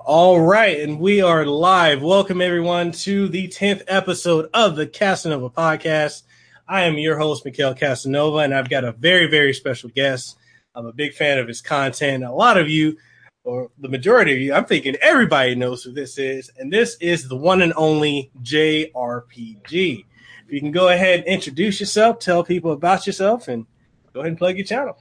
All 0.00 0.40
right, 0.40 0.80
and 0.80 1.00
we 1.00 1.22
are 1.22 1.46
live. 1.46 2.02
Welcome 2.02 2.40
everyone 2.40 2.92
to 2.92 3.28
the 3.28 3.48
10th 3.48 3.82
episode 3.88 4.50
of 4.52 4.76
the 4.76 4.86
Kasanova 4.86 5.52
podcast. 5.52 6.24
I 6.68 6.82
am 6.82 6.98
your 6.98 7.18
host, 7.18 7.44
Mikhail 7.44 7.74
Kasanova, 7.74 8.44
and 8.44 8.54
I've 8.54 8.68
got 8.68 8.84
a 8.84 8.92
very, 8.92 9.26
very 9.26 9.54
special 9.54 9.90
guest. 9.90 10.36
I'm 10.74 10.86
a 10.86 10.92
big 10.92 11.14
fan 11.14 11.38
of 11.38 11.48
his 11.48 11.60
content. 11.60 12.24
A 12.24 12.32
lot 12.32 12.58
of 12.58 12.68
you, 12.68 12.98
or 13.44 13.70
the 13.78 13.88
majority 13.88 14.32
of 14.34 14.38
you, 14.40 14.52
I'm 14.52 14.66
thinking 14.66 14.96
everybody 14.96 15.54
knows 15.54 15.82
who 15.82 15.92
this 15.92 16.18
is, 16.18 16.50
and 16.58 16.72
this 16.72 16.96
is 17.00 17.28
the 17.28 17.36
one 17.36 17.62
and 17.62 17.72
only 17.76 18.30
Jay 18.42 18.90
RPG. 18.94 20.04
If 20.46 20.52
you 20.52 20.60
can 20.60 20.72
go 20.72 20.88
ahead 20.88 21.20
and 21.20 21.28
introduce 21.28 21.80
yourself, 21.80 22.18
tell 22.18 22.44
people 22.44 22.72
about 22.72 23.06
yourself, 23.06 23.48
and 23.48 23.66
go 24.12 24.20
ahead 24.20 24.28
and 24.28 24.38
plug 24.38 24.56
your 24.56 24.66
channel. 24.66 24.98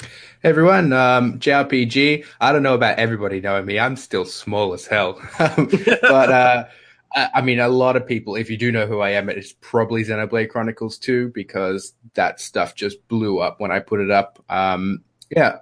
Hey 0.00 0.50
everyone, 0.50 0.92
um, 0.92 1.38
Jay 1.38 1.52
RPG. 1.52 2.24
I 2.40 2.52
don't 2.52 2.62
know 2.62 2.74
about 2.74 2.98
everybody 2.98 3.40
knowing 3.40 3.66
me. 3.66 3.78
I'm 3.78 3.96
still 3.96 4.24
small 4.24 4.74
as 4.74 4.86
hell, 4.86 5.20
but 5.38 6.30
uh, 6.30 6.64
I 7.14 7.40
mean, 7.40 7.60
a 7.60 7.68
lot 7.68 7.96
of 7.96 8.06
people. 8.06 8.36
If 8.36 8.50
you 8.50 8.56
do 8.56 8.70
know 8.70 8.86
who 8.86 9.00
I 9.00 9.10
am, 9.10 9.28
it's 9.28 9.52
probably 9.52 10.04
Xenoblade 10.04 10.50
Chronicles 10.50 10.98
2 10.98 11.30
because 11.34 11.94
that 12.14 12.40
stuff 12.40 12.74
just 12.74 13.06
blew 13.08 13.38
up 13.38 13.60
when 13.60 13.70
I 13.70 13.80
put 13.80 14.00
it 14.00 14.10
up. 14.10 14.44
Um, 14.48 15.02
yeah, 15.30 15.58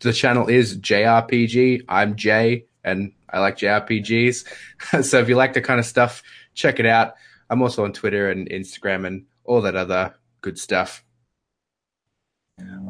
the 0.00 0.12
channel 0.12 0.48
is 0.48 0.76
Jay 0.76 1.02
RPG. 1.02 1.82
I'm 1.88 2.16
Jay, 2.16 2.64
and 2.82 3.12
I 3.30 3.40
like 3.40 3.58
JRPGs. 3.58 5.04
so 5.04 5.18
if 5.18 5.28
you 5.28 5.36
like 5.36 5.52
the 5.52 5.60
kind 5.60 5.78
of 5.78 5.86
stuff, 5.86 6.22
check 6.54 6.80
it 6.80 6.86
out. 6.86 7.14
I'm 7.50 7.62
also 7.62 7.84
on 7.84 7.92
Twitter 7.92 8.30
and 8.30 8.48
Instagram 8.48 9.06
and 9.06 9.26
all 9.44 9.60
that 9.62 9.76
other 9.76 10.14
good 10.40 10.58
stuff. 10.58 11.04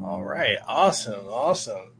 All 0.05 0.23
right, 0.23 0.59
awesome, 0.67 1.27
awesome. 1.29 1.93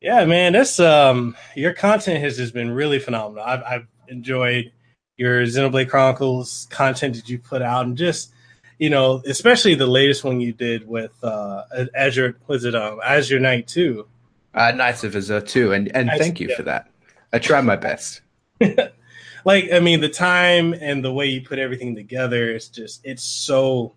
Yeah, 0.00 0.24
man, 0.24 0.52
this 0.52 0.78
um, 0.78 1.36
your 1.56 1.74
content 1.74 2.22
has 2.22 2.36
just 2.36 2.54
been 2.54 2.70
really 2.70 2.98
phenomenal. 2.98 3.42
I've, 3.44 3.62
I've 3.62 3.86
enjoyed 4.08 4.72
your 5.16 5.42
Xenoblade 5.42 5.90
Chronicles 5.90 6.68
content 6.70 7.16
that 7.16 7.28
you 7.28 7.38
put 7.38 7.60
out, 7.62 7.86
and 7.86 7.98
just 7.98 8.32
you 8.78 8.88
know, 8.88 9.22
especially 9.26 9.74
the 9.74 9.86
latest 9.86 10.24
one 10.24 10.40
you 10.40 10.52
did 10.52 10.88
with 10.88 11.12
uh, 11.22 11.64
Azure. 11.94 12.36
Was 12.46 12.64
it 12.64 12.74
um, 12.74 13.00
Azure 13.04 13.40
Night 13.40 13.66
Two? 13.66 14.06
Uh, 14.54 14.70
Nights 14.70 15.04
of 15.04 15.14
Azure 15.16 15.40
Two, 15.40 15.72
and 15.72 15.94
and 15.94 16.10
thank 16.16 16.40
you 16.40 16.48
yeah. 16.48 16.56
for 16.56 16.62
that. 16.62 16.88
I 17.32 17.40
try 17.40 17.60
my 17.60 17.76
best. 17.76 18.22
like, 19.44 19.72
I 19.72 19.80
mean, 19.80 20.00
the 20.00 20.08
time 20.08 20.72
and 20.72 21.04
the 21.04 21.12
way 21.12 21.26
you 21.26 21.42
put 21.42 21.58
everything 21.58 21.94
together, 21.94 22.50
it's 22.50 22.68
just 22.68 23.00
it's 23.04 23.22
so 23.22 23.94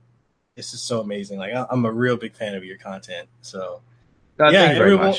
this 0.56 0.74
is 0.74 0.82
so 0.82 1.02
amazing. 1.02 1.40
Like 1.40 1.54
I'm 1.70 1.86
a 1.86 1.92
real 1.92 2.18
big 2.18 2.36
fan 2.36 2.56
of 2.56 2.64
your 2.64 2.78
content. 2.78 3.28
So 3.42 3.82
yeah, 4.40 4.74
everyone, 4.76 5.16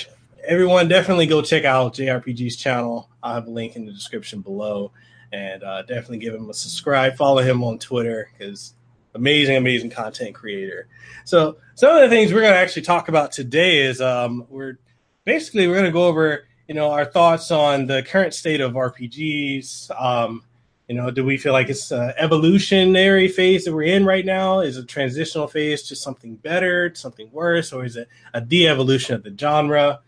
everyone 0.47 0.89
definitely 0.89 1.27
go 1.27 1.43
check 1.43 1.65
out 1.65 1.95
Jay 1.95 2.07
RPG's 2.07 2.57
channel. 2.57 3.09
I'll 3.23 3.35
have 3.35 3.47
a 3.47 3.51
link 3.51 3.77
in 3.77 3.87
the 3.87 3.93
description 3.93 4.41
below, 4.41 4.93
and 5.33 5.63
uh, 5.63 5.83
definitely 5.83 6.19
give 6.19 6.35
him 6.35 6.51
a 6.51 6.55
subscribe. 6.55 7.17
Follow 7.17 7.43
him 7.43 7.65
on 7.65 7.79
Twitter 7.79 8.31
because 8.37 8.75
amazing, 9.15 9.57
amazing 9.57 9.91
content 9.91 10.35
creator. 10.35 10.87
So 11.25 11.57
some 11.75 11.97
of 11.97 12.03
the 12.03 12.09
things 12.09 12.33
we're 12.33 12.43
going 12.43 12.53
to 12.53 12.59
actually 12.59 12.83
talk 12.83 13.09
about 13.09 13.33
today 13.33 13.81
is 13.81 14.01
um, 14.01 14.47
we're 14.49 14.79
basically 15.25 15.67
we're 15.67 15.75
going 15.75 15.87
to 15.87 15.93
go 15.93 16.05
over 16.05 16.47
you 16.69 16.75
know 16.75 16.91
our 16.91 17.05
thoughts 17.05 17.51
on 17.51 17.87
the 17.87 18.03
current 18.03 18.35
state 18.35 18.61
of 18.61 18.75
RPGs. 18.75 19.91
Um, 20.01 20.45
you 20.89 20.95
know, 20.95 21.11
do 21.11 21.25
we 21.25 21.39
feel 21.39 21.53
like 21.53 21.71
it's 21.71 21.91
an 21.91 22.13
evolutionary 22.19 23.29
phase 23.29 23.65
that 23.65 23.73
we're 23.73 23.85
in 23.85 24.05
right 24.05 24.25
now? 24.25 24.61
Is 24.61 24.77
a 24.77 24.85
transitional 24.85 25.49
phase 25.49 25.83
to 25.85 25.97
something 25.97 26.37
better, 26.37 26.95
something 26.95 27.31
worse, 27.33 27.73
or 27.73 27.85
is 27.85 27.97
it 27.97 28.09
a 28.35 28.41
de-evolution 28.41 29.15
of 29.15 29.23
the 29.23 29.35
genre? 29.39 30.01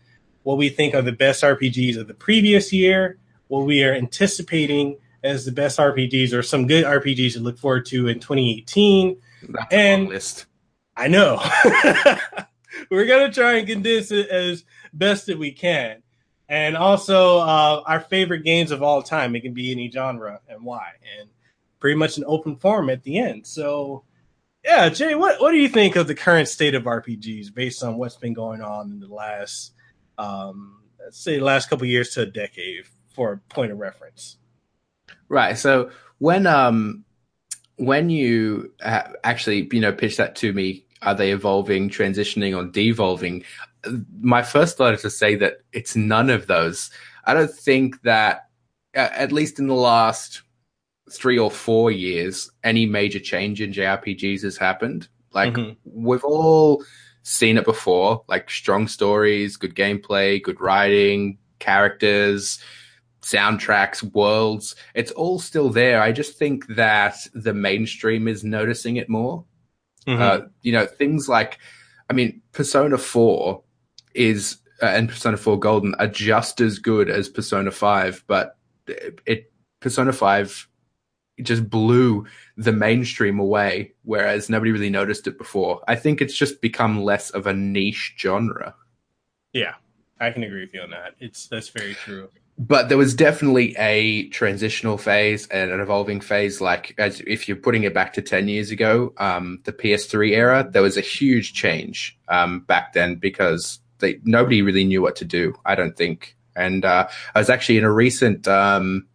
What 0.43 0.57
we 0.57 0.69
think 0.69 0.93
are 0.93 1.01
the 1.01 1.11
best 1.11 1.43
RPGs 1.43 1.97
of 1.97 2.07
the 2.07 2.13
previous 2.13 2.71
year, 2.71 3.17
what 3.47 3.65
we 3.65 3.83
are 3.83 3.93
anticipating 3.93 4.97
as 5.23 5.45
the 5.45 5.51
best 5.51 5.79
RPGs, 5.79 6.31
or 6.31 6.43
some 6.43 6.67
good 6.67 6.85
RPGs 6.85 7.33
to 7.33 7.39
look 7.39 7.57
forward 7.57 7.85
to 7.87 8.07
in 8.07 8.19
2018. 8.19 9.19
That's 9.49 9.73
and 9.73 10.09
list. 10.09 10.45
I 10.95 11.07
know 11.07 11.43
we're 12.91 13.05
gonna 13.05 13.31
try 13.31 13.57
and 13.57 13.67
condense 13.67 14.11
it 14.11 14.29
as 14.29 14.63
best 14.93 15.25
that 15.27 15.37
we 15.37 15.51
can 15.51 16.01
and 16.49 16.77
also 16.77 17.39
uh, 17.39 17.83
our 17.85 17.99
favorite 17.99 18.43
games 18.43 18.71
of 18.71 18.81
all 18.81 19.01
time. 19.01 19.35
It 19.35 19.41
can 19.41 19.53
be 19.53 19.71
any 19.71 19.91
genre 19.91 20.39
and 20.47 20.63
why, 20.63 20.91
and 21.19 21.29
pretty 21.79 21.95
much 21.95 22.17
an 22.17 22.23
open 22.27 22.55
forum 22.55 22.89
at 22.89 23.03
the 23.03 23.17
end. 23.19 23.45
So, 23.45 24.03
yeah, 24.63 24.89
Jay, 24.89 25.15
what 25.15 25.41
what 25.41 25.51
do 25.51 25.57
you 25.57 25.69
think 25.69 25.95
of 25.95 26.07
the 26.07 26.15
current 26.15 26.47
state 26.47 26.75
of 26.75 26.83
RPGs 26.83 27.53
based 27.53 27.83
on 27.83 27.97
what's 27.97 28.15
been 28.15 28.33
going 28.33 28.61
on 28.61 28.91
in 28.91 28.99
the 28.99 29.13
last, 29.13 29.73
um, 30.17 30.81
let's 30.99 31.19
say, 31.19 31.39
last 31.39 31.69
couple 31.69 31.85
years 31.85 32.09
to 32.11 32.21
a 32.21 32.25
decade, 32.25 32.85
for 33.09 33.33
a 33.33 33.37
point 33.53 33.71
of 33.71 33.79
reference? 33.79 34.37
Right. 35.29 35.57
So 35.57 35.91
when 36.19 36.47
um 36.47 37.03
when 37.75 38.09
you 38.09 38.73
actually 38.81 39.67
you 39.71 39.81
know 39.81 39.91
pitch 39.91 40.17
that 40.17 40.35
to 40.37 40.53
me, 40.53 40.85
are 41.01 41.15
they 41.15 41.31
evolving, 41.31 41.89
transitioning, 41.89 42.55
or 42.55 42.69
devolving? 42.69 43.43
My 44.19 44.43
first 44.43 44.77
thought 44.77 44.93
is 44.93 45.01
to 45.01 45.09
say 45.09 45.35
that 45.35 45.57
it's 45.71 45.95
none 45.95 46.29
of 46.29 46.47
those. 46.47 46.89
I 47.25 47.33
don't 47.33 47.53
think 47.53 48.01
that, 48.03 48.49
at 48.93 49.31
least 49.31 49.59
in 49.59 49.67
the 49.67 49.73
last 49.73 50.41
three 51.11 51.37
or 51.37 51.51
four 51.51 51.91
years, 51.91 52.49
any 52.63 52.85
major 52.85 53.19
change 53.19 53.61
in 53.61 53.71
JRPGs 53.71 54.43
has 54.43 54.57
happened. 54.57 55.07
Like 55.33 55.53
mm-hmm. 55.53 55.73
we've 55.83 56.23
all 56.23 56.83
seen 57.23 57.57
it 57.57 57.65
before, 57.65 58.23
like 58.27 58.49
strong 58.49 58.87
stories, 58.87 59.57
good 59.57 59.75
gameplay, 59.75 60.41
good 60.41 60.59
writing, 60.61 61.37
characters, 61.59 62.59
soundtracks, 63.21 64.01
worlds. 64.13 64.75
It's 64.95 65.11
all 65.11 65.39
still 65.39 65.69
there. 65.69 66.01
I 66.01 66.11
just 66.11 66.37
think 66.37 66.65
that 66.67 67.17
the 67.33 67.53
mainstream 67.53 68.27
is 68.27 68.43
noticing 68.43 68.95
it 68.95 69.09
more. 69.09 69.43
Mm-hmm. 70.07 70.21
Uh, 70.21 70.47
you 70.61 70.71
know, 70.71 70.85
things 70.85 71.27
like, 71.27 71.59
I 72.09 72.13
mean, 72.13 72.41
Persona 72.53 72.97
4 72.97 73.61
is 74.17 74.57
uh, 74.81 74.87
and 74.87 75.09
Persona 75.09 75.37
4 75.37 75.59
Golden 75.59 75.95
are 75.95 76.07
just 76.07 76.61
as 76.61 76.79
good 76.79 77.09
as 77.09 77.29
Persona 77.29 77.71
5, 77.71 78.23
but 78.27 78.57
it, 78.87 79.19
it 79.25 79.51
Persona 79.79 80.13
5 80.13 80.67
just 81.41 81.69
blew 81.69 82.25
the 82.55 82.71
mainstream 82.71 83.39
away, 83.39 83.93
whereas 84.03 84.49
nobody 84.49 84.71
really 84.71 84.89
noticed 84.89 85.27
it 85.27 85.37
before. 85.37 85.81
I 85.87 85.95
think 85.95 86.21
it's 86.21 86.35
just 86.35 86.61
become 86.61 87.03
less 87.03 87.29
of 87.29 87.47
a 87.47 87.53
niche 87.53 88.15
genre. 88.17 88.75
Yeah, 89.53 89.75
I 90.19 90.31
can 90.31 90.43
agree 90.43 90.61
with 90.61 90.73
you 90.73 90.81
on 90.81 90.91
that. 90.91 91.15
It's 91.19 91.47
that's 91.47 91.69
very 91.69 91.93
true. 91.93 92.29
But 92.59 92.89
there 92.89 92.97
was 92.97 93.13
definitely 93.13 93.75
a 93.77 94.29
transitional 94.29 94.97
phase 94.97 95.47
and 95.49 95.69
an 95.69 95.79
evolving 95.79 96.21
phase. 96.21 96.59
Like 96.59 96.95
as 96.97 97.21
if 97.21 97.47
you're 97.47 97.57
putting 97.57 97.83
it 97.83 97.93
back 97.93 98.13
to 98.13 98.21
ten 98.21 98.47
years 98.47 98.71
ago, 98.71 99.13
um, 99.17 99.61
the 99.65 99.73
PS3 99.73 100.31
era, 100.31 100.67
there 100.69 100.81
was 100.81 100.97
a 100.97 101.01
huge 101.01 101.53
change 101.53 102.17
um, 102.29 102.61
back 102.61 102.93
then 102.93 103.15
because 103.15 103.79
they 103.99 104.19
nobody 104.23 104.61
really 104.61 104.85
knew 104.85 105.01
what 105.01 105.15
to 105.17 105.25
do. 105.25 105.55
I 105.65 105.75
don't 105.75 105.95
think. 105.95 106.35
And 106.55 106.85
uh, 106.85 107.07
I 107.35 107.39
was 107.39 107.49
actually 107.49 107.77
in 107.77 107.83
a 107.83 107.91
recent 107.91 108.47
um, 108.47 109.07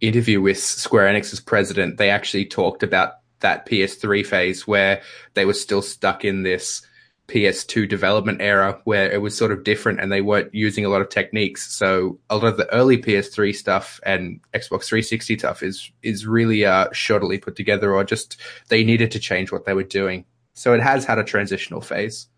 interview 0.00 0.40
with 0.40 0.58
Square 0.58 1.12
Enix's 1.12 1.40
president. 1.40 1.98
They 1.98 2.10
actually 2.10 2.46
talked 2.46 2.82
about 2.82 3.14
that 3.40 3.66
PS3 3.66 4.24
phase 4.24 4.66
where 4.66 5.02
they 5.34 5.44
were 5.44 5.52
still 5.52 5.82
stuck 5.82 6.24
in 6.24 6.42
this 6.44 6.86
PS2 7.28 7.88
development 7.88 8.42
era 8.42 8.78
where 8.84 9.10
it 9.10 9.22
was 9.22 9.36
sort 9.36 9.50
of 9.50 9.64
different 9.64 9.98
and 9.98 10.12
they 10.12 10.20
weren't 10.20 10.54
using 10.54 10.84
a 10.84 10.88
lot 10.88 11.00
of 11.00 11.08
techniques. 11.08 11.74
So 11.74 12.18
a 12.28 12.36
lot 12.36 12.46
of 12.46 12.56
the 12.58 12.70
early 12.72 12.98
PS3 12.98 13.54
stuff 13.54 13.98
and 14.04 14.40
Xbox 14.52 14.84
360 14.84 15.38
stuff 15.38 15.62
is 15.62 15.90
is 16.02 16.26
really 16.26 16.64
uh, 16.64 16.88
shoddily 16.88 17.40
put 17.40 17.56
together, 17.56 17.94
or 17.94 18.04
just 18.04 18.38
they 18.68 18.84
needed 18.84 19.10
to 19.12 19.18
change 19.18 19.52
what 19.52 19.64
they 19.64 19.74
were 19.74 19.82
doing. 19.82 20.26
So 20.52 20.74
it 20.74 20.82
has 20.82 21.04
had 21.04 21.18
a 21.18 21.24
transitional 21.24 21.80
phase. 21.80 22.28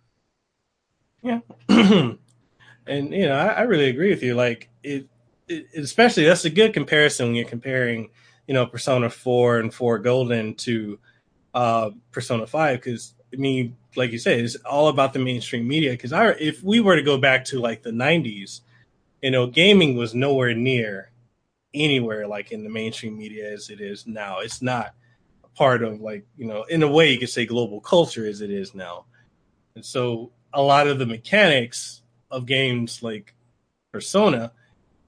Yeah. 1.22 1.40
and 1.68 2.18
you 2.86 3.26
know, 3.26 3.36
I, 3.36 3.46
I, 3.46 3.62
really 3.62 3.88
agree 3.88 4.10
with 4.10 4.22
you. 4.22 4.34
Like 4.34 4.68
it, 4.82 5.08
it, 5.48 5.66
especially 5.76 6.24
that's 6.24 6.44
a 6.44 6.50
good 6.50 6.72
comparison 6.72 7.26
when 7.26 7.34
you're 7.34 7.48
comparing, 7.48 8.10
you 8.46 8.54
know, 8.54 8.66
Persona 8.66 9.10
4 9.10 9.58
and 9.58 9.74
4 9.74 9.98
Golden 9.98 10.54
to 10.56 10.98
uh, 11.54 11.90
Persona 12.12 12.46
5 12.46 12.78
because 12.78 13.14
I 13.32 13.36
mean, 13.36 13.76
like 13.96 14.12
you 14.12 14.18
said, 14.18 14.40
it's 14.40 14.56
all 14.56 14.88
about 14.88 15.12
the 15.12 15.18
mainstream 15.18 15.66
media. 15.66 15.90
Because 15.90 16.12
I, 16.12 16.30
if 16.32 16.62
we 16.62 16.80
were 16.80 16.96
to 16.96 17.02
go 17.02 17.18
back 17.18 17.44
to 17.46 17.60
like 17.60 17.82
the 17.82 17.90
'90s, 17.90 18.60
you 19.22 19.30
know, 19.30 19.46
gaming 19.46 19.96
was 19.96 20.14
nowhere 20.14 20.54
near 20.54 21.10
anywhere 21.74 22.26
like 22.26 22.52
in 22.52 22.64
the 22.64 22.70
mainstream 22.70 23.18
media 23.18 23.52
as 23.52 23.68
it 23.68 23.80
is 23.80 24.06
now. 24.06 24.38
It's 24.38 24.62
not 24.62 24.94
part 25.54 25.82
of 25.82 26.00
like 26.00 26.26
you 26.36 26.46
know, 26.46 26.64
in 26.64 26.82
a 26.82 26.90
way, 26.90 27.12
you 27.12 27.18
could 27.18 27.30
say 27.30 27.46
global 27.46 27.80
culture 27.80 28.26
as 28.26 28.40
it 28.40 28.50
is 28.50 28.74
now. 28.74 29.06
And 29.74 29.84
so 29.84 30.32
a 30.56 30.62
lot 30.62 30.88
of 30.88 30.98
the 30.98 31.06
mechanics 31.06 32.00
of 32.30 32.46
games 32.46 33.02
like 33.02 33.34
Persona 33.92 34.52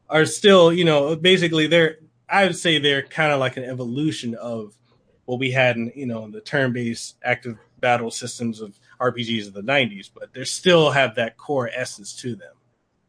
are 0.09 0.27
still, 0.27 0.73
you 0.73 0.85
know, 0.85 1.17
basically 1.17 1.67
they're 1.67 1.99
I 2.29 2.45
would 2.45 2.57
say 2.57 2.79
they're 2.79 3.03
kind 3.03 3.33
of 3.33 3.41
like 3.41 3.57
an 3.57 3.65
evolution 3.65 4.35
of 4.35 4.77
what 5.25 5.39
we 5.39 5.51
had 5.51 5.77
in, 5.77 5.91
you 5.97 6.07
know, 6.07 6.31
the 6.31 6.43
turn-based 6.43 7.17
active 7.25 7.57
battle 7.81 8.11
systems 8.11 8.61
of 8.61 8.79
RPGs 9.01 9.47
of 9.47 9.55
the 9.55 9.63
90s, 9.63 10.11
but 10.15 10.35
they 10.35 10.45
still 10.45 10.91
have 10.91 11.15
that 11.15 11.39
core 11.39 11.71
essence 11.75 12.15
to 12.17 12.37
them. 12.37 12.53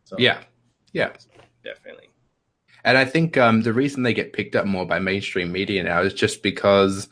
So 0.06 0.16
Yeah. 0.18 0.40
Yeah. 0.94 1.12
Definitely. 1.64 2.10
And 2.86 2.98
I 2.98 3.04
think 3.04 3.36
um, 3.38 3.64
the 3.64 3.74
reason 3.74 4.04
they 4.04 4.14
get 4.14 4.32
picked 4.32 4.56
up 4.56 4.66
more 4.66 4.86
by 4.86 5.00
mainstream 5.00 5.52
media 5.52 5.84
now 5.84 6.02
is 6.02 6.14
just 6.14 6.42
because 6.42 7.10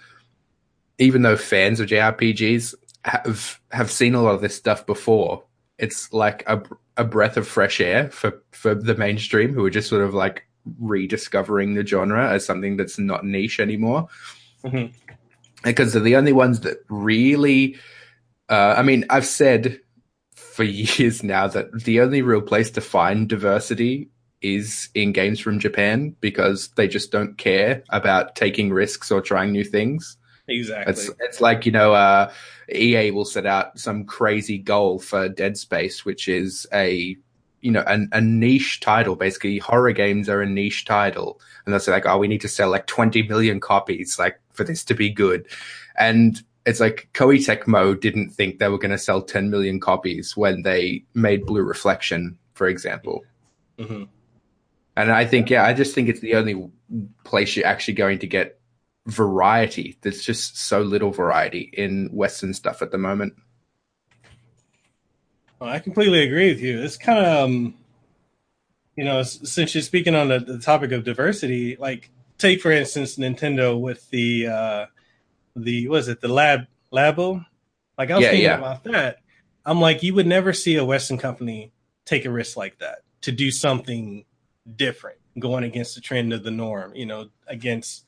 even 0.98 1.22
though 1.22 1.36
fans 1.36 1.82
of 1.82 1.90
JRPGs 1.90 2.74
have 3.08 3.60
have 3.72 3.90
seen 3.90 4.16
a 4.16 4.22
lot 4.22 4.36
of 4.36 4.42
this 4.42 4.56
stuff 4.56 4.86
before, 4.86 5.44
it's 5.78 6.12
like 6.14 6.44
a 6.48 6.62
a 6.98 7.04
breath 7.04 7.38
of 7.38 7.48
fresh 7.48 7.80
air 7.80 8.10
for 8.10 8.44
for 8.52 8.76
the 8.76 8.96
mainstream 8.96 9.54
who 9.54 9.66
are 9.66 9.70
just 9.70 9.90
sort 9.90 10.04
of 10.04 10.14
like 10.14 10.44
rediscovering 10.80 11.76
the 11.76 11.86
genre 11.86 12.30
as 12.30 12.46
something 12.46 12.76
that's 12.76 13.00
not 13.00 13.26
niche 13.26 13.60
anymore. 13.60 14.08
Mm-hmm. 14.64 14.94
Because 15.64 15.94
they're 15.94 16.02
the 16.02 16.16
only 16.16 16.34
ones 16.34 16.62
that 16.62 16.78
really. 16.90 17.78
Uh, 18.50 18.76
I 18.78 18.84
mean, 18.84 19.06
I've 19.10 19.26
said 19.26 19.80
for 20.36 20.64
years 20.64 21.24
now 21.24 21.48
that 21.48 21.72
the 21.84 22.02
only 22.02 22.22
real 22.22 22.42
place 22.42 22.72
to 22.72 22.82
find 22.82 23.28
diversity 23.28 24.10
is 24.42 24.90
in 24.94 25.12
games 25.14 25.40
from 25.40 25.60
Japan 25.60 26.16
because 26.22 26.70
they 26.76 26.88
just 26.88 27.12
don't 27.12 27.38
care 27.38 27.84
about 27.90 28.36
taking 28.36 28.72
risks 28.72 29.12
or 29.12 29.22
trying 29.22 29.52
new 29.52 29.64
things. 29.64 30.18
Exactly. 30.48 30.92
It's 30.92 31.10
it's 31.20 31.42
like 31.42 31.66
you 31.66 31.72
know, 31.72 31.94
uh, 31.94 32.32
EA 32.74 33.12
will 33.12 33.26
set 33.26 33.46
out 33.46 33.78
some 33.80 34.06
crazy 34.06 34.58
goal 34.58 35.00
for 35.00 35.28
Dead 35.30 35.58
Space, 35.58 36.06
which 36.06 36.28
is 36.28 36.66
a 36.74 37.18
you 37.62 37.72
know 37.72 37.84
a, 37.86 38.00
a 38.14 38.22
niche 38.22 38.80
title. 38.80 39.16
Basically, 39.16 39.58
horror 39.58 39.92
games 39.92 40.30
are 40.30 40.42
a 40.42 40.50
niche 40.50 40.86
title, 40.86 41.42
and 41.66 41.74
they'll 41.74 41.80
say 41.80 41.92
like, 41.92 42.06
oh, 42.06 42.18
we 42.18 42.28
need 42.28 42.42
to 42.42 42.48
sell 42.48 42.70
like 42.70 42.88
twenty 42.88 43.24
million 43.24 43.60
copies, 43.60 44.18
like 44.18 44.40
for 44.54 44.64
this 44.64 44.84
to 44.86 44.94
be 44.94 45.10
good, 45.10 45.48
and 45.98 46.42
it's 46.68 46.82
like 46.82 47.10
Koei 47.14 47.38
Tecmo 47.38 48.00
didn't 48.00 48.32
think 48.32 48.60
they 48.60 48.68
were 48.68 48.78
going 48.78 48.92
to 48.92 48.98
sell 48.98 49.22
10 49.22 49.50
million 49.50 49.80
copies 49.80 50.36
when 50.36 50.64
they 50.64 51.06
made 51.14 51.46
Blue 51.46 51.62
Reflection, 51.62 52.38
for 52.56 52.68
example. 52.68 53.24
Mm-hmm. 53.80 54.04
And 54.98 55.12
I 55.12 55.26
think, 55.26 55.50
yeah, 55.50 55.64
I 55.64 55.74
just 55.74 55.96
think 55.96 56.10
it's 56.10 56.20
the 56.20 56.36
only 56.36 56.70
place 57.24 57.56
you're 57.56 57.66
actually 57.66 57.94
going 57.94 58.20
to 58.20 58.28
get 58.28 58.57
variety. 59.08 59.98
There's 60.02 60.22
just 60.22 60.58
so 60.58 60.82
little 60.82 61.12
variety 61.12 61.72
in 61.74 62.10
Western 62.12 62.54
stuff 62.54 62.82
at 62.82 62.92
the 62.92 62.98
moment. 62.98 63.34
Well, 65.60 65.70
I 65.70 65.80
completely 65.80 66.22
agree 66.24 66.50
with 66.50 66.62
you. 66.62 66.82
It's 66.82 66.98
kind 66.98 67.26
of, 67.26 67.46
um, 67.46 67.76
you 68.96 69.04
know, 69.04 69.24
since 69.24 69.74
you're 69.74 69.82
speaking 69.82 70.14
on 70.14 70.28
the, 70.28 70.40
the, 70.40 70.60
topic 70.60 70.92
of 70.92 71.04
diversity, 71.04 71.76
like 71.78 72.12
take 72.38 72.62
for 72.62 72.72
instance 72.72 73.16
Nintendo 73.16 73.80
with 73.80 74.08
the 74.12 74.48
uh, 74.48 74.86
the 75.56 75.88
was 75.88 76.10
it 76.10 76.22
the 76.22 76.28
lab 76.28 76.68
labo? 76.92 77.44
Like 77.98 78.12
I 78.12 78.16
was 78.16 78.24
yeah, 78.24 78.30
thinking 78.30 78.46
yeah. 78.46 78.58
about 78.58 78.84
that. 78.84 79.18
I'm 79.66 79.82
like, 79.82 80.04
you 80.04 80.14
would 80.14 80.28
never 80.28 80.54
see 80.54 80.76
a 80.76 80.86
Western 80.86 81.18
company 81.18 81.72
take 82.06 82.26
a 82.26 82.32
risk 82.32 82.56
like 82.56 82.78
that 82.80 83.00
to 83.22 83.32
do 83.32 83.50
something 83.50 84.26
different, 84.76 85.18
going 85.40 85.64
against 85.64 85.96
the 85.96 86.02
trend 86.02 86.34
of 86.34 86.44
the 86.44 86.52
norm. 86.52 86.96
You 86.96 87.08
know, 87.08 87.30
against 87.48 88.06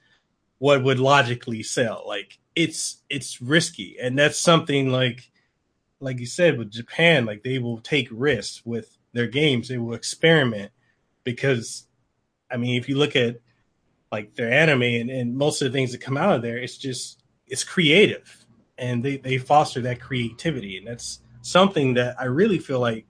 what 0.60 0.84
would 0.84 1.00
logically 1.00 1.64
sell. 1.64 2.04
Like 2.06 2.38
it's 2.56 3.02
it's 3.10 3.42
risky, 3.42 3.98
and 4.00 4.18
that's 4.18 4.38
something 4.38 4.92
like 4.92 5.32
like 6.00 6.20
you 6.20 6.26
said 6.26 6.58
with 6.58 6.72
Japan. 6.72 7.26
Like 7.26 7.44
they 7.44 7.58
will 7.58 7.80
take 7.80 8.08
risks 8.12 8.66
with 8.66 8.98
their 9.14 9.28
games. 9.28 9.68
They 9.68 9.78
will 9.78 9.96
experiment 9.96 10.72
because, 11.24 11.88
I 12.52 12.58
mean, 12.58 12.80
if 12.80 12.88
you 12.88 12.98
look 12.98 13.16
at 13.16 13.40
like 14.12 14.36
their 14.36 14.52
anime 14.52 14.84
and, 14.84 15.10
and 15.10 15.36
most 15.36 15.62
of 15.62 15.72
the 15.72 15.78
things 15.78 15.92
that 15.92 16.02
come 16.02 16.18
out 16.18 16.36
of 16.36 16.42
there, 16.42 16.58
it's 16.58 16.78
just 16.78 17.24
it's 17.48 17.64
creative, 17.64 18.46
and 18.78 19.04
they 19.04 19.18
they 19.18 19.38
foster 19.38 19.82
that 19.82 20.02
creativity, 20.02 20.78
and 20.78 20.88
that's 20.88 21.22
something 21.42 21.94
that 21.96 22.20
I 22.20 22.26
really 22.26 22.60
feel 22.60 22.80
like 22.80 23.06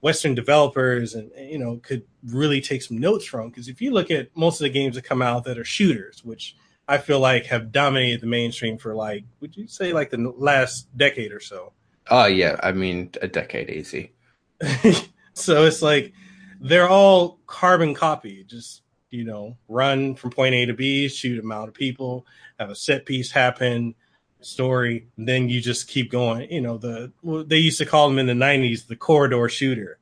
Western 0.00 0.34
developers 0.34 1.14
and 1.14 1.30
you 1.36 1.58
know 1.58 1.76
could 1.82 2.04
really 2.28 2.60
take 2.60 2.82
some 2.82 2.98
notes 2.98 3.26
from 3.26 3.50
because 3.50 3.68
if 3.68 3.80
you 3.82 3.90
look 3.92 4.10
at 4.10 4.34
most 4.36 4.60
of 4.60 4.64
the 4.64 4.70
games 4.70 4.94
that 4.94 5.04
come 5.04 5.20
out 5.20 5.44
that 5.44 5.58
are 5.58 5.64
shooters, 5.64 6.24
which 6.24 6.56
I 6.88 6.98
feel 6.98 7.20
like 7.20 7.46
have 7.46 7.72
dominated 7.72 8.20
the 8.20 8.26
mainstream 8.26 8.78
for 8.78 8.94
like, 8.94 9.24
would 9.40 9.56
you 9.56 9.66
say 9.66 9.92
like 9.92 10.10
the 10.10 10.18
last 10.36 10.96
decade 10.96 11.32
or 11.32 11.40
so? 11.40 11.72
Oh 12.08 12.26
yeah, 12.26 12.58
I 12.62 12.72
mean 12.72 13.10
a 13.20 13.28
decade 13.28 13.70
easy. 13.70 14.12
so 15.34 15.64
it's 15.64 15.82
like 15.82 16.12
they're 16.60 16.88
all 16.88 17.40
carbon 17.46 17.94
copy. 17.94 18.44
Just 18.44 18.82
you 19.10 19.24
know, 19.24 19.56
run 19.68 20.14
from 20.14 20.30
point 20.30 20.54
A 20.54 20.66
to 20.66 20.74
B, 20.74 21.08
shoot 21.08 21.38
amount 21.38 21.68
of 21.68 21.74
people, 21.74 22.26
have 22.58 22.70
a 22.70 22.74
set 22.74 23.06
piece 23.06 23.30
happen, 23.30 23.94
story, 24.40 25.08
then 25.18 25.48
you 25.48 25.60
just 25.60 25.88
keep 25.88 26.10
going. 26.10 26.50
You 26.50 26.60
know, 26.60 26.78
the 26.78 27.12
they 27.46 27.58
used 27.58 27.78
to 27.78 27.86
call 27.86 28.08
them 28.08 28.18
in 28.18 28.26
the 28.26 28.32
'90s 28.32 28.86
the 28.86 28.96
corridor 28.96 29.48
shooter 29.48 29.98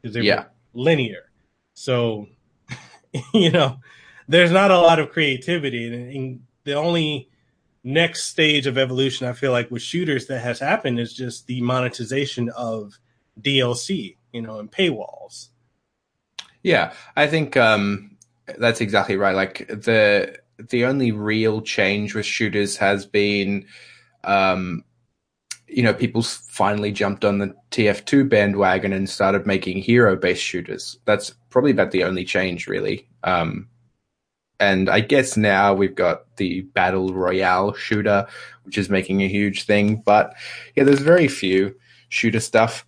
because 0.00 0.14
they 0.14 0.22
yeah. 0.22 0.44
were 0.74 0.82
linear. 0.82 1.30
So, 1.74 2.28
you 3.34 3.50
know, 3.50 3.80
there's 4.28 4.50
not 4.50 4.70
a 4.70 4.78
lot 4.78 4.98
of 4.98 5.10
creativity, 5.10 5.86
and, 5.86 6.12
and 6.12 6.40
the 6.64 6.74
only 6.74 7.28
next 7.84 8.24
stage 8.24 8.66
of 8.66 8.76
evolution 8.76 9.28
I 9.28 9.32
feel 9.32 9.52
like 9.52 9.70
with 9.70 9.80
shooters 9.80 10.26
that 10.26 10.40
has 10.40 10.58
happened 10.58 10.98
is 10.98 11.14
just 11.14 11.46
the 11.46 11.60
monetization 11.60 12.50
of 12.50 12.98
DLC, 13.40 14.16
you 14.32 14.42
know, 14.42 14.58
and 14.58 14.70
paywalls. 14.70 15.48
Yeah, 16.62 16.92
I 17.14 17.28
think 17.28 17.56
um, 17.56 18.16
that's 18.58 18.80
exactly 18.80 19.16
right. 19.16 19.36
Like 19.36 19.68
the 19.68 20.36
the 20.58 20.84
only 20.84 21.12
real 21.12 21.60
change 21.60 22.14
with 22.14 22.26
shooters 22.26 22.76
has 22.78 23.06
been, 23.06 23.66
um, 24.24 24.82
you 25.68 25.82
know, 25.82 25.94
people 25.94 26.22
finally 26.22 26.90
jumped 26.90 27.24
on 27.24 27.38
the 27.38 27.54
TF2 27.70 28.28
bandwagon 28.28 28.92
and 28.92 29.08
started 29.08 29.46
making 29.46 29.78
hero 29.78 30.16
based 30.16 30.42
shooters. 30.42 30.98
That's 31.04 31.30
probably 31.50 31.70
about 31.70 31.90
the 31.90 32.04
only 32.04 32.24
change, 32.24 32.66
really. 32.66 33.08
Um, 33.22 33.68
and 34.58 34.88
I 34.88 35.00
guess 35.00 35.36
now 35.36 35.74
we've 35.74 35.94
got 35.94 36.36
the 36.36 36.62
battle 36.62 37.12
royale 37.12 37.74
shooter, 37.74 38.26
which 38.64 38.78
is 38.78 38.88
making 38.88 39.22
a 39.22 39.28
huge 39.28 39.64
thing. 39.64 39.96
But 39.96 40.34
yeah, 40.74 40.84
there's 40.84 41.00
very 41.00 41.28
few 41.28 41.76
shooter 42.08 42.40
stuff. 42.40 42.86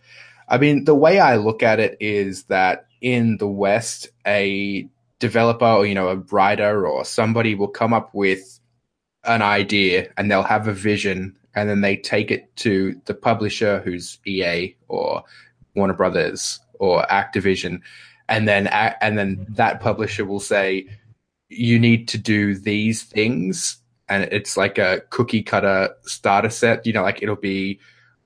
I 0.49 0.59
mean, 0.59 0.85
the 0.85 0.94
way 0.94 1.20
I 1.20 1.37
look 1.37 1.62
at 1.62 1.81
it 1.81 1.97
is 2.00 2.44
that 2.44 2.87
in 3.00 3.37
the 3.37 3.49
West, 3.49 4.09
a 4.26 4.88
developer 5.19 5.65
or 5.65 5.87
you 5.87 5.94
know 5.94 6.09
a 6.09 6.17
writer 6.17 6.87
or 6.87 7.05
somebody 7.05 7.55
will 7.55 7.69
come 7.69 7.93
up 7.93 8.15
with 8.15 8.61
an 9.25 9.43
idea 9.43 10.09
and 10.17 10.31
they'll 10.31 10.43
have 10.43 10.69
a 10.69 10.73
vision 10.73 11.37
and 11.55 11.69
then 11.69 11.81
they 11.81 11.97
take 11.97 12.31
it 12.31 12.55
to 12.56 13.00
the 13.06 13.15
publisher 13.15 13.81
who's 13.85 14.19
EA 14.26 14.75
or 14.87 15.25
Warner 15.75 15.94
Brothers 15.94 16.61
or 16.79 17.05
Activision 17.11 17.81
and 18.29 18.47
then 18.47 18.69
and 18.69 19.19
then 19.19 19.44
that 19.50 19.81
publisher 19.81 20.25
will 20.25 20.41
say 20.41 20.87
you 21.48 21.78
need 21.78 22.08
to 22.08 22.19
do 22.19 22.55
these 22.55 23.02
things 23.02 23.78
and 24.08 24.24
it's 24.24 24.56
like 24.56 24.78
a 24.78 25.02
cookie 25.10 25.43
cutter 25.43 25.90
starter 26.02 26.50
set 26.50 26.86
you 26.86 26.93
know 26.93 27.02
like 27.02 27.22
it'll 27.22 27.36
be 27.36 27.78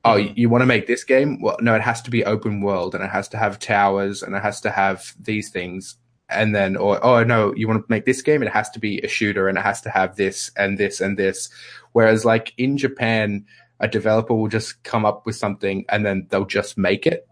oh 0.05 0.15
mm-hmm. 0.15 0.33
you 0.37 0.49
want 0.49 0.63
to 0.63 0.67
make 0.67 0.87
this 0.87 1.05
game? 1.05 1.41
Well 1.41 1.57
no 1.61 1.75
it 1.75 1.83
has 1.83 2.03
to 2.03 2.11
be 2.11 2.25
open 2.25 2.61
world 2.61 2.95
and 2.95 3.05
it 3.05 3.11
has 3.11 3.29
to 3.29 3.39
have 3.39 3.59
towers 3.59 4.23
and 4.23 4.35
it 4.35 4.43
has 4.43 4.61
to 4.63 4.71
have 4.71 5.15
these 5.21 5.51
things 5.51 5.97
and 6.29 6.55
then 6.55 6.77
or 6.77 7.05
oh 7.05 7.23
no 7.23 7.55
you 7.55 7.69
want 7.69 7.81
to 7.81 7.93
make 7.93 8.05
this 8.05 8.23
game? 8.23 8.43
It 8.43 8.53
has 8.53 8.71
to 8.71 8.81
be 8.81 8.99
a 9.01 9.09
shooter 9.09 9.49
and 9.49 9.59
it 9.59 9.63
has 9.63 9.81
to 9.83 9.91
have 9.91 10.17
this 10.17 10.51
and 10.57 10.79
this 10.79 11.01
and 11.01 11.17
this. 11.17 11.49
Whereas 11.93 12.25
like 12.25 12.55
in 12.57 12.77
japan 12.77 13.45
a 13.81 13.89
developer 13.89 14.35
will 14.35 14.49
just 14.49 14.83
come 14.85 15.05
up 15.05 15.27
with 15.27 15.37
something 15.37 15.85
and 15.89 16.07
then 16.07 16.27
they'll 16.31 16.45
just 16.45 16.79
make 16.79 17.07
it 17.07 17.27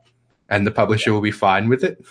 and 0.49 0.66
the 0.66 0.73
publisher 0.73 1.12
will 1.12 1.20
be 1.20 1.30
fine 1.30 1.68
with 1.68 1.82
it 1.85 2.04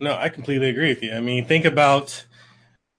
no, 0.00 0.14
I 0.14 0.28
completely 0.28 0.68
agree 0.68 0.88
with 0.88 1.02
you. 1.02 1.12
I 1.12 1.20
mean, 1.20 1.44
think 1.44 1.64
about 1.64 2.24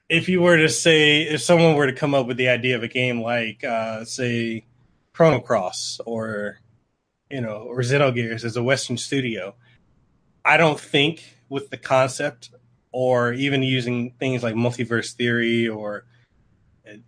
if 0.10 0.27
you 0.27 0.41
were 0.41 0.58
to 0.58 0.70
say 0.70 1.22
if 1.22 1.41
someone 1.41 1.75
were 1.75 1.88
to 1.88 1.94
come 1.94 2.15
up 2.15 2.25
with 2.25 2.38
the 2.38 2.50
idea 2.50 2.75
of 2.75 2.84
a 2.84 2.88
game 2.88 3.22
like 3.22 3.63
uh, 3.63 4.03
say 4.06 4.65
Chrono 5.13 5.39
Cross 5.39 6.01
or 6.06 6.60
you 7.29 7.41
know 7.41 7.65
or 7.68 7.79
Xenogears 7.79 8.44
as 8.44 8.58
a 8.58 8.63
Western 8.63 8.98
studio, 8.98 9.56
I 10.44 10.58
don't 10.58 10.79
think 10.79 11.38
with 11.48 11.70
the 11.70 11.77
concept 11.77 12.51
or 12.91 13.34
even 13.34 13.62
using 13.62 14.12
things 14.20 14.41
like 14.44 14.56
multiverse 14.56 15.13
theory 15.13 15.68
or 15.68 16.06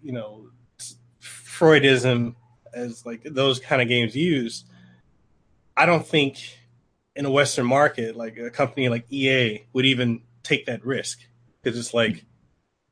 you 0.01 0.11
know 0.11 0.47
Freudism 1.21 2.35
as 2.73 3.05
like 3.05 3.23
those 3.23 3.59
kind 3.59 3.81
of 3.81 3.87
games 3.87 4.15
used, 4.15 4.67
I 5.75 5.85
don't 5.85 6.05
think 6.05 6.37
in 7.15 7.25
a 7.25 7.31
Western 7.31 7.65
market, 7.65 8.15
like 8.15 8.37
a 8.37 8.49
company 8.49 8.89
like 8.89 9.05
EA 9.11 9.63
would 9.73 9.85
even 9.85 10.21
take 10.43 10.65
that 10.65 10.85
risk 10.85 11.19
because 11.61 11.77
it's 11.77 11.93
like 11.93 12.23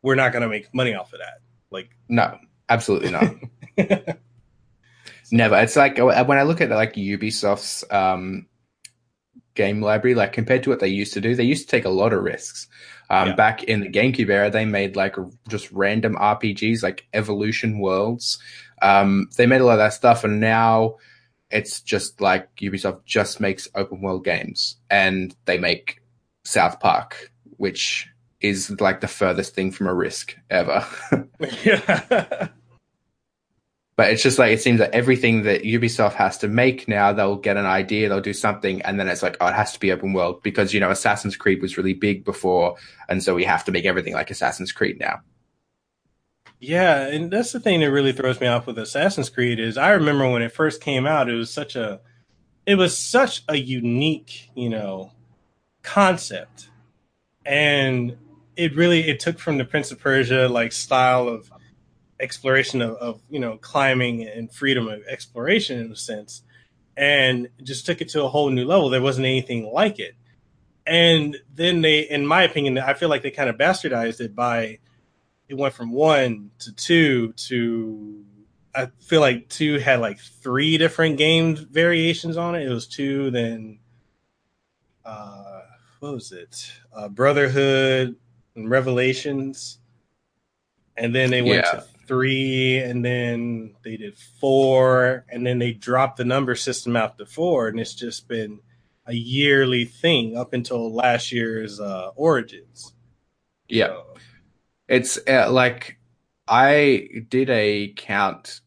we're 0.02 0.16
not 0.16 0.32
going 0.32 0.42
to 0.42 0.50
make 0.50 0.74
money 0.74 0.94
off 0.94 1.14
of 1.14 1.20
that. 1.20 1.42
Like, 1.72 1.90
no, 2.08 2.38
absolutely 2.70 3.12
not. 3.12 3.36
Never. 5.32 5.58
It's 5.58 5.76
like 5.76 5.98
when 5.98 6.38
I 6.38 6.44
look 6.44 6.62
at 6.62 6.70
like 6.70 6.94
Ubisoft's 6.94 7.84
um, 7.92 8.48
game 9.54 9.82
library, 9.82 10.16
like 10.16 10.34
compared 10.34 10.64
to 10.64 10.70
what 10.70 10.80
they 10.80 10.88
used 10.88 11.14
to 11.14 11.22
do, 11.22 11.36
they 11.36 11.44
used 11.44 11.70
to 11.70 11.72
take 11.72 11.86
a 11.86 11.90
lot 11.90 12.14
of 12.14 12.24
risks. 12.24 12.68
Um, 13.12 13.30
yeah. 13.30 13.36
Back 13.36 13.64
in 13.64 13.82
the 13.82 13.90
GameCube 13.90 14.30
era, 14.30 14.50
they 14.50 14.66
made 14.66 14.96
like 14.96 15.16
just 15.48 15.72
random 15.72 16.16
RPGs, 16.16 16.84
like 16.84 17.08
Evolution 17.14 17.80
Worlds. 17.80 18.40
Um, 18.82 19.28
they 19.38 19.46
made 19.46 19.62
a 19.62 19.66
lot 19.66 19.74
of 19.74 19.80
that 19.80 19.94
stuff, 19.94 20.24
and 20.24 20.40
now 20.40 20.98
it's 21.52 21.82
just 21.82 22.22
like 22.22 22.54
Ubisoft 22.58 23.06
just 23.06 23.40
makes 23.40 23.68
open 23.76 24.02
world 24.02 24.24
games 24.24 24.78
and 24.90 25.36
they 25.46 25.58
make 25.58 26.02
South 26.44 26.80
Park, 26.80 27.32
which 27.58 28.08
is 28.42 28.80
like 28.80 29.02
the 29.02 29.08
furthest 29.08 29.56
thing 29.56 29.72
from 29.72 29.88
a 29.88 29.94
risk 29.94 30.36
ever. 30.50 30.86
yeah. 31.64 32.48
but 33.96 34.12
it's 34.12 34.24
just 34.24 34.40
like 34.40 34.54
it 34.54 34.62
seems 34.62 34.80
that 34.80 34.94
everything 34.94 35.44
that 35.44 35.64
Ubisoft 35.64 36.14
has 36.14 36.38
to 36.40 36.48
make 36.48 36.88
now, 36.88 37.12
they'll 37.12 37.36
get 37.36 37.58
an 37.58 37.66
idea, 37.66 38.08
they'll 38.08 38.22
do 38.22 38.34
something, 38.34 38.82
and 38.84 39.00
then 39.00 39.08
it's 39.08 39.24
like, 39.24 39.36
oh, 39.42 39.48
it 39.48 39.56
has 39.56 39.74
to 39.74 39.80
be 39.80 39.92
open 39.92 40.14
world 40.14 40.42
because 40.44 40.74
you 40.74 40.80
know 40.80 40.92
Assassin's 40.92 41.36
Creed 41.36 41.62
was 41.62 41.78
really 41.78 41.94
big 41.94 42.24
before, 42.24 42.76
and 43.10 43.24
so 43.24 43.36
we 43.36 43.44
have 43.44 43.66
to 43.66 43.72
make 43.72 43.86
everything 43.86 44.14
like 44.14 44.32
Assassin's 44.32 44.72
Creed 44.72 45.00
now. 45.00 45.20
Yeah, 46.60 47.08
and 47.08 47.32
that's 47.32 47.54
the 47.54 47.60
thing 47.60 47.80
that 47.80 47.92
really 47.92 48.12
throws 48.12 48.40
me 48.42 48.48
off 48.48 48.68
with 48.68 48.78
Assassin's 48.78 49.30
Creed 49.30 49.60
is 49.60 49.78
I 49.78 49.92
remember 49.92 50.30
when 50.30 50.42
it 50.42 50.52
first 50.52 50.82
came 50.82 51.08
out, 51.08 51.30
it 51.30 51.36
was 51.36 51.52
such 51.52 51.76
a 51.76 52.02
it 52.66 52.76
was 52.76 52.98
such 52.98 53.44
a 53.48 53.56
unique, 53.56 54.50
you 54.56 54.70
know, 54.70 55.12
concept. 55.84 56.70
And 57.46 58.18
it 58.58 58.76
really 58.76 59.08
it 59.08 59.22
took 59.22 59.40
from 59.40 59.58
the 59.58 59.66
Prince 59.66 59.92
of 59.92 60.00
Persia 60.00 60.50
like 60.50 60.74
style 60.74 61.30
of 61.30 61.50
exploration 62.20 62.82
of, 62.82 62.96
of 62.98 63.22
you 63.30 63.40
know 63.40 63.58
climbing 63.58 64.28
and 64.28 64.52
freedom 64.52 64.90
of 64.90 65.02
exploration 65.08 65.80
in 65.80 65.92
a 65.92 65.96
sense, 65.96 66.42
and 66.98 67.48
just 67.64 67.86
took 67.86 68.02
it 68.02 68.10
to 68.10 68.24
a 68.24 68.30
whole 68.30 68.50
new 68.50 68.66
level. 68.66 68.90
There 68.90 69.02
wasn't 69.02 69.28
anything 69.28 69.72
like 69.74 69.98
it. 70.00 70.16
And 70.86 71.38
then 71.54 71.82
they, 71.82 72.00
in 72.02 72.26
my 72.26 72.44
opinion, 72.44 72.78
I 72.80 72.96
feel 72.96 73.10
like 73.10 73.22
they 73.22 73.32
kind 73.32 73.50
of 73.50 73.58
bastardized 73.58 74.20
it 74.20 74.36
by 74.36 74.80
it 75.50 75.58
went 75.58 75.74
from 75.74 75.92
one 75.92 76.52
to 76.60 76.74
two 76.74 77.34
to 77.34 78.24
I 78.74 78.86
feel 79.00 79.20
like 79.20 79.50
two 79.50 79.80
had 79.80 80.00
like 80.00 80.20
three 80.20 80.78
different 80.78 81.18
game 81.18 81.56
variations 81.56 82.38
on 82.38 82.56
it. 82.56 82.68
It 82.68 82.70
was 82.70 82.88
two, 82.88 83.32
then 83.32 83.80
uh, 85.04 85.62
what 86.00 86.14
was 86.14 86.32
it? 86.32 86.72
Uh, 86.94 87.10
Brotherhood 87.10 88.16
and 88.56 88.70
Revelations, 88.70 89.80
and 90.96 91.16
then 91.16 91.32
they 91.32 91.42
went 91.42 91.66
yeah. 91.66 91.80
to 91.80 91.86
three, 92.08 92.78
and 92.78 93.04
then 93.04 93.76
they 93.84 93.98
did 93.98 94.18
four, 94.40 95.26
and 95.30 95.46
then 95.46 95.58
they 95.58 95.72
dropped 95.74 96.18
the 96.18 96.26
number 96.26 96.54
system 96.54 96.96
out 96.96 97.18
to 97.18 97.26
four, 97.26 97.68
and 97.68 97.80
it's 97.80 97.96
just 97.96 98.28
been 98.28 98.60
a 99.08 99.14
yearly 99.14 99.86
thing 99.86 100.38
up 100.38 100.54
until 100.54 100.94
last 100.94 101.32
year's 101.32 101.80
uh, 101.80 102.12
Origins. 102.16 102.94
Yeah. 103.68 103.88
So, 103.88 104.06
it's 104.90 105.20
uh, 105.28 105.50
like 105.52 105.98
I 106.48 107.08
did 107.30 107.50
a 107.50 107.94
count. 107.96 108.62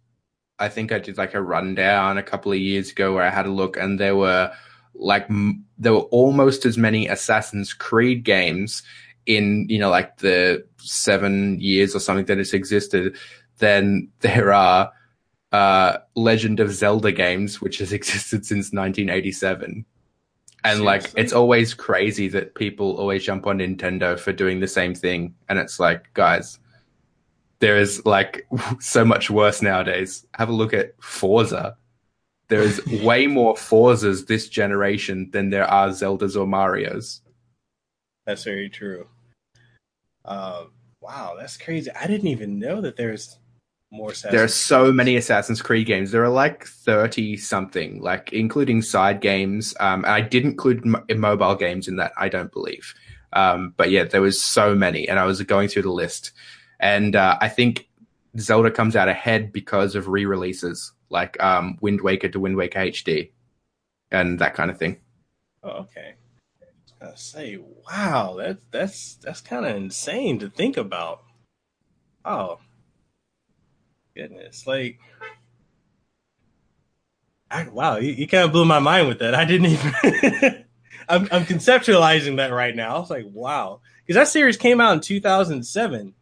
I 0.59 0.69
think 0.69 0.93
I 0.93 1.01
did 1.01 1.19
like 1.19 1.35
a 1.35 1.43
rundown 1.43 2.17
a 2.17 2.23
couple 2.23 2.53
of 2.53 2.59
years 2.59 2.93
ago 2.93 3.13
where 3.13 3.25
I 3.25 3.31
had 3.31 3.47
a 3.47 3.51
look, 3.51 3.77
and 3.77 3.99
there 3.99 4.17
were 4.17 4.53
like 4.95 5.25
m- 5.29 5.65
there 5.77 5.93
were 5.93 6.09
almost 6.13 6.65
as 6.65 6.79
many 6.79 7.09
Assassin's 7.09 7.75
Creed 7.75 8.25
games 8.25 8.83
in 9.27 9.67
you 9.69 9.79
know 9.79 9.91
like 9.91 10.19
the 10.19 10.65
seven 10.79 11.61
years 11.61 11.95
or 11.95 12.01
something 12.01 12.27
that 12.27 12.39
it's 12.39 12.55
existed 12.55 13.17
than 13.59 14.09
there 14.21 14.53
are 14.53 14.93
uh, 15.51 15.99
Legend 16.15 16.61
of 16.61 16.73
Zelda 16.73 17.13
games, 17.13 17.61
which 17.61 17.79
has 17.79 17.93
existed 17.99 18.47
since 18.47 18.73
1987. 18.73 19.85
And 20.65 20.79
Seriously? 20.79 20.85
like, 20.85 21.13
it's 21.17 21.33
always 21.33 21.75
crazy 21.75 22.29
that 22.29 22.55
people 22.55 22.97
always 22.97 23.25
jump 23.25 23.47
on 23.47 23.59
Nintendo 23.59 24.19
for 24.19 24.33
doing 24.33 24.61
the 24.61 24.69
same 24.69 24.95
thing. 24.95 25.35
And 25.49 25.59
it's 25.59 25.81
like, 25.81 26.13
guys, 26.15 26.61
there 27.59 27.79
is 27.79 28.05
like 28.07 28.47
so 28.81 29.05
much 29.05 29.31
worse 29.31 29.63
nowadays. 29.63 30.27
Have 30.35 30.49
a 30.49 30.53
look 30.53 30.73
at 30.73 30.95
Forza. 31.01 31.77
There 32.49 32.61
is 32.61 32.85
way 33.03 33.27
more 33.27 33.55
Forzas 33.55 34.27
this 34.27 34.49
generation 34.49 35.31
than 35.33 35.51
there 35.51 35.67
are 35.67 35.89
Zeldas 35.89 36.37
or 36.37 36.47
Marios. 36.47 37.21
That's 38.27 38.45
very 38.45 38.69
true. 38.69 39.09
Uh, 40.25 40.65
wow, 41.01 41.35
that's 41.37 41.57
crazy. 41.57 41.91
I 41.91 42.07
didn't 42.07 42.29
even 42.29 42.61
know 42.61 42.81
that 42.81 42.97
there's 42.97 43.39
more 43.93 44.11
Assassin's 44.13 44.33
there 44.33 44.43
are 44.43 44.49
so 44.49 44.91
many 44.91 45.17
Assassin's 45.17 45.61
Creed 45.61 45.87
games. 45.87 46.11
There 46.11 46.25
are 46.25 46.31
like 46.31 46.65
30 46.65 47.37
something, 47.37 48.01
like 48.01 48.33
including 48.33 48.81
side 48.81 49.21
games. 49.21 49.75
Um, 49.81 50.05
and 50.05 50.15
I 50.15 50.23
didn't 50.23 50.53
include 50.53 50.83
m- 50.87 51.21
mobile 51.21 51.55
games 51.55 51.89
in 51.89 51.97
that, 51.97 52.13
I 52.17 52.31
don't 52.31 52.51
believe. 52.51 52.95
Um, 53.35 53.75
but 53.77 53.91
yeah, 53.91 54.05
there 54.05 54.23
was 54.23 54.43
so 54.43 54.75
many 54.75 55.09
and 55.09 55.19
I 55.19 55.25
was 55.25 55.43
going 55.43 55.69
through 55.69 55.83
the 55.83 55.93
list 55.93 56.33
and, 56.81 57.15
uh, 57.15 57.37
I 57.41 57.49
think 57.49 57.89
Zelda 58.39 58.71
comes 58.71 58.97
out 58.97 59.09
ahead 59.09 59.53
because 59.53 59.95
of 59.95 60.09
re-releases 60.09 60.93
like, 61.11 61.43
um, 61.43 61.77
Wind 61.83 62.01
Waker 62.01 62.29
to 62.29 62.41
Wind 62.41 62.57
Waker 62.57 62.79
HD 62.79 63.31
and 64.11 64.39
that 64.39 64.55
kind 64.55 64.71
of 64.71 64.79
thing. 64.79 65.01
Oh, 65.63 65.87
okay. 65.87 66.15
I 67.01 67.11
was 67.11 67.21
say, 67.21 67.59
wow, 67.59 68.37
that, 68.39 68.59
that's, 68.71 69.17
that's 69.17 69.43
kind 69.43 69.67
of 69.67 69.77
insane 69.77 70.39
to 70.39 70.49
think 70.49 70.79
about. 70.79 71.23
Oh, 72.25 72.59
goodness, 74.15 74.67
like, 74.67 74.99
I, 77.51 77.69
wow, 77.69 77.97
you, 77.97 78.13
you 78.13 78.27
kind 78.27 78.45
of 78.45 78.53
blew 78.53 78.65
my 78.65 78.79
mind 78.79 79.09
with 79.09 79.19
that. 79.19 79.35
I 79.35 79.45
didn't 79.45 79.67
even. 79.67 80.65
I'm, 81.09 81.29
I'm 81.31 81.45
conceptualizing 81.45 82.37
that 82.37 82.53
right 82.53 82.75
now. 82.75 82.97
I 82.97 82.99
was 82.99 83.11
like, 83.11 83.27
wow, 83.31 83.81
because 84.07 84.19
that 84.19 84.29
series 84.29 84.57
came 84.57 84.81
out 84.81 84.95
in 84.95 85.01
2007, 85.01 86.15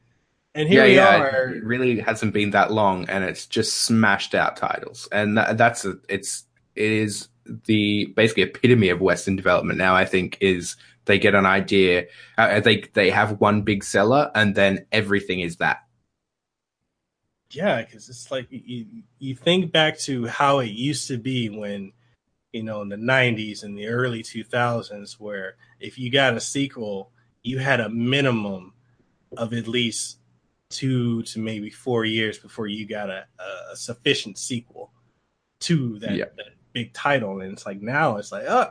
and 0.55 0.69
here 0.69 0.85
yeah, 0.85 0.89
we 0.89 0.95
yeah, 0.97 1.21
are. 1.21 1.55
It 1.55 1.65
really 1.65 2.01
hasn't 2.01 2.35
been 2.35 2.51
that 2.51 2.73
long, 2.73 3.09
and 3.09 3.23
it's 3.23 3.47
just 3.47 3.83
smashed 3.83 4.35
out 4.35 4.57
titles, 4.57 5.09
and 5.13 5.39
that, 5.39 5.57
that's 5.59 5.85
a, 5.85 5.95
it's 6.09 6.45
it 6.75 6.91
is 6.91 7.29
the 7.67 8.07
basically 8.17 8.45
epitome 8.45 8.89
of 8.89 9.01
Western 9.01 9.37
development 9.37 9.79
now. 9.79 9.95
I 9.95 10.05
think 10.05 10.39
is 10.41 10.77
they 11.05 11.19
get 11.19 11.35
an 11.35 11.47
idea, 11.47 12.07
uh, 12.39 12.61
they 12.61 12.85
they 12.95 13.11
have 13.11 13.41
one 13.41 13.63
big 13.63 13.85
seller, 13.85 14.31
and 14.35 14.55
then 14.55 14.87
everything 14.91 15.41
is 15.41 15.57
that 15.57 15.79
yeah, 17.51 17.83
because 17.83 18.09
it's 18.09 18.31
like 18.31 18.47
you, 18.51 18.87
you 19.19 19.35
think 19.35 19.73
back 19.73 19.99
to 20.01 20.27
how 20.27 20.61
it 20.61 20.71
used 20.71 21.09
to 21.09 21.19
be 21.19 21.49
when, 21.49 21.93
you 22.53 22.63
know, 22.63 22.83
in 22.83 22.89
the 22.89 22.97
90s 22.97 23.63
and 23.63 23.77
the 23.77 23.89
early 23.89 24.23
2000s, 24.23 25.15
where 25.15 25.57
if 25.81 25.99
you 25.99 26.11
got 26.11 26.37
a 26.37 26.41
sequel, 26.41 27.11
you 27.43 27.59
had 27.59 27.81
a 27.81 27.89
minimum 27.89 28.73
of 29.37 29.53
at 29.53 29.67
least 29.67 30.19
two 30.69 31.23
to 31.25 31.41
maybe 31.41 31.71
four 31.71 32.05
years 32.05 32.39
before 32.39 32.67
you 32.67 32.87
got 32.87 33.11
a, 33.11 33.27
a 33.73 33.77
sufficient 33.77 34.39
sequel 34.39 34.93
to 35.61 35.99
that, 35.99 36.15
yeah. 36.15 36.27
that 36.37 36.55
big 36.73 36.93
title. 36.93 37.41
And 37.41 37.53
it's 37.53 37.67
like 37.67 37.83
now 37.83 38.17
it's 38.17 38.33
like, 38.33 38.45
oh, 38.49 38.71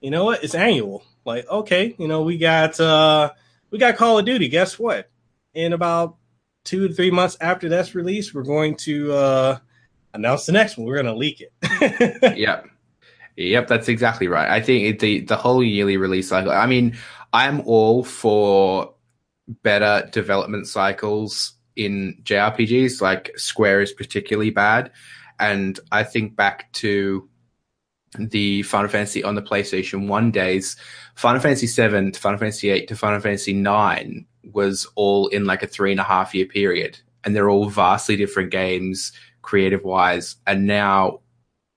you 0.00 0.10
know 0.10 0.24
what? 0.24 0.42
It's 0.42 0.54
annual. 0.54 1.04
Like, 1.24 1.48
okay, 1.48 1.94
you 1.98 2.08
know, 2.08 2.22
we 2.22 2.38
got 2.38 2.78
uh 2.78 3.32
we 3.70 3.78
got 3.78 3.96
Call 3.96 4.18
of 4.18 4.24
Duty. 4.24 4.48
Guess 4.48 4.78
what? 4.78 5.10
In 5.54 5.72
about 5.72 6.16
two 6.66 6.88
to 6.88 6.92
three 6.92 7.10
months 7.10 7.36
after 7.40 7.68
that's 7.68 7.94
released, 7.94 8.34
we're 8.34 8.42
going 8.42 8.76
to 8.76 9.12
uh, 9.12 9.58
announce 10.12 10.44
the 10.44 10.52
next 10.52 10.76
one. 10.76 10.86
We're 10.86 11.00
going 11.02 11.06
to 11.06 11.14
leak 11.14 11.40
it. 11.40 12.36
yep. 12.36 12.66
Yep, 13.36 13.68
that's 13.68 13.88
exactly 13.88 14.28
right. 14.28 14.48
I 14.48 14.60
think 14.60 14.98
the 15.00 15.20
the 15.20 15.36
whole 15.36 15.62
yearly 15.62 15.98
release 15.98 16.28
cycle. 16.28 16.50
I 16.50 16.66
mean, 16.66 16.96
I'm 17.32 17.60
all 17.62 18.02
for 18.02 18.94
better 19.62 20.08
development 20.10 20.66
cycles 20.66 21.52
in 21.76 22.16
JRPGs. 22.22 23.02
Like 23.02 23.32
Square 23.36 23.82
is 23.82 23.92
particularly 23.92 24.48
bad, 24.48 24.90
and 25.38 25.78
I 25.92 26.02
think 26.02 26.34
back 26.34 26.72
to 26.74 27.28
the 28.18 28.62
Final 28.62 28.88
Fantasy 28.88 29.22
on 29.22 29.34
the 29.34 29.42
PlayStation 29.42 30.08
One 30.08 30.30
days. 30.30 30.76
Final 31.14 31.40
Fantasy 31.40 31.66
Seven 31.66 32.12
to 32.12 32.20
Final 32.20 32.38
Fantasy 32.38 32.70
Eight 32.70 32.88
to 32.88 32.96
Final 32.96 33.20
Fantasy 33.20 33.52
Nine 33.52 34.24
was 34.52 34.86
all 34.94 35.28
in 35.28 35.44
like 35.44 35.62
a 35.62 35.66
three 35.66 35.90
and 35.90 36.00
a 36.00 36.04
half 36.04 36.34
year 36.34 36.46
period. 36.46 36.98
And 37.24 37.34
they're 37.34 37.50
all 37.50 37.68
vastly 37.68 38.16
different 38.16 38.50
games, 38.50 39.12
creative 39.42 39.82
wise. 39.82 40.36
And 40.46 40.66
now, 40.66 41.20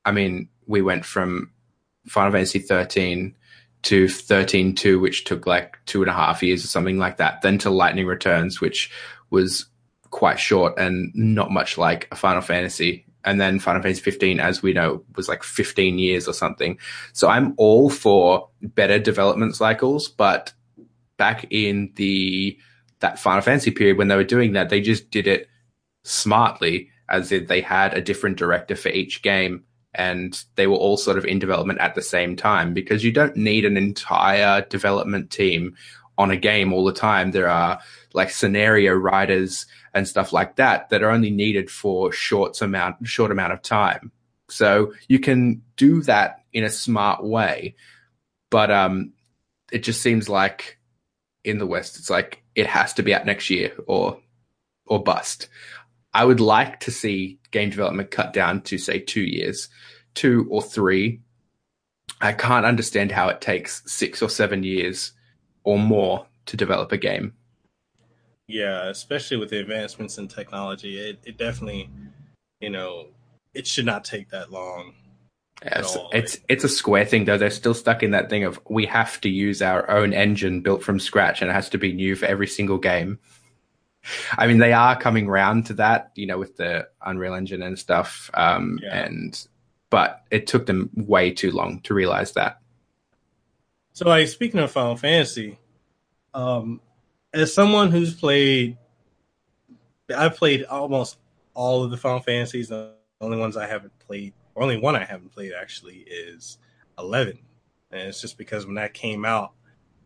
I 0.06 0.12
mean, 0.12 0.50
we 0.68 0.82
went 0.82 1.06
from 1.06 1.52
Final 2.08 2.32
Fantasy 2.32 2.60
13 2.60 3.36
to 3.84 4.08
13 4.08 4.76
2, 4.76 5.00
which 5.00 5.24
took 5.24 5.48
like 5.48 5.78
two 5.86 6.02
and 6.02 6.10
a 6.10 6.14
half 6.14 6.44
years 6.44 6.64
or 6.64 6.68
something 6.68 6.98
like 6.98 7.18
that, 7.18 7.42
then 7.42 7.58
to 7.60 7.70
Lightning 7.70 8.06
Returns, 8.06 8.62
which 8.62 8.92
was 9.30 9.66
quite 10.12 10.40
short 10.40 10.78
and 10.78 11.12
not 11.14 11.52
much 11.52 11.78
like 11.78 12.08
a 12.12 12.16
Final 12.16 12.42
Fantasy. 12.42 13.06
And 13.26 13.40
then 13.40 13.60
Final 13.60 13.82
Fantasy 13.82 14.02
15, 14.02 14.40
as 14.40 14.62
we 14.62 14.74
know, 14.74 15.04
was 15.16 15.28
like 15.28 15.44
15 15.44 16.00
years 16.00 16.28
or 16.28 16.34
something. 16.34 16.78
So 17.14 17.28
I'm 17.28 17.54
all 17.58 17.90
for 17.90 18.50
better 18.62 18.98
development 18.98 19.56
cycles, 19.56 20.08
but 20.08 20.54
back 21.20 21.46
in 21.52 21.92
the 21.98 22.58
that 23.02 23.20
Final 23.20 23.44
Fantasy 23.44 23.70
period 23.70 23.98
when 23.98 24.08
they 24.08 24.16
were 24.16 24.24
doing 24.24 24.54
that, 24.54 24.70
they 24.70 24.82
just 24.82 25.12
did 25.12 25.28
it 25.28 25.48
smartly, 26.04 26.90
as 27.08 27.32
if 27.32 27.48
they 27.48 27.62
had 27.62 27.94
a 27.94 28.02
different 28.02 28.38
director 28.38 28.76
for 28.76 28.90
each 28.90 29.22
game 29.22 29.64
and 29.94 30.44
they 30.56 30.68
were 30.68 30.76
all 30.76 30.98
sort 30.98 31.18
of 31.18 31.26
in 31.26 31.40
development 31.40 31.80
at 31.80 31.96
the 31.96 32.02
same 32.02 32.36
time 32.36 32.74
because 32.74 33.04
you 33.04 33.12
don't 33.12 33.36
need 33.36 33.66
an 33.66 33.78
entire 33.78 34.62
development 34.70 35.32
team 35.32 35.76
on 36.18 36.32
a 36.32 36.38
game 36.38 36.74
all 36.74 36.86
the 36.86 36.94
time. 36.94 37.32
There 37.32 37.50
are 37.50 37.80
like 38.14 38.30
scenario 38.30 38.94
writers 38.94 39.66
and 39.94 40.08
stuff 40.08 40.32
like 40.32 40.58
that 40.58 40.90
that 40.90 41.02
are 41.02 41.10
only 41.10 41.32
needed 41.32 41.72
for 41.72 42.12
short 42.12 42.62
amount 42.62 43.08
short 43.08 43.32
amount 43.32 43.54
of 43.54 43.62
time. 43.62 44.12
So 44.50 44.94
you 45.08 45.20
can 45.20 45.62
do 45.78 46.02
that 46.04 46.44
in 46.54 46.64
a 46.64 46.70
smart 46.70 47.24
way. 47.24 47.76
But 48.52 48.70
um 48.70 49.14
it 49.72 49.80
just 49.80 50.02
seems 50.02 50.28
like 50.28 50.79
in 51.44 51.58
the 51.58 51.66
West, 51.66 51.98
it's 51.98 52.10
like 52.10 52.44
it 52.56 52.68
has 52.68 52.94
to 52.94 53.04
be 53.04 53.14
out 53.14 53.26
next 53.26 53.50
year 53.50 53.74
or 53.88 54.20
or 54.86 55.04
bust. 55.04 55.48
I 56.14 56.26
would 56.26 56.40
like 56.40 56.80
to 56.82 56.92
see 56.92 57.40
game 57.52 57.70
development 57.70 58.12
cut 58.12 58.34
down 58.34 58.62
to 58.64 58.78
say 58.78 59.00
two 59.00 59.22
years, 59.22 59.70
two 60.16 60.48
or 60.50 60.62
three. 60.62 61.22
I 62.22 62.34
can't 62.34 62.66
understand 62.66 63.12
how 63.12 63.30
it 63.30 63.42
takes 63.42 63.84
six 63.86 64.22
or 64.22 64.30
seven 64.30 64.64
years 64.64 65.12
or 65.64 65.78
more 65.78 66.26
to 66.48 66.58
develop 66.58 66.92
a 66.92 66.98
game. 66.98 67.34
Yeah, 68.48 68.90
especially 68.90 69.38
with 69.38 69.52
the 69.52 69.60
advancements 69.60 70.18
in 70.18 70.28
technology, 70.28 70.98
it, 70.98 71.20
it 71.24 71.38
definitely, 71.38 71.90
you 72.60 72.72
know, 72.72 73.10
it 73.54 73.68
should 73.68 73.86
not 73.86 74.04
take 74.04 74.30
that 74.30 74.52
long. 74.52 74.96
Yes, 75.64 75.98
it's 76.14 76.38
it's 76.48 76.64
a 76.64 76.70
square 76.70 77.06
thing 77.06 77.26
though. 77.26 77.38
They're 77.38 77.50
still 77.50 77.74
stuck 77.74 78.02
in 78.02 78.12
that 78.12 78.30
thing 78.30 78.46
of 78.46 78.60
we 78.70 78.86
have 78.86 79.20
to 79.22 79.30
use 79.30 79.62
our 79.62 79.90
own 79.90 80.14
engine 80.14 80.62
built 80.62 80.84
from 80.84 81.00
scratch, 81.00 81.42
and 81.42 81.52
it 81.52 81.54
has 81.54 81.70
to 81.70 81.78
be 81.78 81.92
new 81.92 82.16
for 82.16 82.26
every 82.26 82.48
single 82.48 82.78
game. 82.78 83.20
I 84.38 84.48
mean, 84.48 84.60
they 84.60 84.74
are 84.74 84.98
coming 84.98 85.28
round 85.28 85.66
to 85.68 85.74
that, 85.76 86.12
you 86.16 86.26
know, 86.26 86.38
with 86.38 86.56
the 86.56 86.88
Unreal 87.02 87.34
Engine 87.34 87.62
and 87.62 87.78
stuff. 87.78 88.32
Um, 88.34 88.80
yeah. 88.82 89.06
And 89.06 89.48
but 89.90 90.24
it 90.32 90.48
took 90.48 90.66
them 90.66 90.90
way 90.96 91.32
too 91.32 91.52
long 91.52 91.82
to 91.82 91.94
realize 91.94 92.34
that. 92.34 92.60
So, 93.94 94.08
like 94.08 94.28
speaking 94.28 94.60
of 94.60 94.72
Final 94.72 94.96
Fantasy, 94.96 95.58
um, 96.34 96.80
as 97.34 97.54
someone 97.54 97.92
who's 97.92 98.14
played, 98.14 98.78
I've 100.16 100.38
played 100.38 100.64
almost 100.66 101.18
all 101.54 101.84
of 101.84 101.92
the 101.92 101.98
Final 101.98 102.20
Fantasies. 102.20 102.70
The 102.70 102.94
only 103.20 103.38
ones 103.38 103.58
I 103.58 103.68
haven't 103.68 103.98
played, 104.00 104.34
only 104.62 104.78
one 104.78 104.96
I 104.96 105.06
haven't 105.06 105.34
played 105.34 105.54
actually, 105.60 106.06
is 106.08 106.58
Eleven, 106.98 107.40
and 107.92 108.02
it's 108.02 108.22
just 108.22 108.38
because 108.38 108.66
when 108.66 108.76
that 108.76 108.94
came 108.94 109.26
out, 109.26 109.54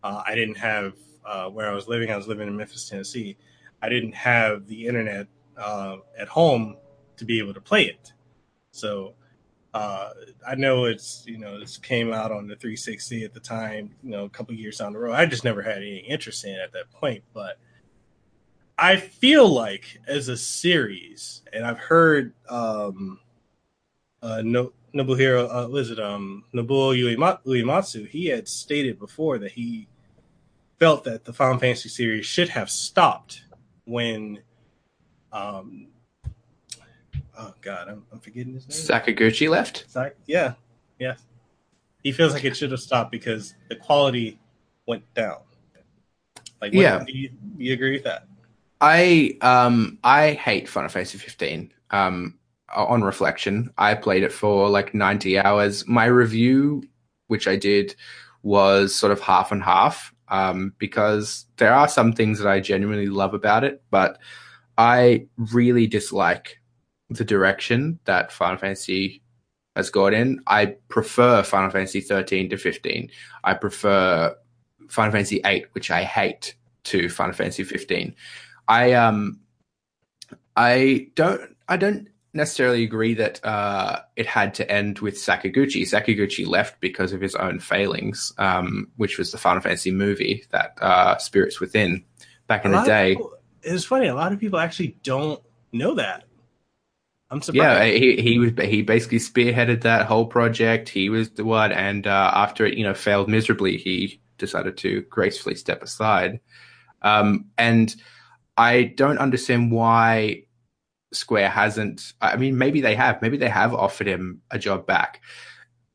uh, 0.04 0.22
I 0.26 0.36
didn't 0.36 0.58
have 0.58 0.94
uh, 1.26 1.50
where 1.50 1.70
I 1.70 1.74
was 1.74 1.88
living. 1.88 2.12
I 2.12 2.18
was 2.18 2.28
living 2.28 2.48
in 2.48 2.56
Memphis, 2.56 2.90
Tennessee. 2.90 3.38
I 3.82 3.90
didn't 3.90 4.14
have 4.14 4.68
the 4.68 4.88
internet 4.88 5.28
uh, 5.58 5.98
at 6.18 6.28
home 6.28 6.78
to 7.18 7.26
be 7.26 7.40
able 7.40 7.54
to 7.54 7.62
play 7.62 7.86
it. 7.86 8.14
So 8.72 9.14
uh, 9.74 10.10
I 10.48 10.56
know 10.56 10.86
it's 10.86 11.24
you 11.26 11.38
know 11.38 11.60
this 11.60 11.78
came 11.78 12.14
out 12.14 12.32
on 12.32 12.48
the 12.48 12.56
360 12.56 13.24
at 13.24 13.34
the 13.34 13.40
time, 13.40 13.96
you 14.04 14.12
know, 14.12 14.26
a 14.26 14.30
couple 14.30 14.54
years 14.54 14.78
down 14.78 14.94
the 14.94 15.00
road. 15.00 15.14
I 15.14 15.26
just 15.26 15.44
never 15.44 15.62
had 15.62 15.78
any 15.78 15.98
interest 15.98 16.46
in 16.46 16.52
it 16.52 16.60
at 16.60 16.74
that 16.74 16.92
point, 16.92 17.24
but 17.34 17.58
I 18.78 18.98
feel 18.98 19.48
like 19.48 20.00
as 20.08 20.30
a 20.30 20.38
series, 20.38 21.42
and 21.52 21.66
I've 21.66 21.80
heard 21.80 22.34
um, 22.50 23.20
uh, 24.24 24.42
no, 24.44 24.74
Nobuhiro, 24.96 25.66
uh, 25.66 25.70
was 25.70 25.92
it 25.92 26.00
um, 26.00 26.46
Nobuo 26.54 26.94
Uematsu? 27.46 28.08
He 28.08 28.28
had 28.28 28.48
stated 28.48 28.98
before 28.98 29.38
that 29.40 29.52
he 29.52 29.88
felt 30.80 31.04
that 31.04 31.26
the 31.26 31.34
Final 31.34 31.60
Fantasy 31.60 31.90
series 31.90 32.26
should 32.26 32.50
have 32.50 32.70
stopped 32.70 33.44
when 33.86 34.40
um 35.32 35.88
oh 37.38 37.54
god 37.62 37.90
i'm, 37.90 38.06
I'm 38.12 38.20
forgetting 38.20 38.54
his 38.54 38.68
name. 38.70 39.02
Sakaguchi 39.02 39.50
left? 39.50 39.86
Yeah 40.26 40.54
yeah. 41.00 41.16
He 42.04 42.12
feels 42.12 42.34
like 42.34 42.44
it 42.44 42.56
should 42.56 42.72
have 42.72 42.80
stopped 42.80 43.12
because 43.12 43.56
the 43.70 43.76
quality 43.76 44.40
went 44.86 45.12
down. 45.14 45.40
Like 46.62 46.74
yeah. 46.74 47.04
do 47.06 47.12
you, 47.12 47.30
do 47.30 47.64
you 47.64 47.74
agree 47.74 47.92
with 47.92 48.04
that? 48.04 48.28
I 48.80 49.38
um 49.42 50.00
i 50.04 50.32
hate 50.34 50.68
final 50.68 50.90
fantasy 50.90 51.18
15 51.18 51.74
um 51.92 52.38
on 52.76 53.04
reflection 53.04 53.70
i 53.78 53.94
played 53.94 54.24
it 54.24 54.32
for 54.32 54.70
like 54.70 54.94
90 54.94 55.40
hours 55.40 55.88
my 55.88 56.06
review 56.06 56.84
which 57.28 57.48
i 57.48 57.56
did 57.56 57.96
was 58.44 58.94
sort 58.94 59.12
of 59.12 59.22
half 59.22 59.52
and 59.52 59.64
half 59.64 60.14
um, 60.34 60.74
because 60.80 61.46
there 61.58 61.74
are 61.74 61.88
some 61.88 62.14
things 62.14 62.40
that 62.40 62.48
I 62.48 62.60
genuinely 62.60 63.08
love 63.08 63.34
about 63.34 63.64
it, 63.64 63.84
but 63.92 64.18
I 64.78 65.28
really 65.38 65.86
dislike 65.86 66.60
the 67.10 67.24
direction 67.24 68.00
that 68.06 68.32
Final 68.32 68.58
Fantasy 68.58 69.22
has 69.76 69.90
gone 69.90 70.14
in. 70.14 70.42
I 70.48 70.76
prefer 70.90 71.44
Final 71.44 71.70
Fantasy 71.70 72.02
13 72.02 72.50
to 72.50 72.58
15. 72.58 73.10
I 73.44 73.54
prefer 73.54 74.36
Final 74.90 75.12
Fantasy 75.12 75.40
8, 75.46 75.68
which 75.74 75.92
I 75.92 76.04
hate, 76.04 76.56
to 76.86 77.10
Final 77.10 77.34
Fantasy 77.34 77.64
15. 77.64 78.16
I 78.68 78.94
um 78.94 79.40
I 80.56 81.10
don't 81.16 81.56
I 81.68 81.78
don't 81.78 82.08
necessarily 82.34 82.84
agree 82.84 83.14
that 83.14 83.44
uh, 83.46 84.00
it 84.16 84.26
had 84.26 84.56
to 84.56 84.72
end 84.72 85.00
with 85.00 85.16
Sakaguchi. 85.16 85.84
Sakaguchi 85.84 86.48
left 86.48 86.80
because 86.80 87.14
of 87.14 87.22
his 87.22 87.36
own 87.36 87.60
failings, 87.60 88.34
um, 88.38 88.90
which 88.98 89.18
was 89.18 89.32
the 89.32 89.38
Final 89.38 89.62
Fantasy 89.62 89.92
movie 89.92 90.46
that 90.50 90.78
uh, 90.82 91.18
Spirits 91.18 91.60
Within 91.60 92.04
back 92.48 92.66
in 92.66 92.72
the 92.72 92.84
day. 92.84 93.16
People, 93.16 93.34
it's 93.62 93.86
funny. 93.86 94.08
A 94.08 94.16
lot 94.16 94.34
of 94.34 94.40
people 94.40 94.60
actually 94.60 94.98
don't 95.04 95.42
know 95.72 95.96
that. 95.96 96.26
I'm 97.30 97.42
surprised. 97.42 97.94
Yeah, 97.94 97.98
he 97.98 98.22
he 98.22 98.38
was 98.38 98.52
he 98.62 98.84
basically 98.84 99.18
spearheaded 99.18 99.82
that 99.82 100.06
whole 100.06 100.28
project. 100.28 100.90
He 100.90 101.10
was 101.10 101.32
the 101.32 101.46
one, 101.46 101.72
and 101.72 102.06
uh, 102.06 102.32
after 102.34 102.66
it, 102.66 102.78
you 102.78 102.84
know, 102.84 102.94
failed 102.94 103.28
miserably, 103.28 103.78
he 103.78 104.22
decided 104.38 104.78
to 104.78 105.02
gracefully 105.04 105.56
step 105.56 105.82
aside. 105.82 106.40
Um, 107.02 107.46
and 107.58 107.96
I 108.56 108.84
don't 108.84 109.18
understand 109.18 109.72
why 109.72 110.44
Square 111.16 111.50
hasn't. 111.50 112.14
I 112.22 112.36
mean, 112.38 112.58
maybe 112.58 112.82
they 112.82 112.96
have. 112.96 113.22
Maybe 113.22 113.38
they 113.38 113.50
have 113.50 113.74
offered 113.74 114.08
him 114.08 114.42
a 114.52 114.60
job 114.60 114.86
back. 114.86 115.22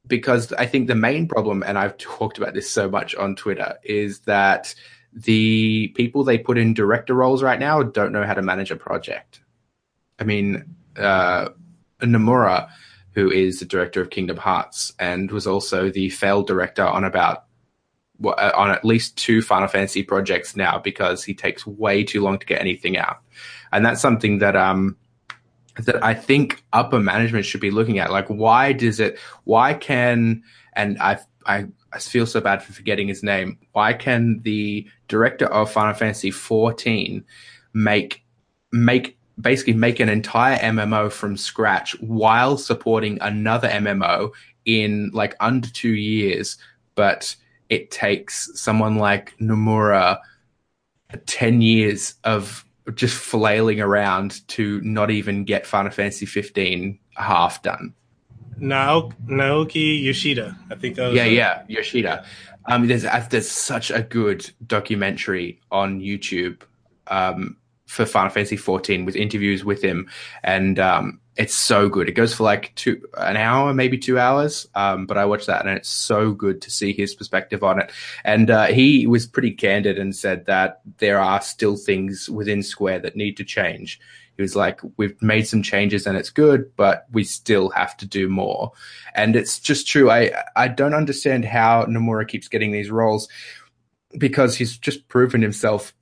Because 0.07 0.53
I 0.55 0.65
think 0.65 0.89
the 0.89 0.95
main 0.95 1.29
problem, 1.29 1.63
and 1.63 1.79
I've 1.79 1.99
talked 1.99 2.39
about 2.39 2.55
this 2.55 2.71
so 2.71 2.89
much 2.89 3.15
on 3.15 3.37
Twitter, 3.37 3.79
is 3.83 4.21
that 4.21 4.75
the 5.13 5.89
people 5.89 6.25
they 6.25 6.39
put 6.39 6.59
in 6.59 6.75
director 6.75 7.15
roles 7.15 7.43
right 7.43 7.59
now 7.59 7.83
don't 7.83 8.13
know 8.13 8.25
how 8.25 8.35
to 8.35 8.43
manage 8.43 8.71
a 8.71 8.77
project. 8.77 9.41
I 10.19 10.25
mean, 10.25 10.77
uh, 10.97 11.51
Nomura, 12.01 12.69
who 13.13 13.31
is 13.31 13.59
the 13.59 13.65
director 13.65 14.01
of 14.01 14.11
Kingdom 14.11 14.37
Hearts 14.37 14.93
and 14.99 15.31
was 15.31 15.47
also 15.47 15.91
the 15.91 16.11
failed 16.11 16.47
director 16.47 16.85
on 16.85 17.05
about 17.05 17.45
uh, 18.25 18.53
on 18.57 18.71
at 18.71 18.85
least 18.85 19.17
two 19.17 19.43
Final 19.43 19.69
Fantasy 19.69 20.03
projects 20.03 20.57
now 20.57 20.79
because 20.79 21.23
he 21.25 21.35
takes 21.35 21.67
way 21.67 22.03
too 22.03 22.21
long 22.21 22.39
to 22.39 22.47
get 22.47 22.61
anything 22.61 22.97
out, 22.97 23.19
and 23.73 23.87
that's 23.87 24.01
something 24.01 24.39
that 24.39 24.57
um 24.57 24.97
that 25.85 26.03
I 26.05 26.15
think 26.15 26.65
upper 26.73 27.01
management 27.01 27.45
should 27.45 27.61
be 27.61 27.71
looking 27.71 27.99
at. 27.99 28.11
Like, 28.11 28.29
why 28.29 28.73
does 28.73 29.01
it? 29.01 29.19
Why 29.45 29.75
can 29.75 30.43
and 30.75 30.99
I 31.01 31.19
I 31.47 31.67
I 31.93 31.99
feel 31.99 32.27
so 32.27 32.41
bad 32.41 32.63
for 32.63 32.73
forgetting 32.73 33.09
his 33.09 33.23
name. 33.23 33.59
Why 33.73 33.93
can 33.93 34.41
the 34.43 34.87
director 35.09 35.47
of 35.47 35.71
Final 35.71 35.95
Fantasy 35.95 36.31
14 36.31 37.25
make 37.73 38.25
make 38.73 39.19
basically 39.41 39.73
make 39.73 40.01
an 40.01 40.09
entire 40.09 40.59
MMO 40.59 41.11
from 41.11 41.37
scratch 41.37 41.99
while 42.01 42.59
supporting 42.59 43.19
another 43.21 43.69
MMO 43.69 44.31
in 44.65 45.11
like 45.15 45.37
under 45.41 45.69
two 45.69 45.95
years, 45.95 46.59
but 46.95 47.35
it 47.69 47.91
takes 47.91 48.51
someone 48.61 48.97
like 48.97 49.37
Nomura 49.39 50.19
10 51.27 51.63
years 51.63 52.15
of 52.25 52.65
just 52.95 53.17
flailing 53.17 53.81
around 53.81 54.47
to 54.49 54.81
not 54.83 55.11
even 55.11 55.45
get 55.45 55.67
Final 55.67 55.91
Fantasy 55.91 56.27
15 56.27 56.99
half 57.17 57.63
done. 57.63 57.95
Naoki 59.27 60.03
Yoshida, 60.03 60.57
I 60.71 60.75
think 60.75 60.97
that 60.97 61.09
was 61.09 61.15
yeah, 61.15 61.25
a- 61.25 61.33
yeah, 61.33 61.63
Yoshida. 61.69 62.25
Um, 62.67 62.87
there's 62.87 63.05
uh, 63.05 63.25
there's 63.31 63.49
such 63.49 63.91
a 63.91 64.03
good 64.03 64.51
documentary 64.67 65.61
on 65.71 66.01
YouTube 66.01 66.63
um, 67.07 67.57
for 67.89 68.05
Final 68.05 68.31
Fantasy 68.31 68.57
14 68.57 69.05
with 69.05 69.17
interviews 69.17 69.65
with 69.65 69.83
him, 69.83 70.09
and 70.43 70.79
um, 70.79 71.21
it's 71.39 71.55
so 71.55 71.89
good. 71.89 72.09
It 72.09 72.13
goes 72.13 72.35
for 72.35 72.43
like 72.43 72.75
two 72.75 73.01
an 73.17 73.37
hour, 73.37 73.73
maybe 73.73 73.97
two 73.97 74.19
hours. 74.19 74.67
Um, 74.75 75.07
but 75.07 75.17
I 75.17 75.25
watched 75.25 75.47
that 75.47 75.65
and 75.65 75.77
it's 75.77 75.89
so 75.89 76.33
good 76.33 76.61
to 76.63 76.71
see 76.71 76.93
his 76.93 77.15
perspective 77.15 77.63
on 77.63 77.81
it. 77.81 77.93
And 78.25 78.51
uh, 78.51 78.67
he 78.67 79.07
was 79.07 79.27
pretty 79.27 79.53
candid 79.53 79.99
and 79.99 80.15
said 80.15 80.47
that 80.47 80.81
there 80.99 81.21
are 81.21 81.41
still 81.41 81.77
things 81.77 82.29
within 82.29 82.63
Square 82.63 83.01
that 83.01 83.17
need 83.17 83.37
to 83.37 83.45
change. 83.45 84.01
He 84.37 84.43
was 84.43 84.55
like, 84.55 84.81
"We've 84.97 85.21
made 85.23 85.49
some 85.49 85.63
changes 85.63 86.07
and 86.07 86.17
it's 86.17 86.31
good, 86.31 86.71
but 86.77 87.07
we 87.11 87.25
still 87.25 87.71
have 87.71 87.97
to 87.97 88.07
do 88.07 88.29
more." 88.29 88.73
And 89.15 89.35
it's 89.35 89.59
just 89.59 89.89
true. 89.89 90.11
I 90.11 90.33
I 90.55 90.69
don't 90.69 90.95
understand 90.95 91.45
how 91.45 91.85
Nomura 91.87 92.27
keeps 92.27 92.47
getting 92.49 92.71
these 92.71 92.91
roles 92.91 93.29
because 94.17 94.57
he's 94.57 94.79
just 94.79 95.09
proven 95.09 95.43
himself 95.43 95.93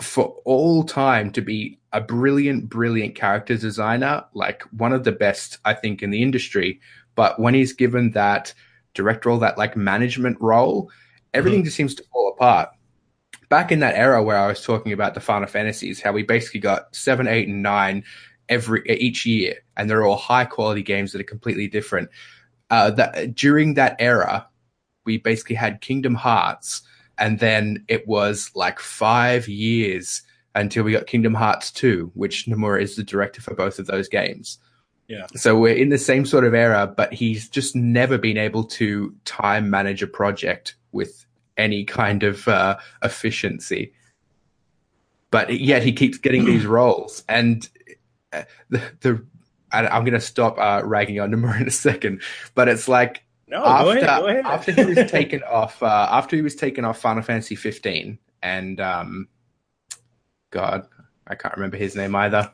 for 0.00 0.36
all 0.44 0.84
time 0.84 1.30
to 1.32 1.40
be 1.40 1.78
a 1.92 2.00
brilliant, 2.00 2.68
brilliant 2.68 3.14
character 3.14 3.56
designer, 3.56 4.24
like 4.34 4.62
one 4.72 4.92
of 4.92 5.04
the 5.04 5.12
best, 5.12 5.58
I 5.64 5.74
think, 5.74 6.02
in 6.02 6.10
the 6.10 6.22
industry. 6.22 6.80
But 7.14 7.38
when 7.38 7.54
he's 7.54 7.72
given 7.72 8.12
that 8.12 8.54
direct 8.94 9.26
role, 9.26 9.38
that 9.40 9.58
like 9.58 9.76
management 9.76 10.40
role, 10.40 10.90
everything 11.34 11.60
mm-hmm. 11.60 11.66
just 11.66 11.76
seems 11.76 11.94
to 11.96 12.04
fall 12.12 12.32
apart. 12.34 12.70
Back 13.48 13.70
in 13.70 13.80
that 13.80 13.96
era 13.96 14.22
where 14.22 14.38
I 14.38 14.46
was 14.46 14.64
talking 14.64 14.92
about 14.92 15.12
the 15.14 15.20
Final 15.20 15.46
Fantasies, 15.46 16.00
how 16.00 16.12
we 16.12 16.22
basically 16.22 16.60
got 16.60 16.94
seven, 16.94 17.28
eight, 17.28 17.48
and 17.48 17.62
nine 17.62 18.02
every 18.48 18.82
each 18.88 19.26
year, 19.26 19.56
and 19.76 19.90
they're 19.90 20.04
all 20.04 20.16
high 20.16 20.46
quality 20.46 20.82
games 20.82 21.12
that 21.12 21.20
are 21.20 21.24
completely 21.24 21.68
different. 21.68 22.08
Uh, 22.70 22.90
that 22.90 23.34
during 23.34 23.74
that 23.74 23.96
era, 23.98 24.48
we 25.04 25.18
basically 25.18 25.56
had 25.56 25.82
Kingdom 25.82 26.14
Hearts 26.14 26.80
and 27.18 27.38
then 27.38 27.84
it 27.88 28.06
was 28.06 28.50
like 28.54 28.78
five 28.80 29.48
years 29.48 30.22
until 30.54 30.84
we 30.84 30.92
got 30.92 31.06
Kingdom 31.06 31.34
Hearts 31.34 31.70
2, 31.70 32.12
which 32.14 32.46
Nomura 32.46 32.82
is 32.82 32.96
the 32.96 33.02
director 33.02 33.40
for 33.40 33.54
both 33.54 33.78
of 33.78 33.86
those 33.86 34.08
games. 34.08 34.58
Yeah. 35.08 35.26
So 35.34 35.58
we're 35.58 35.74
in 35.74 35.88
the 35.88 35.98
same 35.98 36.24
sort 36.24 36.44
of 36.44 36.54
era, 36.54 36.92
but 36.94 37.12
he's 37.12 37.48
just 37.48 37.74
never 37.76 38.18
been 38.18 38.38
able 38.38 38.64
to 38.64 39.14
time 39.24 39.68
manage 39.68 40.02
a 40.02 40.06
project 40.06 40.76
with 40.92 41.26
any 41.56 41.84
kind 41.84 42.22
of 42.22 42.46
uh, 42.48 42.78
efficiency. 43.02 43.92
But 45.30 45.58
yet 45.60 45.82
he 45.82 45.92
keeps 45.92 46.18
getting 46.18 46.44
these 46.44 46.66
roles, 46.78 47.24
and 47.28 47.68
uh, 48.32 48.44
the, 48.68 48.82
the 49.00 49.24
I, 49.72 49.96
am 49.96 50.04
going 50.04 50.14
to 50.14 50.20
stop 50.20 50.58
uh, 50.58 50.82
ragging 50.84 51.20
on 51.20 51.30
Nomura 51.30 51.60
in 51.60 51.66
a 51.66 51.70
second, 51.70 52.22
but 52.54 52.68
it's 52.68 52.88
like 52.88 53.24
no, 53.52 53.62
after, 53.64 53.84
go 53.84 53.90
ahead, 53.90 54.20
go 54.20 54.26
ahead. 54.28 54.44
after 54.46 54.72
he 54.72 54.84
was 54.86 54.96
taken 55.10 55.42
off, 55.42 55.82
uh, 55.82 56.08
after 56.10 56.36
he 56.36 56.42
was 56.42 56.56
taken 56.56 56.86
off 56.86 56.98
Final 56.98 57.22
Fantasy 57.22 57.54
15, 57.54 58.18
and 58.42 58.80
um, 58.80 59.28
God, 60.50 60.88
I 61.26 61.34
can't 61.34 61.54
remember 61.54 61.76
his 61.76 61.94
name 61.94 62.14
either. 62.16 62.50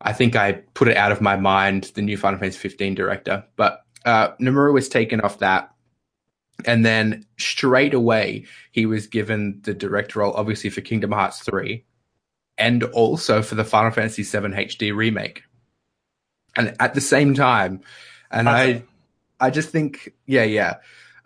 I 0.00 0.14
think 0.14 0.34
I 0.34 0.52
put 0.52 0.88
it 0.88 0.96
out 0.96 1.12
of 1.12 1.20
my 1.20 1.36
mind, 1.36 1.92
the 1.94 2.00
new 2.00 2.16
Final 2.16 2.38
Fantasy 2.38 2.58
15 2.58 2.94
director. 2.94 3.44
But 3.56 3.84
uh, 4.06 4.28
Nomura 4.40 4.72
was 4.72 4.88
taken 4.88 5.20
off 5.20 5.40
that. 5.40 5.74
And 6.64 6.84
then 6.84 7.26
straight 7.38 7.92
away, 7.92 8.46
he 8.72 8.86
was 8.86 9.06
given 9.06 9.60
the 9.62 9.74
director 9.74 10.20
role, 10.20 10.32
obviously, 10.32 10.70
for 10.70 10.80
Kingdom 10.80 11.12
Hearts 11.12 11.40
3 11.40 11.84
and 12.56 12.82
also 12.84 13.42
for 13.42 13.56
the 13.56 13.64
Final 13.64 13.90
Fantasy 13.90 14.22
7 14.22 14.52
HD 14.52 14.96
remake. 14.96 15.42
And 16.56 16.74
at 16.80 16.94
the 16.94 17.02
same 17.02 17.34
time, 17.34 17.82
and. 18.30 18.48
I, 18.48 18.84
I 19.40 19.50
just 19.50 19.70
think, 19.70 20.12
yeah, 20.26 20.44
yeah. 20.44 20.74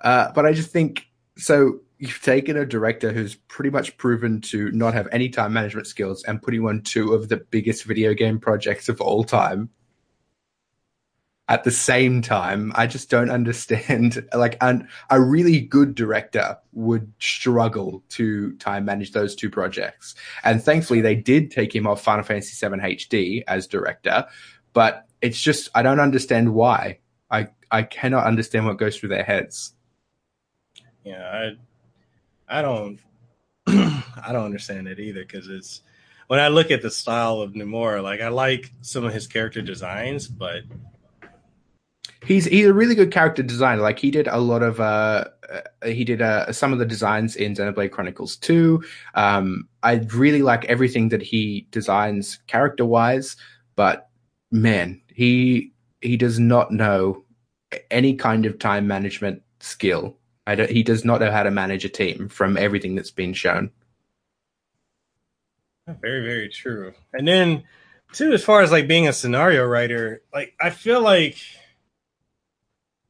Uh, 0.01 0.31
but 0.33 0.47
I 0.47 0.53
just 0.53 0.71
think 0.71 1.07
so 1.37 1.81
you've 1.99 2.21
taken 2.23 2.57
a 2.57 2.67
director 2.67 3.13
who's 3.13 3.35
pretty 3.35 3.71
much 3.71 3.97
proven 3.97 4.41
to 4.41 4.71
not 4.73 4.95
have 4.95 5.09
any 5.13 5.29
time 5.29 5.53
management 5.53 5.87
skills 5.87 6.23
and 6.25 6.43
putting 6.43 6.65
on 6.67 6.83
two 6.83 7.15
of 7.15 7.29
the 7.29 7.37
biggest 7.37 7.85
video 7.85 8.15
game 8.15 8.39
projects 8.39 8.89
of 8.89 9.01
all 9.01 9.25
time 9.25 9.71
at 11.49 11.65
the 11.65 11.71
same 11.71 12.23
time 12.23 12.73
i 12.75 12.87
just 12.87 13.11
don't 13.11 13.31
understand 13.31 14.27
like 14.35 14.57
an, 14.61 14.89
a 15.11 15.21
really 15.21 15.61
good 15.61 15.95
director 15.95 16.57
would 16.73 17.13
struggle 17.19 18.03
to 18.09 18.55
time 18.57 18.85
manage 18.85 19.13
those 19.13 19.35
two 19.35 19.51
projects 19.51 20.15
and 20.43 20.63
thankfully 20.63 21.01
they 21.01 21.15
did 21.15 21.51
take 21.51 21.75
him 21.75 21.87
off 21.87 22.03
final 22.03 22.25
fantasy 22.25 22.67
VII 22.67 22.77
hd 22.77 23.45
as 23.47 23.67
director 23.67 24.25
but 24.73 25.07
it's 25.21 25.41
just 25.41 25.69
i 25.75 25.83
don't 25.83 26.01
understand 26.01 26.55
why 26.55 26.99
i 27.35 27.47
i 27.71 27.83
cannot 27.83 28.25
understand 28.25 28.67
what 28.67 28.79
goes 28.79 28.97
through 28.97 29.09
their 29.09 29.25
heads 29.25 29.75
yeah 31.05 31.31
i 31.33 31.57
I 32.49 32.63
don't 32.63 33.01
I 33.67 34.33
don't 34.33 34.45
understand 34.45 34.89
it 34.89 35.01
either 35.01 35.23
because 35.23 35.49
it's 35.49 35.83
when 36.27 36.41
I 36.41 36.49
look 36.49 36.71
at 36.71 36.83
the 36.83 36.91
style 36.91 37.41
of 37.41 37.53
Nomura, 37.53 38.03
like 38.03 38.21
I 38.21 38.29
like 38.29 38.73
some 38.81 39.05
of 39.05 39.13
his 39.13 39.27
character 39.27 39.63
designs, 39.63 40.29
but 40.29 40.63
he's 42.25 42.45
he's 42.47 42.67
a 42.67 42.75
really 42.75 42.95
good 42.95 43.13
character 43.13 43.43
designer. 43.43 43.83
Like 43.83 43.99
he 43.99 44.11
did 44.11 44.29
a 44.29 44.39
lot 44.39 44.63
of 44.63 44.81
uh, 44.81 45.27
uh 45.51 45.87
he 45.87 46.05
did 46.05 46.23
uh, 46.23 46.53
some 46.53 46.73
of 46.73 46.79
the 46.79 46.87
designs 46.87 47.37
in 47.37 47.55
Xenoblade 47.55 47.91
Chronicles 47.91 48.37
2. 48.37 48.83
Um, 49.15 49.69
I 49.83 49.95
really 50.15 50.43
like 50.43 50.65
everything 50.67 51.09
that 51.11 51.23
he 51.23 51.67
designs 51.71 52.39
character 52.47 52.85
wise, 52.85 53.37
but 53.77 54.09
man, 54.51 55.01
he 55.09 55.73
he 56.01 56.17
does 56.17 56.39
not 56.39 56.71
know 56.71 57.24
any 57.91 58.15
kind 58.15 58.47
of 58.47 58.59
time 58.59 58.87
management 58.87 59.43
skill 59.61 60.17
I 60.47 60.55
don't, 60.55 60.71
he 60.71 60.83
does 60.83 61.05
not 61.05 61.21
know 61.21 61.31
how 61.31 61.43
to 61.43 61.51
manage 61.51 61.85
a 61.85 61.89
team 61.89 62.29
from 62.29 62.57
everything 62.57 62.95
that's 62.95 63.11
been 63.11 63.33
shown. 63.33 63.71
Very, 65.87 66.25
very 66.25 66.49
true. 66.49 66.95
And 67.13 67.27
then, 67.27 67.65
too, 68.13 68.33
as 68.33 68.45
far 68.45 68.61
as 68.63 68.71
like 68.71 68.89
being 68.89 69.09
a 69.09 69.13
scenario 69.13 69.65
writer, 69.65 70.23
like 70.33 70.55
I 70.61 70.71
feel 70.71 71.01
like, 71.01 71.39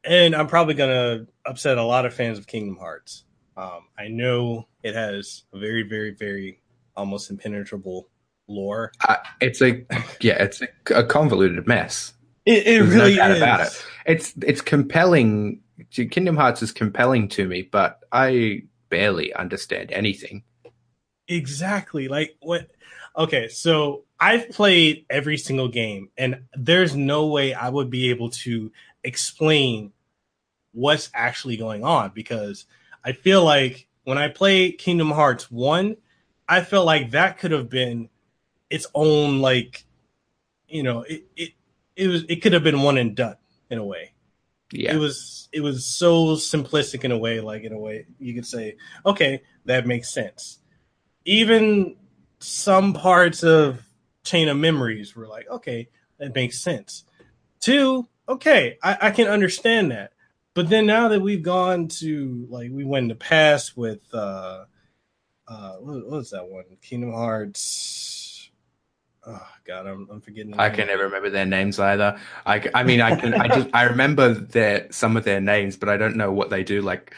and 0.03 0.35
I'm 0.35 0.47
probably 0.47 0.75
gonna 0.75 1.27
upset 1.45 1.79
a 1.79 1.85
lot 1.85 2.07
of 2.07 2.15
fans 2.15 2.39
of 2.39 2.47
Kingdom 2.47 2.77
Hearts. 2.77 3.25
Um, 3.57 3.87
I 3.97 4.09
know 4.09 4.67
it 4.83 4.95
has 4.95 5.45
a 5.53 5.59
very, 5.59 5.83
very, 5.83 6.11
very 6.11 6.61
almost 6.97 7.31
impenetrable 7.31 8.09
lore. 8.49 8.93
Uh, 9.09 9.17
it's 9.41 9.61
a 9.61 9.85
yeah, 10.21 10.43
it's 10.43 10.63
a, 10.63 10.69
a 10.95 11.05
convoluted 11.05 11.67
mess. 11.67 12.14
It, 12.47 12.67
it 12.67 12.83
really 12.83 13.17
no 13.17 13.31
is. 13.31 13.37
About 13.39 13.61
it. 13.61 13.87
It's 14.07 14.35
it's 14.43 14.61
compelling 14.61 15.61
Kingdom 15.91 16.37
Hearts 16.37 16.63
is 16.63 16.73
compelling 16.73 17.29
to 17.29 17.49
me, 17.49 17.63
but 17.63 18.01
I 18.13 18.65
barely 18.91 19.33
understand 19.35 19.91
anything. 19.93 20.43
Exactly. 21.29 22.09
Like 22.09 22.37
what 22.41 22.69
Okay, 23.17 23.49
so 23.49 24.05
I've 24.19 24.51
played 24.51 25.07
every 25.09 25.39
single 25.39 25.69
game 25.69 26.11
and 26.19 26.43
there's 26.55 26.97
no 26.97 27.27
way 27.27 27.55
I 27.55 27.69
would 27.69 27.89
be 27.89 28.11
able 28.11 28.31
to 28.31 28.73
explain 29.05 29.93
what's 30.73 31.11
actually 31.15 31.57
going 31.57 31.85
on 31.85 32.11
because 32.13 32.67
I 33.05 33.13
feel 33.13 33.45
like 33.45 33.87
when 34.03 34.19
I 34.19 34.29
play 34.29 34.73
Kingdom 34.73 35.11
Hearts 35.11 35.51
1, 35.51 35.97
I 36.49 36.61
felt 36.63 36.87
like 36.87 37.13
that 37.13 37.39
could 37.39 37.53
have 37.53 37.71
been 37.71 38.09
its 38.69 38.87
own 38.95 39.41
like 39.41 39.85
you 40.69 40.83
know, 40.83 41.03
it 41.03 41.25
it, 41.37 41.51
it 41.97 42.09
was 42.09 42.25
it 42.29 42.43
could 42.43 42.53
have 42.53 42.65
been 42.65 42.83
one 42.83 42.99
and 42.99 43.15
done 43.15 43.37
in 43.71 43.79
a 43.79 43.85
way. 43.85 44.13
Yeah. 44.73 44.95
it 44.95 44.99
was 44.99 45.49
it 45.53 45.61
was 45.61 45.87
so 45.87 46.35
simplistic 46.35 47.05
in 47.05 47.13
a 47.13 47.19
way 47.19 47.41
like 47.41 47.63
in 47.63 47.73
a 47.73 47.79
way 47.79 48.07
you 48.19 48.35
could 48.35 48.47
say 48.47 48.77
okay 49.05 49.43
that 49.67 49.87
makes 49.87 50.13
sense. 50.13 50.59
Even 51.25 51.97
some 52.41 52.93
parts 52.93 53.45
of 53.45 53.83
chain 54.25 54.49
of 54.49 54.57
memories 54.57 55.15
were 55.15 55.29
like 55.29 55.49
okay 55.49 55.89
that 56.19 56.35
makes 56.35 56.61
sense. 56.61 57.05
Two 57.61 58.09
okay 58.29 58.79
i, 58.83 58.99
I 59.03 59.11
can 59.11 59.29
understand 59.29 59.91
that. 59.91 60.13
But 60.55 60.69
then 60.69 60.87
now 60.87 61.09
that 61.09 61.21
we've 61.21 61.43
gone 61.43 61.89
to 62.01 62.47
like 62.49 62.71
we 62.73 62.85
went 62.85 63.05
in 63.05 63.09
the 63.09 63.15
past 63.15 63.77
with 63.77 64.03
uh 64.13 64.65
uh 65.47 65.75
what, 65.75 65.97
what 65.97 66.11
was 66.11 66.31
that 66.31 66.49
one? 66.49 66.65
Kingdom 66.83 67.13
hearts 67.13 68.24
oh 69.27 69.47
god 69.67 69.87
i'm, 69.87 70.09
I'm 70.11 70.21
forgetting 70.21 70.59
i 70.59 70.71
can 70.71 70.87
never 70.87 71.05
remember 71.05 71.31
their 71.31 71.47
names 71.47 71.79
either. 71.79 72.19
I, 72.47 72.69
I 72.75 72.83
mean 72.83 73.01
i 73.01 73.17
can 73.17 73.35
i 73.35 73.49
just 73.49 73.69
i 73.73 73.85
remember 73.85 74.35
their 74.35 74.89
some 74.91 75.17
of 75.17 75.25
their 75.25 75.41
names 75.41 75.77
but 75.77 75.89
i 75.89 75.97
don't 75.97 76.17
know 76.17 76.33
what 76.33 76.51
they 76.51 76.63
do 76.63 76.83
like 76.83 77.15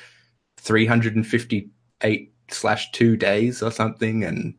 358 0.58 2.32
slash 2.50 2.90
two 2.92 3.16
days 3.16 3.62
or 3.62 3.70
something 3.70 4.24
and 4.24 4.54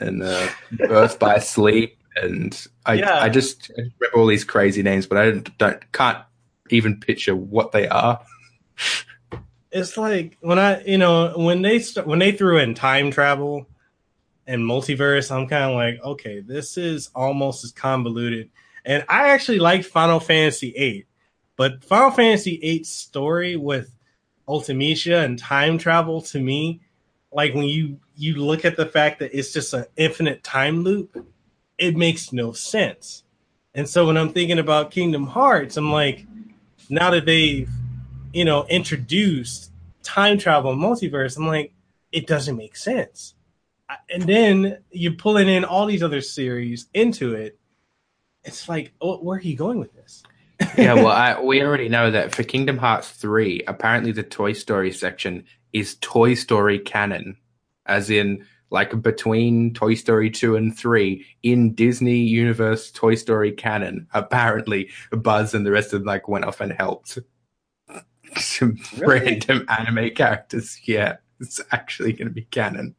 and 0.00 0.22
uh, 0.22 0.48
birth 0.88 1.18
by 1.18 1.38
sleep 1.38 1.98
and 2.16 2.66
i 2.86 2.94
yeah. 2.94 3.22
i 3.22 3.28
just 3.28 3.70
I 3.76 3.82
remember 3.82 4.16
all 4.16 4.26
these 4.26 4.44
crazy 4.44 4.82
names 4.82 5.06
but 5.06 5.18
i 5.18 5.30
don't, 5.30 5.58
don't 5.58 5.92
can't 5.92 6.18
even 6.72 6.98
picture 6.98 7.36
what 7.36 7.72
they 7.72 7.88
are. 7.88 8.20
It's 9.70 9.96
like 9.96 10.36
when 10.40 10.58
i 10.58 10.82
you 10.84 10.98
know 10.98 11.32
when 11.36 11.62
they 11.62 11.78
st- 11.78 12.06
when 12.06 12.18
they 12.18 12.32
threw 12.32 12.58
in 12.58 12.74
time 12.74 13.10
travel 13.10 13.66
and 14.52 14.62
multiverse, 14.62 15.34
I'm 15.34 15.48
kind 15.48 15.64
of 15.64 15.76
like, 15.76 15.98
okay, 16.04 16.40
this 16.40 16.76
is 16.76 17.08
almost 17.14 17.64
as 17.64 17.72
convoluted. 17.72 18.50
And 18.84 19.02
I 19.08 19.30
actually 19.30 19.60
like 19.60 19.82
Final 19.82 20.20
Fantasy 20.20 20.72
VIII, 20.72 21.06
but 21.56 21.82
Final 21.82 22.10
Fantasy 22.10 22.58
VIII's 22.58 22.90
story 22.90 23.56
with 23.56 23.96
Ultimecia 24.46 25.24
and 25.24 25.38
time 25.38 25.78
travel 25.78 26.20
to 26.22 26.38
me, 26.38 26.82
like 27.32 27.54
when 27.54 27.64
you 27.64 27.98
you 28.14 28.36
look 28.36 28.66
at 28.66 28.76
the 28.76 28.84
fact 28.84 29.20
that 29.20 29.36
it's 29.36 29.54
just 29.54 29.72
an 29.72 29.86
infinite 29.96 30.44
time 30.44 30.82
loop, 30.82 31.26
it 31.78 31.96
makes 31.96 32.30
no 32.30 32.52
sense. 32.52 33.24
And 33.74 33.88
so 33.88 34.06
when 34.06 34.18
I'm 34.18 34.34
thinking 34.34 34.58
about 34.58 34.90
Kingdom 34.90 35.28
Hearts, 35.28 35.78
I'm 35.78 35.90
like, 35.90 36.26
now 36.90 37.10
that 37.10 37.24
they've 37.24 37.70
you 38.34 38.44
know 38.44 38.66
introduced 38.66 39.70
time 40.02 40.36
travel 40.36 40.72
and 40.72 40.82
multiverse, 40.82 41.38
I'm 41.38 41.46
like, 41.46 41.72
it 42.10 42.26
doesn't 42.26 42.58
make 42.58 42.76
sense 42.76 43.34
and 44.10 44.22
then 44.24 44.78
you're 44.90 45.14
pulling 45.14 45.48
in 45.48 45.64
all 45.64 45.86
these 45.86 46.02
other 46.02 46.20
series 46.20 46.86
into 46.94 47.34
it. 47.34 47.58
It's 48.44 48.68
like, 48.68 48.92
oh, 49.00 49.18
where 49.18 49.38
are 49.38 49.42
you 49.42 49.56
going 49.56 49.78
with 49.78 49.94
this? 49.94 50.22
yeah, 50.76 50.94
well, 50.94 51.06
I, 51.08 51.40
we 51.40 51.62
already 51.62 51.88
know 51.88 52.10
that 52.10 52.34
for 52.34 52.42
Kingdom 52.42 52.78
Hearts 52.78 53.10
3, 53.10 53.64
apparently 53.66 54.12
the 54.12 54.22
Toy 54.22 54.52
Story 54.52 54.92
section 54.92 55.44
is 55.72 55.96
Toy 56.00 56.34
Story 56.34 56.78
canon, 56.78 57.36
as 57.86 58.10
in, 58.10 58.44
like, 58.70 59.00
between 59.00 59.74
Toy 59.74 59.94
Story 59.94 60.30
2 60.30 60.56
and 60.56 60.76
3, 60.76 61.24
in 61.42 61.74
Disney 61.74 62.18
Universe 62.18 62.90
Toy 62.90 63.14
Story 63.14 63.52
canon, 63.52 64.06
apparently 64.12 64.90
Buzz 65.10 65.54
and 65.54 65.64
the 65.64 65.70
rest 65.70 65.92
of 65.92 66.00
them, 66.00 66.06
like, 66.06 66.28
went 66.28 66.44
off 66.44 66.60
and 66.60 66.72
helped 66.72 67.18
some 68.36 68.78
really? 68.98 69.20
random 69.20 69.66
anime 69.68 70.10
characters. 70.10 70.80
Yeah, 70.84 71.16
it's 71.40 71.60
actually 71.70 72.12
going 72.12 72.28
to 72.28 72.34
be 72.34 72.42
canon 72.42 72.96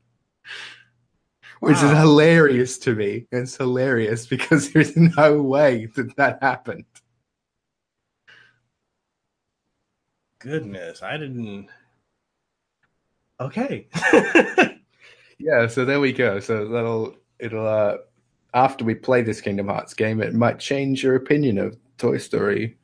which 1.63 1.77
wow. 1.77 1.91
is 1.93 1.97
hilarious 1.97 2.77
to 2.77 2.93
me. 2.93 3.25
It's 3.31 3.55
hilarious 3.55 4.25
because 4.25 4.69
there's 4.73 4.97
no 4.97 5.41
way 5.41 5.85
that 5.95 6.13
that 6.17 6.39
happened. 6.41 6.83
Goodness, 10.39 11.01
I 11.01 11.15
didn't. 11.15 11.69
okay. 13.39 13.87
yeah, 15.39 15.67
so 15.67 15.85
there 15.85 16.01
we 16.01 16.11
go. 16.11 16.41
So 16.41 16.67
that'll 16.67 17.15
it'll 17.39 17.65
uh 17.65 17.97
after 18.53 18.83
we 18.83 18.93
play 18.93 19.21
this 19.21 19.39
Kingdom 19.39 19.69
Hearts 19.69 19.93
game, 19.93 20.21
it 20.21 20.33
might 20.33 20.59
change 20.59 21.01
your 21.01 21.15
opinion 21.15 21.57
of 21.59 21.77
Toy 21.97 22.17
Story. 22.17 22.77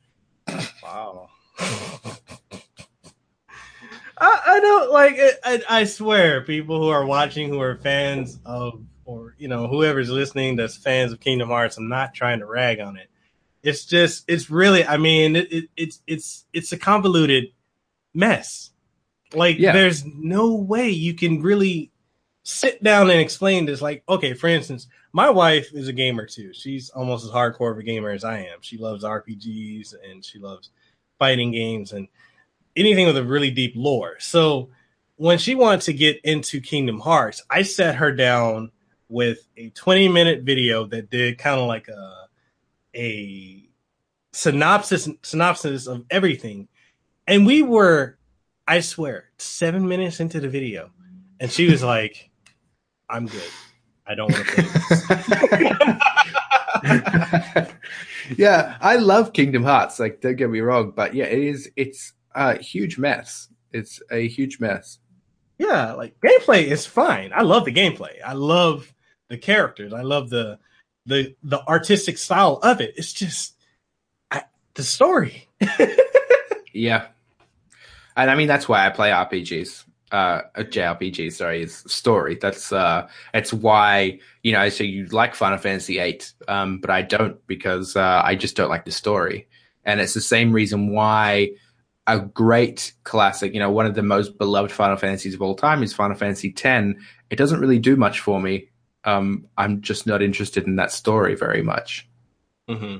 Wow. 0.82 1.28
I, 4.50 4.60
don't 4.60 4.92
like 4.92 5.18
I, 5.44 5.62
I 5.68 5.84
swear 5.84 6.42
people 6.42 6.80
who 6.80 6.88
are 6.88 7.04
watching 7.04 7.48
who 7.48 7.60
are 7.60 7.76
fans 7.76 8.38
of 8.44 8.82
or 9.04 9.34
you 9.38 9.48
know 9.48 9.66
whoever's 9.68 10.10
listening 10.10 10.56
that's 10.56 10.76
fans 10.76 11.12
of 11.12 11.20
Kingdom 11.20 11.48
Hearts 11.48 11.76
I'm 11.76 11.88
not 11.88 12.14
trying 12.14 12.40
to 12.40 12.46
rag 12.46 12.80
on 12.80 12.96
it. 12.96 13.08
It's 13.62 13.84
just 13.84 14.24
it's 14.28 14.50
really 14.50 14.84
I 14.84 14.96
mean 14.96 15.36
it, 15.36 15.52
it, 15.52 15.64
it's 15.76 16.02
it's 16.06 16.44
it's 16.52 16.72
a 16.72 16.78
convoluted 16.78 17.46
mess. 18.14 18.70
Like 19.32 19.58
yeah. 19.58 19.72
there's 19.72 20.04
no 20.04 20.54
way 20.54 20.90
you 20.90 21.14
can 21.14 21.42
really 21.42 21.92
sit 22.42 22.82
down 22.82 23.10
and 23.10 23.20
explain 23.20 23.66
this. 23.66 23.80
Like 23.80 24.02
okay 24.08 24.34
for 24.34 24.48
instance 24.48 24.86
my 25.12 25.28
wife 25.28 25.72
is 25.72 25.88
a 25.88 25.92
gamer 25.92 26.26
too. 26.26 26.52
She's 26.52 26.90
almost 26.90 27.24
as 27.24 27.30
hardcore 27.32 27.72
of 27.72 27.78
a 27.78 27.82
gamer 27.82 28.10
as 28.10 28.24
I 28.24 28.38
am. 28.38 28.58
She 28.60 28.78
loves 28.78 29.04
RPGs 29.04 29.94
and 30.08 30.24
she 30.24 30.38
loves 30.38 30.70
fighting 31.18 31.50
games 31.50 31.92
and 31.92 32.08
anything 32.76 33.06
with 33.06 33.16
a 33.16 33.24
really 33.24 33.50
deep 33.50 33.72
lore. 33.76 34.16
So 34.20 34.70
when 35.16 35.38
she 35.38 35.54
wanted 35.54 35.82
to 35.82 35.92
get 35.92 36.20
into 36.24 36.60
Kingdom 36.60 37.00
Hearts, 37.00 37.42
I 37.50 37.62
sat 37.62 37.96
her 37.96 38.12
down 38.12 38.70
with 39.08 39.46
a 39.56 39.70
20 39.70 40.08
minute 40.08 40.42
video 40.42 40.86
that 40.86 41.10
did 41.10 41.38
kind 41.38 41.60
of 41.60 41.66
like 41.66 41.88
a 41.88 42.28
a 42.94 43.68
synopsis 44.32 45.08
synopsis 45.22 45.86
of 45.86 46.04
everything. 46.10 46.68
And 47.26 47.46
we 47.46 47.62
were, 47.62 48.18
I 48.66 48.80
swear, 48.80 49.30
seven 49.38 49.86
minutes 49.86 50.20
into 50.20 50.40
the 50.40 50.48
video. 50.48 50.90
And 51.38 51.50
she 51.50 51.70
was 51.70 51.82
like, 51.82 52.30
I'm 53.08 53.26
good. 53.26 53.50
I 54.06 54.14
don't 54.14 54.32
want 54.32 54.46
to 54.46 54.52
play 54.54 55.76
yeah, 58.36 58.76
I 58.80 58.96
love 58.96 59.32
Kingdom 59.32 59.64
Hearts. 59.64 59.98
Like, 59.98 60.20
don't 60.20 60.36
get 60.36 60.50
me 60.50 60.60
wrong, 60.60 60.92
but 60.94 61.14
yeah, 61.14 61.26
it 61.26 61.38
is. 61.38 61.70
It's 61.76 62.12
a 62.34 62.58
huge 62.58 62.98
mess. 62.98 63.48
It's 63.72 64.00
a 64.10 64.26
huge 64.26 64.60
mess. 64.60 64.98
Yeah, 65.58 65.92
like 65.92 66.18
gameplay 66.20 66.64
is 66.64 66.86
fine. 66.86 67.32
I 67.34 67.42
love 67.42 67.64
the 67.66 67.72
gameplay. 67.72 68.16
I 68.24 68.32
love 68.32 68.94
the 69.28 69.36
characters. 69.36 69.92
I 69.92 70.02
love 70.02 70.30
the 70.30 70.58
the 71.06 71.34
the 71.42 71.66
artistic 71.68 72.18
style 72.18 72.58
of 72.62 72.80
it. 72.80 72.94
It's 72.96 73.12
just 73.12 73.56
I, 74.30 74.44
the 74.74 74.82
story. 74.82 75.48
yeah, 76.72 77.08
and 78.16 78.30
I 78.30 78.34
mean 78.34 78.48
that's 78.48 78.68
why 78.68 78.86
I 78.86 78.90
play 78.90 79.10
RPGs. 79.10 79.84
Uh, 80.12 80.42
a 80.56 80.64
JRPG, 80.64 81.32
sorry, 81.32 81.62
is 81.62 81.84
story. 81.86 82.36
That's 82.40 82.72
uh, 82.72 83.08
it's 83.34 83.52
why 83.52 84.18
you 84.42 84.52
know. 84.52 84.68
So 84.70 84.82
you 84.82 85.06
like 85.06 85.34
Final 85.34 85.58
Fantasy 85.58 85.98
VIII, 85.98 86.20
um, 86.48 86.78
but 86.80 86.90
I 86.90 87.02
don't 87.02 87.46
because 87.46 87.96
uh, 87.96 88.22
I 88.24 88.34
just 88.34 88.56
don't 88.56 88.70
like 88.70 88.86
the 88.86 88.92
story, 88.92 89.46
and 89.84 90.00
it's 90.00 90.14
the 90.14 90.20
same 90.20 90.52
reason 90.52 90.90
why 90.90 91.50
a 92.14 92.20
great 92.20 92.92
classic, 93.04 93.52
you 93.54 93.60
know, 93.60 93.70
one 93.70 93.86
of 93.86 93.94
the 93.94 94.02
most 94.02 94.38
beloved 94.38 94.72
Final 94.72 94.96
Fantasies 94.96 95.34
of 95.34 95.42
all 95.42 95.54
time 95.54 95.82
is 95.82 95.92
Final 95.92 96.16
Fantasy 96.16 96.54
X. 96.56 96.94
It 97.30 97.36
doesn't 97.36 97.60
really 97.60 97.78
do 97.78 97.96
much 97.96 98.20
for 98.20 98.40
me. 98.40 98.68
Um, 99.04 99.46
I'm 99.56 99.80
just 99.80 100.06
not 100.06 100.22
interested 100.22 100.66
in 100.66 100.76
that 100.76 100.92
story 100.92 101.34
very 101.34 101.62
much. 101.62 102.08
Mm-hmm. 102.68 102.98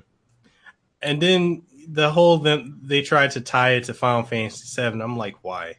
And 1.02 1.20
then 1.20 1.62
the 1.88 2.10
whole 2.10 2.38
then 2.38 2.78
they 2.82 3.02
tried 3.02 3.32
to 3.32 3.40
tie 3.40 3.72
it 3.72 3.84
to 3.84 3.94
Final 3.94 4.22
Fantasy 4.22 4.80
VII. 4.80 5.00
I'm 5.00 5.16
like, 5.16 5.36
why? 5.42 5.76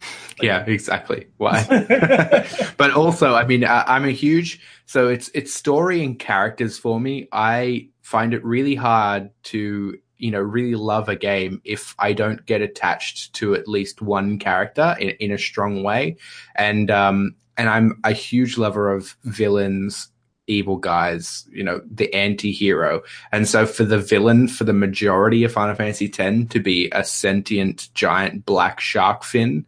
Like, 0.36 0.46
yeah, 0.46 0.64
exactly. 0.66 1.28
Why? 1.36 1.64
but 2.76 2.90
also, 2.90 3.34
I 3.34 3.46
mean, 3.46 3.64
I, 3.64 3.84
I'm 3.86 4.04
a 4.04 4.10
huge 4.10 4.60
so 4.86 5.08
it's 5.08 5.30
it's 5.34 5.52
story 5.52 6.04
and 6.04 6.18
characters 6.18 6.78
for 6.78 7.00
me. 7.00 7.28
I 7.32 7.88
find 8.02 8.34
it 8.34 8.44
really 8.44 8.74
hard 8.74 9.30
to 9.44 9.98
you 10.18 10.30
know 10.30 10.40
really 10.40 10.74
love 10.74 11.08
a 11.08 11.16
game 11.16 11.60
if 11.64 11.94
I 11.98 12.12
don't 12.12 12.44
get 12.46 12.62
attached 12.62 13.32
to 13.34 13.54
at 13.54 13.68
least 13.68 14.02
one 14.02 14.38
character 14.38 14.96
in, 14.98 15.10
in 15.10 15.32
a 15.32 15.38
strong 15.38 15.82
way, 15.82 16.16
and 16.54 16.90
um, 16.90 17.34
and 17.56 17.68
I'm 17.68 18.00
a 18.04 18.12
huge 18.12 18.58
lover 18.58 18.92
of 18.92 19.16
villains, 19.24 20.08
evil 20.46 20.76
guys, 20.76 21.46
you 21.50 21.64
know, 21.64 21.80
the 21.90 22.12
anti-hero. 22.14 23.02
And 23.32 23.48
so 23.48 23.66
for 23.66 23.84
the 23.84 23.98
villain 23.98 24.48
for 24.48 24.64
the 24.64 24.72
majority 24.72 25.44
of 25.44 25.52
Final 25.52 25.74
Fantasy 25.74 26.12
X 26.16 26.48
to 26.50 26.60
be 26.60 26.90
a 26.92 27.04
sentient 27.04 27.88
giant 27.94 28.44
black 28.44 28.80
shark 28.80 29.24
fin, 29.24 29.66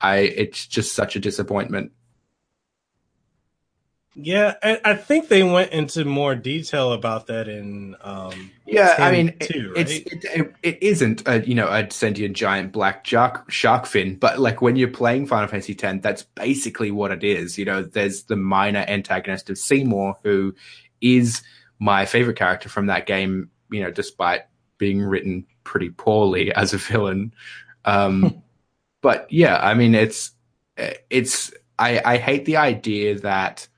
I 0.00 0.16
it's 0.18 0.66
just 0.66 0.94
such 0.94 1.16
a 1.16 1.20
disappointment. 1.20 1.92
Yeah, 4.20 4.54
I, 4.64 4.80
I, 4.84 4.94
think 4.94 5.28
they 5.28 5.44
went 5.44 5.70
into 5.70 6.04
more 6.04 6.34
detail 6.34 6.92
about 6.92 7.28
that 7.28 7.46
in. 7.46 7.94
Um, 8.00 8.50
yeah, 8.66 8.96
I 8.98 9.12
mean, 9.12 9.38
too, 9.38 9.72
right? 9.76 9.88
it's 9.88 10.24
it, 10.24 10.54
it 10.64 10.82
isn't 10.82 11.22
a 11.28 11.46
you 11.46 11.54
know 11.54 11.68
a 11.68 11.88
sentient 11.88 12.36
giant 12.36 12.72
black 12.72 13.06
shark 13.06 13.48
shark 13.48 13.86
fin, 13.86 14.16
but 14.16 14.40
like 14.40 14.60
when 14.60 14.74
you're 14.74 14.88
playing 14.88 15.28
Final 15.28 15.46
Fantasy 15.46 15.78
X, 15.80 16.00
that's 16.02 16.24
basically 16.24 16.90
what 16.90 17.12
it 17.12 17.22
is. 17.22 17.56
You 17.56 17.64
know, 17.64 17.82
there's 17.84 18.24
the 18.24 18.34
minor 18.34 18.84
antagonist 18.88 19.50
of 19.50 19.58
Seymour, 19.58 20.18
who 20.24 20.52
is 21.00 21.40
my 21.78 22.04
favorite 22.04 22.36
character 22.36 22.68
from 22.68 22.86
that 22.86 23.06
game. 23.06 23.50
You 23.70 23.84
know, 23.84 23.92
despite 23.92 24.46
being 24.78 25.00
written 25.00 25.46
pretty 25.62 25.90
poorly 25.90 26.52
as 26.56 26.74
a 26.74 26.78
villain. 26.78 27.32
Um, 27.84 28.42
but 29.00 29.32
yeah, 29.32 29.58
I 29.58 29.74
mean, 29.74 29.94
it's 29.94 30.32
it's 30.76 31.52
I 31.78 32.02
I 32.04 32.16
hate 32.16 32.46
the 32.46 32.56
idea 32.56 33.20
that 33.20 33.68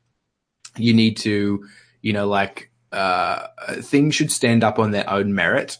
you 0.77 0.93
need 0.93 1.17
to, 1.19 1.65
you 2.03 2.13
know, 2.13 2.27
like 2.27 2.71
uh, 2.93 3.47
things 3.81 4.15
should 4.15 4.33
stand 4.33 4.65
up 4.65 4.79
on 4.79 4.91
their 4.91 5.09
own 5.09 5.35
merit. 5.35 5.79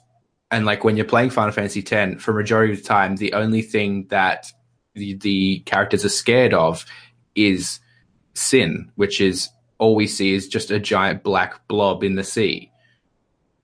And 0.51 0.67
like 0.67 0.85
when 0.85 0.97
you're 0.97 1.07
playing 1.07 1.31
Final 1.31 1.53
Fantasy 1.53 1.85
X, 1.87 2.23
for 2.23 2.33
majority 2.33 2.73
of 2.73 2.81
the 2.81 2.85
time, 2.85 3.17
the 3.17 3.33
only 3.35 3.63
thing 3.63 4.07
that 4.09 4.53
the, 4.95 5.15
the 5.15 5.61
characters 5.61 6.05
are 6.05 6.11
scared 6.11 6.53
of 6.55 6.85
is 7.35 7.81
sin, 8.35 8.91
which 8.97 9.21
is 9.21 9.49
all 9.79 9.95
we 9.95 10.07
see 10.07 10.35
is 10.35 10.49
just 10.49 10.71
a 10.71 10.79
giant 10.79 11.23
black 11.23 11.67
blob 11.69 12.03
in 12.03 12.17
the 12.17 12.25
sea. 12.25 12.71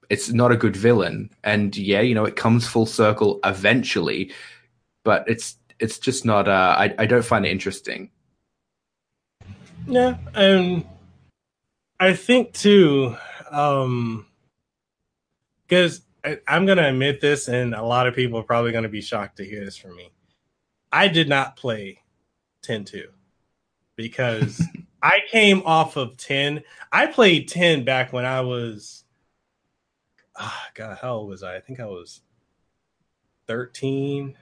It's 0.08 0.30
not 0.32 0.52
a 0.52 0.56
good 0.56 0.76
villain, 0.76 1.30
and 1.42 1.76
yeah, 1.76 2.00
you 2.00 2.14
know 2.14 2.24
it 2.24 2.36
comes 2.36 2.66
full 2.66 2.86
circle 2.86 3.40
eventually, 3.44 4.32
but 5.04 5.24
it's 5.28 5.56
it's 5.80 5.98
just 5.98 6.24
not. 6.24 6.46
Uh, 6.46 6.76
I 6.78 6.94
I 6.96 7.06
don't 7.06 7.24
find 7.24 7.44
it 7.44 7.50
interesting. 7.50 8.10
Yeah, 9.88 10.16
and 10.32 10.84
I 11.98 12.12
think 12.14 12.52
too, 12.52 13.16
um, 13.50 14.26
because 15.66 16.02
I'm 16.46 16.66
going 16.66 16.78
to 16.78 16.88
admit 16.88 17.20
this, 17.20 17.48
and 17.48 17.74
a 17.74 17.82
lot 17.82 18.06
of 18.06 18.14
people 18.14 18.38
are 18.38 18.44
probably 18.44 18.72
going 18.72 18.82
to 18.82 18.88
be 18.88 19.00
shocked 19.00 19.36
to 19.38 19.44
hear 19.44 19.64
this 19.64 19.76
from 19.76 19.96
me. 19.96 20.10
I 20.92 21.08
did 21.08 21.28
not 21.28 21.56
play 21.56 22.00
10 22.62 22.84
2 22.84 23.08
because 23.96 24.62
I 25.02 25.20
came 25.30 25.62
off 25.64 25.96
of 25.96 26.16
10. 26.16 26.62
I 26.92 27.06
played 27.06 27.48
10 27.48 27.84
back 27.84 28.12
when 28.12 28.24
I 28.24 28.40
was, 28.40 29.04
oh 30.38 30.62
God, 30.74 30.98
how 31.00 31.14
old 31.14 31.28
was 31.28 31.42
I? 31.42 31.56
I 31.56 31.60
think 31.60 31.80
I 31.80 31.86
was 31.86 32.20
13 33.46 34.36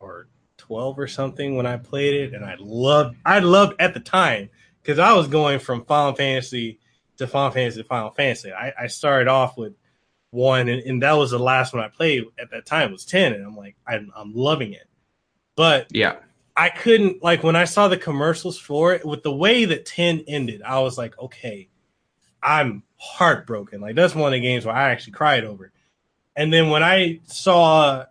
or 0.00 0.28
12 0.58 0.98
or 0.98 1.06
something 1.06 1.56
when 1.56 1.66
I 1.66 1.76
played 1.76 2.14
it. 2.14 2.34
And 2.34 2.44
I 2.44 2.56
loved, 2.58 3.16
I 3.24 3.38
loved 3.38 3.74
at 3.78 3.94
the 3.94 4.00
time 4.00 4.50
because 4.86 5.00
I 5.00 5.14
was 5.14 5.26
going 5.26 5.58
from 5.58 5.84
Final 5.84 6.14
Fantasy 6.14 6.78
to 7.16 7.26
Final 7.26 7.50
Fantasy 7.50 7.82
to 7.82 7.88
Final 7.88 8.12
Fantasy. 8.12 8.52
I, 8.52 8.72
I 8.78 8.86
started 8.86 9.26
off 9.26 9.58
with 9.58 9.74
one, 10.30 10.68
and, 10.68 10.80
and, 10.82 11.02
that 11.02 11.14
was 11.14 11.32
the 11.32 11.40
last 11.40 11.74
one 11.74 11.82
I 11.82 11.88
played 11.88 12.24
at 12.38 12.52
that 12.52 12.66
time 12.66 12.92
was 12.92 13.04
ten, 13.04 13.32
and 13.32 13.44
I'm 13.44 13.56
like, 13.56 13.74
I'm, 13.84 14.12
I'm 14.14 14.32
loving 14.32 14.74
it. 14.74 14.86
But 15.56 15.88
yeah, 15.90 16.16
I 16.56 16.68
couldn't 16.68 17.22
like 17.22 17.42
when 17.42 17.56
I 17.56 17.64
saw 17.64 17.88
the 17.88 17.96
commercials 17.96 18.58
for 18.58 18.94
it 18.94 19.04
with 19.04 19.24
the 19.24 19.34
way 19.34 19.64
that 19.64 19.86
ten 19.86 20.24
ended. 20.28 20.62
I 20.62 20.78
was 20.80 20.96
like, 20.96 21.18
okay, 21.18 21.68
I'm 22.40 22.84
heartbroken. 22.96 23.80
Like 23.80 23.96
that's 23.96 24.14
one 24.14 24.32
of 24.32 24.36
the 24.36 24.40
games 24.40 24.64
where 24.64 24.76
I 24.76 24.90
actually 24.90 25.14
cried 25.14 25.44
over. 25.44 25.72
And 26.36 26.52
then 26.52 26.68
when 26.68 26.84
I 26.84 27.20
saw 27.24 28.04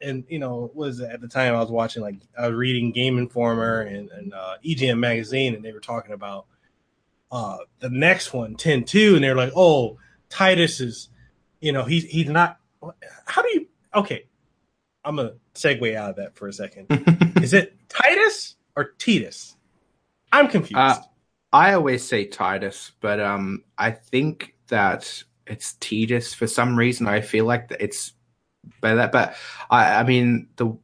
and 0.00 0.24
you 0.28 0.38
know 0.38 0.70
was 0.74 1.00
at 1.00 1.20
the 1.20 1.28
time 1.28 1.54
I 1.54 1.60
was 1.60 1.70
watching 1.70 2.02
like 2.02 2.16
I 2.38 2.48
was 2.48 2.56
reading 2.56 2.92
Game 2.92 3.18
Informer 3.18 3.82
and, 3.82 4.10
and 4.10 4.34
uh, 4.34 4.56
EGM 4.64 4.98
magazine, 4.98 5.54
and 5.54 5.64
they 5.64 5.72
were 5.72 5.80
talking 5.80 6.12
about 6.12 6.46
uh, 7.30 7.58
the 7.78 7.90
next 7.90 8.32
one 8.32 8.56
10-2, 8.56 9.14
and 9.14 9.24
they're 9.24 9.36
like, 9.36 9.52
oh, 9.54 9.98
Titus 10.28 10.80
is, 10.80 11.08
you 11.60 11.72
know, 11.72 11.84
he's 11.84 12.04
he's 12.04 12.28
not. 12.28 12.58
How 13.26 13.42
do 13.42 13.48
you? 13.48 13.66
Okay, 13.94 14.24
I'm 15.04 15.16
gonna 15.16 15.34
segue 15.54 15.94
out 15.94 16.10
of 16.10 16.16
that 16.16 16.36
for 16.36 16.48
a 16.48 16.52
second. 16.52 16.86
is 17.42 17.52
it 17.52 17.76
Titus 17.88 18.56
or 18.76 18.92
Titus? 18.98 19.56
I'm 20.32 20.48
confused. 20.48 20.78
Uh, 20.78 20.98
I 21.52 21.74
always 21.74 22.06
say 22.06 22.26
Titus, 22.26 22.92
but 23.00 23.20
um, 23.20 23.64
I 23.76 23.90
think 23.90 24.54
that 24.68 25.24
it's 25.46 25.74
Titus 25.74 26.32
for 26.32 26.46
some 26.46 26.76
reason. 26.76 27.08
I 27.08 27.20
feel 27.20 27.44
like 27.44 27.68
that 27.68 27.82
it's 27.82 28.12
by 28.80 28.94
that, 28.94 29.12
but 29.12 29.34
I, 29.70 29.96
I 29.96 30.02
mean 30.04 30.48
the 30.56 30.76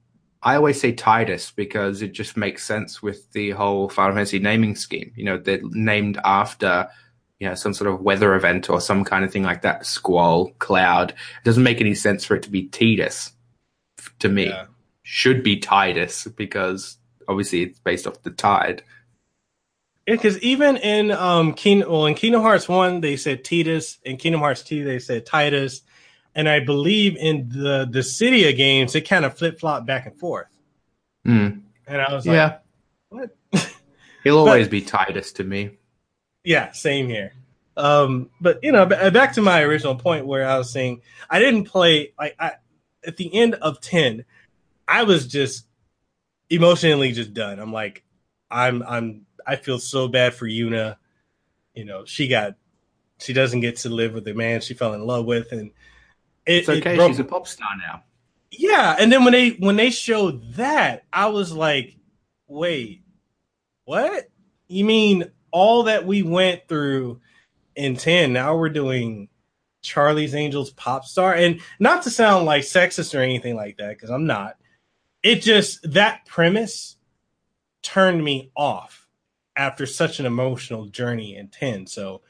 I 0.43 0.55
always 0.57 0.81
say 0.81 0.93
Titus 0.93 1.51
because 1.51 2.03
it 2.03 2.13
just 2.13 2.37
makes 2.37 2.65
sense 2.65 3.03
with 3.03 3.33
the 3.33 3.51
whole 3.51 3.89
Final 3.89 4.15
Fantasy 4.15 4.39
naming 4.39 4.77
scheme. 4.77 5.13
You 5.17 5.25
know, 5.25 5.39
they're 5.39 5.61
named 5.63 6.21
after 6.25 6.89
you 7.41 7.49
know 7.49 7.55
some 7.55 7.75
sort 7.75 7.91
of 7.91 8.01
weather 8.01 8.35
event 8.35 8.71
or 8.71 8.81
some 8.81 9.05
kind 9.05 9.25
of 9.25 9.33
thing 9.33 9.43
like 9.43 9.63
that. 9.63 9.87
Squall, 9.87 10.53
cloud. 10.59 11.11
It 11.11 11.45
doesn't 11.45 11.63
make 11.63 11.81
any 11.81 11.95
sense 11.95 12.25
for 12.25 12.37
it 12.37 12.43
to 12.45 12.51
be 12.51 12.69
Titus 12.69 13.33
To 14.21 14.29
me, 14.29 14.47
yeah. 14.47 14.67
should 15.03 15.43
be 15.43 15.59
Titus 15.59 16.27
because 16.29 16.99
obviously 17.29 17.63
it's 17.63 17.81
based 17.81 18.07
off 18.07 18.23
the 18.23 18.31
tide. 18.31 18.83
Yeah, 20.07 20.15
because 20.15 20.39
even 20.39 20.77
in 20.77 21.11
um 21.11 21.55
King, 21.55 21.81
well, 21.81 22.07
in 22.07 22.15
Kingdom 22.15 22.43
Hearts 22.43 22.69
one, 22.69 23.01
they 23.01 23.17
said 23.17 23.45
Titus. 23.45 23.99
In 24.05 24.17
Kingdom 24.17 24.41
Hearts 24.41 24.63
two, 24.63 24.85
they 24.85 25.01
said 25.01 25.27
Tidus, 25.27 25.81
and 26.37 26.51
I 26.51 26.61
believe 26.61 27.17
in 27.17 27.49
the 27.49 27.89
the 27.91 28.01
Dissidia 28.01 28.55
games, 28.55 28.95
it 28.95 29.09
kind 29.09 29.25
of 29.25 29.37
flip 29.37 29.59
flop 29.59 29.87
back 29.87 30.07
and 30.07 30.17
forth. 30.17 30.47
Mm. 31.27 31.63
And 31.87 32.03
I 32.03 32.15
was 32.15 32.27
like, 32.27 32.35
yeah, 32.35 32.59
what? 33.09 33.37
He'll 34.23 34.39
always 34.39 34.69
be 34.69 34.83
Tidus 34.83 35.35
to 35.37 35.45
me. 35.45 35.71
Yeah, 36.45 36.73
same 36.73 37.09
here. 37.09 37.33
Um, 37.77 38.31
but 38.41 38.61
you 38.63 38.71
know, 38.71 38.85
back 38.87 39.33
to 39.33 39.43
my 39.43 39.63
original 39.63 39.97
point 39.97 40.27
where 40.27 40.47
I 40.47 40.59
was 40.59 40.71
saying 40.71 41.01
I 41.29 41.39
didn't 41.39 41.65
play 41.65 42.13
like 42.19 42.37
I 42.39 42.53
at 43.07 43.17
the 43.17 43.35
end 43.35 43.55
of 43.55 43.81
ten, 43.81 44.25
I 44.87 45.05
was 45.05 45.27
just 45.27 45.67
emotionally 46.51 47.13
just 47.13 47.33
done. 47.33 47.59
I'm 47.59 47.73
like, 47.73 48.05
I'm 48.51 48.83
I'm 48.83 49.27
I 49.47 49.57
feel 49.57 49.79
so 49.79 50.07
bad 50.07 50.35
for 50.35 50.47
Yuna. 50.47 50.97
You 51.75 51.87
know, 51.87 52.05
she 52.05 52.29
got 52.29 52.57
she 53.19 53.33
doesn't 53.33 53.61
get 53.61 53.77
to 53.79 53.89
live 53.89 54.13
with 54.13 54.25
the 54.25 54.35
man 54.35 54.61
she 54.61 54.75
fell 54.75 54.93
in 54.93 55.07
love 55.07 55.25
with, 55.25 55.53
and 55.53 55.71
it, 56.47 56.55
it's 56.55 56.69
okay. 56.69 56.97
It 56.99 57.07
she's 57.09 57.19
a 57.19 57.25
pop 57.25 57.47
star 57.47 57.69
now. 57.79 58.03
Yeah, 58.51 58.97
and 58.99 59.13
then 59.13 59.25
when 59.25 59.33
they 59.33 59.51
when 59.51 59.77
they 59.77 59.91
showed 59.91 60.55
that, 60.55 61.05
I 61.13 61.27
was 61.27 61.53
like, 61.53 61.97
wait, 62.49 63.03
what? 63.85 64.29
You 64.69 64.85
mean 64.85 65.31
all 65.51 65.85
that 65.85 66.07
we 66.07 66.23
went 66.23 66.69
through 66.69 67.21
in 67.77 67.97
10, 67.97 68.33
now 68.33 68.57
we're 68.57 68.69
doing 68.69 69.29
Charlie's 69.83 70.35
Angels 70.35 70.71
pop 70.71 71.05
star. 71.05 71.35
And 71.35 71.61
not 71.79 72.03
to 72.03 72.11
sound 72.11 72.47
like 72.47 72.63
sexist 72.63 73.17
or 73.17 73.23
anything 73.23 73.55
like 73.55 73.77
that, 73.77 73.91
because 73.91 74.11
I'm 74.11 74.27
not. 74.27 74.57
It 75.23 75.43
just 75.43 75.93
that 75.93 76.27
premise 76.27 76.97
turned 77.83 78.23
me 78.25 78.51
off 78.57 79.07
after 79.57 79.87
such 79.87 80.21
an 80.21 80.27
emotional 80.27 80.87
journey 80.87 81.37
in 81.37 81.49
10. 81.49 81.87
So 81.87 82.23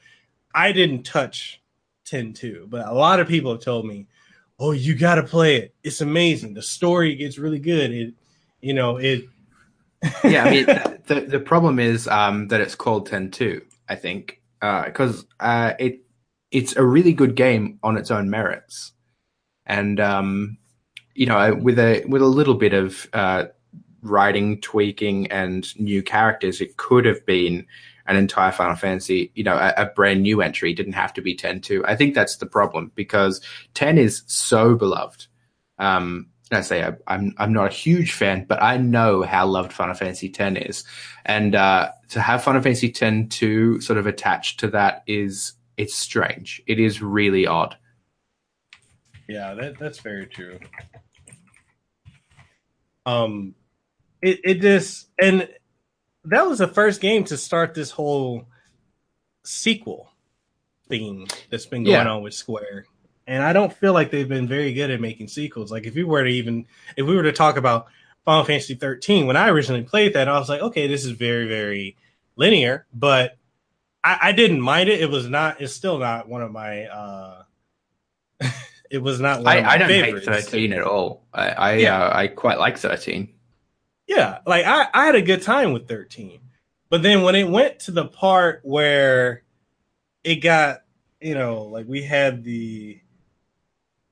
I 0.53 0.71
didn't 0.71 1.03
touch 1.03 1.61
10 2.07 2.33
2, 2.33 2.67
but 2.69 2.87
a 2.87 2.93
lot 2.93 3.19
of 3.19 3.27
people 3.27 3.51
have 3.51 3.61
told 3.61 3.85
me, 3.85 4.07
Oh, 4.59 4.71
you 4.71 4.95
gotta 4.95 5.21
play 5.21 5.57
it. 5.57 5.75
It's 5.83 6.01
amazing. 6.01 6.55
The 6.55 6.63
story 6.63 7.13
gets 7.15 7.37
really 7.37 7.59
good. 7.59 7.91
It 7.91 8.13
you 8.61 8.73
know, 8.73 8.97
it 8.97 9.25
yeah, 10.23 10.43
I 10.43 10.51
mean, 10.51 10.65
the 11.07 11.21
the 11.27 11.39
problem 11.39 11.79
is 11.79 12.07
um, 12.07 12.47
that 12.49 12.61
it's 12.61 12.75
called 12.75 13.07
Ten 13.07 13.31
Two. 13.31 13.61
I 13.89 13.95
think 13.95 14.41
because 14.59 15.25
uh, 15.39 15.43
uh, 15.43 15.73
it 15.79 16.01
it's 16.51 16.75
a 16.75 16.83
really 16.83 17.13
good 17.13 17.35
game 17.35 17.79
on 17.83 17.97
its 17.97 18.11
own 18.11 18.29
merits, 18.29 18.93
and 19.65 19.99
um, 19.99 20.57
you 21.15 21.25
know, 21.25 21.55
with 21.55 21.79
a 21.79 22.03
with 22.07 22.21
a 22.21 22.27
little 22.27 22.53
bit 22.53 22.73
of 22.73 23.07
uh, 23.13 23.45
writing, 24.01 24.61
tweaking, 24.61 25.31
and 25.31 25.75
new 25.79 26.03
characters, 26.03 26.61
it 26.61 26.77
could 26.77 27.05
have 27.05 27.25
been 27.25 27.65
an 28.07 28.15
entire 28.15 28.51
Final 28.51 28.75
Fantasy, 28.75 29.31
you 29.35 29.43
know, 29.43 29.55
a, 29.55 29.73
a 29.77 29.85
brand 29.87 30.23
new 30.23 30.41
entry. 30.41 30.73
Didn't 30.73 30.93
have 30.93 31.13
to 31.13 31.21
be 31.21 31.35
10 31.35 31.61
2. 31.61 31.85
I 31.85 31.95
think 31.95 32.15
that's 32.15 32.37
the 32.37 32.45
problem 32.45 32.91
because 32.95 33.41
10 33.73 33.97
is 33.97 34.23
so 34.27 34.75
beloved. 34.75 35.27
Um, 35.77 36.27
I 36.51 36.61
say 36.61 36.83
I, 36.83 36.87
am 36.87 36.97
I'm, 37.07 37.33
I'm 37.37 37.53
not 37.53 37.71
a 37.71 37.75
huge 37.75 38.13
fan, 38.13 38.45
but 38.47 38.61
I 38.63 38.77
know 38.77 39.23
how 39.23 39.45
loved 39.45 39.73
Final 39.73 39.95
Fantasy 39.95 40.33
X 40.33 40.61
is, 40.65 40.83
and 41.25 41.55
uh, 41.55 41.91
to 42.09 42.21
have 42.21 42.43
Final 42.43 42.61
Fantasy 42.61 42.93
X 42.99 43.37
to 43.37 43.81
sort 43.81 43.99
of 43.99 44.07
attached 44.07 44.61
to 44.61 44.67
that 44.69 45.03
is 45.07 45.53
it's 45.75 45.95
strange. 45.95 46.61
It 46.65 46.79
is 46.79 47.01
really 47.01 47.45
odd. 47.45 47.75
Yeah, 49.27 49.53
that 49.55 49.77
that's 49.77 49.99
very 49.99 50.25
true. 50.25 50.59
Um, 53.05 53.55
it 54.21 54.39
it 54.43 54.61
just 54.61 55.07
and 55.21 55.49
that 56.27 56.47
was 56.47 56.59
the 56.59 56.67
first 56.67 57.01
game 57.01 57.23
to 57.25 57.37
start 57.37 57.73
this 57.73 57.91
whole 57.91 58.47
sequel 59.43 60.11
theme 60.89 61.27
that's 61.49 61.65
been 61.65 61.83
going 61.83 62.05
yeah. 62.05 62.09
on 62.09 62.21
with 62.21 62.33
Square 62.33 62.85
and 63.27 63.43
I 63.43 63.53
don't 63.53 63.73
feel 63.73 63.93
like 63.93 64.09
they've 64.09 64.27
been 64.27 64.47
very 64.47 64.73
good 64.73 64.89
at 64.89 65.01
making 65.01 65.27
sequels. 65.27 65.71
Like 65.71 65.85
if 65.85 65.93
we 65.93 66.03
were 66.03 66.23
to 66.23 66.29
even 66.29 66.65
if 66.95 67.05
we 67.05 67.15
were 67.15 67.23
to 67.23 67.33
talk 67.33 67.57
about 67.57 67.87
Final 68.23 68.45
Fantasy 68.45 68.75
13, 68.75 69.27
when 69.27 69.35
I 69.37 69.49
originally 69.49 69.83
played 69.83 70.13
that, 70.13 70.29
I 70.29 70.39
was 70.39 70.49
like, 70.49 70.61
okay, 70.61 70.87
this 70.87 71.05
is 71.05 71.11
very 71.11 71.47
very 71.47 71.97
linear, 72.37 72.87
but 72.93 73.37
I, 74.03 74.17
I 74.21 74.31
didn't 74.31 74.61
mind 74.61 74.89
it. 74.89 75.01
It 75.01 75.09
was 75.09 75.27
not. 75.27 75.61
It's 75.61 75.73
still 75.73 75.97
not 75.97 76.29
one 76.29 76.41
of 76.41 76.51
my. 76.51 76.85
uh 76.85 77.43
It 78.89 78.99
was 78.99 79.19
not. 79.19 79.45
I, 79.45 79.61
I, 79.67 79.77
don't 79.77 79.89
favorites. 79.89 80.25
hate 80.25 80.45
13 80.45 80.71
at 80.71 80.81
all. 80.81 81.25
I 81.33 81.49
I, 81.49 81.73
yeah. 81.73 82.01
uh, 82.01 82.17
I 82.17 82.27
quite 82.27 82.57
like 82.57 82.77
13. 82.77 83.27
Yeah, 84.07 84.39
like 84.45 84.65
I 84.65 84.87
I 84.93 85.05
had 85.05 85.15
a 85.15 85.21
good 85.21 85.41
time 85.41 85.73
with 85.73 85.87
13, 85.87 86.39
but 86.89 87.03
then 87.03 87.21
when 87.23 87.35
it 87.35 87.47
went 87.49 87.79
to 87.81 87.91
the 87.91 88.05
part 88.05 88.61
where 88.63 89.43
it 90.23 90.35
got 90.35 90.81
you 91.21 91.33
know 91.33 91.63
like 91.63 91.87
we 91.87 92.03
had 92.03 92.43
the 92.43 92.99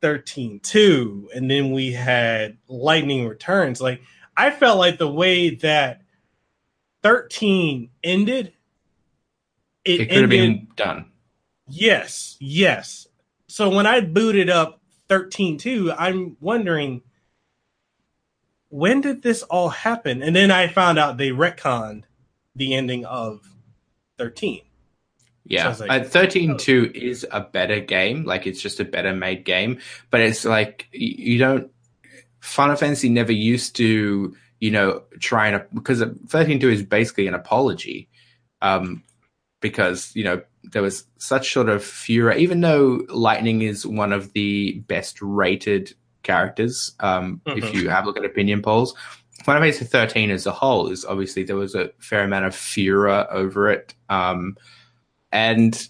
13 0.01 0.60
2 0.60 1.29
and 1.34 1.49
then 1.49 1.71
we 1.71 1.91
had 1.91 2.58
lightning 2.67 3.27
returns 3.27 3.81
like 3.81 4.01
i 4.38 4.51
felt 4.51 4.77
like 4.77 4.97
the 4.97 5.12
way 5.12 5.55
that 5.55 6.01
13 7.03 7.89
ended 8.03 8.53
it, 9.84 10.01
it 10.01 10.10
could 10.10 10.21
have 10.21 10.29
been 10.29 10.67
done. 10.75 11.12
Yes 11.67 12.38
yes. 12.39 13.08
So 13.47 13.69
when 13.69 13.86
i 13.86 14.01
booted 14.01 14.49
up 14.49 14.81
13 15.10 15.58
2 15.58 15.91
i'm 15.91 16.38
wondering 16.39 17.01
when 18.69 19.01
did 19.01 19.21
this 19.21 19.43
all 19.43 19.69
happen 19.69 20.21
and 20.21 20.36
then 20.36 20.51
i 20.51 20.67
found 20.67 20.97
out 20.97 21.17
they 21.17 21.30
retconned 21.30 22.04
the 22.56 22.73
ending 22.73 23.06
of 23.06 23.41
13 24.17 24.62
yeah, 25.47 25.73
so 25.73 25.86
like, 25.86 26.08
13 26.08 26.51
oh. 26.51 26.58
2 26.58 26.91
is 26.95 27.25
a 27.32 27.41
better 27.41 27.80
game. 27.80 28.23
Like, 28.25 28.47
it's 28.47 28.60
just 28.60 28.80
a 28.80 28.86
better 28.86 29.13
made 29.13 29.45
game. 29.45 29.80
But 30.10 30.21
it's 30.21 30.43
like, 30.43 30.88
you 30.91 31.38
don't. 31.38 31.71
Final 32.39 32.75
Fantasy 32.75 33.10
never 33.10 33.32
used 33.32 33.75
to, 33.75 34.36
you 34.60 34.71
know, 34.71 35.04
try 35.19 35.47
and. 35.49 35.63
Because 35.73 36.04
13 36.28 36.60
2 36.60 36.69
is 36.69 36.84
basically 36.84 37.28
an 37.28 37.36
apology. 37.36 38.10
Um, 38.62 39.04
because, 39.62 40.15
you 40.15 40.23
know, 40.23 40.41
there 40.63 40.82
was 40.82 41.06
such 41.19 41.54
sort 41.54 41.69
of 41.69 41.84
furor, 41.84 42.34
even 42.34 42.62
though 42.62 43.06
Lightning 43.10 43.62
is 43.62 43.86
one 43.86 44.12
of 44.12 44.34
the 44.34 44.84
best 44.88 45.21
rated 45.21 45.93
characters, 46.25 46.93
um, 46.99 47.41
mm-hmm. 47.45 47.57
if 47.57 47.73
you 47.73 47.89
have 47.89 48.03
a 48.03 48.07
look 48.07 48.17
at 48.17 48.25
opinion 48.25 48.61
polls. 48.61 48.93
Final 49.43 49.61
Fantasy 49.61 49.85
13 49.85 50.31
as 50.31 50.45
a 50.45 50.51
whole 50.51 50.88
is 50.88 51.05
obviously 51.05 51.43
there 51.43 51.55
was 51.55 51.75
a 51.75 51.91
fair 51.99 52.23
amount 52.23 52.45
of 52.45 52.55
furor 52.55 53.27
over 53.31 53.69
it. 53.69 53.93
Um, 54.09 54.57
and 55.31 55.88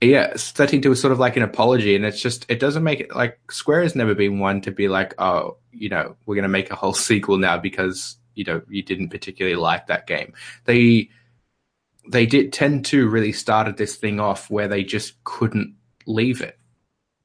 yeah, 0.00 0.32
13 0.36 0.82
2 0.82 0.92
is 0.92 1.00
sort 1.00 1.12
of 1.12 1.18
like 1.18 1.36
an 1.36 1.42
apology, 1.42 1.94
and 1.94 2.04
it's 2.04 2.20
just 2.20 2.44
it 2.48 2.60
doesn't 2.60 2.82
make 2.82 3.00
it 3.00 3.14
like 3.14 3.38
Square 3.50 3.82
has 3.82 3.94
never 3.94 4.14
been 4.14 4.38
one 4.38 4.60
to 4.62 4.70
be 4.70 4.88
like, 4.88 5.14
oh, 5.18 5.56
you 5.72 5.88
know, 5.88 6.16
we're 6.26 6.36
gonna 6.36 6.48
make 6.48 6.70
a 6.70 6.76
whole 6.76 6.94
sequel 6.94 7.38
now 7.38 7.58
because 7.58 8.16
you 8.34 8.44
know 8.44 8.62
you 8.68 8.82
didn't 8.82 9.10
particularly 9.10 9.56
like 9.56 9.86
that 9.86 10.06
game. 10.06 10.32
They 10.64 11.08
they 12.08 12.26
did 12.26 12.52
tend 12.52 12.84
to 12.86 13.08
really 13.08 13.32
started 13.32 13.76
this 13.76 13.96
thing 13.96 14.18
off 14.18 14.50
where 14.50 14.68
they 14.68 14.82
just 14.82 15.22
couldn't 15.24 15.74
leave 16.06 16.40
it. 16.40 16.58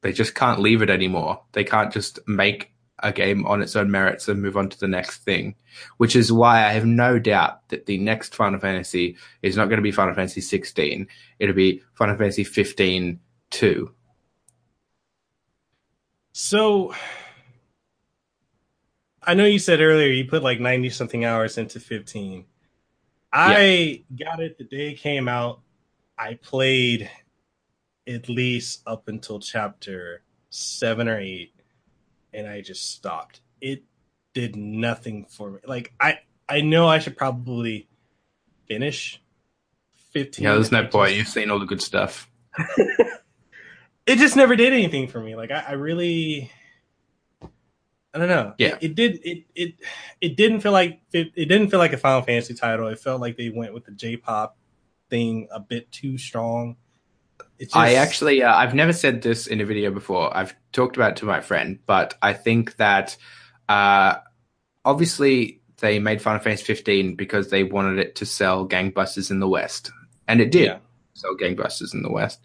They 0.00 0.12
just 0.12 0.34
can't 0.34 0.60
leave 0.60 0.82
it 0.82 0.90
anymore. 0.90 1.42
They 1.52 1.64
can't 1.64 1.92
just 1.92 2.20
make 2.26 2.72
a 3.00 3.12
game 3.12 3.46
on 3.46 3.62
its 3.62 3.76
own 3.76 3.90
merits 3.90 4.28
and 4.28 4.42
move 4.42 4.56
on 4.56 4.68
to 4.68 4.78
the 4.78 4.88
next 4.88 5.18
thing. 5.18 5.54
Which 5.98 6.16
is 6.16 6.32
why 6.32 6.64
I 6.64 6.70
have 6.70 6.84
no 6.86 7.18
doubt 7.18 7.68
that 7.68 7.86
the 7.86 7.98
next 7.98 8.34
Final 8.34 8.60
Fantasy 8.60 9.16
is 9.42 9.56
not 9.56 9.66
going 9.66 9.78
to 9.78 9.82
be 9.82 9.92
Final 9.92 10.14
Fantasy 10.14 10.40
16. 10.40 11.06
It'll 11.38 11.54
be 11.54 11.82
Final 11.94 12.16
Fantasy 12.16 12.44
15 12.44 13.20
2. 13.50 13.94
So 16.32 16.94
I 19.22 19.34
know 19.34 19.44
you 19.44 19.58
said 19.58 19.80
earlier 19.80 20.08
you 20.08 20.24
put 20.24 20.42
like 20.42 20.60
90 20.60 20.90
something 20.90 21.24
hours 21.24 21.58
into 21.58 21.80
15. 21.80 22.44
I 23.32 24.04
yeah. 24.16 24.24
got 24.24 24.40
it 24.40 24.56
the 24.58 24.64
day 24.64 24.90
it 24.90 24.94
came 24.94 25.28
out. 25.28 25.60
I 26.16 26.34
played 26.34 27.10
at 28.08 28.28
least 28.28 28.82
up 28.86 29.08
until 29.08 29.38
chapter 29.38 30.22
seven 30.50 31.08
or 31.08 31.20
eight 31.20 31.52
and 32.32 32.46
I 32.46 32.60
just 32.60 32.92
stopped. 32.94 33.40
It 33.60 33.84
did 34.34 34.56
nothing 34.56 35.26
for 35.28 35.50
me. 35.50 35.60
Like 35.66 35.92
I 36.00 36.20
I 36.48 36.60
know 36.60 36.88
I 36.88 36.98
should 36.98 37.16
probably 37.16 37.88
finish 38.66 39.20
15. 40.12 40.44
Yeah, 40.44 40.54
there's 40.54 40.72
no 40.72 40.86
point. 40.86 41.14
You've 41.14 41.28
seen 41.28 41.50
all 41.50 41.58
the 41.58 41.66
good 41.66 41.82
stuff. 41.82 42.30
it 44.06 44.18
just 44.18 44.36
never 44.36 44.56
did 44.56 44.72
anything 44.72 45.08
for 45.08 45.20
me. 45.20 45.36
Like 45.36 45.50
I, 45.50 45.64
I 45.68 45.72
really 45.72 46.50
I 48.14 48.18
don't 48.18 48.28
know. 48.28 48.54
Yeah. 48.58 48.76
It, 48.80 48.90
it 48.90 48.94
did 48.94 49.20
it 49.24 49.44
it 49.54 49.74
it 50.20 50.36
didn't 50.36 50.60
feel 50.60 50.72
like 50.72 51.00
it, 51.12 51.32
it 51.34 51.46
didn't 51.46 51.70
feel 51.70 51.78
like 51.78 51.92
a 51.92 51.98
Final 51.98 52.22
Fantasy 52.22 52.54
title. 52.54 52.88
It 52.88 52.98
felt 52.98 53.20
like 53.20 53.36
they 53.36 53.50
went 53.50 53.74
with 53.74 53.84
the 53.84 53.92
J-pop 53.92 54.56
thing 55.10 55.48
a 55.50 55.60
bit 55.60 55.90
too 55.92 56.18
strong. 56.18 56.76
Just... 57.60 57.76
I 57.76 57.94
actually 57.94 58.42
uh, 58.42 58.54
I've 58.54 58.74
never 58.74 58.92
said 58.92 59.22
this 59.22 59.46
in 59.46 59.60
a 59.60 59.64
video 59.64 59.90
before. 59.90 60.34
I've 60.36 60.54
talked 60.72 60.96
about 60.96 61.12
it 61.12 61.16
to 61.18 61.24
my 61.24 61.40
friend, 61.40 61.78
but 61.86 62.14
I 62.22 62.32
think 62.32 62.76
that 62.76 63.16
uh, 63.68 64.16
obviously 64.84 65.60
they 65.78 65.98
made 65.98 66.22
Final 66.22 66.40
Fantasy 66.40 66.64
15 66.64 67.14
because 67.14 67.50
they 67.50 67.64
wanted 67.64 67.98
it 67.98 68.16
to 68.16 68.26
sell 68.26 68.66
gangbusters 68.68 69.30
in 69.30 69.40
the 69.40 69.48
West, 69.48 69.90
and 70.26 70.40
it 70.40 70.50
did 70.50 70.66
yeah. 70.66 70.78
sell 71.14 71.36
gangbusters 71.36 71.94
in 71.94 72.02
the 72.02 72.10
West. 72.10 72.40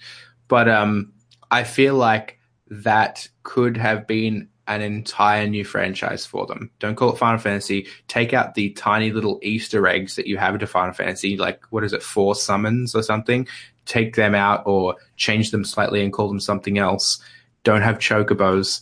But 0.47 0.67
um, 0.67 1.13
I 1.51 1.63
feel 1.63 1.95
like 1.95 2.39
that 2.67 3.27
could 3.43 3.77
have 3.77 4.07
been 4.07 4.49
an 4.67 4.81
entire 4.81 5.47
new 5.47 5.65
franchise 5.65 6.25
for 6.25 6.45
them. 6.45 6.71
Don't 6.79 6.95
call 6.95 7.13
it 7.13 7.17
Final 7.17 7.39
Fantasy. 7.39 7.87
Take 8.07 8.33
out 8.33 8.55
the 8.55 8.69
tiny 8.71 9.11
little 9.11 9.39
Easter 9.41 9.85
eggs 9.87 10.15
that 10.15 10.27
you 10.27 10.37
have 10.37 10.53
into 10.53 10.67
Final 10.67 10.93
Fantasy, 10.93 11.37
like 11.37 11.63
what 11.69 11.83
is 11.83 11.93
it, 11.93 12.01
four 12.01 12.33
summons 12.33 12.95
or 12.95 13.03
something. 13.03 13.47
Take 13.85 14.15
them 14.15 14.35
out 14.35 14.63
or 14.65 14.95
change 15.17 15.51
them 15.51 15.65
slightly 15.65 16.03
and 16.03 16.13
call 16.13 16.27
them 16.27 16.39
something 16.39 16.77
else. 16.77 17.21
Don't 17.63 17.81
have 17.81 17.99
chocobos. 17.99 18.81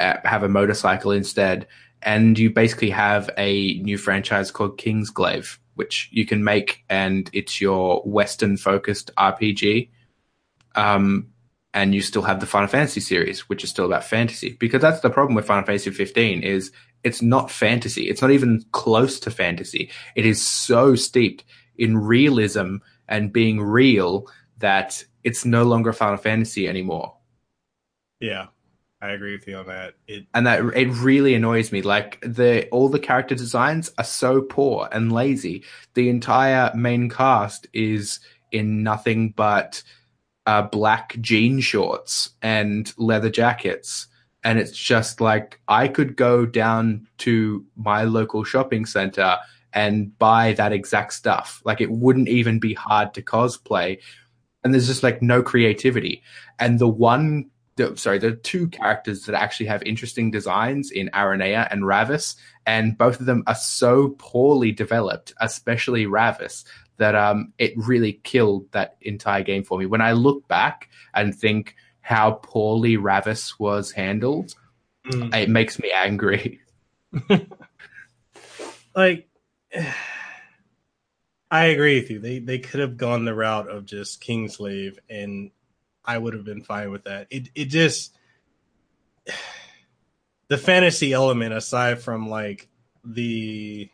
Uh, 0.00 0.16
have 0.24 0.44
a 0.44 0.48
motorcycle 0.48 1.10
instead, 1.10 1.66
and 2.02 2.38
you 2.38 2.50
basically 2.50 2.90
have 2.90 3.28
a 3.36 3.80
new 3.80 3.98
franchise 3.98 4.52
called 4.52 4.78
Kingsglaive, 4.78 5.58
which 5.74 6.08
you 6.12 6.24
can 6.24 6.44
make, 6.44 6.84
and 6.88 7.28
it's 7.32 7.60
your 7.60 8.00
Western-focused 8.02 9.10
RPG. 9.16 9.88
Um, 10.76 11.30
and 11.74 11.96
you 11.96 12.00
still 12.00 12.22
have 12.22 12.38
the 12.38 12.46
Final 12.46 12.68
Fantasy 12.68 13.00
series, 13.00 13.48
which 13.48 13.64
is 13.64 13.70
still 13.70 13.86
about 13.86 14.04
fantasy. 14.04 14.56
Because 14.60 14.80
that's 14.80 15.00
the 15.00 15.10
problem 15.10 15.34
with 15.34 15.46
Final 15.46 15.66
Fantasy 15.66 15.90
15 15.90 16.44
is 16.44 16.70
it's 17.02 17.20
not 17.20 17.50
fantasy. 17.50 18.08
It's 18.08 18.22
not 18.22 18.30
even 18.30 18.64
close 18.70 19.18
to 19.20 19.32
fantasy. 19.32 19.90
It 20.14 20.26
is 20.26 20.40
so 20.40 20.94
steeped 20.94 21.42
in 21.76 21.98
realism 21.98 22.76
and 23.08 23.32
being 23.32 23.60
real 23.60 24.28
that 24.58 25.04
it's 25.24 25.44
no 25.44 25.64
longer 25.64 25.92
Final 25.92 26.16
Fantasy 26.16 26.68
anymore. 26.68 27.14
Yeah. 28.20 28.46
I 29.00 29.10
agree 29.10 29.32
with 29.32 29.46
you 29.46 29.56
on 29.56 29.66
that. 29.66 29.94
It 30.08 30.26
and 30.34 30.46
that 30.46 30.60
it 30.74 30.88
really 30.88 31.34
annoys 31.34 31.70
me. 31.70 31.82
Like 31.82 32.20
the 32.20 32.68
all 32.70 32.88
the 32.88 32.98
character 32.98 33.36
designs 33.36 33.92
are 33.96 34.04
so 34.04 34.42
poor 34.42 34.88
and 34.90 35.12
lazy. 35.12 35.62
The 35.94 36.08
entire 36.08 36.72
main 36.74 37.08
cast 37.08 37.68
is 37.72 38.18
in 38.50 38.82
nothing 38.82 39.34
but 39.36 39.82
uh, 40.46 40.62
black 40.62 41.16
jean 41.20 41.60
shorts 41.60 42.30
and 42.42 42.92
leather 42.96 43.30
jackets. 43.30 44.08
And 44.42 44.58
it's 44.58 44.76
just 44.76 45.20
like 45.20 45.60
I 45.68 45.86
could 45.86 46.16
go 46.16 46.44
down 46.44 47.06
to 47.18 47.64
my 47.76 48.04
local 48.04 48.42
shopping 48.42 48.84
center 48.84 49.36
and 49.72 50.16
buy 50.18 50.54
that 50.54 50.72
exact 50.72 51.12
stuff. 51.12 51.62
Like 51.64 51.80
it 51.80 51.90
wouldn't 51.90 52.28
even 52.28 52.58
be 52.58 52.74
hard 52.74 53.14
to 53.14 53.22
cosplay. 53.22 53.98
And 54.64 54.74
there's 54.74 54.86
just 54.86 55.02
like 55.02 55.22
no 55.22 55.42
creativity. 55.42 56.22
And 56.58 56.78
the 56.78 56.88
one, 56.88 57.50
the, 57.76 57.96
sorry, 57.96 58.18
the 58.18 58.32
two 58.32 58.68
characters 58.68 59.24
that 59.26 59.34
actually 59.34 59.66
have 59.66 59.82
interesting 59.84 60.30
designs 60.30 60.90
in 60.90 61.10
Aranea 61.14 61.68
and 61.70 61.82
Ravus, 61.82 62.36
and 62.66 62.98
both 62.98 63.20
of 63.20 63.26
them 63.26 63.44
are 63.46 63.54
so 63.54 64.16
poorly 64.18 64.72
developed, 64.72 65.32
especially 65.40 66.06
Ravus, 66.06 66.64
that 66.96 67.14
um, 67.14 67.52
it 67.58 67.72
really 67.76 68.14
killed 68.24 68.70
that 68.72 68.96
entire 69.00 69.44
game 69.44 69.62
for 69.62 69.78
me. 69.78 69.86
When 69.86 70.00
I 70.00 70.12
look 70.12 70.46
back 70.48 70.88
and 71.14 71.34
think 71.34 71.76
how 72.00 72.32
poorly 72.42 72.96
Ravus 72.96 73.58
was 73.60 73.92
handled, 73.92 74.54
mm. 75.06 75.34
it 75.34 75.48
makes 75.48 75.78
me 75.78 75.92
angry. 75.92 76.60
like, 78.94 79.28
I 81.50 81.66
agree 81.66 82.00
with 82.00 82.10
you. 82.10 82.18
They 82.18 82.38
they 82.40 82.58
could 82.58 82.80
have 82.80 82.96
gone 82.96 83.24
the 83.24 83.34
route 83.34 83.70
of 83.70 83.86
just 83.86 84.22
Kingsglaive, 84.22 84.98
and 85.08 85.50
I 86.04 86.18
would 86.18 86.34
have 86.34 86.44
been 86.44 86.62
fine 86.62 86.90
with 86.90 87.04
that. 87.04 87.26
It 87.30 87.48
it 87.54 87.66
just 87.66 88.16
the 90.48 90.58
fantasy 90.58 91.12
element 91.12 91.54
aside 91.54 92.00
from 92.00 92.28
like 92.28 92.68
the 93.04 93.90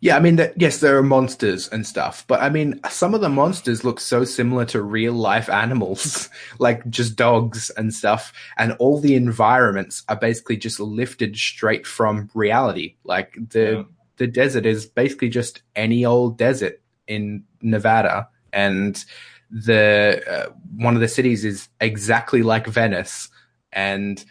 yeah, 0.00 0.16
I 0.16 0.20
mean, 0.20 0.36
that, 0.36 0.60
yes, 0.60 0.78
there 0.78 0.98
are 0.98 1.02
monsters 1.02 1.68
and 1.68 1.86
stuff, 1.86 2.24
but 2.26 2.42
I 2.42 2.50
mean, 2.50 2.80
some 2.90 3.14
of 3.14 3.20
the 3.20 3.28
monsters 3.28 3.84
look 3.84 4.00
so 4.00 4.24
similar 4.24 4.64
to 4.66 4.82
real 4.82 5.12
life 5.14 5.48
animals, 5.48 6.28
like 6.58 6.88
just 6.90 7.16
dogs 7.16 7.70
and 7.70 7.94
stuff. 7.94 8.32
And 8.58 8.72
all 8.78 9.00
the 9.00 9.14
environments 9.14 10.02
are 10.08 10.16
basically 10.16 10.56
just 10.56 10.80
lifted 10.80 11.36
straight 11.36 11.86
from 11.86 12.30
reality. 12.34 12.96
Like 13.04 13.36
the, 13.50 13.60
yeah. 13.60 13.82
The 14.16 14.26
desert 14.26 14.66
is 14.66 14.86
basically 14.86 15.28
just 15.28 15.62
any 15.76 16.04
old 16.04 16.38
desert 16.38 16.80
in 17.06 17.44
Nevada. 17.60 18.28
And 18.52 19.02
the, 19.50 20.22
uh, 20.28 20.52
one 20.76 20.94
of 20.94 21.00
the 21.00 21.08
cities 21.08 21.44
is 21.44 21.68
exactly 21.80 22.42
like 22.42 22.66
Venice. 22.66 23.28
And, 23.72 24.24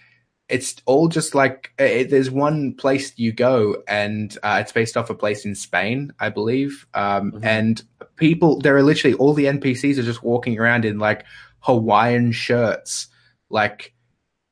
it's 0.51 0.75
all 0.85 1.07
just 1.07 1.33
like 1.33 1.71
it, 1.79 2.09
there's 2.09 2.29
one 2.29 2.73
place 2.73 3.17
you 3.17 3.31
go 3.31 3.81
and 3.87 4.37
uh, 4.43 4.57
it's 4.61 4.73
based 4.73 4.97
off 4.97 5.09
a 5.09 5.15
place 5.15 5.45
in 5.45 5.55
Spain, 5.55 6.11
I 6.19 6.29
believe. 6.29 6.85
Um, 6.93 7.31
mm-hmm. 7.31 7.45
And 7.45 7.81
people, 8.17 8.59
there 8.59 8.75
are 8.75 8.83
literally 8.83 9.15
all 9.15 9.33
the 9.33 9.45
NPCs 9.45 9.97
are 9.97 10.03
just 10.03 10.23
walking 10.23 10.59
around 10.59 10.83
in 10.83 10.99
like 10.99 11.25
Hawaiian 11.61 12.33
shirts, 12.33 13.07
like, 13.49 13.93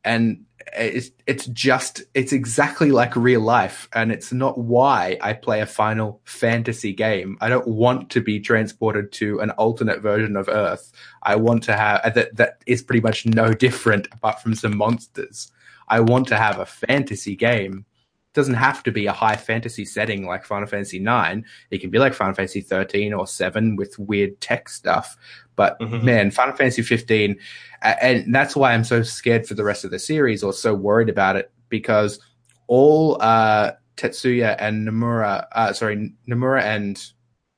and 0.04 0.46
it's 0.76 1.12
it's 1.28 1.46
just 1.48 2.04
it's 2.14 2.34
exactly 2.34 2.92
like 2.92 3.16
real 3.16 3.42
life, 3.42 3.88
and 3.94 4.12
it's 4.12 4.32
not 4.32 4.58
why 4.58 5.18
I 5.22 5.34
play 5.34 5.62
a 5.62 5.66
Final 5.66 6.22
Fantasy 6.26 6.94
game. 6.94 7.38
I 7.42 7.50
don't 7.50 7.68
want 7.68 8.10
to 8.12 8.22
be 8.22 8.40
transported 8.40 9.12
to 9.14 9.40
an 9.40 9.52
alternate 9.52 10.02
version 10.02 10.36
of 10.36 10.50
Earth. 10.50 10.92
I 11.24 11.36
want 11.36 11.64
to 11.64 11.76
have 11.76 12.14
that 12.14 12.36
that 12.36 12.64
is 12.66 12.82
pretty 12.82 13.02
much 13.02 13.26
no 13.26 13.54
different 13.66 14.08
apart 14.12 14.42
from 14.42 14.56
some 14.56 14.78
monsters. 14.78 15.52
I 15.88 16.00
want 16.02 16.28
to 16.28 16.38
have 16.38 16.60
a 16.60 16.66
fantasy 16.66 17.36
game. 17.36 17.86
It 18.32 18.36
doesn't 18.36 18.56
have 18.56 18.84
to 18.84 18.92
be 18.92 19.08
a 19.08 19.12
high 19.12 19.36
fantasy 19.36 19.86
setting 19.86 20.28
like 20.28 20.46
Final 20.46 20.68
Fantasy 20.68 21.00
9. 21.00 21.44
It 21.72 21.80
can 21.80 21.90
be 21.90 21.98
like 21.98 22.14
Final 22.14 22.36
Fantasy 22.36 22.62
13 22.62 23.12
or 23.14 23.26
7 23.26 23.76
with 23.76 23.98
weird 23.98 24.40
tech 24.40 24.70
stuff. 24.70 25.18
But 25.56 25.80
mm-hmm. 25.80 26.06
man, 26.06 26.32
Final 26.32 26.56
Fantasy 26.56 26.84
15, 26.84 27.38
and 27.82 28.34
that's 28.34 28.56
why 28.56 28.74
I'm 28.74 28.84
so 28.84 29.02
scared 29.02 29.48
for 29.48 29.56
the 29.56 29.64
rest 29.64 29.84
of 29.84 29.92
the 29.92 30.00
series 30.00 30.44
or 30.44 30.54
so 30.54 30.74
worried 30.76 31.10
about 31.10 31.38
it 31.38 31.52
because 31.70 32.20
all 32.68 33.18
uh, 33.20 33.72
Tetsuya 33.98 34.56
and 34.60 34.88
Nomura, 34.88 35.48
uh, 35.52 35.74
sorry, 35.74 36.14
Nomura 36.28 36.62
and 36.62 37.04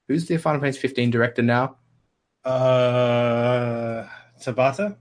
who's 0.07 0.25
the 0.25 0.37
Final 0.37 0.61
Fantasy 0.61 0.79
15 0.79 1.11
director 1.11 1.41
now? 1.41 1.75
Uh, 2.43 4.07
Tabata. 4.41 4.95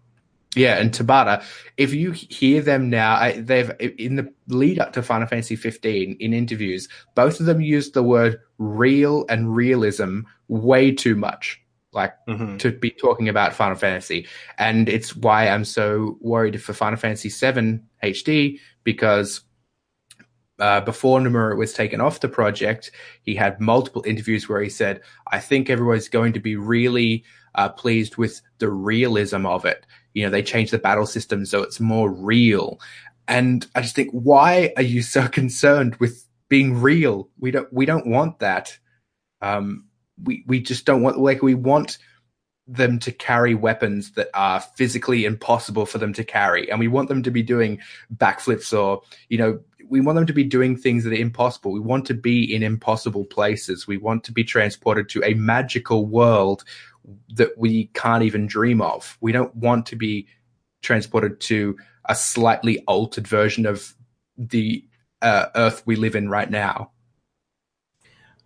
Yeah, 0.56 0.78
and 0.78 0.90
Tabata, 0.90 1.44
if 1.76 1.94
you 1.94 2.10
hear 2.10 2.60
them 2.60 2.90
now, 2.90 3.14
I, 3.14 3.40
they've 3.40 3.70
in 3.78 4.16
the 4.16 4.32
lead 4.48 4.80
up 4.80 4.92
to 4.94 5.02
Final 5.02 5.28
Fantasy 5.28 5.54
15 5.54 6.16
in 6.18 6.34
interviews, 6.34 6.88
both 7.14 7.38
of 7.38 7.46
them 7.46 7.60
used 7.60 7.94
the 7.94 8.02
word 8.02 8.40
real 8.58 9.24
and 9.28 9.54
realism 9.54 10.22
way 10.48 10.90
too 10.90 11.14
much, 11.14 11.60
like 11.92 12.14
mm-hmm. 12.28 12.56
to 12.56 12.72
be 12.72 12.90
talking 12.90 13.28
about 13.28 13.54
Final 13.54 13.76
Fantasy. 13.76 14.26
And 14.58 14.88
it's 14.88 15.14
why 15.14 15.48
I'm 15.48 15.64
so 15.64 16.18
worried 16.20 16.60
for 16.60 16.72
Final 16.72 16.98
Fantasy 16.98 17.28
7 17.28 17.86
HD 18.02 18.58
because 18.82 19.42
uh, 20.58 20.80
before 20.80 21.20
Nomura 21.20 21.56
was 21.56 21.72
taken 21.72 22.00
off 22.00 22.20
the 22.20 22.28
project, 22.28 22.90
he 23.22 23.36
had 23.36 23.60
multiple 23.60 24.02
interviews 24.04 24.48
where 24.48 24.60
he 24.60 24.68
said, 24.68 25.00
I 25.30 25.38
think 25.38 25.70
everyone's 25.70 26.08
going 26.08 26.32
to 26.32 26.40
be 26.40 26.56
really 26.56 27.22
uh, 27.54 27.68
pleased 27.68 28.16
with 28.16 28.42
the 28.58 28.68
realism 28.68 29.46
of 29.46 29.64
it 29.64 29.86
you 30.14 30.24
know, 30.24 30.30
they 30.30 30.42
changed 30.42 30.72
the 30.72 30.78
battle 30.78 31.06
system 31.06 31.44
so 31.46 31.62
it's 31.62 31.80
more 31.80 32.10
real. 32.10 32.80
And 33.28 33.66
I 33.74 33.82
just 33.82 33.94
think, 33.94 34.10
why 34.10 34.72
are 34.76 34.82
you 34.82 35.02
so 35.02 35.28
concerned 35.40 35.96
with 35.96 36.26
being 36.48 36.80
real? 36.80 37.28
We 37.38 37.50
don't, 37.50 37.72
we 37.72 37.86
don't 37.86 38.06
want 38.06 38.40
that. 38.40 38.76
Um, 39.40 39.86
we, 40.22 40.44
we 40.46 40.60
just 40.60 40.84
don't 40.84 41.02
want, 41.02 41.18
like, 41.18 41.42
we 41.42 41.54
want 41.54 41.98
them 42.66 42.98
to 43.00 43.10
carry 43.10 43.54
weapons 43.54 44.12
that 44.12 44.28
are 44.34 44.60
physically 44.60 45.24
impossible 45.24 45.86
for 45.86 45.98
them 45.98 46.12
to 46.12 46.24
carry. 46.24 46.70
And 46.70 46.78
we 46.78 46.88
want 46.88 47.08
them 47.08 47.22
to 47.22 47.30
be 47.30 47.42
doing 47.42 47.80
backflips 48.14 48.76
or, 48.78 49.02
you 49.28 49.38
know, 49.38 49.60
we 49.88 50.00
want 50.00 50.16
them 50.16 50.26
to 50.26 50.32
be 50.32 50.44
doing 50.44 50.76
things 50.76 51.02
that 51.02 51.12
are 51.12 51.16
impossible. 51.16 51.72
We 51.72 51.80
want 51.80 52.06
to 52.06 52.14
be 52.14 52.54
in 52.54 52.62
impossible 52.62 53.24
places. 53.24 53.88
We 53.88 53.96
want 53.96 54.22
to 54.24 54.32
be 54.32 54.44
transported 54.44 55.08
to 55.10 55.24
a 55.24 55.34
magical 55.34 56.06
world 56.06 56.62
that 57.34 57.56
we 57.56 57.86
can't 57.94 58.22
even 58.22 58.46
dream 58.46 58.80
of. 58.80 59.16
We 59.20 59.32
don't 59.32 59.54
want 59.54 59.86
to 59.86 59.96
be 59.96 60.26
transported 60.82 61.40
to 61.40 61.76
a 62.06 62.14
slightly 62.14 62.80
altered 62.86 63.26
version 63.26 63.66
of 63.66 63.94
the 64.36 64.84
uh, 65.22 65.46
Earth 65.54 65.82
we 65.84 65.96
live 65.96 66.16
in 66.16 66.28
right 66.28 66.50
now. 66.50 66.92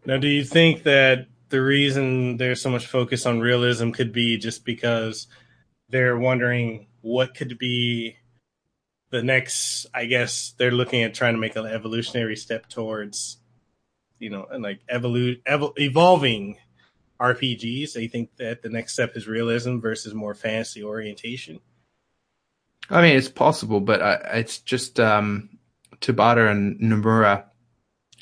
Now, 0.04 0.18
do 0.18 0.28
you 0.28 0.44
think 0.44 0.82
that 0.82 1.28
the 1.48 1.62
reason 1.62 2.36
there's 2.36 2.60
so 2.60 2.70
much 2.70 2.86
focus 2.86 3.26
on 3.26 3.40
realism 3.40 3.90
could 3.90 4.12
be 4.12 4.38
just 4.38 4.64
because 4.64 5.28
they're 5.88 6.18
wondering 6.18 6.88
what 7.00 7.34
could 7.34 7.58
be 7.58 8.16
the 9.10 9.22
next, 9.22 9.86
I 9.94 10.06
guess 10.06 10.54
they're 10.58 10.72
looking 10.72 11.04
at 11.04 11.14
trying 11.14 11.34
to 11.34 11.40
make 11.40 11.54
an 11.54 11.66
evolutionary 11.66 12.36
step 12.36 12.68
towards, 12.68 13.38
you 14.18 14.30
know, 14.30 14.46
and 14.50 14.62
like 14.62 14.80
evolu- 14.92 15.40
evol- 15.44 15.78
evolving 15.78 16.56
RPGs. 17.20 17.92
They 17.92 18.08
think 18.08 18.36
that 18.36 18.62
the 18.62 18.68
next 18.68 18.94
step 18.94 19.16
is 19.16 19.26
realism 19.26 19.78
versus 19.78 20.14
more 20.14 20.34
fantasy 20.34 20.82
orientation. 20.82 21.60
I 22.90 23.00
mean, 23.02 23.16
it's 23.16 23.28
possible, 23.28 23.80
but 23.80 24.02
uh, 24.02 24.18
it's 24.32 24.58
just 24.58 25.00
um, 25.00 25.58
Tabata 26.00 26.50
and 26.50 26.78
Nomura 26.80 27.44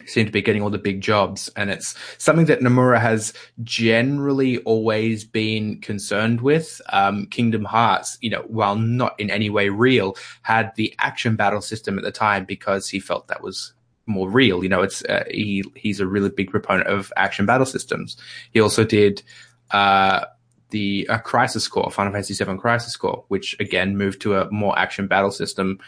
seem 0.07 0.27
to 0.27 0.33
be 0.33 0.43
getting 0.43 0.63
all 0.63 0.71
the 0.71 0.79
big 0.79 1.01
jobs, 1.01 1.51
and 1.57 1.71
it's 1.71 1.95
something 2.19 2.47
that 2.47 2.61
Nomura 2.61 3.01
has 3.01 3.33
generally 3.63 4.59
always 4.59 5.25
been 5.25 5.81
concerned 5.81 6.41
with. 6.41 6.81
Um, 6.93 7.27
Kingdom 7.27 7.65
Hearts, 7.65 8.19
you 8.21 8.31
know, 8.31 8.45
while 8.47 8.77
not 8.77 9.19
in 9.19 9.31
any 9.31 9.51
way 9.51 9.69
real, 9.69 10.17
had 10.43 10.73
the 10.77 10.95
action 10.99 11.37
battle 11.37 11.61
system 11.61 11.99
at 11.99 12.05
the 12.05 12.13
time 12.13 12.45
because 12.45 12.89
he 12.89 13.01
felt 13.01 13.29
that 13.29 13.43
was 13.43 13.75
more 14.07 14.29
real. 14.29 14.63
You 14.63 14.69
know, 14.69 14.83
it's 14.83 15.05
uh, 15.05 15.25
he 15.31 15.65
he's 15.75 16.01
a 16.01 16.07
really 16.07 16.31
big 16.31 16.51
proponent 16.51 16.89
of 16.89 17.13
action 17.17 17.47
battle 17.47 17.67
systems. 17.67 18.17
He 18.53 18.61
also 18.61 18.85
did. 18.85 19.23
Uh, 19.71 20.27
the 20.69 21.07
uh, 21.11 21.19
Crisis 21.19 21.69
Core, 21.69 21.91
Final 21.91 22.13
Fantasy 22.13 22.43
VII 22.43 22.57
Crisis 22.57 22.97
Core, 22.97 23.25
which 23.29 23.55
again 23.61 23.99
moved 23.99 24.23
to 24.23 24.37
a 24.37 24.51
more 24.51 24.77
action 24.79 25.07
battle 25.07 25.31
system 25.31 25.79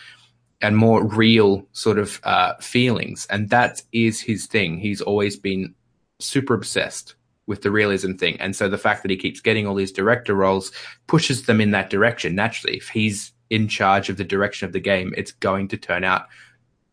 and 0.61 0.77
more 0.77 1.05
real 1.05 1.67
sort 1.73 1.99
of 1.99 2.21
uh, 2.23 2.55
feelings. 2.57 3.27
And 3.31 3.51
that 3.51 3.83
is 3.93 4.21
his 4.21 4.47
thing. 4.47 4.79
He's 4.79 5.01
always 5.01 5.37
been 5.37 5.75
super 6.21 6.55
obsessed 6.55 7.15
with 7.47 7.63
the 7.63 7.71
realism 7.71 8.15
thing. 8.15 8.41
And 8.41 8.57
so 8.57 8.69
the 8.69 8.79
fact 8.79 9.03
that 9.03 9.11
he 9.11 9.17
keeps 9.17 9.41
getting 9.41 9.67
all 9.67 9.75
these 9.75 9.93
director 9.93 10.35
roles 10.35 10.73
pushes 11.07 11.45
them 11.45 11.61
in 11.61 11.73
that 11.73 11.91
direction 11.91 12.35
naturally. 12.35 12.77
If 12.77 12.89
he's 12.89 13.33
in 13.51 13.69
charge 13.69 14.09
of 14.09 14.17
the 14.17 14.25
direction 14.25 14.67
of 14.67 14.73
the 14.73 14.81
game, 14.81 15.13
it's 15.17 15.33
going 15.33 15.69
to 15.69 15.77
turn 15.77 16.05
out 16.05 16.27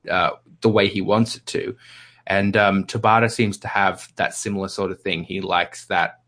uh, 0.09 0.31
the 0.61 0.69
way 0.69 0.87
he 0.87 1.01
wants 1.01 1.35
it 1.35 1.45
to. 1.47 1.75
And 2.27 2.55
um, 2.55 2.85
Tabata 2.85 3.31
seems 3.31 3.57
to 3.59 3.67
have 3.67 4.07
that 4.15 4.33
similar 4.35 4.67
sort 4.67 4.91
of 4.91 5.01
thing. 5.01 5.23
He 5.23 5.41
likes 5.41 5.85
that 5.87 6.21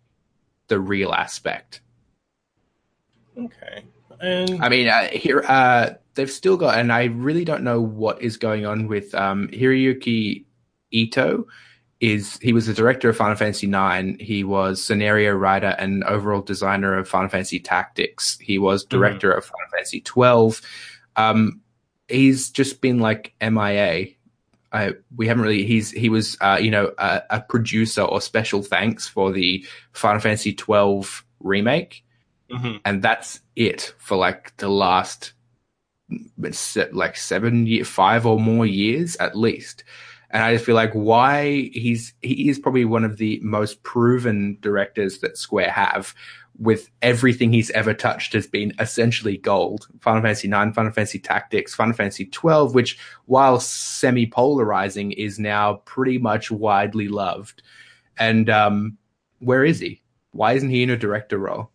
the 0.68 0.80
real 0.80 1.14
aspect. 1.14 1.82
Okay. 3.38 3.84
And 4.20 4.64
I 4.64 4.70
mean, 4.70 4.88
uh, 4.88 5.10
here 5.10 5.44
uh, 5.48 5.92
they've 6.16 6.32
still 6.32 6.58
got, 6.58 6.78
and 6.78 6.92
I 6.92 7.06
really 7.06 7.46
don't 7.46 7.64
know 7.64 7.82
what 7.82 8.22
is 8.22 8.38
going 8.38 8.66
on 8.66 8.88
with 8.88 9.14
um, 9.16 9.50
Hiroyuki 9.50 10.46
Ito. 10.92 11.46
Is 12.00 12.38
he 12.42 12.52
was 12.52 12.68
the 12.68 12.74
director 12.74 13.10
of 13.10 13.18
Final 13.18 13.36
Fantasy 13.36 13.68
IX? 13.68 14.22
He 14.22 14.44
was 14.44 14.84
scenario 14.84 15.34
writer 15.34 15.76
and 15.80 16.04
overall 16.04 16.42
designer 16.42 16.98
of 16.98 17.08
Final 17.08 17.30
Fantasy 17.30 17.60
Tactics. 17.60 18.38
He 18.40 18.58
was 18.58 18.84
mm-hmm. 18.84 18.98
director 18.98 19.30
mm-hmm. 19.30 19.38
of 19.38 19.46
Final 19.46 19.70
Fantasy 19.72 20.02
twelve. 20.02 20.62
Um, 21.16 21.62
he's 22.08 22.50
just 22.50 22.82
been 22.82 23.00
like 23.00 23.34
MIA. 23.42 24.08
I, 24.74 24.94
we 25.16 25.28
haven't 25.28 25.44
really. 25.44 25.64
He's 25.64 25.92
he 25.92 26.10
was 26.10 26.36
uh, 26.42 26.58
you 26.60 26.72
know 26.72 26.92
a, 26.98 27.22
a, 27.30 27.42
producer 27.42 28.02
or 28.02 28.20
special 28.20 28.64
thanks 28.64 29.08
for 29.08 29.32
the 29.32 29.66
Final 29.92 30.20
Fantasy 30.20 30.54
twelve 30.54 31.24
remake, 31.40 32.04
mm-hmm. 32.52 32.78
and 32.84 33.02
that's 33.04 33.40
it 33.56 33.94
for 34.00 34.18
like 34.18 34.58
the 34.58 34.70
last 34.70 35.34
like 36.92 37.16
seven 37.16 37.68
year, 37.68 37.86
five 37.86 38.26
or 38.26 38.40
more 38.40 38.66
years 38.66 39.16
at 39.18 39.38
least. 39.38 39.84
And 40.32 40.44
I 40.44 40.54
just 40.54 40.66
feel 40.66 40.76
like 40.76 40.94
why 40.94 41.70
he's 41.74 42.14
he 42.22 42.50
is 42.50 42.58
probably 42.58 42.86
one 42.86 43.04
of 43.04 43.18
the 43.18 43.40
most 43.44 43.84
proven 43.84 44.58
directors 44.62 45.20
that 45.20 45.38
Square 45.38 45.72
have. 45.72 46.16
With 46.60 46.90
everything 47.02 47.52
he's 47.52 47.72
ever 47.72 47.94
touched 47.94 48.34
has 48.34 48.46
been 48.46 48.74
essentially 48.80 49.38
gold. 49.38 49.88
Final 50.02 50.22
Fantasy 50.22 50.48
IX, 50.48 50.74
Final 50.76 50.92
Fantasy 50.92 51.20
Tactics, 51.20 51.74
Final 51.74 51.94
Fantasy 51.94 52.26
twelve, 52.26 52.76
which 52.76 53.00
while 53.26 53.60
semi 53.60 54.28
polarizing, 54.28 55.14
is 55.14 55.40
now 55.40 55.76
pretty 55.86 56.20
much 56.20 56.52
widely 56.52 57.08
loved. 57.08 57.64
And 58.20 58.50
um, 58.50 58.98
where 59.40 59.66
is 59.66 59.80
he? 59.80 60.02
Why 60.32 60.54
isn't 60.54 60.70
he 60.70 60.84
in 60.84 60.92
a 60.92 60.98
director 60.98 61.40
role? 61.40 61.72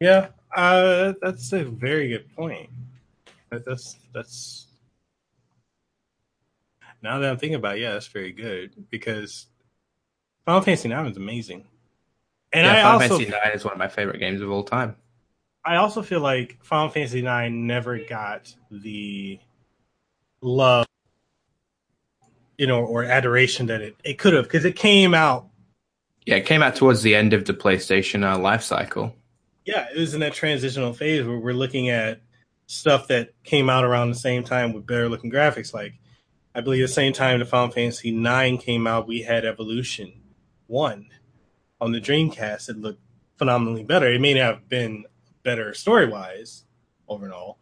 Yeah, 0.00 0.28
uh, 0.54 1.14
that's 1.22 1.52
a 1.52 1.64
very 1.64 2.08
good 2.08 2.34
point. 2.34 2.68
That's 3.50 3.96
that's 4.12 4.66
now 7.02 7.18
that 7.18 7.30
I'm 7.30 7.38
thinking 7.38 7.56
about, 7.56 7.76
it, 7.76 7.82
yeah, 7.82 7.92
that's 7.92 8.08
very 8.08 8.32
good 8.32 8.72
because 8.90 9.46
Final 10.44 10.60
Fantasy 10.62 10.90
IX 10.90 11.10
is 11.10 11.16
amazing, 11.16 11.64
and 12.52 12.64
yeah, 12.64 12.72
I 12.72 12.82
Final 12.82 12.92
also, 12.92 13.18
Fantasy 13.18 13.32
IX 13.32 13.56
is 13.56 13.64
one 13.64 13.72
of 13.72 13.78
my 13.78 13.88
favorite 13.88 14.18
games 14.18 14.40
of 14.40 14.50
all 14.50 14.64
time. 14.64 14.96
I 15.64 15.76
also 15.76 16.02
feel 16.02 16.20
like 16.20 16.58
Final 16.62 16.88
Fantasy 16.88 17.26
IX 17.26 17.52
never 17.52 17.98
got 17.98 18.54
the 18.70 19.40
love, 20.40 20.86
you 22.56 22.66
know, 22.66 22.84
or 22.84 23.04
adoration 23.04 23.66
that 23.66 23.82
it, 23.82 23.96
it 24.04 24.18
could 24.18 24.32
have 24.32 24.44
because 24.44 24.64
it 24.64 24.76
came 24.76 25.14
out. 25.14 25.48
Yeah, 26.24 26.36
it 26.36 26.46
came 26.46 26.62
out 26.62 26.76
towards 26.76 27.02
the 27.02 27.14
end 27.14 27.32
of 27.32 27.44
the 27.44 27.54
PlayStation 27.54 28.24
uh, 28.24 28.38
life 28.38 28.62
cycle 28.62 29.14
yeah, 29.66 29.88
it 29.92 29.98
was 29.98 30.14
in 30.14 30.20
that 30.20 30.32
transitional 30.32 30.92
phase 30.92 31.26
where 31.26 31.38
we're 31.38 31.52
looking 31.52 31.90
at 31.90 32.20
stuff 32.66 33.08
that 33.08 33.30
came 33.42 33.68
out 33.68 33.84
around 33.84 34.10
the 34.10 34.16
same 34.16 34.44
time 34.44 34.72
with 34.72 34.86
better 34.86 35.08
looking 35.08 35.30
graphics. 35.30 35.74
Like, 35.74 35.94
I 36.54 36.60
believe 36.60 36.82
the 36.82 36.88
same 36.88 37.12
time 37.12 37.40
the 37.40 37.44
Final 37.44 37.72
Fantasy 37.72 38.12
Nine 38.12 38.58
came 38.58 38.86
out, 38.86 39.08
we 39.08 39.22
had 39.22 39.44
Evolution 39.44 40.12
One 40.68 41.08
on 41.80 41.92
the 41.92 42.00
Dreamcast. 42.00 42.68
It 42.68 42.78
looked 42.78 43.02
phenomenally 43.36 43.84
better. 43.84 44.12
It 44.12 44.20
may 44.20 44.34
not 44.34 44.54
have 44.54 44.68
been 44.68 45.04
better 45.42 45.74
story 45.74 46.08
wise 46.08 46.64
over 47.08 47.24
and 47.24 47.34
all, 47.34 47.58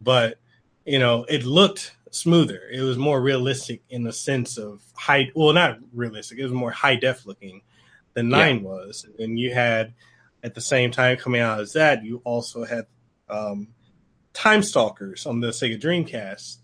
but 0.00 0.38
you 0.84 0.98
know, 0.98 1.24
it 1.24 1.44
looked 1.44 1.94
smoother. 2.10 2.62
It 2.72 2.80
was 2.80 2.96
more 2.96 3.20
realistic 3.20 3.82
in 3.90 4.04
the 4.04 4.12
sense 4.12 4.56
of 4.56 4.82
high. 4.96 5.30
Well, 5.34 5.52
not 5.52 5.78
realistic. 5.92 6.38
It 6.38 6.44
was 6.44 6.52
more 6.52 6.70
high 6.70 6.96
def 6.96 7.26
looking 7.26 7.62
than 8.14 8.30
Nine 8.30 8.56
yeah. 8.56 8.62
was. 8.62 9.06
And 9.18 9.38
you 9.38 9.52
had 9.52 9.94
at 10.42 10.54
the 10.54 10.60
same 10.60 10.90
time 10.90 11.16
coming 11.16 11.40
out 11.40 11.60
as 11.60 11.72
that, 11.74 12.04
you 12.04 12.20
also 12.24 12.64
had 12.64 12.86
um, 13.28 13.68
Time 14.32 14.62
Stalkers 14.62 15.26
on 15.26 15.40
the 15.40 15.48
Sega 15.48 15.80
Dreamcast, 15.80 16.58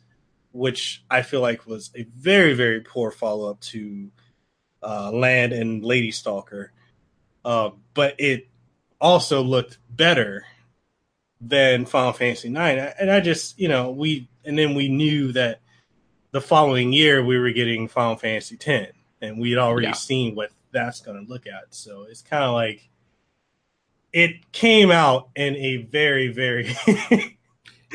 which 0.52 1.04
I 1.10 1.22
feel 1.22 1.40
like 1.40 1.66
was 1.66 1.90
a 1.94 2.04
very, 2.16 2.54
very 2.54 2.80
poor 2.80 3.10
follow 3.10 3.50
up 3.50 3.60
to 3.60 4.10
uh, 4.82 5.10
Land 5.12 5.52
and 5.52 5.84
Lady 5.84 6.10
Stalker. 6.10 6.72
Uh, 7.44 7.70
but 7.92 8.14
it 8.18 8.48
also 9.00 9.42
looked 9.42 9.78
better 9.90 10.46
than 11.40 11.84
Final 11.84 12.12
Fantasy 12.12 12.48
IX. 12.48 12.94
And 12.98 13.10
I 13.10 13.20
just, 13.20 13.58
you 13.58 13.68
know, 13.68 13.90
we, 13.90 14.28
and 14.44 14.58
then 14.58 14.74
we 14.74 14.88
knew 14.88 15.32
that 15.32 15.60
the 16.30 16.40
following 16.40 16.92
year 16.92 17.24
we 17.24 17.38
were 17.38 17.50
getting 17.50 17.88
Final 17.88 18.16
Fantasy 18.16 18.58
X, 18.64 18.92
and 19.20 19.38
we 19.38 19.50
had 19.50 19.58
already 19.58 19.88
yeah. 19.88 19.92
seen 19.92 20.34
what 20.34 20.50
that's 20.72 21.00
going 21.00 21.22
to 21.22 21.30
look 21.30 21.46
at. 21.46 21.74
So 21.74 22.06
it's 22.08 22.22
kind 22.22 22.44
of 22.44 22.52
like, 22.52 22.88
it 24.14 24.52
came 24.52 24.90
out 24.90 25.28
in 25.34 25.56
a 25.56 25.78
very 25.78 26.28
very 26.28 26.74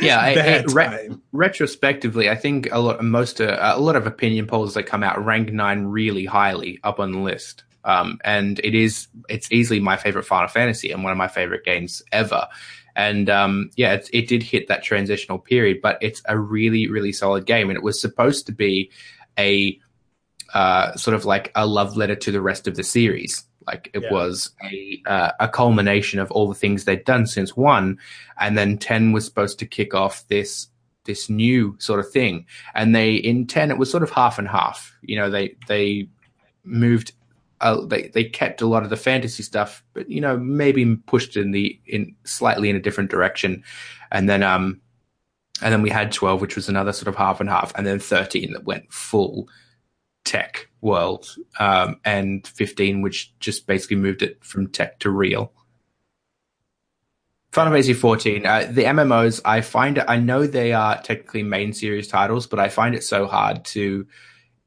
yeah 0.01 0.19
I, 0.19 0.63
re- 0.73 1.17
retrospectively 1.31 2.29
i 2.29 2.35
think 2.35 2.67
a 2.71 2.79
lot 2.79 3.01
most 3.03 3.41
uh, 3.41 3.57
a 3.57 3.79
lot 3.79 3.95
of 3.95 4.05
opinion 4.05 4.45
polls 4.45 4.75
that 4.75 4.83
come 4.83 5.01
out 5.01 5.23
rank 5.23 5.51
nine 5.51 5.85
really 5.85 6.25
highly 6.25 6.79
up 6.83 6.99
on 6.99 7.13
the 7.13 7.19
list 7.19 7.63
um, 7.83 8.19
and 8.23 8.59
it 8.63 8.75
is 8.75 9.07
it's 9.27 9.51
easily 9.51 9.79
my 9.79 9.97
favorite 9.97 10.25
final 10.25 10.47
fantasy 10.47 10.91
and 10.91 11.03
one 11.03 11.11
of 11.11 11.17
my 11.17 11.27
favorite 11.27 11.63
games 11.63 12.01
ever 12.11 12.47
and 12.95 13.29
um, 13.29 13.69
yeah 13.75 13.93
it, 13.93 14.09
it 14.13 14.27
did 14.27 14.43
hit 14.43 14.67
that 14.67 14.83
transitional 14.83 15.39
period 15.39 15.79
but 15.81 15.97
it's 16.01 16.21
a 16.25 16.37
really 16.37 16.89
really 16.89 17.11
solid 17.11 17.45
game 17.45 17.69
and 17.69 17.77
it 17.77 17.83
was 17.83 17.99
supposed 17.99 18.45
to 18.45 18.51
be 18.51 18.91
a 19.37 19.79
uh, 20.53 20.95
sort 20.95 21.15
of 21.15 21.25
like 21.25 21.51
a 21.55 21.65
love 21.65 21.95
letter 21.95 22.15
to 22.15 22.31
the 22.31 22.41
rest 22.41 22.67
of 22.67 22.75
the 22.75 22.83
series 22.83 23.45
like 23.69 23.91
it 23.93 24.01
yeah. 24.01 24.11
was 24.11 24.51
a 24.63 25.01
uh, 25.05 25.31
a 25.39 25.47
culmination 25.47 26.19
of 26.19 26.31
all 26.31 26.47
the 26.47 26.55
things 26.55 26.85
they'd 26.85 27.05
done 27.05 27.27
since 27.27 27.55
one, 27.55 27.99
and 28.39 28.57
then 28.57 28.79
ten 28.79 29.11
was 29.11 29.25
supposed 29.25 29.59
to 29.59 29.67
kick 29.67 29.93
off 29.93 30.27
this 30.27 30.67
this 31.05 31.29
new 31.29 31.75
sort 31.79 31.99
of 31.99 32.09
thing. 32.11 32.45
And 32.73 32.95
they 32.95 33.15
in 33.15 33.45
ten 33.45 33.69
it 33.69 33.77
was 33.77 33.91
sort 33.91 34.01
of 34.01 34.09
half 34.09 34.39
and 34.39 34.47
half. 34.47 34.97
You 35.01 35.17
know, 35.17 35.29
they 35.29 35.55
they 35.67 36.09
moved. 36.63 37.13
Uh, 37.61 37.85
they 37.85 38.09
they 38.13 38.23
kept 38.23 38.61
a 38.61 38.67
lot 38.67 38.83
of 38.83 38.89
the 38.89 38.97
fantasy 38.97 39.43
stuff, 39.43 39.83
but 39.93 40.09
you 40.09 40.21
know 40.21 40.37
maybe 40.37 40.95
pushed 40.95 41.35
in 41.35 41.51
the 41.51 41.79
in 41.85 42.15
slightly 42.23 42.69
in 42.69 42.75
a 42.75 42.81
different 42.81 43.11
direction, 43.11 43.63
and 44.11 44.29
then 44.29 44.43
um, 44.43 44.79
and 45.61 45.73
then 45.73 45.81
we 45.81 45.89
had 45.89 46.11
twelve, 46.11 46.41
which 46.41 46.55
was 46.55 46.69
another 46.69 46.93
sort 46.93 47.07
of 47.07 47.15
half 47.15 47.39
and 47.39 47.49
half, 47.49 47.73
and 47.75 47.85
then 47.85 47.99
thirteen 47.99 48.53
that 48.53 48.63
went 48.63 48.91
full 48.91 49.47
tech 50.23 50.69
world, 50.81 51.35
um, 51.59 51.99
and 52.05 52.47
15, 52.47 53.01
which 53.01 53.37
just 53.39 53.65
basically 53.65 53.97
moved 53.97 54.21
it 54.21 54.43
from 54.43 54.67
tech 54.67 54.99
to 54.99 55.09
real. 55.09 55.51
Final 57.51 57.71
Fantasy 57.71 57.93
14, 57.93 58.45
uh, 58.45 58.67
the 58.69 58.83
MMOs, 58.83 59.41
I 59.43 59.61
find 59.61 59.97
I 59.97 60.17
know 60.17 60.45
they 60.45 60.71
are 60.71 61.01
technically 61.01 61.41
main 61.41 61.73
series 61.73 62.07
titles, 62.07 62.45
but 62.45 62.59
I 62.59 62.69
find 62.69 62.93
it 62.93 63.03
so 63.03 63.25
hard 63.25 63.65
to 63.65 64.05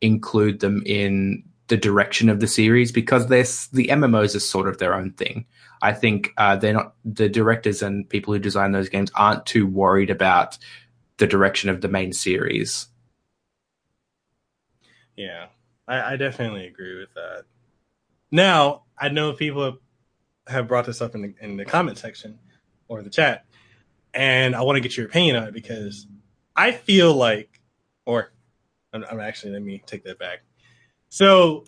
include 0.01 0.59
them 0.59 0.83
in 0.85 1.45
the 1.69 1.77
direction 1.77 2.29
of 2.29 2.41
the 2.41 2.47
series 2.47 2.93
because 2.93 3.29
the 3.29 3.87
MMOs 3.89 4.35
are 4.35 4.41
sort 4.41 4.69
of 4.69 4.79
their 4.79 4.95
own 4.95 5.13
thing. 5.13 5.47
I 5.81 5.93
think 5.93 6.33
uh, 6.37 6.57
they're 6.57 6.73
not 6.73 6.95
the 7.05 7.29
directors 7.29 7.83
and 7.83 8.09
people 8.09 8.33
who 8.33 8.39
design 8.39 8.73
those 8.73 8.89
games 8.89 9.11
aren't 9.15 9.47
too 9.47 9.67
worried 9.67 10.11
about 10.11 10.59
the 11.17 11.27
direction 11.27 11.71
of 11.71 11.81
the 11.81 11.89
main 11.89 12.13
series. 12.13 12.87
Yeah, 15.17 15.47
I, 15.87 16.13
I 16.13 16.17
definitely 16.17 16.67
agree 16.67 16.99
with 16.99 17.13
that. 17.15 17.45
Now 18.31 18.85
I 18.99 19.09
know 19.09 19.33
people 19.33 19.79
have 20.47 20.69
brought 20.69 20.87
this 20.87 21.01
up 21.01 21.15
in 21.15 21.23
the 21.23 21.35
in 21.41 21.57
the 21.57 21.65
comment 21.65 21.99
section 21.99 22.39
or 22.89 23.03
the 23.03 23.11
chat, 23.11 23.45
and 24.15 24.55
I 24.55 24.63
want 24.63 24.77
to 24.77 24.81
get 24.81 24.97
your 24.97 25.07
opinion 25.07 25.37
on 25.37 25.45
it 25.45 25.55
because 25.55 26.07
I 26.57 26.73
feel 26.73 27.15
like, 27.15 27.61
or 28.07 28.33
I'm, 28.93 29.05
I'm 29.11 29.21
actually 29.21 29.53
let 29.53 29.63
me 29.63 29.83
take 29.87 30.05
that 30.05 30.19
back. 30.19 30.43
So, 31.13 31.65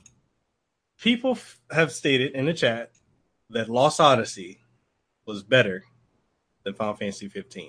people 0.99 1.32
f- 1.32 1.61
have 1.70 1.92
stated 1.92 2.32
in 2.32 2.47
the 2.47 2.55
chat 2.55 2.92
that 3.51 3.68
Lost 3.68 4.01
Odyssey 4.01 4.59
was 5.26 5.42
better 5.42 5.84
than 6.62 6.72
Final 6.72 6.95
Fantasy 6.95 7.28
15. 7.28 7.68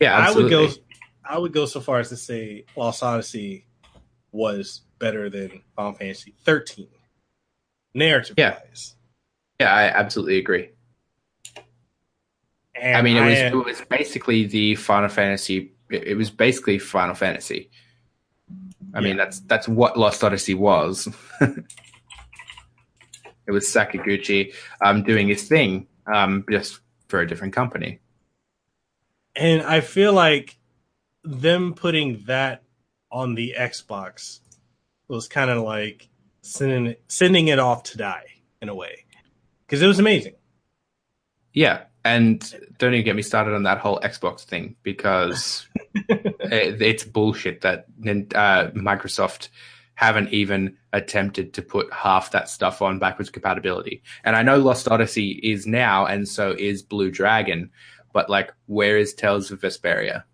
Yeah, 0.00 0.18
absolutely. 0.18 0.56
I 0.56 0.58
would 0.58 0.68
go. 0.74 0.80
I 1.24 1.38
would 1.38 1.52
go 1.52 1.66
so 1.66 1.80
far 1.80 2.00
as 2.00 2.08
to 2.08 2.16
say 2.16 2.64
Lost 2.74 3.04
Odyssey 3.04 3.64
was 4.32 4.80
better 4.98 5.30
than 5.30 5.62
Final 5.76 5.92
Fantasy 5.92 6.34
13 6.44 6.88
narrative 7.94 8.34
yeah. 8.36 8.58
wise. 8.68 8.96
Yeah, 9.60 9.72
I 9.72 9.84
absolutely 9.84 10.38
agree. 10.38 10.70
And 12.74 12.96
I 12.96 13.02
mean, 13.02 13.18
it 13.18 13.24
was 13.24 13.38
it 13.38 13.54
was 13.54 13.80
basically 13.88 14.46
the 14.46 14.74
Final 14.74 15.10
Fantasy. 15.10 15.76
It, 15.90 16.08
it 16.08 16.14
was 16.16 16.28
basically 16.28 16.80
Final 16.80 17.14
Fantasy. 17.14 17.70
I 18.96 19.00
yeah. 19.00 19.04
mean, 19.04 19.16
that's 19.18 19.40
that's 19.40 19.68
what 19.68 19.98
Lost 19.98 20.24
Odyssey 20.24 20.54
was. 20.54 21.06
it 21.40 21.66
was 23.50 23.66
Sakaguchi 23.66 24.54
um, 24.82 25.02
doing 25.02 25.28
his 25.28 25.46
thing, 25.46 25.86
um, 26.12 26.46
just 26.50 26.80
for 27.08 27.20
a 27.20 27.28
different 27.28 27.52
company. 27.52 28.00
And 29.36 29.60
I 29.60 29.82
feel 29.82 30.14
like 30.14 30.56
them 31.24 31.74
putting 31.74 32.22
that 32.24 32.62
on 33.12 33.34
the 33.34 33.54
Xbox 33.58 34.40
was 35.08 35.28
kind 35.28 35.50
of 35.50 35.62
like 35.62 36.08
sending 36.40 36.86
it, 36.86 37.02
sending 37.08 37.48
it 37.48 37.58
off 37.58 37.82
to 37.84 37.98
die 37.98 38.24
in 38.62 38.70
a 38.70 38.74
way 38.74 39.04
because 39.66 39.82
it 39.82 39.86
was 39.86 39.98
amazing. 39.98 40.36
Yeah, 41.52 41.82
and 42.02 42.40
don't 42.78 42.94
even 42.94 43.04
get 43.04 43.14
me 43.14 43.22
started 43.22 43.54
on 43.54 43.64
that 43.64 43.78
whole 43.78 44.00
Xbox 44.00 44.44
thing 44.44 44.76
because 44.82 45.66
it's 46.52 47.04
bullshit 47.04 47.60
that 47.62 47.86
uh, 48.34 48.70
Microsoft 48.74 49.48
haven't 49.94 50.32
even 50.32 50.76
attempted 50.92 51.54
to 51.54 51.62
put 51.62 51.92
half 51.92 52.30
that 52.30 52.48
stuff 52.48 52.82
on 52.82 52.98
backwards 52.98 53.30
compatibility. 53.30 54.02
And 54.24 54.36
I 54.36 54.42
know 54.42 54.58
Lost 54.58 54.88
Odyssey 54.88 55.40
is 55.42 55.66
now, 55.66 56.06
and 56.06 56.28
so 56.28 56.54
is 56.58 56.82
Blue 56.82 57.10
Dragon, 57.10 57.70
but 58.12 58.30
like, 58.30 58.52
where 58.66 58.98
is 58.98 59.14
Tales 59.14 59.50
of 59.50 59.60
Vesperia? 59.60 60.24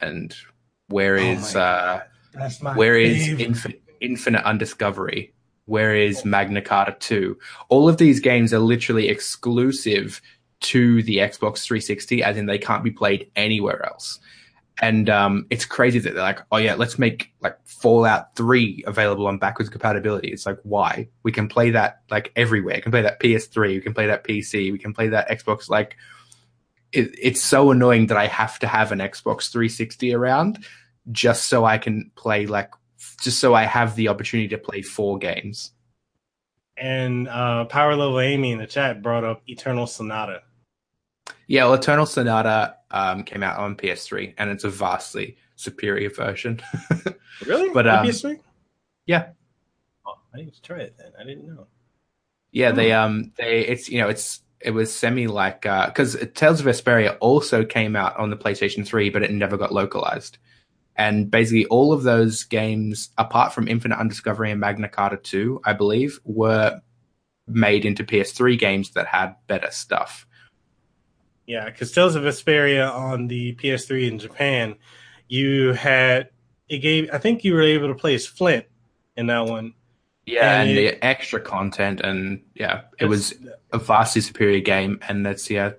And 0.00 0.34
where 0.88 1.18
oh 1.18 1.22
is 1.22 1.56
oh 1.56 1.60
uh, 1.60 2.02
where 2.74 2.96
is 2.96 3.28
Infin- 3.28 3.80
Infinite 4.00 4.44
Undiscovery? 4.44 5.32
Where 5.66 5.96
is 5.96 6.24
Magna 6.24 6.62
Carta 6.62 6.96
2? 6.98 7.36
All 7.68 7.88
of 7.88 7.98
these 7.98 8.20
games 8.20 8.54
are 8.54 8.60
literally 8.60 9.08
exclusive 9.08 10.20
to 10.60 11.02
the 11.02 11.16
Xbox 11.16 11.64
360, 11.64 12.22
as 12.22 12.36
in 12.36 12.46
they 12.46 12.58
can't 12.58 12.84
be 12.84 12.90
played 12.90 13.30
anywhere 13.36 13.84
else. 13.84 14.20
And 14.80 15.08
um, 15.08 15.46
it's 15.48 15.64
crazy 15.64 15.98
that 16.00 16.14
they're 16.14 16.22
like, 16.22 16.40
oh 16.52 16.58
yeah, 16.58 16.74
let's 16.74 16.98
make 16.98 17.32
like 17.40 17.56
Fallout 17.64 18.36
3 18.36 18.84
available 18.86 19.26
on 19.26 19.38
backwards 19.38 19.70
compatibility. 19.70 20.28
It's 20.28 20.44
like, 20.44 20.58
why? 20.64 21.08
We 21.22 21.32
can 21.32 21.48
play 21.48 21.70
that 21.70 22.02
like 22.10 22.30
everywhere. 22.36 22.76
We 22.76 22.82
can 22.82 22.92
play 22.92 23.02
that 23.02 23.20
PS3, 23.20 23.68
we 23.68 23.80
can 23.80 23.94
play 23.94 24.06
that 24.06 24.24
PC, 24.24 24.72
we 24.72 24.78
can 24.78 24.92
play 24.92 25.08
that 25.08 25.30
Xbox. 25.30 25.70
Like, 25.70 25.96
it, 26.92 27.14
it's 27.20 27.42
so 27.42 27.70
annoying 27.70 28.08
that 28.08 28.18
I 28.18 28.26
have 28.26 28.58
to 28.60 28.66
have 28.66 28.92
an 28.92 28.98
Xbox 28.98 29.50
360 29.50 30.14
around 30.14 30.64
just 31.10 31.46
so 31.46 31.64
I 31.64 31.78
can 31.78 32.10
play 32.16 32.46
like 32.46 32.70
just 33.20 33.38
so 33.38 33.54
I 33.54 33.64
have 33.64 33.96
the 33.96 34.08
opportunity 34.08 34.48
to 34.48 34.58
play 34.58 34.82
four 34.82 35.18
games. 35.18 35.72
And 36.76 37.28
uh, 37.28 37.64
Power 37.64 37.96
Level 37.96 38.20
Amy 38.20 38.52
in 38.52 38.58
the 38.58 38.66
chat 38.66 39.02
brought 39.02 39.24
up 39.24 39.42
Eternal 39.46 39.86
Sonata. 39.86 40.42
Yeah, 41.46 41.64
well, 41.64 41.74
Eternal 41.74 42.06
Sonata 42.06 42.76
um, 42.90 43.22
came 43.22 43.42
out 43.42 43.58
on 43.58 43.76
PS3, 43.76 44.34
and 44.38 44.50
it's 44.50 44.64
a 44.64 44.70
vastly 44.70 45.36
superior 45.54 46.10
version. 46.10 46.60
really? 47.46 47.70
But 47.70 47.86
um, 47.86 48.06
PS3? 48.06 48.40
Yeah. 49.06 49.28
Oh, 50.06 50.18
I 50.34 50.38
need 50.38 50.54
to 50.54 50.62
try 50.62 50.78
it 50.80 50.96
then. 50.98 51.12
I 51.18 51.24
didn't 51.24 51.46
know. 51.46 51.66
Yeah, 52.52 52.72
they 52.72 52.92
um 52.92 53.32
they 53.36 53.66
it's 53.66 53.88
you 53.90 54.00
know 54.00 54.08
it's 54.08 54.40
it 54.60 54.70
was 54.70 54.92
semi 54.92 55.26
like 55.26 55.62
because 55.62 56.16
uh, 56.16 56.24
Tales 56.34 56.60
of 56.60 56.66
Vesperia 56.66 57.16
also 57.20 57.64
came 57.64 57.94
out 57.94 58.16
on 58.16 58.30
the 58.30 58.36
PlayStation 58.36 58.86
3, 58.86 59.10
but 59.10 59.22
it 59.22 59.30
never 59.30 59.56
got 59.56 59.72
localized. 59.72 60.38
And 60.96 61.30
basically, 61.30 61.66
all 61.66 61.92
of 61.92 62.04
those 62.04 62.44
games, 62.44 63.10
apart 63.18 63.52
from 63.52 63.68
Infinite 63.68 63.98
Undiscovery 63.98 64.50
and 64.50 64.58
Magna 64.58 64.88
Carta 64.88 65.18
2, 65.18 65.60
I 65.64 65.74
believe, 65.74 66.18
were 66.24 66.80
made 67.46 67.84
into 67.84 68.02
PS3 68.02 68.58
games 68.58 68.90
that 68.92 69.06
had 69.06 69.36
better 69.46 69.70
stuff. 69.70 70.26
Yeah, 71.46 71.66
because 71.66 71.92
Tales 71.92 72.16
of 72.16 72.24
Vesperia 72.24 72.92
on 72.92 73.28
the 73.28 73.54
PS3 73.54 74.08
in 74.08 74.18
Japan, 74.18 74.76
you 75.28 75.72
had 75.72 76.30
it 76.68 76.78
gave. 76.78 77.10
I 77.12 77.18
think 77.18 77.44
you 77.44 77.54
were 77.54 77.62
able 77.62 77.88
to 77.88 77.94
play 77.94 78.14
as 78.14 78.26
Flynn 78.26 78.64
in 79.16 79.26
that 79.28 79.46
one. 79.46 79.74
Yeah, 80.26 80.60
and, 80.60 80.70
and 80.70 80.78
it, 80.78 80.82
the 81.00 81.04
extra 81.04 81.40
content, 81.40 82.00
and 82.00 82.42
yeah, 82.54 82.82
it 82.98 83.04
was 83.04 83.32
a 83.72 83.78
vastly 83.78 84.20
superior 84.20 84.60
game, 84.60 84.98
and 85.08 85.24
that's 85.24 85.48
yeah, 85.48 85.72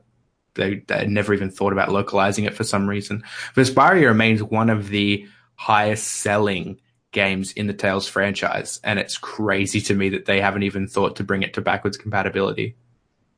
they, 0.54 0.84
they 0.88 1.06
never 1.06 1.34
even 1.34 1.52
thought 1.52 1.74
about 1.74 1.92
localizing 1.92 2.46
it 2.46 2.54
for 2.54 2.64
some 2.64 2.88
reason. 2.88 3.24
Vesperia 3.56 4.08
remains 4.08 4.42
one 4.42 4.70
of 4.70 4.88
the 4.88 5.28
highest 5.56 6.08
selling 6.08 6.80
games 7.12 7.52
in 7.54 7.68
the 7.68 7.74
Tales 7.74 8.08
franchise, 8.08 8.80
and 8.86 9.00
it's 9.00 9.18
crazy 9.18 9.82
to 9.82 9.94
me 9.94 10.10
that 10.10 10.26
they 10.26 10.40
haven't 10.40 10.64
even 10.64 10.88
thought 10.88 11.18
to 11.18 11.26
bring 11.26 11.44
it 11.44 11.54
to 11.56 11.62
backwards 11.62 11.98
compatibility. 11.98 12.78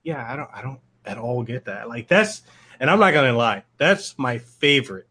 Yeah, 0.04 0.32
I 0.32 0.36
don't, 0.36 0.50
I 0.54 0.62
don't 0.62 0.80
at 1.06 1.18
all 1.18 1.44
get 1.44 1.66
that. 1.66 1.90
Like 1.90 2.08
that's, 2.08 2.42
and 2.80 2.90
I'm 2.90 3.00
not 3.00 3.14
gonna 3.14 3.34
lie, 3.34 3.64
that's 3.78 4.18
my 4.18 4.38
favorite 4.38 5.08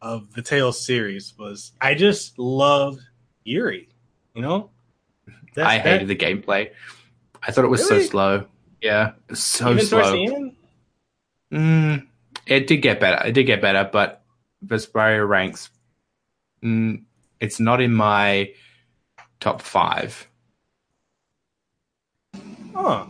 of 0.00 0.32
the 0.34 0.42
Tales 0.42 0.84
series. 0.84 1.34
Was 1.38 1.72
I 1.80 1.94
just 1.94 2.38
loved 2.38 3.00
Yuri, 3.44 3.88
you 4.34 4.42
know? 4.42 4.70
That's, 5.54 5.68
I 5.68 5.78
hated 5.78 6.08
that, 6.08 6.18
the 6.18 6.24
gameplay. 6.24 6.70
I 7.42 7.52
thought 7.52 7.64
it 7.64 7.68
was 7.68 7.88
really? 7.90 8.04
so 8.04 8.10
slow. 8.10 8.46
Yeah, 8.80 9.12
so 9.34 9.72
Even 9.72 9.84
slow. 9.84 10.52
Mm, 11.52 12.06
it 12.46 12.66
did 12.66 12.78
get 12.78 13.00
better. 13.00 13.26
It 13.26 13.32
did 13.32 13.44
get 13.44 13.60
better, 13.60 13.88
but 13.90 14.22
Vesperia 14.64 15.26
ranks. 15.26 15.70
Mm, 16.62 17.04
it's 17.40 17.60
not 17.60 17.80
in 17.80 17.92
my 17.92 18.52
top 19.40 19.60
five. 19.60 20.28
Oh, 22.74 23.08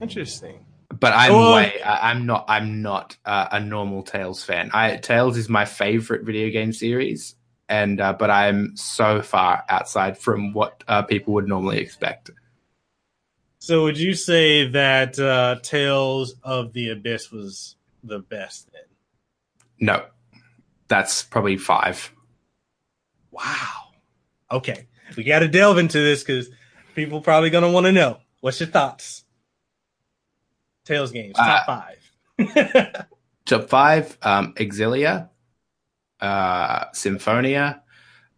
interesting. 0.00 0.66
But 0.92 1.12
I'm 1.12 1.32
oh. 1.32 1.54
way. 1.54 1.80
I'm 1.84 2.26
not. 2.26 2.44
I'm 2.48 2.82
not 2.82 3.16
uh, 3.24 3.48
a 3.52 3.60
normal 3.60 4.02
Tales 4.02 4.42
fan. 4.42 4.70
I 4.74 4.96
Tales 4.96 5.36
is 5.36 5.48
my 5.48 5.64
favorite 5.64 6.24
video 6.24 6.50
game 6.50 6.72
series, 6.72 7.36
and 7.68 8.00
uh, 8.00 8.12
but 8.12 8.30
I'm 8.30 8.76
so 8.76 9.22
far 9.22 9.64
outside 9.68 10.18
from 10.18 10.52
what 10.52 10.82
uh, 10.88 11.02
people 11.02 11.34
would 11.34 11.46
normally 11.46 11.78
expect. 11.78 12.30
So 13.60 13.84
would 13.84 13.98
you 13.98 14.14
say 14.14 14.68
that 14.68 15.18
uh, 15.18 15.60
Tales 15.62 16.34
of 16.42 16.72
the 16.72 16.90
Abyss 16.90 17.30
was 17.30 17.76
the 18.02 18.18
best 18.18 18.72
then? 18.72 18.82
No. 19.78 20.06
That's 20.88 21.22
probably 21.22 21.56
five. 21.56 22.12
Wow. 23.30 23.92
Okay. 24.50 24.88
We 25.16 25.22
got 25.22 25.38
to 25.40 25.48
delve 25.48 25.78
into 25.78 25.98
this 25.98 26.24
because 26.24 26.50
people 26.96 27.20
probably 27.20 27.50
going 27.50 27.62
to 27.62 27.70
want 27.70 27.86
to 27.86 27.92
know. 27.92 28.18
What's 28.40 28.58
your 28.58 28.68
thoughts? 28.70 29.24
Tales 30.90 31.12
games, 31.12 31.36
top 31.36 31.68
uh, 31.68 31.82
five. 32.38 33.06
top 33.46 33.68
five, 33.68 34.18
um, 34.22 34.54
Xillia, 34.54 35.28
uh, 36.20 36.84
Symphonia, 36.92 37.82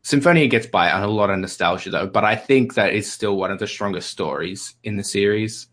Symphonia 0.02 0.48
gets 0.48 0.66
by 0.66 0.90
on 0.90 1.02
a 1.02 1.08
lot 1.08 1.30
of 1.30 1.38
nostalgia 1.38 1.90
though, 1.90 2.06
but 2.06 2.24
I 2.24 2.34
think 2.34 2.74
that 2.74 2.92
is 2.92 3.10
still 3.10 3.36
one 3.36 3.52
of 3.52 3.60
the 3.60 3.68
strongest 3.68 4.10
stories 4.10 4.74
in 4.82 4.96
the 4.96 5.04
series. 5.04 5.68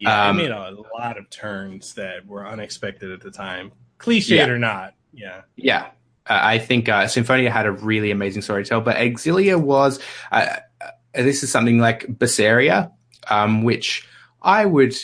Yeah, 0.00 0.28
um, 0.28 0.36
made 0.36 0.50
a 0.50 0.76
lot 0.98 1.18
of 1.18 1.30
turns 1.30 1.94
that 1.94 2.26
were 2.26 2.46
unexpected 2.46 3.12
at 3.12 3.20
the 3.20 3.30
time, 3.30 3.72
cliched 3.98 4.28
yeah. 4.28 4.48
or 4.48 4.58
not. 4.58 4.94
Yeah, 5.12 5.42
yeah. 5.56 5.86
Uh, 6.26 6.40
I 6.42 6.58
think 6.58 6.88
uh, 6.88 7.06
Symphonia 7.06 7.50
had 7.50 7.66
a 7.66 7.72
really 7.72 8.10
amazing 8.10 8.42
story 8.42 8.64
to 8.64 8.68
tell, 8.68 8.80
but 8.80 8.96
Xillia 8.96 9.60
was. 9.60 10.00
Uh, 10.30 10.56
uh, 10.80 10.90
this 11.14 11.42
is 11.42 11.50
something 11.50 11.78
like 11.78 12.06
Berseria, 12.06 12.92
um, 13.30 13.62
which 13.62 14.06
I 14.42 14.66
would. 14.66 14.94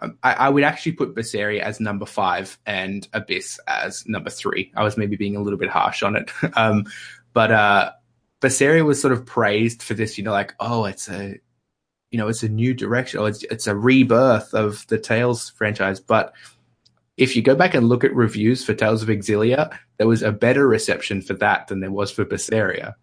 Um, 0.00 0.18
I, 0.22 0.32
I, 0.32 0.48
would 0.48 0.64
actually 0.64 0.92
put 0.92 1.14
Berseria 1.14 1.60
as 1.60 1.80
number 1.80 2.06
five 2.06 2.58
and 2.66 3.06
Abyss 3.12 3.60
as 3.66 4.06
number 4.06 4.30
three. 4.30 4.72
I 4.74 4.82
was 4.82 4.96
maybe 4.96 5.16
being 5.16 5.36
a 5.36 5.42
little 5.42 5.58
bit 5.58 5.68
harsh 5.68 6.02
on 6.02 6.16
it. 6.16 6.30
um, 6.56 6.86
but 7.32 7.52
uh, 7.52 7.92
Berseria 8.40 8.84
was 8.84 9.00
sort 9.00 9.12
of 9.12 9.26
praised 9.26 9.82
for 9.82 9.94
this, 9.94 10.18
you 10.18 10.24
know, 10.24 10.32
like, 10.32 10.54
oh, 10.60 10.84
it's 10.86 11.08
a, 11.08 11.36
you 12.10 12.18
know, 12.18 12.28
it's 12.28 12.42
a 12.42 12.48
new 12.48 12.74
direction, 12.74 13.20
or 13.20 13.28
it's, 13.28 13.42
it's 13.44 13.66
a 13.66 13.76
rebirth 13.76 14.54
of 14.54 14.86
the 14.88 14.98
Tales 14.98 15.50
franchise. 15.50 16.00
But 16.00 16.34
if 17.16 17.36
you 17.36 17.42
go 17.42 17.54
back 17.54 17.74
and 17.74 17.88
look 17.88 18.02
at 18.02 18.14
reviews 18.14 18.64
for 18.64 18.74
Tales 18.74 19.02
of 19.02 19.08
Xillia, 19.08 19.76
there 19.98 20.08
was 20.08 20.22
a 20.22 20.32
better 20.32 20.66
reception 20.66 21.20
for 21.20 21.34
that 21.34 21.68
than 21.68 21.80
there 21.80 21.92
was 21.92 22.10
for 22.10 22.24
Berseria. 22.24 22.94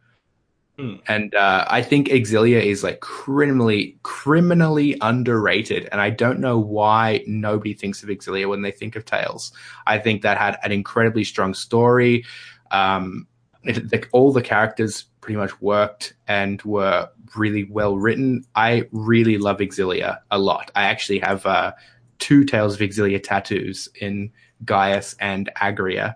Hmm. 0.78 0.96
And 1.08 1.34
uh, 1.34 1.66
I 1.68 1.82
think 1.82 2.08
Xillia 2.08 2.62
is 2.62 2.84
like 2.84 3.00
criminally, 3.00 3.98
criminally 4.04 4.96
underrated. 5.02 5.90
And 5.92 6.00
I 6.00 6.12
don't 6.12 6.40
know 6.40 6.60
why 6.60 7.24
nobody 7.26 7.74
thinks 7.74 8.04
of 8.04 8.10
Xillia 8.10 8.48
when 8.48 8.62
they 8.62 8.72
think 8.72 8.96
of 8.96 9.04
Tales. 9.04 9.52
I 9.88 9.98
think 9.98 10.22
that 10.22 10.38
had 10.38 10.58
an 10.64 10.72
incredibly 10.72 11.24
strong 11.24 11.56
story. 11.56 12.26
Um, 12.70 13.28
it, 13.64 13.90
the, 13.90 14.06
all 14.12 14.32
the 14.32 14.42
characters 14.44 15.06
pretty 15.20 15.38
much 15.38 15.60
worked 15.62 16.14
and 16.28 16.62
were 16.62 17.10
really 17.36 17.64
well 17.64 17.98
written. 17.98 18.46
I 18.56 18.88
really 18.92 19.40
love 19.40 19.58
Xillia 19.58 20.20
a 20.30 20.38
lot. 20.38 20.70
I 20.76 20.84
actually 20.84 21.20
have 21.20 21.46
uh, 21.46 21.72
two 22.20 22.44
Tales 22.46 22.76
of 22.76 22.82
Xillia 22.82 23.22
tattoos 23.22 23.90
in 24.00 24.32
Gaius 24.64 25.16
and 25.20 25.50
Agria. 25.60 26.16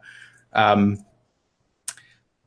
Um, 0.53 1.03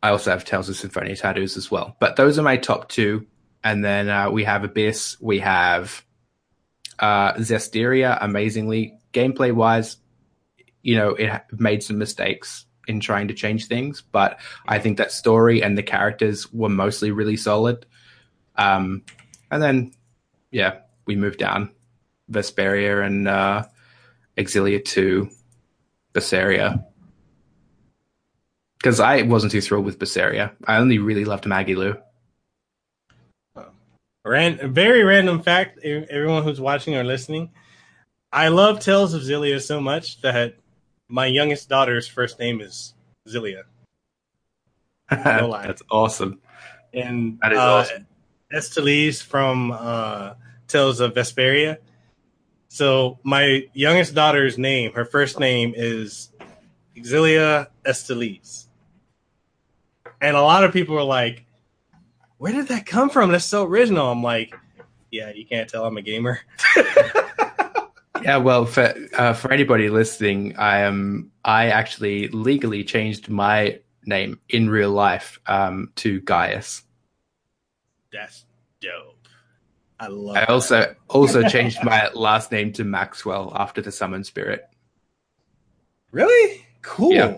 I 0.05 0.11
also 0.11 0.33
have 0.33 0.45
Tales 0.45 0.69
of 0.69 0.77
Symphonia 0.77 1.17
tattoos 1.17 1.57
as 1.57 1.71
well. 1.71 1.97
But 1.99 2.17
those 2.17 2.39
are 2.39 2.43
my 2.43 2.59
top 2.59 2.91
two. 2.91 3.27
And 3.65 3.83
then 3.83 4.11
uh, 4.11 4.31
we 4.31 4.45
have 4.45 4.63
Abyss. 4.63 5.17
We 5.19 5.39
have 5.39 6.05
uh. 6.99 7.33
Amazingly, 8.21 8.99
gameplay 9.15 9.51
wise, 9.51 9.97
you 10.83 10.97
know, 10.97 11.15
it 11.15 11.31
made 11.53 11.83
some 11.83 11.97
mistakes 11.97 12.67
in 12.87 13.01
trying 13.01 13.29
to 13.29 13.35
change 13.35 13.67
things, 13.67 14.03
but 14.03 14.39
I 14.69 14.79
think 14.79 14.99
that 14.99 15.11
story 15.11 15.63
and 15.63 15.79
the 15.79 15.83
characters 15.83 16.53
were 16.53 16.69
mostly 16.69 17.11
really 17.11 17.39
solid. 17.39 17.87
Um, 18.57 19.05
and 19.51 19.63
then, 19.63 19.93
yeah, 20.51 20.81
we 21.07 21.17
moved 21.17 21.39
down 21.39 21.71
Vesperia 22.31 23.07
and 23.07 23.27
uh, 23.27 23.65
Xillia 24.37 24.85
to 24.85 25.31
Berseria 26.13 26.85
because 28.85 29.01
I 29.01 29.23
wasn't 29.23 29.51
too 29.51 29.63
thrilled 29.63 29.87
with 29.87 29.99
Berseria. 29.99 30.53
I 30.67 30.77
only 30.77 30.99
really 30.99 31.25
loved 31.25 31.45
Magilou. 31.45 31.99
Ran- 34.27 34.75
very 34.75 35.03
random 35.05 35.41
fact, 35.41 35.79
everyone 35.83 36.43
who's 36.43 36.61
watching 36.61 36.95
or 36.95 37.03
listening. 37.03 37.51
I 38.31 38.49
love 38.49 38.81
Tales 38.81 39.15
of 39.15 39.23
Xillia 39.23 39.63
so 39.63 39.81
much 39.81 40.21
that 40.21 40.57
my 41.09 41.25
youngest 41.25 41.71
daughter's 41.71 42.07
first 42.07 42.39
name 42.39 42.61
is 42.61 42.93
Xillia. 43.27 43.63
No 45.11 45.49
lie. 45.51 45.67
That's 45.67 45.83
awesome. 45.91 46.41
And 46.93 47.39
that 47.41 47.53
is 47.53 47.59
uh, 47.59 47.63
awesome. 47.63 48.07
Estellise 48.53 49.23
from 49.23 49.73
uh, 49.73 50.35
Tales 50.69 51.01
of 51.01 51.15
Vesperia. 51.15 51.79
So 52.69 53.19
my 53.23 53.63
youngest 53.73 54.15
daughter's 54.15 54.59
name, 54.59 54.93
her 54.93 55.07
first 55.07 55.41
name 55.41 55.73
is 55.75 56.31
Xillia 56.99 57.69
Estellise. 57.87 58.64
And 60.25 60.39
a 60.39 60.41
lot 60.41 60.65
of 60.65 60.73
people 60.73 60.95
were 60.95 61.03
like, 61.03 61.45
where 62.39 62.51
did 62.51 62.69
that 62.69 62.87
come 62.87 63.11
from? 63.11 63.31
That's 63.31 63.45
so 63.45 63.67
original. 63.67 64.11
I'm 64.11 64.23
like, 64.23 64.55
yeah, 65.11 65.31
you 65.31 65.45
can't 65.45 65.69
tell 65.69 65.85
I'm 65.85 65.99
a 65.99 66.03
gamer. 66.03 66.41
yeah, 68.23 68.39
well, 68.39 68.65
for 68.65 68.95
uh, 69.19 69.35
for 69.35 69.53
anybody 69.53 69.91
listening, 69.91 70.57
I 70.57 70.79
am 70.79 71.31
I 71.45 71.67
actually 71.67 72.29
legally 72.29 72.85
changed 72.85 73.29
my 73.29 73.81
name 74.07 74.41
in 74.49 74.71
real 74.71 74.93
life 74.93 75.39
um, 75.47 75.93
to 75.97 76.23
Gaius. 76.23 76.83
That's 78.11 78.47
dope. 78.81 79.29
I 80.01 80.07
love. 80.07 80.37
I 80.37 80.45
also 80.47 80.81
that. 80.81 80.97
also 81.09 81.47
changed 81.49 81.85
my 81.85 82.09
last 82.15 82.51
name 82.51 82.73
to 82.73 82.85
Maxwell 82.85 83.53
after 83.55 83.83
the 83.83 83.93
summon 83.93 84.25
spirit. 84.25 84.67
Really 86.13 86.65
cool. 86.81 87.13
Yeah. 87.13 87.35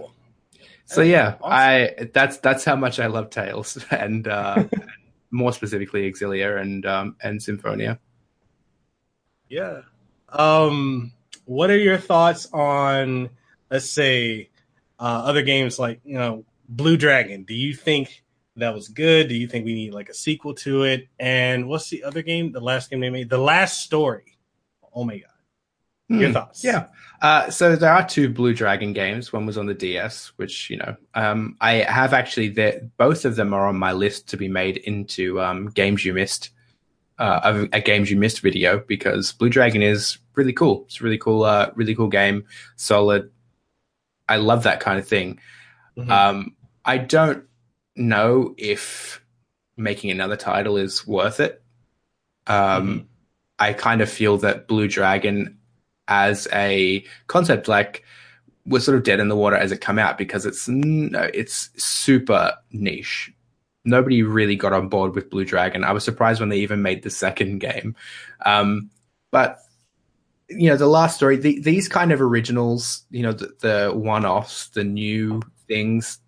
So 0.87 1.03
yeah, 1.03 1.35
awesome. 1.41 1.53
I 1.53 2.09
that's 2.15 2.39
that's 2.39 2.65
how 2.65 2.77
much 2.77 3.01
I 3.01 3.07
love 3.07 3.31
Tales 3.31 3.85
and 3.91 4.27
uh, 4.27 4.65
more 5.31 5.53
specifically 5.53 6.11
Xillia 6.13 6.61
and 6.61 6.87
um, 6.87 7.17
and 7.23 7.43
Symphonia. 7.43 7.99
Yeah. 9.49 9.83
Um, 10.29 11.13
what 11.45 11.71
are 11.71 11.79
your 11.79 11.99
thoughts 11.99 12.49
on 12.53 13.31
let's 13.71 13.91
say 13.91 14.49
uh, 14.99 15.23
other 15.25 15.43
games 15.43 15.79
like 15.79 16.01
you 16.05 16.19
know 16.19 16.45
Blue 16.69 16.97
Dragon? 16.97 17.43
Do 17.43 17.55
you 17.55 17.75
think 17.75 18.23
that 18.57 18.73
was 18.73 18.89
good? 18.89 19.29
Do 19.29 19.35
you 19.35 19.49
think 19.49 19.65
we 19.65 19.75
need 19.75 19.93
like 19.93 20.09
a 20.09 20.15
sequel 20.15 20.55
to 20.55 20.85
it? 20.85 21.09
And 21.19 21.69
what's 21.69 21.91
the 21.91 22.05
other 22.05 22.23
game? 22.23 22.53
The 22.53 22.61
last 22.61 22.91
game 22.91 23.01
they 23.01 23.11
made, 23.11 23.29
The 23.29 23.39
Last 23.39 23.83
Story. 23.83 24.39
Oh 24.95 25.05
my 25.05 25.19
god. 25.19 25.31
Your 26.09 26.29
hmm. 26.29 26.35
thoughts? 26.35 26.63
Yeah. 26.63 26.87
Uh, 27.23 27.51
so 27.51 27.77
there 27.77 27.93
are 27.93 28.07
two 28.07 28.29
Blue 28.29 28.55
Dragon 28.55 28.93
games. 28.93 29.33
One 29.33 29.47
was 29.47 29.59
on 29.59 29.67
the 29.67 29.75
DS, 29.75 30.33
which 30.37 30.71
you 30.71 30.77
know 30.77 30.97
um, 31.15 31.57
I 31.61 31.75
have 31.75 32.13
actually. 32.13 32.49
That 32.51 32.97
both 32.97 33.25
of 33.25 33.37
them 33.37 33.53
are 33.53 33.67
on 33.67 33.77
my 33.77 33.93
list 33.93 34.29
to 34.29 34.37
be 34.37 34.49
made 34.49 34.77
into 34.79 35.41
um, 35.41 35.69
games 35.71 36.05
you 36.05 36.15
missed. 36.15 36.51
Uh, 37.19 37.67
a, 37.73 37.79
a, 37.79 37.81
games 37.81 38.11
you 38.11 38.17
missed 38.19 38.41
video 38.41 38.79
because 38.87 39.33
Blue 39.33 39.49
Dragon 39.49 39.81
is 39.81 40.19
really 40.35 40.53
cool. 40.53 40.85
It's 40.85 41.01
a 41.01 41.05
really 41.05 41.17
cool, 41.17 41.45
uh, 41.45 41.71
really 41.75 41.95
cool 41.95 42.09
game. 42.09 42.45
Solid. 42.77 43.31
I 44.29 44.37
love 44.37 44.65
that 44.65 44.81
kind 44.81 44.99
of 44.99 45.09
thing. 45.09 45.41
Mm-hmm. 45.97 46.11
Um, 46.11 46.57
I 46.85 46.99
don't 46.99 47.45
know 47.97 48.55
if 48.59 49.23
making 49.79 50.11
another 50.11 50.37
title 50.37 50.77
is 50.77 51.07
worth 51.07 51.41
it. 51.41 51.63
Um, 52.47 52.89
mm-hmm. 52.89 53.07
I 53.59 53.73
kind 53.73 54.03
of 54.03 54.11
feel 54.11 54.37
that 54.39 54.69
Blue 54.69 54.87
Dragon 54.87 55.59
as 56.09 56.47
a 56.53 57.05
concept 57.27 57.69
like 57.69 58.05
we're 58.67 58.81
sort 58.81 58.97
of 58.97 59.05
dead 59.05 59.21
in 59.21 59.29
the 59.29 59.37
water 59.37 59.57
as 59.57 59.73
it 59.73 59.81
come 59.81 59.99
out 59.99 60.19
because 60.19 60.45
it's 60.45 60.69
it's 60.69 61.71
super 61.83 62.53
niche. 62.73 63.33
Nobody 63.85 64.23
really 64.23 64.57
got 64.57 64.73
on 64.73 64.89
board 64.89 65.15
with 65.15 65.31
Blue 65.31 65.45
Dragon. 65.45 65.85
I 65.85 65.93
was 65.93 66.05
surprised 66.05 66.41
when 66.41 66.49
they 66.49 66.59
even 66.59 66.83
made 66.83 67.03
the 67.03 67.11
second 67.11 67.59
game. 67.59 67.95
Um, 68.45 68.91
but 69.31 69.59
you 70.49 70.69
know, 70.69 70.77
the 70.77 70.89
last 70.89 71.17
story, 71.17 71.37
the, 71.37 71.61
these 71.61 71.89
kind 71.89 72.13
of 72.13 72.21
originals, 72.21 73.05
you 73.11 73.23
know, 73.23 73.33
the, 73.33 73.53
the 73.61 73.93
one-offs, 73.95 74.69
the 74.71 74.85
new 74.85 75.43
things, 75.67 76.19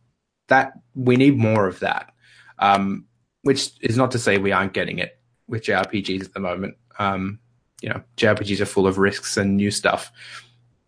that 0.49 0.73
we 0.95 1.17
need 1.17 1.37
more 1.37 1.67
of 1.67 1.81
that. 1.81 2.13
Um, 2.59 3.07
which 3.43 3.71
is 3.81 3.97
not 3.97 4.11
to 4.11 4.19
say 4.19 4.39
we 4.39 4.53
aren't 4.53 4.73
getting 4.73 4.99
it 4.99 5.19
with 5.47 5.63
JRPGs 5.63 6.25
at 6.25 6.35
the 6.35 6.41
moment. 6.41 6.77
Um, 6.99 7.39
you 7.83 7.89
know, 7.89 8.03
JRPGs 8.17 8.61
are 8.61 8.67
full 8.67 8.87
of 8.87 8.99
risks 8.99 9.37
and 9.37 9.57
new 9.57 9.71
stuff 9.71 10.13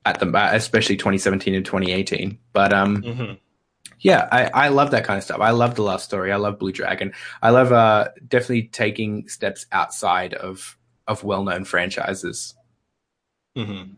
at 0.05 0.19
the 0.19 0.55
especially 0.55 0.97
2017 0.97 1.55
and 1.55 1.65
2018. 1.65 2.39
But 2.53 2.73
um, 2.73 3.03
mm-hmm. 3.03 3.33
yeah, 4.01 4.29
I, 4.31 4.67
I 4.67 4.69
love 4.69 4.91
that 4.93 5.05
kind 5.05 5.19
of 5.19 5.25
stuff. 5.25 5.41
I 5.41 5.51
love 5.51 5.75
the 5.75 5.83
last 5.83 6.05
story. 6.05 6.33
I 6.33 6.37
love 6.37 6.59
Blue 6.59 6.73
Dragon. 6.73 7.13
I 7.43 7.51
love 7.51 7.73
uh, 7.73 8.09
definitely 8.27 8.65
taking 8.65 9.29
steps 9.29 9.67
outside 9.73 10.35
of 10.35 10.77
of 11.07 11.25
well 11.25 11.45
known 11.45 11.65
franchises. 11.65 12.55
Mm-hmm. 13.57 13.93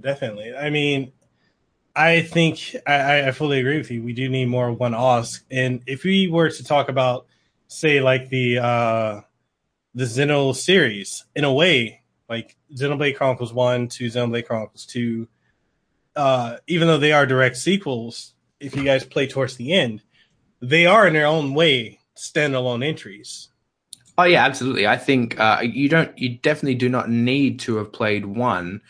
Definitely. 0.00 0.54
I 0.54 0.70
mean, 0.70 1.12
I 1.94 2.22
think 2.22 2.74
I, 2.86 3.28
I 3.28 3.30
fully 3.30 3.60
agree 3.60 3.78
with 3.78 3.90
you. 3.90 4.02
We 4.02 4.12
do 4.12 4.28
need 4.28 4.46
more 4.46 4.72
one 4.72 4.94
offs. 4.94 5.42
And 5.50 5.82
if 5.86 6.02
we 6.02 6.26
were 6.28 6.50
to 6.50 6.64
talk 6.64 6.88
about, 6.88 7.26
say, 7.68 8.00
like 8.00 8.28
the 8.28 8.58
uh, 8.58 9.20
the 9.94 10.04
Xeno 10.04 10.54
series 10.54 11.24
in 11.34 11.44
a 11.44 11.52
way, 11.52 12.02
like 12.28 12.56
Xenoblade 12.74 13.16
Chronicles 13.16 13.52
1 13.52 13.88
to 13.88 14.06
Xenoblade 14.06 14.46
Chronicles 14.46 14.86
2, 14.86 15.28
uh, 16.16 16.56
even 16.66 16.88
though 16.88 16.98
they 16.98 17.12
are 17.12 17.26
direct 17.26 17.56
sequels, 17.56 18.34
if 18.60 18.74
you 18.76 18.84
guys 18.84 19.04
play 19.04 19.26
towards 19.26 19.56
the 19.56 19.72
end, 19.72 20.02
they 20.60 20.86
are 20.86 21.06
in 21.06 21.12
their 21.14 21.26
own 21.26 21.54
way 21.54 21.98
standalone 22.16 22.84
entries. 22.84 23.50
Oh 24.16 24.24
yeah, 24.24 24.44
absolutely. 24.44 24.86
I 24.86 24.96
think 24.96 25.38
uh, 25.38 25.60
you 25.62 25.88
don't, 25.88 26.16
you 26.18 26.38
definitely 26.38 26.76
do 26.76 26.88
not 26.88 27.10
need 27.10 27.58
to 27.60 27.76
have 27.76 27.92
played 27.92 28.26
one 28.26 28.80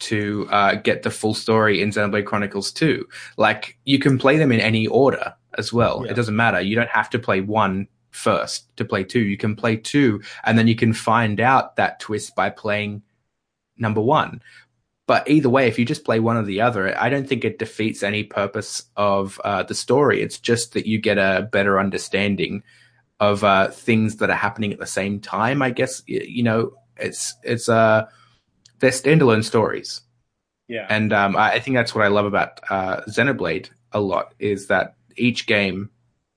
to 0.00 0.48
uh, 0.50 0.74
get 0.74 1.04
the 1.04 1.10
full 1.10 1.34
story 1.34 1.80
in 1.80 1.90
Xenoblade 1.90 2.26
Chronicles 2.26 2.72
2. 2.72 3.06
Like 3.36 3.78
you 3.84 3.98
can 3.98 4.18
play 4.18 4.36
them 4.36 4.50
in 4.50 4.60
any 4.60 4.86
order 4.88 5.34
as 5.58 5.72
well. 5.72 6.02
Yeah. 6.04 6.12
It 6.12 6.14
doesn't 6.14 6.34
matter. 6.34 6.60
You 6.60 6.74
don't 6.74 6.90
have 6.90 7.10
to 7.10 7.18
play 7.18 7.40
one 7.40 7.86
first 8.12 8.74
to 8.76 8.84
play 8.84 9.02
two. 9.02 9.20
You 9.20 9.36
can 9.36 9.56
play 9.56 9.76
two, 9.76 10.22
and 10.44 10.56
then 10.56 10.68
you 10.68 10.76
can 10.76 10.92
find 10.92 11.40
out 11.40 11.76
that 11.76 11.98
twist 11.98 12.36
by 12.36 12.50
playing 12.50 13.02
number 13.76 14.00
one. 14.00 14.40
But 15.06 15.28
either 15.28 15.48
way, 15.48 15.66
if 15.66 15.78
you 15.78 15.84
just 15.84 16.04
play 16.04 16.20
one 16.20 16.36
or 16.36 16.44
the 16.44 16.60
other, 16.60 16.96
I 16.98 17.08
don't 17.08 17.28
think 17.28 17.44
it 17.44 17.58
defeats 17.58 18.02
any 18.02 18.22
purpose 18.22 18.84
of 18.96 19.40
uh, 19.44 19.64
the 19.64 19.74
story. 19.74 20.22
It's 20.22 20.38
just 20.38 20.74
that 20.74 20.86
you 20.86 20.98
get 21.00 21.18
a 21.18 21.48
better 21.50 21.80
understanding 21.80 22.62
of 23.18 23.42
uh, 23.42 23.68
things 23.68 24.16
that 24.16 24.30
are 24.30 24.36
happening 24.36 24.72
at 24.72 24.78
the 24.78 24.86
same 24.86 25.20
time. 25.20 25.60
I 25.60 25.70
guess 25.70 26.02
you 26.06 26.42
know 26.42 26.72
it's 26.96 27.34
it's 27.42 27.68
uh 27.68 28.06
they're 28.78 28.90
standalone 28.90 29.44
stories. 29.44 30.02
Yeah, 30.68 30.86
and 30.88 31.12
um, 31.12 31.36
I 31.36 31.58
think 31.58 31.76
that's 31.76 31.94
what 31.94 32.04
I 32.04 32.08
love 32.08 32.24
about 32.24 32.60
uh, 32.70 33.00
Xenoblade 33.08 33.68
a 33.92 34.00
lot 34.00 34.34
is 34.38 34.68
that 34.68 34.94
each 35.16 35.46
game 35.46 35.90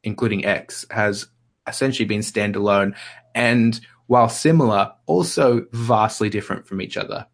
including 0.06 0.46
X, 0.46 0.86
has 0.92 1.28
essentially 1.68 2.06
been 2.06 2.22
standalone 2.22 2.96
and 3.34 3.80
while 4.08 4.30
similar, 4.30 4.94
also 5.08 5.66
vastly 5.72 6.30
different 6.30 6.68
from 6.68 6.82
each 6.82 6.98
other. 6.98 7.26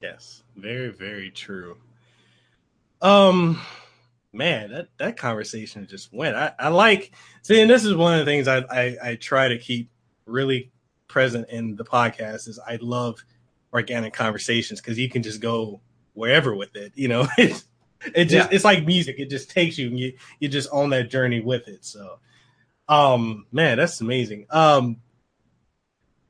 Yes, 0.00 0.42
very, 0.56 0.90
very 0.90 1.30
true. 1.30 1.76
Um, 3.00 3.60
man, 4.32 4.70
that 4.70 4.88
that 4.98 5.16
conversation 5.16 5.86
just 5.86 6.12
went. 6.12 6.36
I, 6.36 6.52
I 6.58 6.68
like 6.68 7.12
seeing 7.42 7.68
this 7.68 7.84
is 7.84 7.94
one 7.94 8.18
of 8.18 8.20
the 8.20 8.30
things 8.30 8.48
I, 8.48 8.58
I 8.70 8.96
I 9.02 9.14
try 9.16 9.48
to 9.48 9.58
keep 9.58 9.90
really 10.26 10.70
present 11.06 11.48
in 11.48 11.76
the 11.76 11.84
podcast 11.84 12.48
is 12.48 12.58
I 12.66 12.78
love 12.80 13.24
organic 13.72 14.12
conversations 14.12 14.80
because 14.80 14.98
you 14.98 15.08
can 15.08 15.22
just 15.22 15.40
go 15.40 15.80
wherever 16.14 16.54
with 16.54 16.74
it. 16.76 16.92
You 16.94 17.08
know, 17.08 17.28
it's 17.38 17.66
it 18.14 18.26
just 18.26 18.50
yeah. 18.50 18.54
it's 18.54 18.64
like 18.64 18.84
music. 18.84 19.16
It 19.18 19.30
just 19.30 19.50
takes 19.50 19.78
you 19.78 19.88
and 19.88 19.98
you 19.98 20.12
you 20.40 20.48
just 20.48 20.70
on 20.70 20.90
that 20.90 21.10
journey 21.10 21.40
with 21.40 21.68
it. 21.68 21.84
So, 21.84 22.18
um, 22.88 23.46
man, 23.52 23.78
that's 23.78 24.00
amazing. 24.00 24.46
Um, 24.50 24.96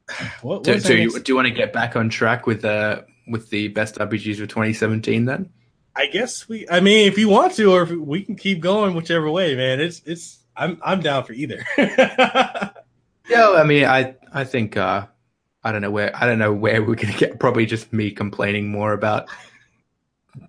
what, 0.43 0.65
do, 0.65 0.79
do 0.79 0.97
you 0.97 1.21
do 1.21 1.33
you 1.33 1.37
want 1.37 1.49
to 1.49 1.55
get 1.55 1.73
back 1.73 1.97
on 1.97 2.09
track 2.09 2.47
with 2.47 2.65
uh 2.65 3.03
with 3.29 3.51
the 3.51 3.69
best 3.69 3.97
RPGs 3.97 4.41
of 4.41 4.49
2017 4.49 5.25
then? 5.25 5.51
I 5.99 6.07
guess 6.07 6.49
we. 6.49 6.69
I 6.69 6.79
mean, 6.81 7.09
if 7.09 7.19
you 7.19 7.29
want 7.29 7.55
to, 7.55 7.73
or 7.73 7.85
we 7.85 8.23
can 8.23 8.37
keep 8.37 8.61
going, 8.61 8.95
whichever 8.95 9.29
way, 9.31 9.57
man. 9.57 9.81
It's 9.81 10.01
it's. 10.05 10.39
I'm 10.57 10.81
I'm 10.85 11.01
down 11.01 11.25
for 11.25 11.33
either. 11.33 11.65
yeah, 11.79 12.71
I 13.31 13.65
mean, 13.65 13.85
I 13.85 14.15
I 14.33 14.45
think 14.45 14.77
uh, 14.77 15.07
I 15.65 15.73
don't 15.73 15.83
know 15.83 15.91
where 15.91 16.15
I 16.17 16.27
don't 16.27 16.39
know 16.39 16.53
where 16.53 16.85
we're 16.85 16.95
gonna 16.95 17.17
get. 17.17 17.41
Probably 17.41 17.67
just 17.67 17.93
me 17.93 18.13
complaining 18.13 18.69
more 18.69 18.93
about 18.93 19.29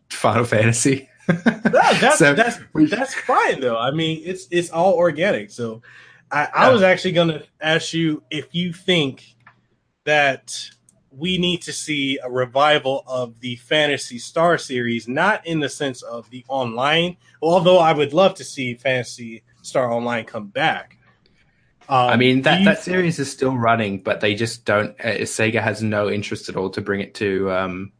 Final 0.09 0.45
Fantasy. 0.45 1.09
No, 1.29 1.93
that's 1.93 2.17
so 2.17 2.33
that's 2.33 2.59
that's 2.73 3.13
fine 3.13 3.61
though. 3.61 3.77
I 3.77 3.91
mean, 3.91 4.21
it's 4.25 4.47
it's 4.51 4.69
all 4.71 4.93
organic. 4.93 5.51
So, 5.51 5.81
I, 6.31 6.41
yeah. 6.41 6.49
I 6.53 6.69
was 6.71 6.81
actually 6.81 7.13
gonna 7.13 7.43
ask 7.61 7.93
you 7.93 8.23
if 8.29 8.53
you 8.53 8.73
think 8.73 9.35
that 10.05 10.69
we 11.11 11.37
need 11.37 11.61
to 11.63 11.73
see 11.73 12.19
a 12.23 12.29
revival 12.29 13.03
of 13.07 13.39
the 13.39 13.55
Phantasy 13.57 14.19
Star 14.19 14.57
series, 14.57 15.07
not 15.07 15.45
in 15.45 15.59
the 15.59 15.69
sense 15.69 16.01
of 16.01 16.29
the 16.29 16.45
online, 16.47 17.17
although 17.41 17.79
I 17.79 17.93
would 17.93 18.13
love 18.13 18.35
to 18.35 18.43
see 18.43 18.75
Phantasy 18.75 19.43
Star 19.61 19.91
Online 19.91 20.25
come 20.25 20.47
back. 20.47 20.97
Um, 21.87 22.09
I 22.09 22.17
mean 22.17 22.43
that 22.43 22.63
that 22.65 22.83
series 22.83 23.17
is 23.19 23.31
still 23.31 23.55
running, 23.57 24.01
but 24.01 24.21
they 24.21 24.35
just 24.35 24.65
don't. 24.65 24.91
Uh, 24.99 25.19
Sega 25.21 25.61
has 25.61 25.81
no 25.81 26.09
interest 26.09 26.49
at 26.49 26.55
all 26.55 26.69
to 26.71 26.81
bring 26.81 27.01
it 27.01 27.15
to 27.15 27.51
um, 27.51 27.91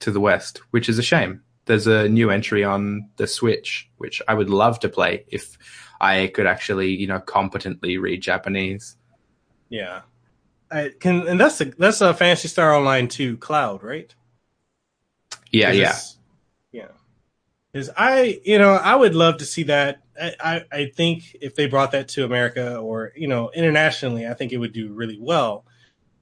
to 0.00 0.10
the 0.10 0.20
West, 0.20 0.62
which 0.70 0.88
is 0.88 0.98
a 0.98 1.02
shame. 1.02 1.42
There's 1.66 1.86
a 1.86 2.08
new 2.08 2.30
entry 2.30 2.64
on 2.64 3.08
the 3.16 3.26
Switch, 3.26 3.88
which 3.98 4.20
I 4.26 4.34
would 4.34 4.50
love 4.50 4.80
to 4.80 4.88
play 4.88 5.24
if 5.28 5.56
I 6.00 6.28
could 6.28 6.46
actually, 6.46 6.96
you 6.96 7.06
know, 7.06 7.20
competently 7.20 7.98
read 7.98 8.22
Japanese. 8.22 8.96
Yeah, 9.68 10.00
I 10.70 10.92
can, 10.98 11.28
and 11.28 11.38
that's 11.38 11.60
a 11.60 11.66
that's 11.66 12.00
a 12.00 12.14
Phantasy 12.14 12.48
Star 12.48 12.74
Online 12.74 13.08
two 13.08 13.36
cloud, 13.36 13.82
right? 13.82 14.12
Yeah, 15.52 15.72
yeah, 15.72 15.96
yeah. 16.72 16.88
Because 17.72 17.90
I, 17.96 18.40
you 18.44 18.58
know, 18.58 18.72
I 18.72 18.96
would 18.96 19.14
love 19.14 19.38
to 19.38 19.44
see 19.44 19.64
that. 19.64 20.02
I, 20.20 20.34
I, 20.40 20.64
I 20.72 20.86
think 20.86 21.36
if 21.40 21.54
they 21.54 21.66
brought 21.66 21.92
that 21.92 22.08
to 22.08 22.24
America 22.24 22.78
or 22.78 23.12
you 23.14 23.28
know 23.28 23.50
internationally, 23.54 24.26
I 24.26 24.34
think 24.34 24.52
it 24.52 24.58
would 24.58 24.72
do 24.72 24.92
really 24.92 25.18
well. 25.20 25.64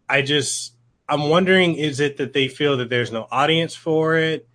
I 0.08 0.22
just, 0.22 0.74
I'm 1.08 1.28
wondering, 1.28 1.74
is 1.74 2.00
it 2.00 2.16
that 2.16 2.32
they 2.32 2.48
feel 2.48 2.78
that 2.78 2.88
there's 2.88 3.12
no 3.12 3.26
audience 3.30 3.74
for 3.74 4.16
it? 4.16 4.48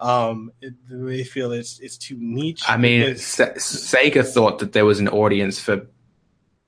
Um, 0.00 0.50
do 0.60 1.06
they 1.06 1.24
feel 1.24 1.52
it's 1.52 1.78
it's 1.80 1.98
too 1.98 2.16
niche? 2.18 2.62
I 2.66 2.76
mean, 2.76 3.00
because- 3.00 3.20
Sega 3.58 4.26
thought 4.26 4.58
that 4.60 4.72
there 4.72 4.86
was 4.86 4.98
an 4.98 5.08
audience 5.08 5.60
for 5.60 5.86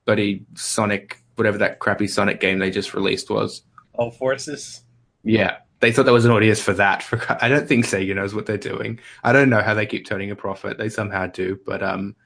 Buddy 0.05 0.45
Sonic 0.55 1.23
whatever 1.37 1.59
that 1.59 1.79
crappy 1.79 2.07
Sonic 2.07 2.41
game 2.41 2.59
they 2.59 2.71
just 2.71 2.95
released 2.95 3.31
was. 3.31 3.63
Oh, 3.95 4.11
Forces. 4.11 4.83
Yeah, 5.25 5.59
they 5.81 5.93
thought 5.93 6.05
there 6.05 6.13
was 6.13 6.25
an 6.25 6.31
audience 6.31 6.61
for 6.61 6.73
that. 6.75 7.03
For 7.03 7.21
I 7.43 7.49
don't 7.49 7.67
think 7.67 7.87
Sega 7.87 8.15
knows 8.15 8.35
what 8.35 8.47
they're 8.47 8.59
doing. 8.59 9.01
I 9.23 9.33
don't 9.33 9.51
know 9.51 9.63
how 9.63 9.75
they 9.75 9.87
keep 9.87 10.07
turning 10.07 10.31
a 10.31 10.37
profit. 10.37 10.79
They 10.79 10.89
somehow 10.89 11.27
do, 11.27 11.59
but 11.65 11.83
um, 11.83 12.17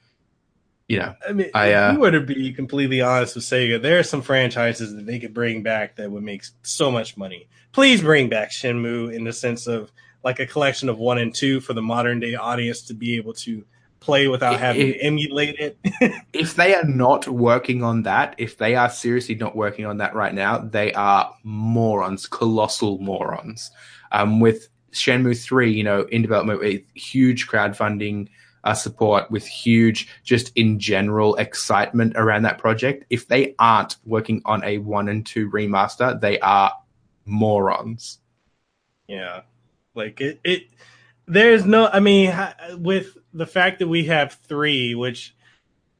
you 0.88 0.98
know, 0.98 1.14
I 1.28 1.32
mean, 1.32 1.50
I, 1.54 1.72
uh, 1.72 1.90
if 1.90 1.94
you 1.94 2.00
were 2.00 2.11
to 2.12 2.20
be 2.20 2.52
completely 2.52 3.00
honest 3.00 3.34
with 3.34 3.44
Sega, 3.44 3.80
there 3.80 3.98
are 3.98 4.04
some 4.04 4.22
franchises 4.22 4.94
that 4.94 5.07
they 5.07 5.18
could 5.18 5.34
bring 5.34 5.62
back 5.62 5.96
that 5.96 6.11
would 6.11 6.22
make 6.22 6.44
so 6.62 6.90
much 6.90 7.16
money. 7.16 7.48
Please 7.72 8.00
bring 8.00 8.28
back 8.28 8.50
Shenmue 8.50 9.12
in 9.12 9.24
the 9.24 9.32
sense 9.32 9.66
of 9.66 9.92
like 10.26 10.40
a 10.40 10.46
collection 10.46 10.88
of 10.88 10.98
one 10.98 11.18
and 11.18 11.32
two 11.32 11.60
for 11.60 11.72
the 11.72 11.80
modern 11.80 12.18
day 12.18 12.34
audience 12.34 12.82
to 12.82 12.94
be 12.94 13.16
able 13.16 13.32
to 13.32 13.64
play 14.00 14.26
without 14.26 14.58
having 14.58 14.88
if, 14.88 14.94
to 14.94 15.00
emulate 15.00 15.56
it. 15.60 15.78
if 16.32 16.56
they 16.56 16.74
are 16.74 16.82
not 16.82 17.28
working 17.28 17.84
on 17.84 18.02
that, 18.02 18.34
if 18.36 18.58
they 18.58 18.74
are 18.74 18.90
seriously 18.90 19.36
not 19.36 19.54
working 19.54 19.86
on 19.86 19.98
that 19.98 20.16
right 20.16 20.34
now, 20.34 20.58
they 20.58 20.92
are 20.94 21.32
morons, 21.44 22.26
colossal 22.26 22.98
morons. 22.98 23.70
Um, 24.10 24.40
with 24.40 24.68
Shenmue 24.90 25.40
3, 25.40 25.72
you 25.72 25.84
know, 25.84 26.02
in 26.02 26.22
development 26.22 26.58
with 26.58 26.82
huge 26.94 27.46
crowdfunding 27.46 28.28
uh, 28.64 28.74
support, 28.74 29.30
with 29.30 29.46
huge, 29.46 30.08
just 30.24 30.50
in 30.56 30.80
general 30.80 31.36
excitement 31.36 32.14
around 32.16 32.42
that 32.42 32.58
project. 32.58 33.04
If 33.10 33.28
they 33.28 33.54
aren't 33.60 33.94
working 34.04 34.42
on 34.44 34.64
a 34.64 34.78
one 34.78 35.08
and 35.08 35.24
two 35.24 35.48
remaster, 35.52 36.20
they 36.20 36.40
are 36.40 36.72
morons. 37.26 38.18
Yeah. 39.06 39.42
Like 39.97 40.20
it, 40.20 40.40
it 40.44 40.68
there's 41.26 41.64
no, 41.64 41.86
I 41.86 42.01
mean, 42.01 42.34
with 42.78 43.16
the 43.32 43.47
fact 43.47 43.80
that 43.80 43.88
we 43.88 44.05
have 44.05 44.34
three, 44.49 44.94
which 44.94 45.34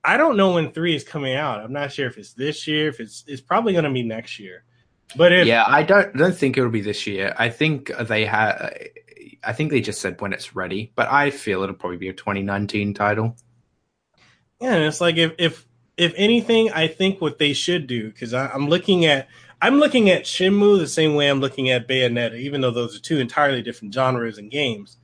I 0.05 0.17
don't 0.17 0.37
know 0.37 0.55
when 0.55 0.71
three 0.71 0.95
is 0.95 1.03
coming 1.03 1.35
out. 1.35 1.61
I'm 1.61 1.73
not 1.73 1.93
sure 1.93 2.07
if 2.07 2.17
it's 2.17 2.33
this 2.33 2.67
year, 2.69 2.89
if 2.89 3.01
it's 3.01 3.25
it's 3.27 3.41
probably 3.41 3.73
going 3.73 3.85
to 3.85 3.91
be 3.91 4.03
next 4.03 4.39
year. 4.39 4.65
But 5.17 5.33
if, 5.33 5.47
yeah, 5.47 5.65
I 5.67 5.83
don't 5.83 6.17
don't 6.17 6.37
think 6.37 6.57
it'll 6.57 6.71
be 6.71 6.81
this 6.81 7.07
year. 7.07 7.35
I 7.37 7.49
think 7.49 7.91
they 7.97 8.25
have. 8.25 8.73
I 9.43 9.53
think 9.53 9.71
they 9.71 9.81
just 9.81 10.01
said 10.01 10.21
when 10.21 10.33
it's 10.33 10.55
ready, 10.55 10.93
but 10.95 11.09
I 11.11 11.31
feel 11.31 11.63
it'll 11.63 11.75
probably 11.77 11.99
be 11.99 12.09
a 12.09 12.13
2019 12.13 12.95
title. 12.95 13.37
Yeah, 14.61 14.75
and 14.75 14.85
it's 14.85 15.01
like 15.01 15.17
if 15.17 15.35
if 15.39 15.67
if 15.97 16.13
anything, 16.17 16.71
I 16.73 16.89
think 16.89 17.21
what 17.21 17.39
they 17.39 17.53
should 17.53 17.87
do 17.87 18.09
because 18.09 18.35
I'm 18.35 18.69
looking 18.69 19.05
at 19.07 19.29
I'm 19.61 19.79
looking 19.79 20.11
at 20.11 20.25
Shenmue 20.25 20.79
the 20.79 20.87
same 20.87 21.15
way 21.15 21.29
I'm 21.29 21.41
looking 21.41 21.71
at 21.71 21.89
Bayonetta, 21.89 22.39
even 22.39 22.61
though 22.61 22.71
those 22.71 22.97
are 22.97 23.01
two 23.01 23.19
entirely 23.19 23.63
different 23.63 23.95
genres 23.95 24.39
and 24.39 24.51
games 24.51 24.99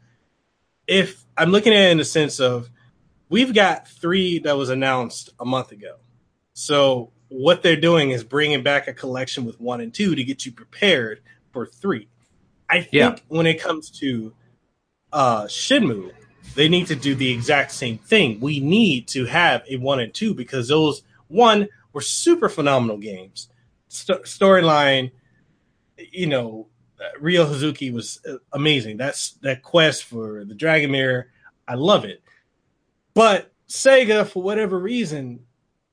if 0.86 1.24
I'm 1.36 1.50
looking 1.50 1.72
at 1.72 1.88
it 1.88 1.92
in 1.92 1.98
the 1.98 2.04
sense 2.04 2.40
of 2.40 2.70
we've 3.28 3.54
got 3.54 3.88
three 3.88 4.38
that 4.40 4.56
was 4.56 4.70
announced 4.70 5.30
a 5.38 5.44
month 5.44 5.72
ago. 5.72 5.96
So 6.54 7.12
what 7.28 7.62
they're 7.62 7.76
doing 7.76 8.10
is 8.10 8.24
bringing 8.24 8.62
back 8.62 8.88
a 8.88 8.92
collection 8.92 9.44
with 9.44 9.60
one 9.60 9.80
and 9.80 9.92
two 9.92 10.14
to 10.14 10.24
get 10.24 10.44
you 10.44 10.52
prepared 10.52 11.20
for 11.50 11.66
three. 11.66 12.08
I 12.68 12.82
think 12.82 12.92
yeah. 12.92 13.16
when 13.28 13.46
it 13.46 13.60
comes 13.60 13.90
to 14.00 14.34
uh, 15.12 15.44
Shenmue, 15.44 16.12
they 16.54 16.68
need 16.68 16.86
to 16.88 16.96
do 16.96 17.14
the 17.14 17.30
exact 17.30 17.72
same 17.72 17.98
thing. 17.98 18.40
We 18.40 18.60
need 18.60 19.08
to 19.08 19.24
have 19.26 19.62
a 19.68 19.76
one 19.76 20.00
and 20.00 20.12
two 20.12 20.34
because 20.34 20.68
those 20.68 21.02
one 21.28 21.68
were 21.92 22.00
super 22.00 22.48
phenomenal 22.48 22.98
games. 22.98 23.48
St- 23.92 24.22
storyline, 24.22 25.12
you 25.98 26.26
know, 26.26 26.68
Ryo 27.20 27.44
Hazuki 27.44 27.92
was 27.92 28.20
uh, 28.26 28.36
amazing. 28.52 28.96
That's 28.96 29.32
that 29.42 29.62
quest 29.62 30.04
for 30.04 30.44
the 30.44 30.54
Dragon 30.54 30.90
Mirror. 30.90 31.28
I 31.68 31.74
love 31.74 32.04
it. 32.04 32.22
But 33.14 33.52
Sega, 33.68 34.26
for 34.26 34.42
whatever 34.42 34.78
reason, 34.78 35.40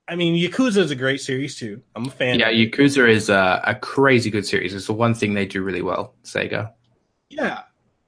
I 0.08 0.16
mean, 0.16 0.41
Yakuza 0.41 0.78
is 0.78 0.91
a 0.91 0.95
great 0.95 1.20
series 1.20 1.58
too. 1.58 1.82
I'm 1.95 2.06
a 2.06 2.12
fan. 2.12 2.39
Yeah, 2.39 2.52
Yakuza 2.52 3.10
is 3.10 3.30
a, 3.30 3.62
a 3.68 3.76
crazy 3.76 4.30
good 4.30 4.45
series. 4.45 4.74
It's 4.74 4.88
the 4.88 4.93
one 4.93 5.14
thing 5.14 5.34
they 5.34 5.45
do 5.45 5.62
really 5.62 5.82
well, 5.82 6.16
Sega. 6.24 6.72
Yeah, 7.30 7.64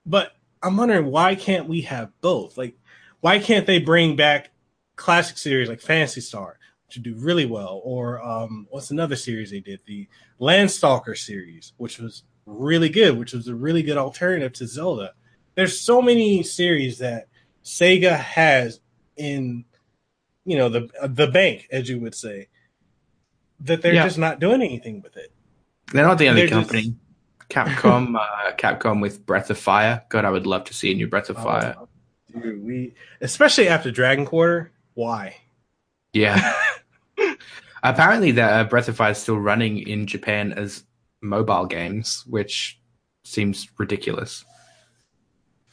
but 0.06 0.32
I'm 0.64 0.78
wondering 0.78 1.08
why 1.08 1.36
can't 1.36 1.68
we 1.68 1.82
have 1.82 2.12
both? 2.22 2.58
Like, 2.58 2.78
why 3.20 3.40
can't 3.40 3.68
they 3.68 3.80
bring 3.80 4.16
back 4.16 4.52
classic 4.96 5.38
series 5.38 5.68
like 5.68 5.82
Phantasy 5.82 6.22
Star 6.22 6.58
to 6.92 7.00
do 7.00 7.16
really 7.16 7.46
well? 7.46 7.82
Or 7.84 8.22
um, 8.22 8.68
what's 8.70 8.92
another 8.92 9.16
series 9.16 9.52
they 9.52 9.60
did? 9.60 9.82
The 9.86 10.08
Landstalker 10.40 11.18
series, 11.18 11.74
which 11.78 12.00
was 12.00 12.24
really 12.46 12.90
good, 12.90 13.18
which 13.18 13.34
was 13.34 13.48
a 13.48 13.56
really 13.56 13.84
good 13.84 13.98
alternative 13.98 14.54
to 14.54 14.68
Zelda. 14.68 15.14
There's 15.56 15.80
so 15.80 16.02
many 16.02 16.44
series 16.44 17.00
that 17.00 17.28
Sega 17.64 18.18
has 18.18 18.80
in, 19.18 19.66
you 20.46 20.58
know, 20.58 20.70
the 20.70 20.90
the 21.08 21.28
bank, 21.28 21.68
as 21.72 21.90
you 21.90 22.00
would 22.00 22.16
say, 22.16 22.48
that 23.62 23.82
they're 23.82 23.94
yeah. 23.94 24.04
just 24.04 24.18
not 24.18 24.40
doing 24.40 24.62
anything 24.62 25.02
with 25.02 25.18
it. 25.18 25.32
They're 25.92 26.06
not 26.06 26.18
the 26.18 26.30
only 26.30 26.42
they're 26.42 26.50
company. 26.50 26.82
Just... 26.82 26.96
Capcom, 27.50 28.16
uh, 28.20 28.54
Capcom 28.54 29.02
with 29.02 29.26
Breath 29.26 29.50
of 29.50 29.58
Fire. 29.58 30.04
God, 30.10 30.26
I 30.26 30.30
would 30.30 30.48
love 30.48 30.64
to 30.66 30.74
see 30.74 30.92
a 30.92 30.96
new 30.96 31.08
Breath 31.08 31.30
of 31.30 31.38
oh, 31.40 31.44
Fire. 31.44 31.76
Dude, 32.32 32.64
we 32.64 32.94
especially 33.20 33.68
after 33.68 33.92
Dragon 33.92 34.26
Quarter. 34.26 34.72
Why? 34.94 35.36
Yeah. 36.14 36.54
Apparently, 37.84 38.32
the 38.32 38.44
uh, 38.44 38.64
Breath 38.66 38.88
of 38.88 38.98
Fire 38.98 39.12
is 39.12 39.18
still 39.18 39.38
running 39.38 39.80
in 39.80 40.06
Japan 40.06 40.54
as 40.54 40.84
mobile 41.22 41.66
games, 41.66 42.24
which 42.28 42.80
seems 43.24 43.68
ridiculous. 43.78 44.46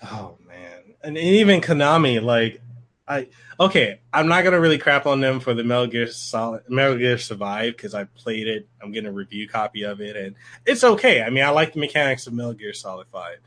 Oh 0.02 0.38
man, 0.46 0.94
and 1.02 1.18
even 1.18 1.60
Konami, 1.60 2.22
like 2.22 2.60
I 3.08 3.28
okay. 3.58 4.00
I'm 4.12 4.28
not 4.28 4.44
gonna 4.44 4.60
really 4.60 4.78
crap 4.78 5.06
on 5.06 5.20
them 5.20 5.40
for 5.40 5.54
the 5.54 5.64
Metal 5.64 5.86
Gear 5.86 6.06
Solid, 6.06 6.62
Metal 6.68 6.96
Gear 6.96 7.18
Survive 7.18 7.76
because 7.76 7.94
I 7.94 8.04
played 8.04 8.46
it. 8.46 8.68
I'm 8.82 8.92
getting 8.92 9.08
a 9.08 9.12
review 9.12 9.48
copy 9.48 9.82
of 9.82 10.00
it, 10.00 10.16
and 10.16 10.36
it's 10.66 10.84
okay. 10.84 11.22
I 11.22 11.30
mean, 11.30 11.44
I 11.44 11.50
like 11.50 11.72
the 11.72 11.80
mechanics 11.80 12.26
of 12.26 12.34
Metal 12.34 12.52
Gear 12.52 12.74
Solid 12.74 13.08
Five. 13.08 13.38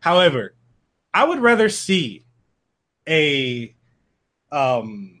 However, 0.00 0.54
I 1.12 1.24
would 1.24 1.40
rather 1.40 1.68
see 1.68 2.24
a 3.08 3.74
um 4.52 5.17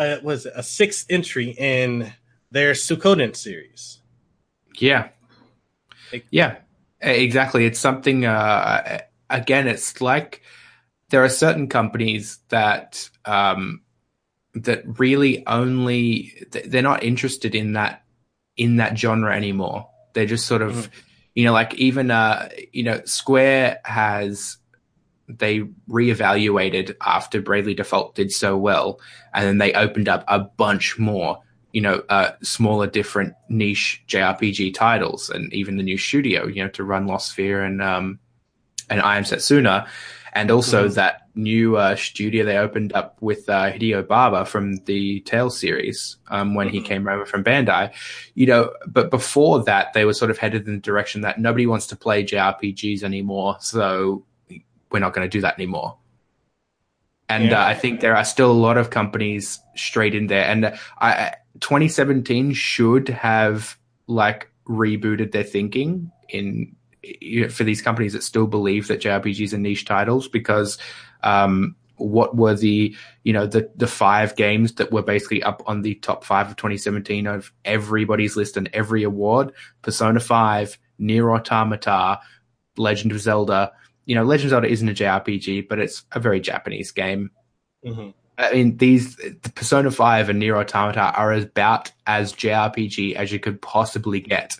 a, 0.00 0.20
was 0.22 0.46
a 0.46 0.62
sixth 0.62 1.06
entry 1.10 1.54
in 1.58 2.12
their 2.50 2.72
Suikoden 2.72 3.36
series. 3.36 4.00
Yeah, 4.78 5.08
yeah, 6.30 6.56
exactly. 7.00 7.66
It's 7.66 7.78
something. 7.78 8.24
Uh, 8.24 9.00
again, 9.28 9.68
it's 9.68 10.00
like 10.00 10.42
there 11.10 11.22
are 11.22 11.28
certain 11.28 11.68
companies 11.68 12.38
that 12.48 13.10
um, 13.24 13.82
that 14.54 14.82
really 14.98 15.46
only 15.46 16.46
they're 16.50 16.82
not 16.82 17.02
interested 17.02 17.54
in 17.54 17.74
that 17.74 18.02
in 18.56 18.76
that 18.76 18.98
genre 18.98 19.34
anymore. 19.34 19.88
They're 20.14 20.26
just 20.26 20.46
sort 20.46 20.62
of, 20.62 20.72
mm-hmm. 20.72 21.00
you 21.34 21.44
know, 21.44 21.52
like 21.52 21.74
even 21.74 22.10
uh, 22.10 22.48
you 22.72 22.84
know, 22.84 23.02
Square 23.04 23.80
has 23.84 24.56
they 25.38 25.60
reevaluated 25.88 26.94
after 27.04 27.40
Bravely 27.40 27.74
Default 27.74 28.14
did 28.14 28.32
so 28.32 28.56
well, 28.56 29.00
and 29.34 29.46
then 29.46 29.58
they 29.58 29.72
opened 29.74 30.08
up 30.08 30.24
a 30.28 30.40
bunch 30.40 30.98
more, 30.98 31.38
you 31.72 31.80
know, 31.80 32.02
uh, 32.08 32.32
smaller, 32.42 32.86
different 32.86 33.34
niche 33.48 34.02
JRPG 34.08 34.74
titles, 34.74 35.30
and 35.30 35.52
even 35.52 35.76
the 35.76 35.82
new 35.82 35.98
studio, 35.98 36.46
you 36.46 36.62
know, 36.62 36.70
to 36.70 36.84
run 36.84 37.06
Lost 37.06 37.36
Sphear 37.36 37.64
and 37.64 37.82
um, 37.82 38.18
and 38.88 39.00
I 39.00 39.16
Am 39.16 39.24
Setsuna 39.24 39.86
and 40.32 40.50
also 40.50 40.84
mm-hmm. 40.84 40.94
that 40.94 41.22
new 41.34 41.76
uh, 41.76 41.96
studio 41.96 42.44
they 42.44 42.56
opened 42.56 42.92
up 42.92 43.16
with 43.20 43.48
uh, 43.48 43.72
Hideo 43.72 44.06
Baba 44.06 44.44
from 44.44 44.76
the 44.84 45.20
Tales 45.20 45.58
series 45.58 46.16
um, 46.28 46.54
when 46.54 46.68
mm-hmm. 46.68 46.76
he 46.76 46.82
came 46.82 47.08
over 47.08 47.26
from 47.26 47.44
Bandai. 47.44 47.92
You 48.34 48.46
know, 48.46 48.72
but 48.86 49.10
before 49.10 49.62
that, 49.64 49.92
they 49.92 50.04
were 50.04 50.14
sort 50.14 50.30
of 50.30 50.38
headed 50.38 50.66
in 50.66 50.74
the 50.74 50.80
direction 50.80 51.22
that 51.22 51.38
nobody 51.38 51.66
wants 51.66 51.86
to 51.88 51.96
play 51.96 52.24
JRPGs 52.24 53.02
anymore, 53.02 53.56
so 53.60 54.24
we're 54.90 54.98
not 54.98 55.14
going 55.14 55.28
to 55.28 55.30
do 55.30 55.40
that 55.42 55.54
anymore. 55.54 55.96
And 57.28 57.50
yeah. 57.50 57.62
uh, 57.62 57.68
I 57.68 57.74
think 57.74 58.00
there 58.00 58.16
are 58.16 58.24
still 58.24 58.50
a 58.50 58.52
lot 58.52 58.76
of 58.76 58.90
companies 58.90 59.60
straight 59.76 60.14
in 60.14 60.26
there, 60.26 60.44
and 60.44 60.78
I, 61.00 61.34
2017 61.60 62.52
should 62.52 63.08
have 63.08 63.78
like 64.08 64.50
rebooted 64.68 65.32
their 65.32 65.44
thinking 65.44 66.10
in 66.28 66.74
you 67.02 67.42
know, 67.42 67.48
for 67.48 67.64
these 67.64 67.82
companies 67.82 68.12
that 68.12 68.22
still 68.22 68.46
believe 68.46 68.88
that 68.88 69.00
JRPGs 69.00 69.52
are 69.52 69.58
niche 69.58 69.84
titles 69.84 70.28
because 70.28 70.78
um, 71.22 71.76
what 71.96 72.36
were 72.36 72.54
the 72.54 72.94
you 73.24 73.32
know 73.32 73.46
the 73.46 73.70
the 73.76 73.86
five 73.86 74.34
games 74.36 74.74
that 74.74 74.90
were 74.90 75.02
basically 75.02 75.42
up 75.42 75.62
on 75.66 75.82
the 75.82 75.94
top 75.96 76.24
five 76.24 76.48
of 76.48 76.56
2017 76.56 77.26
of 77.26 77.52
everybody's 77.64 78.36
list 78.36 78.56
and 78.56 78.68
every 78.72 79.02
award 79.02 79.52
persona 79.82 80.18
5 80.18 80.78
NieR 80.98 81.34
Automata 81.34 82.20
legend 82.76 83.12
of 83.12 83.20
zelda 83.20 83.72
you 84.10 84.16
know 84.16 84.24
legend 84.24 84.46
of 84.46 84.50
zelda 84.50 84.68
isn't 84.68 84.88
a 84.88 84.94
jrpg 84.94 85.68
but 85.68 85.78
it's 85.78 86.04
a 86.12 86.20
very 86.20 86.40
japanese 86.40 86.90
game 86.90 87.30
mm-hmm. 87.84 88.10
i 88.38 88.52
mean 88.52 88.76
these 88.76 89.16
the 89.16 89.52
persona 89.54 89.90
5 89.90 90.28
and 90.28 90.42
NieR 90.42 90.60
Automata 90.60 91.12
are 91.16 91.32
about 91.32 91.92
as 92.06 92.32
jrpg 92.32 93.14
as 93.14 93.32
you 93.32 93.38
could 93.38 93.62
possibly 93.62 94.20
get 94.20 94.56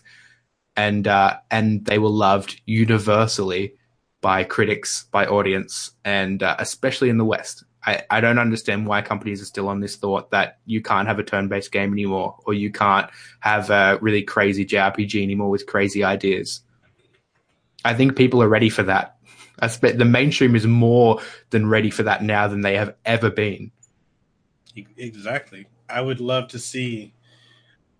and 0.76 1.06
uh, 1.06 1.36
and 1.50 1.84
they 1.84 1.98
were 1.98 2.08
loved 2.08 2.60
universally 2.66 3.74
by 4.20 4.44
critics, 4.44 5.04
by 5.10 5.26
audience, 5.26 5.92
and 6.04 6.42
uh, 6.42 6.56
especially 6.58 7.08
in 7.08 7.18
the 7.18 7.24
West. 7.24 7.64
I, 7.84 8.02
I 8.10 8.20
don't 8.20 8.38
understand 8.38 8.86
why 8.86 9.00
companies 9.00 9.40
are 9.40 9.46
still 9.46 9.68
on 9.68 9.80
this 9.80 9.96
thought 9.96 10.30
that 10.32 10.58
you 10.66 10.82
can't 10.82 11.08
have 11.08 11.18
a 11.18 11.22
turn-based 11.22 11.72
game 11.72 11.92
anymore, 11.92 12.36
or 12.44 12.52
you 12.52 12.70
can't 12.70 13.10
have 13.40 13.70
a 13.70 13.98
really 14.02 14.22
crazy 14.22 14.66
JRPG 14.66 15.22
anymore 15.22 15.48
with 15.48 15.66
crazy 15.66 16.04
ideas. 16.04 16.60
I 17.84 17.94
think 17.94 18.16
people 18.16 18.42
are 18.42 18.48
ready 18.48 18.68
for 18.68 18.82
that. 18.82 19.16
The 19.60 20.04
mainstream 20.04 20.56
is 20.56 20.66
more 20.66 21.20
than 21.50 21.68
ready 21.68 21.90
for 21.90 22.02
that 22.04 22.22
now 22.22 22.48
than 22.48 22.62
they 22.62 22.76
have 22.76 22.94
ever 23.04 23.30
been. 23.30 23.70
Exactly. 24.96 25.66
I 25.88 26.00
would 26.00 26.20
love 26.20 26.48
to 26.48 26.58
see 26.58 27.14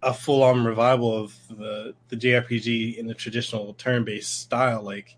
a 0.02 0.14
full 0.14 0.42
on 0.42 0.64
revival 0.64 1.16
of 1.16 1.34
the 1.48 1.94
the 2.08 2.16
JRPG 2.16 2.96
in 2.96 3.06
the 3.06 3.14
traditional 3.14 3.74
turn 3.74 4.04
based 4.04 4.40
style. 4.40 4.82
Like, 4.82 5.16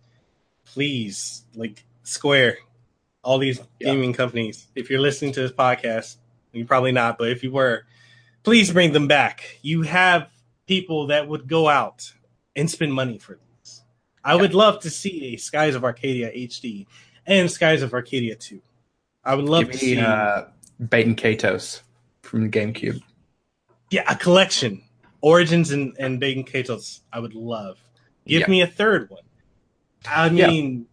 please, 0.65 1.45
like 1.55 1.85
Square, 2.03 2.59
all 3.23 3.39
these 3.39 3.61
yeah. 3.79 3.93
gaming 3.93 4.13
companies. 4.13 4.67
If 4.75 4.91
you're 4.91 5.01
listening 5.01 5.33
to 5.33 5.41
this 5.41 5.53
podcast, 5.53 6.17
you're 6.53 6.67
probably 6.67 6.93
not, 6.93 7.19
but 7.19 7.29
if 7.29 7.43
you 7.43 7.53
were, 7.53 7.85
please 8.43 8.73
bring 8.73 8.93
them 8.93 9.07
back. 9.09 9.59
You 9.63 9.83
have 9.83 10.31
people 10.67 11.09
that 11.09 11.29
would 11.29 11.47
go 11.47 11.69
out 11.69 12.13
and 12.57 12.71
spend 12.71 12.93
money 12.93 13.19
for. 13.19 13.39
I 14.25 14.37
would 14.37 14.55
love 14.55 14.81
to 14.81 14.91
see 14.91 15.35
a 15.35 15.37
Skies 15.37 15.75
of 15.75 15.85
Arcadia 15.85 16.31
HD 16.33 16.87
and 17.27 17.51
Skies 17.51 17.83
of 17.83 17.93
Arcadia 17.93 18.37
2. 18.37 18.61
I 19.25 19.35
would 19.35 19.45
love 19.45 19.65
Give 19.65 19.81
to 19.81 19.87
me, 19.87 19.95
see 19.95 20.01
uh, 20.01 20.45
Baten 20.81 21.17
Kaitos 21.17 21.83
from 22.23 22.43
the 22.43 22.49
GameCube. 22.49 23.01
Yeah, 23.91 24.05
a 24.09 24.17
collection. 24.17 24.83
Origins 25.21 25.71
and, 25.71 25.95
and 25.99 26.21
Baten 26.21 26.49
Kaitos, 26.49 27.01
I 27.13 27.21
would 27.21 27.35
love. 27.35 27.79
Give 28.27 28.41
yeah. 28.41 28.49
me 28.49 28.61
a 28.63 28.67
third 28.67 29.11
one. 29.11 29.23
I 30.09 30.29
mean, 30.31 30.87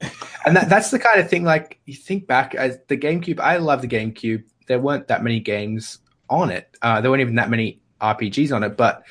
yeah. 0.00 0.10
and 0.46 0.56
that, 0.56 0.68
that's 0.68 0.90
the 0.90 0.98
kind 0.98 1.20
of 1.20 1.28
thing. 1.28 1.44
Like 1.44 1.80
you 1.84 1.94
think 1.94 2.26
back 2.26 2.54
as 2.54 2.78
the 2.88 2.96
GameCube. 2.96 3.40
I 3.40 3.58
love 3.58 3.82
the 3.82 3.88
GameCube. 3.88 4.44
There 4.66 4.78
weren't 4.78 5.08
that 5.08 5.22
many 5.22 5.40
games 5.40 5.98
on 6.30 6.50
it. 6.50 6.74
Uh, 6.80 7.00
there 7.00 7.10
weren't 7.10 7.20
even 7.20 7.34
that 7.34 7.50
many 7.50 7.80
RPGs 8.00 8.54
on 8.54 8.62
it, 8.62 8.76
but 8.76 9.02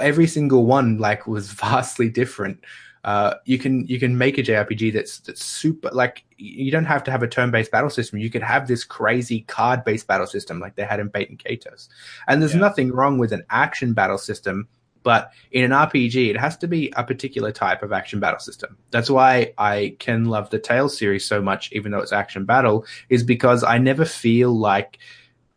every 0.00 0.26
single 0.26 0.64
one 0.64 0.98
like 0.98 1.26
was 1.26 1.50
vastly 1.52 2.08
different 2.08 2.60
uh, 3.04 3.34
you 3.44 3.58
can 3.58 3.86
you 3.86 3.98
can 3.98 4.16
make 4.16 4.38
a 4.38 4.42
JRPG 4.42 4.92
that's 4.92 5.18
that's 5.20 5.44
super 5.44 5.90
like 5.92 6.24
you 6.36 6.70
don't 6.70 6.84
have 6.84 7.02
to 7.04 7.10
have 7.10 7.22
a 7.22 7.28
turn-based 7.28 7.70
battle 7.70 7.90
system. 7.90 8.18
You 8.18 8.30
could 8.30 8.42
have 8.42 8.68
this 8.68 8.84
crazy 8.84 9.40
card-based 9.42 10.06
battle 10.06 10.26
system 10.26 10.60
like 10.60 10.76
they 10.76 10.84
had 10.84 11.00
in 11.00 11.10
Baten 11.10 11.40
Kaitos. 11.40 11.88
And 12.28 12.40
there's 12.40 12.54
yeah. 12.54 12.60
nothing 12.60 12.92
wrong 12.92 13.18
with 13.18 13.32
an 13.32 13.44
action 13.50 13.92
battle 13.92 14.18
system, 14.18 14.68
but 15.02 15.32
in 15.50 15.64
an 15.64 15.70
RPG, 15.72 16.30
it 16.30 16.38
has 16.38 16.56
to 16.58 16.68
be 16.68 16.92
a 16.96 17.02
particular 17.02 17.50
type 17.50 17.82
of 17.82 17.92
action 17.92 18.20
battle 18.20 18.38
system. 18.38 18.76
That's 18.90 19.10
why 19.10 19.52
I 19.58 19.96
can 19.98 20.26
love 20.26 20.50
the 20.50 20.58
Tales 20.60 20.96
series 20.96 21.24
so 21.24 21.42
much, 21.42 21.72
even 21.72 21.90
though 21.90 22.00
it's 22.00 22.12
action 22.12 22.44
battle, 22.44 22.86
is 23.08 23.24
because 23.24 23.64
I 23.64 23.78
never 23.78 24.04
feel 24.04 24.56
like 24.56 24.98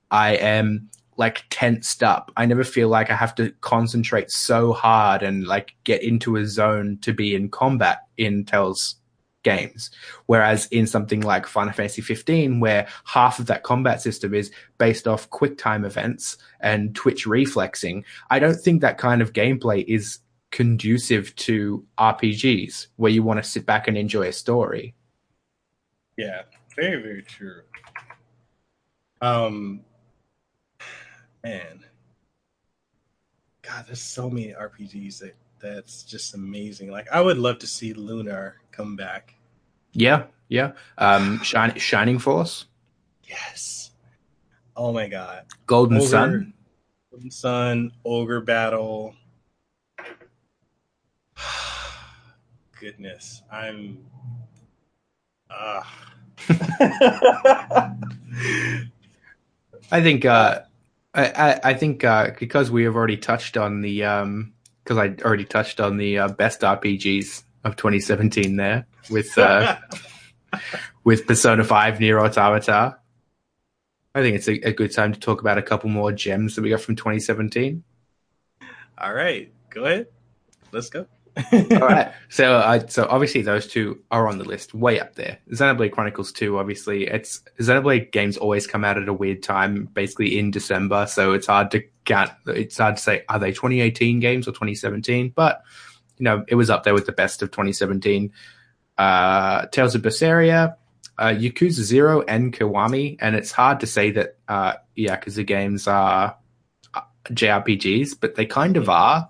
I 0.09 0.35
am 0.35 0.89
like 1.17 1.43
tensed 1.49 2.03
up. 2.03 2.31
I 2.35 2.45
never 2.45 2.63
feel 2.63 2.89
like 2.89 3.09
I 3.09 3.15
have 3.15 3.35
to 3.35 3.51
concentrate 3.61 4.31
so 4.31 4.73
hard 4.73 5.23
and 5.23 5.47
like 5.47 5.75
get 5.83 6.03
into 6.03 6.35
a 6.35 6.45
zone 6.45 6.97
to 7.01 7.13
be 7.13 7.35
in 7.35 7.49
combat 7.49 8.03
in 8.17 8.45
Tales 8.45 8.95
games. 9.43 9.91
Whereas 10.25 10.65
in 10.67 10.87
something 10.87 11.21
like 11.21 11.47
Final 11.47 11.71
Fantasy 11.71 12.01
15, 12.01 12.59
where 12.59 12.87
half 13.05 13.39
of 13.39 13.45
that 13.45 13.63
combat 13.63 14.01
system 14.01 14.33
is 14.33 14.51
based 14.77 15.07
off 15.07 15.29
quick 15.29 15.57
time 15.57 15.85
events 15.85 16.37
and 16.59 16.93
twitch 16.93 17.25
reflexing, 17.25 18.03
I 18.29 18.39
don't 18.39 18.59
think 18.59 18.81
that 18.81 18.97
kind 18.97 19.21
of 19.21 19.31
gameplay 19.31 19.85
is 19.87 20.19
conducive 20.51 21.35
to 21.35 21.85
RPGs 21.97 22.87
where 22.97 23.11
you 23.11 23.23
want 23.23 23.41
to 23.41 23.49
sit 23.49 23.65
back 23.65 23.87
and 23.87 23.97
enjoy 23.97 24.27
a 24.27 24.33
story. 24.33 24.95
Yeah, 26.17 26.41
very, 26.75 27.01
very 27.01 27.23
true. 27.23 27.61
Um, 29.21 29.81
man, 31.45 31.79
God, 33.61 33.85
there's 33.85 34.01
so 34.01 34.29
many 34.31 34.53
RPGs 34.53 35.19
that 35.19 35.35
that's 35.61 36.01
just 36.03 36.33
amazing. 36.33 36.89
Like, 36.89 37.07
I 37.11 37.21
would 37.21 37.37
love 37.37 37.59
to 37.59 37.67
see 37.67 37.93
Lunar 37.93 38.55
come 38.71 38.95
back. 38.95 39.35
Yeah, 39.93 40.23
yeah. 40.49 40.71
Um, 40.97 41.39
Shining, 41.43 41.77
Shining 41.77 42.17
Force. 42.17 42.65
Yes. 43.23 43.91
Oh 44.75 44.91
my 44.91 45.07
God. 45.07 45.45
Golden 45.67 45.97
Ogre, 45.97 46.07
Sun. 46.07 46.53
Golden 47.11 47.31
Sun. 47.31 47.91
Ogre 48.03 48.41
Battle. 48.41 49.13
Goodness, 52.79 53.43
I'm. 53.51 53.99
Uh. 55.49 55.83
I 59.91 60.01
think 60.01 60.25
uh, 60.25 60.61
I, 61.15 61.59
I, 61.63 61.73
think 61.75 62.03
uh, 62.03 62.31
because 62.37 62.69
we 62.69 62.83
have 62.83 62.95
already 62.95 63.15
touched 63.15 63.55
on 63.55 63.81
the 63.81 64.03
um 64.03 64.53
because 64.83 64.97
I 64.97 65.15
already 65.23 65.45
touched 65.45 65.79
on 65.79 65.97
the 65.97 66.19
uh, 66.19 66.27
best 66.27 66.61
RPGs 66.61 67.43
of 67.63 67.75
2017 67.75 68.57
there 68.57 68.85
with 69.09 69.37
uh, 69.37 69.77
with 71.03 71.25
Persona 71.25 71.63
5 71.63 71.99
NieR 71.99 72.23
Automata. 72.23 72.99
I 74.13 74.21
think 74.21 74.35
it's 74.35 74.47
a, 74.47 74.53
a, 74.69 74.71
good 74.71 74.93
time 74.93 75.11
to 75.11 75.19
talk 75.19 75.41
about 75.41 75.57
a 75.57 75.61
couple 75.61 75.89
more 75.89 76.11
gems 76.11 76.55
that 76.55 76.61
we 76.61 76.69
got 76.69 76.79
from 76.79 76.95
2017. 76.95 77.83
All 78.97 79.13
right, 79.13 79.51
go 79.69 79.83
ahead. 79.83 80.07
Let's 80.71 80.89
go. 80.89 81.05
All 81.53 81.79
right. 81.79 82.11
So, 82.29 82.85
so 82.87 83.07
obviously 83.09 83.41
those 83.41 83.67
two 83.67 84.01
are 84.09 84.27
on 84.27 84.37
the 84.37 84.45
list, 84.45 84.73
way 84.73 84.99
up 84.99 85.15
there. 85.15 85.37
Xenoblade 85.51 85.91
Chronicles 85.91 86.31
Two, 86.31 86.57
obviously, 86.57 87.07
it's 87.07 87.41
Xenoblade 87.59 88.11
games 88.11 88.37
always 88.37 88.67
come 88.67 88.85
out 88.85 88.97
at 88.97 89.09
a 89.09 89.13
weird 89.13 89.43
time, 89.43 89.85
basically 89.93 90.39
in 90.39 90.51
December. 90.51 91.05
So 91.07 91.33
it's 91.33 91.47
hard 91.47 91.71
to 91.71 91.83
count. 92.05 92.31
It's 92.47 92.77
hard 92.77 92.97
to 92.97 93.01
say 93.01 93.23
are 93.27 93.39
they 93.39 93.51
2018 93.51 94.19
games 94.19 94.47
or 94.47 94.51
2017, 94.51 95.33
but 95.35 95.61
you 96.17 96.23
know 96.23 96.45
it 96.47 96.55
was 96.55 96.69
up 96.69 96.83
there 96.83 96.93
with 96.93 97.05
the 97.05 97.11
best 97.11 97.41
of 97.41 97.51
2017. 97.51 98.31
Uh, 98.97 99.65
Tales 99.67 99.93
of 99.93 100.03
Berseria, 100.03 100.77
uh, 101.17 101.27
Yakuza 101.27 101.81
Zero, 101.81 102.21
and 102.21 102.53
Kiwami, 102.53 103.17
and 103.19 103.35
it's 103.35 103.51
hard 103.51 103.81
to 103.81 103.87
say 103.87 104.11
that 104.11 104.37
uh, 104.47 104.73
Yakuza 104.97 105.45
games 105.45 105.85
are 105.85 106.37
uh, 106.93 107.01
JRPGs, 107.25 108.17
but 108.19 108.35
they 108.35 108.45
kind 108.45 108.77
of 108.77 108.87
are 108.87 109.29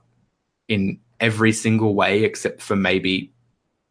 in 0.68 1.00
every 1.20 1.54
single 1.54 1.96
way 1.96 2.24
except 2.24 2.62
for 2.62 2.76
maybe 2.76 3.32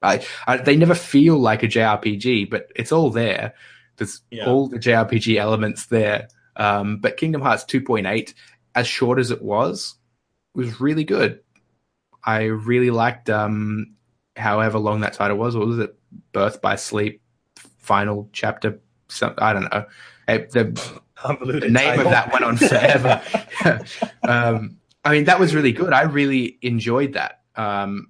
I, 0.04 0.24
I, 0.46 0.58
they 0.58 0.76
never 0.76 0.94
feel 0.94 1.38
like 1.38 1.62
a 1.62 1.68
JRPG, 1.68 2.50
but 2.50 2.70
it's 2.76 2.92
all 2.92 3.10
there. 3.10 3.54
There's 3.96 4.20
yeah. 4.30 4.46
all 4.46 4.68
the 4.68 4.78
JRPG 4.78 5.36
elements 5.36 5.86
there. 5.86 6.28
Um, 6.56 6.98
but 6.98 7.16
Kingdom 7.16 7.40
Hearts 7.40 7.64
2.8, 7.64 8.34
as 8.74 8.86
short 8.86 9.18
as 9.18 9.30
it 9.30 9.42
was, 9.42 9.94
was 10.54 10.80
really 10.80 11.04
good. 11.04 11.40
I 12.22 12.44
really 12.44 12.90
liked 12.90 13.30
um, 13.30 13.94
however 14.36 14.78
long 14.78 15.00
that 15.00 15.14
title 15.14 15.36
was. 15.36 15.56
What 15.56 15.66
was 15.66 15.78
it? 15.78 15.96
Birth 16.32 16.60
by 16.60 16.76
Sleep, 16.76 17.20
final 17.78 18.28
chapter. 18.32 18.80
Some, 19.08 19.34
I 19.38 19.52
don't 19.52 19.70
know. 19.72 19.86
The, 20.26 21.00
the 21.44 21.68
name 21.68 21.72
title. 21.72 22.06
of 22.06 22.10
that 22.10 22.32
went 22.32 22.44
on 22.44 22.56
forever. 22.56 23.22
um, 24.22 24.76
I 25.04 25.12
mean, 25.12 25.24
that 25.24 25.38
was 25.38 25.54
really 25.54 25.72
good. 25.72 25.92
I 25.92 26.02
really 26.02 26.58
enjoyed 26.62 27.12
that. 27.14 27.40
Um, 27.56 28.08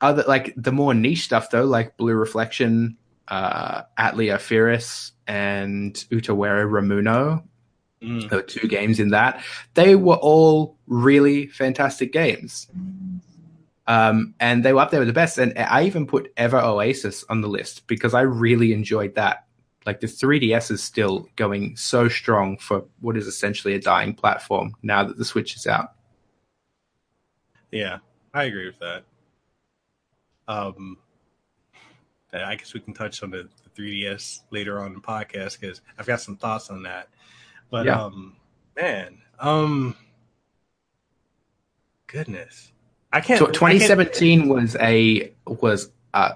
other 0.00 0.24
like 0.28 0.52
the 0.56 0.72
more 0.72 0.94
niche 0.94 1.24
stuff 1.24 1.50
though, 1.50 1.64
like 1.64 1.96
Blue 1.96 2.14
Reflection, 2.14 2.96
uh, 3.28 3.82
Atelier 3.96 4.38
Firis, 4.38 5.12
and 5.26 5.94
Utawarerumono. 6.10 7.42
Mm. 8.02 8.28
There 8.28 8.38
were 8.38 8.44
two 8.44 8.68
games 8.68 9.00
in 9.00 9.08
that. 9.08 9.42
They 9.74 9.96
were 9.96 10.16
all 10.16 10.76
really 10.86 11.46
fantastic 11.46 12.12
games. 12.12 12.68
Um, 13.88 14.34
and 14.40 14.64
they 14.64 14.72
were 14.72 14.80
up 14.80 14.90
there 14.90 15.00
with 15.00 15.06
the 15.08 15.14
best. 15.14 15.38
And 15.38 15.56
I 15.56 15.84
even 15.84 16.06
put 16.06 16.32
Ever 16.36 16.58
Oasis 16.58 17.24
on 17.28 17.40
the 17.40 17.48
list 17.48 17.86
because 17.86 18.14
I 18.14 18.22
really 18.22 18.72
enjoyed 18.72 19.14
that. 19.14 19.45
Like 19.86 20.00
the 20.00 20.08
3DS 20.08 20.72
is 20.72 20.82
still 20.82 21.28
going 21.36 21.76
so 21.76 22.08
strong 22.08 22.58
for 22.58 22.84
what 23.00 23.16
is 23.16 23.28
essentially 23.28 23.74
a 23.74 23.80
dying 23.80 24.14
platform 24.14 24.74
now 24.82 25.04
that 25.04 25.16
the 25.16 25.24
Switch 25.24 25.54
is 25.54 25.66
out. 25.66 25.92
Yeah, 27.70 27.98
I 28.34 28.44
agree 28.44 28.66
with 28.66 28.80
that. 28.80 29.04
Um, 30.48 30.98
I 32.32 32.56
guess 32.56 32.74
we 32.74 32.80
can 32.80 32.94
touch 32.94 33.22
on 33.22 33.30
the, 33.30 33.48
the 33.62 33.82
3DS 33.82 34.40
later 34.50 34.80
on 34.80 34.88
in 34.88 34.94
the 34.94 35.00
podcast 35.00 35.60
because 35.60 35.80
I've 35.98 36.06
got 36.06 36.20
some 36.20 36.36
thoughts 36.36 36.68
on 36.68 36.82
that. 36.82 37.08
But 37.70 37.86
yeah. 37.86 38.02
um, 38.02 38.36
man, 38.76 39.18
um, 39.38 39.96
goodness, 42.06 42.72
I 43.12 43.20
can't. 43.20 43.38
So 43.38 43.46
2017 43.46 44.40
I 44.40 44.42
can't... 44.42 44.50
was 44.50 44.76
a 44.76 45.32
was 45.46 45.90
a 46.12 46.34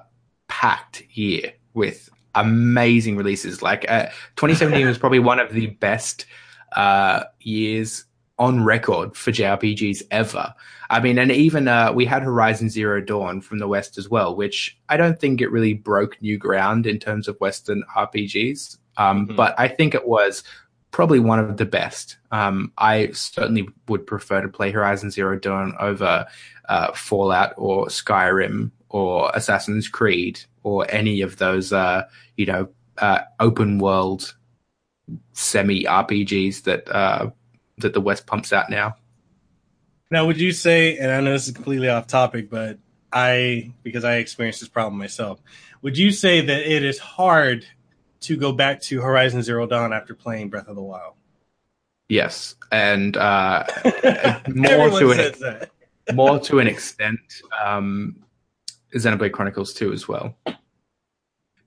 packed 0.49 1.03
year 1.13 1.53
with 1.75 2.11
amazing 2.35 3.17
releases. 3.17 3.63
Like 3.63 3.91
uh, 3.91 4.07
2017 4.37 4.87
was 4.87 4.99
probably 4.99 5.19
one 5.19 5.39
of 5.39 5.53
the 5.53 5.67
best 5.67 6.27
uh, 6.73 7.25
years 7.41 8.05
on 8.39 8.65
record 8.65 9.15
for 9.17 9.33
JRPGs 9.33 10.03
ever. 10.11 10.55
I 10.89 10.99
mean, 11.01 11.19
and 11.19 11.31
even 11.31 11.69
uh, 11.69 11.93
we 11.93 12.07
had 12.07 12.23
Horizon 12.23 12.71
Zero 12.71 13.01
Dawn 13.01 13.41
from 13.41 13.59
the 13.59 13.69
West 13.69 13.99
as 13.99 14.09
well, 14.09 14.35
which 14.35 14.79
I 14.89 14.97
don't 14.97 15.21
think 15.21 15.41
it 15.41 15.53
really 15.53 15.75
broke 15.75 16.21
new 16.23 16.39
ground 16.39 16.87
in 16.87 16.99
terms 16.99 17.29
of 17.29 17.39
Western 17.39 17.85
RPGs. 17.97 18.79
Um, 18.97 19.27
mm-hmm. 19.27 19.37
But 19.37 19.55
I 19.59 19.69
think 19.69 19.95
it 19.95 20.09
was 20.09 20.43
probably 20.91 21.21
one 21.21 21.39
of 21.39 21.59
the 21.59 21.67
best. 21.67 22.17
Um, 22.33 22.73
I 22.79 23.11
certainly 23.13 23.69
would 23.89 24.07
prefer 24.07 24.41
to 24.41 24.49
play 24.49 24.71
Horizon 24.71 25.11
Zero 25.11 25.39
Dawn 25.39 25.75
over 25.79 26.27
uh, 26.69 26.93
Fallout 26.93 27.55
or 27.57 27.87
Skyrim 27.87 28.71
or 28.89 29.31
Assassin's 29.35 29.87
Creed 29.87 30.41
or 30.63 30.87
any 30.91 31.23
of 31.23 31.37
those, 31.37 31.73
uh, 31.73 32.05
you 32.37 32.47
know, 32.47 32.69
uh, 32.99 33.21
open 33.39 33.79
world 33.79 34.35
semi 35.33 35.85
RPGs 35.85 36.65
that 36.65 36.89
uh, 36.89 37.31
that 37.79 37.95
the 37.95 38.01
West 38.01 38.27
pumps 38.27 38.53
out 38.53 38.71
now. 38.71 38.97
Now, 40.11 40.27
would 40.27 40.41
you 40.41 40.53
say, 40.53 40.99
and 40.99 41.11
I 41.11 41.21
know 41.21 41.33
this 41.33 41.47
is 41.47 41.55
completely 41.55 41.89
off 41.89 42.09
topic, 42.09 42.51
but 42.51 42.79
I, 43.13 43.73
because 43.83 44.05
I 44.05 44.17
experienced 44.17 44.61
this 44.61 44.69
problem 44.69 44.99
myself, 44.99 45.41
would 45.83 45.97
you 45.97 46.11
say 46.11 46.41
that 46.41 46.71
it 46.71 46.85
is 46.85 46.99
hard 46.99 47.65
to 48.23 48.37
go 48.37 48.53
back 48.53 48.81
to 48.83 49.01
Horizon 49.01 49.43
Zero 49.43 49.67
Dawn 49.67 49.93
after 49.93 50.15
playing 50.15 50.51
Breath 50.51 50.69
of 50.69 50.75
the 50.75 50.83
Wild? 50.83 51.15
Yes, 52.09 52.57
and 52.73 53.17
uh, 53.17 53.65
more 54.49 54.91
to 54.91 55.13
an 55.13 55.69
more 56.15 56.41
to 56.41 56.59
an 56.59 56.67
extent, 56.67 57.21
um, 57.65 58.17
Xenoblade 58.95 59.33
Chronicles 59.33 59.73
Two 59.73 59.93
as 59.93 60.07
well, 60.09 60.37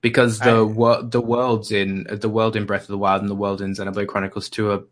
because 0.00 0.38
the 0.40 0.58
I, 0.58 0.62
wor- 0.62 1.02
the 1.02 1.20
worlds 1.20 1.72
in 1.72 2.06
the 2.10 2.28
world 2.28 2.56
in 2.56 2.66
Breath 2.66 2.82
of 2.82 2.88
the 2.88 2.98
Wild 2.98 3.22
and 3.22 3.30
the 3.30 3.34
world 3.34 3.60
in 3.60 3.74
Xenoblade 3.74 4.08
Chronicles 4.08 4.48
Two 4.48 4.70
are 4.70 4.82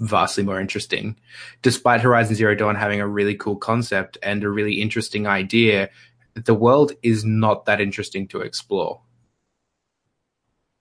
vastly 0.00 0.42
more 0.42 0.60
interesting. 0.60 1.16
Despite 1.62 2.00
Horizon 2.00 2.34
Zero 2.34 2.54
Dawn 2.54 2.74
having 2.74 3.00
a 3.00 3.06
really 3.06 3.34
cool 3.34 3.56
concept 3.56 4.18
and 4.22 4.42
a 4.42 4.50
really 4.50 4.80
interesting 4.80 5.26
idea, 5.26 5.90
the 6.34 6.54
world 6.54 6.92
is 7.02 7.24
not 7.24 7.66
that 7.66 7.80
interesting 7.80 8.26
to 8.28 8.40
explore. 8.40 9.00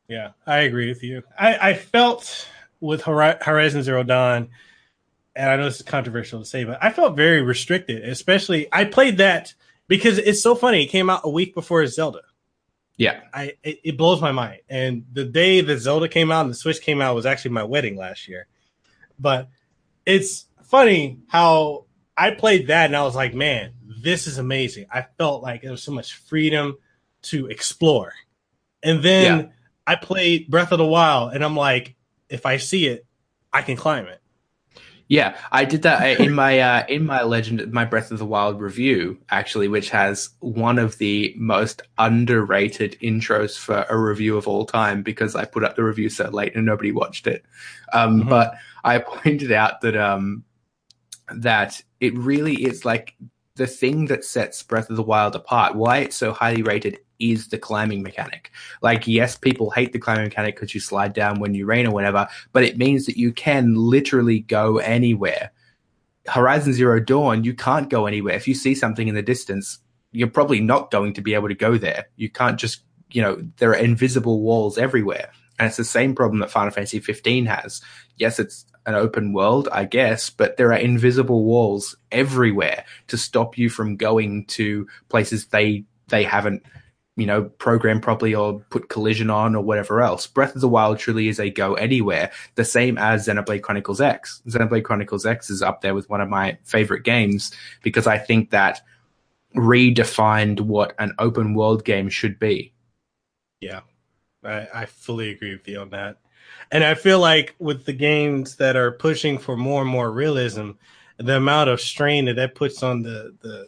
Yeah, 0.08 0.32
I 0.46 0.60
agree 0.60 0.90
with 0.90 1.04
you. 1.04 1.24
I, 1.40 1.70
I 1.70 1.74
felt 1.74 2.48
with 2.80 3.04
Horizon 3.04 3.84
Zero 3.84 4.04
Dawn, 4.04 4.50
and 5.36 5.50
I 5.50 5.56
know 5.56 5.66
this 5.66 5.78
is 5.78 5.84
controversial 5.84 6.40
to 6.40 6.46
say, 6.46 6.64
but 6.64 6.80
I 6.82 6.92
felt 6.92 7.16
very 7.16 7.42
restricted, 7.42 8.04
especially 8.04 8.68
I 8.74 8.86
played 8.86 9.20
that 9.20 9.54
because 9.92 10.20
it's 10.20 10.42
so 10.42 10.56
funny. 10.56 10.86
It 10.86 10.88
came 10.88 11.10
out 11.10 11.20
a 11.26 11.30
week 11.30 11.54
before 11.54 11.86
Zelda. 11.86 12.22
Yeah, 12.96 13.20
I 13.34 13.56
it, 13.62 13.80
it 13.84 13.98
blows 13.98 14.22
my 14.22 14.32
mind. 14.32 14.62
And 14.70 15.04
the 15.12 15.26
day 15.26 15.60
that 15.60 15.80
Zelda 15.80 16.08
came 16.08 16.32
out 16.32 16.44
and 16.44 16.50
the 16.50 16.56
Switch 16.56 16.80
came 16.80 17.02
out 17.02 17.14
was 17.14 17.26
actually 17.26 17.52
my 17.52 17.66
wedding 17.66 17.98
last 17.98 18.30
year. 18.30 18.48
But 19.20 19.50
it's 20.06 20.46
funny 20.64 21.20
how 21.28 21.88
I 22.16 22.32
played 22.32 22.68
that 22.68 22.86
and 22.86 22.96
I 22.96 23.04
was 23.04 23.16
like, 23.16 23.34
man, 23.34 23.74
this 23.84 24.28
is 24.28 24.38
amazing. 24.38 24.86
I 24.90 25.02
felt 25.18 25.44
like 25.44 25.62
there 25.62 25.72
was 25.72 25.84
so 25.84 25.92
much 25.92 26.14
freedom 26.14 26.78
to 27.24 27.48
explore. 27.48 28.14
And 28.82 29.04
then 29.04 29.40
yeah. 29.40 29.48
I 29.86 29.96
played 29.96 30.50
Breath 30.50 30.72
of 30.72 30.78
the 30.78 30.86
Wild 30.86 31.34
and 31.34 31.44
I'm 31.44 31.58
like, 31.58 31.96
if 32.30 32.46
I 32.46 32.58
see 32.58 32.88
it, 32.88 33.06
I 33.52 33.62
can 33.62 33.76
climb 33.76 34.06
it. 34.06 34.21
Yeah, 35.12 35.36
I 35.52 35.66
did 35.66 35.82
that 35.82 36.20
in 36.22 36.34
my 36.34 36.60
uh, 36.60 36.86
in 36.88 37.06
my 37.06 37.24
Legend, 37.24 37.70
my 37.74 37.84
Breath 37.84 38.12
of 38.12 38.20
the 38.20 38.26
Wild 38.26 38.62
review, 38.62 39.20
actually, 39.30 39.68
which 39.68 39.90
has 39.90 40.30
one 40.40 40.80
of 40.80 41.00
the 41.00 41.34
most 41.38 41.82
underrated 41.98 42.98
intros 43.02 43.60
for 43.60 43.86
a 43.90 44.00
review 44.00 44.38
of 44.38 44.48
all 44.48 44.66
time 44.66 45.04
because 45.04 45.36
I 45.36 45.44
put 45.44 45.66
up 45.66 45.76
the 45.76 45.84
review 45.84 46.08
so 46.08 46.30
late 46.30 46.56
and 46.56 46.66
nobody 46.66 46.94
watched 46.94 47.28
it. 47.28 47.44
Um, 47.92 48.22
mm-hmm. 48.22 48.30
But 48.30 48.56
I 48.86 49.00
pointed 49.00 49.52
out 49.52 49.82
that 49.82 49.98
um, 49.98 50.46
that 51.36 51.84
it 52.00 52.18
really 52.18 52.64
is 52.64 52.86
like 52.86 53.14
the 53.56 53.68
thing 53.68 54.06
that 54.06 54.24
sets 54.24 54.64
Breath 54.64 54.90
of 54.90 54.96
the 54.96 55.04
Wild 55.04 55.36
apart. 55.36 55.76
Why 55.76 55.98
it's 55.98 56.16
so 56.16 56.32
highly 56.32 56.64
rated 56.64 57.00
is 57.22 57.48
the 57.48 57.58
climbing 57.58 58.02
mechanic. 58.02 58.52
Like, 58.82 59.08
yes, 59.08 59.38
people 59.38 59.70
hate 59.70 59.94
the 59.94 60.00
climbing 60.00 60.26
mechanic 60.26 60.56
because 60.56 60.74
you 60.74 60.80
slide 60.80 61.14
down 61.14 61.40
when 61.40 61.54
you 61.54 61.66
rain 61.66 61.88
or 61.88 61.92
whatever, 61.92 62.28
but 62.52 62.64
it 62.64 62.78
means 62.78 63.06
that 63.06 63.18
you 63.18 63.32
can 63.32 63.76
literally 63.76 64.40
go 64.40 64.80
anywhere. 64.80 65.52
Horizon 66.28 66.74
Zero 66.74 67.00
Dawn, 67.00 67.44
you 67.44 67.54
can't 67.54 67.90
go 67.90 68.06
anywhere. 68.06 68.36
If 68.36 68.48
you 68.48 68.54
see 68.54 68.76
something 68.76 69.08
in 69.08 69.16
the 69.16 69.22
distance, 69.22 69.80
you're 70.12 70.28
probably 70.28 70.60
not 70.60 70.92
going 70.92 71.14
to 71.14 71.22
be 71.22 71.34
able 71.34 71.48
to 71.48 71.56
go 71.56 71.78
there. 71.78 72.08
You 72.16 72.30
can't 72.30 72.60
just, 72.60 72.82
you 73.12 73.22
know, 73.22 73.42
there 73.58 73.72
are 73.72 73.76
invisible 73.76 74.42
walls 74.42 74.78
everywhere. 74.78 75.32
And 75.58 75.68
it's 75.68 75.78
the 75.78 75.84
same 75.84 76.16
problem 76.16 76.40
that 76.40 76.52
Final 76.52 76.72
Fantasy 76.72 77.00
15 77.00 77.46
has. 77.46 77.82
Yes, 78.18 78.40
it's 78.40 78.66
an 78.86 78.96
open 78.96 79.34
world, 79.34 79.70
I 79.72 79.86
guess, 79.86 80.30
but 80.30 80.58
there 80.58 80.74
are 80.74 80.78
invisible 80.78 81.46
walls 81.46 81.96
everywhere 82.12 82.84
to 83.08 83.18
stop 83.18 83.58
you 83.58 83.70
from 83.70 83.96
going 83.96 84.46
to 84.46 84.88
places 85.10 85.48
they 85.48 85.86
they 86.08 86.24
haven't 86.24 86.64
you 87.22 87.28
know, 87.28 87.44
program 87.44 88.02
properly 88.02 88.34
or 88.34 88.60
put 88.72 88.90
collision 88.90 89.30
on 89.30 89.56
or 89.56 89.64
whatever 89.64 90.02
else. 90.02 90.26
Breath 90.26 90.56
of 90.56 90.62
the 90.62 90.68
Wild 90.68 90.98
truly 90.98 91.28
is 91.28 91.40
a 91.40 91.52
go 91.52 91.76
anywhere, 91.76 92.32
the 92.56 92.66
same 92.66 92.98
as 92.98 93.28
Xenoblade 93.28 93.62
Chronicles 93.62 94.02
X. 94.02 94.42
Xenoblade 94.48 94.84
Chronicles 94.84 95.26
X 95.26 95.52
is 95.52 95.62
up 95.62 95.82
there 95.82 95.94
with 95.94 96.10
one 96.10 96.20
of 96.20 96.30
my 96.30 96.58
favorite 96.64 97.04
games 97.04 97.52
because 97.84 98.08
I 98.08 98.18
think 98.18 98.50
that 98.50 98.82
redefined 99.56 100.62
what 100.62 100.96
an 100.98 101.14
open 101.20 101.54
world 101.54 101.86
game 101.86 102.10
should 102.10 102.40
be. 102.40 102.74
Yeah, 103.60 103.82
I, 104.44 104.68
I 104.74 104.86
fully 104.88 105.30
agree 105.30 105.52
with 105.52 105.68
you 105.68 105.80
on 105.80 105.92
that. 105.92 106.18
And 106.72 106.84
I 106.84 106.96
feel 106.96 107.20
like 107.20 107.54
with 107.60 107.86
the 107.86 107.94
games 107.94 108.56
that 108.56 108.76
are 108.76 108.92
pushing 108.92 109.38
for 109.38 109.56
more 109.56 109.84
and 109.84 109.90
more 109.90 110.12
realism, 110.12 110.72
the 111.18 111.38
amount 111.38 111.70
of 111.70 111.80
strain 111.80 112.26
that 112.26 112.38
that 112.38 112.56
puts 112.56 112.82
on 112.82 113.04
the 113.04 113.36
the 113.42 113.68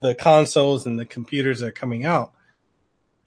the 0.00 0.14
consoles 0.14 0.86
and 0.86 0.98
the 0.98 1.04
computers 1.04 1.60
that 1.60 1.66
are 1.66 1.72
coming 1.72 2.04
out, 2.04 2.32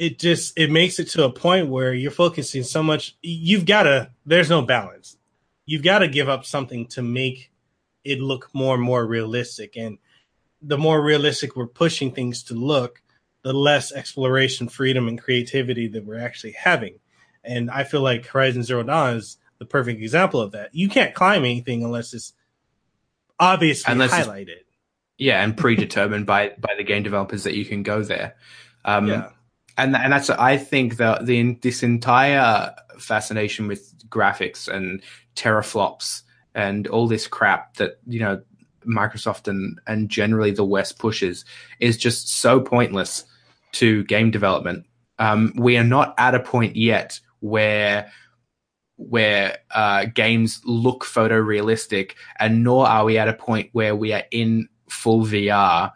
it 0.03 0.19
just 0.19 0.59
it 0.59 0.69
makes 0.69 0.99
it 0.99 1.07
to 1.09 1.23
a 1.23 1.31
point 1.31 1.69
where 1.69 1.93
you're 1.93 2.11
focusing 2.11 2.63
so 2.63 2.83
much. 2.83 3.15
You've 3.21 3.65
got 3.65 3.83
to. 3.83 4.11
There's 4.25 4.49
no 4.49 4.61
balance. 4.61 5.15
You've 5.65 5.81
got 5.83 5.99
to 5.99 6.09
give 6.09 6.27
up 6.27 6.43
something 6.43 6.87
to 6.87 7.01
make 7.01 7.51
it 8.03 8.19
look 8.19 8.49
more 8.53 8.75
and 8.75 8.83
more 8.83 9.05
realistic. 9.05 9.77
And 9.77 9.99
the 10.61 10.77
more 10.77 11.01
realistic 11.01 11.55
we're 11.55 11.67
pushing 11.67 12.11
things 12.11 12.43
to 12.43 12.53
look, 12.53 13.01
the 13.43 13.53
less 13.53 13.93
exploration, 13.93 14.67
freedom, 14.67 15.07
and 15.07 15.21
creativity 15.21 15.87
that 15.87 16.05
we're 16.05 16.19
actually 16.19 16.51
having. 16.51 16.99
And 17.45 17.71
I 17.71 17.85
feel 17.85 18.01
like 18.01 18.25
Horizon 18.25 18.63
Zero 18.63 18.83
Dawn 18.83 19.15
is 19.15 19.37
the 19.59 19.65
perfect 19.65 20.01
example 20.01 20.41
of 20.41 20.51
that. 20.51 20.75
You 20.75 20.89
can't 20.89 21.15
climb 21.15 21.45
anything 21.45 21.81
unless 21.81 22.13
it's 22.13 22.33
obviously 23.39 23.89
unless 23.89 24.11
highlighted. 24.11 24.49
It's, 24.49 24.69
yeah, 25.17 25.41
and 25.41 25.55
predetermined 25.55 26.25
by 26.25 26.55
by 26.59 26.73
the 26.77 26.83
game 26.83 27.03
developers 27.03 27.45
that 27.45 27.55
you 27.55 27.63
can 27.63 27.83
go 27.83 28.03
there. 28.03 28.35
Um, 28.83 29.07
yeah. 29.07 29.29
And 29.77 29.95
and 29.95 30.13
that's 30.13 30.29
I 30.29 30.57
think 30.57 30.97
that 30.97 31.25
the 31.25 31.53
this 31.61 31.83
entire 31.83 32.73
fascination 32.99 33.67
with 33.67 33.93
graphics 34.09 34.67
and 34.67 35.01
teraflops 35.35 36.21
and 36.53 36.87
all 36.87 37.07
this 37.07 37.27
crap 37.27 37.75
that 37.77 37.99
you 38.05 38.19
know 38.19 38.41
Microsoft 38.85 39.47
and 39.47 39.79
and 39.87 40.09
generally 40.09 40.51
the 40.51 40.65
West 40.65 40.99
pushes 40.99 41.45
is 41.79 41.97
just 41.97 42.29
so 42.29 42.59
pointless 42.59 43.25
to 43.73 44.03
game 44.03 44.31
development. 44.31 44.85
Um, 45.19 45.53
we 45.55 45.77
are 45.77 45.83
not 45.83 46.13
at 46.17 46.35
a 46.35 46.39
point 46.39 46.75
yet 46.75 47.19
where 47.39 48.11
where 48.97 49.57
uh, 49.71 50.05
games 50.05 50.61
look 50.65 51.03
photorealistic, 51.03 52.11
and 52.39 52.63
nor 52.63 52.87
are 52.87 53.05
we 53.05 53.17
at 53.17 53.27
a 53.27 53.33
point 53.33 53.69
where 53.71 53.95
we 53.95 54.13
are 54.13 54.23
in 54.31 54.69
full 54.87 55.25
VR 55.25 55.91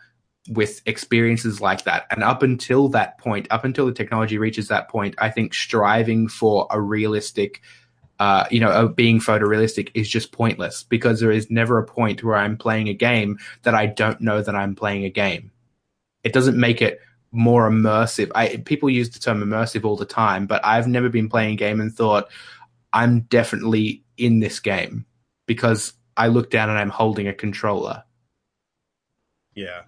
with 0.49 0.81
experiences 0.85 1.61
like 1.61 1.83
that. 1.83 2.05
And 2.11 2.23
up 2.23 2.43
until 2.43 2.89
that 2.89 3.17
point, 3.17 3.47
up 3.51 3.65
until 3.65 3.85
the 3.85 3.93
technology 3.93 4.37
reaches 4.37 4.67
that 4.67 4.89
point, 4.89 5.15
I 5.17 5.29
think 5.29 5.53
striving 5.53 6.27
for 6.27 6.67
a 6.69 6.79
realistic, 6.79 7.61
uh, 8.19 8.45
you 8.49 8.59
know, 8.59 8.87
being 8.87 9.19
photorealistic 9.19 9.89
is 9.93 10.09
just 10.09 10.31
pointless 10.31 10.83
because 10.83 11.19
there 11.19 11.31
is 11.31 11.51
never 11.51 11.77
a 11.77 11.85
point 11.85 12.23
where 12.23 12.35
I'm 12.35 12.57
playing 12.57 12.89
a 12.89 12.93
game 12.93 13.37
that 13.63 13.75
I 13.75 13.87
don't 13.87 14.21
know 14.21 14.41
that 14.41 14.55
I'm 14.55 14.75
playing 14.75 15.05
a 15.05 15.09
game. 15.09 15.51
It 16.23 16.33
doesn't 16.33 16.57
make 16.57 16.81
it 16.81 17.01
more 17.31 17.69
immersive. 17.69 18.31
I 18.33 18.57
people 18.57 18.89
use 18.89 19.09
the 19.09 19.19
term 19.19 19.43
immersive 19.43 19.85
all 19.85 19.97
the 19.97 20.05
time, 20.05 20.47
but 20.47 20.65
I've 20.65 20.87
never 20.87 21.09
been 21.09 21.29
playing 21.29 21.53
a 21.53 21.57
game 21.57 21.79
and 21.79 21.93
thought 21.93 22.29
I'm 22.93 23.21
definitely 23.21 24.03
in 24.17 24.39
this 24.39 24.59
game 24.59 25.05
because 25.45 25.93
I 26.15 26.27
look 26.27 26.49
down 26.49 26.69
and 26.69 26.79
I'm 26.79 26.89
holding 26.89 27.27
a 27.27 27.33
controller. 27.33 28.03
Yeah. 29.53 29.81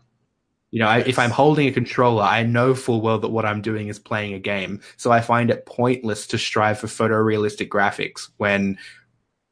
You 0.72 0.80
know, 0.80 0.88
I, 0.88 1.00
if 1.00 1.18
I'm 1.18 1.32
holding 1.32 1.68
a 1.68 1.72
controller, 1.72 2.24
I 2.24 2.44
know 2.44 2.76
full 2.76 3.02
well 3.02 3.20
that 3.20 3.30
what 3.30 3.46
I'm 3.46 3.62
doing 3.62 3.88
is 3.88 3.98
playing 3.98 4.34
a 4.34 4.40
game. 4.40 4.82
So 4.98 5.12
I 5.12 5.22
find 5.22 5.50
it 5.50 5.66
pointless 5.66 6.28
to 6.28 6.38
strive 6.38 6.80
for 6.80 6.88
photorealistic 6.88 7.70
graphics 7.70 8.30
when 8.38 8.78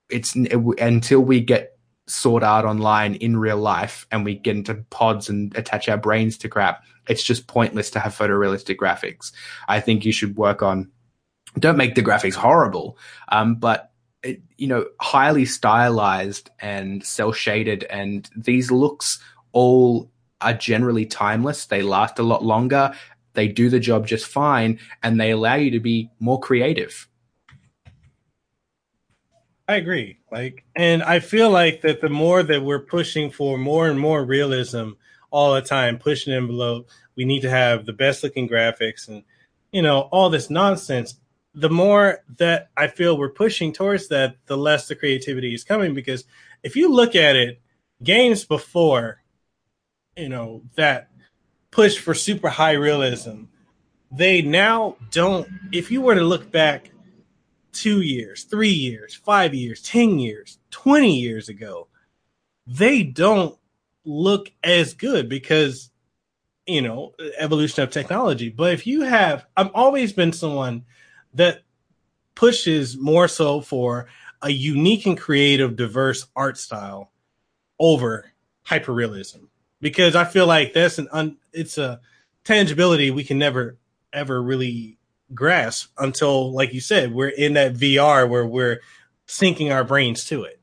it's 0.09 0.35
until 0.35 1.21
we 1.21 1.41
get 1.41 1.77
Sword 2.07 2.43
Art 2.43 2.65
Online 2.65 3.15
in 3.15 3.37
real 3.37 3.57
life 3.57 4.07
and 4.11 4.23
we 4.23 4.35
get 4.35 4.55
into 4.55 4.75
pods 4.89 5.29
and 5.29 5.55
attach 5.57 5.89
our 5.89 5.97
brains 5.97 6.37
to 6.39 6.49
crap. 6.49 6.83
It's 7.09 7.23
just 7.23 7.47
pointless 7.47 7.89
to 7.91 7.99
have 7.99 8.15
photorealistic 8.15 8.77
graphics. 8.77 9.31
I 9.67 9.79
think 9.79 10.05
you 10.05 10.11
should 10.11 10.37
work 10.37 10.61
on. 10.61 10.89
Don't 11.59 11.77
make 11.77 11.95
the 11.95 12.03
graphics 12.03 12.35
horrible, 12.35 12.97
um, 13.29 13.55
but 13.55 13.91
it, 14.21 14.41
you 14.57 14.67
know, 14.67 14.85
highly 15.01 15.45
stylized 15.45 16.49
and 16.59 17.03
cel 17.03 17.31
shaded, 17.31 17.83
and 17.85 18.29
these 18.35 18.69
looks 18.69 19.19
all 19.51 20.11
are 20.41 20.53
generally 20.53 21.05
timeless. 21.05 21.65
They 21.65 21.81
last 21.81 22.19
a 22.19 22.23
lot 22.23 22.43
longer. 22.43 22.93
They 23.33 23.47
do 23.47 23.69
the 23.69 23.79
job 23.79 24.07
just 24.07 24.25
fine, 24.25 24.79
and 25.03 25.19
they 25.19 25.31
allow 25.31 25.55
you 25.55 25.71
to 25.71 25.79
be 25.79 26.09
more 26.19 26.39
creative. 26.39 27.07
I 29.67 29.75
agree. 29.75 30.19
Like, 30.31 30.63
and 30.75 31.03
I 31.03 31.19
feel 31.19 31.49
like 31.49 31.81
that 31.81 32.01
the 32.01 32.09
more 32.09 32.41
that 32.41 32.63
we're 32.63 32.79
pushing 32.79 33.29
for 33.29 33.57
more 33.57 33.89
and 33.89 33.99
more 33.99 34.23
realism 34.23 34.91
all 35.29 35.53
the 35.53 35.61
time, 35.61 35.99
pushing 35.99 36.33
envelope, 36.33 36.89
we 37.15 37.25
need 37.25 37.41
to 37.41 37.49
have 37.49 37.85
the 37.85 37.93
best 37.93 38.23
looking 38.23 38.47
graphics 38.47 39.07
and, 39.07 39.23
you 39.71 39.81
know, 39.81 40.01
all 40.11 40.29
this 40.29 40.49
nonsense. 40.49 41.19
The 41.53 41.69
more 41.69 42.23
that 42.37 42.69
I 42.77 42.87
feel 42.87 43.17
we're 43.17 43.29
pushing 43.29 43.73
towards 43.73 44.07
that, 44.07 44.37
the 44.45 44.57
less 44.57 44.87
the 44.87 44.95
creativity 44.95 45.53
is 45.53 45.65
coming. 45.65 45.93
Because 45.93 46.23
if 46.63 46.75
you 46.75 46.89
look 46.89 47.15
at 47.15 47.35
it, 47.35 47.61
games 48.01 48.45
before 48.45 49.21
you 50.17 50.29
know 50.29 50.61
that 50.75 51.09
push 51.71 51.97
for 51.97 52.13
super 52.13 52.49
high 52.49 52.73
realism 52.73 53.43
they 54.11 54.41
now 54.41 54.95
don't 55.11 55.47
if 55.71 55.91
you 55.91 56.01
were 56.01 56.15
to 56.15 56.21
look 56.21 56.51
back 56.51 56.91
two 57.71 58.01
years 58.01 58.43
three 58.45 58.69
years 58.69 59.13
five 59.13 59.53
years 59.53 59.81
ten 59.81 60.17
years 60.17 60.59
20 60.71 61.19
years 61.19 61.49
ago 61.49 61.87
they 62.65 63.03
don't 63.03 63.57
look 64.05 64.51
as 64.63 64.93
good 64.93 65.29
because 65.29 65.91
you 66.65 66.81
know 66.81 67.13
evolution 67.37 67.83
of 67.83 67.89
technology. 67.89 68.49
But 68.49 68.73
if 68.73 68.87
you 68.87 69.01
have 69.01 69.45
i've 69.55 69.71
always 69.73 70.13
been 70.13 70.33
someone 70.33 70.85
that 71.33 71.63
pushes 72.35 72.97
more 72.97 73.27
so 73.27 73.61
for 73.61 74.07
a 74.41 74.49
unique 74.49 75.05
and 75.05 75.17
creative 75.17 75.75
diverse 75.75 76.27
art 76.35 76.57
style 76.57 77.11
over 77.79 78.31
hyperrealism 78.65 79.47
because 79.81 80.15
I 80.15 80.25
feel 80.25 80.47
like 80.47 80.73
that's 80.73 80.97
an 80.97 81.07
un, 81.11 81.37
it's 81.53 81.77
a 81.77 81.99
tangibility 82.43 83.11
we 83.11 83.23
can 83.23 83.37
never 83.37 83.77
ever 84.13 84.41
really 84.41 84.97
grasp 85.33 85.91
until, 85.97 86.51
like 86.51 86.73
you 86.73 86.79
said, 86.79 87.13
we're 87.13 87.29
in 87.29 87.53
that 87.53 87.73
VR 87.73 88.27
where 88.27 88.45
we're 88.45 88.81
syncing 89.27 89.73
our 89.73 89.83
brains 89.83 90.25
to 90.25 90.43
it. 90.43 90.59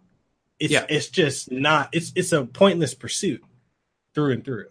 It's 0.59 0.73
yeah. 0.73 0.87
it's 0.89 1.09
just 1.09 1.51
not 1.51 1.91
it's 1.93 2.13
it's 2.15 2.33
a 2.33 2.45
pointless 2.45 2.95
pursuit 2.95 3.45
through 4.15 4.33
and 4.33 4.45
through. 4.45 4.69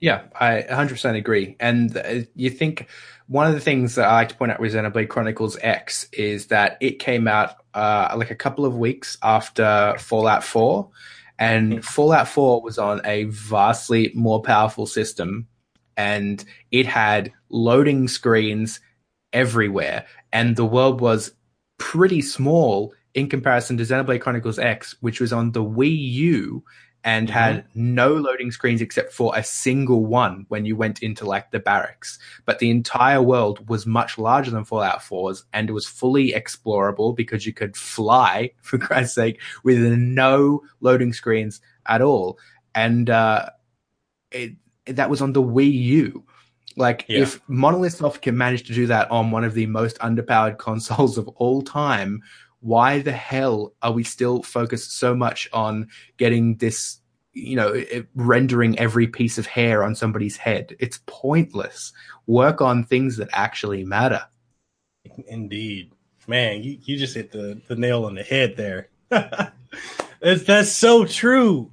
Yeah, 0.00 0.22
I 0.34 0.66
100% 0.68 1.16
agree. 1.16 1.54
And 1.60 1.96
uh, 1.96 2.26
you 2.34 2.50
think 2.50 2.88
one 3.28 3.46
of 3.46 3.54
the 3.54 3.60
things 3.60 3.94
that 3.94 4.08
I 4.08 4.14
like 4.14 4.30
to 4.30 4.34
point 4.34 4.50
out 4.50 4.58
with 4.58 4.74
Xenoblade 4.74 5.08
Chronicles 5.08 5.56
X 5.60 6.08
is 6.12 6.48
that 6.48 6.76
it 6.80 6.98
came 6.98 7.28
out 7.28 7.54
uh, 7.72 8.12
like 8.16 8.32
a 8.32 8.34
couple 8.34 8.64
of 8.64 8.76
weeks 8.76 9.16
after 9.22 9.94
Fallout 9.98 10.42
4 10.42 10.90
and 11.38 11.74
hmm. 11.74 11.80
Fallout 11.80 12.28
4 12.28 12.62
was 12.62 12.78
on 12.78 13.00
a 13.04 13.24
vastly 13.24 14.12
more 14.14 14.42
powerful 14.42 14.86
system 14.86 15.46
and 15.96 16.44
it 16.70 16.86
had 16.86 17.32
loading 17.50 18.08
screens 18.08 18.80
everywhere. 19.32 20.06
And 20.32 20.56
the 20.56 20.64
world 20.64 21.00
was 21.00 21.32
pretty 21.78 22.22
small 22.22 22.94
in 23.14 23.28
comparison 23.28 23.76
to 23.76 23.84
Xenoblade 23.84 24.20
Chronicles 24.20 24.58
X, 24.58 24.96
which 25.00 25.20
was 25.20 25.32
on 25.32 25.52
the 25.52 25.64
Wii 25.64 26.12
U 26.12 26.64
and 27.04 27.28
mm-hmm. 27.28 27.36
had 27.36 27.64
no 27.74 28.14
loading 28.14 28.50
screens 28.50 28.80
except 28.80 29.12
for 29.12 29.32
a 29.36 29.42
single 29.42 30.04
one 30.04 30.46
when 30.48 30.64
you 30.64 30.76
went 30.76 31.02
into 31.02 31.24
like 31.24 31.50
the 31.50 31.58
barracks. 31.58 32.18
But 32.44 32.58
the 32.58 32.70
entire 32.70 33.20
world 33.20 33.68
was 33.68 33.86
much 33.86 34.18
larger 34.18 34.50
than 34.50 34.64
Fallout 34.64 35.00
4's 35.00 35.44
and 35.52 35.68
it 35.68 35.72
was 35.72 35.86
fully 35.86 36.32
explorable 36.32 37.14
because 37.14 37.44
you 37.44 37.52
could 37.52 37.76
fly, 37.76 38.52
for 38.62 38.78
Christ's 38.78 39.14
sake, 39.14 39.40
with 39.64 39.78
no 39.78 40.62
loading 40.80 41.12
screens 41.12 41.60
at 41.86 42.02
all. 42.02 42.38
And 42.74 43.10
uh, 43.10 43.50
it, 44.30 44.52
that 44.86 45.10
was 45.10 45.20
on 45.20 45.32
the 45.32 45.42
Wii 45.42 45.72
U. 45.72 46.24
Like, 46.74 47.04
yeah. 47.06 47.20
if 47.20 47.40
Monolith 47.48 47.96
Soft 47.96 48.22
can 48.22 48.36
manage 48.36 48.66
to 48.66 48.72
do 48.72 48.86
that 48.86 49.10
on 49.10 49.30
one 49.30 49.44
of 49.44 49.52
the 49.54 49.66
most 49.66 49.98
underpowered 49.98 50.58
consoles 50.58 51.18
of 51.18 51.28
all 51.28 51.62
time, 51.62 52.22
why 52.62 53.00
the 53.00 53.12
hell 53.12 53.74
are 53.82 53.92
we 53.92 54.04
still 54.04 54.42
focused 54.42 54.96
so 54.96 55.14
much 55.14 55.48
on 55.52 55.88
getting 56.16 56.56
this 56.56 56.98
you 57.34 57.56
know 57.56 57.72
eh, 57.72 58.02
rendering 58.14 58.78
every 58.78 59.06
piece 59.06 59.36
of 59.36 59.46
hair 59.46 59.82
on 59.84 59.94
somebody's 59.94 60.36
head? 60.36 60.74
It's 60.78 61.00
pointless. 61.06 61.92
Work 62.26 62.62
on 62.62 62.84
things 62.84 63.16
that 63.18 63.28
actually 63.32 63.84
matter. 63.84 64.24
Indeed. 65.26 65.92
Man 66.28 66.62
you, 66.62 66.78
you 66.84 66.96
just 66.96 67.14
hit 67.14 67.32
the, 67.32 67.60
the 67.66 67.76
nail 67.76 68.04
on 68.04 68.14
the 68.14 68.22
head 68.22 68.56
there. 68.56 68.88
That's, 69.10 70.44
that's 70.44 70.70
so 70.70 71.04
true. 71.04 71.72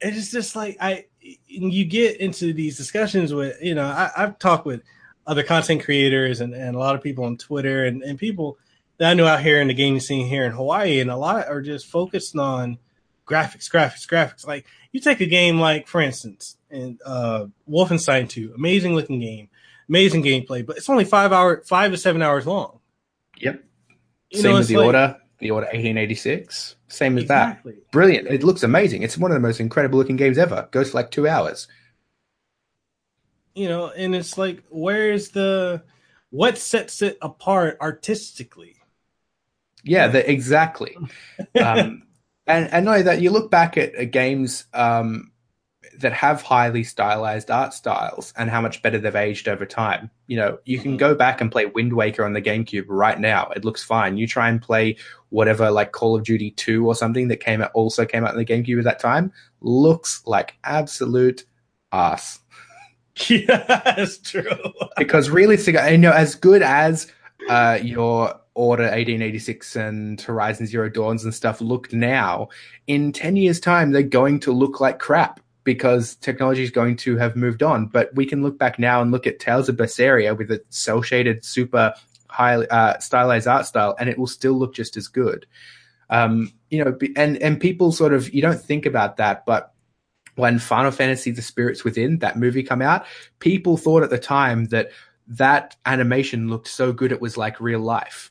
It's 0.00 0.30
just 0.30 0.54
like 0.54 0.76
i 0.80 1.06
you 1.46 1.84
get 1.84 2.20
into 2.20 2.52
these 2.52 2.76
discussions 2.76 3.34
with 3.34 3.56
you 3.62 3.74
know 3.74 3.86
I, 3.86 4.10
i've 4.16 4.38
talked 4.38 4.66
with 4.66 4.82
other 5.26 5.42
content 5.42 5.82
creators 5.82 6.40
and, 6.40 6.54
and 6.54 6.76
a 6.76 6.78
lot 6.78 6.94
of 6.94 7.02
people 7.02 7.24
on 7.24 7.36
twitter 7.36 7.86
and, 7.86 8.02
and 8.02 8.18
people 8.18 8.58
that 8.98 9.10
I 9.10 9.14
know 9.14 9.26
out 9.26 9.42
here 9.42 9.60
in 9.60 9.68
the 9.68 9.74
gaming 9.74 10.00
scene 10.00 10.26
here 10.26 10.44
in 10.44 10.52
Hawaii, 10.52 11.00
and 11.00 11.10
a 11.10 11.16
lot 11.16 11.48
are 11.48 11.60
just 11.60 11.86
focused 11.86 12.36
on 12.36 12.78
graphics, 13.26 13.70
graphics, 13.70 14.06
graphics. 14.06 14.46
Like 14.46 14.66
you 14.92 15.00
take 15.00 15.20
a 15.20 15.26
game 15.26 15.60
like, 15.60 15.86
for 15.86 16.00
instance, 16.00 16.56
and 16.70 17.00
uh, 17.04 17.46
Wolfenstein 17.68 18.28
2, 18.28 18.52
amazing 18.56 18.94
looking 18.94 19.20
game, 19.20 19.48
amazing 19.88 20.22
gameplay, 20.22 20.64
but 20.64 20.76
it's 20.76 20.88
only 20.88 21.04
five 21.04 21.32
hour, 21.32 21.62
five 21.66 21.90
to 21.90 21.96
seven 21.96 22.22
hours 22.22 22.46
long. 22.46 22.80
Yep. 23.38 23.62
You 24.30 24.40
Same 24.40 24.56
as 24.56 24.68
the 24.68 24.76
like, 24.76 24.86
order, 24.86 25.16
the 25.38 25.50
order 25.50 25.66
1886. 25.66 26.76
Same 26.88 27.16
as 27.18 27.24
exactly. 27.24 27.72
that. 27.74 27.90
Brilliant. 27.90 28.28
It 28.28 28.42
looks 28.42 28.62
amazing. 28.62 29.02
It's 29.02 29.18
one 29.18 29.30
of 29.30 29.34
the 29.34 29.40
most 29.40 29.60
incredible 29.60 29.98
looking 29.98 30.16
games 30.16 30.38
ever. 30.38 30.68
Goes 30.70 30.90
for 30.90 30.98
like 30.98 31.10
two 31.10 31.28
hours. 31.28 31.68
you 33.54 33.68
know, 33.68 33.90
and 33.90 34.14
it's 34.14 34.38
like, 34.38 34.62
where's 34.68 35.30
the 35.30 35.82
what 36.30 36.58
sets 36.58 37.02
it 37.02 37.18
apart 37.22 37.78
artistically? 37.80 38.76
Yeah, 39.86 40.08
the, 40.08 40.30
exactly. 40.30 40.96
um, 41.60 42.02
and 42.46 42.72
and 42.72 42.84
not 42.84 43.04
that, 43.04 43.22
you 43.22 43.30
look 43.30 43.50
back 43.50 43.76
at, 43.76 43.94
at 43.94 44.10
games 44.10 44.66
um, 44.74 45.30
that 46.00 46.12
have 46.12 46.42
highly 46.42 46.84
stylized 46.84 47.50
art 47.50 47.72
styles 47.72 48.32
and 48.36 48.50
how 48.50 48.60
much 48.60 48.82
better 48.82 48.98
they've 48.98 49.14
aged 49.14 49.48
over 49.48 49.64
time. 49.64 50.10
You 50.26 50.36
know, 50.36 50.58
you 50.64 50.78
can 50.78 50.92
mm-hmm. 50.92 50.98
go 50.98 51.14
back 51.14 51.40
and 51.40 51.50
play 51.50 51.66
Wind 51.66 51.92
Waker 51.92 52.24
on 52.24 52.32
the 52.32 52.42
GameCube 52.42 52.86
right 52.88 53.18
now. 53.18 53.48
It 53.54 53.64
looks 53.64 53.82
fine. 53.82 54.16
You 54.16 54.26
try 54.26 54.48
and 54.48 54.60
play 54.60 54.96
whatever 55.30 55.70
like 55.70 55.92
Call 55.92 56.16
of 56.16 56.24
Duty 56.24 56.50
2 56.52 56.86
or 56.86 56.94
something 56.94 57.28
that 57.28 57.38
came 57.38 57.62
out 57.62 57.70
also 57.74 58.04
came 58.04 58.24
out 58.24 58.32
in 58.32 58.38
the 58.38 58.44
GameCube 58.44 58.78
at 58.78 58.84
that 58.84 58.98
time, 58.98 59.32
looks 59.60 60.22
like 60.26 60.56
absolute 60.64 61.44
ass. 61.92 62.40
Yeah, 63.28 63.64
that's 63.96 64.18
true. 64.18 64.44
because 64.98 65.30
realistically, 65.30 65.92
you 65.92 65.96
know, 65.96 66.12
as 66.12 66.34
good 66.34 66.60
as 66.60 67.10
uh, 67.48 67.78
your 67.82 68.38
Order 68.56 68.84
1886 68.84 69.76
and 69.76 70.18
Horizon 70.20 70.66
Zero 70.66 70.88
Dawns 70.88 71.24
and 71.24 71.34
stuff 71.34 71.60
look 71.60 71.92
now, 71.92 72.48
in 72.86 73.12
10 73.12 73.36
years' 73.36 73.60
time, 73.60 73.92
they're 73.92 74.02
going 74.02 74.40
to 74.40 74.52
look 74.52 74.80
like 74.80 74.98
crap 74.98 75.40
because 75.62 76.14
technology 76.16 76.62
is 76.62 76.70
going 76.70 76.96
to 76.96 77.18
have 77.18 77.36
moved 77.36 77.62
on. 77.62 77.86
But 77.86 78.14
we 78.14 78.24
can 78.24 78.42
look 78.42 78.58
back 78.58 78.78
now 78.78 79.02
and 79.02 79.10
look 79.10 79.26
at 79.26 79.40
Tales 79.40 79.68
of 79.68 79.76
Berseria 79.76 80.36
with 80.36 80.50
a 80.50 80.62
cel 80.70 81.02
shaded, 81.02 81.44
super 81.44 81.92
high 82.28 82.56
uh, 82.56 82.98
stylized 82.98 83.46
art 83.46 83.66
style, 83.66 83.94
and 83.98 84.08
it 84.08 84.16
will 84.16 84.26
still 84.26 84.54
look 84.54 84.74
just 84.74 84.96
as 84.96 85.06
good. 85.06 85.44
Um, 86.08 86.50
you 86.70 86.82
know, 86.82 86.96
and 87.14 87.36
and 87.42 87.60
people 87.60 87.92
sort 87.92 88.14
of 88.14 88.32
you 88.32 88.40
don't 88.40 88.60
think 88.60 88.86
about 88.86 89.18
that, 89.18 89.44
but 89.44 89.74
when 90.36 90.58
Final 90.58 90.92
Fantasy: 90.92 91.30
The 91.30 91.42
Spirits 91.42 91.84
Within 91.84 92.20
that 92.20 92.38
movie 92.38 92.62
come 92.62 92.80
out, 92.80 93.04
people 93.40 93.76
thought 93.76 94.02
at 94.02 94.10
the 94.10 94.18
time 94.18 94.66
that 94.66 94.92
that 95.28 95.76
animation 95.84 96.48
looked 96.48 96.68
so 96.68 96.92
good 96.92 97.12
it 97.12 97.20
was 97.20 97.36
like 97.36 97.60
real 97.60 97.80
life. 97.80 98.30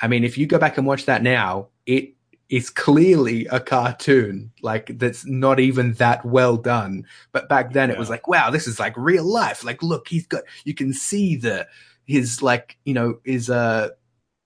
I 0.00 0.08
mean, 0.08 0.24
if 0.24 0.36
you 0.36 0.46
go 0.46 0.58
back 0.58 0.78
and 0.78 0.86
watch 0.86 1.06
that 1.06 1.22
now, 1.22 1.68
it 1.86 2.16
is 2.48 2.70
clearly 2.70 3.46
a 3.46 3.58
cartoon, 3.58 4.52
like 4.62 4.98
that's 4.98 5.26
not 5.26 5.58
even 5.58 5.94
that 5.94 6.24
well 6.24 6.56
done. 6.56 7.04
But 7.32 7.48
back 7.48 7.72
then 7.72 7.88
yeah. 7.88 7.96
it 7.96 7.98
was 7.98 8.10
like, 8.10 8.28
wow, 8.28 8.50
this 8.50 8.66
is 8.66 8.78
like 8.78 8.96
real 8.96 9.24
life. 9.24 9.64
Like, 9.64 9.82
look, 9.82 10.08
he's 10.08 10.26
got, 10.26 10.44
you 10.64 10.74
can 10.74 10.92
see 10.92 11.36
the, 11.36 11.66
his 12.04 12.42
like, 12.42 12.76
you 12.84 12.94
know, 12.94 13.18
his, 13.24 13.50
uh, 13.50 13.88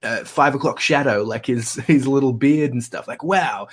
uh 0.02 0.24
five 0.24 0.55
o'clock 0.55 0.81
shadow, 0.81 1.22
like 1.22 1.47
his, 1.47 1.74
his 1.86 2.06
little 2.06 2.32
beard 2.32 2.72
and 2.72 2.82
stuff. 2.82 3.06
Like, 3.06 3.22
wow. 3.22 3.68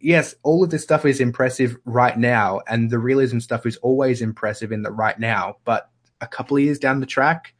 yes, 0.00 0.34
all 0.42 0.64
of 0.64 0.70
this 0.70 0.82
stuff 0.82 1.04
is 1.04 1.20
impressive 1.20 1.76
right 1.84 2.18
now. 2.18 2.62
And 2.66 2.90
the 2.90 2.98
realism 2.98 3.38
stuff 3.38 3.64
is 3.64 3.76
always 3.76 4.22
impressive 4.22 4.72
in 4.72 4.82
the 4.82 4.90
right 4.90 5.18
now. 5.20 5.58
But 5.64 5.88
a 6.20 6.26
couple 6.26 6.56
of 6.56 6.64
years 6.64 6.80
down 6.80 6.98
the 6.98 7.06
track, 7.06 7.54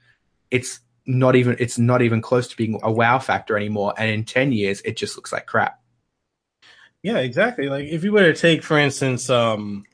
it's 0.50 0.80
not 1.06 1.36
even 1.36 1.56
it's 1.58 1.78
not 1.78 2.02
even 2.02 2.20
close 2.20 2.48
to 2.48 2.56
being 2.56 2.80
a 2.82 2.92
wow 2.92 3.18
factor 3.18 3.56
anymore. 3.56 3.94
And 3.96 4.10
in 4.10 4.24
ten 4.24 4.52
years, 4.52 4.80
it 4.82 4.96
just 4.96 5.16
looks 5.16 5.32
like 5.32 5.46
crap. 5.46 5.80
Yeah, 7.02 7.18
exactly. 7.18 7.68
Like 7.68 7.86
if 7.86 8.02
you 8.04 8.12
were 8.12 8.32
to 8.32 8.34
take, 8.34 8.62
for 8.62 8.78
instance, 8.78 9.30
um, 9.30 9.84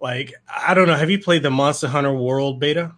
like 0.00 0.34
I 0.54 0.74
don't 0.74 0.86
know, 0.86 0.96
have 0.96 1.10
you 1.10 1.18
played 1.18 1.42
the 1.42 1.50
Monster 1.50 1.88
Hunter 1.88 2.12
World 2.12 2.60
beta? 2.60 2.92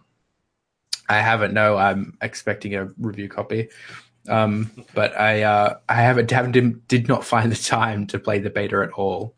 I 1.09 1.19
haven't. 1.19 1.53
No, 1.53 1.77
I'm 1.77 2.17
expecting 2.21 2.75
a 2.75 2.89
review 2.97 3.29
copy. 3.29 3.69
Um, 4.27 4.71
but 4.93 5.17
I 5.17 5.43
uh, 5.43 5.77
I 5.87 5.95
haven't 5.95 6.29
haven't 6.31 6.87
did 6.87 7.07
not 7.07 7.23
find 7.23 7.51
the 7.51 7.55
time 7.55 8.07
to 8.07 8.19
play 8.19 8.39
the 8.39 8.49
beta 8.49 8.81
at 8.81 8.91
all. 8.91 9.35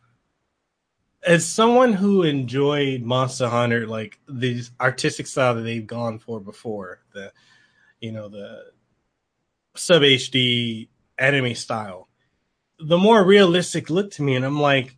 As 1.21 1.45
someone 1.45 1.93
who 1.93 2.23
enjoyed 2.23 3.01
Monster 3.01 3.49
Hunter, 3.49 3.85
like 3.85 4.19
the 4.27 4.63
artistic 4.79 5.27
style 5.27 5.55
that 5.55 5.61
they've 5.61 5.85
gone 5.85 6.17
for 6.17 6.39
before, 6.39 7.01
the 7.13 7.31
you 7.99 8.11
know, 8.11 8.29
the 8.29 8.63
sub 9.75 10.01
HD 10.01 10.89
anime 11.17 11.55
style, 11.55 12.09
the 12.79 12.97
more 12.97 13.23
realistic 13.23 13.89
look 13.89 14.11
to 14.11 14.23
me, 14.23 14.35
and 14.35 14.45
I'm 14.45 14.59
like, 14.59 14.95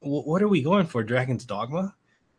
what 0.00 0.42
are 0.42 0.48
we 0.48 0.62
going 0.62 0.86
for? 0.86 1.02
Dragon's 1.02 1.44
Dogma? 1.44 1.94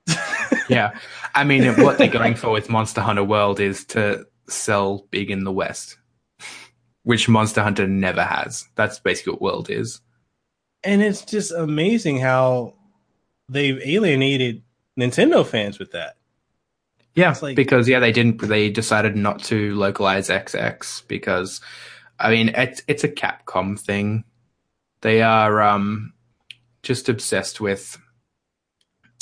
yeah, 0.69 0.97
I 1.33 1.43
mean, 1.43 1.81
what 1.81 1.97
they're 1.97 2.07
going 2.07 2.35
for 2.35 2.51
with 2.51 2.69
Monster 2.69 3.01
Hunter 3.01 3.23
World 3.23 3.59
is 3.59 3.85
to 3.85 4.27
sell 4.49 5.07
big 5.11 5.31
in 5.31 5.43
the 5.43 5.51
West, 5.51 5.97
which 7.03 7.29
Monster 7.29 7.63
Hunter 7.63 7.87
never 7.87 8.23
has. 8.23 8.67
That's 8.75 8.99
basically 8.99 9.33
what 9.33 9.41
World 9.41 9.69
is. 9.69 10.01
And 10.83 11.01
it's 11.01 11.23
just 11.23 11.51
amazing 11.51 12.19
how 12.19 12.75
they've 13.47 13.79
alienated 13.81 14.63
Nintendo 14.99 15.45
fans 15.45 15.79
with 15.79 15.91
that. 15.91 16.17
Yeah, 17.15 17.35
like, 17.41 17.55
because 17.55 17.87
yeah, 17.87 17.99
they 17.99 18.11
didn't. 18.11 18.41
They 18.41 18.69
decided 18.69 19.15
not 19.15 19.43
to 19.43 19.75
localize 19.75 20.29
XX 20.29 21.07
because, 21.07 21.61
I 22.19 22.31
mean, 22.31 22.49
it's 22.49 22.81
it's 22.87 23.03
a 23.03 23.09
Capcom 23.09 23.79
thing. 23.79 24.23
They 25.01 25.21
are 25.21 25.61
um, 25.61 26.13
just 26.81 27.09
obsessed 27.09 27.61
with. 27.61 27.99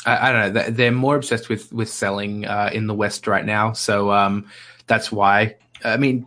I, 0.06 0.30
I 0.30 0.32
don't 0.32 0.54
know. 0.54 0.70
They're 0.70 0.92
more 0.92 1.18
obsessed 1.18 1.50
with 1.50 1.72
with 1.74 1.90
selling 1.90 2.46
uh, 2.46 2.70
in 2.74 2.88
the 2.88 2.94
West 2.94 3.28
right 3.28 3.46
now, 3.46 3.74
so 3.74 4.12
um, 4.12 4.48
that's 4.88 5.12
why. 5.12 5.58
I 5.84 5.98
mean, 5.98 6.26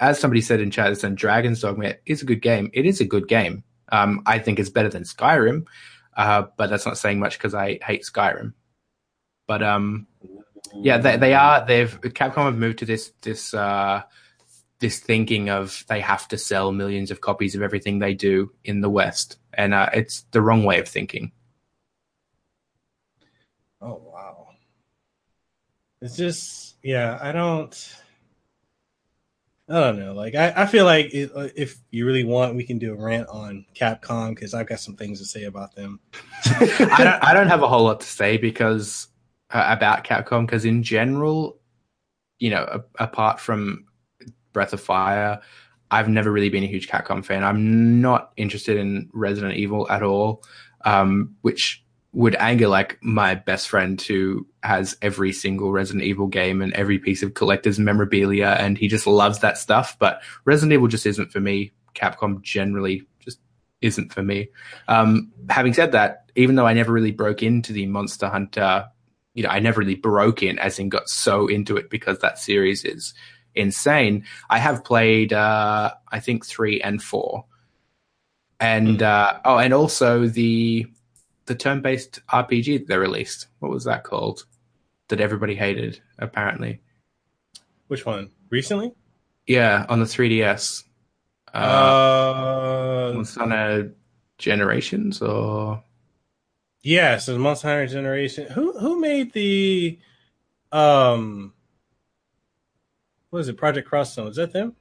as 0.00 0.18
somebody 0.18 0.40
said 0.40 0.60
in 0.60 0.70
chat, 0.70 1.04
and 1.04 1.16
Dragon's 1.16 1.60
Dogma 1.60 1.96
is 2.06 2.22
a 2.22 2.24
good 2.26 2.40
game. 2.40 2.70
It 2.72 2.86
is 2.86 3.00
a 3.00 3.04
good 3.04 3.28
game. 3.28 3.62
Um, 3.90 4.22
I 4.26 4.38
think 4.38 4.58
it's 4.58 4.70
better 4.70 4.88
than 4.88 5.02
Skyrim, 5.02 5.66
uh, 6.16 6.44
but 6.56 6.70
that's 6.70 6.86
not 6.86 6.98
saying 6.98 7.18
much 7.18 7.38
because 7.38 7.54
I 7.54 7.78
hate 7.82 8.04
Skyrim. 8.04 8.52
But 9.46 9.62
um, 9.62 10.06
yeah, 10.74 10.98
they, 10.98 11.16
they 11.16 11.34
are. 11.34 11.64
They've 11.66 12.00
Capcom 12.00 12.44
have 12.44 12.56
moved 12.56 12.78
to 12.80 12.84
this 12.84 13.12
this 13.22 13.54
uh, 13.54 14.02
this 14.80 15.00
thinking 15.00 15.50
of 15.50 15.84
they 15.88 16.00
have 16.00 16.28
to 16.28 16.38
sell 16.38 16.72
millions 16.72 17.10
of 17.10 17.20
copies 17.20 17.54
of 17.54 17.62
everything 17.62 17.98
they 17.98 18.14
do 18.14 18.52
in 18.64 18.80
the 18.80 18.90
West, 18.90 19.38
and 19.54 19.74
uh, 19.74 19.90
it's 19.92 20.22
the 20.30 20.42
wrong 20.42 20.64
way 20.64 20.78
of 20.78 20.88
thinking. 20.88 21.32
Oh 23.80 24.00
wow! 24.04 24.48
It's 26.00 26.16
just 26.16 26.76
yeah. 26.82 27.18
I 27.20 27.32
don't. 27.32 27.96
I 29.70 29.80
don't 29.80 29.98
know. 29.98 30.14
Like 30.14 30.34
I, 30.34 30.54
I 30.56 30.66
feel 30.66 30.86
like 30.86 31.12
it, 31.12 31.30
uh, 31.34 31.48
if 31.54 31.78
you 31.90 32.06
really 32.06 32.24
want, 32.24 32.54
we 32.54 32.64
can 32.64 32.78
do 32.78 32.94
a 32.94 32.96
rant 32.96 33.28
on 33.28 33.66
Capcom 33.74 34.30
because 34.30 34.54
I've 34.54 34.66
got 34.66 34.80
some 34.80 34.96
things 34.96 35.18
to 35.18 35.26
say 35.26 35.44
about 35.44 35.74
them. 35.74 36.00
I 36.44 36.96
don't. 36.98 37.24
I 37.24 37.34
don't 37.34 37.48
have 37.48 37.62
a 37.62 37.68
whole 37.68 37.84
lot 37.84 38.00
to 38.00 38.06
say 38.06 38.38
because 38.38 39.08
uh, 39.50 39.64
about 39.68 40.04
Capcom 40.04 40.46
because 40.46 40.64
in 40.64 40.82
general, 40.82 41.58
you 42.38 42.50
know, 42.50 42.64
a- 42.64 43.04
apart 43.04 43.40
from 43.40 43.86
Breath 44.52 44.72
of 44.72 44.80
Fire, 44.80 45.40
I've 45.90 46.08
never 46.08 46.30
really 46.30 46.50
been 46.50 46.64
a 46.64 46.68
huge 46.68 46.88
Capcom 46.88 47.24
fan. 47.24 47.44
I'm 47.44 48.00
not 48.00 48.32
interested 48.36 48.76
in 48.76 49.08
Resident 49.12 49.54
Evil 49.54 49.90
at 49.90 50.02
all, 50.02 50.42
um, 50.84 51.34
which 51.42 51.84
would 52.12 52.34
anger 52.36 52.68
like 52.68 52.98
my 53.02 53.34
best 53.34 53.68
friend 53.68 54.00
who 54.00 54.46
has 54.62 54.96
every 55.02 55.32
single 55.32 55.72
Resident 55.72 56.04
Evil 56.04 56.26
game 56.26 56.62
and 56.62 56.72
every 56.72 56.98
piece 56.98 57.22
of 57.22 57.34
collector's 57.34 57.78
memorabilia, 57.78 58.56
and 58.58 58.76
he 58.76 58.88
just 58.88 59.06
loves 59.06 59.40
that 59.40 59.58
stuff. 59.58 59.98
But 59.98 60.22
Resident 60.44 60.72
Evil 60.72 60.88
just 60.88 61.06
isn't 61.06 61.32
for 61.32 61.40
me. 61.40 61.72
Capcom 61.94 62.42
generally 62.42 63.06
just 63.20 63.38
isn't 63.80 64.12
for 64.12 64.22
me. 64.22 64.48
Um, 64.88 65.32
having 65.48 65.74
said 65.74 65.92
that, 65.92 66.30
even 66.34 66.54
though 66.54 66.66
I 66.66 66.72
never 66.72 66.92
really 66.92 67.12
broke 67.12 67.42
into 67.42 67.72
the 67.72 67.86
Monster 67.86 68.28
Hunter 68.28 68.86
you 69.38 69.44
know, 69.44 69.50
I 69.50 69.60
never 69.60 69.78
really 69.78 69.94
broke 69.94 70.42
in, 70.42 70.58
as 70.58 70.80
in 70.80 70.88
got 70.88 71.08
so 71.08 71.46
into 71.46 71.76
it 71.76 71.90
because 71.90 72.18
that 72.18 72.40
series 72.40 72.84
is 72.84 73.14
insane. 73.54 74.24
I 74.50 74.58
have 74.58 74.82
played, 74.82 75.32
uh, 75.32 75.94
I 76.10 76.18
think 76.18 76.44
three 76.44 76.80
and 76.80 77.00
four, 77.00 77.44
and 78.58 78.98
mm. 78.98 79.02
uh, 79.02 79.38
oh, 79.44 79.58
and 79.58 79.72
also 79.72 80.26
the 80.26 80.86
the 81.46 81.54
turn 81.54 81.82
based 81.82 82.20
RPG 82.26 82.88
they 82.88 82.98
released. 82.98 83.46
What 83.60 83.70
was 83.70 83.84
that 83.84 84.02
called? 84.02 84.44
That 85.06 85.20
everybody 85.20 85.54
hated, 85.54 86.00
apparently. 86.18 86.80
Which 87.86 88.04
one? 88.04 88.32
Recently? 88.50 88.92
Yeah, 89.46 89.86
on 89.88 90.00
the 90.00 90.04
3DS. 90.04 90.82
Uh, 91.54 91.56
uh 91.56 93.12
was 93.16 93.36
on 93.38 93.52
a 93.52 93.90
Generations 94.38 95.22
or 95.22 95.82
Yes, 96.82 97.26
the 97.26 97.38
Monster 97.38 97.68
Hunter 97.68 97.86
Generation. 97.86 98.46
Who 98.52 98.78
who 98.78 99.00
made 99.00 99.32
the 99.32 99.98
um 100.72 101.52
what 103.30 103.40
is 103.40 103.48
it, 103.48 103.56
Project 103.56 103.92
X 103.92 104.14
Zone? 104.14 104.28
Is 104.28 104.36
that 104.36 104.52
them? 104.52 104.74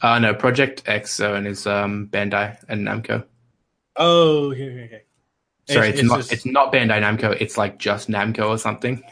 Uh 0.00 0.18
no, 0.18 0.34
Project 0.34 0.82
X 0.86 1.16
Zone 1.16 1.46
is 1.46 1.66
um 1.66 2.08
Bandai 2.10 2.62
and 2.68 2.86
Namco. 2.86 3.24
Oh, 3.96 4.50
here, 4.50 4.70
here, 4.70 4.86
here. 4.86 5.02
Sorry, 5.68 5.88
it's, 5.88 6.00
it's, 6.00 6.02
it's 6.02 6.08
not 6.08 6.16
just... 6.18 6.32
it's 6.32 6.46
not 6.46 6.72
Bandai 6.72 7.00
Namco, 7.02 7.36
it's 7.40 7.58
like 7.58 7.78
just 7.78 8.08
Namco 8.08 8.48
or 8.48 8.58
something. 8.58 9.02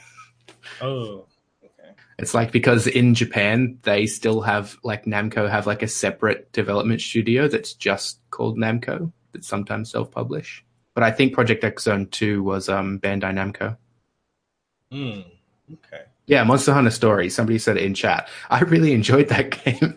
Oh. 0.81 1.27
Okay. 1.63 1.95
It's 2.19 2.35
like 2.35 2.53
because 2.53 2.87
in 2.87 3.15
Japan 3.15 3.79
they 3.83 4.07
still 4.07 4.41
have 4.43 4.77
like 4.83 5.05
Namco 5.05 5.51
have 5.51 5.67
like 5.67 5.83
a 5.83 5.89
separate 5.89 6.53
development 6.53 7.01
studio 7.01 7.49
that's 7.49 7.75
just 7.75 8.21
called 8.31 8.57
Namco 8.57 9.13
that 9.33 9.45
sometimes 9.45 9.91
self 9.91 10.11
publish. 10.11 10.65
But 10.99 11.05
I 11.05 11.13
think 11.13 11.33
Project 11.33 11.63
X 11.63 11.85
Zone 11.85 12.09
2 12.09 12.43
was 12.43 12.69
um, 12.69 12.99
Bandai 12.99 13.33
Namco. 13.33 13.77
Mm, 14.91 15.25
okay. 15.73 16.03
Yeah, 16.27 16.43
Monster 16.43 16.73
Hunter 16.73 16.91
Story. 16.91 17.31
Somebody 17.31 17.61
said 17.61 17.77
it 17.77 17.85
in 17.85 17.95
chat. 17.95 18.29
I 18.51 18.59
really 18.63 18.93
enjoyed 18.93 19.29
that 19.29 19.51
game. 19.65 19.97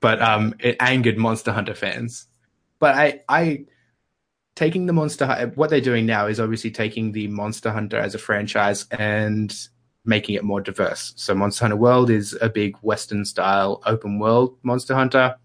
but 0.00 0.22
um, 0.22 0.54
it 0.60 0.78
angered 0.80 1.18
Monster 1.18 1.52
Hunter 1.52 1.74
fans. 1.74 2.26
But 2.78 2.94
I, 2.94 3.20
I 3.28 3.66
taking 4.56 4.86
the 4.86 4.94
Monster 4.94 5.26
Hunter, 5.26 5.52
what 5.56 5.68
they're 5.68 5.82
doing 5.82 6.06
now 6.06 6.26
is 6.26 6.40
obviously 6.40 6.70
taking 6.70 7.12
the 7.12 7.28
Monster 7.28 7.70
Hunter 7.70 7.98
as 7.98 8.14
a 8.14 8.18
franchise 8.18 8.86
and 8.92 9.54
making 10.06 10.36
it 10.36 10.42
more 10.42 10.62
diverse. 10.62 11.12
So 11.16 11.34
Monster 11.34 11.64
Hunter 11.64 11.76
World 11.76 12.08
is 12.08 12.34
a 12.40 12.48
big 12.48 12.78
Western 12.78 13.26
style 13.26 13.82
open 13.84 14.18
world 14.18 14.56
Monster 14.62 14.94
Hunter. 14.94 15.36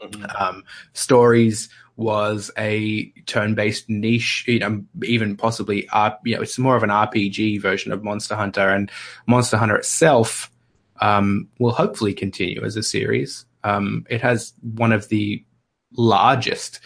Mm-hmm. 0.00 0.24
Um, 0.40 0.62
stories 0.92 1.68
was 1.96 2.50
a 2.58 3.04
turn-based 3.26 3.88
niche, 3.88 4.44
you 4.48 4.58
know, 4.58 4.84
even 5.04 5.36
possibly, 5.36 5.88
uh, 5.90 6.10
you 6.24 6.34
know, 6.34 6.42
it's 6.42 6.58
more 6.58 6.76
of 6.76 6.82
an 6.82 6.90
RPG 6.90 7.60
version 7.60 7.92
of 7.92 8.02
Monster 8.02 8.34
Hunter, 8.34 8.68
and 8.68 8.90
Monster 9.26 9.56
Hunter 9.56 9.76
itself 9.76 10.50
um, 11.00 11.48
will 11.58 11.72
hopefully 11.72 12.12
continue 12.12 12.64
as 12.64 12.76
a 12.76 12.82
series. 12.82 13.46
Um, 13.62 14.06
it 14.10 14.20
has 14.20 14.52
one 14.60 14.92
of 14.92 15.08
the 15.08 15.44
largest 15.96 16.80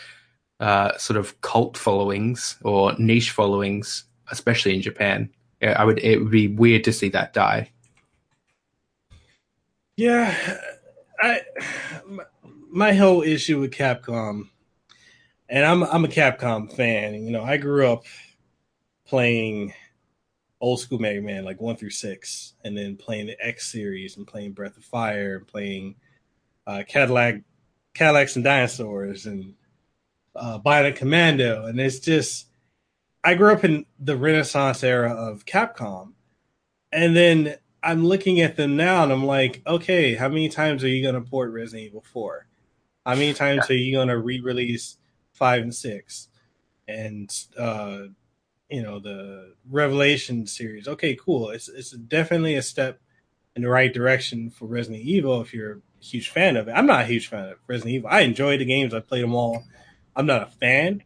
uh, 0.60 0.96
sort 0.98 1.16
of 1.16 1.40
cult 1.40 1.76
followings 1.76 2.56
or 2.62 2.94
niche 2.98 3.30
followings, 3.30 4.04
especially 4.30 4.74
in 4.74 4.82
Japan. 4.82 5.30
I 5.62 5.84
would 5.84 5.98
it 5.98 6.18
would 6.18 6.30
be 6.30 6.48
weird 6.48 6.84
to 6.84 6.92
see 6.92 7.08
that 7.10 7.32
die. 7.32 7.70
Yeah, 9.96 10.32
I 11.20 11.40
my 12.70 12.92
whole 12.92 13.22
issue 13.22 13.60
with 13.60 13.72
Capcom, 13.72 14.48
and 15.48 15.64
I'm 15.64 15.82
I'm 15.84 16.04
a 16.04 16.08
Capcom 16.08 16.72
fan. 16.72 17.14
You 17.24 17.30
know, 17.30 17.42
I 17.42 17.56
grew 17.56 17.86
up 17.86 18.04
playing 19.06 19.72
old 20.60 20.80
school 20.80 20.98
Mega 20.98 21.20
Man, 21.20 21.44
like 21.44 21.60
one 21.60 21.76
through 21.76 21.90
six, 21.90 22.54
and 22.64 22.76
then 22.76 22.96
playing 22.96 23.26
the 23.26 23.46
X 23.46 23.70
series 23.70 24.16
and 24.16 24.26
playing 24.26 24.52
Breath 24.52 24.76
of 24.76 24.84
Fire 24.84 25.36
and 25.36 25.46
playing 25.46 25.96
uh, 26.66 26.82
Cadillac, 26.86 27.40
Cadillacs 27.94 28.36
and 28.36 28.44
Dinosaurs 28.44 29.26
and 29.26 29.54
uh, 30.36 30.58
Bionic 30.58 30.96
Commando, 30.96 31.66
and 31.66 31.80
it's 31.80 32.00
just 32.00 32.46
I 33.24 33.34
grew 33.34 33.52
up 33.52 33.64
in 33.64 33.86
the 33.98 34.16
Renaissance 34.16 34.82
era 34.84 35.12
of 35.12 35.46
Capcom, 35.46 36.12
and 36.92 37.16
then 37.16 37.56
I'm 37.82 38.04
looking 38.04 38.40
at 38.40 38.56
them 38.56 38.76
now, 38.76 39.02
and 39.02 39.12
I'm 39.12 39.24
like, 39.24 39.62
okay, 39.66 40.14
how 40.14 40.28
many 40.28 40.48
times 40.48 40.84
are 40.84 40.88
you 40.88 41.02
going 41.02 41.14
to 41.14 41.28
port 41.28 41.52
Resident 41.52 41.86
Evil 41.86 42.04
Four? 42.12 42.46
How 43.06 43.14
many 43.14 43.32
times 43.32 43.64
yeah. 43.68 43.74
are 43.74 43.78
you 43.78 43.96
going 43.96 44.08
to 44.08 44.18
re-release 44.18 44.97
five 45.38 45.62
and 45.62 45.74
six? 45.74 46.28
And 46.86 47.30
uh, 47.56 48.08
you 48.68 48.82
know 48.82 48.98
the 48.98 49.54
Revelation 49.68 50.46
series. 50.46 50.88
Okay, 50.88 51.16
cool. 51.16 51.50
It's 51.50 51.68
it's 51.68 51.90
definitely 51.90 52.54
a 52.54 52.62
step 52.62 53.00
in 53.56 53.62
the 53.62 53.68
right 53.68 53.92
direction 53.92 54.50
for 54.50 54.66
Resident 54.66 55.02
Evil 55.02 55.40
if 55.40 55.54
you're 55.54 55.72
a 55.72 56.04
huge 56.04 56.30
fan 56.30 56.56
of 56.56 56.68
it. 56.68 56.72
I'm 56.72 56.86
not 56.86 57.02
a 57.02 57.06
huge 57.06 57.28
fan 57.28 57.48
of 57.48 57.58
Resident 57.66 57.94
Evil. 57.94 58.10
I 58.10 58.20
enjoy 58.20 58.58
the 58.58 58.64
games. 58.64 58.94
I 58.94 59.00
played 59.00 59.22
them 59.22 59.34
all. 59.34 59.64
I'm 60.14 60.26
not 60.26 60.42
a 60.42 60.46
fan. 60.46 61.02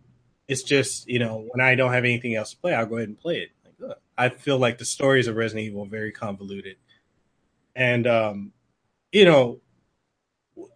It's 0.49 0.63
just 0.63 1.09
you 1.09 1.19
know 1.19 1.47
when 1.51 1.65
I 1.65 1.75
don't 1.75 1.93
have 1.93 2.05
anything 2.05 2.35
else 2.35 2.51
to 2.51 2.57
play, 2.57 2.75
I'll 2.75 2.87
go 2.87 2.97
ahead 2.97 3.09
and 3.09 3.19
play 3.19 3.39
it. 3.39 3.51
Like, 3.79 3.99
I 4.17 4.29
feel 4.29 4.59
like 4.59 4.79
the 4.79 4.85
stories 4.85 5.29
of 5.29 5.37
Resident 5.37 5.67
Evil 5.67 5.85
are 5.85 5.89
very 5.89 6.13
convoluted, 6.13 6.77
and 7.77 8.07
um, 8.07 8.53
you 9.13 9.25
know, 9.25 9.61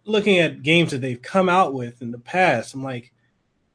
looking 0.05 0.39
at 0.39 0.63
games 0.63 0.91
that 0.91 0.99
they've 0.99 1.21
come 1.21 1.49
out 1.49 1.73
with 1.73 2.01
in 2.01 2.11
the 2.11 2.19
past, 2.19 2.73
I'm 2.73 2.83
like, 2.83 3.11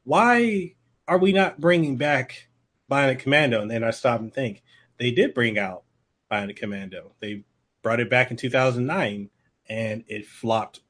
why 0.04 0.74
are 1.08 1.18
we 1.18 1.32
not 1.32 1.60
bringing 1.60 1.96
back 1.96 2.48
Bionic 2.90 3.20
Commando? 3.20 3.60
And 3.60 3.70
then 3.70 3.84
I 3.84 3.90
stop 3.90 4.20
and 4.20 4.32
think 4.32 4.62
they 4.98 5.10
did 5.10 5.34
bring 5.34 5.58
out 5.58 5.84
Bionic 6.30 6.56
Commando. 6.56 7.12
They 7.20 7.44
brought 7.82 8.00
it 8.00 8.10
back 8.10 8.30
in 8.30 8.36
2009, 8.36 9.30
and 9.68 10.04
it 10.06 10.26
flopped 10.26 10.80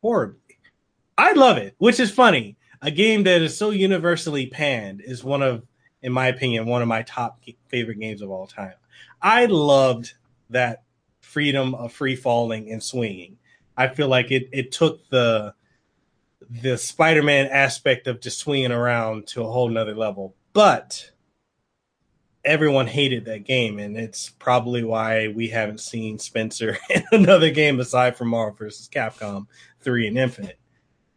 horribly. 0.00 0.38
I 1.16 1.32
love 1.32 1.58
it, 1.58 1.74
which 1.78 2.00
is 2.00 2.10
funny 2.10 2.56
a 2.82 2.90
game 2.90 3.22
that 3.22 3.40
is 3.40 3.56
so 3.56 3.70
universally 3.70 4.46
panned 4.46 5.00
is 5.00 5.22
one 5.22 5.40
of, 5.40 5.64
in 6.02 6.12
my 6.12 6.26
opinion, 6.26 6.66
one 6.66 6.82
of 6.82 6.88
my 6.88 7.02
top 7.02 7.40
favorite 7.68 8.00
games 8.00 8.20
of 8.20 8.30
all 8.30 8.46
time. 8.46 8.74
I 9.22 9.46
loved 9.46 10.14
that 10.50 10.82
freedom 11.20 11.74
of 11.76 11.92
free 11.92 12.16
falling 12.16 12.72
and 12.72 12.82
swinging. 12.82 13.38
I 13.76 13.86
feel 13.88 14.08
like 14.08 14.32
it 14.32 14.48
it 14.52 14.72
took 14.72 15.08
the 15.08 15.54
the 16.50 16.78
Spider-Man 16.78 17.46
aspect 17.46 18.06
of 18.06 18.20
just 18.20 18.38
swinging 18.38 18.72
around 18.72 19.26
to 19.28 19.42
a 19.42 19.50
whole 19.50 19.68
nother 19.68 19.94
level. 19.94 20.34
But 20.52 21.10
everyone 22.44 22.86
hated 22.86 23.24
that 23.26 23.44
game, 23.44 23.78
and 23.78 23.96
it's 23.96 24.30
probably 24.30 24.82
why 24.84 25.28
we 25.28 25.48
haven't 25.48 25.80
seen 25.80 26.18
Spencer 26.18 26.78
in 26.90 27.04
another 27.12 27.50
game 27.50 27.80
aside 27.80 28.16
from 28.16 28.28
Marvel 28.28 28.56
vs. 28.56 28.88
Capcom 28.88 29.46
3 29.80 30.08
and 30.08 30.18
Infinite. 30.18 30.58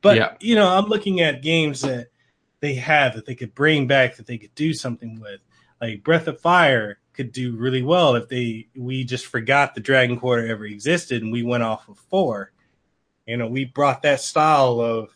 But 0.01 0.17
yeah. 0.17 0.35
you 0.39 0.55
know, 0.55 0.67
I'm 0.67 0.85
looking 0.85 1.21
at 1.21 1.41
games 1.41 1.81
that 1.81 2.07
they 2.59 2.75
have 2.75 3.15
that 3.15 3.25
they 3.25 3.35
could 3.35 3.55
bring 3.55 3.87
back 3.87 4.15
that 4.15 4.27
they 4.27 4.37
could 4.37 4.53
do 4.55 4.73
something 4.73 5.19
with. 5.19 5.41
Like 5.81 6.03
Breath 6.03 6.27
of 6.27 6.39
Fire 6.39 6.99
could 7.13 7.31
do 7.31 7.55
really 7.55 7.81
well 7.81 8.15
if 8.15 8.27
they 8.29 8.67
we 8.75 9.03
just 9.03 9.25
forgot 9.25 9.73
the 9.73 9.81
Dragon 9.81 10.19
Quarter 10.19 10.47
ever 10.47 10.65
existed 10.65 11.23
and 11.23 11.31
we 11.31 11.43
went 11.43 11.63
off 11.63 11.89
of 11.89 11.97
four. 12.09 12.51
You 13.25 13.37
know, 13.37 13.47
we 13.47 13.65
brought 13.65 14.03
that 14.03 14.21
style 14.21 14.79
of, 14.79 15.14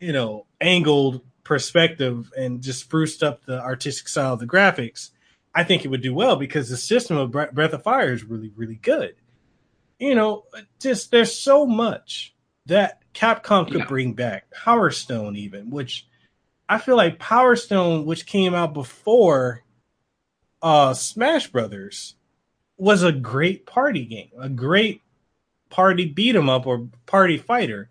you 0.00 0.12
know, 0.12 0.46
angled 0.60 1.22
perspective 1.44 2.32
and 2.36 2.62
just 2.62 2.80
spruced 2.80 3.22
up 3.22 3.44
the 3.44 3.60
artistic 3.60 4.08
style 4.08 4.34
of 4.34 4.40
the 4.40 4.46
graphics. 4.46 5.10
I 5.54 5.64
think 5.64 5.84
it 5.84 5.88
would 5.88 6.02
do 6.02 6.14
well 6.14 6.36
because 6.36 6.68
the 6.68 6.76
system 6.76 7.16
of 7.16 7.32
Breath 7.32 7.72
of 7.72 7.82
Fire 7.82 8.12
is 8.12 8.24
really, 8.24 8.52
really 8.54 8.76
good. 8.76 9.16
You 9.98 10.14
know, 10.14 10.44
just 10.80 11.10
there's 11.10 11.38
so 11.38 11.66
much 11.66 12.34
that 12.66 13.02
Capcom 13.12 13.66
could 13.66 13.80
yeah. 13.80 13.86
bring 13.86 14.14
back 14.14 14.50
Power 14.50 14.90
Stone, 14.90 15.36
even 15.36 15.70
which 15.70 16.06
I 16.68 16.78
feel 16.78 16.96
like 16.96 17.18
Power 17.18 17.56
Stone, 17.56 18.06
which 18.06 18.26
came 18.26 18.54
out 18.54 18.72
before 18.72 19.64
uh, 20.62 20.94
Smash 20.94 21.48
Brothers, 21.48 22.14
was 22.78 23.02
a 23.02 23.12
great 23.12 23.66
party 23.66 24.06
game, 24.06 24.30
a 24.38 24.48
great 24.48 25.02
party 25.68 26.06
beat 26.06 26.36
'em 26.36 26.48
up 26.48 26.66
or 26.66 26.88
party 27.06 27.36
fighter, 27.36 27.89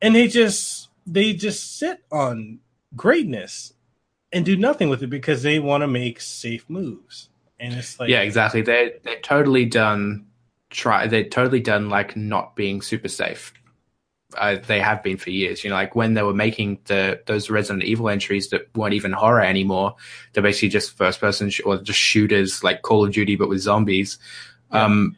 and 0.00 0.14
they 0.14 0.28
just 0.28 0.88
they 1.06 1.32
just 1.32 1.78
sit 1.78 2.04
on 2.10 2.60
greatness 2.94 3.72
and 4.32 4.44
do 4.44 4.56
nothing 4.56 4.88
with 4.88 5.02
it 5.02 5.08
because 5.08 5.42
they 5.42 5.58
want 5.58 5.82
to 5.82 5.86
make 5.86 6.20
safe 6.20 6.68
moves. 6.68 7.28
And 7.58 7.74
it's 7.74 7.98
like 7.98 8.08
yeah, 8.08 8.20
exactly. 8.20 8.62
They 8.62 8.94
they're 9.02 9.20
totally 9.20 9.64
done. 9.64 10.26
Try 10.70 11.06
they're 11.06 11.28
totally 11.28 11.60
done 11.60 11.88
like 11.88 12.16
not 12.16 12.56
being 12.56 12.82
super 12.82 13.08
safe 13.08 13.52
uh, 14.36 14.56
they 14.66 14.80
have 14.80 15.02
been 15.02 15.16
for 15.16 15.30
years. 15.30 15.62
You 15.62 15.70
know, 15.70 15.76
like 15.76 15.94
when 15.94 16.14
they 16.14 16.22
were 16.22 16.34
making 16.34 16.78
the 16.84 17.20
those 17.26 17.50
Resident 17.50 17.84
Evil 17.84 18.08
entries 18.08 18.48
that 18.50 18.68
weren't 18.76 18.94
even 18.94 19.12
horror 19.12 19.42
anymore, 19.42 19.94
they're 20.32 20.42
basically 20.42 20.68
just 20.68 20.96
first 20.96 21.20
person 21.20 21.50
sh- 21.50 21.60
or 21.64 21.78
just 21.78 21.98
shooters 21.98 22.64
like 22.64 22.82
Call 22.82 23.04
of 23.04 23.12
Duty 23.12 23.36
but 23.36 23.48
with 23.48 23.60
zombies. 23.60 24.18
Yeah. 24.72 24.84
Um, 24.84 25.16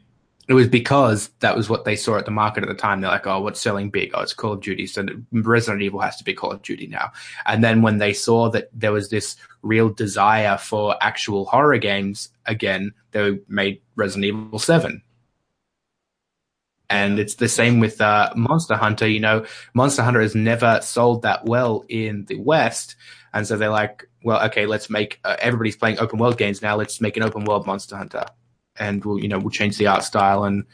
it 0.48 0.54
was 0.54 0.68
because 0.68 1.28
that 1.40 1.56
was 1.56 1.68
what 1.68 1.84
they 1.84 1.94
saw 1.94 2.16
at 2.16 2.24
the 2.24 2.30
market 2.30 2.62
at 2.62 2.68
the 2.68 2.74
time. 2.74 3.00
They're 3.00 3.10
like, 3.10 3.26
"Oh, 3.26 3.40
what's 3.40 3.60
selling 3.60 3.90
big? 3.90 4.12
Oh, 4.14 4.22
it's 4.22 4.32
Call 4.32 4.54
of 4.54 4.60
Duty." 4.62 4.86
So 4.86 5.06
Resident 5.32 5.82
Evil 5.82 6.00
has 6.00 6.16
to 6.16 6.24
be 6.24 6.34
Call 6.34 6.52
of 6.52 6.62
Duty 6.62 6.86
now. 6.86 7.12
And 7.46 7.62
then 7.62 7.82
when 7.82 7.98
they 7.98 8.12
saw 8.12 8.48
that 8.50 8.70
there 8.72 8.92
was 8.92 9.10
this 9.10 9.36
real 9.62 9.90
desire 9.90 10.56
for 10.56 10.96
actual 11.02 11.44
horror 11.44 11.78
games 11.78 12.30
again, 12.46 12.92
they 13.12 13.38
made 13.48 13.82
Resident 13.94 14.24
Evil 14.24 14.58
Seven 14.58 15.02
and 16.90 17.18
it's 17.18 17.34
the 17.34 17.48
same 17.48 17.80
with 17.80 18.00
uh, 18.00 18.32
Monster 18.34 18.76
Hunter. 18.76 19.06
You 19.06 19.20
know, 19.20 19.44
Monster 19.74 20.02
Hunter 20.02 20.20
has 20.20 20.34
never 20.34 20.80
sold 20.82 21.22
that 21.22 21.44
well 21.44 21.84
in 21.88 22.24
the 22.26 22.36
West, 22.36 22.96
and 23.32 23.46
so 23.46 23.56
they're 23.56 23.68
like, 23.68 24.08
well, 24.22 24.44
okay, 24.46 24.66
let's 24.66 24.88
make 24.88 25.20
uh, 25.24 25.36
everybody's 25.38 25.76
playing 25.76 25.98
open 25.98 26.18
world 26.18 26.38
games 26.38 26.62
now. 26.62 26.76
Let's 26.76 27.00
make 27.00 27.16
an 27.16 27.22
open 27.22 27.44
world 27.44 27.66
Monster 27.66 27.96
Hunter, 27.96 28.24
and 28.78 29.05
we'll 29.05 29.18
you 29.18 29.28
know 29.28 29.38
we'll 29.38 29.50
change 29.50 29.76
the 29.78 29.86
art 29.86 30.05
style 30.05 30.44
and 30.44 30.64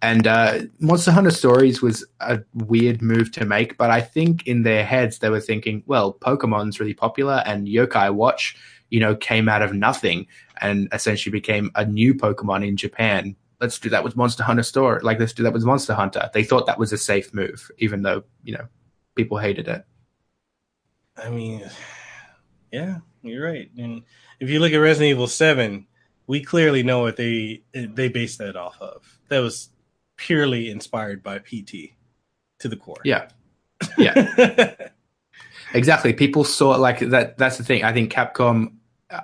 and 0.00 0.28
uh, 0.28 0.60
Monster 0.78 1.10
Hunter 1.10 1.32
Stories 1.32 1.82
was 1.82 2.06
a 2.20 2.38
weird 2.54 3.02
move 3.02 3.32
to 3.32 3.44
make, 3.44 3.76
but 3.76 3.90
I 3.90 4.00
think 4.00 4.46
in 4.46 4.62
their 4.62 4.84
heads 4.84 5.18
they 5.18 5.28
were 5.28 5.40
thinking, 5.40 5.82
well, 5.86 6.12
Pokemon's 6.12 6.78
really 6.78 6.94
popular, 6.94 7.42
and 7.44 7.66
Yokai 7.66 8.14
Watch, 8.14 8.56
you 8.90 9.00
know, 9.00 9.16
came 9.16 9.48
out 9.48 9.60
of 9.60 9.74
nothing 9.74 10.28
and 10.60 10.88
essentially 10.92 11.32
became 11.32 11.72
a 11.74 11.84
new 11.84 12.14
Pokemon 12.14 12.64
in 12.64 12.76
Japan 12.76 13.34
let's 13.60 13.78
do 13.78 13.88
that 13.90 14.04
with 14.04 14.16
Monster 14.16 14.42
Hunter 14.42 14.62
Store. 14.62 15.00
Like 15.02 15.18
let's 15.18 15.32
do 15.32 15.42
that 15.42 15.52
with 15.52 15.64
Monster 15.64 15.94
Hunter. 15.94 16.30
They 16.32 16.44
thought 16.44 16.66
that 16.66 16.78
was 16.78 16.92
a 16.92 16.98
safe 16.98 17.34
move, 17.34 17.70
even 17.78 18.02
though 18.02 18.24
you 18.42 18.54
know 18.54 18.66
people 19.14 19.38
hated 19.38 19.68
it. 19.68 19.84
I 21.16 21.30
mean, 21.30 21.68
yeah, 22.72 22.98
you're 23.22 23.44
right. 23.44 23.70
And 23.76 24.02
if 24.40 24.50
you 24.50 24.60
look 24.60 24.72
at 24.72 24.76
Resident 24.76 25.10
Evil 25.10 25.26
Seven, 25.26 25.86
we 26.28 26.44
clearly 26.44 26.84
know 26.84 27.00
what 27.00 27.16
they 27.16 27.62
they 27.72 28.08
based 28.08 28.38
that 28.38 28.54
off 28.54 28.80
of. 28.80 29.18
That 29.28 29.40
was 29.40 29.70
purely 30.16 30.70
inspired 30.70 31.22
by 31.22 31.38
PT 31.38 31.94
to 32.60 32.68
the 32.68 32.76
core. 32.76 33.00
Yeah, 33.04 33.28
yeah, 33.98 34.74
exactly. 35.74 36.12
People 36.12 36.44
saw 36.44 36.76
like 36.76 37.00
that. 37.00 37.38
That's 37.38 37.58
the 37.58 37.64
thing. 37.64 37.82
I 37.82 37.92
think 37.92 38.12
Capcom 38.12 38.74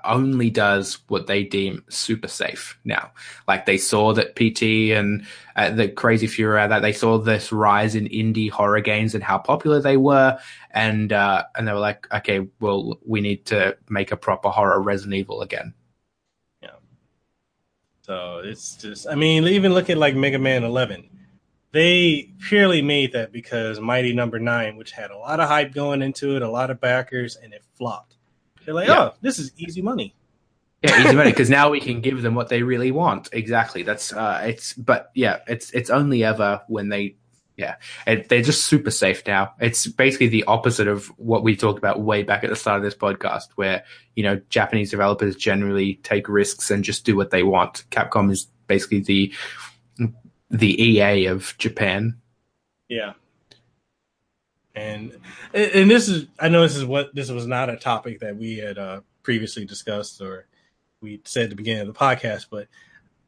only 0.02 0.48
does 0.48 0.98
what 1.08 1.26
they 1.26 1.44
deem 1.44 1.84
super 1.90 2.26
safe 2.26 2.78
now. 2.86 3.12
Like 3.46 3.66
they 3.66 3.76
saw 3.76 4.14
that 4.14 4.34
PT 4.34 4.96
and 4.96 5.26
uh, 5.56 5.70
the 5.70 5.88
Crazy 5.88 6.26
Fury 6.26 6.66
that 6.66 6.80
they 6.80 6.94
saw 6.94 7.18
this 7.18 7.52
rise 7.52 7.94
in 7.94 8.06
indie 8.06 8.48
horror 8.48 8.80
games 8.80 9.14
and 9.14 9.22
how 9.22 9.36
popular 9.36 9.78
they 9.78 9.98
were, 9.98 10.38
and 10.70 11.12
uh, 11.12 11.44
and 11.54 11.68
they 11.68 11.72
were 11.72 11.80
like, 11.80 12.10
okay, 12.14 12.48
well, 12.60 12.98
we 13.04 13.20
need 13.20 13.44
to 13.46 13.76
make 13.90 14.10
a 14.10 14.16
proper 14.16 14.48
horror 14.48 14.80
Resident 14.80 15.16
Evil 15.16 15.42
again. 15.42 15.74
So 18.04 18.42
it's 18.44 18.76
just, 18.76 19.08
I 19.08 19.14
mean, 19.14 19.44
even 19.44 19.72
look 19.72 19.88
at 19.90 19.98
like 19.98 20.14
Mega 20.14 20.38
Man 20.38 20.62
11. 20.62 21.08
They 21.72 22.30
purely 22.40 22.82
made 22.82 23.12
that 23.14 23.32
because 23.32 23.80
Mighty 23.80 24.12
Number 24.12 24.38
no. 24.38 24.52
Nine, 24.52 24.76
which 24.76 24.92
had 24.92 25.10
a 25.10 25.16
lot 25.16 25.40
of 25.40 25.48
hype 25.48 25.72
going 25.72 26.02
into 26.02 26.36
it, 26.36 26.42
a 26.42 26.48
lot 26.48 26.70
of 26.70 26.80
backers, 26.80 27.36
and 27.36 27.52
it 27.52 27.64
flopped 27.76 28.14
they're 28.64 28.74
like, 28.74 28.88
yeah. 28.88 29.00
oh, 29.00 29.14
this 29.20 29.38
is 29.38 29.52
easy 29.56 29.82
money. 29.82 30.14
Yeah, 30.82 31.00
easy 31.00 31.16
money 31.16 31.30
because 31.30 31.50
now 31.50 31.70
we 31.70 31.80
can 31.80 32.00
give 32.00 32.22
them 32.22 32.34
what 32.34 32.48
they 32.48 32.62
really 32.62 32.90
want. 32.90 33.28
Exactly. 33.32 33.82
That's 33.82 34.12
uh, 34.12 34.42
it's. 34.44 34.72
But 34.74 35.10
yeah, 35.14 35.38
it's 35.46 35.70
it's 35.70 35.90
only 35.90 36.24
ever 36.24 36.62
when 36.68 36.88
they 36.88 37.16
yeah, 37.56 37.76
it, 38.06 38.28
they're 38.28 38.42
just 38.42 38.66
super 38.66 38.90
safe 38.90 39.22
now. 39.26 39.54
It's 39.60 39.86
basically 39.86 40.26
the 40.28 40.44
opposite 40.44 40.88
of 40.88 41.06
what 41.18 41.44
we 41.44 41.54
talked 41.54 41.78
about 41.78 42.00
way 42.00 42.24
back 42.24 42.42
at 42.42 42.50
the 42.50 42.56
start 42.56 42.78
of 42.78 42.82
this 42.82 42.96
podcast, 42.96 43.50
where 43.54 43.84
you 44.16 44.24
know 44.24 44.40
Japanese 44.48 44.90
developers 44.90 45.36
generally 45.36 45.94
take 46.02 46.28
risks 46.28 46.70
and 46.70 46.82
just 46.82 47.04
do 47.04 47.16
what 47.16 47.30
they 47.30 47.44
want. 47.44 47.84
Capcom 47.90 48.30
is 48.32 48.48
basically 48.66 49.00
the 49.00 49.32
the 50.50 50.82
EA 50.82 51.26
of 51.26 51.54
Japan. 51.58 52.16
Yeah, 52.88 53.12
and 54.74 55.16
and 55.52 55.88
this 55.88 56.08
is 56.08 56.26
I 56.40 56.48
know 56.48 56.62
this 56.62 56.76
is 56.76 56.84
what 56.84 57.14
this 57.14 57.30
was 57.30 57.46
not 57.46 57.70
a 57.70 57.76
topic 57.76 58.18
that 58.20 58.36
we 58.36 58.58
had 58.58 58.78
uh, 58.78 59.00
previously 59.22 59.64
discussed 59.64 60.20
or 60.20 60.46
we 61.00 61.20
said 61.24 61.44
at 61.44 61.50
the 61.50 61.56
beginning 61.56 61.82
of 61.82 61.94
the 61.94 61.98
podcast, 61.98 62.46
but 62.50 62.66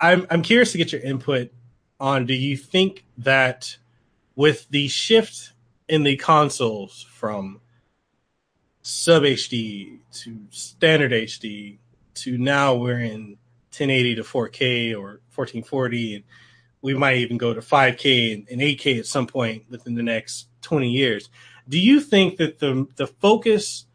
I'm 0.01 0.27
I'm 0.31 0.43
curious 0.43 0.73
to 0.73 0.79
get 0.79 0.91
your 0.91 1.03
input 1.03 1.53
on. 2.01 2.27
Do 2.27 2.35
you 2.35 2.57
think 2.57 3.05
that 3.19 3.77
with 4.37 4.69
the 4.71 4.87
shift 4.87 5.53
in 5.89 6.03
the 6.03 6.17
consoles 6.17 7.07
from 7.11 7.61
sub 8.83 9.25
HD 9.25 9.99
to 10.13 10.39
standard 10.51 11.11
HD 11.11 11.79
to 12.15 12.39
now 12.39 12.75
we're 12.75 13.01
in 13.01 13.39
1080 13.71 14.17
to 14.17 14.23
4K 14.23 14.93
or 14.93 15.21
1440 15.35 16.17
and 16.17 16.25
we 16.83 16.95
might 16.95 17.17
even 17.17 17.37
go 17.37 17.53
to 17.53 17.61
5K 17.61 18.47
and 18.49 18.61
8K 18.61 18.99
at 18.99 19.07
some 19.07 19.27
point 19.27 19.65
within 19.69 19.95
the 19.95 20.03
next 20.03 20.47
20 20.63 20.89
years. 20.89 21.29
Do 21.69 21.81
you 21.81 22.01
think 22.01 22.37
that 22.37 22.61
the 22.61 22.87
the 22.95 23.09
focus 23.09 23.87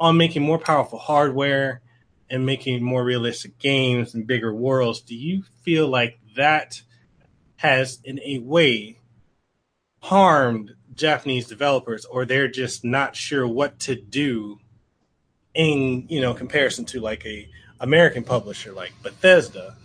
on 0.00 0.16
making 0.16 0.42
more 0.42 0.58
powerful 0.58 0.98
hardware 0.98 1.82
and 2.30 2.46
making 2.46 2.82
more 2.82 3.04
realistic 3.04 3.58
games 3.58 4.14
and 4.14 4.26
bigger 4.26 4.54
worlds, 4.54 5.00
do 5.00 5.14
you 5.14 5.42
feel 5.62 5.88
like 5.88 6.18
that 6.36 6.82
has 7.56 8.00
in 8.04 8.20
a 8.20 8.38
way 8.38 8.98
harmed 10.00 10.74
Japanese 10.94 11.46
developers 11.46 12.04
or 12.04 12.24
they're 12.24 12.48
just 12.48 12.84
not 12.84 13.16
sure 13.16 13.46
what 13.46 13.78
to 13.80 13.94
do 13.94 14.58
in, 15.54 16.06
you 16.08 16.20
know, 16.20 16.34
comparison 16.34 16.84
to 16.86 17.00
like 17.00 17.24
a 17.26 17.48
American 17.80 18.24
publisher 18.24 18.72
like 18.72 18.92
Bethesda 19.02 19.76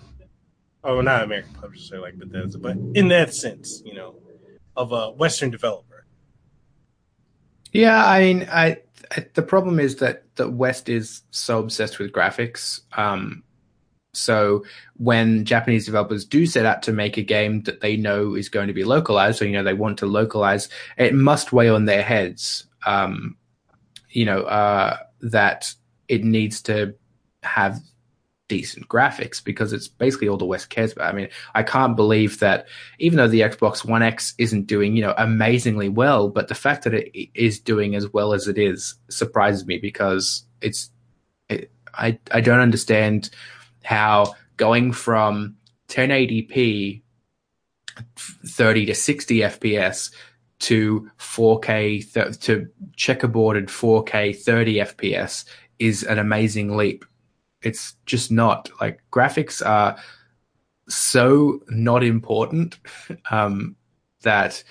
or 0.84 1.02
not 1.03 1.23
American 1.23 1.53
publisher 1.53 1.99
like 1.99 2.18
Bethesda, 2.18 2.57
but 2.57 2.77
in 2.94 3.07
that 3.10 3.34
sense, 3.34 3.81
you 3.85 3.94
know, 3.94 4.15
of 4.76 4.91
a 4.91 5.11
Western 5.11 5.49
developer. 5.49 6.06
Yeah, 7.72 8.06
I 8.06 8.19
mean, 8.22 8.48
I, 8.52 8.77
I, 9.11 9.26
the 9.34 9.41
problem 9.41 9.80
is 9.80 9.95
that 9.98 10.23
the 10.35 10.49
West 10.49 10.90
is 10.90 11.23
so 11.31 11.60
obsessed 11.60 11.99
with 11.99 12.11
graphics. 12.11 12.81
Um, 12.95 13.44
so 14.14 14.64
when 14.98 15.44
Japanese 15.44 15.85
developers 15.85 16.23
do 16.23 16.45
set 16.45 16.65
out 16.65 16.84
to 16.84 16.91
make 16.91 17.18
a 17.18 17.23
game 17.23 17.64
that 17.64 17.81
they 17.81 17.98
know 17.98 18.35
is 18.35 18.49
going 18.49 18.68
to 18.68 18.73
be 18.73 18.84
localized, 18.84 19.40
so 19.40 19.45
you 19.45 19.53
know 19.53 19.64
they 19.64 19.73
want 19.73 19.98
to 19.99 20.06
localize, 20.06 20.69
it 20.98 21.14
must 21.14 21.52
weigh 21.52 21.69
on 21.69 21.85
their 21.85 22.03
heads. 22.03 22.65
Um, 22.85 23.38
you 24.10 24.26
know 24.26 24.44
uh, 24.44 24.98
that 25.22 25.73
it 26.07 26.23
needs 26.23 26.61
to 26.64 26.94
have 27.41 27.80
decent 28.48 28.88
graphics 28.88 29.44
because 29.44 29.73
it's 29.73 29.88
basically 29.88 30.27
all 30.27 30.38
the 30.38 30.45
West 30.45 30.69
cares 30.69 30.91
about. 30.91 31.11
I 31.11 31.18
mean, 31.18 31.30
I 31.56 31.64
can't 31.64 31.95
believe 31.95 32.40
that 32.40 32.68
even 32.99 33.18
though 33.18 33.27
the 33.27 33.41
Xbox 33.41 33.84
One 33.84 34.03
X 34.03 34.35
isn't 34.38 34.68
doing, 34.68 34.95
you 34.95 35.02
know, 35.02 35.15
amazingly 35.18 35.90
well, 35.90 36.30
but 36.30 36.49
the 36.49 36.56
fact 36.56 36.84
that 36.84 36.94
it 36.94 37.30
is 37.34 37.60
doing 37.60 37.95
as 37.95 38.11
well 38.14 38.34
as 38.34 38.48
it 38.48 38.57
is 38.57 38.95
surprises 39.10 39.65
me 39.65 39.77
because 39.77 40.45
it's, 40.61 40.91
it, 41.49 41.72
I, 41.95 42.19
I 42.31 42.41
don't 42.41 42.60
understand 42.60 43.30
how 43.84 44.34
going 44.57 44.91
from 44.91 45.55
1080p 45.89 47.01
30 48.18 48.85
to 48.85 48.95
60 48.95 49.38
FPS 49.39 50.11
to 50.60 51.10
4K 51.19 52.14
th- 52.14 52.39
to 52.39 52.68
checkerboarded 52.97 53.65
4K 53.65 54.35
30 54.35 54.76
FPS 54.76 55.45
is 55.80 56.03
an 56.03 56.18
amazing 56.18 56.76
leap 56.76 57.05
it's 57.61 57.95
just 58.05 58.31
not 58.31 58.69
like 58.81 59.01
graphics 59.11 59.65
are 59.65 59.97
so 60.89 61.60
not 61.69 62.03
important 62.03 62.77
um, 63.31 63.76
that 64.22 64.64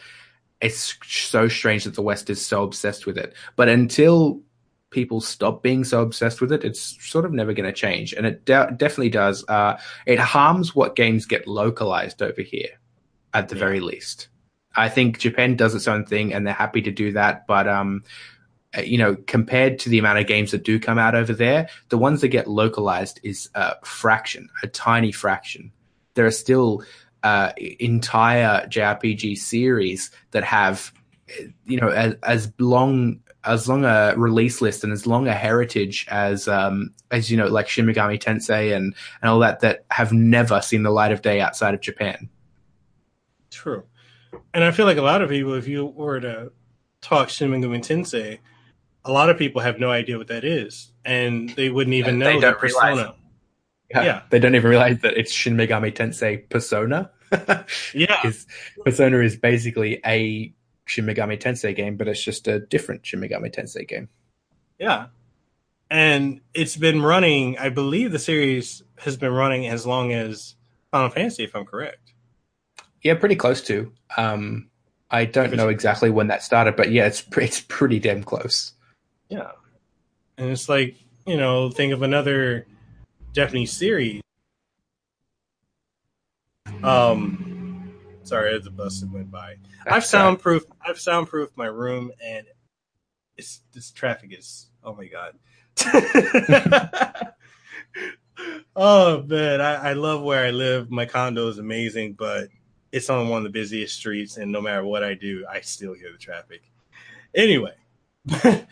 it's 0.61 0.97
so 1.05 1.49
strange 1.49 1.85
that 1.85 1.95
the 1.95 2.03
West 2.03 2.31
is 2.31 2.45
so 2.45 2.63
obsessed 2.63 3.07
with 3.07 3.19
it. 3.19 3.35
But 3.57 3.69
until 3.69 4.41
people 4.93 5.21
stop 5.21 5.63
being 5.63 5.85
so 5.85 6.03
obsessed 6.03 6.41
with 6.41 6.53
it, 6.53 6.65
it's 6.65 6.97
sort 7.05 7.25
of 7.25 7.33
never 7.33 7.53
going 7.53 7.67
to 7.67 7.73
change. 7.73 8.13
And 8.13 8.27
it 8.27 8.45
de- 8.45 8.75
definitely 8.77 9.11
does. 9.11 9.45
Uh, 9.49 9.79
it 10.07 10.19
harms 10.19 10.75
what 10.75 10.95
games 10.95 11.27
get 11.27 11.49
localized 11.49 12.23
over 12.23 12.43
here, 12.43 12.69
at 13.35 13.49
the 13.49 13.57
yeah. 13.57 13.61
very 13.61 13.81
least. 13.81 14.29
I 14.77 14.89
think 14.89 15.19
Japan 15.19 15.57
does 15.57 15.75
its 15.75 15.89
own 15.89 16.07
thing, 16.07 16.33
and 16.33 16.47
they're 16.47 16.55
happy 16.55 16.83
to 16.83 16.91
do 16.91 17.13
that. 17.13 17.47
But 17.47 17.69
um, 17.69 18.05
uh, 18.77 18.81
you 18.81 18.97
know, 18.97 19.17
compared 19.27 19.79
to 19.81 19.91
the 19.91 19.99
amount 19.99 20.19
of 20.19 20.27
games 20.27 20.51
that 20.51 20.65
do 20.65 20.81
come 20.81 20.99
out 20.99 21.15
over 21.15 21.35
there, 21.35 21.69
the 21.91 21.99
ones 21.99 22.21
that 22.23 22.29
get 22.29 22.49
localized 22.49 23.21
is 23.23 23.51
a 23.55 23.75
fraction, 23.85 24.49
a 24.63 24.67
tiny 24.67 25.13
fraction. 25.13 25.73
There 26.15 26.25
are 26.25 26.31
still 26.31 26.83
uh, 27.23 27.53
entire 27.57 28.67
JRPG 28.69 29.37
series 29.37 30.11
that 30.31 30.45
have, 30.45 30.93
you 31.67 31.79
know, 31.79 31.89
as, 31.89 32.15
as 32.23 32.53
long 32.59 33.21
as 33.45 33.69
long 33.69 33.85
a 33.85 34.15
release 34.17 34.61
list 34.61 34.85
and 34.85 34.93
as 34.93 35.07
long 35.07 35.27
a 35.29 35.35
heritage 35.35 36.07
as 36.09 36.49
um, 36.49 36.95
as 37.11 37.31
you 37.31 37.37
know, 37.37 37.47
like 37.47 37.69
Shin 37.69 37.87
Megami 37.87 38.23
Tensei 38.23 38.75
and 38.75 38.95
and 39.21 39.31
all 39.31 39.39
that 39.41 39.61
that 39.61 39.85
have 39.91 40.13
never 40.13 40.61
seen 40.61 40.83
the 40.83 40.91
light 40.91 41.13
of 41.13 41.23
day 41.23 41.41
outside 41.41 41.75
of 41.75 41.81
Japan. 41.81 42.29
True, 43.51 43.85
and 44.55 44.65
I 44.65 44.71
feel 44.71 44.87
like 44.87 44.99
a 44.99 45.03
lot 45.03 45.23
of 45.23 45.31
people, 45.31 45.55
if 45.55 45.69
you 45.69 45.87
were 45.87 46.21
to 46.21 46.53
talk 47.01 47.29
Shin 47.29 47.51
Megami 47.51 47.81
Tensei 47.81 48.39
a 49.05 49.13
lot 49.13 49.31
of 49.31 49.39
people 49.39 49.61
have 49.61 49.79
no 49.79 49.91
idea 49.91 50.19
what 50.19 50.29
that 50.29 50.45
is, 50.45 50.93
and 51.05 51.51
they 51.51 51.71
wouldn't 51.71 51.95
even 51.95 52.19
know 52.19 52.41
that 52.41 52.59
Persona. 52.59 53.15
Yeah, 53.91 54.05
yeah, 54.05 54.23
they 54.31 54.39
don't 54.39 54.55
even 54.55 54.71
realize 54.71 55.01
that 55.01 55.17
it's 55.17 55.33
Shin 55.33 55.57
Megami 55.57 55.93
Tensei 55.95 56.49
Persona. 56.49 57.11
yeah, 57.95 58.31
Persona 58.85 59.19
is 59.19 59.37
basically 59.37 60.01
a 60.07 60.53
Shin 60.87 61.07
Megami 61.07 61.41
Tensei 61.41 61.75
game, 61.75 61.97
but 61.97 62.09
it's 62.09 62.23
just 62.23 62.49
a 62.49 62.59
different 62.59 63.07
Shin 63.07 63.21
Megami 63.21 63.55
Tensei 63.55 63.87
game. 63.87 64.09
Yeah, 64.79 65.07
and 65.91 66.41
it's 66.55 66.77
been 66.77 67.03
running. 67.03 67.59
I 67.59 67.69
believe 67.69 68.13
the 68.13 68.19
series 68.19 68.83
has 68.99 69.17
been 69.17 69.33
running 69.33 69.67
as 69.67 69.87
long 69.87 70.13
as 70.13 70.55
Final 70.91 71.11
Fantasy, 71.11 71.45
if 71.45 71.55
I'm 71.55 71.65
correct. 71.65 72.13
Yeah, 73.03 73.15
pretty 73.15 73.37
close 73.37 73.63
to. 73.63 73.93
Um, 74.17 74.71
I 75.13 75.27
don't 75.27 75.55
know 75.55 75.69
exactly 75.69 76.09
when 76.09 76.29
that 76.29 76.43
started, 76.43 76.75
but 76.75 76.91
yeah, 76.91 77.07
it's 77.07 77.23
it's 77.37 77.61
pretty 77.61 78.01
damn 78.01 78.25
close. 78.25 78.73
Yeah. 79.29 79.51
And 80.39 80.51
it's 80.51 80.69
like, 80.69 80.97
you 81.27 81.37
know, 81.37 81.71
think 81.71 81.93
of 81.93 82.03
another 82.03 82.67
Japanese 83.33 83.73
series. 83.73 84.23
Um 86.83 87.42
sorry, 88.33 88.59
the 88.59 88.71
bus 88.71 89.01
that 89.01 89.13
went 89.13 89.31
by. 89.31 89.57
I've 89.87 90.05
soundproofed 90.05 90.67
I've 90.87 90.99
soundproofed 90.99 91.57
my 91.57 91.67
room 91.67 92.13
and 92.25 92.47
it's 93.37 93.63
this 93.73 93.91
traffic 93.91 94.37
is 94.37 94.69
oh 94.83 94.95
my 94.95 95.07
god. 95.07 95.39
oh 98.77 99.23
man, 99.23 99.61
I, 99.61 99.91
I 99.91 99.93
love 99.95 100.23
where 100.23 100.45
I 100.45 100.51
live. 100.51 100.91
My 100.91 101.07
condo 101.07 101.49
is 101.49 101.59
amazing, 101.59 102.15
but 102.15 102.49
it's 102.91 103.11
on 103.11 103.29
one 103.29 103.39
of 103.39 103.45
the 103.45 103.51
busiest 103.51 103.97
streets, 103.97 104.37
and 104.37 104.53
no 104.53 104.61
matter 104.61 104.85
what 104.85 105.03
I 105.03 105.15
do, 105.15 105.47
I 105.51 105.61
still 105.61 105.95
hear 105.95 106.13
the 106.13 106.19
traffic. 106.19 106.63
Anyway, 107.35 107.73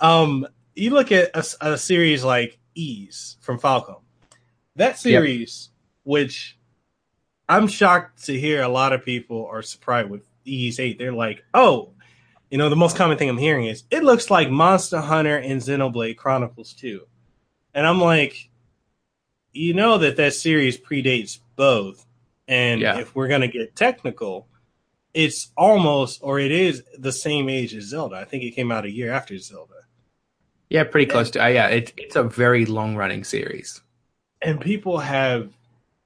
Um, 0.00 0.46
you 0.74 0.90
look 0.90 1.12
at 1.12 1.30
a, 1.34 1.72
a, 1.72 1.78
series 1.78 2.22
like 2.22 2.58
Ys 2.74 3.36
from 3.40 3.58
Falcom. 3.58 4.02
That 4.76 4.98
series, 4.98 5.70
yep. 5.70 5.78
which 6.04 6.57
I'm 7.48 7.66
shocked 7.68 8.24
to 8.26 8.38
hear 8.38 8.62
a 8.62 8.68
lot 8.68 8.92
of 8.92 9.04
people 9.04 9.46
are 9.46 9.62
surprised 9.62 10.10
with 10.10 10.22
Ys 10.44 10.78
8. 10.78 10.98
They're 10.98 11.12
like, 11.12 11.44
oh, 11.54 11.90
you 12.50 12.58
know, 12.58 12.68
the 12.68 12.76
most 12.76 12.96
common 12.96 13.16
thing 13.18 13.28
I'm 13.28 13.38
hearing 13.38 13.66
is 13.66 13.84
it 13.90 14.02
looks 14.04 14.30
like 14.30 14.50
Monster 14.50 15.00
Hunter 15.00 15.36
and 15.36 15.60
Xenoblade 15.60 16.16
Chronicles 16.16 16.72
2. 16.74 17.06
and 17.74 17.86
I'm 17.86 18.00
like, 18.00 18.48
you 19.52 19.74
know 19.74 19.98
that 19.98 20.16
that 20.16 20.34
series 20.34 20.78
predates 20.78 21.38
both, 21.56 22.06
and 22.46 22.80
Yeah. 22.80 22.98
if 22.98 23.14
we're 23.14 23.28
gonna 23.28 23.48
get 23.48 23.74
technical, 23.76 24.46
it's 25.14 25.50
almost 25.56 26.20
or 26.22 26.38
it 26.38 26.50
is 26.52 26.82
the 26.98 27.12
same 27.12 27.48
age 27.48 27.74
as 27.74 27.84
Zelda. 27.84 28.16
I 28.16 28.24
think 28.24 28.42
it 28.44 28.52
came 28.52 28.70
out 28.72 28.84
a 28.84 28.90
year 28.90 29.10
after 29.10 29.36
Zelda. 29.38 29.74
Yeah, 30.70 30.84
pretty 30.84 31.06
close 31.06 31.30
to. 31.32 31.42
Uh, 31.44 31.48
yeah, 31.48 31.68
it, 31.68 31.92
it's 31.96 32.14
a 32.16 32.22
very 32.22 32.66
long 32.66 32.94
running 32.96 33.24
series. 33.24 33.80
and 34.42 34.60
people 34.60 34.98
have 34.98 35.52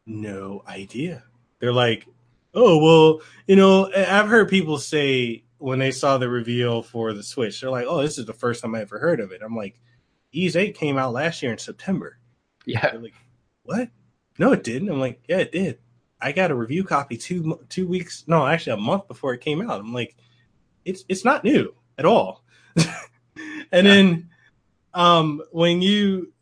no 0.06 0.62
idea. 0.66 1.24
They're 1.62 1.72
like, 1.72 2.08
"Oh, 2.54 2.78
well, 2.78 3.20
you 3.46 3.54
know." 3.54 3.88
I've 3.94 4.26
heard 4.28 4.48
people 4.48 4.78
say 4.78 5.44
when 5.58 5.78
they 5.78 5.92
saw 5.92 6.18
the 6.18 6.28
reveal 6.28 6.82
for 6.82 7.12
the 7.12 7.22
Switch, 7.22 7.60
they're 7.60 7.70
like, 7.70 7.86
"Oh, 7.88 8.02
this 8.02 8.18
is 8.18 8.26
the 8.26 8.32
first 8.32 8.62
time 8.62 8.74
I 8.74 8.80
ever 8.80 8.98
heard 8.98 9.20
of 9.20 9.30
it." 9.30 9.42
I'm 9.44 9.54
like, 9.54 9.80
"Ys 10.32 10.56
Eight 10.56 10.74
came 10.74 10.98
out 10.98 11.12
last 11.12 11.40
year 11.40 11.52
in 11.52 11.58
September." 11.58 12.18
Yeah, 12.66 12.90
They're 12.90 13.00
like, 13.00 13.14
"What? 13.62 13.90
No, 14.40 14.50
it 14.52 14.64
didn't." 14.64 14.88
I'm 14.88 14.98
like, 14.98 15.22
"Yeah, 15.28 15.38
it 15.38 15.52
did." 15.52 15.78
I 16.20 16.32
got 16.32 16.50
a 16.50 16.56
review 16.56 16.82
copy 16.82 17.16
two 17.16 17.60
two 17.68 17.86
weeks, 17.86 18.24
no, 18.26 18.44
actually 18.44 18.72
a 18.72 18.78
month 18.78 19.06
before 19.06 19.32
it 19.32 19.40
came 19.40 19.62
out. 19.62 19.78
I'm 19.78 19.94
like, 19.94 20.16
"It's 20.84 21.04
it's 21.08 21.24
not 21.24 21.44
new 21.44 21.76
at 21.96 22.04
all." 22.04 22.42
and 23.70 23.86
then, 23.86 24.30
um, 24.94 25.42
when 25.52 25.80
you 25.80 26.32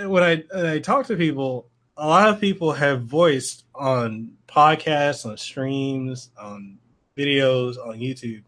when 0.00 0.24
I 0.24 0.42
when 0.52 0.66
I 0.66 0.80
talk 0.80 1.06
to 1.06 1.16
people, 1.16 1.70
a 1.96 2.06
lot 2.06 2.28
of 2.28 2.40
people 2.40 2.72
have 2.72 3.02
voiced 3.04 3.64
on 3.74 4.32
podcasts, 4.48 5.26
on 5.26 5.36
streams, 5.36 6.30
on 6.38 6.78
videos, 7.16 7.76
on 7.76 7.98
YouTube, 7.98 8.42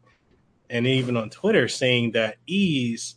and 0.68 0.86
even 0.86 1.16
on 1.16 1.31
Twitter 1.31 1.68
saying 1.68 2.12
that 2.12 2.36
Ys 2.47 3.16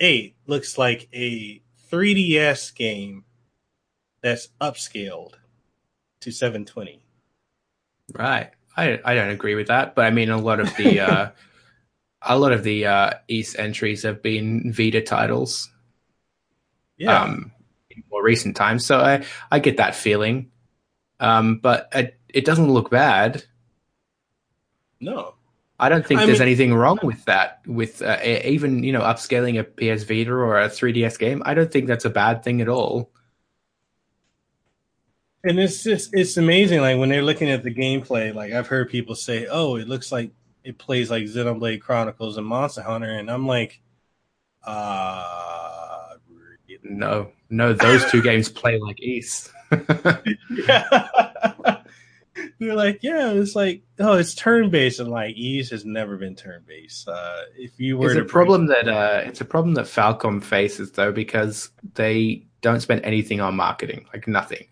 8 0.00 0.34
looks 0.46 0.78
like 0.78 1.08
a 1.12 1.62
3DS 1.90 2.74
game 2.74 3.24
that's 4.22 4.48
upscaled 4.60 5.34
to 6.20 6.30
720. 6.30 7.02
right. 8.14 8.50
I 8.76 9.00
I 9.04 9.14
don't 9.14 9.30
agree 9.30 9.56
with 9.56 9.66
that, 9.66 9.94
but 9.94 10.04
I 10.04 10.10
mean 10.10 10.30
a 10.30 10.38
lot 10.38 10.60
of 10.60 10.74
the 10.76 11.00
uh, 11.00 11.30
a 12.22 12.38
lot 12.38 12.52
of 12.52 12.62
the 12.62 12.86
uh, 12.86 13.10
Ys 13.28 13.56
entries 13.56 14.04
have 14.04 14.22
been 14.22 14.72
Vita 14.72 15.00
titles. 15.00 15.70
Yeah. 16.96 17.22
um, 17.22 17.52
more 18.10 18.22
recent 18.22 18.56
times. 18.56 18.86
So 18.86 18.98
I, 19.00 19.24
I 19.50 19.58
get 19.58 19.76
that 19.78 19.94
feeling. 19.94 20.50
Um, 21.18 21.58
but 21.58 21.88
it, 21.92 22.18
it 22.28 22.44
doesn't 22.44 22.70
look 22.70 22.90
bad. 22.90 23.44
no. 25.00 25.34
I 25.82 25.88
don't 25.88 26.06
think 26.06 26.20
I 26.20 26.26
there's 26.26 26.40
mean- 26.40 26.48
anything 26.48 26.74
wrong 26.74 26.98
with 27.02 27.24
that. 27.24 27.62
With 27.66 28.02
uh, 28.02 28.18
even 28.22 28.84
you 28.84 28.92
know 28.92 29.00
upscaling 29.00 29.58
a 29.58 29.64
PS 29.64 30.02
Vita 30.02 30.30
or 30.30 30.60
a 30.60 30.68
3DS 30.68 31.18
game, 31.18 31.42
I 31.46 31.54
don't 31.54 31.72
think 31.72 31.86
that's 31.86 32.04
a 32.04 32.10
bad 32.10 32.44
thing 32.44 32.60
at 32.60 32.68
all. 32.68 33.10
And 35.42 35.58
it's 35.58 35.82
just 35.82 36.10
it's 36.12 36.36
amazing 36.36 36.82
like 36.82 36.98
when 36.98 37.08
they're 37.08 37.22
looking 37.22 37.48
at 37.48 37.62
the 37.62 37.74
gameplay 37.74 38.34
like 38.34 38.52
I've 38.52 38.66
heard 38.66 38.90
people 38.90 39.14
say, 39.14 39.46
"Oh, 39.50 39.76
it 39.76 39.88
looks 39.88 40.12
like 40.12 40.32
it 40.64 40.76
plays 40.76 41.10
like 41.10 41.22
Xenoblade 41.24 41.80
Chronicles 41.80 42.36
and 42.36 42.46
Monster 42.46 42.82
Hunter." 42.82 43.08
And 43.08 43.30
I'm 43.30 43.46
like, 43.46 43.80
uh? 44.62 46.08
No, 46.82 47.32
no, 47.50 47.72
those 47.72 48.10
two 48.10 48.22
games 48.22 48.48
play 48.48 48.78
like 48.78 49.00
Ys. 49.00 49.50
yeah. 50.50 51.06
They're 52.58 52.74
like, 52.74 53.00
yeah, 53.02 53.32
it's 53.32 53.54
like, 53.56 53.82
oh, 53.98 54.14
it's 54.14 54.34
turn 54.34 54.70
based, 54.70 55.00
and 55.00 55.10
like 55.10 55.36
Ys 55.36 55.70
has 55.70 55.84
never 55.84 56.16
been 56.16 56.34
turn 56.36 56.62
based. 56.66 57.08
Uh, 57.08 57.40
if 57.56 57.78
you 57.78 57.98
were 57.98 58.10
It's 58.10 58.20
a 58.20 58.24
problem 58.24 58.66
that 58.66 58.88
uh, 58.88 59.22
it's 59.24 59.40
a 59.40 59.44
problem 59.44 59.74
that 59.74 59.86
Falcom 59.86 60.42
faces 60.42 60.92
though 60.92 61.12
because 61.12 61.70
they 61.94 62.46
don't 62.60 62.80
spend 62.80 63.04
anything 63.04 63.40
on 63.40 63.56
marketing, 63.56 64.06
like 64.12 64.28
nothing. 64.28 64.66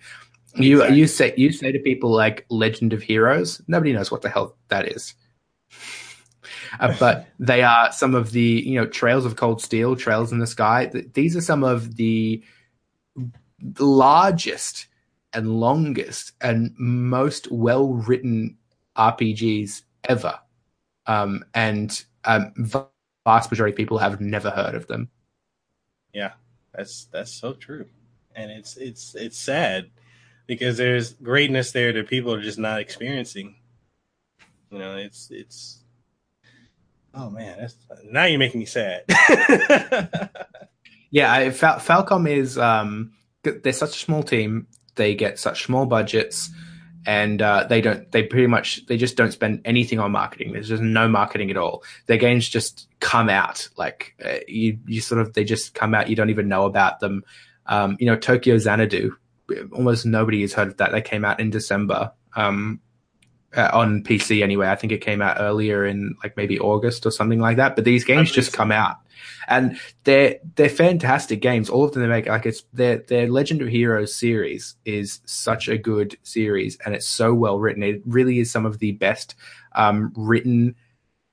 You 0.54 0.76
Exactly. 0.76 0.98
you 0.98 1.06
say 1.06 1.34
you 1.36 1.52
say 1.52 1.72
to 1.72 1.78
people 1.78 2.10
like 2.10 2.46
Legend 2.48 2.92
of 2.92 3.02
Heroes, 3.02 3.60
nobody 3.68 3.92
knows 3.92 4.10
what 4.10 4.22
the 4.22 4.28
hell 4.28 4.56
that 4.68 4.88
is. 4.88 5.14
Uh, 6.80 6.94
but 6.98 7.28
they 7.38 7.62
are 7.62 7.90
some 7.92 8.14
of 8.14 8.32
the 8.32 8.62
you 8.66 8.78
know 8.80 8.86
Trails 8.86 9.24
of 9.24 9.36
Cold 9.36 9.60
Steel, 9.60 9.96
Trails 9.96 10.32
in 10.32 10.38
the 10.38 10.46
Sky. 10.46 10.86
Th- 10.86 11.06
these 11.12 11.36
are 11.36 11.40
some 11.40 11.64
of 11.64 11.96
the 11.96 12.42
largest 13.78 14.86
and 15.32 15.60
longest 15.60 16.32
and 16.40 16.74
most 16.78 17.50
well 17.50 17.88
written 17.88 18.56
RPGs 18.96 19.82
ever. 20.04 20.38
Um, 21.06 21.44
and 21.54 22.04
um, 22.24 22.52
vast 23.24 23.50
majority 23.50 23.72
of 23.72 23.76
people 23.76 23.98
have 23.98 24.20
never 24.20 24.50
heard 24.50 24.74
of 24.74 24.86
them. 24.86 25.10
Yeah, 26.12 26.32
that's 26.74 27.06
that's 27.06 27.32
so 27.32 27.54
true, 27.54 27.86
and 28.34 28.50
it's 28.50 28.76
it's 28.76 29.14
it's 29.14 29.38
sad 29.38 29.90
because 30.46 30.76
there's 30.76 31.12
greatness 31.14 31.72
there 31.72 31.92
that 31.92 32.08
people 32.08 32.32
are 32.34 32.42
just 32.42 32.58
not 32.58 32.80
experiencing. 32.80 33.56
You 34.70 34.78
know, 34.78 34.96
it's 34.96 35.30
it's. 35.30 35.84
Oh 37.14 37.30
man, 37.30 37.58
that's 37.58 37.76
now 38.04 38.24
you're 38.24 38.38
making 38.38 38.60
me 38.60 38.66
sad. 38.66 39.04
Yeah, 41.10 41.32
I, 41.32 41.50
Fal- 41.50 41.78
Falcom 41.78 42.28
is 42.28 42.58
um, 42.58 43.12
they're 43.42 43.72
such 43.72 43.96
a 43.96 43.98
small 43.98 44.22
team. 44.22 44.66
They 44.94 45.14
get 45.14 45.38
such 45.38 45.64
small 45.64 45.86
budgets, 45.86 46.50
and 47.06 47.40
uh, 47.40 47.66
they 47.68 47.80
don't. 47.80 48.10
They 48.10 48.24
pretty 48.24 48.46
much 48.46 48.84
they 48.86 48.96
just 48.96 49.16
don't 49.16 49.32
spend 49.32 49.62
anything 49.64 49.98
on 49.98 50.12
marketing. 50.12 50.52
There's 50.52 50.68
just 50.68 50.82
no 50.82 51.08
marketing 51.08 51.50
at 51.50 51.56
all. 51.56 51.82
Their 52.06 52.16
games 52.16 52.48
just 52.48 52.88
come 53.00 53.28
out 53.28 53.68
like 53.76 54.14
uh, 54.24 54.38
you. 54.46 54.78
You 54.86 55.00
sort 55.00 55.20
of 55.20 55.34
they 55.34 55.44
just 55.44 55.74
come 55.74 55.94
out. 55.94 56.08
You 56.08 56.16
don't 56.16 56.30
even 56.30 56.48
know 56.48 56.64
about 56.64 57.00
them. 57.00 57.22
Um, 57.66 57.96
you 58.00 58.06
know, 58.06 58.16
Tokyo 58.16 58.58
Xanadu. 58.58 59.16
Almost 59.72 60.04
nobody 60.04 60.42
has 60.42 60.52
heard 60.52 60.68
of 60.68 60.76
that. 60.76 60.92
They 60.92 61.00
came 61.00 61.24
out 61.24 61.40
in 61.40 61.50
December. 61.50 62.12
Um, 62.36 62.80
uh, 63.56 63.70
on 63.72 64.02
PC 64.02 64.42
anyway. 64.42 64.68
I 64.68 64.76
think 64.76 64.92
it 64.92 65.00
came 65.00 65.22
out 65.22 65.38
earlier 65.40 65.86
in 65.86 66.16
like 66.22 66.36
maybe 66.36 66.58
August 66.58 67.06
or 67.06 67.10
something 67.10 67.40
like 67.40 67.56
that. 67.56 67.76
But 67.76 67.84
these 67.84 68.04
games 68.04 68.30
just 68.30 68.52
come 68.52 68.72
out, 68.72 68.96
and 69.48 69.78
they're 70.04 70.38
they're 70.56 70.68
fantastic 70.68 71.40
games. 71.40 71.70
All 71.70 71.84
of 71.84 71.92
them 71.92 72.02
they 72.02 72.08
make 72.08 72.26
like 72.26 72.46
it's 72.46 72.64
their 72.72 72.98
their 72.98 73.28
Legend 73.28 73.62
of 73.62 73.68
Heroes 73.68 74.14
series 74.14 74.76
is 74.84 75.20
such 75.24 75.68
a 75.68 75.78
good 75.78 76.16
series, 76.22 76.78
and 76.84 76.94
it's 76.94 77.08
so 77.08 77.32
well 77.34 77.58
written. 77.58 77.82
It 77.82 78.02
really 78.06 78.38
is 78.38 78.50
some 78.50 78.66
of 78.66 78.78
the 78.78 78.92
best 78.92 79.34
um, 79.72 80.12
written. 80.16 80.74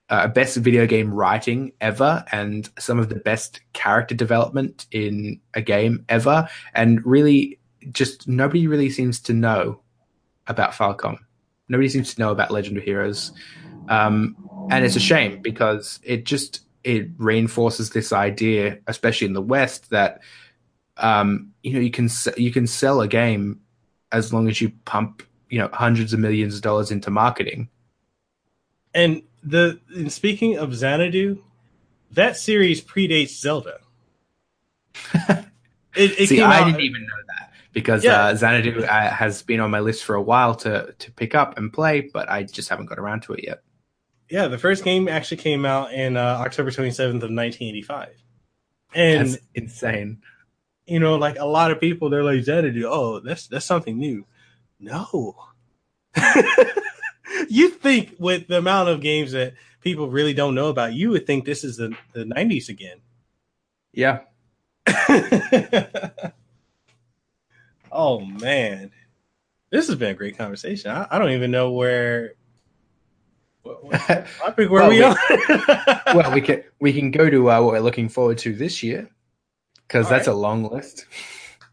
Uh, 0.07 0.27
best 0.27 0.55
video 0.57 0.85
game 0.85 1.11
writing 1.11 1.71
ever, 1.81 2.23
and 2.31 2.69
some 2.77 2.99
of 2.99 3.09
the 3.09 3.15
best 3.15 3.59
character 3.73 4.13
development 4.13 4.85
in 4.91 5.41
a 5.55 5.61
game 5.63 6.05
ever, 6.09 6.47
and 6.75 7.03
really, 7.03 7.57
just 7.91 8.27
nobody 8.27 8.67
really 8.67 8.91
seems 8.91 9.19
to 9.19 9.33
know 9.33 9.81
about 10.45 10.73
Falcom 10.73 11.17
nobody 11.69 11.89
seems 11.89 12.13
to 12.13 12.21
know 12.21 12.31
about 12.31 12.51
Legend 12.51 12.77
of 12.77 12.83
Heroes, 12.83 13.31
um, 13.89 14.35
and 14.71 14.83
it's 14.85 14.95
a 14.95 14.99
shame 14.99 15.41
because 15.41 15.99
it 16.03 16.25
just 16.25 16.61
it 16.83 17.07
reinforces 17.17 17.89
this 17.91 18.13
idea, 18.13 18.79
especially 18.87 19.27
in 19.27 19.33
the 19.33 19.41
West, 19.41 19.89
that 19.89 20.21
um, 20.97 21.51
you 21.63 21.73
know 21.73 21.79
you 21.79 21.91
can 21.91 22.09
you 22.37 22.51
can 22.51 22.67
sell 22.67 23.01
a 23.01 23.07
game 23.07 23.59
as 24.11 24.31
long 24.33 24.47
as 24.47 24.61
you 24.61 24.71
pump 24.85 25.23
you 25.49 25.59
know 25.59 25.69
hundreds 25.73 26.13
of 26.13 26.19
millions 26.19 26.55
of 26.55 26.61
dollars 26.61 26.91
into 26.91 27.09
marketing. 27.11 27.69
and 28.93 29.21
the 29.43 29.79
and 29.95 30.11
speaking 30.11 30.57
of 30.57 30.73
Xanadu, 30.75 31.43
that 32.11 32.37
series 32.37 32.81
predates 32.81 33.29
Zelda. 33.39 33.79
It, 35.97 36.19
it 36.19 36.27
See, 36.27 36.35
came 36.35 36.47
I 36.47 36.59
out- 36.59 36.65
didn't 36.65 36.81
even 36.81 37.03
know 37.03 37.07
that 37.24 37.24
because 37.76 38.03
Yeah. 38.03 38.26
uh, 38.26 38.35
Xanadu 38.35 38.84
uh, 38.84 39.10
has 39.11 39.43
been 39.43 39.60
on 39.60 39.69
my 39.69 39.81
list 39.81 40.03
for 40.03 40.15
a 40.15 40.22
while 40.22 40.56
to 40.56 40.95
to 40.97 41.11
pick 41.11 41.35
up 41.35 41.57
and 41.60 41.72
play, 41.72 42.10
but 42.11 42.27
I 42.27 42.41
just 42.43 42.69
haven't 42.69 42.88
got 42.88 42.97
around 42.97 43.22
to 43.23 43.34
it 43.34 43.43
yet. 43.43 43.61
Yeah, 44.31 44.47
the 44.47 44.57
first 44.57 44.84
game 44.84 45.07
actually 45.07 45.38
came 45.38 45.68
out 45.68 45.93
in 45.93 46.18
uh, 46.18 46.38
October 46.43 46.72
27th 46.72 47.22
of 47.22 47.30
1985. 47.30 48.10
And 48.95 49.27
That's 49.30 49.38
insane. 49.53 50.22
you 50.88 50.99
know, 50.99 51.15
like 51.18 51.38
a 51.38 51.45
lot 51.45 51.69
of 51.69 51.80
people, 51.80 52.10
they're 52.10 52.23
like 52.23 52.41
Xanadu. 52.41 52.88
Oh, 52.89 53.19
that's 53.19 53.45
that's 53.47 53.65
something 53.68 53.97
new. 53.99 54.26
No, 54.80 55.35
you 57.49 57.69
think 57.69 58.15
with 58.19 58.47
the 58.47 58.57
amount 58.57 58.89
of 58.89 59.02
games 59.02 59.31
that 59.34 59.53
people 59.81 60.10
really 60.10 60.34
don't 60.34 60.56
know 60.56 60.69
about, 60.69 60.93
you 60.93 61.10
would 61.11 61.27
think 61.27 61.45
this 61.45 61.64
is 61.64 61.77
the 61.77 61.95
the 62.14 62.23
90s 62.23 62.69
again. 62.69 62.97
Yeah, 63.93 64.22
oh 67.95 68.19
man, 68.19 68.91
this 69.72 69.88
has 69.88 69.95
been 69.95 70.11
a 70.11 70.13
great 70.15 70.38
conversation. 70.38 70.91
I, 70.91 71.07
I 71.09 71.17
don't 71.19 71.31
even 71.31 71.51
know 71.51 71.72
where. 71.72 72.34
what- 73.63 73.84
what- 73.84 73.95
I 74.09 74.51
think 74.51 74.69
where 74.72 74.81
Well, 74.88 74.89
we 74.89 74.97
we- 74.97 75.03
are. 75.03 75.17
well, 76.15 76.31
we 76.34 76.41
can 76.41 76.63
we 76.80 76.93
can 76.93 77.11
go 77.11 77.30
to 77.30 77.49
uh, 77.49 77.61
what 77.61 77.72
we're 77.73 77.80
looking 77.80 78.09
forward 78.09 78.38
to 78.39 78.53
this 78.53 78.84
year 78.84 79.09
because 79.88 80.07
that's 80.09 80.27
right. 80.27 80.34
a 80.34 80.38
long 80.38 80.63
list. 80.69 81.05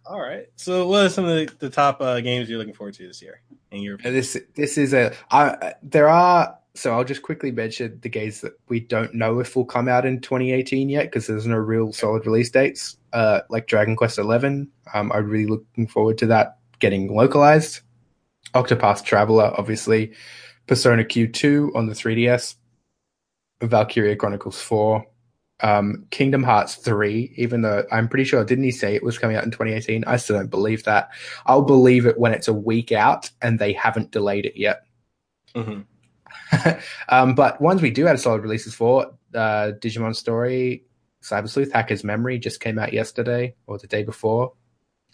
All 0.06 0.20
right. 0.20 0.46
So, 0.56 0.86
what 0.88 1.06
are 1.06 1.08
some 1.08 1.24
of 1.24 1.30
the, 1.30 1.54
the 1.58 1.70
top 1.70 2.00
uh, 2.00 2.20
games 2.20 2.48
you're 2.48 2.58
looking 2.58 2.74
forward 2.74 2.94
to 2.94 3.06
this 3.06 3.22
year? 3.22 3.40
In 3.70 3.82
your 3.82 3.96
This 3.98 4.36
this 4.54 4.76
is 4.78 4.92
a 4.94 5.14
uh, 5.30 5.72
there 5.82 6.08
are 6.08 6.58
so 6.74 6.92
I'll 6.92 7.04
just 7.04 7.22
quickly 7.22 7.52
mention 7.52 7.98
the 8.02 8.08
games 8.08 8.40
that 8.40 8.52
we 8.68 8.80
don't 8.80 9.14
know 9.14 9.40
if 9.40 9.54
will 9.56 9.64
come 9.64 9.88
out 9.88 10.04
in 10.06 10.20
2018 10.20 10.88
yet 10.88 11.04
because 11.04 11.26
there's 11.26 11.46
no 11.46 11.56
real 11.56 11.92
solid 11.92 12.26
release 12.26 12.50
dates. 12.50 12.96
Uh, 13.12 13.40
like 13.50 13.66
Dragon 13.66 13.96
Quest 13.96 14.18
Eleven. 14.18 14.70
Um, 14.94 15.12
I'm 15.12 15.28
really 15.28 15.46
looking 15.46 15.86
forward 15.86 16.18
to 16.18 16.26
that 16.26 16.58
getting 16.78 17.14
localized. 17.14 17.80
Octopath 18.54 19.04
Traveler, 19.04 19.52
obviously, 19.56 20.12
Persona 20.66 21.04
Q2 21.04 21.74
on 21.74 21.86
the 21.86 21.94
3DS, 21.94 22.56
Valkyria 23.62 24.16
Chronicles 24.16 24.60
4, 24.60 25.04
um, 25.60 26.06
Kingdom 26.10 26.42
Hearts 26.42 26.74
3, 26.76 27.34
even 27.36 27.62
though 27.62 27.84
I'm 27.90 28.08
pretty 28.08 28.24
sure, 28.24 28.44
didn't 28.44 28.64
he 28.64 28.70
say 28.70 28.94
it 28.94 29.02
was 29.02 29.18
coming 29.18 29.36
out 29.36 29.44
in 29.44 29.50
2018? 29.50 30.04
I 30.06 30.16
still 30.16 30.36
don't 30.36 30.50
believe 30.50 30.84
that. 30.84 31.10
I'll 31.46 31.62
believe 31.62 32.04
it 32.06 32.18
when 32.18 32.32
it's 32.32 32.48
a 32.48 32.52
week 32.52 32.92
out 32.92 33.30
and 33.40 33.58
they 33.58 33.72
haven't 33.72 34.10
delayed 34.10 34.44
it 34.44 34.56
yet. 34.56 34.82
Mhm. 35.54 35.86
um, 37.08 37.34
but 37.34 37.60
ones 37.60 37.80
we 37.80 37.90
do 37.90 38.04
have 38.06 38.20
solid 38.20 38.42
releases 38.42 38.74
for, 38.74 39.12
uh, 39.34 39.72
Digimon 39.80 40.14
Story, 40.14 40.84
Cyber 41.22 41.48
Sleuth, 41.48 41.72
Hacker's 41.72 42.04
Memory 42.04 42.38
just 42.38 42.60
came 42.60 42.78
out 42.78 42.92
yesterday 42.92 43.54
or 43.66 43.78
the 43.78 43.86
day 43.86 44.02
before. 44.02 44.52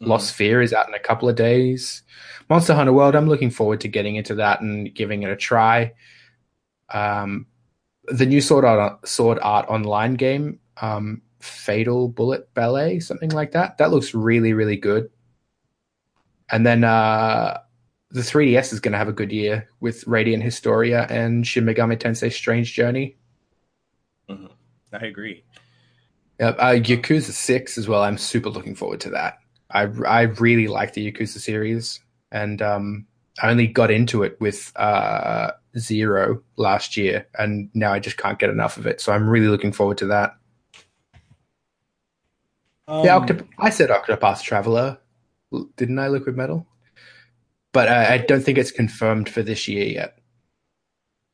Lost 0.01 0.37
Sphear 0.37 0.63
is 0.63 0.73
out 0.73 0.89
in 0.89 0.95
a 0.95 0.99
couple 0.99 1.29
of 1.29 1.37
days. 1.37 2.03
Monster 2.49 2.75
Hunter 2.75 2.93
World, 2.93 3.17
I'm 3.17 3.29
looking 3.29 3.51
forward 3.51 3.81
to 3.81 3.89
getting 3.89 4.17
into 4.17 4.37
that 4.37 4.61
and 4.61 4.95
giving 4.95 5.23
it 5.23 5.31
a 5.31 5.37
try. 5.37 5.93
Um, 6.93 7.47
the 8.07 8.25
new 8.27 8.41
Sword 8.41 8.65
Art, 8.65 9.07
Sword 9.07 9.39
Art 9.43 9.69
Online 9.69 10.15
game, 10.15 10.61
um, 10.81 11.21
Fatal 11.41 12.09
Bullet 12.09 12.53
Ballet, 12.55 13.01
something 13.01 13.31
like 13.31 13.53
that. 13.53 13.79
That 13.79 13.91
looks 13.91 14.15
really, 14.15 14.53
really 14.53 14.77
good. 14.77 15.11
And 16.51 16.65
then 16.65 16.85
uh, 16.85 17.59
the 18.11 18.21
3DS 18.21 18.73
is 18.73 18.81
going 18.81 18.93
to 18.93 18.99
have 18.99 19.09
a 19.09 19.13
good 19.13 19.33
year 19.33 19.69
with 19.81 20.07
Radiant 20.07 20.43
Historia 20.43 21.07
and 21.11 21.47
Shin 21.47 21.65
Megami 21.65 21.99
Tensei 21.99 22.33
Strange 22.33 22.73
Journey. 22.73 23.17
Mhm. 24.31 24.51
I 24.93 25.05
agree. 25.07 25.45
Yep, 26.41 26.57
uh, 26.59 26.65
Yakuza 26.75 27.33
Six 27.33 27.79
as 27.79 27.89
well. 27.89 28.03
I'm 28.03 28.19
super 28.19 28.49
looking 28.49 28.75
forward 28.75 29.01
to 29.01 29.11
that. 29.11 29.39
I 29.71 29.83
I 30.07 30.23
really 30.23 30.69
like 30.69 30.95
the 30.95 31.11
Yakuza 31.11 31.39
series, 31.39 32.01
and 32.31 32.63
um, 32.63 33.07
I 33.43 33.51
only 33.51 33.67
got 33.67 33.91
into 33.91 34.23
it 34.23 34.41
with 34.41 34.73
uh, 34.77 35.51
Zero 35.77 36.43
last 36.57 36.97
year, 36.97 37.27
and 37.39 37.71
now 37.75 37.93
I 37.93 37.99
just 37.99 38.17
can't 38.17 38.39
get 38.39 38.51
enough 38.51 38.77
of 38.77 38.87
it. 38.87 39.01
So 39.01 39.13
I'm 39.13 39.29
really 39.29 39.49
looking 39.49 39.73
forward 39.73 39.99
to 39.99 40.07
that. 40.07 40.37
Um, 42.87 43.05
yeah, 43.05 43.19
Octop- 43.19 43.49
I 43.59 43.71
said 43.71 43.91
Octopath 43.91 44.43
Traveler, 44.43 44.99
didn't 45.77 45.99
I? 45.99 46.09
Liquid 46.09 46.37
Metal, 46.37 46.67
but 47.73 47.89
uh, 47.89 48.07
I 48.09 48.19
don't 48.19 48.43
think 48.43 48.59
it's 48.59 48.71
confirmed 48.71 49.29
for 49.29 49.43
this 49.43 49.69
year 49.69 49.87
yet. 49.87 50.19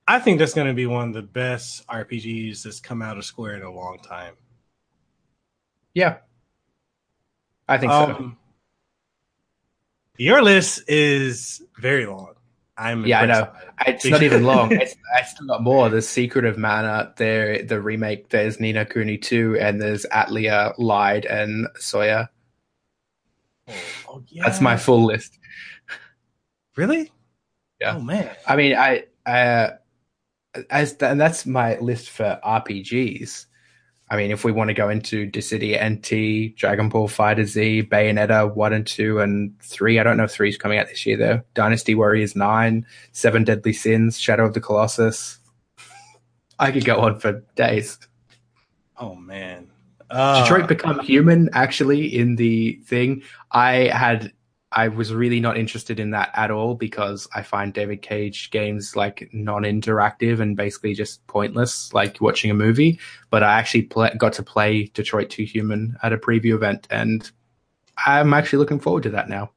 I 0.07 0.19
think 0.19 0.39
that's 0.39 0.53
going 0.53 0.67
to 0.67 0.75
be 0.75 0.87
one 0.87 1.09
of 1.09 1.15
the 1.15 1.23
best 1.23 1.87
RPGs 1.87 2.63
that's 2.63 2.81
come 2.81 3.01
out 3.01 3.17
of 3.17 3.25
Square 3.25 3.57
in 3.57 3.63
a 3.63 3.71
long 3.71 3.99
time. 3.99 4.35
Yeah, 5.95 6.19
I 7.69 7.79
think 7.79 7.93
so. 7.93 7.99
Um, 7.99 8.37
your 10.17 10.43
list 10.43 10.89
is 10.89 11.63
very 11.79 12.07
long. 12.07 12.35
I'm 12.77 13.07
Yeah, 13.07 13.21
I 13.21 13.27
know. 13.27 13.53
It's 13.87 14.05
not 14.05 14.23
even 14.23 14.45
long. 14.47 14.73
It's, 14.73 14.97
I 15.17 15.23
still 15.23 15.47
got 15.47 15.63
more. 15.63 15.89
There's 15.89 16.09
Secret 16.09 16.45
of 16.45 16.59
Mana, 16.59 17.13
there 17.17 17.63
the 17.63 17.81
remake. 17.81 18.31
There's 18.31 18.59
Ni 18.59 18.73
no 18.73 18.85
Kuni 18.85 19.17
2, 19.17 19.59
and 19.61 19.81
there's 19.81 20.05
Atelier 20.11 20.73
Lydie, 20.79 21.27
and 21.31 21.69
Suelle. 21.79 22.29
Oh, 24.09 24.23
yeah. 24.29 24.43
That's 24.45 24.61
my 24.61 24.77
full 24.77 25.05
list. 25.05 25.39
really. 26.77 27.13
Yeah. 27.81 27.97
Oh 27.97 28.01
man. 28.01 28.35
I 28.47 28.57
mean, 28.57 28.77
I 28.77 29.05
uh, 29.27 29.71
as 30.71 30.95
and 30.95 31.21
that's 31.21 31.47
my 31.47 31.79
list 31.79 32.11
for 32.11 32.41
RPGs. 32.45 33.47
I 34.11 34.17
mean, 34.17 34.31
if 34.31 34.45
we 34.45 34.53
want 34.53 34.69
to 34.69 34.75
go 34.75 34.91
into 34.91 35.31
Dissidia 35.31 35.83
NT, 35.83 36.57
Dragon 36.57 36.89
Ball 36.89 37.09
FighterZ, 37.09 37.89
Bayonetta 37.89 38.55
one 38.55 38.73
and 38.73 38.87
two 38.87 39.21
and 39.21 39.59
three, 39.61 39.99
I 39.99 40.03
don't 40.03 40.17
know 40.17 40.25
if 40.25 40.31
three's 40.31 40.59
coming 40.59 40.79
out 40.79 40.89
this 40.89 41.07
year 41.07 41.17
though. 41.17 41.41
Dynasty 41.55 41.95
Warriors 41.95 42.37
nine, 42.37 42.87
Seven 43.13 43.45
Deadly 43.45 43.73
Sins, 43.73 44.19
Shadow 44.19 44.45
of 44.45 44.55
the 44.55 44.61
Colossus. 44.61 45.39
I 46.59 46.71
could 46.71 46.85
go 46.85 47.01
on 47.01 47.19
for 47.19 47.43
days. 47.57 47.99
Oh 48.99 49.15
man. 49.15 49.69
Uh, 50.11 50.43
Detroit 50.43 50.69
Become 50.69 51.01
Human 51.01 51.49
actually 51.53 52.07
in 52.07 52.37
the 52.37 52.79
thing. 52.85 53.23
I 53.53 53.89
had 53.89 54.33
I 54.75 54.89
was 54.89 55.15
really 55.15 55.39
not 55.39 55.57
interested 55.57 56.01
in 56.01 56.11
that 56.11 56.31
at 56.35 56.51
all 56.51 56.75
because 56.75 57.29
I 57.33 57.43
find 57.43 57.73
David 57.73 58.03
Cage 58.03 58.51
games 58.51 58.97
like 58.97 59.31
non-interactive 59.33 60.41
and 60.41 60.57
basically 60.57 60.95
just 60.95 61.25
pointless, 61.29 61.93
like 61.95 62.21
watching 62.21 62.51
a 62.51 62.55
movie. 62.55 62.99
But 63.31 63.45
I 63.45 63.59
actually 63.59 63.83
pla 63.83 64.11
got 64.19 64.33
to 64.35 64.43
play 64.43 64.91
Detroit 64.93 65.31
Two 65.31 65.45
Human 65.45 65.97
at 66.03 66.13
a 66.13 66.19
preview 66.19 66.55
event, 66.55 66.89
and 66.91 67.31
I'm 68.05 68.35
actually 68.35 68.59
looking 68.59 68.81
forward 68.81 69.05
to 69.05 69.11
that 69.11 69.29
now. 69.29 69.53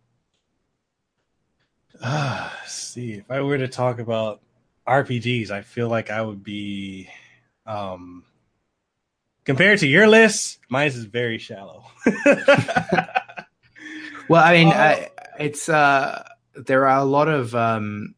Uh, 1.99 2.51
see, 2.67 3.13
if 3.13 3.31
I 3.31 3.41
were 3.41 3.57
to 3.57 3.67
talk 3.67 3.97
about 3.97 4.41
RPGs, 4.87 5.49
I 5.49 5.61
feel 5.61 5.89
like 5.89 6.11
I 6.11 6.21
would 6.21 6.43
be 6.43 7.09
um 7.65 8.23
compared 9.45 9.79
to 9.79 9.87
your 9.87 10.07
list, 10.07 10.59
mine 10.69 10.87
is 10.87 11.05
very 11.05 11.39
shallow. 11.39 11.85
Well, 14.29 14.43
I 14.43 14.53
mean, 14.53 14.67
Oh. 14.67 14.71
I, 14.71 15.09
it's 15.39 15.69
uh, 15.69 16.27
there 16.55 16.87
are 16.87 16.99
a 16.99 17.05
lot 17.05 17.27
of 17.27 17.53
um, 17.55 18.15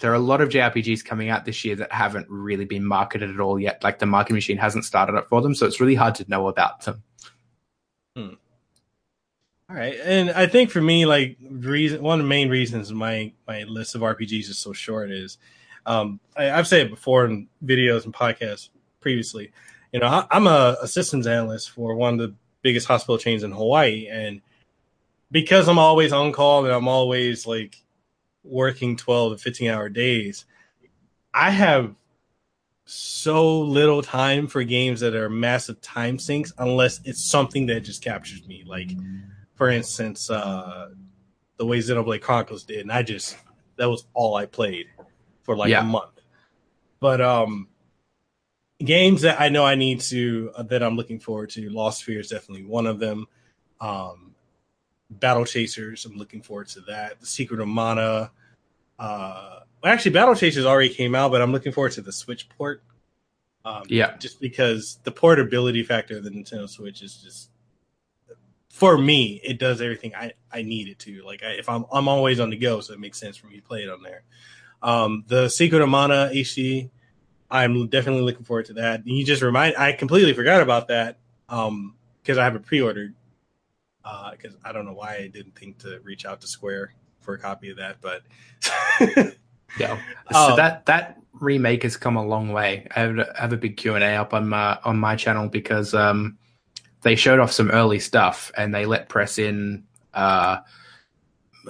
there 0.00 0.10
are 0.12 0.14
a 0.14 0.18
lot 0.20 0.40
of 0.40 0.50
JRPGs 0.50 1.04
coming 1.04 1.30
out 1.30 1.44
this 1.44 1.64
year 1.64 1.76
that 1.76 1.90
haven't 1.92 2.26
really 2.28 2.64
been 2.66 2.84
marketed 2.84 3.30
at 3.30 3.40
all 3.40 3.58
yet. 3.58 3.82
Like 3.82 3.98
the 3.98 4.06
marketing 4.06 4.36
machine 4.36 4.58
hasn't 4.58 4.84
started 4.84 5.16
up 5.16 5.28
for 5.28 5.40
them, 5.40 5.54
so 5.54 5.66
it's 5.66 5.80
really 5.80 5.94
hard 5.94 6.14
to 6.16 6.28
know 6.28 6.48
about 6.48 6.82
them. 6.84 7.02
All 9.68 9.74
right, 9.74 9.96
and 10.04 10.30
I 10.30 10.46
think 10.46 10.70
for 10.70 10.80
me, 10.80 11.06
like 11.06 11.38
reason 11.40 12.00
one 12.02 12.20
of 12.20 12.24
the 12.24 12.28
main 12.28 12.48
reasons 12.50 12.92
my 12.92 13.32
my 13.48 13.64
list 13.64 13.96
of 13.96 14.02
RPGs 14.02 14.48
is 14.48 14.58
so 14.58 14.72
short 14.72 15.10
is, 15.10 15.38
um, 15.86 16.20
I, 16.36 16.50
I've 16.52 16.68
said 16.68 16.86
it 16.86 16.90
before 16.90 17.24
in 17.24 17.48
videos 17.64 18.04
and 18.04 18.14
podcasts 18.14 18.68
previously. 19.00 19.50
You 19.92 20.00
know, 20.00 20.06
I, 20.06 20.26
I'm 20.30 20.46
a, 20.46 20.76
a 20.82 20.86
systems 20.86 21.26
analyst 21.26 21.70
for 21.70 21.96
one 21.96 22.12
of 22.12 22.20
the 22.20 22.34
biggest 22.62 22.86
hospital 22.86 23.18
chains 23.18 23.42
in 23.42 23.50
Hawaii, 23.50 24.06
and 24.08 24.40
because 25.36 25.68
I'm 25.68 25.78
always 25.78 26.14
on 26.14 26.32
call 26.32 26.64
and 26.64 26.72
I'm 26.72 26.88
always 26.88 27.46
like 27.46 27.84
working 28.42 28.96
12 28.96 29.32
to 29.32 29.38
15 29.38 29.68
hour 29.70 29.90
days, 29.90 30.46
I 31.34 31.50
have 31.50 31.94
so 32.86 33.60
little 33.60 34.00
time 34.00 34.46
for 34.46 34.64
games 34.64 35.00
that 35.00 35.14
are 35.14 35.28
massive 35.28 35.78
time 35.82 36.18
sinks 36.18 36.54
unless 36.56 37.02
it's 37.04 37.22
something 37.22 37.66
that 37.66 37.80
just 37.80 38.02
captures 38.02 38.46
me. 38.46 38.64
Like, 38.66 38.92
for 39.56 39.68
instance, 39.68 40.30
uh, 40.30 40.88
the 41.58 41.66
way 41.66 41.80
Xenoblade 41.80 42.22
Chronicles 42.22 42.64
did, 42.64 42.80
and 42.80 42.90
I 42.90 43.02
just 43.02 43.36
that 43.76 43.90
was 43.90 44.06
all 44.14 44.36
I 44.36 44.46
played 44.46 44.86
for 45.42 45.54
like 45.54 45.68
Yeah. 45.68 45.82
a 45.82 45.84
month. 45.84 46.18
But 46.98 47.20
um, 47.20 47.68
games 48.78 49.20
that 49.20 49.38
I 49.38 49.50
know 49.50 49.66
I 49.66 49.74
need 49.74 50.00
to 50.00 50.50
uh, 50.56 50.62
that 50.62 50.82
I'm 50.82 50.96
looking 50.96 51.20
forward 51.20 51.50
to, 51.50 51.68
Lost 51.68 52.06
Sphear 52.06 52.20
is 52.20 52.30
definitely 52.30 52.64
one 52.64 52.86
of 52.86 52.98
them. 52.98 53.26
Um, 53.82 54.32
Battle 55.10 55.44
Chasers, 55.44 56.04
I'm 56.04 56.16
looking 56.16 56.42
forward 56.42 56.68
to 56.68 56.80
that. 56.82 57.20
The 57.20 57.26
Secret 57.26 57.60
of 57.60 57.68
Mana. 57.68 58.30
Uh, 58.98 59.60
well, 59.82 59.92
actually, 59.92 60.12
Battle 60.12 60.34
Chasers 60.34 60.64
already 60.64 60.88
came 60.92 61.14
out, 61.14 61.30
but 61.30 61.40
I'm 61.42 61.52
looking 61.52 61.72
forward 61.72 61.92
to 61.92 62.02
the 62.02 62.12
Switch 62.12 62.48
port. 62.48 62.82
Um, 63.64 63.82
Yeah. 63.88 64.16
just 64.18 64.40
because 64.40 64.98
the 65.04 65.10
portability 65.10 65.82
factor 65.82 66.16
of 66.18 66.24
the 66.24 66.30
Nintendo 66.30 66.68
Switch 66.68 67.02
is 67.02 67.16
just 67.16 67.50
for 68.70 68.98
me, 68.98 69.40
it 69.42 69.58
does 69.58 69.80
everything 69.80 70.14
I, 70.14 70.32
I 70.52 70.62
need 70.62 70.88
it 70.88 70.98
to. 71.00 71.22
Like 71.24 71.42
I, 71.42 71.52
if 71.52 71.68
I'm 71.68 71.86
I'm 71.92 72.08
always 72.08 72.38
on 72.40 72.50
the 72.50 72.56
go, 72.56 72.80
so 72.80 72.92
it 72.92 73.00
makes 73.00 73.18
sense 73.18 73.36
for 73.36 73.46
me 73.46 73.56
to 73.56 73.62
play 73.62 73.82
it 73.82 73.88
on 73.88 74.02
there. 74.02 74.22
Um, 74.82 75.24
the 75.26 75.48
Secret 75.48 75.80
of 75.82 75.88
Mana 75.88 76.30
HD, 76.32 76.90
I'm 77.50 77.88
definitely 77.88 78.22
looking 78.22 78.44
forward 78.44 78.66
to 78.66 78.74
that. 78.74 79.00
And 79.00 79.08
you 79.08 79.24
just 79.24 79.42
remind 79.42 79.76
I 79.76 79.92
completely 79.92 80.34
forgot 80.34 80.60
about 80.60 80.88
that 80.88 81.18
um, 81.48 81.94
because 82.22 82.38
I 82.38 82.44
have 82.44 82.54
it 82.54 82.66
pre-ordered. 82.66 83.14
Because 84.30 84.56
I 84.64 84.72
don't 84.72 84.84
know 84.84 84.92
why 84.92 85.16
I 85.16 85.28
didn't 85.28 85.56
think 85.56 85.78
to 85.78 86.00
reach 86.04 86.24
out 86.26 86.40
to 86.42 86.46
Square 86.46 86.94
for 87.20 87.34
a 87.34 87.38
copy 87.38 87.70
of 87.70 87.78
that, 87.78 87.96
but 88.00 88.22
Yeah. 89.78 90.00
So 90.32 90.56
that 90.56 90.86
that 90.86 91.20
remake 91.40 91.82
has 91.82 91.96
come 91.96 92.16
a 92.16 92.24
long 92.24 92.52
way. 92.52 92.86
I 92.94 93.00
have, 93.00 93.18
I 93.18 93.40
have 93.40 93.52
a 93.52 93.56
big 93.56 93.76
Q 93.76 93.94
and 93.94 94.04
A 94.04 94.16
up 94.16 94.34
on 94.34 94.48
my 94.48 94.78
on 94.84 94.98
my 94.98 95.16
channel 95.16 95.48
because 95.48 95.94
um, 95.94 96.38
they 97.02 97.16
showed 97.16 97.38
off 97.38 97.52
some 97.52 97.70
early 97.70 97.98
stuff 97.98 98.50
and 98.56 98.74
they 98.74 98.86
let 98.86 99.08
press 99.08 99.38
in 99.38 99.84
uh, 100.14 100.58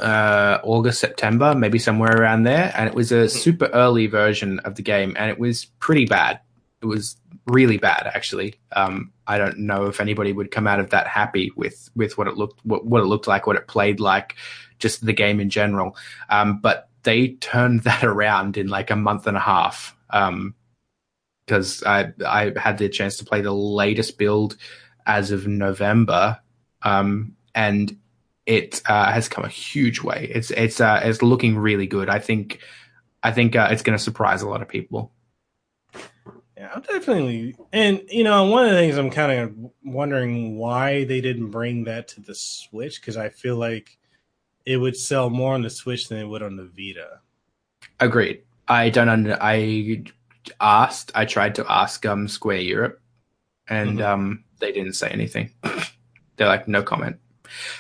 uh, 0.01 0.59
August 0.63 1.01
September, 1.01 1.55
maybe 1.55 1.79
somewhere 1.79 2.17
around 2.17 2.45
there, 2.45 2.73
and 2.77 2.89
it 2.89 2.95
was 2.95 3.13
a 3.13 3.29
super 3.29 3.67
early 3.67 4.07
version 4.07 4.59
of 4.61 4.75
the 4.77 4.83
game, 4.83 5.17
and 5.19 5.31
it 5.31 5.39
was 5.39 5.65
pretty 5.79 6.07
bad. 6.07 6.41
It 6.83 6.87
was 6.87 7.17
really 7.47 7.79
bad, 7.79 8.11
actually. 8.15 8.55
Um, 8.73 9.13
I 9.27 9.39
don't 9.39 9.59
know 9.59 9.87
if 9.87 10.01
anybody 10.01 10.33
would 10.33 10.51
come 10.51 10.67
out 10.67 10.81
of 10.81 10.91
that 10.91 11.07
happy 11.07 11.53
with 11.57 11.91
with 11.95 12.19
what 12.19 12.29
it 12.29 12.37
looked 12.37 12.65
what, 12.65 12.87
what 12.87 13.03
it 13.03 13.07
looked 13.07 13.27
like, 13.27 13.47
what 13.47 13.57
it 13.57 13.69
played 13.69 14.01
like, 14.01 14.37
just 14.79 15.05
the 15.05 15.13
game 15.13 15.41
in 15.41 15.51
general. 15.51 15.97
Um, 16.29 16.61
but 16.61 16.89
they 17.03 17.29
turned 17.29 17.81
that 17.85 18.05
around 18.05 18.57
in 18.57 18.69
like 18.69 18.91
a 18.91 18.97
month 18.97 19.27
and 19.27 19.37
a 19.37 19.41
half. 19.41 19.97
Um, 20.11 20.55
because 21.47 21.83
I 21.85 22.13
I 22.27 22.53
had 22.57 22.79
the 22.79 22.89
chance 22.89 23.17
to 23.19 23.25
play 23.25 23.41
the 23.41 23.55
latest 23.55 24.19
build 24.19 24.57
as 25.07 25.31
of 25.31 25.47
November, 25.47 26.41
um, 26.83 27.37
and 27.55 27.97
it 28.47 28.83
uh, 28.87 29.13
has 29.13 29.29
come 29.29 29.45
a 29.45 29.49
huge 29.49 30.03
way. 30.03 30.31
It's 30.33 30.51
it's 30.51 30.81
uh, 30.81 31.01
it's 31.05 31.23
looking 31.23 31.57
really 31.57 31.87
good. 31.87 32.09
I 32.09 32.19
think 32.19 32.61
I 33.23 33.33
think 33.33 33.57
uh, 33.57 33.69
it's 33.71 33.83
going 33.83 33.97
to 33.97 34.03
surprise 34.03 34.43
a 34.43 34.49
lot 34.49 34.63
of 34.63 34.69
people. 34.69 35.13
Yeah, 36.67 36.73
I'm 36.75 36.83
definitely, 36.83 37.57
and 37.73 38.03
you 38.09 38.25
know, 38.25 38.45
one 38.47 38.65
of 38.65 38.73
the 38.73 38.77
things 38.77 38.97
I'm 38.97 39.11
kind 39.11 39.41
of 39.41 39.71
wondering 39.85 40.57
why 40.57 41.05
they 41.05 41.21
didn't 41.21 41.51
bring 41.51 41.85
that 41.85 42.09
to 42.09 42.21
the 42.21 42.35
Switch 42.35 43.01
because 43.01 43.17
I 43.17 43.29
feel 43.29 43.57
like 43.57 43.99
it 44.65 44.77
would 44.77 44.97
sell 44.97 45.31
more 45.31 45.55
on 45.55 45.63
the 45.63 45.71
Switch 45.71 46.09
than 46.09 46.19
it 46.19 46.25
would 46.25 46.43
on 46.43 46.57
the 46.57 46.65
Vita. 46.65 47.21
Agreed. 48.01 48.43
I 48.67 48.91
don't. 48.91 49.09
Under, 49.09 49.39
I 49.41 50.03
asked. 50.61 51.13
I 51.15 51.25
tried 51.25 51.55
to 51.57 51.67
ask 51.71 52.05
um 52.05 52.27
Square 52.27 52.63
Europe, 52.63 53.01
and 53.69 53.99
mm-hmm. 53.99 54.13
um 54.13 54.45
they 54.59 54.73
didn't 54.73 54.95
say 54.95 55.09
anything. 55.09 55.53
They're 56.37 56.49
like, 56.49 56.67
no 56.67 56.83
comment. 56.83 57.17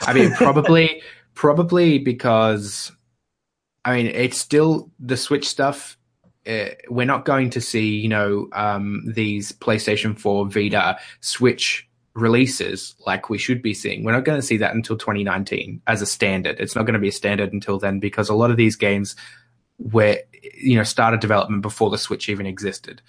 I 0.02 0.12
mean, 0.12 0.32
probably, 0.32 1.02
probably 1.34 1.98
because, 1.98 2.92
I 3.84 3.96
mean, 3.96 4.06
it's 4.06 4.38
still 4.38 4.90
the 5.00 5.16
Switch 5.16 5.48
stuff. 5.48 5.98
Uh, 6.47 6.74
we're 6.89 7.06
not 7.06 7.24
going 7.24 7.51
to 7.51 7.60
see, 7.60 7.97
you 7.97 8.09
know, 8.09 8.48
um, 8.52 9.02
these 9.06 9.52
PlayStation 9.52 10.18
4, 10.18 10.48
Vita, 10.48 10.98
Switch 11.20 11.89
releases 12.14 12.94
like 13.06 13.28
we 13.28 13.39
should 13.39 13.62
be 13.62 13.74
seeing. 13.74 14.02
We're 14.02 14.12
not 14.12 14.24
going 14.24 14.40
to 14.40 14.47
see 14.47 14.56
that 14.59 14.74
until 14.74 14.97
2019 14.97 15.82
as 15.86 16.02
a 16.02 16.06
standard. 16.06 16.59
It's 16.59 16.74
not 16.74 16.86
going 16.86 16.94
to 16.94 17.01
be 17.01 17.09
a 17.09 17.12
standard 17.12 17.52
until 17.52 17.78
then 17.78 18.01
because 18.01 18.28
a 18.28 18.35
lot 18.35 18.51
of 18.51 18.56
these 18.56 18.77
games 18.77 19.16
were, 19.78 20.18
you 20.55 20.77
know, 20.77 20.82
started 20.82 21.20
development 21.20 21.62
before 21.62 21.90
the 21.90 21.98
Switch 21.98 22.28
even 22.28 22.47
existed. 22.47 23.02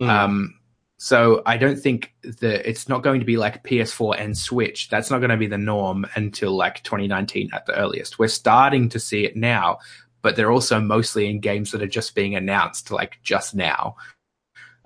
Mm. 0.00 0.08
Um, 0.08 0.54
so 0.98 1.42
I 1.46 1.56
don't 1.56 1.80
think 1.80 2.14
that 2.22 2.68
it's 2.68 2.88
not 2.88 3.02
going 3.02 3.18
to 3.18 3.26
be 3.26 3.36
like 3.36 3.64
PS4 3.64 4.20
and 4.20 4.38
Switch. 4.38 4.88
That's 4.88 5.10
not 5.10 5.18
going 5.18 5.30
to 5.30 5.36
be 5.36 5.48
the 5.48 5.58
norm 5.58 6.06
until 6.14 6.56
like 6.56 6.82
2019 6.84 7.50
at 7.52 7.66
the 7.66 7.74
earliest. 7.74 8.18
We're 8.20 8.28
starting 8.28 8.88
to 8.90 9.00
see 9.00 9.24
it 9.24 9.36
now, 9.36 9.78
but 10.22 10.36
they're 10.36 10.52
also 10.52 10.80
mostly 10.80 11.28
in 11.28 11.40
games 11.40 11.72
that 11.72 11.82
are 11.82 11.86
just 11.86 12.14
being 12.14 12.34
announced 12.34 12.90
like 12.90 13.18
just 13.22 13.54
now. 13.54 13.96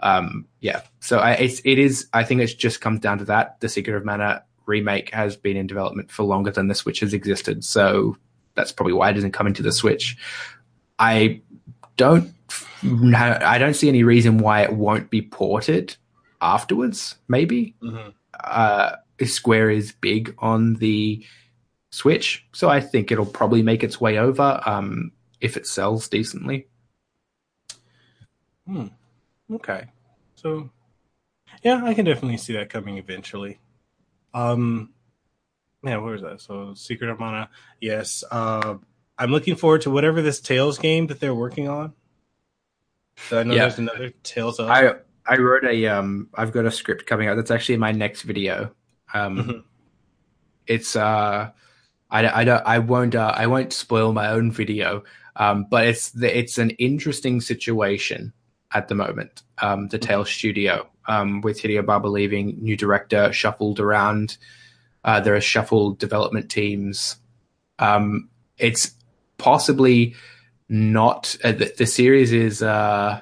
Um, 0.00 0.46
yeah. 0.60 0.82
So 1.00 1.18
I, 1.18 1.32
it's, 1.32 1.60
it 1.64 1.78
is, 1.78 2.08
I 2.12 2.24
think 2.24 2.40
it 2.40 2.58
just 2.58 2.80
comes 2.80 3.00
down 3.00 3.18
to 3.18 3.24
that. 3.26 3.60
The 3.60 3.68
Secret 3.68 3.96
of 3.96 4.04
Mana 4.04 4.42
remake 4.66 5.10
has 5.10 5.36
been 5.36 5.56
in 5.56 5.66
development 5.66 6.10
for 6.10 6.24
longer 6.24 6.50
than 6.50 6.68
the 6.68 6.74
Switch 6.74 7.00
has 7.00 7.14
existed. 7.14 7.64
So 7.64 8.16
that's 8.54 8.72
probably 8.72 8.94
why 8.94 9.10
it 9.10 9.14
doesn't 9.14 9.32
come 9.32 9.46
into 9.46 9.62
the 9.62 9.72
Switch. 9.72 10.16
I 10.98 11.40
don't, 11.96 12.32
I 12.82 13.58
don't 13.58 13.74
see 13.74 13.88
any 13.88 14.02
reason 14.02 14.38
why 14.38 14.62
it 14.62 14.72
won't 14.72 15.10
be 15.10 15.22
ported 15.22 15.96
afterwards, 16.40 17.16
maybe. 17.28 17.74
Mm-hmm. 17.82 18.10
Uh, 18.38 18.92
Square 19.24 19.70
is 19.70 19.92
big 19.92 20.34
on 20.38 20.74
the 20.74 21.24
Switch, 21.90 22.46
so 22.52 22.68
I 22.68 22.80
think 22.80 23.10
it'll 23.10 23.24
probably 23.24 23.62
make 23.62 23.82
its 23.82 23.98
way 23.98 24.18
over 24.18 24.60
um, 24.66 25.10
if 25.40 25.56
it 25.56 25.66
sells 25.66 26.08
decently. 26.08 26.68
Hmm. 28.66 28.88
Okay. 29.52 29.86
So, 30.34 30.70
yeah, 31.62 31.82
I 31.84 31.94
can 31.94 32.04
definitely 32.04 32.38
see 32.38 32.54
that 32.54 32.70
coming 32.70 32.98
eventually. 32.98 33.60
Um, 34.34 34.92
yeah, 35.84 35.98
where 35.98 36.14
is 36.14 36.22
that? 36.22 36.40
So, 36.40 36.74
Secret 36.74 37.10
of 37.10 37.18
Mana, 37.18 37.48
yes. 37.80 38.24
Uh, 38.30 38.76
I'm 39.18 39.30
looking 39.30 39.56
forward 39.56 39.82
to 39.82 39.90
whatever 39.90 40.20
this 40.20 40.40
Tales 40.40 40.78
game 40.78 41.06
that 41.06 41.20
they're 41.20 41.34
working 41.34 41.68
on. 41.68 41.94
So 43.28 43.40
I 43.40 43.42
know 43.44 43.54
yeah. 43.54 43.62
there's 43.62 43.78
another 43.78 44.10
Tales 44.22 44.58
of. 44.58 44.68
I 44.68 44.94
I 45.26 45.36
wrote 45.36 45.64
a 45.64 45.86
um 45.86 46.28
I've 46.34 46.52
got 46.52 46.66
a 46.66 46.70
script 46.70 47.06
coming 47.06 47.28
out. 47.28 47.36
That's 47.36 47.50
actually 47.50 47.78
my 47.78 47.92
next 47.92 48.22
video. 48.22 48.74
Um 49.12 49.36
mm-hmm. 49.38 49.58
it's 50.66 50.96
uh 50.96 51.50
I, 52.10 52.40
I 52.40 52.44
don't 52.44 52.62
I 52.64 52.78
won't 52.78 53.14
uh, 53.14 53.32
I 53.34 53.46
won't 53.46 53.72
spoil 53.72 54.12
my 54.12 54.28
own 54.28 54.52
video. 54.52 55.02
Um 55.36 55.66
but 55.70 55.86
it's 55.86 56.10
the, 56.10 56.36
it's 56.38 56.58
an 56.58 56.70
interesting 56.70 57.40
situation 57.40 58.32
at 58.72 58.88
the 58.88 58.94
moment. 58.94 59.42
Um 59.58 59.88
the 59.88 59.98
mm-hmm. 59.98 60.08
Tale 60.08 60.24
Studio 60.24 60.88
um 61.06 61.40
with 61.40 61.60
Hideo 61.60 61.84
Baba 61.84 62.08
leaving, 62.08 62.56
new 62.60 62.76
director 62.76 63.32
shuffled 63.32 63.80
around. 63.80 64.38
Uh 65.04 65.20
there 65.20 65.34
are 65.34 65.40
shuffled 65.40 65.98
development 65.98 66.50
teams. 66.50 67.16
Um 67.78 68.28
it's 68.58 68.92
possibly 69.38 70.14
not 70.68 71.36
uh, 71.44 71.52
the, 71.52 71.72
the 71.76 71.86
series 71.86 72.32
is 72.32 72.62
uh 72.62 73.20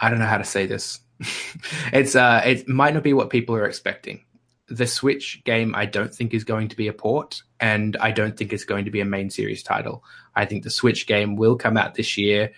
I 0.00 0.10
don't 0.10 0.18
know 0.18 0.26
how 0.26 0.38
to 0.38 0.44
say 0.44 0.66
this. 0.66 1.00
it's 1.92 2.14
uh, 2.14 2.42
it 2.44 2.68
might 2.68 2.94
not 2.94 3.02
be 3.02 3.12
what 3.12 3.30
people 3.30 3.54
are 3.54 3.64
expecting. 3.64 4.24
The 4.68 4.86
Switch 4.86 5.42
game, 5.44 5.74
I 5.74 5.86
don't 5.86 6.14
think 6.14 6.32
is 6.32 6.44
going 6.44 6.68
to 6.68 6.76
be 6.76 6.88
a 6.88 6.92
port, 6.92 7.42
and 7.60 7.96
I 7.98 8.10
don't 8.12 8.36
think 8.36 8.52
it's 8.52 8.64
going 8.64 8.86
to 8.86 8.90
be 8.90 9.00
a 9.00 9.04
main 9.04 9.30
series 9.30 9.62
title. 9.62 10.02
I 10.34 10.46
think 10.46 10.64
the 10.64 10.70
Switch 10.70 11.06
game 11.06 11.36
will 11.36 11.56
come 11.56 11.76
out 11.76 11.94
this 11.94 12.16
year, 12.16 12.52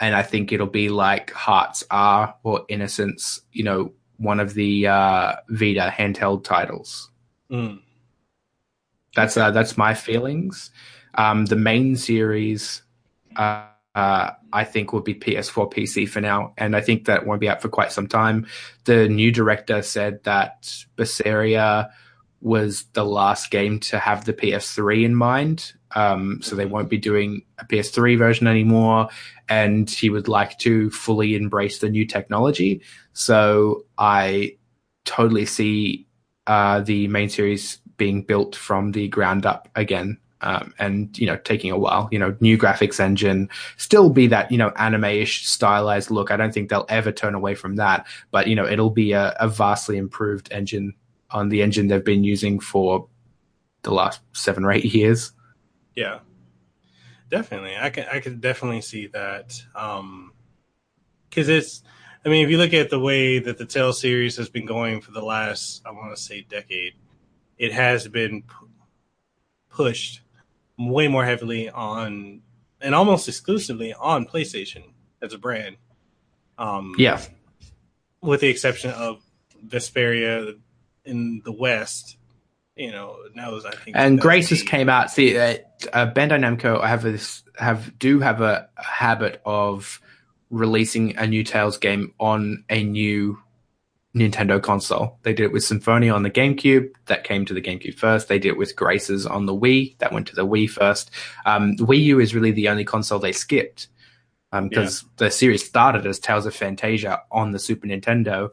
and 0.00 0.14
I 0.14 0.22
think 0.22 0.52
it'll 0.52 0.66
be 0.66 0.88
like 0.88 1.30
Hearts 1.32 1.84
R 1.90 2.34
or 2.42 2.64
Innocence, 2.68 3.42
you 3.52 3.64
know, 3.64 3.92
one 4.16 4.40
of 4.40 4.54
the 4.54 4.86
uh, 4.86 5.36
Vita 5.50 5.92
handheld 5.96 6.44
titles. 6.44 7.10
Mm. 7.50 7.80
That's 9.14 9.36
uh, 9.36 9.50
that's 9.50 9.76
my 9.76 9.94
feelings. 9.94 10.70
Um, 11.14 11.46
the 11.46 11.56
main 11.56 11.96
series. 11.96 12.82
Uh, 13.36 13.66
uh, 13.98 14.32
I 14.52 14.62
think 14.62 14.92
will 14.92 15.00
be 15.00 15.16
PS4 15.16 15.72
PC 15.72 16.08
for 16.08 16.20
now, 16.20 16.54
and 16.56 16.76
I 16.76 16.80
think 16.80 17.06
that 17.06 17.26
won't 17.26 17.40
be 17.40 17.48
out 17.48 17.60
for 17.60 17.68
quite 17.68 17.90
some 17.90 18.06
time. 18.06 18.46
The 18.84 19.08
new 19.08 19.32
director 19.32 19.82
said 19.82 20.22
that 20.22 20.84
Berseria 20.96 21.90
was 22.40 22.84
the 22.92 23.04
last 23.04 23.50
game 23.50 23.80
to 23.80 23.98
have 23.98 24.24
the 24.24 24.32
PS3 24.32 25.04
in 25.04 25.16
mind, 25.16 25.72
um, 25.96 26.40
so 26.42 26.54
they 26.54 26.64
won't 26.64 26.88
be 26.88 26.96
doing 26.96 27.42
a 27.58 27.64
PS3 27.64 28.16
version 28.16 28.46
anymore, 28.46 29.08
and 29.48 29.90
he 29.90 30.10
would 30.10 30.28
like 30.28 30.56
to 30.58 30.90
fully 30.90 31.34
embrace 31.34 31.80
the 31.80 31.90
new 31.90 32.06
technology. 32.06 32.80
So 33.14 33.84
I 33.98 34.58
totally 35.06 35.44
see 35.44 36.06
uh, 36.46 36.82
the 36.82 37.08
main 37.08 37.30
series 37.30 37.78
being 37.96 38.22
built 38.22 38.54
from 38.54 38.92
the 38.92 39.08
ground 39.08 39.44
up 39.44 39.68
again 39.74 40.18
um, 40.40 40.72
and 40.78 41.18
you 41.18 41.26
know 41.26 41.36
taking 41.38 41.70
a 41.70 41.78
while 41.78 42.08
you 42.12 42.18
know 42.18 42.36
new 42.40 42.56
graphics 42.56 43.00
engine 43.00 43.48
still 43.76 44.10
be 44.10 44.26
that 44.26 44.50
you 44.52 44.58
know 44.58 44.70
anime-ish 44.76 45.46
stylized 45.46 46.10
look. 46.10 46.30
I 46.30 46.36
don't 46.36 46.52
think 46.52 46.70
they'll 46.70 46.86
ever 46.88 47.12
turn 47.12 47.34
away 47.34 47.54
from 47.54 47.76
that 47.76 48.06
but 48.30 48.46
you 48.46 48.54
know 48.54 48.66
it'll 48.66 48.90
be 48.90 49.12
a, 49.12 49.34
a 49.40 49.48
vastly 49.48 49.96
improved 49.96 50.50
engine 50.52 50.94
on 51.30 51.48
the 51.48 51.62
engine 51.62 51.88
they've 51.88 52.04
been 52.04 52.24
using 52.24 52.60
for 52.60 53.08
the 53.82 53.92
last 53.92 54.20
seven 54.32 54.64
or 54.64 54.72
eight 54.72 54.84
years. 54.84 55.32
Yeah. 55.94 56.20
Definitely. 57.30 57.76
I 57.78 57.90
can 57.90 58.06
i 58.10 58.20
can 58.20 58.40
definitely 58.40 58.80
see 58.80 59.08
that 59.08 59.62
um 59.74 60.32
because 61.28 61.48
it's 61.48 61.82
i 62.24 62.28
mean 62.28 62.44
if 62.44 62.50
you 62.50 62.56
look 62.56 62.72
at 62.72 62.88
the 62.88 62.98
way 62.98 63.38
that 63.38 63.58
the 63.58 63.66
Tale 63.66 63.92
series 63.92 64.36
has 64.36 64.48
been 64.48 64.64
going 64.64 65.02
for 65.02 65.10
the 65.10 65.20
last 65.20 65.82
i 65.84 65.90
want 65.90 66.14
to 66.16 66.22
say 66.22 66.46
decade 66.48 66.94
it 67.58 67.72
has 67.72 68.08
been 68.08 68.44
pushed 69.68 70.22
way 70.78 71.08
more 71.08 71.24
heavily 71.24 71.68
on 71.68 72.42
and 72.80 72.94
almost 72.94 73.28
exclusively 73.28 73.92
on 73.92 74.26
PlayStation 74.26 74.84
as 75.20 75.32
a 75.32 75.38
brand. 75.38 75.76
Um, 76.56 76.94
yeah, 76.98 77.20
with 78.20 78.40
the 78.40 78.48
exception 78.48 78.90
of 78.90 79.22
Vesperia 79.66 80.56
in 81.04 81.42
the 81.44 81.52
West. 81.52 82.16
You 82.76 82.92
know, 82.92 83.16
knows 83.34 83.64
I 83.64 83.72
think. 83.72 83.96
And 83.96 84.20
Graces 84.20 84.62
came 84.62 84.88
out. 84.88 85.10
See, 85.10 85.36
uh, 85.36 85.56
uh, 85.92 86.12
Bandai 86.12 86.38
Namco 86.38 86.84
have 86.84 87.02
this 87.02 87.42
have 87.56 87.98
do 87.98 88.20
have 88.20 88.40
a 88.40 88.68
habit 88.76 89.42
of 89.44 90.00
releasing 90.50 91.16
a 91.16 91.26
new 91.26 91.42
Tales 91.42 91.76
game 91.76 92.14
on 92.20 92.64
a 92.70 92.84
new 92.84 93.38
Nintendo 94.16 94.62
console. 94.62 95.18
They 95.22 95.32
did 95.32 95.44
it 95.44 95.52
with 95.52 95.64
Symphonia 95.64 96.12
on 96.12 96.22
the 96.22 96.30
GameCube. 96.30 96.90
That 97.06 97.24
came 97.24 97.44
to 97.44 97.54
the 97.54 97.60
GameCube 97.60 97.98
first. 97.98 98.28
They 98.28 98.38
did 98.38 98.50
it 98.50 98.58
with 98.58 98.74
Graces 98.74 99.26
on 99.26 99.46
the 99.46 99.54
Wii. 99.54 99.98
That 99.98 100.12
went 100.12 100.26
to 100.28 100.34
the 100.34 100.46
Wii 100.46 100.70
first. 100.70 101.10
Um, 101.44 101.76
Wii 101.76 102.02
U 102.04 102.20
is 102.20 102.34
really 102.34 102.52
the 102.52 102.68
only 102.68 102.84
console 102.84 103.18
they 103.18 103.32
skipped 103.32 103.88
because 104.50 105.02
um, 105.02 105.10
yeah. 105.10 105.26
the 105.26 105.30
series 105.30 105.64
started 105.64 106.06
as 106.06 106.18
Tales 106.18 106.46
of 106.46 106.54
Phantasia 106.54 107.20
on 107.30 107.52
the 107.52 107.58
Super 107.58 107.86
Nintendo 107.86 108.48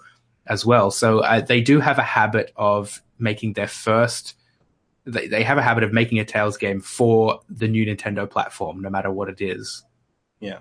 as 0.48 0.65
well. 0.65 0.91
So 0.91 1.19
uh, 1.19 1.41
they 1.41 1.61
do 1.61 1.80
have 1.80 1.98
a 1.98 2.03
habit 2.03 2.52
of 2.56 3.02
making 3.18 3.53
their 3.53 3.68
first. 3.68 4.36
They, 5.06 5.27
they 5.27 5.44
have 5.44 5.57
a 5.57 5.61
habit 5.61 5.84
of 5.84 5.94
making 5.94 6.19
a 6.19 6.26
Tales 6.26 6.57
game 6.57 6.82
for 6.82 7.40
the 7.49 7.68
new 7.68 7.86
Nintendo 7.86 8.30
platform, 8.30 8.82
no 8.82 8.90
matter 8.90 9.11
what 9.11 9.30
it 9.30 9.40
is. 9.40 9.84
Yeah. 10.40 10.60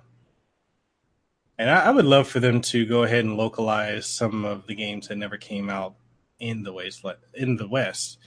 And 1.59 1.70
I, 1.70 1.86
I, 1.86 1.90
would 1.90 2.05
love 2.05 2.26
for 2.26 2.40
them 2.40 2.60
to 2.62 2.85
go 2.85 3.05
ahead 3.05 3.24
and 3.24 3.36
localize 3.36 4.06
some 4.06 4.44
of 4.44 4.66
the 4.66 4.74
games 4.74 5.09
that 5.09 5.16
never 5.16 5.36
came 5.36 5.70
out 5.70 5.94
in 6.40 6.62
the 6.64 6.72
West. 6.72 7.05
In 7.35 7.56
the 7.56 7.68
West, 7.68 8.18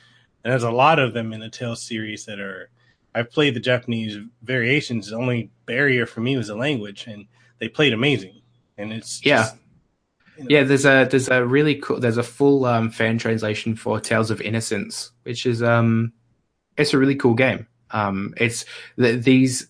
and 0.44 0.52
there's 0.52 0.64
a 0.64 0.72
lot 0.72 1.00
of 1.00 1.14
them 1.14 1.34
in 1.34 1.40
the 1.40 1.50
Tales 1.50 1.82
series 1.82 2.26
that 2.26 2.40
are. 2.40 2.70
I've 3.14 3.32
played 3.32 3.56
the 3.56 3.60
Japanese 3.60 4.18
variations. 4.44 5.10
The 5.10 5.16
only 5.16 5.52
barrier 5.66 6.06
for 6.06 6.22
me 6.22 6.38
was 6.38 6.48
the 6.48 6.56
language, 6.56 7.08
and 7.08 7.26
they 7.60 7.68
played 7.68 7.94
amazing. 7.94 8.42
And 8.78 8.94
it's 8.94 9.26
yeah. 9.26 9.52
You 10.38 10.44
know? 10.44 10.50
Yeah, 10.50 10.64
there's 10.64 10.86
a 10.86 11.08
there's 11.10 11.30
a 11.30 11.46
really 11.46 11.76
cool 11.76 12.00
there's 12.00 12.18
a 12.18 12.24
full 12.24 12.66
um, 12.66 12.92
fan 12.92 13.18
translation 13.18 13.76
for 13.76 14.00
Tales 14.00 14.32
of 14.32 14.40
Innocence, 14.40 15.12
which 15.24 15.46
is 15.46 15.64
um 15.64 16.14
it's 16.78 16.94
a 16.94 16.98
really 16.98 17.16
cool 17.16 17.34
game. 17.34 17.68
Um, 17.92 18.34
it's 18.38 18.66
the, 18.98 19.14
these 19.14 19.68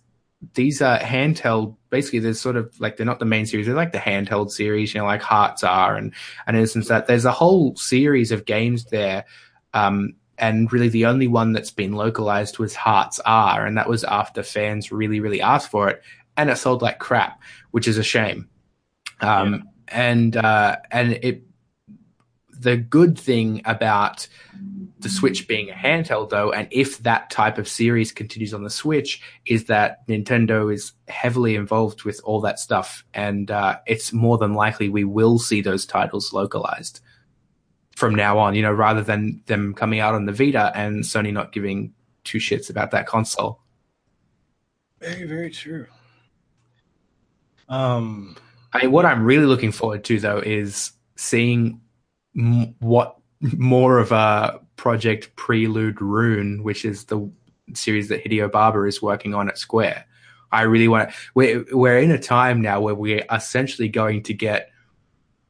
these 0.54 0.82
are 0.82 1.00
handheld. 1.00 1.76
Basically, 1.90 2.20
there's 2.20 2.40
sort 2.40 2.56
of 2.56 2.80
like 2.80 2.98
they're 2.98 3.06
not 3.06 3.20
the 3.20 3.26
main 3.26 3.46
series. 3.46 3.66
They're 3.66 3.76
like 3.76 3.92
the 3.92 3.98
handheld 3.98 4.52
series, 4.52 4.94
you 4.94 5.00
know, 5.00 5.06
like 5.06 5.22
Hearts 5.22 5.64
R 5.64 5.96
and 5.96 6.14
and 6.46 6.58
Innocence. 6.58 6.88
That 6.88 7.08
there's 7.08 7.26
a 7.26 7.32
whole 7.32 7.76
series 7.76 8.32
of 8.32 8.46
games 8.46 8.86
there. 8.86 9.26
Um, 9.74 10.14
and 10.38 10.72
really 10.72 10.90
the 10.90 11.08
only 11.08 11.28
one 11.28 11.52
that's 11.52 11.72
been 11.72 11.94
localized 11.94 12.60
was 12.60 12.76
Hearts 12.76 13.20
R, 13.26 13.66
and 13.66 13.78
that 13.78 13.90
was 13.90 14.04
after 14.04 14.44
fans 14.44 14.92
really, 14.92 15.20
really 15.20 15.42
asked 15.42 15.72
for 15.72 15.90
it, 15.90 16.04
and 16.36 16.50
it 16.50 16.58
sold 16.58 16.82
like 16.82 17.00
crap, 17.00 17.42
which 17.72 17.88
is 17.88 17.98
a 17.98 18.04
shame. 18.04 18.48
Um, 19.20 19.54
yeah. 19.54 19.60
and 19.88 20.38
uh, 20.38 20.78
and 20.92 21.14
it 21.24 21.44
the 22.60 22.78
good 22.78 23.18
thing 23.18 23.62
about 23.66 24.28
the 25.00 25.10
Switch 25.10 25.48
being 25.48 25.70
a 25.70 25.74
handheld, 25.74 26.30
though, 26.30 26.52
and 26.52 26.68
if 26.72 27.00
that 27.00 27.30
type 27.30 27.58
of 27.58 27.68
series 27.68 28.12
continues 28.12 28.54
on 28.54 28.64
the 28.64 28.70
Switch, 28.70 29.22
is 29.46 29.66
that 29.66 30.08
Nintendo 30.08 30.74
is 30.74 30.94
heavily 31.08 31.56
involved 31.56 32.04
with 32.04 32.20
all 32.24 32.42
that 32.42 32.60
stuff, 32.60 33.04
and 33.14 33.52
uh, 33.52 33.78
it's 33.86 34.12
more 34.12 34.38
than 34.38 34.54
likely 34.54 34.90
we 34.90 35.04
will 35.04 35.38
see 35.38 35.62
those 35.62 35.86
titles 35.86 36.34
localized 36.34 37.02
from 37.96 38.16
now 38.16 38.40
on. 38.40 38.56
You 38.56 38.64
know, 38.64 38.72
rather 38.72 39.04
than 39.04 39.42
them 39.46 39.74
coming 39.74 40.00
out 40.00 40.16
on 40.16 40.26
the 40.26 40.32
Vita 40.32 40.72
and 40.76 41.04
Sony 41.04 41.32
not 41.32 41.52
giving 41.52 41.94
two 42.24 42.40
shits 42.40 42.70
about 42.70 42.92
that 42.92 43.06
console. 43.06 43.62
Very, 45.00 45.28
very 45.28 45.52
true. 45.52 45.86
Um, 47.70 48.36
I 48.74 48.84
mean, 48.84 48.92
what 48.92 49.06
I'm 49.06 49.24
really 49.24 49.46
looking 49.46 49.72
forward 49.72 50.04
to 50.06 50.20
though 50.20 50.40
is 50.40 50.92
seeing 51.16 51.82
m- 52.36 52.76
what 52.80 53.17
more 53.42 54.00
of 54.00 54.12
a 54.12 54.60
project 54.76 55.36
Prelude 55.36 56.02
Rune, 56.02 56.64
which 56.64 56.86
is 56.86 57.06
the 57.06 57.30
series 57.74 58.08
that 58.10 58.24
Hideo 58.24 58.52
Baba 58.52 58.84
is 58.84 59.02
working 59.02 59.34
on 59.34 59.50
at 59.50 59.58
Square. 59.58 60.06
I 60.52 60.62
really 60.62 60.88
want 60.88 61.10
to. 61.10 61.16
We're 61.36 61.66
we're 61.72 62.00
in 62.00 62.12
a 62.12 62.20
time 62.20 62.62
now 62.62 62.80
where 62.80 62.96
we're 62.96 63.26
essentially 63.32 63.90
going 63.90 64.24
to 64.24 64.34
get 64.34 64.72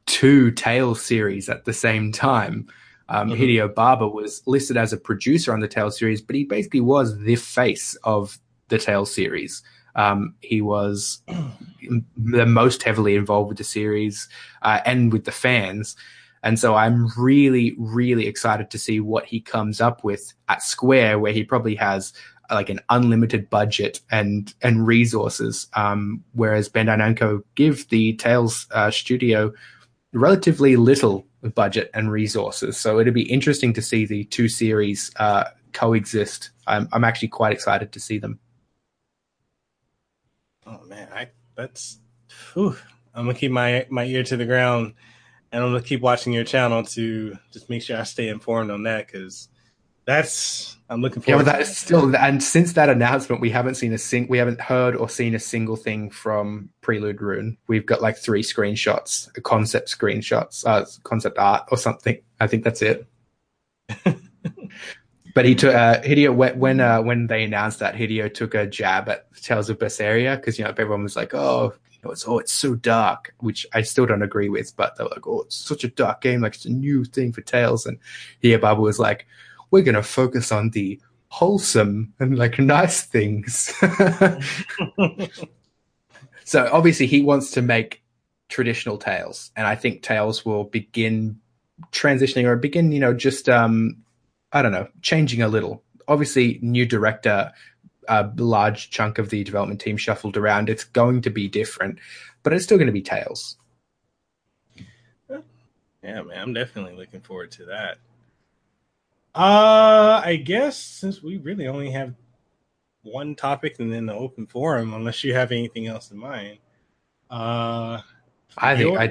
two 0.06 0.50
Tales 0.50 1.00
series 1.02 1.48
at 1.48 1.64
the 1.64 1.72
same 1.72 2.10
time. 2.10 2.66
Um, 3.08 3.30
mm-hmm. 3.30 3.40
Hideo 3.40 3.74
Baba 3.74 4.08
was 4.08 4.42
listed 4.46 4.76
as 4.76 4.92
a 4.92 4.96
producer 4.96 5.52
on 5.52 5.60
the 5.60 5.68
Tales 5.68 5.98
series, 5.98 6.20
but 6.20 6.34
he 6.34 6.44
basically 6.44 6.80
was 6.80 7.18
the 7.18 7.36
face 7.36 7.94
of 8.04 8.38
the 8.68 8.78
Tales 8.78 9.14
series. 9.14 9.62
Um, 9.94 10.34
he 10.40 10.60
was 10.60 11.22
the 12.16 12.46
most 12.46 12.82
heavily 12.82 13.16
involved 13.16 13.48
with 13.48 13.58
the 13.58 13.64
series 13.64 14.28
uh, 14.62 14.80
and 14.84 15.12
with 15.12 15.24
the 15.24 15.32
fans. 15.32 15.96
And 16.48 16.58
so 16.58 16.76
I'm 16.76 17.08
really, 17.18 17.76
really 17.76 18.26
excited 18.26 18.70
to 18.70 18.78
see 18.78 19.00
what 19.00 19.26
he 19.26 19.38
comes 19.38 19.82
up 19.82 20.02
with 20.02 20.32
at 20.48 20.62
Square, 20.62 21.18
where 21.18 21.30
he 21.30 21.44
probably 21.44 21.74
has 21.74 22.14
uh, 22.48 22.54
like 22.54 22.70
an 22.70 22.80
unlimited 22.88 23.50
budget 23.50 24.00
and 24.10 24.54
and 24.62 24.86
resources. 24.86 25.66
Um, 25.74 26.24
whereas 26.32 26.70
Bandai 26.70 26.96
Namco 26.96 27.42
give 27.54 27.86
the 27.90 28.14
Tales 28.14 28.66
uh, 28.70 28.90
studio 28.90 29.52
relatively 30.14 30.76
little 30.76 31.26
budget 31.54 31.90
and 31.92 32.10
resources. 32.10 32.78
So 32.78 32.98
it'd 32.98 33.12
be 33.12 33.30
interesting 33.30 33.74
to 33.74 33.82
see 33.82 34.06
the 34.06 34.24
two 34.24 34.48
series 34.48 35.10
uh, 35.16 35.50
coexist. 35.74 36.48
I'm 36.66 36.88
I'm 36.94 37.04
actually 37.04 37.28
quite 37.28 37.52
excited 37.52 37.92
to 37.92 38.00
see 38.00 38.16
them. 38.16 38.40
Oh 40.66 40.80
man, 40.86 41.08
I 41.12 41.28
that's 41.56 41.98
whew, 42.54 42.74
I'm 43.14 43.26
gonna 43.26 43.38
keep 43.38 43.52
my 43.52 43.84
my 43.90 44.06
ear 44.06 44.22
to 44.22 44.38
the 44.38 44.46
ground 44.46 44.94
and 45.52 45.64
I'm 45.64 45.70
gonna 45.70 45.82
keep 45.82 46.00
watching 46.00 46.32
your 46.32 46.44
channel 46.44 46.82
to 46.84 47.36
just 47.52 47.70
make 47.70 47.82
sure 47.82 47.98
I 47.98 48.02
stay 48.02 48.28
informed 48.28 48.70
on 48.70 48.82
that 48.84 49.06
because 49.06 49.48
that's 50.04 50.76
I'm 50.90 51.02
looking 51.02 51.22
forward. 51.22 51.40
Yeah, 51.40 51.44
but 51.44 51.52
that 51.52 51.60
is 51.62 51.76
still 51.76 52.16
and 52.16 52.42
since 52.42 52.72
that 52.74 52.88
announcement, 52.88 53.42
we 53.42 53.50
haven't 53.50 53.74
seen 53.74 53.92
a 53.92 53.98
sing 53.98 54.26
we 54.28 54.38
haven't 54.38 54.60
heard 54.60 54.96
or 54.96 55.08
seen 55.08 55.34
a 55.34 55.38
single 55.38 55.76
thing 55.76 56.10
from 56.10 56.70
Prelude 56.80 57.20
Rune. 57.20 57.58
We've 57.66 57.84
got 57.84 58.00
like 58.00 58.16
three 58.16 58.42
screenshots, 58.42 59.30
concept 59.42 59.88
screenshots, 59.88 60.66
uh, 60.66 60.86
concept 61.02 61.38
art 61.38 61.68
or 61.70 61.76
something. 61.76 62.18
I 62.40 62.46
think 62.46 62.64
that's 62.64 62.82
it. 62.82 63.06
but 65.34 65.44
he 65.44 65.54
took 65.54 65.74
uh, 65.74 66.00
Hideo 66.00 66.34
when 66.56 66.80
uh, 66.80 67.02
when 67.02 67.26
they 67.26 67.44
announced 67.44 67.78
that 67.80 67.94
Hideo 67.94 68.32
took 68.32 68.54
a 68.54 68.66
jab 68.66 69.08
at 69.08 69.30
Tales 69.34 69.68
of 69.68 69.78
Berseria 69.78 70.36
because 70.36 70.58
you 70.58 70.64
know 70.64 70.70
everyone 70.70 71.02
was 71.02 71.16
like, 71.16 71.34
oh, 71.34 71.74
know, 72.04 72.10
it's 72.10 72.26
oh, 72.26 72.38
it's 72.38 72.52
so 72.52 72.74
dark, 72.74 73.34
which 73.38 73.66
I 73.74 73.82
still 73.82 74.06
don't 74.06 74.22
agree 74.22 74.48
with. 74.48 74.76
But 74.76 74.96
they're 74.96 75.06
like, 75.06 75.26
oh, 75.26 75.42
it's 75.42 75.56
such 75.56 75.84
a 75.84 75.88
dark 75.88 76.20
game, 76.20 76.40
like 76.40 76.54
it's 76.54 76.64
a 76.64 76.70
new 76.70 77.04
thing 77.04 77.32
for 77.32 77.40
Tales. 77.40 77.86
And 77.86 77.98
here, 78.40 78.58
Baba 78.58 78.80
was 78.80 78.98
like, 78.98 79.26
we're 79.70 79.82
gonna 79.82 80.02
focus 80.02 80.52
on 80.52 80.70
the 80.70 81.00
wholesome 81.28 82.12
and 82.18 82.38
like 82.38 82.58
nice 82.58 83.02
things. 83.02 83.74
so 86.44 86.68
obviously, 86.72 87.06
he 87.06 87.22
wants 87.22 87.50
to 87.52 87.62
make 87.62 88.02
traditional 88.48 88.98
Tales, 88.98 89.50
and 89.56 89.66
I 89.66 89.74
think 89.74 90.02
Tales 90.02 90.44
will 90.44 90.64
begin 90.64 91.38
transitioning 91.92 92.44
or 92.44 92.56
begin, 92.56 92.92
you 92.92 93.00
know, 93.00 93.14
just 93.14 93.48
um, 93.48 93.96
I 94.52 94.62
don't 94.62 94.72
know, 94.72 94.88
changing 95.02 95.42
a 95.42 95.48
little. 95.48 95.82
Obviously, 96.06 96.58
new 96.62 96.86
director, 96.86 97.52
a 98.08 98.32
large 98.36 98.90
chunk 98.90 99.18
of 99.18 99.30
the 99.30 99.44
development 99.44 99.80
team 99.80 99.96
shuffled 99.96 100.36
around. 100.36 100.68
It's 100.68 100.84
going 100.84 101.22
to 101.22 101.30
be 101.30 101.48
different, 101.48 101.98
but 102.42 102.52
it's 102.52 102.64
still 102.64 102.78
going 102.78 102.86
to 102.86 102.92
be 102.92 103.02
Tales. 103.02 103.56
Yeah, 106.02 106.22
man, 106.22 106.38
I'm 106.40 106.54
definitely 106.54 106.94
looking 106.94 107.20
forward 107.20 107.50
to 107.52 107.66
that. 107.66 107.98
Uh, 109.34 110.22
I 110.24 110.36
guess 110.36 110.76
since 110.76 111.22
we 111.22 111.36
really 111.36 111.66
only 111.66 111.90
have 111.90 112.14
one 113.02 113.34
topic 113.34 113.76
and 113.78 113.92
then 113.92 114.06
the 114.06 114.14
open 114.14 114.46
forum, 114.46 114.94
unless 114.94 115.22
you 115.24 115.34
have 115.34 115.52
anything 115.52 115.86
else 115.86 116.10
in 116.10 116.18
mind. 116.18 116.58
Uh, 117.30 118.00
I 118.56 118.76
think 118.76 118.98
I, 118.98 119.10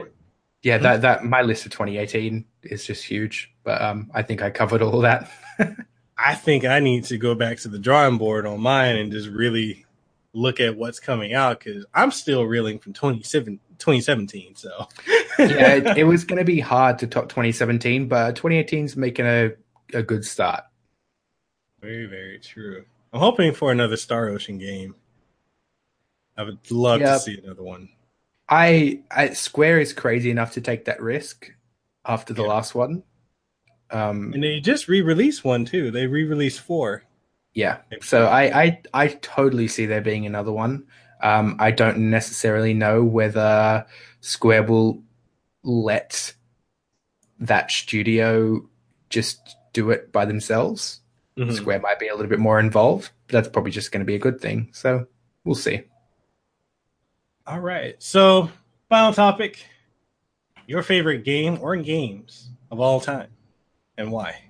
yeah, 0.63 0.77
that 0.79 1.01
that 1.01 1.23
my 1.23 1.41
list 1.41 1.65
of 1.65 1.71
2018 1.71 2.45
is 2.63 2.85
just 2.85 3.03
huge, 3.03 3.53
but 3.63 3.81
um, 3.81 4.09
I 4.13 4.23
think 4.23 4.41
I 4.41 4.49
covered 4.49 4.81
all 4.81 5.01
that. 5.01 5.29
I 6.17 6.35
think 6.35 6.65
I 6.65 6.79
need 6.79 7.05
to 7.05 7.17
go 7.17 7.35
back 7.35 7.59
to 7.59 7.67
the 7.67 7.79
drawing 7.79 8.17
board 8.17 8.45
on 8.45 8.59
mine 8.59 8.95
and 8.95 9.11
just 9.11 9.29
really 9.29 9.85
look 10.33 10.59
at 10.59 10.75
what's 10.75 10.99
coming 10.99 11.33
out 11.33 11.59
because 11.59 11.85
I'm 11.93 12.11
still 12.11 12.43
reeling 12.45 12.79
from 12.79 12.93
2017. 12.93 14.55
So, 14.55 14.87
yeah, 15.39 15.75
it, 15.75 15.97
it 15.97 16.03
was 16.05 16.23
going 16.23 16.39
to 16.39 16.45
be 16.45 16.59
hard 16.59 16.99
to 16.99 17.07
top 17.07 17.29
2017, 17.29 18.07
but 18.07 18.35
2018 18.35 18.85
is 18.85 18.97
making 18.97 19.25
a, 19.25 19.51
a 19.93 20.01
good 20.01 20.25
start. 20.25 20.63
Very, 21.81 22.05
very 22.05 22.39
true. 22.39 22.85
I'm 23.13 23.19
hoping 23.19 23.53
for 23.53 23.71
another 23.71 23.97
Star 23.97 24.29
Ocean 24.29 24.57
game. 24.57 24.95
I 26.35 26.43
would 26.43 26.59
love 26.71 27.01
yep. 27.01 27.17
to 27.17 27.19
see 27.19 27.39
another 27.43 27.63
one. 27.63 27.89
I, 28.49 29.01
I 29.11 29.29
Square 29.29 29.81
is 29.81 29.93
crazy 29.93 30.31
enough 30.31 30.53
to 30.53 30.61
take 30.61 30.85
that 30.85 31.01
risk 31.01 31.51
after 32.05 32.33
the 32.33 32.43
yeah. 32.43 32.49
last 32.49 32.75
one. 32.75 33.03
Um, 33.89 34.33
and 34.33 34.43
they 34.43 34.59
just 34.59 34.87
re-released 34.87 35.43
one 35.43 35.65
too. 35.65 35.91
They 35.91 36.07
re-released 36.07 36.59
four. 36.59 37.03
Yeah. 37.53 37.77
So 38.01 38.25
I, 38.27 38.61
I 38.63 38.81
I 38.93 39.07
totally 39.07 39.67
see 39.67 39.85
there 39.85 40.01
being 40.01 40.25
another 40.25 40.51
one. 40.51 40.85
Um, 41.23 41.55
I 41.59 41.71
don't 41.71 42.11
necessarily 42.11 42.73
know 42.73 43.03
whether 43.03 43.85
Square 44.21 44.63
will 44.63 45.01
let 45.63 46.33
that 47.39 47.71
studio 47.71 48.67
just 49.09 49.55
do 49.73 49.89
it 49.89 50.11
by 50.11 50.25
themselves. 50.25 51.01
Mm-hmm. 51.37 51.55
Square 51.55 51.79
might 51.81 51.99
be 51.99 52.07
a 52.07 52.15
little 52.15 52.29
bit 52.29 52.39
more 52.39 52.59
involved, 52.59 53.11
but 53.27 53.33
that's 53.33 53.49
probably 53.49 53.71
just 53.71 53.91
going 53.91 54.01
to 54.01 54.05
be 54.05 54.15
a 54.15 54.19
good 54.19 54.39
thing. 54.39 54.69
So 54.73 55.07
we'll 55.43 55.55
see. 55.55 55.83
All 57.45 57.59
right. 57.59 57.95
So, 58.03 58.51
final 58.89 59.13
topic 59.13 59.65
your 60.67 60.83
favorite 60.83 61.23
game 61.23 61.57
or 61.61 61.75
games 61.77 62.49
of 62.69 62.79
all 62.79 62.99
time 62.99 63.29
and 63.97 64.11
why? 64.11 64.41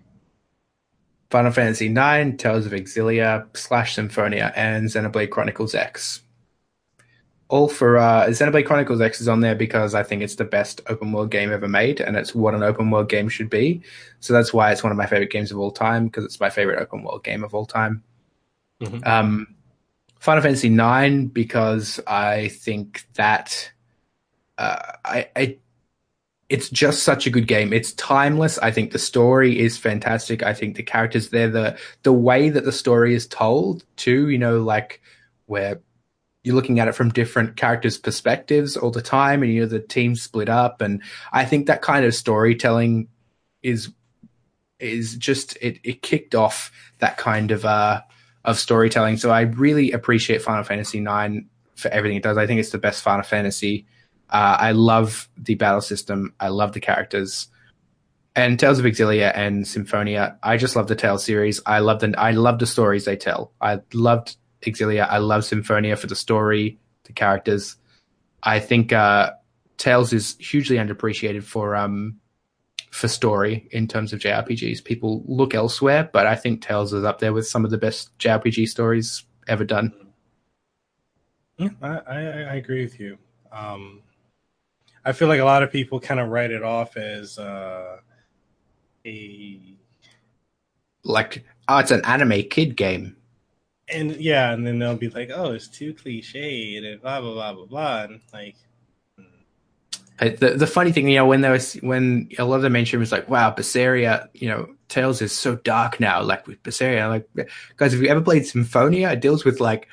Final 1.30 1.52
Fantasy 1.52 1.88
IX, 1.88 2.38
Tales 2.41 2.65
of 2.65 2.72
Xillia, 2.72 3.45
Slash 3.56 3.95
Symphonia, 3.95 4.53
and 4.56 4.88
Xenoblade 4.88 5.30
Chronicles 5.30 5.76
X. 5.76 6.22
All 7.49 7.68
for 7.68 7.98
uh, 7.98 8.26
Xenoblade 8.28 8.65
Chronicles 8.65 9.02
X 9.02 9.22
is 9.22 9.28
on 9.28 9.41
there 9.41 9.56
because 9.56 9.94
I 9.94 10.03
think 10.03 10.22
it's 10.22 10.36
the 10.36 10.45
best 10.45 10.82
open 10.88 11.11
world 11.11 11.32
game 11.32 11.52
ever 11.52 11.68
made, 11.68 11.99
and 12.02 12.15
it's 12.15 12.36
what 12.36 12.53
an 12.53 12.64
open 12.64 12.91
world 12.91 13.10
game 13.10 13.30
should 13.30 13.49
be. 13.49 13.82
So 14.19 14.34
that's 14.34 14.53
why 14.53 14.72
it's 14.72 14.84
one 14.84 14.91
of 14.91 14.98
my 14.98 15.06
favorite 15.06 15.32
games 15.32 15.52
of 15.52 15.60
all 15.60 15.72
time 15.72 16.06
because 16.06 16.26
it's 16.26 16.40
my 16.40 16.49
favorite 16.49 16.80
open 16.80 17.03
world 17.03 17.24
game 17.24 17.44
of 17.44 17.53
all 17.53 17.65
time. 17.65 18.03
Mm-hmm. 18.82 19.07
Um, 19.07 19.56
Final 20.19 20.44
Fantasy 20.44 20.74
IX 20.74 21.32
because 21.32 21.99
I 22.07 22.49
think 22.49 23.06
that 23.15 23.72
uh, 24.57 24.94
I, 25.06 25.30
I 25.36 25.57
it's 26.49 26.69
just 26.69 27.03
such 27.03 27.28
a 27.28 27.30
good 27.30 27.48
game. 27.48 27.74
It's 27.74 27.91
timeless. 27.94 28.57
I 28.60 28.72
think 28.72 28.91
the 28.91 28.99
story 28.99 29.60
is 29.60 29.78
fantastic. 29.78 30.44
I 30.44 30.53
think 30.53 30.76
the 30.76 30.84
characters 30.84 31.30
there, 31.30 31.49
the 31.49 31.78
the 32.03 32.14
way 32.14 32.49
that 32.49 32.64
the 32.64 32.72
story 32.72 33.14
is 33.14 33.28
told 33.28 33.84
too, 33.98 34.30
you 34.30 34.38
know, 34.38 34.61
like 34.61 35.02
where 35.48 35.82
you're 36.44 36.56
looking 36.56 36.80
at 36.80 36.88
it 36.88 36.95
from 36.95 37.10
different 37.10 37.57
characters' 37.57 37.98
perspectives 37.98 38.78
all 38.78 38.91
the 38.91 39.02
time, 39.02 39.44
and 39.44 39.52
you 39.52 39.61
know 39.61 39.68
the 39.68 39.80
team 39.80 40.15
split 40.15 40.48
up. 40.48 40.80
And 40.82 41.02
I 41.34 41.44
think 41.44 41.68
that 41.68 41.82
kind 41.82 42.06
of 42.06 42.15
storytelling 42.15 43.10
is 43.61 43.91
is 44.80 45.15
just 45.15 45.57
it, 45.61 45.80
it 45.84 46.02
kicked 46.02 46.36
off 46.36 46.72
that 46.99 47.18
kind 47.18 47.52
of 47.52 47.65
uh 47.65 48.02
of 48.45 48.57
storytelling. 48.57 49.18
So 49.18 49.32
I 49.32 49.41
really 49.41 49.91
appreciate 49.91 50.41
Final 50.41 50.64
Fantasy 50.64 50.99
IX 50.99 51.45
for 51.76 51.90
everything 51.90 52.18
it 52.18 52.24
does. 52.24 52.38
I 52.38 52.48
think 52.48 52.61
it's 52.61 52.69
the 52.69 52.78
best 52.78 53.03
Final 53.03 53.24
Fantasy. 53.24 53.86
Uh, 54.30 54.58
I 54.60 54.72
love 54.72 55.30
the 55.38 55.56
battle 55.56 55.82
system. 55.82 56.34
I 56.40 56.49
love 56.49 56.74
the 56.74 56.80
characters. 56.80 57.48
And 58.36 58.60
Tales 58.60 58.78
of 58.78 58.86
Xillia 58.86 59.32
and 59.36 59.68
Symphonia, 59.68 60.38
I 60.44 60.58
just 60.58 60.76
love 60.76 60.88
the 60.88 60.95
Tales 60.95 61.24
series. 61.24 61.60
I 61.66 61.80
love 61.80 62.02
the 62.02 62.14
I 62.18 62.32
love 62.32 62.60
the 62.60 62.68
stories 62.68 63.06
they 63.06 63.16
tell. 63.16 63.52
I 63.60 63.80
loved 63.94 64.36
Xillia. 64.62 65.08
I 65.10 65.18
love 65.18 65.44
Symphonia 65.44 65.95
for 65.95 66.08
the 66.08 66.16
story, 66.16 66.80
the 67.06 67.14
characters. 67.14 67.78
I 68.44 68.60
think 68.60 68.94
uh, 68.94 69.32
Tales 69.78 70.14
is 70.14 70.36
hugely 70.40 70.78
underappreciated 70.78 71.44
for 71.44 71.76
um, 71.76 72.20
for 72.91 73.08
story 73.08 73.68
in 73.72 73.88
terms 73.88 74.14
of 74.14 74.20
JRPGs. 74.20 74.84
People 74.84 75.24
look 75.26 75.56
elsewhere, 75.56 76.10
but 76.12 76.28
I 76.28 76.36
think 76.36 76.62
Tales 76.62 76.94
is 76.94 77.04
up 77.04 77.20
there 77.20 77.34
with 77.34 77.48
some 77.48 77.66
of 77.66 77.72
the 77.72 77.78
best 77.78 78.16
JRPG 78.20 78.68
stories 78.68 79.26
ever 79.48 79.64
done. 79.64 79.94
Yeah, 81.58 81.70
I, 81.82 81.88
I, 81.88 82.20
I 82.20 82.56
agree 82.56 82.84
with 82.84 82.99
you. 82.99 83.18
Um, 83.52 84.02
I 85.07 85.13
feel 85.13 85.29
like 85.29 85.39
a 85.39 85.45
lot 85.45 85.63
of 85.63 85.71
people 85.71 86.01
kind 86.01 86.19
of 86.19 86.27
write 86.27 86.51
it 86.51 86.63
off 86.63 86.97
as 86.97 87.39
uh, 87.39 87.95
a 89.05 89.61
like 91.05 91.45
oh, 91.69 91.77
it's 91.77 91.91
an 91.91 92.03
anime 92.03 92.43
kid 92.49 92.75
game. 92.75 93.15
And 93.88 94.17
yeah, 94.17 94.51
and 94.51 94.67
then 94.67 94.79
they'll 94.79 94.97
be 94.97 95.07
like, 95.07 95.31
"Oh, 95.34 95.53
it's 95.53 95.69
too 95.69 95.93
cliched," 95.93 96.85
and 96.85 97.01
blah 97.01 97.21
blah 97.21 97.34
blah 97.34 97.53
blah 97.53 97.65
blah, 97.65 98.03
and 98.03 98.19
like 98.34 98.57
the 100.19 100.55
the 100.57 100.67
funny 100.67 100.91
thing, 100.91 101.07
you 101.07 101.15
know, 101.15 101.25
when 101.25 101.39
there 101.39 101.53
was 101.53 101.75
when 101.75 102.27
a 102.38 102.43
lot 102.43 102.57
of 102.57 102.63
the 102.63 102.69
mainstream 102.69 102.99
was 102.99 103.13
like, 103.13 103.29
"Wow, 103.29 103.51
Berseria, 103.51 104.27
you 104.34 104.49
know, 104.49 104.67
Tales 104.89 105.21
is 105.21 105.31
so 105.31 105.55
dark 105.55 106.01
now." 106.01 106.21
Like 106.21 106.47
with 106.47 106.61
Berseria, 106.63 107.07
like 107.07 107.47
guys, 107.77 107.93
have 107.93 108.01
you 108.01 108.09
ever 108.09 108.19
played 108.19 108.45
Symphonia? 108.45 109.11
It 109.11 109.21
deals 109.21 109.45
with 109.45 109.61
like, 109.61 109.88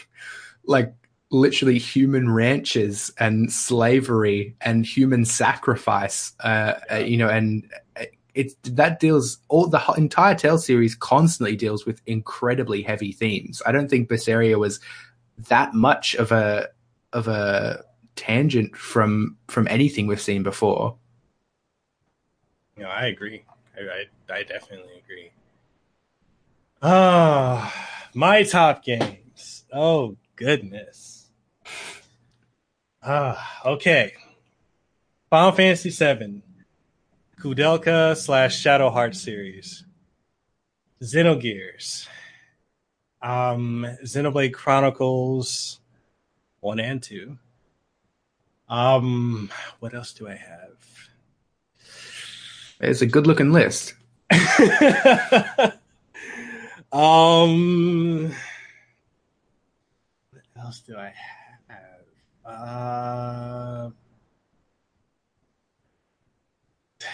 like 0.64 0.92
literally 1.30 1.78
human 1.78 2.30
ranches 2.30 3.12
and 3.18 3.52
slavery 3.52 4.56
and 4.60 4.84
human 4.84 5.24
sacrifice. 5.24 6.32
Uh, 6.40 6.74
uh 6.90 6.96
you 6.96 7.16
know, 7.16 7.28
and 7.28 7.68
it's 8.34 8.54
that 8.62 9.00
deals 9.00 9.38
all 9.48 9.66
the 9.66 9.82
entire 9.96 10.34
Tales 10.34 10.64
series 10.64 10.94
constantly 10.94 11.56
deals 11.56 11.86
with 11.86 12.00
incredibly 12.06 12.82
heavy 12.82 13.12
themes. 13.12 13.62
I 13.66 13.72
don't 13.72 13.88
think 13.88 14.08
Berseria 14.08 14.58
was 14.58 14.80
that 15.48 15.74
much 15.74 16.14
of 16.14 16.32
a 16.32 16.68
of 17.12 17.28
a 17.28 17.84
tangent 18.16 18.76
from 18.76 19.36
from 19.48 19.66
anything 19.68 20.06
we've 20.06 20.20
seen 20.20 20.42
before. 20.42 20.96
You 22.76 22.84
know, 22.84 22.90
I 22.90 23.06
agree. 23.06 23.44
I, 23.76 23.80
I, 23.80 24.34
I 24.38 24.42
definitely 24.42 25.02
agree. 25.04 25.30
Ah, 26.82 27.72
oh, 27.72 28.08
my 28.14 28.42
top 28.42 28.84
games. 28.84 29.64
Oh 29.72 30.16
goodness. 30.36 31.09
Ah, 33.02 33.60
okay. 33.64 34.12
Final 35.30 35.52
Fantasy 35.52 35.90
VII, 35.90 36.42
Koudelka 37.40 38.16
slash 38.16 38.58
Shadow 38.58 38.90
Heart 38.90 39.14
series, 39.14 39.84
Xenogears, 41.02 42.08
um, 43.22 43.86
Xenoblade 44.04 44.52
Chronicles 44.52 45.80
one 46.60 46.78
and 46.78 47.02
two, 47.02 47.38
um, 48.68 49.50
what 49.78 49.94
else 49.94 50.12
do 50.12 50.28
I 50.28 50.34
have? 50.34 50.76
It's 52.80 53.02
a 53.02 53.06
good 53.06 53.26
looking 53.26 53.52
list. 53.52 53.94
um, 56.92 58.32
what 60.30 60.42
else 60.56 60.80
do 60.80 60.96
I 60.96 61.06
have? 61.06 61.39
Uh, 62.44 63.90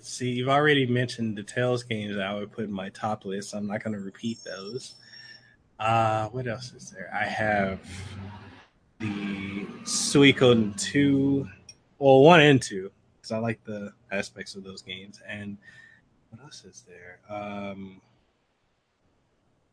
see, 0.00 0.30
you've 0.30 0.48
already 0.48 0.86
mentioned 0.86 1.36
the 1.36 1.42
Tales 1.42 1.82
games 1.82 2.16
that 2.16 2.26
I 2.26 2.34
would 2.34 2.52
put 2.52 2.64
in 2.64 2.72
my 2.72 2.88
top 2.90 3.24
list. 3.24 3.54
I'm 3.54 3.66
not 3.66 3.82
going 3.82 3.96
to 3.96 4.00
repeat 4.02 4.38
those. 4.44 4.94
Uh, 5.78 6.28
what 6.28 6.46
else 6.46 6.72
is 6.72 6.90
there? 6.90 7.10
I 7.12 7.24
have 7.24 7.80
the 9.00 9.66
Suikoden 9.84 10.80
2, 10.80 11.48
well, 11.98 12.22
1 12.22 12.40
and 12.40 12.62
2, 12.62 12.90
because 13.16 13.32
I 13.32 13.38
like 13.38 13.62
the 13.64 13.92
aspects 14.12 14.54
of 14.54 14.64
those 14.64 14.82
games. 14.82 15.20
And 15.28 15.58
what 16.30 16.42
else 16.42 16.64
is 16.64 16.84
there? 16.86 17.18
Um, 17.28 18.00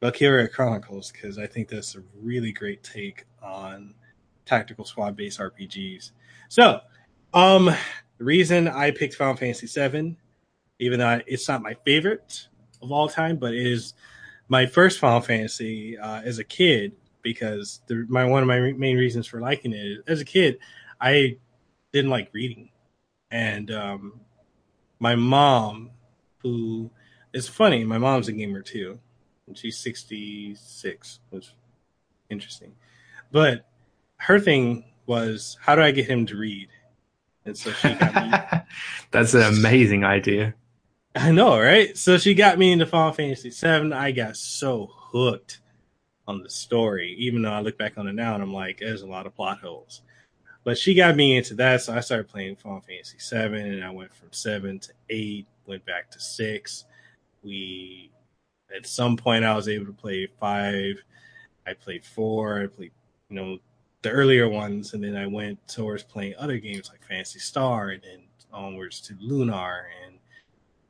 Valkyria 0.02 0.48
Chronicles, 0.48 1.12
because 1.12 1.38
I 1.38 1.46
think 1.46 1.70
that's 1.70 1.96
a 1.96 2.02
really 2.20 2.52
great 2.52 2.82
take 2.82 3.26
on 3.44 3.94
tactical 4.52 4.84
squad 4.84 5.16
based 5.16 5.40
RPGs. 5.40 6.12
So, 6.50 6.82
um, 7.34 7.66
the 8.18 8.24
reason 8.26 8.68
I 8.68 8.92
picked 8.92 9.16
Final 9.16 9.38
Fantasy 9.38 9.68
VII, 9.68 10.18
even 10.80 11.00
though 11.00 11.22
it's 11.26 11.48
not 11.48 11.62
my 11.62 11.76
favorite 11.86 12.48
of 12.82 12.92
all 12.92 13.08
time, 13.08 13.38
but 13.38 13.54
it 13.54 13.66
is 13.66 13.94
my 14.50 14.66
first 14.66 15.00
Final 15.00 15.22
Fantasy 15.22 15.98
uh, 15.98 16.22
as 16.22 16.38
a 16.38 16.44
kid 16.44 16.92
because 17.22 17.82
the, 17.88 18.06
my 18.10 18.26
one 18.26 18.44
of 18.44 18.48
my 18.48 18.74
main 18.74 18.98
reasons 18.98 19.26
for 19.26 19.40
liking 19.40 19.72
it 19.72 19.78
is, 19.78 19.98
as 20.08 20.20
a 20.20 20.26
kid, 20.26 20.58
I 21.00 21.38
didn't 21.94 22.12
like 22.12 22.34
reading, 22.34 22.72
and 23.30 23.72
um, 23.72 24.20
my 25.00 25.16
mom, 25.16 25.92
who 26.40 26.92
is 27.34 27.48
funny, 27.48 27.86
my 27.86 27.98
mom's 27.98 28.28
a 28.28 28.34
gamer 28.34 28.62
too, 28.62 29.00
and 29.48 29.58
she's 29.58 29.78
sixty 29.78 30.54
six, 30.56 31.20
which 31.30 31.54
interesting, 32.30 32.74
but 33.32 33.71
her 34.22 34.40
thing 34.40 34.86
was 35.08 35.58
how 35.62 35.76
do 35.76 35.82
I 35.82 35.92
get 35.92 36.08
him 36.08 36.26
to 36.28 36.38
read, 36.38 36.70
and 37.46 37.58
so 37.58 37.72
she 37.72 37.94
got 37.94 38.16
me. 38.16 38.60
That's 39.12 39.34
an 39.34 39.42
amazing 39.42 40.04
idea. 40.04 40.54
I 41.16 41.32
know, 41.32 41.60
right? 41.60 41.98
So 41.98 42.18
she 42.18 42.34
got 42.34 42.58
me 42.58 42.72
into 42.72 42.86
Final 42.86 43.12
Fantasy 43.12 43.50
VII. 43.50 43.92
I 43.92 44.12
got 44.12 44.38
so 44.38 44.90
hooked 44.94 45.60
on 46.28 46.42
the 46.42 46.50
story, 46.50 47.16
even 47.20 47.42
though 47.42 47.52
I 47.52 47.60
look 47.60 47.78
back 47.78 47.98
on 47.98 48.08
it 48.08 48.14
now 48.14 48.34
and 48.34 48.44
I'm 48.44 48.54
like, 48.54 48.80
there's 48.80 49.02
a 49.02 49.08
lot 49.08 49.26
of 49.26 49.36
plot 49.36 49.60
holes. 49.60 50.02
But 50.64 50.78
she 50.78 50.94
got 50.94 51.16
me 51.16 51.36
into 51.36 51.56
that, 51.56 51.82
so 51.82 51.94
I 51.94 52.02
started 52.02 52.30
playing 52.30 52.56
Final 52.56 52.82
Fantasy 52.82 53.18
Seven, 53.18 53.74
and 53.74 53.84
I 53.84 53.90
went 53.90 54.14
from 54.14 54.28
seven 54.32 54.80
to 54.80 54.94
eight, 55.10 55.48
went 55.66 55.86
back 55.86 56.12
to 56.12 56.20
six. 56.20 56.86
We, 57.44 58.12
at 58.76 58.86
some 58.86 59.18
point, 59.18 59.44
I 59.44 59.56
was 59.56 59.68
able 59.68 59.88
to 59.88 59.94
play 59.94 60.28
five. 60.40 61.04
I 61.66 61.74
played 61.74 62.06
four. 62.06 62.62
I 62.62 62.68
played, 62.68 62.92
you 63.30 63.36
know, 63.36 63.58
the 64.02 64.10
earlier 64.10 64.50
ones, 64.50 64.94
and 64.94 65.04
then 65.04 65.16
I 65.16 65.28
went 65.28 65.66
towards 65.68 66.04
playing 66.04 66.34
other 66.38 66.58
games 66.58 66.90
like 66.90 67.06
Phantasy 67.08 67.40
Star, 67.40 67.90
and 67.90 68.02
then 68.02 68.22
onwards 68.52 69.00
to 69.02 69.16
Lunar 69.20 69.88
and 70.06 70.16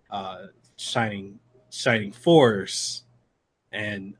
uh, 0.09 0.47
Shining 0.77 1.39
Shining 1.69 2.11
Force, 2.11 3.03
and 3.71 4.15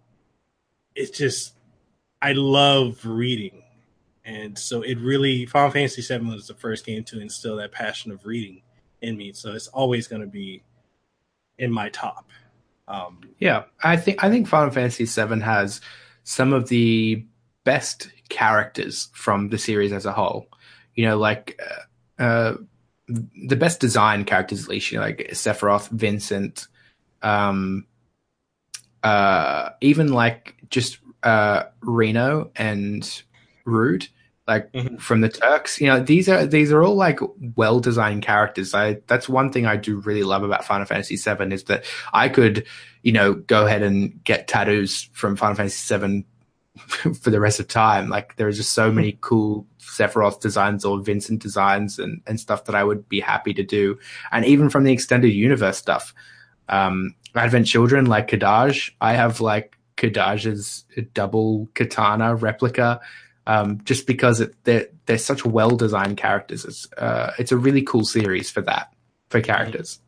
it's 0.95 1.17
just 1.17 1.55
I 2.21 2.33
love 2.33 3.05
reading, 3.05 3.63
and 4.25 4.57
so 4.57 4.81
it 4.81 4.97
really 4.99 5.45
Final 5.45 5.71
Fantasy 5.71 6.01
VII 6.01 6.25
was 6.25 6.47
the 6.47 6.53
first 6.53 6.85
game 6.85 7.03
to 7.05 7.19
instill 7.19 7.57
that 7.57 7.71
passion 7.71 8.11
of 8.11 8.25
reading 8.25 8.61
in 9.01 9.17
me. 9.17 9.33
So 9.33 9.53
it's 9.53 9.67
always 9.67 10.07
going 10.07 10.21
to 10.21 10.27
be 10.27 10.63
in 11.57 11.71
my 11.71 11.89
top. 11.89 12.29
Um, 12.87 13.21
yeah, 13.39 13.63
I 13.83 13.95
think 13.95 14.23
I 14.23 14.29
think 14.29 14.47
Final 14.47 14.71
Fantasy 14.71 15.05
VII 15.05 15.39
has 15.39 15.81
some 16.23 16.53
of 16.53 16.67
the 16.67 17.25
best 17.63 18.09
characters 18.29 19.09
from 19.13 19.49
the 19.49 19.57
series 19.57 19.91
as 19.91 20.05
a 20.05 20.13
whole. 20.13 20.47
You 20.95 21.05
know, 21.05 21.17
like 21.17 21.59
uh, 22.19 22.21
uh, 22.21 22.57
the 23.07 23.55
best 23.55 23.79
design 23.79 24.25
characters, 24.25 24.63
at 24.63 24.69
least. 24.69 24.91
You 24.91 24.99
know, 24.99 25.05
like 25.05 25.29
Sephiroth, 25.31 25.89
Vincent, 25.89 26.67
um, 27.21 27.85
uh, 29.03 29.69
even 29.81 30.13
like 30.13 30.55
just 30.69 30.99
uh, 31.23 31.63
Reno 31.81 32.51
and 32.55 33.23
Rude, 33.65 34.07
like 34.47 34.71
mm-hmm. 34.71 34.97
from 34.97 35.21
the 35.21 35.29
Turks. 35.29 35.79
You 35.79 35.87
know, 35.87 35.99
these 35.99 36.27
are 36.29 36.45
these 36.45 36.71
are 36.71 36.83
all 36.83 36.95
like 36.95 37.19
well 37.55 37.79
designed 37.79 38.23
characters. 38.23 38.73
I 38.73 38.99
that's 39.07 39.29
one 39.29 39.51
thing 39.51 39.65
I 39.65 39.77
do 39.77 39.99
really 39.99 40.23
love 40.23 40.43
about 40.43 40.65
Final 40.65 40.85
Fantasy 40.85 41.15
VII 41.15 41.53
is 41.53 41.65
that 41.65 41.85
I 42.13 42.29
could, 42.29 42.65
you 43.03 43.11
know, 43.11 43.33
go 43.33 43.65
ahead 43.65 43.83
and 43.83 44.23
get 44.23 44.47
tattoos 44.47 45.09
from 45.13 45.35
Final 45.35 45.55
Fantasy 45.55 45.97
VII 45.97 46.25
for 47.21 47.29
the 47.29 47.39
rest 47.39 47.59
of 47.59 47.67
time. 47.67 48.09
Like 48.09 48.35
there 48.37 48.47
are 48.47 48.51
just 48.51 48.73
so 48.73 48.91
many 48.91 49.17
cool 49.21 49.67
Sephiroth 49.79 50.39
designs 50.39 50.85
or 50.85 51.01
Vincent 51.01 51.41
designs 51.41 51.99
and, 51.99 52.21
and 52.25 52.39
stuff 52.39 52.65
that 52.65 52.75
I 52.75 52.83
would 52.83 53.07
be 53.09 53.19
happy 53.19 53.53
to 53.53 53.63
do. 53.63 53.99
And 54.31 54.45
even 54.45 54.69
from 54.69 54.83
the 54.83 54.93
extended 54.93 55.29
universe 55.29 55.77
stuff. 55.77 56.13
Um, 56.69 57.15
Advent 57.35 57.67
Children, 57.67 58.05
like 58.05 58.29
Kadaj, 58.29 58.91
I 59.01 59.13
have 59.13 59.41
like 59.41 59.77
Kadaj's 59.97 60.85
double 61.13 61.69
katana 61.73 62.35
replica, 62.35 62.99
um, 63.47 63.81
just 63.83 64.07
because 64.07 64.41
it, 64.41 64.55
they're 64.63 64.87
they're 65.05 65.17
such 65.17 65.45
well 65.45 65.75
designed 65.75 66.17
characters. 66.17 66.65
It's 66.65 66.91
uh, 66.93 67.33
it's 67.37 67.51
a 67.51 67.57
really 67.57 67.81
cool 67.81 68.03
series 68.03 68.49
for 68.49 68.61
that 68.61 68.93
for 69.29 69.41
characters. 69.41 69.99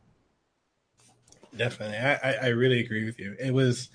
Definitely, 1.55 1.97
I, 1.97 2.33
I 2.33 2.47
really 2.47 2.79
agree 2.79 3.05
with 3.05 3.19
you. 3.19 3.35
It 3.39 3.53
was, 3.53 3.89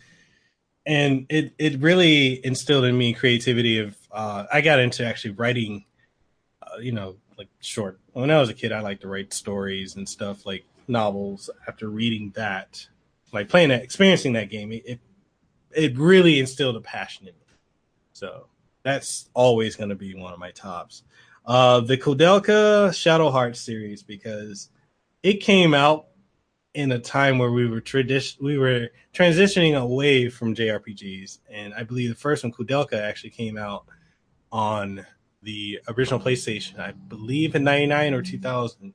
and 0.88 1.26
it 1.28 1.52
it 1.58 1.80
really 1.80 2.44
instilled 2.44 2.84
in 2.84 2.96
me 2.96 3.12
creativity. 3.12 3.78
Of 3.78 3.96
uh, 4.10 4.46
I 4.50 4.62
got 4.62 4.80
into 4.80 5.04
actually 5.06 5.32
writing, 5.32 5.84
uh, 6.62 6.78
you 6.78 6.92
know, 6.92 7.16
like 7.36 7.48
short. 7.60 8.00
When 8.14 8.30
I 8.30 8.40
was 8.40 8.48
a 8.48 8.54
kid, 8.54 8.72
I 8.72 8.80
liked 8.80 9.02
to 9.02 9.08
write 9.08 9.34
stories 9.34 9.94
and 9.96 10.08
stuff 10.08 10.46
like 10.46 10.64
novels. 10.88 11.50
After 11.68 11.90
reading 11.90 12.32
that, 12.36 12.88
like 13.32 13.50
playing 13.50 13.68
that, 13.68 13.82
experiencing 13.82 14.32
that 14.32 14.48
game, 14.48 14.72
it 14.72 14.82
it, 14.86 15.00
it 15.72 15.98
really 15.98 16.40
instilled 16.40 16.76
a 16.76 16.80
passion 16.80 17.28
in 17.28 17.34
me. 17.34 17.56
So 18.14 18.46
that's 18.82 19.28
always 19.34 19.76
going 19.76 19.90
to 19.90 19.94
be 19.94 20.14
one 20.14 20.32
of 20.32 20.38
my 20.38 20.52
tops. 20.52 21.02
Uh, 21.44 21.80
the 21.80 21.98
Koudelka 21.98 22.94
Shadow 22.94 23.30
Heart 23.30 23.58
series 23.58 24.02
because 24.02 24.70
it 25.22 25.42
came 25.42 25.74
out 25.74 26.06
in 26.78 26.92
a 26.92 26.98
time 27.00 27.38
where 27.38 27.50
we 27.50 27.66
were 27.66 27.80
tradition 27.80 28.38
we 28.40 28.56
were 28.56 28.88
transitioning 29.12 29.76
away 29.76 30.28
from 30.28 30.54
JRPGs, 30.54 31.40
and 31.50 31.74
I 31.74 31.82
believe 31.82 32.08
the 32.08 32.14
first 32.14 32.44
one, 32.44 32.52
Koudelka, 32.52 32.92
actually 32.92 33.30
came 33.30 33.58
out 33.58 33.84
on 34.52 35.04
the 35.42 35.80
original 35.88 36.20
PlayStation, 36.20 36.78
I 36.78 36.92
believe 36.92 37.56
in 37.56 37.64
'99 37.64 38.14
or 38.14 38.22
2000, 38.22 38.94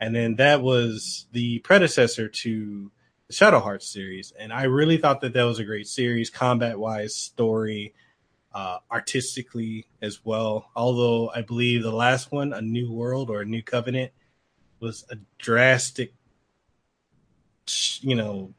and 0.00 0.14
then 0.14 0.36
that 0.36 0.60
was 0.60 1.24
the 1.32 1.60
predecessor 1.60 2.28
to 2.28 2.92
the 3.28 3.32
Shadow 3.32 3.60
Hearts 3.60 3.88
series, 3.88 4.34
and 4.38 4.52
I 4.52 4.64
really 4.64 4.98
thought 4.98 5.22
that 5.22 5.32
that 5.32 5.44
was 5.44 5.58
a 5.58 5.64
great 5.64 5.86
series, 5.88 6.28
combat 6.28 6.78
wise, 6.78 7.16
story, 7.16 7.94
uh, 8.52 8.80
artistically 8.92 9.86
as 10.02 10.22
well. 10.26 10.70
Although 10.76 11.30
I 11.34 11.40
believe 11.40 11.84
the 11.84 11.90
last 11.90 12.30
one, 12.32 12.52
A 12.52 12.60
New 12.60 12.92
World 12.92 13.30
or 13.30 13.40
A 13.40 13.46
New 13.46 13.62
Covenant, 13.62 14.12
was 14.78 15.06
a 15.08 15.16
drastic 15.38 16.12
you 18.02 18.14
know 18.14 18.52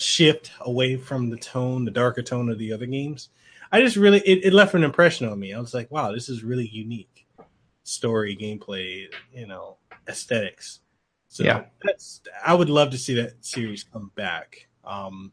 shift 0.00 0.50
away 0.60 0.96
from 0.96 1.30
the 1.30 1.36
tone, 1.36 1.84
the 1.84 1.90
darker 1.90 2.22
tone 2.22 2.48
of 2.48 2.58
the 2.58 2.72
other 2.72 2.86
games. 2.86 3.28
I 3.72 3.80
just 3.80 3.96
really 3.96 4.20
it, 4.20 4.46
it 4.46 4.52
left 4.52 4.74
an 4.74 4.82
impression 4.82 5.28
on 5.28 5.38
me. 5.38 5.54
I 5.54 5.60
was 5.60 5.74
like, 5.74 5.90
wow, 5.90 6.12
this 6.12 6.28
is 6.28 6.42
really 6.42 6.66
unique 6.66 7.26
story, 7.84 8.36
gameplay, 8.36 9.06
you 9.32 9.46
know, 9.46 9.76
aesthetics. 10.08 10.80
So 11.28 11.44
yeah. 11.44 11.64
that's 11.82 12.20
I 12.44 12.54
would 12.54 12.70
love 12.70 12.90
to 12.90 12.98
see 12.98 13.14
that 13.14 13.44
series 13.44 13.84
come 13.84 14.10
back. 14.14 14.68
Um 14.84 15.32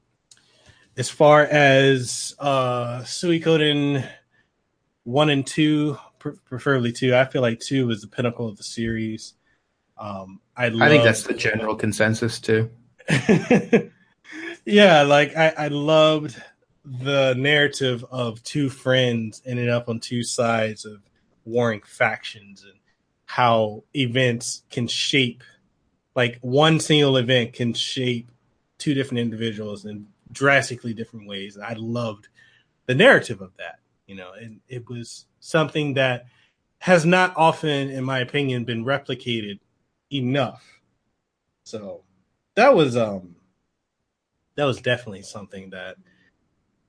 as 0.95 1.09
far 1.09 1.43
as 1.43 2.35
uh 2.39 3.01
Suikoden 3.01 4.07
one 5.03 5.29
and 5.29 5.47
two, 5.47 5.97
preferably 6.19 6.91
two, 6.91 7.15
I 7.15 7.25
feel 7.25 7.41
like 7.41 7.59
two 7.59 7.87
was 7.87 8.01
the 8.01 8.07
pinnacle 8.07 8.47
of 8.47 8.57
the 8.57 8.63
series. 8.63 9.33
Um 9.97 10.41
I, 10.55 10.67
I 10.67 10.89
think 10.89 11.03
that's 11.03 11.23
the 11.23 11.33
general 11.33 11.75
consensus 11.75 12.39
too. 12.39 12.69
yeah, 14.65 15.01
like 15.03 15.35
I, 15.35 15.53
I 15.57 15.67
loved 15.69 16.41
the 16.83 17.33
narrative 17.37 18.05
of 18.11 18.41
two 18.43 18.69
friends 18.69 19.41
ending 19.45 19.69
up 19.69 19.89
on 19.89 19.99
two 19.99 20.23
sides 20.23 20.85
of 20.85 21.01
warring 21.45 21.81
factions 21.85 22.63
and 22.63 22.79
how 23.25 23.83
events 23.93 24.63
can 24.69 24.87
shape 24.87 25.43
like 26.17 26.39
one 26.41 26.79
single 26.79 27.15
event 27.17 27.53
can 27.53 27.73
shape 27.73 28.31
two 28.79 28.95
different 28.95 29.19
individuals 29.19 29.85
in 29.85 30.07
drastically 30.31 30.91
different 30.91 31.27
ways. 31.27 31.59
I 31.59 31.73
loved 31.73 32.27
the 32.87 32.95
narrative 32.95 33.39
of 33.39 33.55
that, 33.57 33.79
you 34.07 34.15
know, 34.15 34.31
and 34.33 34.59
it 34.67 34.89
was 34.89 35.27
something 35.39 35.93
that 35.93 36.25
has 36.79 37.05
not 37.05 37.33
often, 37.37 37.91
in 37.91 38.03
my 38.03 38.17
opinion, 38.17 38.65
been 38.65 38.83
replicated 38.83 39.59
enough. 40.11 40.81
So 41.65 42.01
that 42.57 42.75
was 42.75 42.97
um 42.97 43.35
that 44.55 44.65
was 44.65 44.81
definitely 44.81 45.21
something 45.21 45.69
that 45.69 45.95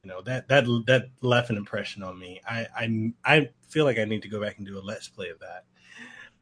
you 0.03 0.11
know 0.11 0.23
that 0.23 0.49
that 0.49 0.65
that 0.87 1.11
left 1.21 1.51
an 1.51 1.57
impression 1.57 2.03
on 2.03 2.19
me. 2.19 2.41
I 2.49 2.67
I 2.75 3.13
I 3.25 3.51
feel 3.69 3.85
like 3.85 3.99
I 3.99 4.05
need 4.05 4.23
to 4.23 4.29
go 4.29 4.41
back 4.41 4.57
and 4.57 4.67
do 4.67 4.79
a 4.79 4.81
let's 4.81 5.09
play 5.09 5.29
of 5.29 5.39
that. 5.41 5.65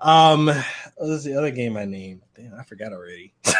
Um, 0.00 0.46
what 0.46 1.08
was 1.08 1.24
the 1.24 1.36
other 1.36 1.50
game 1.50 1.76
I 1.76 1.84
named? 1.86 2.22
Damn, 2.36 2.54
I 2.54 2.62
forgot 2.62 2.92
already. 2.92 3.34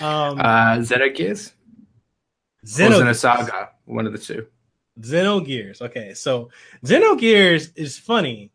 um, 0.00 0.40
uh, 0.40 0.78
Xenogears. 0.78 1.52
Xenosaga, 2.64 3.68
one 3.84 4.06
of 4.06 4.12
the 4.12 4.18
two. 4.18 4.46
Xenogears. 5.00 5.82
Okay, 5.82 6.14
so 6.14 6.48
Xenogears 6.84 7.72
is 7.76 7.98
funny 7.98 8.52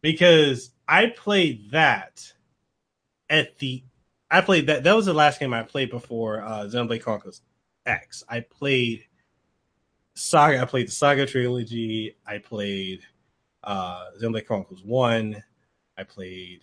because 0.00 0.70
I 0.88 1.06
played 1.06 1.72
that 1.72 2.32
at 3.28 3.58
the 3.58 3.82
I 4.30 4.40
played 4.40 4.66
that. 4.66 4.82
That 4.84 4.96
was 4.96 5.06
the 5.06 5.14
last 5.14 5.40
game 5.40 5.54
I 5.54 5.62
played 5.62 5.90
before 5.90 6.42
uh, 6.42 6.64
Xenoblade 6.64 7.02
Chronicles 7.02 7.42
X. 7.84 8.24
I 8.28 8.40
played 8.40 9.04
Saga. 10.14 10.60
I 10.60 10.64
played 10.64 10.88
the 10.88 10.92
Saga 10.92 11.26
trilogy. 11.26 12.16
I 12.26 12.38
played 12.38 13.00
uh, 13.62 14.06
Xenoblade 14.20 14.46
Chronicles 14.46 14.82
One. 14.82 15.42
I 15.96 16.02
played, 16.02 16.60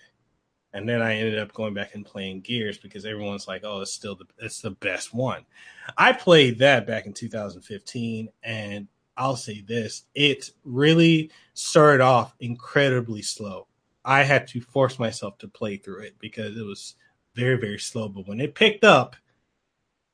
and 0.73 0.87
then 0.87 1.01
I 1.01 1.15
ended 1.15 1.39
up 1.39 1.53
going 1.53 1.73
back 1.73 1.95
and 1.95 2.05
playing 2.05 2.41
Gears 2.41 2.77
because 2.77 3.05
everyone's 3.05 3.47
like, 3.47 3.61
"Oh, 3.63 3.81
it's 3.81 3.93
still 3.93 4.15
the 4.15 4.25
it's 4.39 4.61
the 4.61 4.71
best 4.71 5.13
one." 5.13 5.45
I 5.97 6.11
played 6.11 6.59
that 6.59 6.85
back 6.85 7.05
in 7.05 7.13
2015, 7.13 8.29
and 8.43 8.87
I'll 9.15 9.37
say 9.37 9.61
this: 9.61 10.03
it 10.13 10.49
really 10.65 11.31
started 11.53 12.01
off 12.03 12.35
incredibly 12.41 13.21
slow. 13.21 13.67
I 14.03 14.23
had 14.23 14.47
to 14.49 14.59
force 14.59 14.99
myself 14.99 15.37
to 15.37 15.47
play 15.47 15.77
through 15.77 16.01
it 16.01 16.15
because 16.19 16.57
it 16.57 16.65
was 16.65 16.95
very, 17.35 17.57
very 17.57 17.79
slow. 17.79 18.09
But 18.09 18.27
when 18.27 18.39
it 18.39 18.55
picked 18.55 18.83
up, 18.83 19.15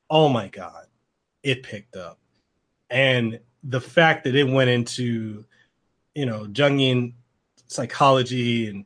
oh 0.10 0.30
my 0.30 0.48
God, 0.48 0.86
it 1.44 1.64
picked 1.64 1.96
up. 1.96 2.20
And 2.90 3.40
the 3.64 3.82
fact 3.82 4.24
that 4.24 4.36
it 4.36 4.46
went 4.46 4.70
into, 4.70 5.46
you 6.16 6.26
know, 6.26 6.46
Jungian 6.46 7.14
psychology 7.68 8.68
and, 8.68 8.86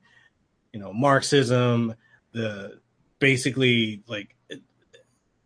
you 0.74 0.80
know, 0.80 0.92
Marxism, 0.92 1.96
the 2.32 2.80
basically 3.20 4.04
like 4.08 4.36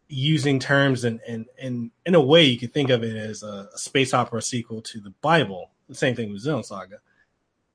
using 0.08 0.58
terms 0.58 1.04
and, 1.04 1.20
and, 1.28 1.46
and 1.62 1.92
in 2.06 2.16
a 2.16 2.22
way 2.22 2.44
you 2.44 2.58
could 2.58 2.74
think 2.74 2.90
of 2.90 3.04
it 3.04 3.16
as 3.16 3.44
a, 3.44 3.70
a 3.74 3.78
space 3.78 4.14
opera 4.14 4.42
sequel 4.42 4.82
to 4.82 5.00
the 5.00 5.14
Bible. 5.22 5.72
The 5.90 5.96
same 5.96 6.16
thing 6.16 6.32
with 6.32 6.44
Xenosaga. 6.44 7.00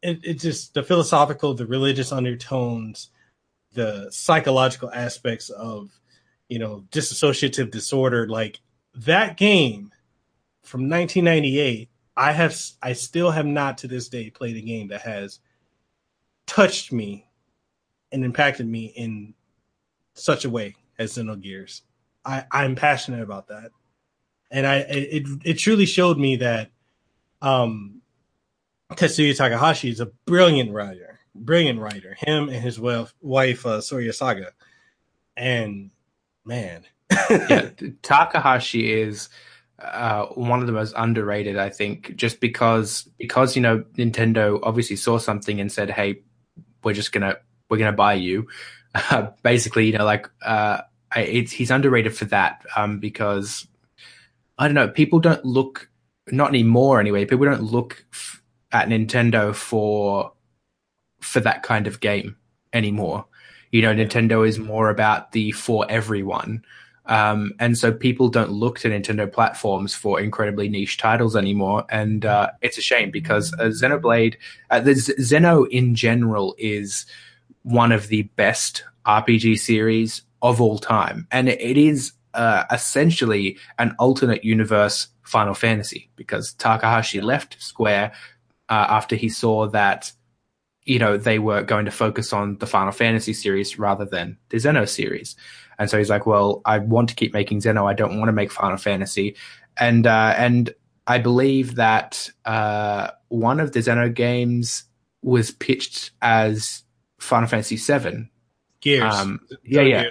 It, 0.02 0.20
it 0.24 0.34
just 0.34 0.74
the 0.74 0.82
philosophical, 0.82 1.54
the 1.54 1.66
religious 1.66 2.10
undertones, 2.10 3.10
the 3.74 4.08
psychological 4.10 4.90
aspects 4.92 5.50
of 5.50 5.90
you 6.48 6.58
know 6.58 6.84
dissociative 6.90 7.70
disorder 7.70 8.28
like 8.28 8.60
that 8.94 9.36
game 9.36 9.90
from 10.62 10.88
1998 10.88 11.88
i 12.16 12.32
have 12.32 12.54
i 12.82 12.92
still 12.92 13.30
have 13.30 13.46
not 13.46 13.78
to 13.78 13.88
this 13.88 14.08
day 14.08 14.28
played 14.30 14.56
a 14.56 14.60
game 14.60 14.88
that 14.88 15.00
has 15.00 15.40
touched 16.46 16.92
me 16.92 17.26
and 18.12 18.24
impacted 18.24 18.68
me 18.68 18.86
in 18.94 19.34
such 20.14 20.44
a 20.44 20.50
way 20.50 20.76
as 20.98 21.14
Xenogears. 21.14 21.82
I 22.24 22.44
I'm 22.52 22.76
passionate 22.76 23.22
about 23.22 23.48
that, 23.48 23.70
and 24.50 24.66
I 24.66 24.76
it 24.78 25.26
it 25.44 25.54
truly 25.54 25.86
showed 25.86 26.18
me 26.18 26.36
that 26.36 26.70
um 27.40 28.02
Tetsuya 28.92 29.36
Takahashi 29.36 29.88
is 29.88 30.00
a 30.00 30.06
brilliant 30.26 30.70
writer 30.72 31.11
brilliant 31.34 31.80
writer. 31.80 32.16
Him 32.18 32.48
and 32.48 32.62
his 32.62 32.78
wife, 32.78 33.14
wife 33.20 33.66
uh, 33.66 33.80
Saga, 33.80 34.52
and 35.36 35.90
man, 36.44 36.84
yeah, 37.30 37.70
Takahashi 38.02 38.92
is 38.92 39.28
uh, 39.78 40.26
one 40.26 40.60
of 40.60 40.66
the 40.66 40.72
most 40.72 40.94
underrated. 40.96 41.58
I 41.58 41.70
think 41.70 42.14
just 42.16 42.40
because 42.40 43.08
because 43.18 43.56
you 43.56 43.62
know 43.62 43.84
Nintendo 43.96 44.60
obviously 44.62 44.96
saw 44.96 45.18
something 45.18 45.60
and 45.60 45.70
said, 45.70 45.90
"Hey, 45.90 46.22
we're 46.84 46.94
just 46.94 47.12
gonna 47.12 47.36
we're 47.68 47.78
gonna 47.78 47.92
buy 47.92 48.14
you." 48.14 48.48
Uh, 48.94 49.28
basically, 49.42 49.86
you 49.86 49.98
know, 49.98 50.04
like 50.04 50.28
uh, 50.44 50.82
he's 51.16 51.70
underrated 51.70 52.16
for 52.16 52.26
that 52.26 52.64
um, 52.76 52.98
because 52.98 53.66
I 54.58 54.66
don't 54.66 54.74
know. 54.74 54.88
People 54.88 55.20
don't 55.20 55.44
look 55.44 55.90
not 56.30 56.48
anymore 56.48 57.00
anyway. 57.00 57.24
People 57.24 57.46
don't 57.46 57.62
look 57.62 58.04
f- 58.12 58.42
at 58.70 58.88
Nintendo 58.88 59.54
for 59.54 60.32
for 61.22 61.40
that 61.40 61.62
kind 61.62 61.86
of 61.86 62.00
game 62.00 62.36
anymore. 62.72 63.24
You 63.70 63.82
know, 63.82 63.94
Nintendo 63.94 64.46
is 64.46 64.58
more 64.58 64.90
about 64.90 65.32
the 65.32 65.52
for 65.52 65.86
everyone. 65.88 66.64
Um, 67.06 67.52
and 67.58 67.76
so 67.76 67.92
people 67.92 68.28
don't 68.28 68.52
look 68.52 68.78
to 68.80 68.88
Nintendo 68.88 69.30
platforms 69.30 69.94
for 69.94 70.20
incredibly 70.20 70.68
niche 70.68 70.98
titles 70.98 71.34
anymore. 71.34 71.84
And 71.88 72.24
uh, 72.24 72.50
it's 72.60 72.78
a 72.78 72.82
shame 72.82 73.10
because 73.10 73.52
uh, 73.54 73.64
Xenoblade, 73.64 74.36
uh, 74.70 74.80
the 74.80 74.94
Z- 74.94 75.14
Xeno 75.18 75.68
in 75.70 75.94
general 75.94 76.54
is 76.58 77.06
one 77.62 77.92
of 77.92 78.08
the 78.08 78.22
best 78.36 78.84
RPG 79.06 79.58
series 79.58 80.22
of 80.42 80.60
all 80.60 80.78
time. 80.78 81.26
And 81.32 81.48
it 81.48 81.76
is 81.76 82.12
uh, 82.34 82.64
essentially 82.70 83.56
an 83.78 83.94
alternate 83.98 84.44
universe 84.44 85.08
Final 85.22 85.54
Fantasy 85.54 86.10
because 86.16 86.52
Takahashi 86.54 87.20
left 87.20 87.60
Square 87.60 88.12
uh, 88.68 88.86
after 88.88 89.16
he 89.16 89.28
saw 89.28 89.66
that 89.68 90.12
you 90.84 90.98
know 90.98 91.16
they 91.16 91.38
were 91.38 91.62
going 91.62 91.84
to 91.84 91.90
focus 91.90 92.32
on 92.32 92.58
the 92.58 92.66
Final 92.66 92.92
Fantasy 92.92 93.32
series 93.32 93.78
rather 93.78 94.04
than 94.04 94.38
the 94.48 94.56
Xeno 94.56 94.88
series, 94.88 95.36
and 95.78 95.88
so 95.88 95.98
he's 95.98 96.10
like, 96.10 96.26
"Well, 96.26 96.60
I 96.64 96.78
want 96.78 97.08
to 97.10 97.14
keep 97.14 97.32
making 97.32 97.60
Xeno. 97.60 97.88
I 97.88 97.94
don't 97.94 98.18
want 98.18 98.28
to 98.28 98.32
make 98.32 98.50
Final 98.52 98.78
Fantasy," 98.78 99.36
and 99.76 100.06
uh, 100.06 100.34
and 100.36 100.74
I 101.06 101.18
believe 101.18 101.76
that 101.76 102.30
uh, 102.44 103.10
one 103.28 103.60
of 103.60 103.72
the 103.72 103.80
Xeno 103.80 104.12
games 104.12 104.84
was 105.22 105.50
pitched 105.50 106.10
as 106.20 106.82
Final 107.18 107.48
Fantasy 107.48 107.76
Seven. 107.76 108.30
Gears. 108.80 109.14
Um, 109.14 109.40
yeah, 109.64 109.82
yeah. 109.82 110.04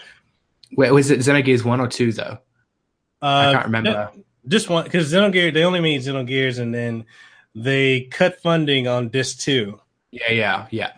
Wait, 0.77 0.91
was 0.91 1.11
it 1.11 1.19
Xenogears 1.19 1.65
one 1.65 1.81
or 1.81 1.87
two 1.87 2.11
though? 2.13 2.39
Uh, 3.21 3.25
I 3.49 3.53
can't 3.53 3.65
remember. 3.65 3.91
no, 3.91 4.23
just 4.47 4.69
one 4.69 4.85
because 4.85 5.11
Xenogear 5.11 5.53
they 5.53 5.63
only 5.63 5.81
made 5.81 6.01
Xenogears 6.01 6.59
and 6.59 6.73
then 6.73 7.05
they 7.53 8.01
cut 8.11 8.41
funding 8.41 8.87
on 8.87 9.09
disc 9.09 9.39
two. 9.39 9.79
Yeah, 10.11 10.31
yeah, 10.31 10.67
yeah. 10.71 10.91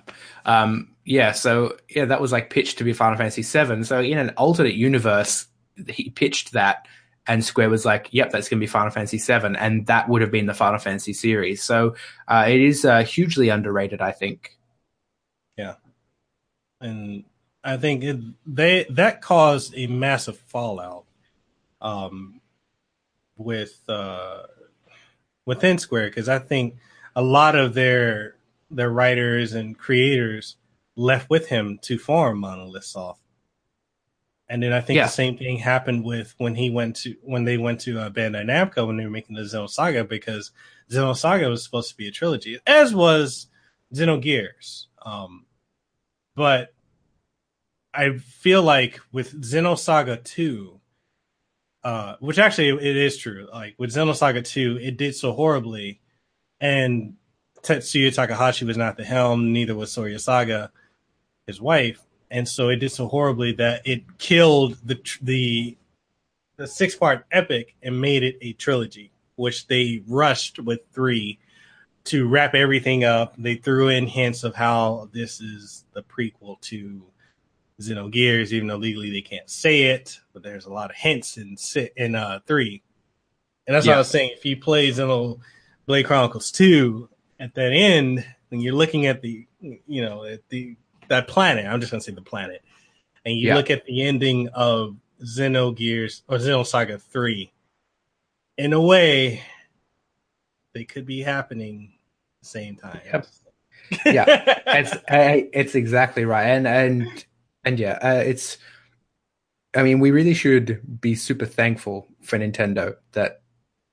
Um, 0.45 0.89
yeah, 1.05 1.31
so 1.31 1.77
yeah, 1.89 2.05
that 2.05 2.21
was 2.21 2.31
like 2.31 2.49
pitched 2.49 2.79
to 2.79 2.83
be 2.83 2.93
Final 2.93 3.17
Fantasy 3.17 3.41
VII. 3.41 3.83
So 3.83 3.99
in 3.99 4.17
an 4.17 4.29
alternate 4.31 4.75
universe, 4.75 5.47
he 5.87 6.09
pitched 6.09 6.53
that, 6.53 6.87
and 7.27 7.43
Square 7.43 7.69
was 7.69 7.85
like, 7.85 8.07
"Yep, 8.11 8.31
that's 8.31 8.49
going 8.49 8.59
to 8.59 8.63
be 8.63 8.67
Final 8.67 8.91
Fantasy 8.91 9.17
VII," 9.17 9.55
and 9.57 9.85
that 9.87 10.09
would 10.09 10.21
have 10.21 10.31
been 10.31 10.45
the 10.45 10.53
Final 10.53 10.79
Fantasy 10.79 11.13
series. 11.13 11.61
So 11.61 11.95
uh, 12.27 12.45
it 12.47 12.61
is 12.61 12.85
uh, 12.85 13.03
hugely 13.03 13.49
underrated, 13.49 14.01
I 14.01 14.11
think. 14.11 14.57
Yeah, 15.57 15.75
and 16.81 17.25
I 17.63 17.77
think 17.77 18.03
it, 18.03 18.19
they 18.45 18.85
that 18.89 19.21
caused 19.21 19.73
a 19.77 19.87
massive 19.87 20.37
fallout 20.37 21.05
um, 21.81 22.41
with 23.37 23.79
uh, 23.87 24.43
within 25.45 25.77
Square 25.77 26.09
because 26.09 26.29
I 26.29 26.39
think 26.39 26.75
a 27.15 27.21
lot 27.21 27.55
of 27.55 27.73
their 27.73 28.35
their 28.75 28.89
writers 28.89 29.53
and 29.53 29.77
creators 29.77 30.57
left 30.95 31.29
with 31.29 31.47
him 31.47 31.79
to 31.83 31.97
form 31.97 32.39
Monolith 32.39 32.83
Soft. 32.85 33.21
And 34.49 34.61
then 34.61 34.73
I 34.73 34.81
think 34.81 34.97
Yeah. 34.97 35.05
the 35.05 35.11
same 35.11 35.37
thing 35.37 35.57
happened 35.57 36.03
with 36.03 36.35
when 36.37 36.55
he 36.55 36.69
went 36.69 36.97
to 36.97 37.15
when 37.23 37.45
they 37.45 37.57
went 37.57 37.79
to 37.81 37.99
uh, 37.99 38.09
Bandai 38.09 38.43
Namco 38.45 38.85
when 38.85 38.97
they 38.97 39.03
were 39.05 39.09
making 39.09 39.35
the 39.35 39.41
Xenosaga 39.43 40.07
because 40.07 40.51
Xenosaga 40.91 41.49
was 41.49 41.63
supposed 41.63 41.89
to 41.89 41.97
be 41.97 42.07
a 42.07 42.11
trilogy, 42.11 42.59
as 42.67 42.93
was 42.93 43.47
Xenogears. 43.93 44.87
Um, 45.03 45.45
but 46.35 46.73
I 47.93 48.17
feel 48.17 48.61
like 48.63 48.99
with 49.11 49.41
Xenosaga 49.41 50.23
2, 50.23 50.79
uh, 51.83 52.15
which 52.19 52.37
actually 52.39 52.69
it 52.69 52.97
is 52.97 53.17
true, 53.17 53.47
like 53.51 53.75
with 53.77 53.91
Xenosaga 53.93 54.43
2, 54.45 54.79
it 54.81 54.97
did 54.97 55.15
so 55.15 55.31
horribly, 55.33 56.01
and 56.59 57.15
Tetsuya 57.63 58.13
Takahashi 58.13 58.65
was 58.65 58.77
not 58.77 58.97
the 58.97 59.05
helm, 59.05 59.53
neither 59.53 59.73
was 59.73 59.89
Soraya 59.89 60.19
Saga, 60.19 60.71
his 61.47 61.61
wife, 61.61 62.01
and 62.29 62.47
so 62.47 62.69
it 62.69 62.77
did 62.77 62.91
so 62.91 63.07
horribly 63.07 63.53
that 63.53 63.81
it 63.85 64.17
killed 64.17 64.77
the 64.85 64.99
the 65.21 65.77
the 66.57 66.67
six 66.67 66.95
part 66.95 67.25
epic 67.31 67.75
and 67.81 67.99
made 67.99 68.23
it 68.23 68.37
a 68.41 68.53
trilogy, 68.53 69.11
which 69.35 69.67
they 69.67 70.03
rushed 70.07 70.59
with 70.59 70.81
three 70.91 71.39
to 72.05 72.27
wrap 72.27 72.53
everything 72.53 73.05
up. 73.05 73.33
They 73.37 73.55
threw 73.55 73.87
in 73.87 74.07
hints 74.07 74.43
of 74.43 74.55
how 74.55 75.09
this 75.13 75.39
is 75.39 75.85
the 75.93 76.03
prequel 76.03 76.59
to 76.61 77.01
Xenogears, 77.81 78.51
even 78.51 78.67
though 78.67 78.75
legally 78.75 79.09
they 79.09 79.21
can't 79.21 79.49
say 79.49 79.83
it, 79.83 80.19
but 80.33 80.43
there's 80.43 80.65
a 80.65 80.73
lot 80.73 80.89
of 80.89 80.97
hints 80.97 81.37
in 81.37 81.55
in 81.95 82.15
uh 82.15 82.39
three. 82.45 82.83
And 83.65 83.75
that's 83.75 83.87
what 83.87 83.95
I 83.95 83.99
was 83.99 84.09
saying. 84.09 84.31
If 84.35 84.45
you 84.45 84.57
play 84.57 84.89
Xenoblade 84.89 86.05
Chronicles 86.05 86.51
two, 86.51 87.09
at 87.39 87.53
that 87.55 87.71
end, 87.73 88.25
when 88.49 88.61
you're 88.61 88.75
looking 88.75 89.05
at 89.07 89.21
the 89.21 89.47
you 89.61 90.01
know 90.01 90.23
at 90.25 90.47
the 90.49 90.75
that 91.09 91.27
planet, 91.27 91.65
I'm 91.65 91.79
just 91.79 91.91
gonna 91.91 92.01
say 92.01 92.11
the 92.11 92.21
planet, 92.21 92.63
and 93.25 93.35
you 93.35 93.49
Yeah. 93.49 93.55
look 93.55 93.69
at 93.69 93.85
the 93.85 94.03
ending 94.03 94.49
of 94.49 94.95
Xenogears 95.23 96.21
or 96.27 96.37
Xenosaga 96.37 97.01
three, 97.01 97.51
in 98.57 98.73
a 98.73 98.81
way, 98.81 99.41
they 100.73 100.83
could 100.85 101.05
be 101.05 101.21
happening 101.21 101.93
at 101.93 102.43
the 102.43 102.49
same 102.49 102.75
time. 102.75 103.01
Yep. 103.05 103.27
Yeah. 104.05 104.25
it's 104.67 104.93
I, 105.09 105.49
it's 105.53 105.75
exactly 105.75 106.25
right 106.25 106.45
and 106.47 106.67
and 106.67 107.25
and 107.63 107.79
yeah 107.79 107.99
uh, 108.01 108.23
it's 108.25 108.57
i 109.75 109.83
mean 109.83 109.99
we 109.99 110.09
really 110.09 110.33
should 110.33 110.81
be 111.01 111.13
super 111.13 111.45
thankful 111.45 112.07
for 112.21 112.39
nintendo 112.39 112.95
that 113.11 113.41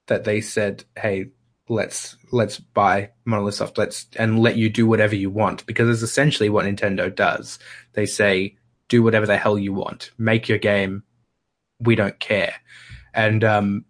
that 0.07 0.25
they 0.25 0.41
said 0.41 0.85
hey 0.97 1.31
let's 1.71 2.17
let's 2.33 2.59
buy 2.59 3.09
monolith 3.25 3.55
soft 3.55 3.79
let's 3.79 4.07
and 4.17 4.41
let 4.41 4.57
you 4.57 4.69
do 4.69 4.87
whatever 4.87 5.15
you 5.15 5.31
want 5.31 5.65
because 5.67 5.89
it's 5.89 6.03
essentially 6.03 6.49
what 6.49 6.67
nintendo 6.67 7.15
does 7.15 7.59
they 7.93 8.05
say 8.05 8.57
do 8.89 9.03
whatever 9.03 9.25
the 9.25 9.37
hell 9.37 9.59
you 9.59 9.73
want 9.73 10.11
make 10.19 10.49
your 10.49 10.59
game 10.59 11.03
we 11.79 11.95
don't 11.95 12.19
care 12.19 12.55
and 13.15 13.45
um 13.45 13.85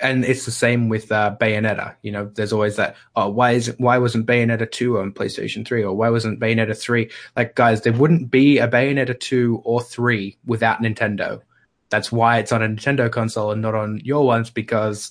and 0.00 0.24
it's 0.24 0.44
the 0.44 0.50
same 0.50 0.88
with 0.88 1.10
uh, 1.10 1.34
Bayonetta. 1.40 1.96
You 2.02 2.12
know, 2.12 2.30
there's 2.34 2.52
always 2.52 2.76
that. 2.76 2.96
Oh, 3.14 3.30
why 3.30 3.52
is 3.52 3.74
why 3.78 3.98
wasn't 3.98 4.26
Bayonetta 4.26 4.70
two 4.70 4.98
on 4.98 5.12
PlayStation 5.12 5.66
three, 5.66 5.82
or 5.82 5.94
why 5.94 6.10
wasn't 6.10 6.40
Bayonetta 6.40 6.78
three? 6.78 7.10
Like, 7.34 7.54
guys, 7.54 7.80
there 7.80 7.92
wouldn't 7.92 8.30
be 8.30 8.58
a 8.58 8.68
Bayonetta 8.68 9.18
two 9.18 9.62
or 9.64 9.80
three 9.80 10.36
without 10.44 10.82
Nintendo. 10.82 11.40
That's 11.88 12.10
why 12.10 12.38
it's 12.38 12.52
on 12.52 12.62
a 12.62 12.68
Nintendo 12.68 13.10
console 13.10 13.52
and 13.52 13.62
not 13.62 13.74
on 13.74 14.00
your 14.04 14.26
ones 14.26 14.50
because 14.50 15.10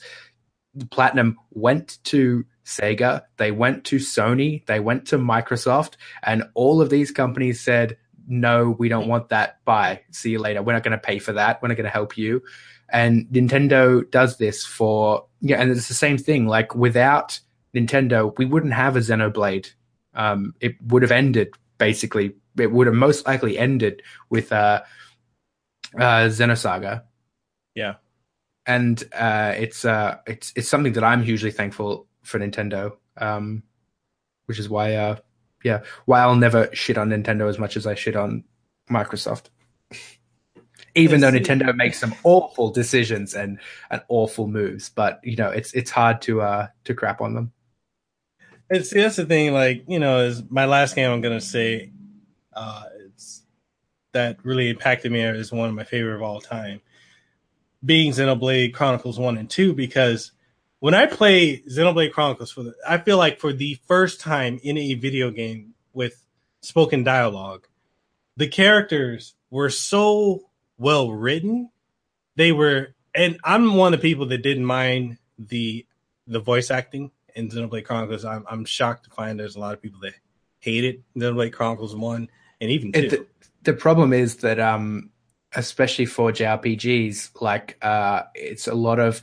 Platinum 0.91 1.38
went 1.52 1.99
to 2.06 2.45
Sega, 2.65 3.23
they 3.38 3.52
went 3.52 3.84
to 3.85 3.97
Sony, 3.97 4.65
they 4.65 4.80
went 4.80 5.06
to 5.07 5.18
Microsoft, 5.18 5.93
and 6.23 6.43
all 6.53 6.81
of 6.81 6.89
these 6.89 7.11
companies 7.11 7.61
said, 7.61 7.97
"No, 8.27 8.72
we 8.72 8.89
don't 8.89 9.07
want 9.07 9.30
that. 9.30 9.64
Bye. 9.65 10.02
See 10.11 10.31
you 10.31 10.39
later. 10.39 10.64
We're 10.64 10.73
not 10.73 10.84
going 10.84 10.91
to 10.91 10.97
pay 10.97 11.19
for 11.19 11.34
that. 11.34 11.61
We're 11.61 11.69
not 11.69 11.77
going 11.77 11.85
to 11.85 11.89
help 11.91 12.18
you." 12.18 12.41
and 12.89 13.26
Nintendo 13.27 14.10
does 14.11 14.38
this 14.38 14.65
for 14.65 15.26
yeah, 15.41 15.61
and 15.61 15.72
it's 15.72 15.88
the 15.88 15.93
same 15.93 16.18
thing. 16.18 16.47
Like 16.47 16.76
without 16.76 17.39
Nintendo, 17.76 18.35
we 18.38 18.45
wouldn't 18.45 18.73
have 18.73 18.95
a 18.95 18.99
Xenoblade. 18.99 19.72
Um, 20.14 20.53
it 20.60 20.76
would 20.81 21.02
have 21.02 21.11
ended 21.11 21.53
basically. 21.77 22.35
It 22.57 22.72
would 22.72 22.88
have 22.88 22.95
most 22.95 23.27
likely 23.27 23.57
ended 23.57 24.02
with 24.30 24.52
uh, 24.52 24.81
uh, 25.95 26.30
Xenosaga, 26.30 27.03
yeah. 27.73 27.95
And 28.67 29.03
uh, 29.13 29.53
it's 29.57 29.85
uh, 29.85 30.17
it's 30.27 30.53
it's 30.55 30.69
something 30.69 30.93
that 30.93 31.03
I'm 31.03 31.23
hugely 31.23 31.51
thankful 31.51 32.07
for 32.23 32.39
Nintendo. 32.39 32.97
Um, 33.17 33.63
which 34.45 34.59
is 34.59 34.69
why 34.69 34.95
uh, 34.95 35.17
yeah, 35.63 35.81
why 36.05 36.21
I'll 36.21 36.35
never 36.35 36.69
shit 36.73 36.97
on 36.97 37.09
Nintendo 37.09 37.49
as 37.49 37.57
much 37.57 37.77
as 37.77 37.87
I 37.87 37.95
shit 37.95 38.15
on 38.15 38.43
Microsoft. 38.89 39.45
Even 40.95 41.19
though 41.19 41.31
Nintendo 41.31 41.75
makes 41.75 41.99
some 41.99 42.15
awful 42.23 42.71
decisions 42.71 43.33
and, 43.33 43.59
and 43.89 44.01
awful 44.07 44.47
moves, 44.47 44.89
but 44.89 45.19
you 45.23 45.35
know 45.35 45.49
it's 45.49 45.73
it's 45.73 45.91
hard 45.91 46.21
to 46.23 46.41
uh 46.41 46.67
to 46.85 46.93
crap 46.93 47.19
on 47.19 47.33
them. 47.33 47.51
It's 48.69 48.91
that's 48.91 49.17
the 49.17 49.25
thing. 49.25 49.53
Like 49.53 49.83
you 49.87 49.99
know, 49.99 50.19
is 50.19 50.43
my 50.49 50.65
last 50.65 50.95
game. 50.95 51.11
I'm 51.11 51.21
gonna 51.21 51.41
say, 51.41 51.91
uh, 52.53 52.83
it's 53.07 53.43
that 54.13 54.37
really 54.43 54.69
impacted 54.69 55.11
me 55.11 55.21
as 55.21 55.51
one 55.51 55.67
of 55.67 55.75
my 55.75 55.83
favorite 55.83 56.15
of 56.15 56.21
all 56.21 56.39
time. 56.39 56.79
Being 57.85 58.11
Xenoblade 58.11 58.73
Chronicles 58.73 59.19
One 59.19 59.37
and 59.37 59.49
Two, 59.49 59.73
because 59.73 60.31
when 60.79 60.93
I 60.93 61.05
play 61.05 61.61
Xenoblade 61.61 62.11
Chronicles 62.11 62.51
for 62.51 62.63
the, 62.63 62.75
I 62.87 62.97
feel 62.97 63.17
like 63.17 63.39
for 63.39 63.53
the 63.53 63.79
first 63.87 64.19
time 64.19 64.59
in 64.63 64.77
a 64.77 64.95
video 64.95 65.31
game 65.31 65.73
with 65.93 66.23
spoken 66.61 67.03
dialogue, 67.03 67.67
the 68.37 68.47
characters 68.47 69.35
were 69.49 69.69
so 69.69 70.49
well 70.77 71.11
written. 71.11 71.69
They 72.35 72.51
were, 72.51 72.95
and 73.13 73.39
I'm 73.43 73.75
one 73.75 73.93
of 73.93 74.01
the 74.01 74.09
people 74.09 74.25
that 74.27 74.39
didn't 74.39 74.65
mind 74.65 75.17
the 75.37 75.85
the 76.27 76.39
voice 76.39 76.71
acting 76.71 77.11
in 77.35 77.49
Xenoblade 77.49 77.85
Chronicles. 77.85 78.25
I'm 78.25 78.45
I'm 78.49 78.65
shocked 78.65 79.05
to 79.05 79.09
find 79.11 79.39
there's 79.39 79.55
a 79.55 79.59
lot 79.59 79.73
of 79.73 79.81
people 79.81 79.99
that 80.01 80.13
hate 80.59 80.83
hated 80.83 81.03
Xenoblade 81.15 81.53
Chronicles 81.53 81.95
One 81.95 82.29
and 82.59 82.71
even 82.71 82.91
two. 82.91 82.99
It, 82.99 83.09
the, 83.09 83.25
the 83.63 83.73
problem 83.73 84.13
is 84.13 84.37
that 84.37 84.59
um 84.59 85.11
especially 85.56 86.06
for 86.06 86.32
JRPGs, 86.32 87.41
like 87.41 87.77
uh 87.82 88.23
it's 88.36 88.68
a 88.68 88.76
lot 88.76 88.99
of 88.99 89.22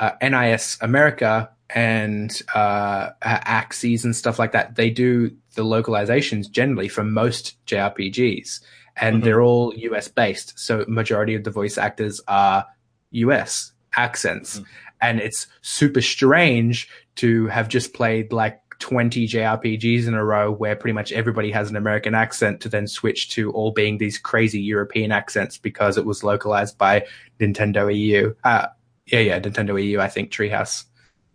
uh, 0.00 0.12
NIS 0.20 0.78
America 0.80 1.50
and 1.70 2.40
uh 2.54 3.10
Aksys 3.22 4.04
and 4.04 4.14
stuff 4.16 4.38
like 4.38 4.52
that. 4.52 4.74
They 4.76 4.90
do 4.90 5.30
the 5.54 5.64
localizations 5.64 6.50
generally 6.50 6.88
for 6.88 7.04
most 7.04 7.56
JRPGs 7.66 8.60
and 8.96 9.16
Mhm. 9.16 9.24
they're 9.24 9.42
all 9.42 9.74
US 9.76 10.08
based. 10.08 10.58
So 10.58 10.84
majority 10.88 11.34
of 11.34 11.44
the 11.44 11.50
voice 11.50 11.78
actors 11.78 12.20
are 12.28 12.66
US 13.10 13.72
accents. 13.96 14.58
Mhm. 14.60 14.64
And 15.00 15.20
it's 15.20 15.46
super 15.62 16.00
strange 16.00 16.88
to 17.16 17.46
have 17.48 17.68
just 17.68 17.92
played 17.92 18.32
like 18.32 18.60
20 18.82 19.28
JRPGs 19.28 20.08
in 20.08 20.14
a 20.14 20.24
row 20.24 20.50
where 20.50 20.74
pretty 20.74 20.92
much 20.92 21.12
everybody 21.12 21.52
has 21.52 21.70
an 21.70 21.76
American 21.76 22.16
accent 22.16 22.60
to 22.60 22.68
then 22.68 22.88
switch 22.88 23.30
to 23.30 23.52
all 23.52 23.70
being 23.70 23.96
these 23.96 24.18
crazy 24.18 24.60
European 24.60 25.12
accents 25.12 25.56
because 25.56 25.96
it 25.96 26.04
was 26.04 26.24
localized 26.24 26.76
by 26.78 27.06
Nintendo 27.38 27.96
EU. 27.96 28.34
Uh, 28.42 28.66
yeah, 29.06 29.20
yeah, 29.20 29.38
Nintendo 29.38 29.80
EU, 29.80 30.00
I 30.00 30.08
think, 30.08 30.32
Treehouse. 30.32 30.84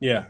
Yeah. 0.02 0.26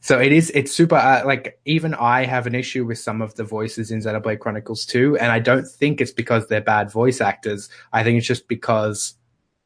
So 0.00 0.20
it 0.20 0.30
is, 0.30 0.50
it's 0.50 0.72
super, 0.72 0.94
uh, 0.94 1.22
like, 1.26 1.58
even 1.64 1.92
I 1.94 2.24
have 2.24 2.46
an 2.46 2.54
issue 2.54 2.86
with 2.86 3.00
some 3.00 3.20
of 3.20 3.34
the 3.34 3.42
voices 3.42 3.90
in 3.90 3.98
Xenoblade 3.98 4.38
Chronicles 4.38 4.86
2, 4.86 5.18
and 5.18 5.32
I 5.32 5.40
don't 5.40 5.66
think 5.66 6.00
it's 6.00 6.12
because 6.12 6.46
they're 6.46 6.60
bad 6.60 6.88
voice 6.88 7.20
actors. 7.20 7.68
I 7.92 8.04
think 8.04 8.16
it's 8.16 8.28
just 8.28 8.46
because 8.46 9.14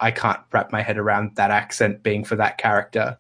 I 0.01 0.11
can't 0.11 0.41
wrap 0.53 0.73
my 0.73 0.81
head 0.81 0.97
around 0.97 1.37
that 1.37 1.51
accent 1.51 2.03
being 2.03 2.25
for 2.25 2.37
that 2.37 2.57
character. 2.57 3.19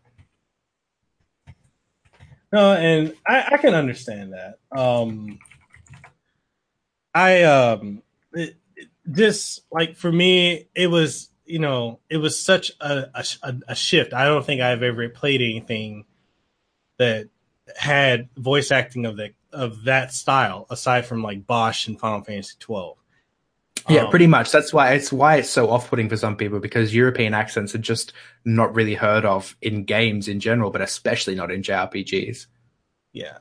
No, 2.53 2.74
and 2.74 3.15
I, 3.27 3.49
I 3.53 3.57
can 3.57 3.74
understand 3.74 4.35
that. 4.35 4.59
Um, 4.79 5.39
I 7.15 7.43
um, 7.45 8.03
it, 8.35 8.57
just 9.11 9.62
like 9.73 9.97
for 9.97 10.12
me, 10.12 10.69
it 10.74 10.89
was 10.89 11.31
you 11.47 11.59
know 11.59 12.01
it 12.11 12.19
was 12.19 12.39
such 12.39 12.73
a, 12.81 13.24
a 13.43 13.55
a 13.69 13.74
shift. 13.74 14.12
I 14.12 14.27
don't 14.27 14.45
think 14.45 14.61
I've 14.61 14.83
ever 14.83 15.09
played 15.09 15.41
anything 15.41 16.05
that 16.99 17.29
had 17.77 18.29
voice 18.37 18.70
acting 18.70 19.07
of 19.07 19.16
the 19.16 19.31
of 19.53 19.85
that 19.85 20.12
style 20.12 20.66
aside 20.70 21.07
from 21.07 21.23
like 21.23 21.47
Basch 21.47 21.89
and 21.89 21.99
Final 21.99 22.23
Fantasy 22.23 22.55
twelve. 22.59 22.99
Yeah, 23.89 24.05
um, 24.05 24.11
pretty 24.11 24.27
much. 24.27 24.53
That's 24.53 24.73
why 24.73 24.93
it's 24.93 25.12
why 25.12 25.36
it's 25.36 25.51
so 25.51 25.70
off-putting 25.70 26.09
for 26.09 26.16
some 26.16 26.36
people 26.36 26.61
because 26.61 26.94
European 26.94 27.35
accents 27.35 27.74
are 27.74 27.78
just 27.78 28.12
not 28.44 28.74
really 28.74 28.94
heard 28.94 29.24
of 29.24 29.57
in 29.61 29.85
games 29.85 30.28
in 30.28 30.40
general, 30.40 30.70
but 30.70 30.82
especially 30.82 31.35
not 31.35 31.51
in 31.51 31.62
JRPGs. 31.62 32.47
Yeah, 33.12 33.39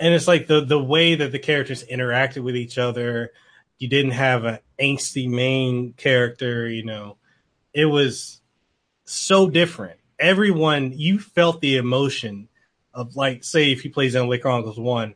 and 0.00 0.14
it's 0.14 0.28
like 0.28 0.46
the 0.46 0.64
the 0.64 0.82
way 0.82 1.14
that 1.14 1.32
the 1.32 1.38
characters 1.38 1.84
interacted 1.84 2.42
with 2.42 2.56
each 2.56 2.78
other. 2.78 3.30
You 3.78 3.88
didn't 3.88 4.12
have 4.12 4.44
an 4.44 4.58
angsty 4.80 5.28
main 5.28 5.92
character, 5.92 6.68
you 6.68 6.84
know. 6.84 7.16
It 7.72 7.84
was 7.84 8.40
so 9.04 9.48
different. 9.48 10.00
Everyone, 10.18 10.92
you 10.92 11.20
felt 11.20 11.60
the 11.60 11.76
emotion 11.76 12.48
of 12.92 13.14
like, 13.14 13.44
say, 13.44 13.70
if 13.70 13.84
you 13.84 13.92
play 13.92 14.08
Xenoblade 14.08 14.42
Chronicles 14.42 14.80
One, 14.80 15.14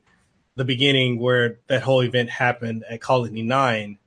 the 0.55 0.65
beginning 0.65 1.19
where 1.19 1.59
that 1.67 1.83
whole 1.83 2.05
event 2.05 2.31
happened 2.31 2.85
at 2.89 3.01
Colony 3.01 3.43
Nine 3.43 3.99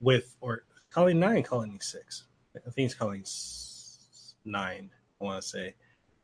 with 0.00 0.36
or 0.40 0.64
Colony 0.90 1.14
Nine, 1.14 1.42
Colony 1.42 1.78
Six. 1.80 2.24
I 2.56 2.70
think 2.70 2.86
it's 2.86 2.94
Colony 2.94 3.24
Nine. 4.44 4.90
I 5.20 5.24
want 5.24 5.42
to 5.42 5.48
say 5.48 5.74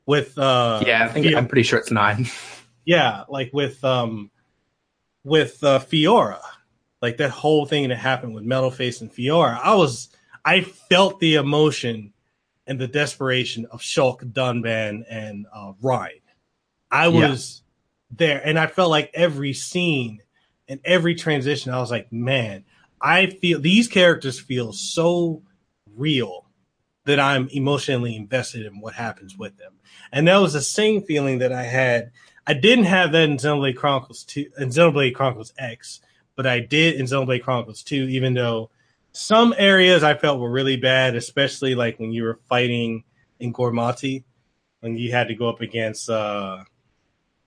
with 0.06 0.38
uh 0.38 0.82
yeah, 0.86 1.04
I 1.04 1.08
think 1.08 1.34
I'm 1.34 1.48
pretty 1.48 1.64
sure 1.64 1.78
it's 1.78 1.90
nine. 1.90 2.26
yeah, 2.84 3.24
like 3.28 3.50
with 3.52 3.84
um 3.84 4.30
with 5.24 5.62
uh, 5.64 5.80
Fiora, 5.80 6.40
like 7.02 7.16
that 7.16 7.30
whole 7.30 7.66
thing 7.66 7.88
that 7.88 7.96
happened 7.96 8.34
with 8.34 8.44
Metal 8.44 8.70
Face 8.70 9.00
and 9.00 9.12
Fiora. 9.12 9.58
I 9.60 9.74
was 9.74 10.08
I 10.44 10.60
felt 10.62 11.18
the 11.18 11.34
emotion 11.34 12.12
and 12.66 12.80
the 12.80 12.86
desperation 12.86 13.66
of 13.66 13.80
Shulk, 13.80 14.20
Dunban, 14.32 15.04
and 15.10 15.46
uh, 15.52 15.72
Reyn. 15.82 16.20
I 16.90 17.08
was 17.08 17.62
yeah. 18.10 18.16
there, 18.16 18.42
and 18.44 18.58
I 18.58 18.68
felt 18.68 18.90
like 18.90 19.10
every 19.12 19.52
scene 19.52 20.22
and 20.68 20.80
every 20.84 21.16
transition, 21.16 21.72
I 21.72 21.78
was 21.78 21.90
like, 21.90 22.12
man, 22.12 22.64
I 23.00 23.26
feel 23.26 23.60
these 23.60 23.88
characters 23.88 24.40
feel 24.40 24.72
so 24.72 25.42
real 25.94 26.46
that 27.04 27.20
I'm 27.20 27.48
emotionally 27.48 28.16
invested 28.16 28.66
in 28.66 28.80
what 28.80 28.94
happens 28.94 29.36
with 29.36 29.56
them. 29.58 29.74
And 30.12 30.26
that 30.28 30.38
was 30.38 30.52
the 30.52 30.60
same 30.60 31.02
feeling 31.02 31.38
that 31.38 31.52
I 31.52 31.62
had. 31.62 32.10
I 32.46 32.54
didn't 32.54 32.84
have 32.84 33.12
that 33.12 33.28
in 33.28 33.36
Xenoblade 33.36 33.76
Chronicles 33.76 34.24
2 34.24 34.46
in 34.58 34.68
Xenoblade 34.68 35.14
Chronicles 35.14 35.52
X, 35.58 36.00
but 36.34 36.46
I 36.46 36.60
did 36.60 36.94
in 36.94 37.06
Xenoblade 37.06 37.42
Chronicles 37.42 37.82
2, 37.82 38.08
even 38.08 38.34
though 38.34 38.70
some 39.12 39.54
areas 39.56 40.02
I 40.02 40.14
felt 40.14 40.40
were 40.40 40.50
really 40.50 40.76
bad, 40.76 41.16
especially 41.16 41.74
like 41.74 41.98
when 41.98 42.12
you 42.12 42.24
were 42.24 42.38
fighting 42.48 43.04
in 43.40 43.52
Gormott, 43.52 44.24
when 44.80 44.96
you 44.96 45.10
had 45.10 45.28
to 45.28 45.34
go 45.34 45.48
up 45.48 45.60
against 45.60 46.10
uh, 46.10 46.64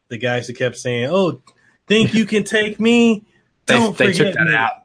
the 0.07 0.17
guys 0.17 0.47
who 0.47 0.53
kept 0.53 0.77
saying, 0.77 1.09
"Oh, 1.11 1.41
think 1.87 2.13
you 2.13 2.25
can 2.25 2.43
take 2.43 2.79
me?" 2.79 3.25
Don't 3.67 3.95
they, 3.97 4.07
they 4.07 4.13
took 4.13 4.33
that 4.33 4.47
me. 4.47 4.55
out. 4.55 4.78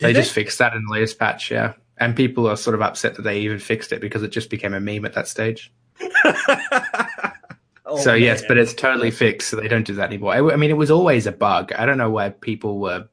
They, 0.00 0.12
they, 0.12 0.20
just 0.20 0.32
fixed 0.32 0.58
that 0.58 0.74
in 0.74 0.84
the 0.84 0.92
latest 0.92 1.18
patch, 1.18 1.50
yeah. 1.50 1.74
And 1.98 2.16
people 2.16 2.46
are 2.46 2.56
sort 2.56 2.74
of 2.74 2.82
upset 2.82 3.16
that 3.16 3.22
they 3.22 3.40
even 3.40 3.58
fixed 3.58 3.92
it 3.92 4.00
because 4.00 4.22
it 4.22 4.28
just 4.28 4.48
became 4.50 4.72
a 4.72 4.80
meme 4.80 5.04
at 5.04 5.12
that 5.12 5.28
stage. 5.28 5.72
oh, 7.84 7.98
so 7.98 8.12
man. 8.12 8.22
yes, 8.22 8.42
but 8.48 8.56
it's 8.56 8.72
totally 8.72 9.10
fixed. 9.10 9.50
So 9.50 9.56
they 9.56 9.68
don't 9.68 9.86
do 9.86 9.94
that 9.94 10.08
anymore. 10.08 10.32
I, 10.32 10.54
I 10.54 10.56
mean, 10.56 10.70
it 10.70 10.78
was 10.78 10.90
always 10.90 11.26
a 11.26 11.32
bug. 11.32 11.72
I 11.74 11.84
don't 11.84 11.98
know 11.98 12.10
why 12.10 12.30
people 12.30 12.78
were 12.78 13.06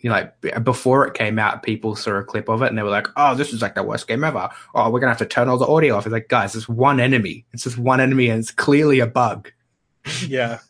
you 0.00 0.10
know, 0.10 0.14
like 0.14 0.64
before 0.64 1.06
it 1.06 1.14
came 1.14 1.38
out, 1.38 1.62
people 1.62 1.96
saw 1.96 2.12
a 2.12 2.24
clip 2.24 2.48
of 2.48 2.62
it 2.62 2.68
and 2.68 2.78
they 2.78 2.82
were 2.82 2.90
like, 2.90 3.08
"Oh, 3.16 3.34
this 3.34 3.52
is 3.52 3.60
like 3.60 3.74
the 3.74 3.82
worst 3.82 4.06
game 4.06 4.22
ever." 4.22 4.48
Oh, 4.74 4.90
we're 4.90 5.00
gonna 5.00 5.10
have 5.10 5.18
to 5.18 5.26
turn 5.26 5.48
all 5.48 5.58
the 5.58 5.66
audio 5.66 5.96
off. 5.96 6.06
It's 6.06 6.12
like, 6.12 6.28
guys, 6.28 6.54
it's 6.54 6.68
one 6.68 7.00
enemy. 7.00 7.46
It's 7.52 7.64
just 7.64 7.78
one 7.78 8.00
enemy, 8.00 8.28
and 8.28 8.40
it's 8.40 8.52
clearly 8.52 9.00
a 9.00 9.06
bug. 9.06 9.50
Yeah. 10.26 10.60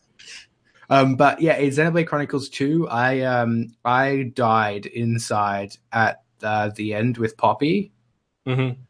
Um, 0.89 1.15
but 1.15 1.41
yeah, 1.41 1.57
in 1.57 1.69
Xenoblade 1.69 2.07
Chronicles 2.07 2.49
2, 2.49 2.87
I 2.89 3.21
um 3.21 3.67
I 3.85 4.31
died 4.33 4.85
inside 4.87 5.77
at 5.91 6.23
uh, 6.41 6.71
the 6.75 6.93
end 6.93 7.17
with 7.17 7.37
Poppi. 7.37 7.91
Mm-hmm. 8.47 8.81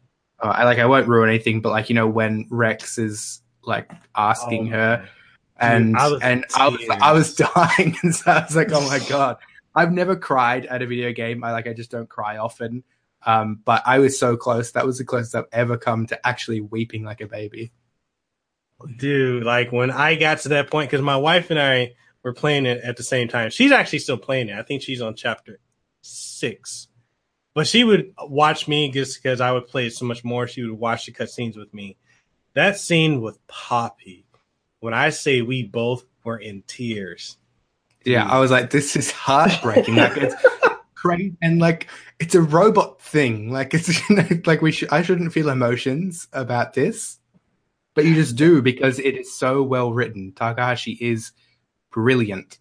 Uh, 0.41 0.47
I 0.47 0.63
like 0.63 0.79
I 0.79 0.85
won't 0.85 1.07
ruin 1.07 1.29
anything, 1.29 1.61
but 1.61 1.71
like 1.71 1.89
you 1.89 1.95
know 1.95 2.07
when 2.07 2.47
Rex 2.49 2.97
is 2.97 3.41
like 3.63 3.91
asking 4.15 4.69
oh, 4.69 4.77
her, 4.77 5.09
and 5.57 5.97
I 5.97 6.11
and 6.21 6.45
I 6.55 6.69
was 6.69 6.81
I 6.89 7.11
was 7.11 7.35
dying, 7.55 7.97
and 8.01 8.15
so 8.15 8.31
I 8.31 8.43
was 8.43 8.55
like, 8.55 8.71
oh 8.71 8.87
my 8.87 8.99
god, 8.99 9.37
I've 9.75 9.91
never 9.91 10.15
cried 10.15 10.65
at 10.67 10.81
a 10.81 10.87
video 10.87 11.11
game. 11.11 11.43
I 11.43 11.51
like 11.51 11.67
I 11.67 11.73
just 11.73 11.91
don't 11.91 12.09
cry 12.09 12.37
often. 12.37 12.83
Um, 13.25 13.59
but 13.65 13.83
I 13.85 13.99
was 13.99 14.17
so 14.17 14.37
close. 14.37 14.71
That 14.71 14.85
was 14.85 14.97
the 14.97 15.03
closest 15.03 15.35
I've 15.35 15.43
ever 15.51 15.77
come 15.77 16.07
to 16.07 16.27
actually 16.27 16.61
weeping 16.61 17.03
like 17.03 17.19
a 17.19 17.27
baby 17.27 17.73
dude, 18.97 19.43
like 19.43 19.71
when 19.71 19.91
I 19.91 20.15
got 20.15 20.39
to 20.39 20.49
that 20.49 20.69
point, 20.69 20.89
because 20.89 21.03
my 21.03 21.17
wife 21.17 21.49
and 21.49 21.59
I 21.59 21.93
were 22.23 22.33
playing 22.33 22.65
it 22.65 22.81
at 22.83 22.97
the 22.97 23.03
same 23.03 23.27
time. 23.27 23.49
She's 23.49 23.71
actually 23.71 23.99
still 23.99 24.17
playing 24.17 24.49
it. 24.49 24.57
I 24.57 24.63
think 24.63 24.81
she's 24.81 25.01
on 25.01 25.15
chapter 25.15 25.59
six. 26.01 26.87
But 27.55 27.67
she 27.67 27.83
would 27.83 28.13
watch 28.21 28.67
me 28.67 28.91
just 28.91 29.21
because 29.21 29.41
I 29.41 29.51
would 29.51 29.67
play 29.67 29.87
it 29.87 29.93
so 29.93 30.05
much 30.05 30.23
more. 30.23 30.47
She 30.47 30.63
would 30.63 30.79
watch 30.79 31.05
the 31.05 31.11
cutscenes 31.11 31.57
with 31.57 31.73
me. 31.73 31.97
That 32.53 32.77
scene 32.77 33.21
with 33.21 33.45
Poppi, 33.47 34.25
when 34.79 34.93
I 34.93 35.09
say 35.09 35.41
we 35.41 35.63
both 35.63 36.05
were 36.23 36.37
in 36.37 36.63
tears. 36.67 37.37
Yeah, 38.05 38.27
I 38.27 38.39
was 38.39 38.51
like, 38.51 38.69
this 38.69 38.95
is 38.95 39.11
heartbreaking. 39.11 39.95
like 39.95 40.17
it's 40.17 40.35
crazy 40.95 41.35
and 41.41 41.59
like 41.59 41.87
it's 42.19 42.35
a 42.35 42.41
robot 42.41 43.01
thing. 43.01 43.51
Like 43.51 43.73
it's 43.73 44.09
you 44.09 44.15
know, 44.15 44.27
like 44.45 44.61
we 44.61 44.71
should 44.71 44.89
I 44.89 45.01
shouldn't 45.01 45.33
feel 45.33 45.49
emotions 45.49 46.27
about 46.33 46.73
this 46.73 47.18
but 47.99 48.05
you 48.05 48.15
just 48.15 48.37
do 48.37 48.61
because 48.61 48.97
it 48.97 49.17
is 49.17 49.37
so 49.37 49.61
well 49.61 49.91
written. 49.91 50.31
Takahashi 50.31 50.93
is 51.01 51.33
brilliant. 51.91 52.57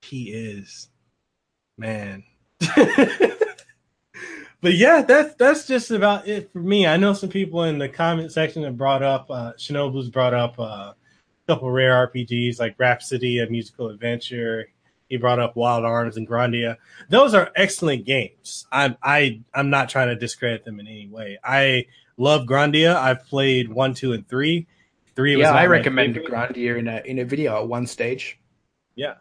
He 0.00 0.30
is, 0.30 0.88
man. 1.76 2.24
but 2.74 3.36
yeah, 4.62 5.02
that's 5.02 5.34
that's 5.34 5.66
just 5.66 5.90
about 5.90 6.26
it 6.26 6.50
for 6.50 6.60
me. 6.60 6.86
I 6.86 6.96
know 6.96 7.12
some 7.12 7.28
people 7.28 7.64
in 7.64 7.76
the 7.76 7.90
comment 7.90 8.32
section 8.32 8.62
have 8.62 8.78
brought 8.78 9.02
up 9.02 9.26
uh, 9.28 9.52
Shinobu's 9.58 10.08
brought 10.08 10.32
up 10.32 10.58
uh, 10.58 10.62
a 10.62 10.94
couple 11.46 11.70
rare 11.70 12.08
RPGs 12.08 12.58
like 12.58 12.76
Rhapsody, 12.78 13.40
a 13.40 13.50
musical 13.50 13.90
adventure. 13.90 14.68
He 15.08 15.16
brought 15.16 15.38
up 15.38 15.54
Wild 15.56 15.84
Arms 15.84 16.16
and 16.16 16.26
Grandia. 16.26 16.76
Those 17.08 17.34
are 17.34 17.50
excellent 17.54 18.06
games. 18.06 18.66
I'm 18.72 18.96
I 19.02 19.40
I'm 19.52 19.70
not 19.70 19.88
trying 19.88 20.08
to 20.08 20.16
discredit 20.16 20.64
them 20.64 20.80
in 20.80 20.86
any 20.86 21.08
way. 21.08 21.38
I 21.44 21.86
love 22.16 22.46
Grandia. 22.46 22.96
I've 22.96 23.24
played 23.26 23.70
one, 23.70 23.94
two, 23.94 24.12
and 24.12 24.26
three. 24.28 24.66
Three. 25.14 25.38
yeah, 25.38 25.52
I 25.52 25.66
recommend 25.66 26.16
Grandia 26.16 26.78
in 26.78 26.88
a 26.88 27.02
in 27.04 27.18
a 27.18 27.24
video 27.24 27.56
at 27.56 27.68
one 27.68 27.86
stage. 27.86 28.38
Yeah, 28.96 29.14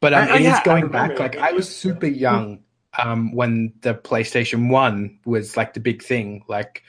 but 0.00 0.12
um, 0.14 0.28
I, 0.28 0.36
it 0.36 0.46
I, 0.46 0.54
is 0.54 0.60
going 0.64 0.88
back. 0.88 1.18
Like 1.18 1.36
I 1.36 1.52
was 1.52 1.74
super 1.74 2.06
young 2.06 2.60
um, 2.98 3.32
when 3.32 3.72
the 3.80 3.94
PlayStation 3.94 4.70
One 4.70 5.18
was 5.24 5.56
like 5.56 5.74
the 5.74 5.80
big 5.80 6.02
thing. 6.02 6.44
Like 6.46 6.84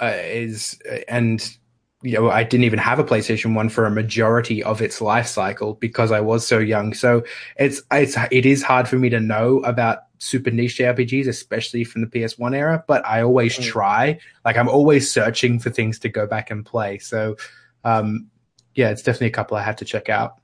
uh, 0.00 0.12
is 0.14 0.78
and 1.08 1.56
you 2.02 2.14
know 2.14 2.30
I 2.30 2.44
didn't 2.44 2.64
even 2.64 2.78
have 2.78 2.98
a 2.98 3.04
PlayStation 3.04 3.54
One 3.54 3.68
for 3.68 3.84
a 3.84 3.90
majority 3.90 4.62
of 4.62 4.80
its 4.80 5.00
life 5.00 5.26
cycle 5.26 5.74
because 5.74 6.12
I 6.12 6.20
was 6.20 6.46
so 6.46 6.58
young. 6.58 6.94
So 6.94 7.24
it's 7.56 7.82
it's 7.92 8.16
it 8.30 8.46
is 8.46 8.62
hard 8.62 8.88
for 8.88 8.96
me 8.96 9.08
to 9.10 9.20
know 9.20 9.58
about 9.60 10.04
super 10.18 10.50
niche 10.50 10.78
RPGs, 10.78 11.26
especially 11.26 11.84
from 11.84 12.02
the 12.02 12.06
PS1 12.06 12.54
era, 12.54 12.84
but 12.86 13.04
I 13.06 13.22
always 13.22 13.58
mm. 13.58 13.64
try. 13.64 14.18
Like 14.44 14.56
I'm 14.56 14.68
always 14.68 15.10
searching 15.10 15.58
for 15.58 15.70
things 15.70 15.98
to 16.00 16.08
go 16.08 16.26
back 16.26 16.50
and 16.50 16.64
play. 16.64 16.98
So 16.98 17.36
um, 17.84 18.30
yeah, 18.74 18.90
it's 18.90 19.02
definitely 19.02 19.28
a 19.28 19.32
couple 19.32 19.56
I 19.56 19.62
had 19.62 19.78
to 19.78 19.84
check 19.84 20.08
out. 20.08 20.36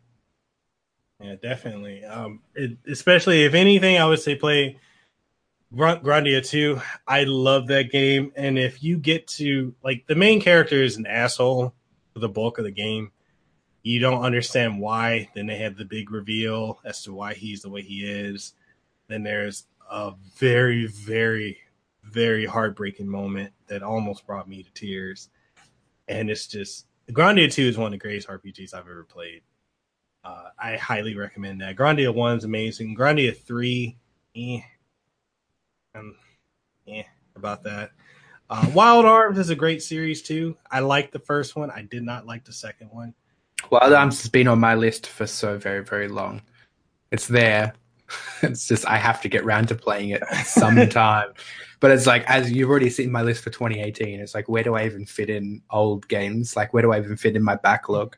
Yeah, 1.23 1.37
definitely. 1.41 2.05
Um, 2.05 2.41
it, 2.55 2.77
especially 2.87 3.45
if 3.45 3.55
anything, 3.55 3.99
I 3.99 4.07
would 4.07 4.21
say 4.21 4.35
play 4.35 4.79
Grandia 5.75 6.47
2. 6.47 6.81
I 7.07 7.25
love 7.25 7.69
that 7.69 7.91
game. 7.91 8.33
And 8.37 8.59
if 8.59 8.83
you 8.83 8.99
get 8.99 9.27
to 9.29 9.75
like 9.83 10.07
the 10.07 10.15
main 10.15 10.41
character 10.41 10.83
is 10.83 10.97
an 10.97 11.07
asshole 11.07 11.75
for 12.13 12.19
the 12.19 12.29
bulk 12.29 12.59
of 12.59 12.65
the 12.65 12.71
game, 12.71 13.11
you 13.83 14.01
don't 14.01 14.25
understand 14.25 14.81
why. 14.81 15.29
Then 15.35 15.47
they 15.47 15.59
have 15.59 15.77
the 15.77 15.85
big 15.85 16.11
reveal 16.11 16.81
as 16.85 17.03
to 17.03 17.13
why 17.13 17.35
he's 17.35 17.63
the 17.63 17.71
way 17.71 17.83
he 17.83 18.05
is. 18.05 18.55
Then 19.09 19.23
there's 19.23 19.67
a 19.91 20.15
very, 20.37 20.87
very, 20.87 21.59
very 22.03 22.47
heartbreaking 22.47 23.09
moment 23.09 23.53
that 23.69 23.83
almost 23.83 24.27
brought 24.27 24.49
me 24.49 24.63
to 24.63 24.71
tears. 24.73 25.29
And 26.09 26.31
it's 26.31 26.47
just 26.47 26.87
Grandia 27.11 27.53
2 27.53 27.63
is 27.63 27.79
one 27.79 27.87
of 27.87 27.93
the 27.93 27.99
greatest 27.99 28.29
RPGs 28.29 28.75
I've 28.75 28.89
ever 28.89 29.05
played. 29.05 29.43
Uh, 30.25 30.49
I 30.59 30.77
highly 30.77 31.17
recommend 31.17 31.61
that. 31.61 31.77
Grandia 31.77 32.13
1 32.13 32.39
is 32.39 32.45
amazing. 32.45 32.97
Grandia 32.97 33.37
3, 33.37 33.97
eh. 34.37 34.61
Um, 35.97 36.17
eh, 36.89 37.03
about 37.35 37.63
that. 37.65 37.91
Uh, 38.49 38.71
Wild 38.73 39.05
Arms 39.05 39.39
is 39.39 39.51
a 39.51 39.57
great 39.57 39.83
series 39.83 40.23
too. 40.23 40.57
I 40.71 40.81
like 40.81 41.11
the 41.11 41.19
first 41.19 41.57
one. 41.57 41.71
I 41.71 41.83
did 41.83 42.03
not 42.03 42.27
like 42.27 42.45
the 42.45 42.53
second 42.53 42.91
one. 42.91 43.15
Wild 43.71 43.93
Arms 43.93 44.21
has 44.23 44.31
been 44.31 44.49
on 44.49 44.61
my 44.61 44.75
list 44.75 45.07
for 45.07 45.27
so 45.27 45.59
very, 45.59 45.83
very 45.83 46.09
long. 46.09 46.43
It's 47.11 47.27
there. 47.27 47.75
It's 48.43 48.69
just 48.69 48.87
I 48.87 48.99
have 48.99 49.21
to 49.23 49.29
get 49.29 49.45
round 49.45 49.67
to 49.69 49.75
playing 49.75 50.11
it 50.11 50.23
sometime. 50.45 51.33
but 51.81 51.91
it's 51.91 52.07
like 52.07 52.23
as 52.31 52.53
you've 52.53 52.71
already 52.71 52.91
seen 52.91 53.11
my 53.11 53.23
list 53.23 53.43
for 53.43 53.51
2018, 53.51 54.21
it's 54.21 54.33
like 54.33 54.49
where 54.49 54.63
do 54.63 54.75
I 54.75 54.85
even 54.85 55.07
fit 55.07 55.29
in 55.29 55.61
old 55.71 56.07
games? 56.07 56.55
Like 56.55 56.73
where 56.73 56.83
do 56.83 56.93
I 56.93 56.99
even 56.99 57.17
fit 57.17 57.35
in 57.35 57.43
my 57.43 57.57
backlog? 57.57 58.17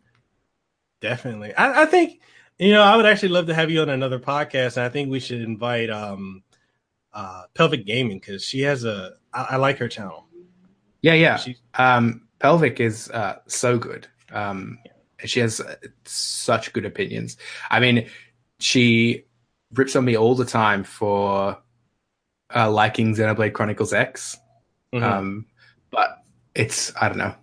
Definitely. 1.01 1.55
I, 1.55 1.83
I 1.83 1.87
think 1.87 2.21
you 2.59 2.73
know, 2.73 2.83
I 2.83 2.97
would 2.97 3.07
actually 3.07 3.31
love 3.31 3.47
to 3.47 3.55
have 3.55 3.71
you 3.71 3.81
on 3.81 3.89
another 3.89 4.19
podcast, 4.19 4.77
and 4.77 4.85
I 4.85 4.89
think 4.89 5.11
we 5.11 5.21
should 5.21 5.41
invite 5.41 5.89
um 5.89 6.43
uh 7.13 7.43
Pelvic 7.55 7.87
Gaming 7.87 8.19
because 8.19 8.45
she 8.45 8.61
has 8.61 8.85
a 8.85 9.13
I, 9.33 9.47
I, 9.51 9.57
like 9.57 9.79
her 9.79 9.89
channel. 9.89 10.27
Yeah, 11.03 11.15
yeah. 11.15 11.43
um 11.75 12.29
Pelvic 12.39 12.81
is 12.81 13.11
uh 13.11 13.39
so 13.47 13.79
good. 13.79 14.07
Um 14.33 14.79
yeah. 14.85 15.27
she 15.27 15.41
has 15.41 15.61
uh, 15.61 15.77
such 16.05 16.73
good 16.73 16.85
opinions. 16.85 17.37
I 17.71 17.81
mean, 17.81 18.09
she 18.61 19.25
rips 19.75 19.97
on 19.97 20.05
me 20.05 20.17
all 20.17 20.35
the 20.35 20.45
time 20.45 20.85
for 20.85 21.59
uh 22.55 22.71
liking 22.71 23.15
Xenoblade 23.15 23.53
Chronicles 23.53 23.93
X. 23.93 24.37
Mm-hmm. 24.93 25.05
Um 25.05 25.47
but 25.91 26.23
it's 26.55 26.93
I 27.01 27.09
don't 27.09 27.19
know. 27.19 27.35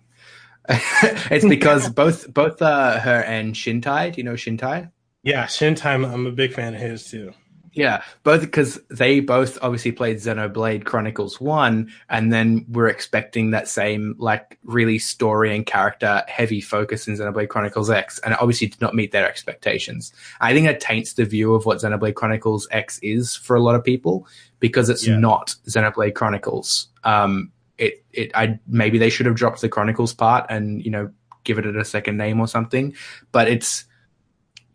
it's 0.68 1.46
because 1.46 1.88
both 2.02 2.32
both 2.32 2.60
uh, 2.60 2.98
her 3.00 3.22
and 3.22 3.54
Shintai. 3.54 4.12
Do 4.12 4.20
you 4.20 4.24
know 4.24 4.34
Shintai? 4.34 4.90
Yeah, 5.22 5.46
Shintai. 5.46 6.12
I'm 6.12 6.26
a 6.26 6.32
big 6.32 6.52
fan 6.52 6.74
of 6.74 6.80
his 6.80 7.08
too. 7.08 7.32
Yeah, 7.76 8.02
both 8.22 8.40
because 8.40 8.80
they 8.88 9.20
both 9.20 9.58
obviously 9.60 9.92
played 9.92 10.16
Xenoblade 10.16 10.86
Chronicles 10.86 11.38
1, 11.42 11.92
and 12.08 12.32
then 12.32 12.64
we're 12.70 12.88
expecting 12.88 13.50
that 13.50 13.68
same, 13.68 14.14
like, 14.18 14.58
really 14.64 14.98
story 14.98 15.54
and 15.54 15.66
character 15.66 16.24
heavy 16.26 16.62
focus 16.62 17.06
in 17.06 17.16
Xenoblade 17.16 17.50
Chronicles 17.50 17.90
X, 17.90 18.18
and 18.20 18.32
it 18.32 18.40
obviously 18.40 18.68
did 18.68 18.80
not 18.80 18.94
meet 18.94 19.12
their 19.12 19.28
expectations. 19.28 20.10
I 20.40 20.54
think 20.54 20.66
that 20.66 20.80
taints 20.80 21.12
the 21.12 21.26
view 21.26 21.54
of 21.54 21.66
what 21.66 21.76
Xenoblade 21.76 22.14
Chronicles 22.14 22.66
X 22.70 22.98
is 23.02 23.36
for 23.36 23.54
a 23.54 23.60
lot 23.60 23.74
of 23.74 23.84
people 23.84 24.26
because 24.58 24.88
it's 24.88 25.06
yeah. 25.06 25.18
not 25.18 25.54
Xenoblade 25.68 26.14
Chronicles. 26.14 26.88
Um, 27.04 27.52
it, 27.76 28.02
it, 28.14 28.30
I 28.34 28.58
maybe 28.66 28.96
they 28.96 29.10
should 29.10 29.26
have 29.26 29.36
dropped 29.36 29.60
the 29.60 29.68
Chronicles 29.68 30.14
part 30.14 30.46
and, 30.48 30.82
you 30.82 30.90
know, 30.90 31.10
give 31.44 31.58
it 31.58 31.66
a 31.66 31.84
second 31.84 32.16
name 32.16 32.40
or 32.40 32.48
something, 32.48 32.94
but 33.32 33.48
it's 33.48 33.84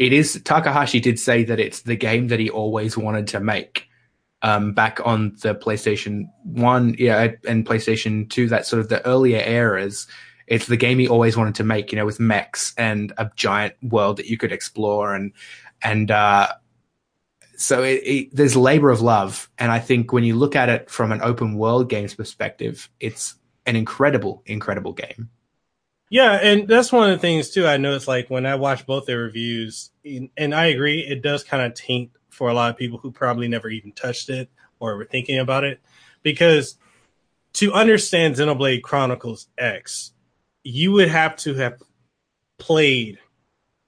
it 0.02 0.14
is 0.14 0.42
Takahashi 0.44 1.00
did 1.00 1.20
say 1.20 1.44
that 1.44 1.60
it's 1.60 1.84
the 1.84 1.96
game 1.96 2.30
that 2.30 2.40
he 2.40 2.50
always 2.50 2.98
wanted 2.98 3.28
to 3.28 3.40
make. 3.40 3.88
Um, 4.42 4.74
back 4.74 5.00
on 5.06 5.36
the 5.44 5.54
PlayStation 5.54 6.24
One, 6.44 6.96
yeah, 6.98 7.34
and 7.48 7.64
PlayStation 7.64 8.28
Two, 8.28 8.48
that 8.48 8.66
sort 8.66 8.80
of 8.80 8.90
the 8.90 9.06
earlier 9.06 9.38
eras, 9.38 10.08
it's 10.48 10.66
the 10.66 10.76
game 10.76 10.98
he 10.98 11.08
always 11.08 11.38
wanted 11.38 11.54
to 11.54 11.64
make. 11.64 11.92
You 11.92 12.00
know, 12.00 12.08
with 12.08 12.20
mechs 12.20 12.74
and 12.76 13.14
a 13.20 13.30
giant 13.36 13.76
world 13.84 14.18
that 14.18 14.26
you 14.26 14.38
could 14.38 14.52
explore, 14.52 15.14
and 15.14 15.32
and 15.84 16.10
uh, 16.10 16.48
so 17.56 17.84
it, 17.84 18.02
it, 18.04 18.36
there's 18.36 18.56
labor 18.56 18.90
of 18.90 19.02
love. 19.02 19.48
And 19.60 19.72
I 19.72 19.78
think 19.78 20.12
when 20.12 20.24
you 20.24 20.36
look 20.36 20.56
at 20.56 20.70
it 20.70 20.90
from 20.90 21.12
an 21.12 21.22
open 21.22 21.60
world 21.60 21.90
games 21.90 22.16
perspective, 22.16 22.90
it's 23.00 23.36
an 23.68 23.76
incredible, 23.76 24.42
incredible 24.48 24.94
game. 24.94 25.30
Yeah, 26.12 26.34
and 26.34 26.68
that's 26.68 26.92
one 26.92 27.10
of 27.10 27.16
the 27.16 27.22
things 27.22 27.52
too. 27.52 27.66
I 27.66 27.78
noticed 27.78 28.06
like 28.06 28.30
when 28.30 28.46
I 28.46 28.56
watch 28.56 28.86
both 28.86 29.06
their 29.06 29.20
reviews, 29.20 29.92
and 30.04 30.54
I 30.54 30.66
agree, 30.66 31.00
it 31.00 31.22
does 31.22 31.46
kind 31.46 31.64
of 31.64 31.74
taint 31.74 32.12
for 32.28 32.50
a 32.50 32.54
lot 32.54 32.70
of 32.70 32.76
people 32.76 32.98
who 32.98 33.12
probably 33.12 33.48
never 33.48 33.70
even 33.70 33.94
touched 33.94 34.30
it 34.30 34.50
or 34.82 34.98
were 34.98 35.06
thinking 35.06 35.40
about 35.40 35.64
it, 35.64 35.80
because 36.22 36.76
to 37.54 37.72
understand 37.72 38.36
Xenoblade 38.36 38.82
Chronicles 38.82 39.48
X, 39.58 40.12
you 40.66 40.92
would 40.92 41.08
have 41.08 41.38
to 41.38 41.54
have 41.54 41.82
played 42.58 43.18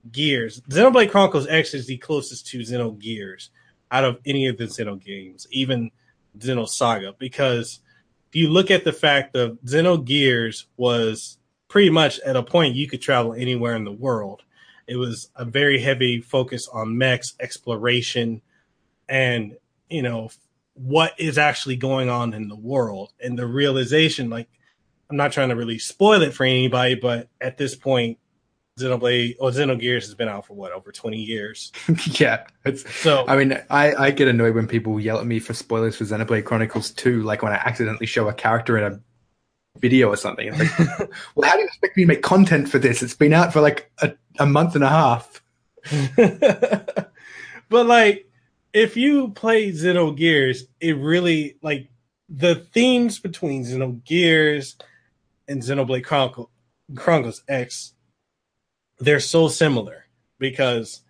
Gears. 0.10 0.62
Xenoblade 0.62 1.12
Chronicles 1.12 1.48
X 1.48 1.74
is 1.74 1.88
the 1.88 1.98
closest 1.98 2.48
to 2.48 2.60
Xenogears 2.60 3.50
out 3.92 4.06
of 4.06 4.20
any 4.26 4.48
of 4.48 4.58
the 4.58 4.64
Xeno 4.64 4.98
games, 4.98 5.46
even 5.52 5.92
Xenosaga, 6.38 7.18
because 7.18 7.82
if 8.30 8.36
you 8.38 8.50
look 8.50 8.72
at 8.72 8.86
the 8.86 8.94
fact 8.94 9.36
of 9.36 9.60
Xenogears 9.66 10.68
was 10.78 11.38
pretty 11.74 11.90
much 11.90 12.20
at 12.20 12.36
a 12.36 12.44
point 12.44 12.76
you 12.76 12.88
could 12.88 13.02
travel 13.02 13.34
anywhere 13.34 13.76
in 13.76 13.84
the 13.84 13.92
world. 13.92 14.44
It 14.86 14.96
was 14.96 15.32
a 15.36 15.44
very 15.44 15.82
heavy 15.82 16.22
focus 16.22 16.70
on 16.72 17.00
mechs, 17.00 17.34
exploration, 17.40 18.44
and 19.10 19.58
you 19.90 20.04
know 20.04 20.30
what 20.76 21.20
is 21.20 21.40
actually 21.40 21.78
going 21.78 22.10
on 22.10 22.36
in 22.36 22.48
the 22.48 22.56
world 22.56 23.12
and 23.20 23.40
the 23.40 23.48
realization. 23.48 24.30
Like, 24.30 24.50
I'm 25.10 25.18
not 25.18 25.32
trying 25.32 25.50
to 25.50 25.56
really 25.56 25.80
spoil 25.80 26.22
it 26.22 26.36
for 26.36 26.44
anybody, 26.44 26.94
but 26.94 27.28
at 27.42 27.58
this 27.58 27.74
point, 27.74 28.20
Xenoblade 28.80 29.38
or 29.40 29.50
Xenogears 29.50 30.04
has 30.04 30.14
been 30.14 30.30
out 30.30 30.46
for 30.46 30.54
what 30.54 30.74
over 30.74 30.92
20 30.92 31.18
years. 31.18 31.72
yeah, 32.20 32.46
so 32.76 33.26
I 33.28 33.36
mean, 33.36 33.60
I 33.72 33.96
I 33.96 34.12
get 34.12 34.28
annoyed 34.28 34.54
when 34.54 34.68
people 34.68 35.00
yell 35.00 35.18
at 35.18 35.26
me 35.26 35.40
for 35.40 35.56
spoilers 35.56 35.96
for 35.96 36.04
Xenoblade 36.04 36.46
Chronicles 36.46 36.92
2, 36.92 37.24
like 37.24 37.42
when 37.42 37.52
I 37.52 37.56
accidentally 37.56 38.06
show 38.06 38.30
a 38.30 38.34
character 38.34 38.78
in 38.78 38.94
a 38.94 39.00
video 39.84 40.08
or 40.08 40.16
something. 40.16 40.48
It's 40.48 40.80
like, 40.80 40.80
well, 41.36 41.50
how 41.50 41.56
do 41.56 41.60
you 41.60 41.68
expect 41.68 41.98
me 41.98 42.04
to 42.04 42.08
make 42.08 42.22
content 42.24 42.70
for 42.70 42.80
this? 42.80 43.04
It's 43.04 43.14
been 43.14 43.34
out 43.34 43.52
for 43.52 43.60
like 43.60 43.92
a, 44.02 44.14
a 44.40 44.46
month 44.46 44.76
and 44.76 44.84
a 44.84 44.88
half. 44.88 45.44
but 47.70 47.86
like, 47.86 48.32
if 48.72 48.96
you 48.96 49.32
play 49.32 49.74
Xenogears, 49.74 50.62
it 50.80 50.98
really 50.98 51.58
like 51.62 51.90
the 52.30 52.56
themes 52.56 53.20
between 53.20 53.66
Zeno 53.66 53.92
Gears 54.06 54.78
and 55.50 55.62
Xenoblade 55.62 56.06
Chronicle, 56.06 56.50
Chronicles 56.96 57.44
X, 57.50 57.94
they're 59.00 59.20
so 59.20 59.50
similar 59.50 60.06
because 60.40 61.02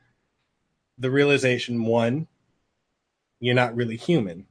the 0.98 1.12
realization 1.12 1.86
one, 1.86 2.28
you're 3.40 3.54
not 3.54 3.76
really 3.76 3.98
human. 3.98 4.48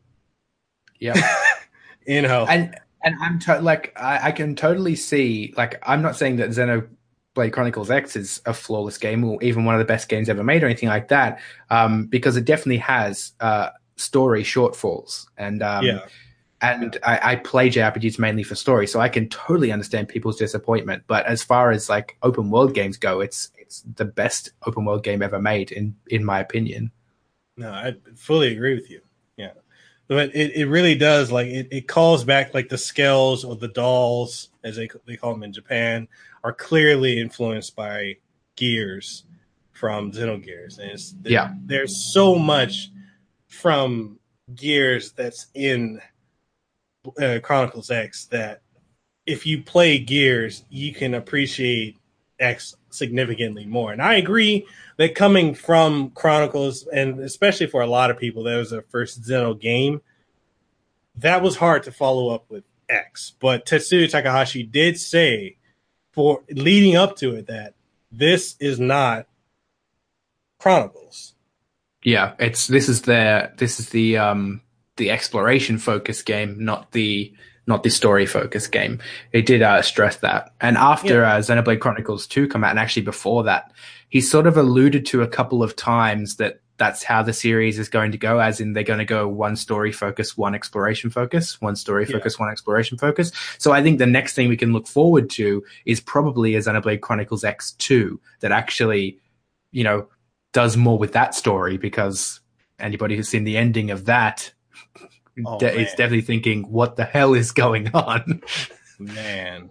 Yeah. 1.00 1.20
you 2.06 2.22
know. 2.22 2.46
And 2.48 2.76
and 3.02 3.16
I'm 3.20 3.38
to- 3.40 3.60
like, 3.60 3.92
I, 3.96 4.28
I, 4.28 4.32
can 4.32 4.54
totally 4.54 4.96
see. 4.96 5.52
Like, 5.56 5.82
I'm 5.82 6.02
not 6.02 6.16
saying 6.16 6.36
that 6.36 6.50
Xenoblade 6.50 7.52
Chronicles 7.52 7.90
X 7.90 8.16
is 8.16 8.40
a 8.46 8.54
flawless 8.54 8.98
game 8.98 9.24
or 9.24 9.42
even 9.42 9.64
one 9.64 9.74
of 9.74 9.78
the 9.78 9.84
best 9.84 10.08
games 10.08 10.28
ever 10.28 10.44
made 10.44 10.62
or 10.62 10.66
anything 10.66 10.88
like 10.88 11.08
that, 11.08 11.40
um, 11.70 12.06
because 12.06 12.36
it 12.36 12.44
definitely 12.44 12.78
has 12.78 13.32
uh, 13.40 13.70
story 13.96 14.42
shortfalls. 14.42 15.26
And 15.36 15.62
um, 15.62 15.84
yeah. 15.84 16.06
And 16.64 16.96
I, 17.02 17.32
I 17.32 17.36
play 17.36 17.70
JRPGs 17.70 18.20
mainly 18.20 18.44
for 18.44 18.54
story, 18.54 18.86
so 18.86 19.00
I 19.00 19.08
can 19.08 19.28
totally 19.30 19.72
understand 19.72 20.08
people's 20.08 20.36
disappointment. 20.36 21.02
But 21.08 21.26
as 21.26 21.42
far 21.42 21.72
as 21.72 21.88
like 21.88 22.16
open 22.22 22.50
world 22.50 22.72
games 22.72 22.96
go, 22.96 23.20
it's 23.20 23.50
it's 23.58 23.82
the 23.96 24.04
best 24.04 24.52
open 24.64 24.84
world 24.84 25.02
game 25.02 25.22
ever 25.22 25.40
made, 25.40 25.72
in 25.72 25.96
in 26.06 26.24
my 26.24 26.38
opinion. 26.38 26.92
No, 27.56 27.68
I 27.68 27.96
fully 28.14 28.52
agree 28.52 28.76
with 28.76 28.88
you 28.88 29.00
but 30.12 30.34
it, 30.34 30.54
it 30.54 30.66
really 30.66 30.94
does 30.94 31.30
like 31.30 31.48
it, 31.48 31.68
it 31.70 31.88
calls 31.88 32.24
back 32.24 32.54
like 32.54 32.68
the 32.68 32.78
scales 32.78 33.44
or 33.44 33.56
the 33.56 33.68
dolls 33.68 34.50
as 34.64 34.76
they, 34.76 34.88
they 35.06 35.16
call 35.16 35.32
them 35.32 35.42
in 35.42 35.52
japan 35.52 36.08
are 36.44 36.52
clearly 36.52 37.20
influenced 37.20 37.74
by 37.76 38.16
gears 38.56 39.24
from 39.72 40.12
xenogears 40.12 40.78
and 40.78 40.90
it's, 40.90 41.14
yeah. 41.24 41.52
there's 41.64 42.12
so 42.12 42.34
much 42.34 42.90
from 43.48 44.18
gears 44.54 45.12
that's 45.12 45.46
in 45.54 46.00
uh, 47.20 47.38
chronicles 47.42 47.90
x 47.90 48.26
that 48.26 48.62
if 49.26 49.46
you 49.46 49.62
play 49.62 49.98
gears 49.98 50.64
you 50.68 50.92
can 50.94 51.14
appreciate 51.14 51.96
x 52.38 52.74
significantly 52.94 53.66
more 53.66 53.92
and 53.92 54.02
i 54.02 54.14
agree 54.14 54.66
that 54.96 55.14
coming 55.14 55.54
from 55.54 56.10
Chronicles, 56.10 56.86
and 56.86 57.20
especially 57.20 57.66
for 57.66 57.80
a 57.80 57.86
lot 57.86 58.10
of 58.10 58.18
people, 58.18 58.44
that 58.44 58.56
was 58.56 58.70
their 58.70 58.82
first 58.82 59.22
Xeno 59.22 59.58
game. 59.58 60.00
That 61.16 61.42
was 61.42 61.56
hard 61.56 61.82
to 61.84 61.92
follow 61.92 62.28
up 62.28 62.44
with 62.48 62.64
X. 62.88 63.32
But 63.40 63.66
Tetsuya 63.66 64.10
Takahashi 64.10 64.62
did 64.62 64.98
say 64.98 65.56
for 66.12 66.42
leading 66.50 66.96
up 66.96 67.16
to 67.16 67.34
it 67.34 67.46
that 67.46 67.74
this 68.10 68.56
is 68.60 68.78
not 68.78 69.26
Chronicles. 70.58 71.34
Yeah, 72.04 72.34
it's 72.38 72.66
this 72.66 72.88
is 72.88 73.02
the 73.02 73.52
this 73.56 73.80
is 73.80 73.88
the 73.88 74.18
um 74.18 74.60
the 74.96 75.10
exploration 75.10 75.78
focus 75.78 76.22
game, 76.22 76.64
not 76.64 76.92
the 76.92 77.32
not 77.66 77.82
this 77.82 77.96
story 77.96 78.26
focused 78.26 78.72
game. 78.72 78.98
It 79.32 79.46
did 79.46 79.62
uh, 79.62 79.82
stress 79.82 80.16
that. 80.16 80.52
And 80.60 80.76
after 80.76 81.20
yeah. 81.20 81.34
uh, 81.34 81.40
Xenoblade 81.40 81.80
Chronicles 81.80 82.26
2 82.26 82.48
come 82.48 82.64
out, 82.64 82.70
and 82.70 82.78
actually 82.78 83.02
before 83.02 83.44
that, 83.44 83.72
he 84.08 84.20
sort 84.20 84.46
of 84.46 84.56
alluded 84.56 85.06
to 85.06 85.22
a 85.22 85.28
couple 85.28 85.62
of 85.62 85.76
times 85.76 86.36
that 86.36 86.60
that's 86.76 87.04
how 87.04 87.22
the 87.22 87.32
series 87.32 87.78
is 87.78 87.88
going 87.88 88.10
to 88.10 88.18
go, 88.18 88.40
as 88.40 88.60
in 88.60 88.72
they're 88.72 88.82
going 88.82 88.98
to 88.98 89.04
go 89.04 89.28
one 89.28 89.54
story 89.54 89.92
focus, 89.92 90.36
one 90.36 90.54
exploration 90.54 91.10
focus, 91.10 91.60
one 91.60 91.76
story 91.76 92.04
focus, 92.04 92.34
yeah. 92.36 92.44
one 92.44 92.50
exploration 92.50 92.98
focus. 92.98 93.30
So 93.58 93.70
I 93.70 93.82
think 93.82 93.98
the 93.98 94.06
next 94.06 94.34
thing 94.34 94.48
we 94.48 94.56
can 94.56 94.72
look 94.72 94.88
forward 94.88 95.30
to 95.30 95.62
is 95.86 96.00
probably 96.00 96.56
a 96.56 96.58
Xenoblade 96.58 97.00
Chronicles 97.00 97.44
X2 97.44 98.18
that 98.40 98.50
actually, 98.50 99.18
you 99.70 99.84
know, 99.84 100.08
does 100.52 100.76
more 100.76 100.98
with 100.98 101.12
that 101.12 101.34
story 101.34 101.76
because 101.76 102.40
anybody 102.80 103.16
who's 103.16 103.28
seen 103.28 103.44
the 103.44 103.56
ending 103.56 103.90
of 103.90 104.06
that 104.06 104.52
oh, 105.44 105.58
de- 105.58 105.80
is 105.80 105.90
definitely 105.90 106.22
thinking, 106.22 106.70
what 106.70 106.96
the 106.96 107.04
hell 107.04 107.34
is 107.34 107.52
going 107.52 107.90
on? 107.94 108.42
man. 108.98 109.70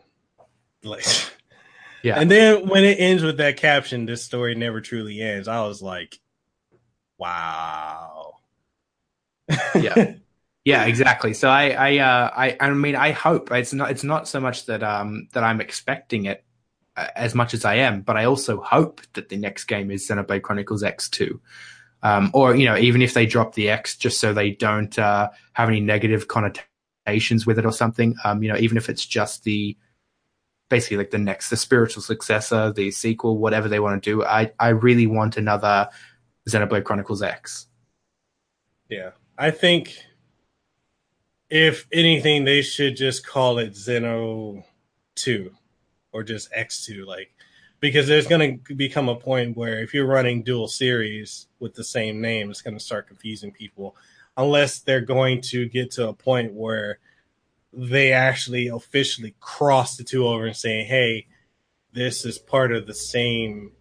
Like, 0.84 1.06
yeah. 2.04 2.20
And 2.20 2.30
then 2.30 2.68
when 2.68 2.84
it 2.84 3.00
ends 3.00 3.24
with 3.24 3.38
that 3.38 3.58
caption, 3.58 4.06
this 4.06 4.24
story 4.24 4.56
never 4.56 4.82
truly 4.82 5.22
ends, 5.22 5.48
I 5.48 5.62
was 5.62 5.82
like, 5.82 6.20
Wow. 7.18 8.34
yeah. 9.76 10.16
Yeah, 10.64 10.86
exactly. 10.86 11.34
So 11.34 11.50
I, 11.50 11.70
I, 11.70 11.98
uh, 11.98 12.32
I, 12.36 12.58
I 12.60 12.70
mean, 12.70 12.96
I 12.96 13.14
hope 13.14 13.52
it's 13.52 13.74
not, 13.74 13.90
it's 13.90 14.04
not 14.04 14.28
so 14.28 14.40
much 14.40 14.68
that, 14.68 14.84
um, 14.84 15.28
that 15.34 15.44
I'm 15.44 15.60
expecting 15.60 16.26
it 16.26 16.46
uh, 16.96 17.08
as 17.16 17.34
much 17.34 17.56
as 17.56 17.66
I 17.66 17.78
am, 17.78 18.02
but 18.02 18.16
I 18.16 18.26
also 18.26 18.62
hope 18.62 19.02
that 19.14 19.28
the 19.30 19.38
next 19.38 19.64
game 19.64 19.90
is 19.90 20.08
Xenoblade 20.08 20.44
Chronicles 20.44 20.84
X2. 20.84 21.40
Um, 22.04 22.32
or, 22.34 22.56
you 22.56 22.66
know, 22.66 22.78
even 22.78 23.02
if 23.02 23.14
they 23.14 23.26
drop 23.26 23.54
the 23.54 23.70
X 23.70 23.96
just 23.96 24.20
so 24.20 24.34
they 24.34 24.52
don't, 24.52 24.98
uh, 24.98 25.30
have 25.54 25.70
any 25.70 25.80
negative 25.80 26.28
connotations 26.28 27.46
with 27.46 27.60
it 27.60 27.66
or 27.66 27.72
something, 27.72 28.16
um, 28.24 28.42
you 28.42 28.50
know, 28.52 28.58
even 28.58 28.78
if 28.78 28.90
it's 28.90 29.06
just 29.06 29.44
the, 29.44 29.78
basically 30.70 30.98
like 30.98 31.12
the 31.12 31.18
next, 31.18 31.50
the 31.50 31.58
spiritual 31.58 32.02
successor, 32.02 32.72
the 32.72 32.90
sequel, 32.92 33.38
whatever 33.38 33.68
they 33.68 33.80
want 33.80 34.02
to 34.02 34.10
do, 34.10 34.24
I, 34.24 34.52
I 34.60 34.70
really 34.70 35.06
want 35.06 35.38
another 35.38 35.90
Xenoblade 36.50 36.86
Chronicles 36.86 37.22
X. 37.22 37.68
Yeah, 38.90 39.12
I 39.38 39.52
think 39.52 39.96
if 41.50 41.88
anything, 41.94 42.46
they 42.46 42.62
should 42.62 42.96
just 42.96 43.26
call 43.26 43.60
it 43.60 43.74
Xeno 43.74 44.64
Two 45.16 45.52
or 46.12 46.24
just 46.24 46.50
X 46.54 46.86
Two, 46.86 47.06
like 47.06 47.32
because 47.82 48.08
there's 48.08 48.28
going 48.28 48.62
to 48.68 48.76
become 48.76 49.10
a 49.10 49.16
point 49.16 49.58
where 49.58 49.82
if 49.84 49.94
you're 49.94 50.06
running 50.06 50.44
dual 50.44 50.70
series 50.70 51.48
with 51.60 51.74
the 51.74 51.84
same 51.84 52.22
name, 52.22 52.50
it's 52.50 52.62
going 52.62 52.78
to 52.78 52.84
start 52.84 53.08
confusing 53.08 53.52
people 53.52 53.98
unless 54.38 54.80
they're 54.80 55.02
going 55.02 55.42
to 55.42 55.68
get 55.68 55.92
to 55.92 56.08
a 56.08 56.14
point 56.14 56.54
where 56.54 57.00
they 57.74 58.14
actually 58.14 58.68
officially 58.68 59.36
cross 59.40 59.98
the 59.98 60.04
two 60.04 60.28
over 60.28 60.46
and 60.46 60.56
saying, 60.56 60.86
"Hey, 60.86 61.28
this 61.92 62.24
is 62.24 62.38
part 62.38 62.72
of 62.72 62.86
the 62.86 62.94
same 62.94 63.72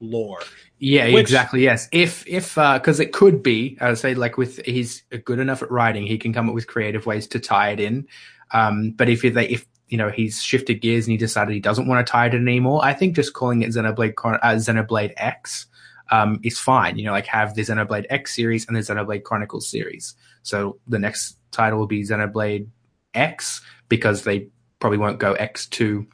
lore." 0.00 0.40
Yeah, 0.78 1.06
Which, 1.06 1.20
exactly. 1.20 1.62
Yes, 1.62 1.88
if 1.92 2.26
if 2.26 2.54
because 2.54 3.00
uh, 3.00 3.02
it 3.02 3.12
could 3.12 3.42
be, 3.42 3.76
I 3.80 3.88
would 3.88 3.98
say, 3.98 4.14
like 4.14 4.38
with 4.38 4.64
he's 4.64 5.02
good 5.24 5.38
enough 5.38 5.62
at 5.62 5.70
writing, 5.70 6.06
he 6.06 6.18
can 6.18 6.32
come 6.32 6.48
up 6.48 6.54
with 6.54 6.66
creative 6.66 7.06
ways 7.06 7.26
to 7.28 7.40
tie 7.40 7.70
it 7.70 7.80
in. 7.80 8.06
Um, 8.52 8.92
but 8.92 9.08
if 9.08 9.22
they 9.22 9.48
if 9.48 9.66
you 9.88 9.98
know 9.98 10.10
he's 10.10 10.42
shifted 10.42 10.80
gears 10.80 11.06
and 11.06 11.12
he 11.12 11.18
decided 11.18 11.54
he 11.54 11.60
doesn't 11.60 11.86
want 11.86 12.04
to 12.06 12.10
tie 12.10 12.26
it 12.26 12.34
anymore, 12.34 12.80
I 12.84 12.92
think 12.92 13.16
just 13.16 13.32
calling 13.32 13.62
it 13.62 13.70
Xenoblade 13.70 14.14
uh, 14.24 14.54
Xenoblade 14.54 15.12
X 15.16 15.66
um, 16.10 16.40
is 16.42 16.58
fine. 16.58 16.98
You 16.98 17.06
know, 17.06 17.12
like 17.12 17.26
have 17.26 17.54
the 17.54 17.62
Xenoblade 17.62 18.06
X 18.10 18.34
series 18.34 18.66
and 18.66 18.76
the 18.76 18.80
Xenoblade 18.80 19.24
Chronicles 19.24 19.68
series. 19.68 20.14
So 20.42 20.78
the 20.86 20.98
next 20.98 21.38
title 21.50 21.78
will 21.78 21.86
be 21.86 22.02
Xenoblade 22.02 22.68
X 23.14 23.60
because 23.88 24.22
they 24.22 24.48
probably 24.80 24.98
won't 24.98 25.18
go 25.18 25.34
X 25.34 25.66
two. 25.66 26.06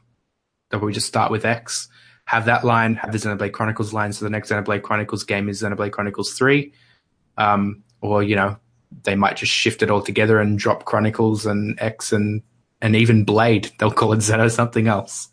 They'll 0.70 0.80
probably 0.80 0.94
just 0.94 1.08
start 1.08 1.30
with 1.30 1.44
X 1.44 1.88
have 2.30 2.44
that 2.44 2.62
line, 2.62 2.94
have 2.94 3.10
the 3.10 3.18
Xenoblade 3.18 3.50
Chronicles 3.50 3.92
line. 3.92 4.12
So 4.12 4.24
the 4.24 4.30
next 4.30 4.50
Xenoblade 4.50 4.82
Chronicles 4.82 5.24
game 5.24 5.48
is 5.48 5.60
Xenoblade 5.60 5.90
Chronicles 5.90 6.32
3. 6.34 6.72
Um, 7.36 7.82
or, 8.02 8.22
you 8.22 8.36
know, 8.36 8.56
they 9.02 9.16
might 9.16 9.36
just 9.36 9.50
shift 9.50 9.82
it 9.82 9.90
all 9.90 10.00
together 10.00 10.38
and 10.38 10.56
drop 10.56 10.84
Chronicles 10.84 11.44
and 11.44 11.76
X 11.80 12.12
and, 12.12 12.40
and 12.80 12.96
even 12.96 13.24
Blade. 13.24 13.70
They'll 13.78 13.90
call 13.90 14.12
it 14.12 14.18
Xeno 14.18 14.50
something 14.50 14.88
else. 14.88 15.28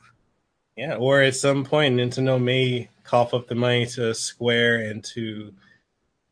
Yeah, 0.76 0.96
or 0.96 1.22
at 1.22 1.36
some 1.36 1.66
point, 1.66 1.96
Nintendo 1.96 2.42
may 2.42 2.90
cough 3.04 3.34
up 3.34 3.48
the 3.48 3.56
money 3.56 3.86
to 3.88 4.14
Square 4.14 4.90
and 4.90 5.04
to 5.06 5.54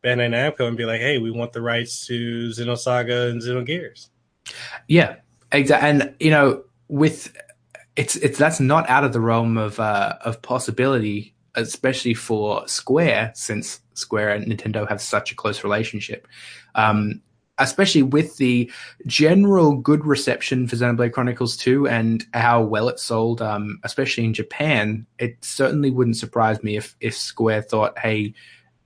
Bandai 0.03 0.29
Namco 0.29 0.67
and 0.67 0.77
be 0.77 0.85
like, 0.85 1.01
hey, 1.01 1.17
we 1.17 1.31
want 1.31 1.53
the 1.53 1.61
rights 1.61 2.05
to 2.07 2.49
Xenosaga 2.49 3.31
and 3.31 3.41
Xenogears. 3.41 4.09
Yeah, 4.87 5.15
exactly. 5.51 5.89
And, 5.89 6.15
you 6.19 6.29
know, 6.29 6.63
with 6.87 7.35
it's 7.95 8.15
it's 8.17 8.37
that's 8.37 8.59
not 8.59 8.87
out 8.89 9.03
of 9.03 9.13
the 9.13 9.19
realm 9.19 9.57
of 9.57 9.79
uh, 9.79 10.15
of 10.21 10.41
possibility, 10.41 11.33
especially 11.55 12.13
for 12.13 12.67
Square, 12.67 13.31
since 13.33 13.79
Square 13.93 14.29
and 14.31 14.45
Nintendo 14.45 14.87
have 14.87 15.01
such 15.01 15.31
a 15.31 15.35
close 15.35 15.63
relationship. 15.63 16.27
Um, 16.75 17.21
especially 17.57 18.03
with 18.03 18.37
the 18.37 18.71
general 19.05 19.75
good 19.75 20.05
reception 20.05 20.67
for 20.67 20.75
Xenoblade 20.75 21.13
Chronicles 21.13 21.55
2 21.57 21.87
and 21.87 22.25
how 22.33 22.61
well 22.61 22.89
it 22.89 22.99
sold, 22.99 23.41
um, 23.41 23.79
especially 23.83 24.25
in 24.25 24.33
Japan, 24.33 25.05
it 25.19 25.37
certainly 25.43 25.89
wouldn't 25.89 26.17
surprise 26.17 26.61
me 26.63 26.75
if, 26.75 26.95
if 26.99 27.15
Square 27.15 27.63
thought, 27.63 27.97
hey, 27.97 28.33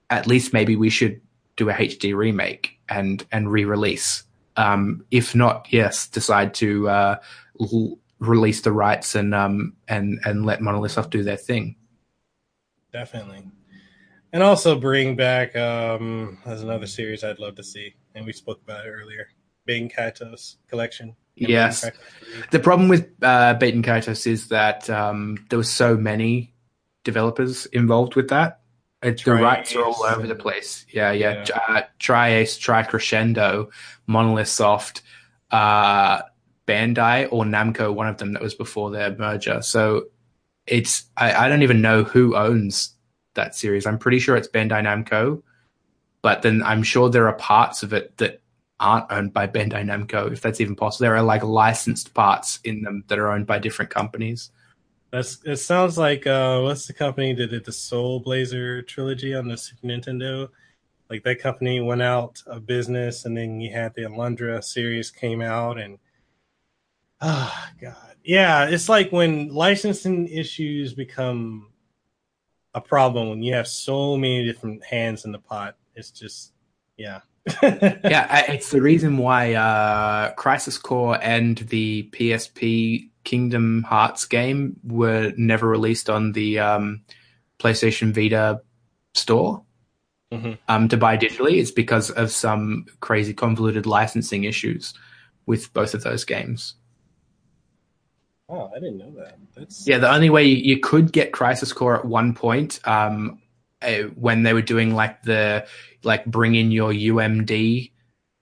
at 0.09 0.27
least 0.27 0.53
maybe 0.53 0.75
we 0.75 0.89
should 0.89 1.19
do 1.55 1.69
a 1.69 1.73
HD 1.73 2.15
remake 2.15 2.79
and, 2.89 3.25
and 3.31 3.51
re-release. 3.51 4.23
Um, 4.55 5.03
if 5.11 5.33
not, 5.33 5.67
yes, 5.71 6.07
decide 6.07 6.53
to, 6.55 6.89
uh, 6.89 7.15
l- 7.59 7.97
release 8.19 8.61
the 8.61 8.71
rights 8.71 9.15
and 9.15 9.33
um 9.33 9.73
and 9.87 10.19
and 10.25 10.45
let 10.45 10.61
Monolith 10.61 11.09
do 11.09 11.23
their 11.23 11.37
thing. 11.37 11.75
Definitely, 12.91 13.43
and 14.33 14.43
also 14.43 14.77
bring 14.79 15.15
back 15.15 15.55
um 15.55 16.37
as 16.45 16.61
another 16.61 16.87
series 16.87 17.23
I'd 17.23 17.39
love 17.39 17.55
to 17.55 17.63
see, 17.63 17.95
and 18.15 18.25
we 18.25 18.33
spoke 18.33 18.61
about 18.61 18.85
it 18.85 18.89
earlier. 18.89 19.27
Baten 19.67 19.91
Kaitos 19.93 20.55
collection. 20.67 21.15
Yes, 21.35 21.85
the 22.51 22.59
problem 22.59 22.89
with 22.89 23.07
uh, 23.21 23.55
Baten 23.55 23.83
Kaitos 23.83 24.27
is 24.27 24.49
that 24.49 24.89
um, 24.89 25.37
there 25.49 25.59
were 25.59 25.63
so 25.63 25.95
many 25.95 26.53
developers 27.03 27.65
involved 27.67 28.15
with 28.15 28.29
that. 28.29 28.59
It, 29.01 29.23
the 29.23 29.35
rights 29.35 29.73
are 29.75 29.85
all 29.85 30.03
over 30.03 30.27
the 30.27 30.35
place. 30.35 30.85
Yeah, 30.91 31.11
yeah. 31.11 31.45
yeah. 31.47 31.59
Uh, 31.69 31.81
Tri-Ace, 31.99 32.57
Tri 32.57 32.83
Crescendo, 32.83 33.69
Monolith 34.07 34.49
Soft, 34.49 35.03
uh, 35.51 36.23
Bandai 36.67 37.29
or 37.31 37.45
Namco, 37.45 37.93
one 37.93 38.07
of 38.07 38.17
them 38.17 38.33
that 38.33 38.41
was 38.41 38.53
before 38.53 38.91
their 38.91 39.15
merger. 39.15 39.61
So 39.61 40.07
it's 40.67 41.05
I, 41.15 41.33
I 41.45 41.49
don't 41.49 41.63
even 41.63 41.81
know 41.81 42.03
who 42.03 42.35
owns 42.35 42.93
that 43.35 43.55
series. 43.55 43.85
I'm 43.85 43.97
pretty 43.97 44.19
sure 44.19 44.35
it's 44.35 44.49
Bandai 44.49 44.83
Namco, 44.83 45.41
but 46.21 46.41
then 46.41 46.61
I'm 46.63 46.83
sure 46.83 47.09
there 47.09 47.27
are 47.27 47.33
parts 47.33 47.83
of 47.83 47.93
it 47.93 48.17
that 48.17 48.41
aren't 48.79 49.11
owned 49.11 49.33
by 49.33 49.47
Bandai 49.47 49.83
Namco, 49.83 50.31
if 50.31 50.41
that's 50.41 50.61
even 50.61 50.75
possible. 50.75 51.05
There 51.05 51.15
are 51.15 51.23
like 51.23 51.43
licensed 51.43 52.13
parts 52.13 52.59
in 52.63 52.81
them 52.81 53.03
that 53.07 53.19
are 53.19 53.31
owned 53.31 53.47
by 53.47 53.59
different 53.59 53.91
companies. 53.91 54.51
That's 55.11 55.39
it 55.43 55.57
sounds 55.57 55.97
like 55.97 56.27
uh 56.27 56.61
what's 56.61 56.85
the 56.85 56.93
company 56.93 57.33
that 57.33 57.47
did 57.47 57.65
the 57.65 57.71
Soul 57.71 58.19
Blazer 58.19 58.81
trilogy 58.83 59.33
on 59.33 59.47
the 59.47 59.57
Super 59.57 59.87
Nintendo? 59.87 60.49
Like 61.09 61.23
that 61.23 61.41
company 61.41 61.81
went 61.81 62.03
out 62.03 62.43
of 62.45 62.67
business 62.67 63.25
and 63.25 63.35
then 63.35 63.59
you 63.59 63.73
had 63.73 63.95
the 63.95 64.03
Alundra 64.03 64.63
series 64.63 65.09
came 65.09 65.41
out 65.41 65.79
and 65.79 65.97
Oh 67.21 67.65
God, 67.81 68.15
yeah. 68.23 68.67
It's 68.69 68.87
like 68.87 69.11
when 69.11 69.49
licensing 69.49 70.27
issues 70.27 70.93
become 70.93 71.71
a 72.73 72.79
problem 72.79 73.29
when 73.29 73.41
you 73.41 73.55
have 73.55 73.67
so 73.67 74.15
many 74.15 74.45
different 74.45 74.83
hands 74.85 75.25
in 75.25 75.31
the 75.31 75.39
pot. 75.39 75.75
It's 75.99 76.11
just, 76.11 76.53
yeah. 76.97 77.19
yeah, 77.63 78.51
it's 78.51 78.71
the 78.71 78.81
reason 78.81 79.17
why 79.17 79.53
uh, 79.53 80.31
Crisis 80.33 80.77
Core 80.77 81.19
and 81.21 81.57
the 81.57 82.09
PSP 82.11 83.09
Kingdom 83.23 83.83
Hearts 83.83 84.25
game 84.25 84.79
were 84.83 85.33
never 85.37 85.67
released 85.67 86.09
on 86.09 86.31
the 86.31 86.59
um, 86.59 87.01
PlayStation 87.59 88.13
Vita 88.13 88.61
store 89.13 89.63
mm-hmm. 90.31 90.53
um, 90.67 90.87
to 90.87 90.97
buy 90.97 91.17
digitally. 91.17 91.59
It's 91.59 91.71
because 91.71 92.09
of 92.11 92.31
some 92.31 92.85
crazy 92.99 93.33
convoluted 93.33 93.85
licensing 93.85 94.43
issues 94.43 94.93
with 95.45 95.73
both 95.73 95.93
of 95.93 96.03
those 96.03 96.23
games. 96.25 96.75
Oh, 98.47 98.71
I 98.75 98.79
didn't 98.79 98.97
know 98.97 99.11
that. 99.17 99.37
That's 99.55 99.87
yeah. 99.87 99.99
The 99.99 100.11
only 100.11 100.29
way 100.29 100.45
you 100.45 100.79
could 100.79 101.11
get 101.11 101.33
Crisis 101.33 101.71
Core 101.71 101.97
at 101.97 102.05
one 102.05 102.33
point, 102.33 102.79
um, 102.85 103.39
uh, 103.81 104.03
when 104.15 104.43
they 104.43 104.53
were 104.53 104.61
doing 104.61 104.93
like 104.93 105.23
the 105.23 105.65
like 106.03 106.25
bring 106.25 106.55
in 106.55 106.71
your 106.71 106.91
UMD 106.91 107.91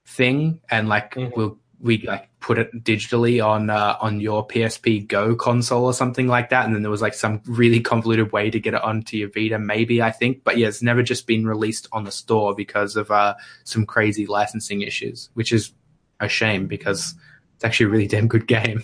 thing, 0.06 0.62
and 0.70 0.90
like 0.90 1.16
mm-hmm. 1.16 1.32
we'll 1.36 1.58
we 1.80 2.00
like 2.00 2.30
put 2.40 2.58
it 2.58 2.84
digitally 2.84 3.44
on 3.46 3.70
uh, 3.70 3.98
on 4.02 4.20
your 4.20 4.48
PSP 4.48 5.08
Go 5.08 5.36
console 5.36 5.86
or 5.86 5.94
something 5.94 6.28
like 6.28 6.50
that, 6.50 6.66
and 6.66 6.74
then 6.74 6.82
there 6.82 6.92
was 6.92 7.02
like 7.02 7.14
some 7.14 7.42
really 7.46 7.80
convoluted 7.92 8.32
way 8.32 8.50
to 8.50 8.60
get 8.60 8.74
it 8.74 8.84
onto 8.84 9.18
your 9.18 9.30
Vita, 9.30 9.60
maybe 9.60 10.02
I 10.02 10.12
think, 10.12 10.44
but 10.44 10.58
yeah, 10.58 10.68
it's 10.68 10.82
never 10.82 11.04
just 11.04 11.28
been 11.28 11.46
released 11.46 11.88
on 11.92 12.04
the 12.04 12.12
store 12.12 12.56
because 12.56 12.96
of 12.96 13.12
uh, 13.12 13.36
some 13.64 13.86
crazy 13.86 14.26
licensing 14.26 14.82
issues, 14.82 15.30
which 15.34 15.52
is 15.52 15.74
a 16.20 16.28
shame 16.28 16.68
because 16.68 17.16
it's 17.56 17.64
actually 17.64 17.88
a 17.88 17.90
really 17.90 18.08
damn 18.16 18.28
good 18.28 18.48
game. 18.48 18.84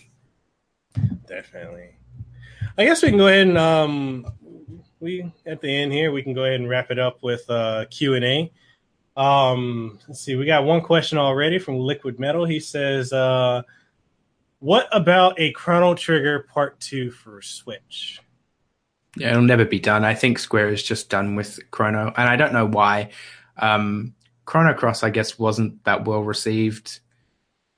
Definitely. 1.27 1.90
I 2.77 2.85
guess 2.85 3.03
we 3.03 3.09
can 3.09 3.17
go 3.17 3.27
ahead 3.27 3.48
and 3.48 3.57
um, 3.57 4.25
we 5.03 5.32
at 5.45 5.61
the 5.61 5.67
end 5.67 5.91
here 5.91 6.11
we 6.11 6.23
can 6.23 6.33
go 6.33 6.45
ahead 6.45 6.59
and 6.59 6.69
wrap 6.69 6.90
it 6.90 6.98
up 6.98 7.22
with 7.22 7.48
uh, 7.49 7.85
Q 7.91 8.15
and 8.15 8.25
A. 8.25 8.51
Um, 9.15 9.99
let's 10.07 10.22
see, 10.22 10.35
we 10.35 10.45
got 10.45 10.64
one 10.64 10.82
question 10.82 11.19
already 11.19 11.59
from 11.59 11.77
Liquid 11.77 12.19
Metal. 12.19 12.45
He 12.45 12.59
says, 12.59 13.14
uh, 13.14 13.61
"What 14.59 14.88
about 14.91 15.40
a 15.40 15.51
Chrono 15.51 15.93
Trigger 15.93 16.48
Part 16.51 16.80
Two 16.80 17.11
for 17.11 17.41
Switch?" 17.41 18.19
Yeah, 19.15 19.32
it'll 19.32 19.43
never 19.43 19.65
be 19.65 19.80
done. 19.80 20.03
I 20.03 20.15
think 20.15 20.40
Square 20.40 20.69
is 20.69 20.82
just 20.82 21.09
done 21.09 21.35
with 21.35 21.59
Chrono, 21.69 22.11
and 22.17 22.27
I 22.27 22.35
don't 22.35 22.53
know 22.53 22.65
why. 22.65 23.11
Um, 23.57 24.15
Chrono 24.45 24.73
Cross, 24.73 25.03
I 25.03 25.11
guess, 25.11 25.38
wasn't 25.38 25.83
that 25.83 26.06
well 26.06 26.23
received, 26.23 27.01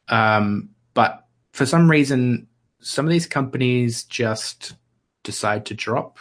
um, 0.08 0.70
but 0.94 1.26
for 1.52 1.66
some 1.66 1.92
reason, 1.92 2.48
some 2.80 3.06
of 3.06 3.12
these 3.12 3.28
companies 3.28 4.06
just 4.06 4.76
decide 5.24 5.66
to 5.66 5.74
drop 5.74 6.20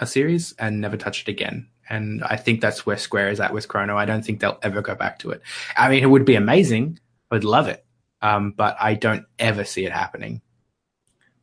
a 0.00 0.06
series 0.06 0.54
and 0.58 0.80
never 0.80 0.96
touch 0.96 1.22
it 1.22 1.28
again. 1.28 1.68
And 1.88 2.24
I 2.24 2.36
think 2.36 2.60
that's 2.60 2.86
where 2.86 2.96
Square 2.96 3.30
is 3.30 3.40
at 3.40 3.52
with 3.52 3.68
Chrono. 3.68 3.96
I 3.96 4.06
don't 4.06 4.24
think 4.24 4.40
they'll 4.40 4.58
ever 4.62 4.80
go 4.80 4.94
back 4.94 5.18
to 5.20 5.30
it. 5.30 5.42
I 5.76 5.90
mean, 5.90 6.02
it 6.02 6.06
would 6.06 6.24
be 6.24 6.34
amazing. 6.34 6.98
I 7.30 7.34
would 7.36 7.44
love 7.44 7.68
it. 7.68 7.84
Um, 8.22 8.52
but 8.52 8.76
I 8.80 8.94
don't 8.94 9.26
ever 9.38 9.64
see 9.64 9.84
it 9.84 9.92
happening. 9.92 10.40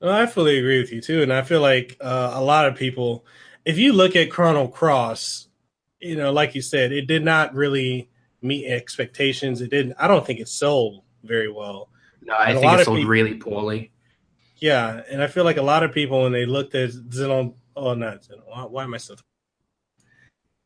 Well, 0.02 0.12
I 0.12 0.26
fully 0.26 0.58
agree 0.58 0.80
with 0.80 0.92
you 0.92 1.00
too. 1.00 1.22
And 1.22 1.32
I 1.32 1.44
feel 1.44 1.62
like 1.62 1.96
uh, 2.02 2.32
a 2.34 2.42
lot 2.42 2.66
of 2.66 2.76
people, 2.76 3.24
if 3.66 3.78
you 3.78 3.94
look 3.94 4.16
at 4.16 4.32
Chrono 4.32 4.68
Cross, 4.68 5.48
you 6.00 6.16
know, 6.16 6.32
like 6.32 6.56
you 6.56 6.64
said, 6.64 6.92
it 6.92 7.06
did 7.06 7.24
not 7.24 7.54
really 7.54 8.10
meet 8.42 8.66
expectations. 8.66 9.62
It 9.62 9.70
didn't, 9.70 9.94
I 10.00 10.08
don't 10.08 10.26
think 10.26 10.40
it 10.40 10.48
sold 10.48 11.04
very 11.24 11.52
well. 11.52 11.90
No, 12.24 12.34
I 12.36 12.56
think 12.56 12.80
it 12.80 12.86
sold 12.86 12.98
people, 12.98 13.12
really 13.12 13.36
poorly. 13.36 13.92
Yeah. 14.58 15.04
And 15.12 15.22
I 15.22 15.28
feel 15.28 15.44
like 15.44 15.58
a 15.58 15.62
lot 15.62 15.84
of 15.84 15.94
people, 15.94 16.24
when 16.24 16.32
they 16.32 16.48
looked 16.48 16.74
at 16.74 16.90
Xenon, 16.90 17.54
oh, 17.76 17.94
not 17.94 18.28
why, 18.48 18.64
why 18.64 18.84
am 18.84 18.94
I 18.94 18.98
still 18.98 19.18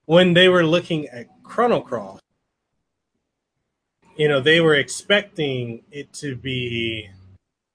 when 0.06 0.34
they 0.34 0.50
were 0.50 0.66
looking 0.66 1.08
at 1.08 1.27
Chrono 1.43 1.82
Cross, 1.82 2.19
you 4.16 4.27
know, 4.27 4.40
they 4.40 4.61
were 4.61 4.75
expecting 4.75 5.84
it 5.92 6.14
to 6.14 6.35
be 6.35 7.09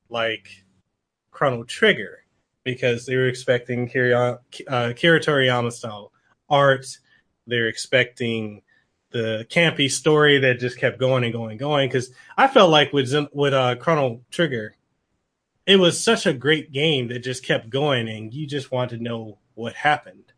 like 0.09 0.65
Chrono 1.31 1.65
Trigger 1.65 2.25
because 2.65 3.07
they 3.07 3.17
were 3.17 3.29
expecting 3.29 3.89
Kira, 3.89 4.39
uh, 4.69 4.93
Kira 4.95 5.21
Toriyama 5.21 5.73
style 5.73 6.13
art. 6.49 6.87
They're 7.47 7.69
expecting 7.69 8.63
the 9.11 9.47
campy 9.51 9.91
story 9.91 10.39
that 10.39 10.61
just 10.61 10.79
kept 10.79 10.99
going 10.99 11.25
and 11.25 11.33
going 11.33 11.51
and 11.51 11.61
going. 11.61 11.89
Because 11.89 12.11
I 12.37 12.49
felt 12.49 12.71
like 12.71 12.93
with 12.93 13.13
with 13.33 13.53
uh, 13.53 13.75
Chrono 13.77 14.21
Trigger, 14.31 14.77
it 15.71 15.77
was 15.77 16.03
such 16.03 16.27
a 16.27 16.33
great 16.33 16.73
game 16.73 17.07
that 17.09 17.21
just 17.21 17.45
kept 17.45 17.71
going, 17.71 18.09
and 18.09 18.35
you 18.35 18.45
just 18.45 18.73
want 18.73 18.91
to 18.91 18.97
know 18.97 19.39
what 19.55 19.73
happened. 19.75 20.33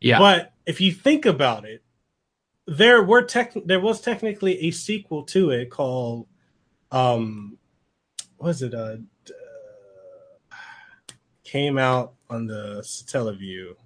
Yeah. 0.00 0.18
But 0.18 0.54
if 0.66 0.80
you 0.80 0.90
think 0.90 1.24
about 1.24 1.64
it, 1.64 1.84
there 2.66 3.00
were 3.04 3.22
tech 3.22 3.52
there 3.64 3.78
was 3.78 4.00
technically 4.00 4.58
a 4.62 4.72
sequel 4.72 5.22
to 5.22 5.50
it 5.50 5.70
called 5.70 6.26
um 6.90 7.58
was 8.38 8.60
it 8.60 8.74
uh, 8.74 8.96
uh 9.30 10.56
came 11.44 11.78
out 11.78 12.14
on 12.28 12.48
the 12.48 12.82
Satellaview. 12.84 13.76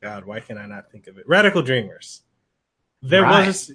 God, 0.00 0.24
why 0.24 0.40
can 0.40 0.56
I 0.56 0.64
not 0.64 0.90
think 0.90 1.08
of 1.08 1.18
it? 1.18 1.28
Radical 1.28 1.60
Dreamers. 1.60 2.22
There 3.02 3.20
right. 3.20 3.48
was 3.48 3.70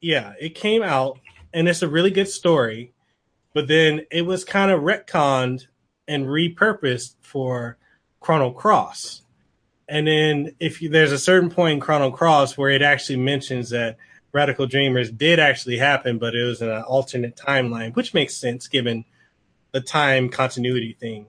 yeah, 0.00 0.32
it 0.40 0.54
came 0.54 0.82
out 0.82 1.18
and 1.52 1.68
it's 1.68 1.82
a 1.82 1.88
really 1.88 2.10
good 2.10 2.28
story, 2.28 2.94
but 3.52 3.68
then 3.68 4.06
it 4.10 4.22
was 4.22 4.42
kind 4.42 4.70
of 4.70 4.80
retconned 4.80 5.66
and 6.08 6.26
repurposed 6.26 7.14
for 7.20 7.78
Chrono 8.20 8.50
Cross. 8.50 9.22
And 9.88 10.06
then 10.06 10.54
if 10.58 10.80
you, 10.80 10.88
there's 10.88 11.12
a 11.12 11.18
certain 11.18 11.50
point 11.50 11.74
in 11.74 11.80
Chrono 11.80 12.10
Cross 12.10 12.56
where 12.56 12.70
it 12.70 12.82
actually 12.82 13.16
mentions 13.16 13.70
that 13.70 13.98
Radical 14.32 14.66
Dreamers 14.66 15.10
did 15.10 15.38
actually 15.38 15.76
happen, 15.76 16.18
but 16.18 16.34
it 16.34 16.44
was 16.44 16.62
in 16.62 16.70
an 16.70 16.82
alternate 16.82 17.36
timeline, 17.36 17.94
which 17.94 18.14
makes 18.14 18.36
sense 18.36 18.68
given 18.68 19.04
the 19.72 19.80
time 19.80 20.28
continuity 20.28 20.96
thing. 20.98 21.26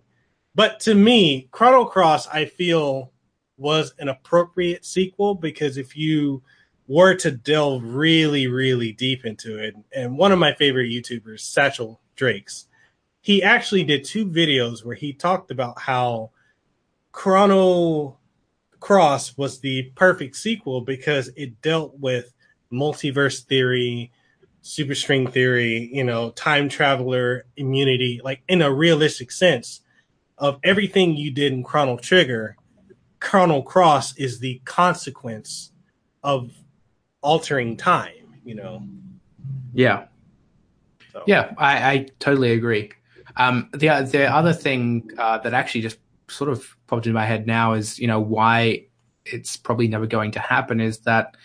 But 0.56 0.80
to 0.82 0.94
me, 0.94 1.48
Chrono 1.52 1.86
Cross, 1.86 2.28
I 2.28 2.46
feel, 2.46 3.12
was 3.58 3.94
an 4.00 4.08
appropriate 4.08 4.86
sequel 4.86 5.36
because 5.36 5.78
if 5.78 5.98
you 5.98 6.44
were 6.88 7.16
to 7.16 7.32
delve 7.32 7.84
really, 7.84 8.48
really 8.48 8.92
deep 8.92 9.26
into 9.26 9.58
it, 9.58 9.76
and 9.94 10.18
one 10.18 10.32
of 10.32 10.40
my 10.40 10.54
favorite 10.54 10.90
YouTubers, 10.90 11.42
Satchel 11.42 12.00
Drakes, 12.16 12.68
he 13.24 13.42
actually 13.42 13.86
did 13.86 14.04
two 14.04 14.26
videos 14.26 14.84
where 14.84 14.98
he 14.98 15.14
talked 15.14 15.50
about 15.50 15.80
how 15.80 16.30
Chrono 17.14 18.18
Cross 18.82 19.38
was 19.38 19.62
the 19.62 19.84
perfect 19.96 20.36
sequel 20.36 20.82
because 20.82 21.30
it 21.38 21.62
dealt 21.62 21.98
with 21.98 22.34
multiverse 22.70 23.42
theory, 23.46 24.12
superstring 24.62 25.32
theory, 25.32 25.90
you 25.94 26.04
know, 26.04 26.32
time 26.32 26.68
traveler 26.68 27.46
immunity, 27.56 28.20
like 28.26 28.44
in 28.50 28.62
a 28.62 28.70
realistic 28.70 29.32
sense 29.32 29.80
of 30.38 30.60
everything 30.62 31.16
you 31.16 31.32
did 31.32 31.54
in 31.54 31.64
Chrono 31.64 31.96
Trigger. 31.96 32.58
Chrono 33.22 33.62
Cross 33.62 34.18
is 34.18 34.40
the 34.40 34.62
consequence 34.66 35.72
of 36.24 36.52
altering 37.22 37.78
time, 37.78 38.36
you 38.44 38.56
know. 38.56 38.86
Yeah. 39.74 40.08
So. 41.14 41.24
Yeah, 41.26 41.54
I, 41.58 41.90
I 41.90 42.08
totally 42.20 42.52
agree. 42.52 42.92
Um, 43.38 43.70
the 43.72 43.88
the 44.10 44.32
other 44.32 44.54
thing 44.54 45.10
uh, 45.18 45.40
that 45.40 45.54
actually 45.54 45.82
just 45.82 45.98
sort 46.30 46.50
of 46.50 46.76
popped 46.88 47.06
into 47.06 47.14
my 47.14 47.26
head 47.26 47.48
now 47.48 47.74
is 47.74 48.00
you 48.00 48.08
know 48.08 48.20
why 48.20 48.86
it's 49.26 49.58
probably 49.58 49.88
never 49.88 50.06
going 50.06 50.32
to 50.32 50.40
happen 50.40 50.80
is 50.80 51.00
that 51.00 51.36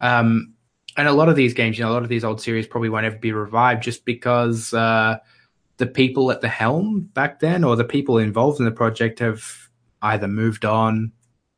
um 0.00 0.54
and 0.96 1.08
a 1.08 1.12
lot 1.12 1.28
of 1.28 1.36
these 1.36 1.54
games 1.54 1.78
you 1.78 1.84
know 1.84 1.90
a 1.90 1.92
lot 1.94 2.02
of 2.02 2.08
these 2.08 2.24
old 2.24 2.40
series 2.40 2.66
probably 2.66 2.88
won't 2.88 3.06
ever 3.06 3.18
be 3.18 3.32
revived 3.32 3.82
just 3.82 4.04
because 4.04 4.72
uh 4.74 5.16
the 5.76 5.86
people 5.86 6.30
at 6.30 6.40
the 6.40 6.48
helm 6.48 7.00
back 7.14 7.40
then 7.40 7.64
or 7.64 7.76
the 7.76 7.84
people 7.84 8.18
involved 8.18 8.58
in 8.58 8.64
the 8.64 8.70
project 8.70 9.18
have 9.18 9.44
either 10.02 10.28
moved 10.28 10.64
on 10.64 11.12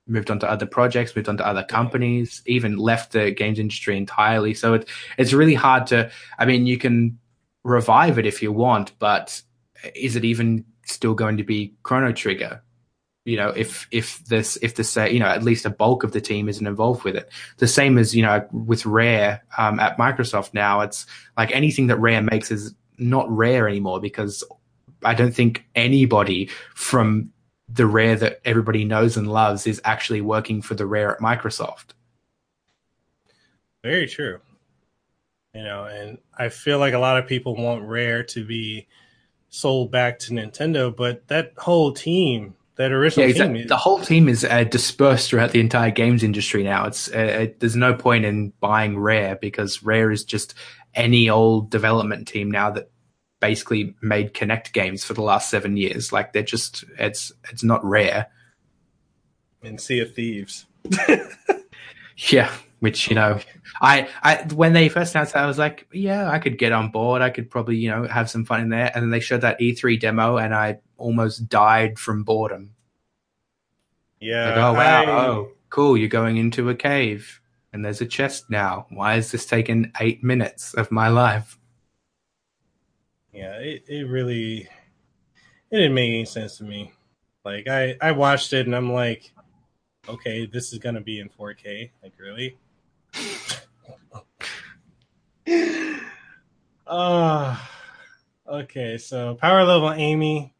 moved 0.06 0.30
on 0.30 0.38
to 0.38 0.50
other 0.50 0.66
projects 0.66 1.14
moved 1.14 1.28
on 1.28 1.36
to 1.36 1.46
other 1.46 1.64
companies 1.64 2.42
even 2.46 2.76
left 2.76 3.12
the 3.12 3.30
games 3.30 3.58
industry 3.60 3.96
entirely. 3.96 4.52
So 4.52 4.74
it, 4.74 4.88
it's 5.16 5.32
really 5.32 5.54
hard 5.54 5.86
to 5.88 6.10
i 6.38 6.44
mean 6.44 6.66
you 6.66 6.78
can 6.78 7.18
revive 7.64 8.18
it 8.18 8.26
if 8.26 8.42
you 8.42 8.52
want 8.52 8.92
but 8.98 9.40
is 9.94 10.16
it 10.16 10.24
even 10.24 10.64
still 10.86 11.14
going 11.14 11.36
to 11.36 11.44
be 11.44 11.74
Chrono 11.82 12.12
Trigger. 12.12 12.62
You 13.24 13.36
know, 13.36 13.50
if 13.50 13.86
if 13.92 14.24
this 14.24 14.58
if 14.62 14.74
the 14.74 14.82
say 14.82 15.12
you 15.12 15.20
know 15.20 15.26
at 15.26 15.44
least 15.44 15.64
a 15.64 15.70
bulk 15.70 16.02
of 16.02 16.10
the 16.10 16.20
team 16.20 16.48
isn't 16.48 16.66
involved 16.66 17.04
with 17.04 17.14
it, 17.14 17.30
the 17.58 17.68
same 17.68 17.96
as 17.96 18.16
you 18.16 18.22
know 18.22 18.44
with 18.50 18.84
Rare 18.84 19.44
um, 19.56 19.78
at 19.78 19.96
Microsoft 19.96 20.54
now, 20.54 20.80
it's 20.80 21.06
like 21.36 21.52
anything 21.52 21.86
that 21.86 22.00
Rare 22.00 22.20
makes 22.20 22.50
is 22.50 22.74
not 22.98 23.30
Rare 23.30 23.68
anymore 23.68 24.00
because 24.00 24.42
I 25.04 25.14
don't 25.14 25.34
think 25.34 25.64
anybody 25.76 26.46
from 26.74 27.32
the 27.68 27.86
Rare 27.86 28.16
that 28.16 28.40
everybody 28.44 28.84
knows 28.84 29.16
and 29.16 29.30
loves 29.30 29.68
is 29.68 29.80
actually 29.84 30.20
working 30.20 30.60
for 30.60 30.74
the 30.74 30.86
Rare 30.86 31.12
at 31.12 31.20
Microsoft. 31.20 31.94
Very 33.84 34.08
true. 34.08 34.40
You 35.54 35.62
know, 35.62 35.84
and 35.84 36.18
I 36.36 36.48
feel 36.48 36.78
like 36.80 36.94
a 36.94 36.98
lot 36.98 37.18
of 37.18 37.28
people 37.28 37.54
want 37.54 37.86
Rare 37.86 38.24
to 38.24 38.44
be 38.44 38.88
sold 39.52 39.90
back 39.90 40.18
to 40.18 40.32
Nintendo, 40.32 40.94
but 40.94 41.28
that 41.28 41.52
whole 41.58 41.92
team, 41.92 42.54
that 42.76 42.90
original 42.90 43.28
yeah, 43.28 43.44
team, 43.44 43.56
is- 43.56 43.68
the 43.68 43.76
whole 43.76 44.00
team 44.00 44.28
is 44.28 44.44
uh, 44.44 44.64
dispersed 44.64 45.28
throughout 45.28 45.52
the 45.52 45.60
entire 45.60 45.90
games 45.90 46.22
industry 46.22 46.64
now. 46.64 46.86
It's 46.86 47.08
uh, 47.08 47.18
it, 47.42 47.60
there's 47.60 47.76
no 47.76 47.94
point 47.94 48.24
in 48.24 48.52
buying 48.60 48.98
Rare 48.98 49.36
because 49.36 49.82
Rare 49.82 50.10
is 50.10 50.24
just 50.24 50.54
any 50.94 51.28
old 51.28 51.70
development 51.70 52.26
team 52.26 52.50
now 52.50 52.70
that 52.70 52.90
basically 53.40 53.94
made 54.00 54.32
Kinect 54.32 54.72
games 54.72 55.04
for 55.04 55.12
the 55.14 55.22
last 55.22 55.50
seven 55.50 55.76
years. 55.76 56.12
Like 56.12 56.32
they're 56.32 56.42
just 56.42 56.84
it's 56.98 57.30
it's 57.50 57.62
not 57.62 57.84
Rare. 57.84 58.28
And 59.62 59.80
Sea 59.80 60.00
of 60.00 60.14
Thieves. 60.14 60.66
yeah, 62.16 62.50
which 62.82 63.08
you 63.08 63.14
know 63.14 63.38
I, 63.80 64.08
I 64.24 64.42
when 64.54 64.72
they 64.72 64.88
first 64.88 65.14
announced 65.14 65.34
that, 65.34 65.44
I 65.44 65.46
was 65.46 65.56
like, 65.56 65.86
yeah, 65.92 66.28
I 66.28 66.40
could 66.40 66.58
get 66.58 66.72
on 66.72 66.90
board. 66.90 67.22
I 67.22 67.30
could 67.30 67.48
probably 67.48 67.76
you 67.76 67.88
know 67.88 68.08
have 68.08 68.28
some 68.28 68.44
fun 68.44 68.60
in 68.60 68.70
there. 68.70 68.90
And 68.92 69.04
then 69.04 69.10
they 69.10 69.20
showed 69.20 69.42
that 69.42 69.60
E3 69.60 70.00
demo, 70.00 70.36
and 70.36 70.52
I 70.52 70.80
almost 70.96 71.48
died 71.48 71.96
from 71.96 72.24
boredom. 72.24 72.74
Yeah. 74.18 74.48
Like, 74.48 74.56
oh 74.56 74.72
wow! 74.74 75.02
I... 75.02 75.26
Oh, 75.26 75.52
cool. 75.70 75.96
You're 75.96 76.08
going 76.08 76.38
into 76.38 76.68
a 76.70 76.74
cave, 76.74 77.40
and 77.72 77.84
there's 77.84 78.00
a 78.00 78.06
chest 78.06 78.50
now. 78.50 78.86
Why 78.90 79.14
is 79.14 79.30
this 79.30 79.46
taking 79.46 79.92
eight 80.00 80.24
minutes 80.24 80.74
of 80.74 80.90
my 80.90 81.06
life? 81.06 81.56
Yeah, 83.32 83.58
it, 83.58 83.84
it 83.86 84.08
really 84.08 84.68
it 85.70 85.76
didn't 85.76 85.94
make 85.94 86.08
any 86.08 86.24
sense 86.24 86.58
to 86.58 86.64
me. 86.64 86.92
Like 87.44 87.68
I 87.68 87.96
I 88.00 88.10
watched 88.10 88.52
it 88.52 88.66
and 88.66 88.74
I'm 88.74 88.92
like, 88.92 89.32
okay, 90.08 90.46
this 90.46 90.72
is 90.72 90.80
gonna 90.80 91.00
be 91.00 91.20
in 91.20 91.28
4K. 91.28 91.92
Like 92.02 92.14
really? 92.18 92.58
Uh, 96.86 97.58
Okay, 98.52 98.98
so 98.98 99.34
power 99.36 99.64
level 99.64 99.92
Amy 99.92 100.52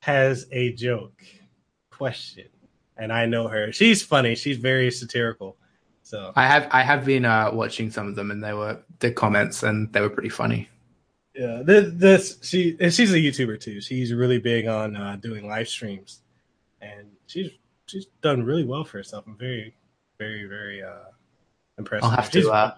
has 0.00 0.46
a 0.50 0.72
joke 0.72 1.22
question, 1.90 2.48
and 2.96 3.12
I 3.12 3.26
know 3.26 3.46
her. 3.46 3.70
She's 3.70 4.02
funny. 4.02 4.34
She's 4.34 4.56
very 4.56 4.90
satirical. 4.90 5.56
So 6.02 6.32
I 6.34 6.48
have 6.48 6.66
I 6.72 6.82
have 6.82 7.04
been 7.04 7.24
uh, 7.24 7.50
watching 7.52 7.92
some 7.92 8.08
of 8.08 8.16
them, 8.16 8.32
and 8.32 8.42
they 8.42 8.52
were 8.52 8.82
the 8.98 9.12
comments, 9.12 9.62
and 9.62 9.92
they 9.92 10.00
were 10.00 10.10
pretty 10.10 10.28
funny. 10.28 10.68
Yeah, 11.36 11.62
this, 11.64 11.92
this 11.94 12.38
she 12.42 12.76
and 12.80 12.92
she's 12.92 13.12
a 13.12 13.18
YouTuber 13.18 13.60
too. 13.60 13.80
She's 13.80 14.12
really 14.12 14.38
big 14.40 14.66
on 14.66 14.96
uh, 14.96 15.16
doing 15.20 15.46
live 15.46 15.68
streams, 15.68 16.22
and 16.80 17.12
she's 17.28 17.52
she's 17.86 18.06
done 18.22 18.42
really 18.42 18.64
well 18.64 18.82
for 18.82 18.96
herself. 18.96 19.24
I'm 19.28 19.38
very, 19.38 19.76
very, 20.18 20.46
very 20.46 20.82
uh, 20.82 21.12
impressed. 21.78 22.04
I'll 22.04 22.10
have 22.10 22.30
to 22.30 22.50
uh, 22.50 22.74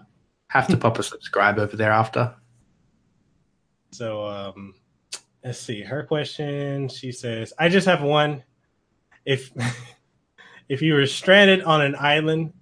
have 0.47 0.67
to 0.67 0.77
pop 0.77 0.99
a 0.99 1.03
subscribe 1.03 1.59
over 1.59 1.75
there 1.75 1.91
after. 1.91 2.33
So 3.91 4.25
um, 4.25 4.75
let's 5.43 5.59
see. 5.59 5.81
Her 5.81 6.03
question. 6.03 6.89
She 6.89 7.11
says, 7.11 7.53
"I 7.57 7.69
just 7.69 7.87
have 7.87 8.01
one. 8.01 8.43
If 9.25 9.51
if 10.69 10.81
you 10.81 10.93
were 10.93 11.05
stranded 11.05 11.63
on 11.63 11.81
an 11.81 11.95
island, 11.95 12.53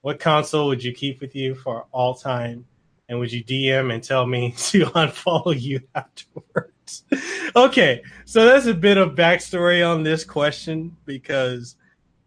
what 0.00 0.18
console 0.18 0.68
would 0.68 0.82
you 0.82 0.92
keep 0.92 1.20
with 1.20 1.34
you 1.34 1.54
for 1.54 1.86
all 1.92 2.14
time? 2.14 2.66
And 3.08 3.18
would 3.18 3.32
you 3.32 3.42
DM 3.42 3.92
and 3.92 4.02
tell 4.02 4.26
me 4.26 4.52
to 4.56 4.86
unfollow 4.86 5.58
you 5.58 5.80
afterwards?" 5.94 6.70
okay, 7.56 8.02
so 8.24 8.44
that's 8.44 8.66
a 8.66 8.74
bit 8.74 8.98
of 8.98 9.14
backstory 9.14 9.88
on 9.88 10.02
this 10.02 10.24
question 10.24 10.96
because 11.04 11.76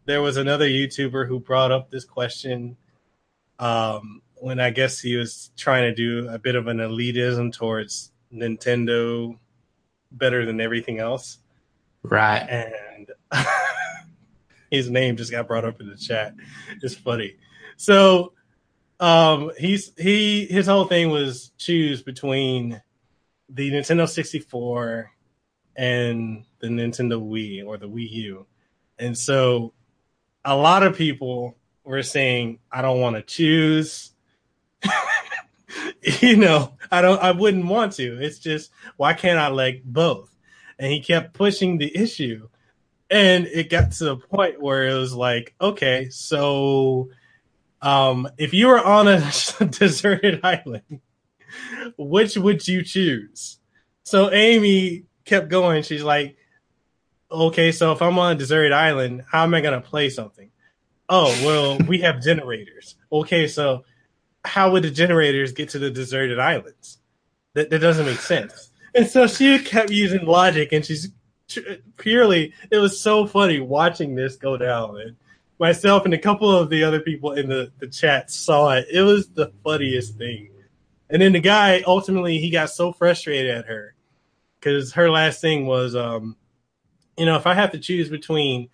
there 0.06 0.22
was 0.22 0.38
another 0.38 0.68
YouTuber 0.68 1.28
who 1.28 1.40
brought 1.40 1.72
up 1.72 1.90
this 1.90 2.06
question 2.06 2.78
um, 3.60 4.22
when 4.36 4.60
I 4.60 4.72
guess 4.72 5.00
he 5.00 5.16
was 5.16 5.52
trying 5.56 5.84
to 5.84 5.96
do 5.96 6.28
a 6.30 6.38
bit 6.38 6.56
of 6.56 6.68
an 6.68 6.78
elitism 6.78 7.54
towards 7.54 8.12
Nintendo 8.34 9.38
better 10.12 10.46
than 10.46 10.60
everything 10.60 11.00
else. 11.00 11.40
Right. 12.04 12.40
And 12.40 13.12
his 14.72 14.90
name 14.90 15.18
just 15.18 15.32
got 15.32 15.48
brought 15.48 15.66
up 15.66 15.80
in 15.80 15.90
the 15.90 15.96
chat. 15.96 16.36
It's 16.82 16.96
funny. 16.96 17.36
So 17.78 18.34
um 19.00 19.52
he's 19.58 19.92
he 19.98 20.46
his 20.46 20.68
whole 20.68 20.86
thing 20.86 21.10
was 21.10 21.52
choose 21.58 22.02
between 22.04 22.82
the 23.50 23.72
Nintendo 23.72 24.08
64 24.08 25.12
and 25.76 26.46
the 26.60 26.68
Nintendo 26.68 27.22
Wii 27.22 27.66
or 27.66 27.78
the 27.78 27.90
Wii 27.90 28.10
U. 28.12 28.46
And 29.00 29.18
so 29.18 29.74
a 30.46 30.56
lot 30.56 30.84
of 30.84 30.96
people 30.96 31.58
were 31.84 32.04
saying 32.04 32.60
I 32.72 32.82
don't 32.82 33.02
want 33.02 33.16
to 33.16 33.22
choose 33.22 34.14
you 36.22 36.38
know, 36.38 36.76
I 36.92 37.02
don't 37.02 37.22
I 37.22 37.32
wouldn't 37.32 37.66
want 37.66 37.94
to. 37.94 38.22
It's 38.22 38.40
just 38.40 38.72
why 38.98 39.14
can't 39.14 39.40
I 39.40 39.48
like 39.48 39.84
both? 39.84 40.36
And 40.80 40.92
he 40.92 41.02
kept 41.02 41.34
pushing 41.34 41.78
the 41.78 41.96
issue. 41.96 42.50
And 43.10 43.46
it 43.48 43.70
got 43.70 43.92
to 43.94 44.06
the 44.06 44.18
point 44.18 44.62
where 44.62 44.88
it 44.88 44.94
was 44.94 45.14
like, 45.14 45.54
okay, 45.62 46.10
so 46.10 47.10
um 47.82 48.28
if 48.38 48.54
you 48.54 48.68
were 48.68 48.84
on 48.84 49.08
a 49.08 49.20
deserted 49.70 50.42
island, 50.44 51.02
which 51.98 52.38
would 52.38 52.68
you 52.68 52.84
choose? 52.84 53.60
So 54.04 54.32
Amy 54.32 55.06
kept 55.26 55.50
going. 55.50 55.84
She's 55.84 56.04
like, 56.04 56.38
okay, 57.32 57.72
so 57.72 57.92
if 57.92 58.02
I'm 58.02 58.20
on 58.20 58.34
a 58.34 58.36
deserted 58.36 58.74
island, 58.74 59.24
how 59.30 59.44
am 59.44 59.54
I 59.54 59.62
going 59.62 59.82
to 59.82 59.88
play 59.88 60.10
something? 60.10 60.52
Oh, 61.10 61.28
well, 61.46 61.78
we 61.88 62.00
have 62.00 62.22
generators. 62.22 62.96
Okay, 63.12 63.48
so 63.48 63.86
how 64.46 64.72
would 64.72 64.84
the 64.84 64.92
generators 64.92 65.52
get 65.52 65.70
to 65.70 65.80
the 65.80 65.92
deserted 65.92 66.40
islands? 66.40 67.00
That, 67.54 67.70
that 67.70 67.80
doesn't 67.80 68.06
make 68.06 68.20
sense. 68.20 68.70
And 68.96 69.08
so 69.08 69.28
she 69.28 69.60
kept 69.60 69.90
using 69.90 70.26
logic, 70.26 70.72
and 70.72 70.86
she's 70.86 71.10
purely. 71.98 72.54
It 72.72 72.78
was 72.78 73.00
so 73.00 73.26
funny 73.26 73.60
watching 73.60 74.16
this 74.16 74.36
go 74.36 74.58
down. 74.58 75.00
And 75.00 75.16
myself 75.60 76.06
and 76.06 76.14
a 76.14 76.18
couple 76.18 76.52
of 76.52 76.70
the 76.70 76.84
other 76.84 77.00
people 77.00 77.34
in 77.34 77.50
the, 77.50 77.72
the 77.80 77.88
chat 77.88 78.32
saw 78.32 78.72
it. 78.72 78.88
It 78.92 79.02
was 79.02 79.30
the 79.30 79.52
funniest 79.64 80.18
thing. 80.18 80.50
And 81.10 81.22
then 81.22 81.34
the 81.34 81.40
guy 81.40 81.84
ultimately 81.86 82.40
he 82.40 82.50
got 82.50 82.70
so 82.70 82.92
frustrated 82.92 83.52
at 83.52 83.66
her 83.68 83.94
because 84.60 84.94
her 84.94 85.10
last 85.10 85.42
thing 85.42 85.66
was, 85.66 85.96
um, 85.96 86.36
you 87.18 87.26
know, 87.26 87.36
if 87.36 87.46
I 87.46 87.54
have 87.54 87.72
to 87.72 87.80
choose 87.80 88.10
between 88.10 88.70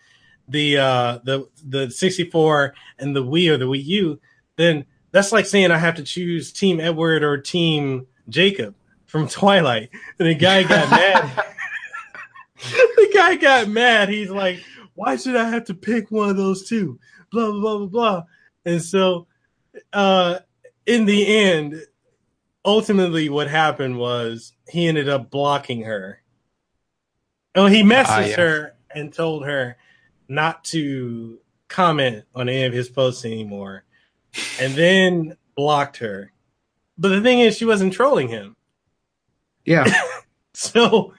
the 0.50 0.78
uh, 0.78 1.20
the 1.24 1.48
the 1.66 1.92
64 1.92 2.74
and 2.98 3.16
the 3.16 3.24
Wii 3.24 3.50
or 3.52 3.58
the 3.58 3.66
Wii 3.66 3.84
U, 3.86 4.20
then 4.56 4.86
that's 5.12 5.32
like 5.32 5.46
saying 5.46 5.72
I 5.72 5.78
have 5.78 5.96
to 5.96 6.04
choose 6.04 6.52
Team 6.52 6.80
Edward 6.80 7.24
or 7.24 7.38
Team 7.38 8.08
Jacob 8.28 8.76
from 9.06 9.28
Twilight. 9.30 9.90
And 10.20 10.28
the 10.28 10.36
guy 10.36 10.64
got 10.64 10.90
mad. 10.92 11.44
the 12.64 13.12
guy 13.14 13.36
got 13.36 13.70
mad. 13.70 14.10
He's 14.10 14.30
like, 14.30 14.60
why 14.96 15.16
should 15.16 15.36
I 15.36 15.50
have 15.50 15.66
to 15.66 15.74
pick 15.74 16.12
one 16.12 16.30
of 16.30 16.38
those 16.38 16.68
two? 16.68 17.00
Blah 17.32 17.52
blah 17.52 17.62
blah 17.62 17.78
blah 17.78 17.88
blah. 17.88 18.24
And 18.66 18.82
so, 18.82 19.28
uh, 19.94 20.40
in 20.86 21.06
the 21.06 21.26
end, 21.38 21.82
ultimately, 22.66 23.30
what 23.30 23.48
happened 23.50 23.98
was 23.98 24.54
he 24.68 24.88
ended 24.88 25.08
up 25.08 25.30
blocking 25.32 25.84
her. 25.84 26.22
Oh, 27.56 27.66
he 27.68 27.82
messaged 27.84 28.06
Ah, 28.08 28.20
yes. 28.20 28.36
her 28.36 28.76
and 28.94 29.14
told 29.14 29.46
her 29.46 29.78
not 30.30 30.64
to 30.66 31.40
comment 31.68 32.24
on 32.34 32.48
any 32.48 32.64
of 32.64 32.74
his 32.74 32.88
posts 32.90 33.26
anymore, 33.26 33.84
and 34.62 34.74
then 34.76 35.36
blocked 35.56 35.98
her. 35.98 36.32
But 36.98 37.10
the 37.10 37.22
thing 37.22 37.40
is, 37.40 37.58
she 37.58 37.66
wasn't 37.66 37.94
trolling 37.94 38.30
him. 38.30 38.56
Yeah. 39.66 39.92
So 40.56 41.14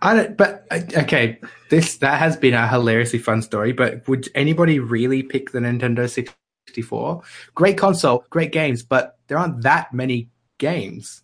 I 0.00 0.14
don't, 0.14 0.36
but 0.36 0.64
okay, 0.70 1.38
this 1.68 1.98
that 1.98 2.18
has 2.18 2.38
been 2.38 2.54
a 2.54 2.66
hilariously 2.66 3.18
fun 3.18 3.42
story. 3.42 3.72
But 3.72 4.08
would 4.08 4.30
anybody 4.34 4.78
really 4.78 5.22
pick 5.22 5.50
the 5.50 5.58
Nintendo 5.58 6.08
64? 6.08 7.22
Great 7.54 7.76
console, 7.76 8.24
great 8.30 8.50
games, 8.52 8.82
but 8.82 9.18
there 9.26 9.36
aren't 9.36 9.62
that 9.64 9.92
many 9.92 10.30
games. 10.56 11.22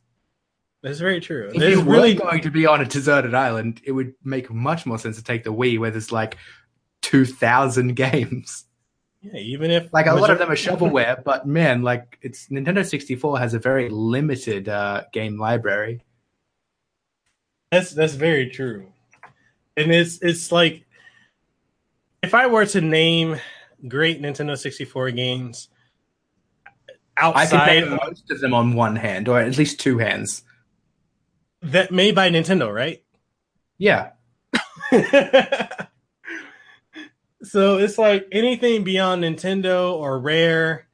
that's 0.83 0.99
very 0.99 1.21
true. 1.21 1.53
If 1.55 1.63
you 1.63 1.81
really 1.81 2.15
going 2.15 2.43
to 2.43 2.51
be 2.51 2.67
on 2.67 2.83
a 2.83 2.85
deserted 2.85 3.35
island, 3.35 3.81
it 3.85 3.93
would 3.93 4.13
make 4.23 4.51
much 4.51 4.85
more 4.85 4.99
sense 4.99 5.17
to 5.17 5.25
take 5.25 5.45
the 5.45 5.53
Wii, 5.55 5.79
where 5.79 5.91
there's 5.91 6.13
like 6.13 6.37
two 7.05 7.27
thousand 7.27 7.95
games. 7.97 8.65
yeah, 9.21 9.37
even 9.37 9.71
if 9.71 9.93
Like 9.93 10.07
a 10.07 10.15
lot 10.15 10.31
of 10.31 10.39
them 10.39 10.51
are 10.51 10.57
shovelware, 10.57 11.23
but 11.23 11.47
man, 11.47 11.83
like 11.83 12.19
it's 12.23 12.49
Nintendo 12.49 12.85
64 12.85 13.39
has 13.39 13.53
a 13.53 13.59
very 13.59 13.91
limited 13.91 14.69
uh, 14.69 15.03
game 15.13 15.39
library. 15.39 16.03
That's 17.71 17.91
that's 17.93 18.15
very 18.15 18.49
true, 18.49 18.87
and 19.77 19.93
it's 19.93 20.19
it's 20.23 20.51
like 20.51 20.85
if 22.23 22.35
I 22.35 22.47
were 22.47 22.65
to 22.67 22.81
name 22.81 23.37
great 23.87 24.23
Nintendo 24.23 24.57
64 24.57 25.11
games 25.11 25.69
I 27.17 27.27
outside 27.27 27.67
name 27.67 27.99
most 28.03 28.31
of 28.31 28.41
them 28.41 28.55
on 28.55 28.75
one 28.75 28.97
hand, 28.97 29.29
or 29.29 29.41
at 29.41 29.59
least 29.59 29.79
two 29.79 29.99
hands. 29.99 30.43
that 31.61 31.93
made 31.93 32.15
by 32.15 32.31
Nintendo, 32.31 32.73
right? 32.73 33.03
Yeah, 33.77 34.13
so 37.45 37.79
it's 37.79 37.99
like 37.99 38.27
anything 38.33 38.85
beyond 38.85 39.23
Nintendo 39.25 39.93
or 39.93 40.19
Rare. 40.19 40.87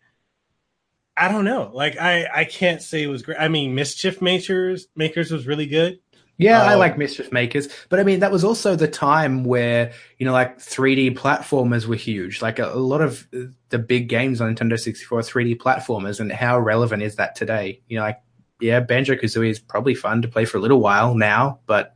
I 1.16 1.28
don't 1.28 1.44
know. 1.44 1.70
Like 1.74 1.98
I, 1.98 2.26
I 2.32 2.44
can't 2.44 2.80
say 2.80 3.02
it 3.02 3.08
was 3.08 3.22
great. 3.22 3.38
I 3.38 3.48
mean, 3.48 3.74
Mischief 3.74 4.22
Makers 4.22 4.88
Makers 4.96 5.30
was 5.30 5.46
really 5.46 5.66
good. 5.66 6.00
Yeah, 6.38 6.62
I 6.62 6.74
Oh. 6.74 6.78
like 6.78 6.96
Mischief 6.96 7.30
Makers, 7.32 7.68
but 7.90 8.00
I 8.00 8.02
mean 8.02 8.20
that 8.20 8.32
was 8.32 8.44
also 8.44 8.74
the 8.74 8.88
time 8.88 9.44
where 9.44 9.92
you 10.18 10.24
know 10.24 10.32
like 10.32 10.58
3D 10.58 11.14
platformers 11.14 11.84
were 11.84 11.96
huge. 11.96 12.40
Like 12.40 12.58
a, 12.58 12.72
a 12.72 12.76
lot 12.80 13.02
of 13.02 13.28
the 13.68 13.78
big 13.78 14.08
games 14.08 14.40
on 14.40 14.54
Nintendo 14.54 14.78
64 14.78 15.20
3D 15.20 15.58
platformers, 15.58 16.18
and 16.18 16.32
how 16.32 16.58
relevant 16.58 17.02
is 17.02 17.16
that 17.16 17.34
today? 17.34 17.82
You 17.88 17.98
know, 17.98 18.04
like 18.04 18.20
yeah, 18.58 18.80
Banjo 18.80 19.16
Kazooie 19.16 19.50
is 19.50 19.58
probably 19.58 19.94
fun 19.94 20.22
to 20.22 20.28
play 20.28 20.46
for 20.46 20.56
a 20.56 20.60
little 20.60 20.80
while 20.80 21.14
now, 21.14 21.60
but 21.66 21.94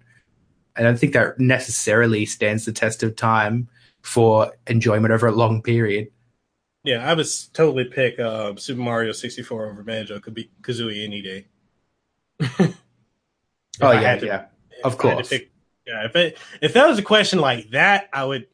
I 0.76 0.82
don't 0.82 0.98
think 0.98 1.14
that 1.14 1.38
necessarily 1.38 2.26
stands 2.26 2.66
the 2.66 2.72
test 2.72 3.02
of 3.02 3.16
time 3.16 3.68
for 4.04 4.52
enjoyment 4.66 5.12
over 5.12 5.26
a 5.26 5.32
long 5.32 5.62
period. 5.62 6.08
Yeah, 6.84 7.10
I 7.10 7.14
would 7.14 7.26
totally 7.54 7.84
pick 7.84 8.20
uh, 8.20 8.54
Super 8.56 8.80
Mario 8.82 9.12
64 9.12 9.70
over 9.70 9.82
Banjo 9.82 10.20
could 10.20 10.34
be 10.34 10.50
Kazooie 10.62 11.02
any 11.04 11.22
day. 11.22 11.46
Oh 13.80 13.90
yeah, 13.90 14.14
to- 14.16 14.26
yeah, 14.26 14.44
of 14.84 14.84
I 14.84 14.88
had 14.88 14.90
to 14.92 14.96
course. 15.16 15.28
pick- 15.30 15.50
yeah, 15.84 16.04
if 16.04 16.14
it 16.14 16.38
if 16.62 16.74
that 16.74 16.86
was 16.86 16.96
a 16.98 17.02
question 17.02 17.40
like 17.40 17.70
that, 17.70 18.08
I 18.12 18.24
would 18.24 18.46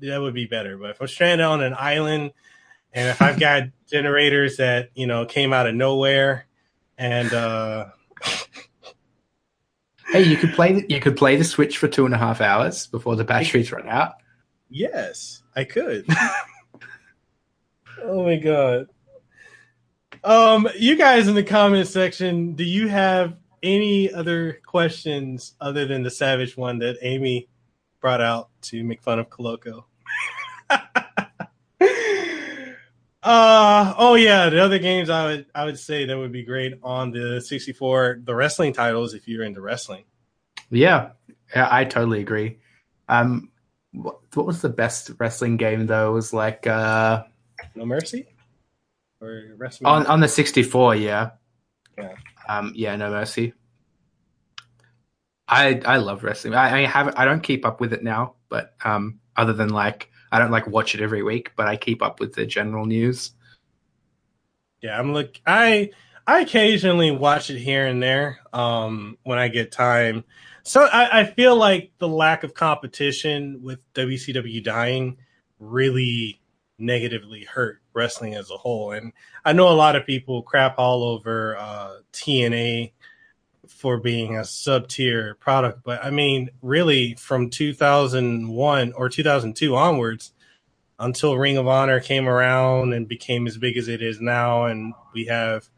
that 0.00 0.18
would 0.18 0.32
be 0.32 0.46
better. 0.46 0.78
But 0.78 0.90
if 0.90 1.00
I'm 1.02 1.08
stranded 1.08 1.44
on 1.44 1.62
an 1.62 1.74
island, 1.78 2.32
and 2.94 3.08
if 3.10 3.20
I've 3.20 3.38
got 3.38 3.64
generators 3.90 4.56
that 4.56 4.88
you 4.94 5.06
know 5.06 5.26
came 5.26 5.52
out 5.52 5.66
of 5.66 5.74
nowhere, 5.74 6.46
and 6.96 7.34
uh, 7.34 7.86
Hey, 10.10 10.22
you 10.22 10.36
could 10.38 10.52
play 10.54 10.72
the, 10.72 10.86
you 10.88 11.00
could 11.00 11.16
play 11.16 11.36
the 11.36 11.44
Switch 11.44 11.76
for 11.78 11.88
two 11.88 12.04
and 12.06 12.14
a 12.14 12.18
half 12.18 12.40
hours 12.40 12.86
before 12.86 13.14
the 13.16 13.24
batteries 13.24 13.72
run 13.72 13.88
out. 13.88 14.14
Yes, 14.72 15.42
I 15.54 15.64
could. 15.64 16.06
oh 18.02 18.24
my 18.24 18.36
god. 18.36 18.88
Um, 20.24 20.68
you 20.78 20.96
guys 20.96 21.28
in 21.28 21.34
the 21.34 21.42
comment 21.42 21.88
section, 21.88 22.54
do 22.54 22.64
you 22.64 22.88
have 22.88 23.36
any 23.62 24.12
other 24.12 24.60
questions 24.66 25.54
other 25.60 25.86
than 25.86 26.02
the 26.02 26.10
savage 26.10 26.56
one 26.56 26.78
that 26.78 26.98
Amy 27.02 27.48
brought 28.00 28.20
out 28.20 28.48
to 28.62 28.82
make 28.84 29.02
fun 29.02 29.18
of 29.18 29.28
Coloco? 29.28 29.84
uh 33.24 33.94
oh 33.98 34.14
yeah, 34.14 34.48
the 34.48 34.60
other 34.62 34.78
games 34.78 35.10
I 35.10 35.26
would 35.26 35.46
I 35.54 35.64
would 35.64 35.78
say 35.78 36.06
that 36.06 36.16
would 36.16 36.32
be 36.32 36.44
great 36.44 36.74
on 36.82 37.10
the 37.10 37.40
64, 37.40 38.22
the 38.24 38.34
wrestling 38.34 38.72
titles 38.72 39.14
if 39.14 39.28
you're 39.28 39.44
into 39.44 39.60
wrestling. 39.60 40.04
Yeah, 40.70 41.10
yeah, 41.54 41.68
I 41.70 41.84
totally 41.84 42.20
agree. 42.20 42.58
Um, 43.08 43.51
what, 43.92 44.18
what 44.34 44.46
was 44.46 44.60
the 44.62 44.68
best 44.68 45.10
wrestling 45.18 45.56
game 45.56 45.86
though? 45.86 46.10
It 46.10 46.14
was 46.14 46.32
like 46.32 46.66
uh, 46.66 47.24
No 47.74 47.86
Mercy 47.86 48.26
or 49.20 49.54
wrestling 49.56 49.86
on 49.86 50.06
on 50.06 50.20
the 50.20 50.28
sixty 50.28 50.62
four. 50.62 50.94
Yeah, 50.94 51.30
Yeah. 51.96 52.14
um, 52.48 52.72
yeah, 52.74 52.96
No 52.96 53.10
Mercy. 53.10 53.54
I 55.48 55.80
I 55.84 55.96
love 55.98 56.24
wrestling. 56.24 56.54
I, 56.54 56.82
I 56.82 56.86
have 56.86 57.14
I 57.16 57.24
don't 57.24 57.42
keep 57.42 57.66
up 57.66 57.80
with 57.80 57.92
it 57.92 58.02
now, 58.02 58.34
but 58.48 58.74
um, 58.84 59.20
other 59.36 59.52
than 59.52 59.68
like 59.68 60.08
I 60.30 60.38
don't 60.38 60.50
like 60.50 60.66
watch 60.66 60.94
it 60.94 61.02
every 61.02 61.22
week, 61.22 61.52
but 61.56 61.68
I 61.68 61.76
keep 61.76 62.02
up 62.02 62.20
with 62.20 62.34
the 62.34 62.46
general 62.46 62.86
news. 62.86 63.32
Yeah, 64.80 64.98
I'm 64.98 65.12
look. 65.12 65.38
I 65.46 65.90
I 66.26 66.40
occasionally 66.40 67.10
watch 67.10 67.50
it 67.50 67.58
here 67.58 67.86
and 67.86 68.02
there 68.02 68.40
um, 68.52 69.18
when 69.24 69.38
I 69.38 69.48
get 69.48 69.72
time. 69.72 70.24
So 70.62 70.82
I, 70.82 71.20
I 71.20 71.24
feel 71.24 71.56
like 71.56 71.92
the 71.98 72.08
lack 72.08 72.44
of 72.44 72.54
competition 72.54 73.60
with 73.62 73.80
WCW 73.94 74.62
dying 74.62 75.18
really 75.58 76.40
negatively 76.78 77.44
hurt 77.44 77.80
wrestling 77.92 78.34
as 78.34 78.50
a 78.50 78.56
whole. 78.56 78.92
And 78.92 79.12
I 79.44 79.52
know 79.52 79.68
a 79.68 79.74
lot 79.74 79.96
of 79.96 80.06
people 80.06 80.42
crap 80.42 80.78
all 80.78 81.02
over 81.02 81.56
uh, 81.56 81.96
TNA 82.12 82.92
for 83.68 83.98
being 83.98 84.36
a 84.36 84.44
sub 84.44 84.88
tier 84.88 85.36
product, 85.36 85.82
but 85.84 86.04
I 86.04 86.10
mean, 86.10 86.50
really, 86.60 87.14
from 87.14 87.50
2001 87.50 88.92
or 88.92 89.08
2002 89.08 89.74
onwards, 89.74 90.32
until 90.98 91.36
Ring 91.36 91.56
of 91.56 91.66
Honor 91.66 91.98
came 92.00 92.28
around 92.28 92.92
and 92.92 93.08
became 93.08 93.46
as 93.46 93.58
big 93.58 93.76
as 93.76 93.88
it 93.88 94.02
is 94.02 94.20
now, 94.20 94.66
and 94.66 94.94
we 95.14 95.26
have 95.26 95.68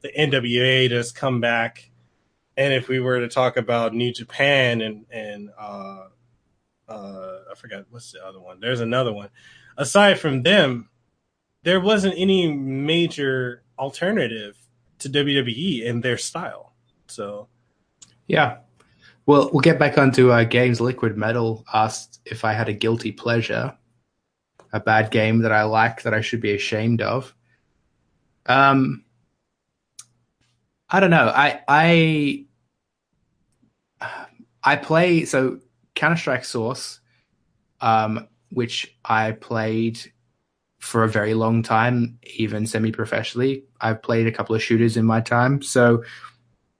the 0.00 0.10
NWA 0.12 0.90
that's 0.90 1.12
come 1.12 1.40
back. 1.40 1.90
And 2.56 2.72
if 2.72 2.88
we 2.88 3.00
were 3.00 3.20
to 3.20 3.28
talk 3.28 3.56
about 3.56 3.94
New 3.94 4.12
Japan 4.12 4.80
and 4.80 5.06
and 5.10 5.50
uh, 5.58 6.06
uh, 6.88 7.38
I 7.50 7.54
forgot 7.56 7.86
what's 7.90 8.12
the 8.12 8.24
other 8.24 8.40
one. 8.40 8.60
There's 8.60 8.80
another 8.80 9.12
one. 9.12 9.30
Aside 9.76 10.18
from 10.18 10.42
them, 10.42 10.90
there 11.62 11.80
wasn't 11.80 12.14
any 12.16 12.52
major 12.52 13.62
alternative 13.78 14.56
to 14.98 15.08
WWE 15.08 15.84
in 15.84 16.00
their 16.00 16.18
style. 16.18 16.74
So 17.06 17.48
Yeah. 18.26 18.58
Well, 19.26 19.50
we'll 19.52 19.60
get 19.60 19.78
back 19.78 19.98
onto 19.98 20.30
uh, 20.30 20.44
games. 20.44 20.80
Liquid 20.80 21.16
Metal 21.16 21.64
asked 21.72 22.20
if 22.24 22.44
I 22.44 22.52
had 22.52 22.68
a 22.68 22.72
guilty 22.72 23.12
pleasure, 23.12 23.76
a 24.72 24.80
bad 24.80 25.10
game 25.10 25.40
that 25.40 25.52
I 25.52 25.64
like 25.64 26.02
that 26.02 26.14
I 26.14 26.20
should 26.20 26.40
be 26.40 26.54
ashamed 26.54 27.00
of. 27.00 27.34
Um, 28.46 29.04
I 30.90 31.00
don't 31.00 31.10
know. 31.10 31.28
I 31.34 31.60
I 31.68 32.46
I 34.64 34.76
play 34.76 35.24
so 35.24 35.60
Counter 35.94 36.16
Strike 36.16 36.44
Source, 36.44 37.00
um, 37.80 38.28
which 38.50 38.96
I 39.04 39.32
played 39.32 40.00
for 40.78 41.04
a 41.04 41.08
very 41.08 41.34
long 41.34 41.62
time, 41.62 42.18
even 42.34 42.66
semi 42.66 42.90
professionally. 42.90 43.64
I've 43.80 44.02
played 44.02 44.26
a 44.26 44.32
couple 44.32 44.54
of 44.54 44.62
shooters 44.62 44.96
in 44.96 45.04
my 45.04 45.20
time, 45.20 45.62
so 45.62 46.02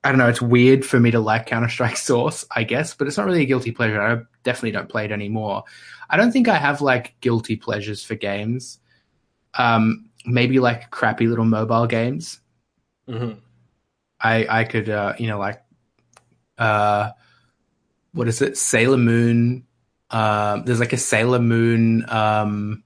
I 0.03 0.09
don't 0.11 0.19
know. 0.19 0.29
It's 0.29 0.43
weird 0.43 0.85
for 0.85 0.99
me 0.99 1.11
to 1.11 1.21
like 1.21 1.47
Counter 1.47 1.69
Strike 1.69 1.97
Source, 2.09 2.45
I 2.55 2.65
guess, 2.65 2.95
but 2.95 3.07
it's 3.07 3.17
not 3.17 3.27
really 3.27 3.43
a 3.43 3.47
guilty 3.47 3.73
pleasure. 3.73 4.01
I 4.01 4.23
definitely 4.43 4.73
don't 4.73 4.89
play 4.89 5.05
it 5.05 5.13
anymore. 5.13 5.65
I 6.09 6.17
don't 6.17 6.33
think 6.33 6.49
I 6.49 6.57
have 6.57 6.81
like 6.81 7.15
guilty 7.21 7.57
pleasures 7.57 8.03
for 8.03 8.15
games. 8.15 8.79
Um, 9.55 10.11
maybe 10.25 10.59
like 10.59 10.91
crappy 10.91 11.27
little 11.27 11.45
mobile 11.45 11.87
games. 11.87 12.41
mhm. 13.09 13.39
I 14.21 14.47
I 14.49 14.65
could 14.65 14.89
uh, 14.89 15.15
you 15.19 15.29
know 15.29 15.39
like 15.39 15.63
uh, 16.59 17.11
what 18.13 18.29
is 18.29 18.43
it? 18.43 18.57
Sailor 18.57 18.99
Moon. 18.99 19.67
Um, 20.11 20.65
there's 20.65 20.81
like 20.81 20.93
a 20.93 20.99
Sailor 20.99 21.39
Moon 21.39 22.05
um, 22.09 22.83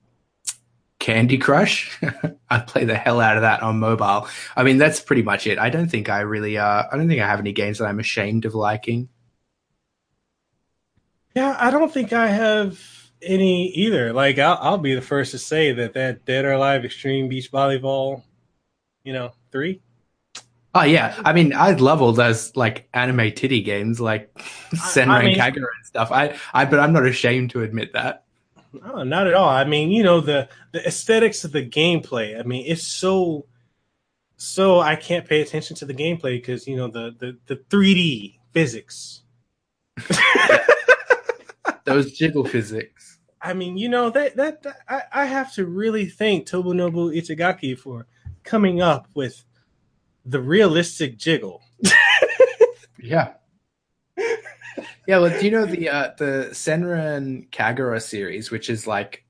Candy 0.98 1.38
Crush. 1.38 2.00
I 2.50 2.60
play 2.60 2.84
the 2.84 2.96
hell 2.96 3.20
out 3.20 3.36
of 3.36 3.42
that 3.42 3.62
on 3.62 3.78
mobile. 3.78 4.28
I 4.56 4.62
mean, 4.62 4.78
that's 4.78 5.00
pretty 5.00 5.22
much 5.22 5.46
it. 5.46 5.58
I 5.58 5.70
don't 5.70 5.88
think 5.88 6.08
I 6.08 6.20
really. 6.20 6.56
Uh, 6.58 6.84
I 6.90 6.96
don't 6.96 7.08
think 7.08 7.20
I 7.20 7.26
have 7.26 7.40
any 7.40 7.52
games 7.52 7.78
that 7.78 7.86
I'm 7.86 8.00
ashamed 8.00 8.44
of 8.44 8.54
liking. 8.54 9.08
Yeah, 11.34 11.56
I 11.58 11.70
don't 11.70 11.92
think 11.92 12.12
I 12.12 12.28
have 12.28 12.78
any 13.20 13.68
either. 13.70 14.12
Like, 14.12 14.38
I'll, 14.38 14.58
I'll 14.60 14.78
be 14.78 14.94
the 14.94 15.02
first 15.02 15.32
to 15.32 15.38
say 15.38 15.72
that 15.72 15.94
that 15.94 16.24
Dead 16.24 16.44
or 16.44 16.52
Alive 16.52 16.84
Extreme 16.84 17.28
Beach 17.28 17.50
Volleyball, 17.50 18.22
you 19.02 19.12
know, 19.12 19.32
three. 19.50 19.80
Oh 20.76 20.82
yeah, 20.82 21.20
I 21.24 21.32
mean, 21.32 21.54
I 21.54 21.72
love 21.72 22.02
all 22.02 22.12
those 22.12 22.56
like 22.56 22.88
anime 22.92 23.32
titty 23.32 23.62
games, 23.62 24.00
like 24.00 24.34
Senran 24.74 25.08
I 25.08 25.24
mean- 25.24 25.38
Kagura 25.38 25.68
and 25.76 25.86
stuff. 25.86 26.10
I, 26.10 26.36
I, 26.52 26.64
but 26.64 26.80
I'm 26.80 26.92
not 26.92 27.06
ashamed 27.06 27.50
to 27.50 27.62
admit 27.62 27.92
that. 27.92 28.24
No, 28.72 29.04
not 29.04 29.28
at 29.28 29.34
all. 29.34 29.48
I 29.48 29.62
mean, 29.64 29.92
you 29.92 30.02
know, 30.02 30.20
the 30.20 30.48
the 30.72 30.84
aesthetics 30.84 31.44
of 31.44 31.52
the 31.52 31.64
gameplay. 31.64 32.38
I 32.38 32.42
mean, 32.42 32.64
it's 32.66 32.82
so 32.84 33.46
so 34.36 34.80
I 34.80 34.96
can't 34.96 35.26
pay 35.28 35.42
attention 35.42 35.76
to 35.76 35.84
the 35.84 35.94
gameplay 35.94 36.38
because 36.38 36.66
you 36.66 36.76
know 36.76 36.88
the 36.88 37.14
the 37.18 37.38
the 37.46 37.56
3D 37.56 38.38
physics. 38.52 39.22
Those 41.84 42.12
jiggle 42.12 42.44
physics. 42.44 43.18
I 43.40 43.52
mean, 43.52 43.76
you 43.76 43.88
know 43.88 44.10
that 44.10 44.36
that, 44.36 44.62
that 44.62 44.76
I, 44.88 45.02
I 45.12 45.24
have 45.26 45.52
to 45.54 45.66
really 45.66 46.06
thank 46.06 46.48
Tomonobu 46.48 47.14
Itagaki 47.16 47.78
for 47.78 48.06
coming 48.42 48.80
up 48.80 49.06
with 49.14 49.44
the 50.24 50.40
realistic 50.40 51.18
jiggle. 51.18 51.62
Yeah. 53.00 53.32
yeah, 55.06 55.18
well, 55.18 55.38
do 55.38 55.44
you 55.44 55.50
know 55.50 55.66
the 55.66 55.88
uh, 55.88 56.10
the 56.16 56.48
Senran 56.52 57.48
Kagura 57.50 58.00
series, 58.00 58.50
which 58.50 58.70
is 58.70 58.86
like 58.86 59.24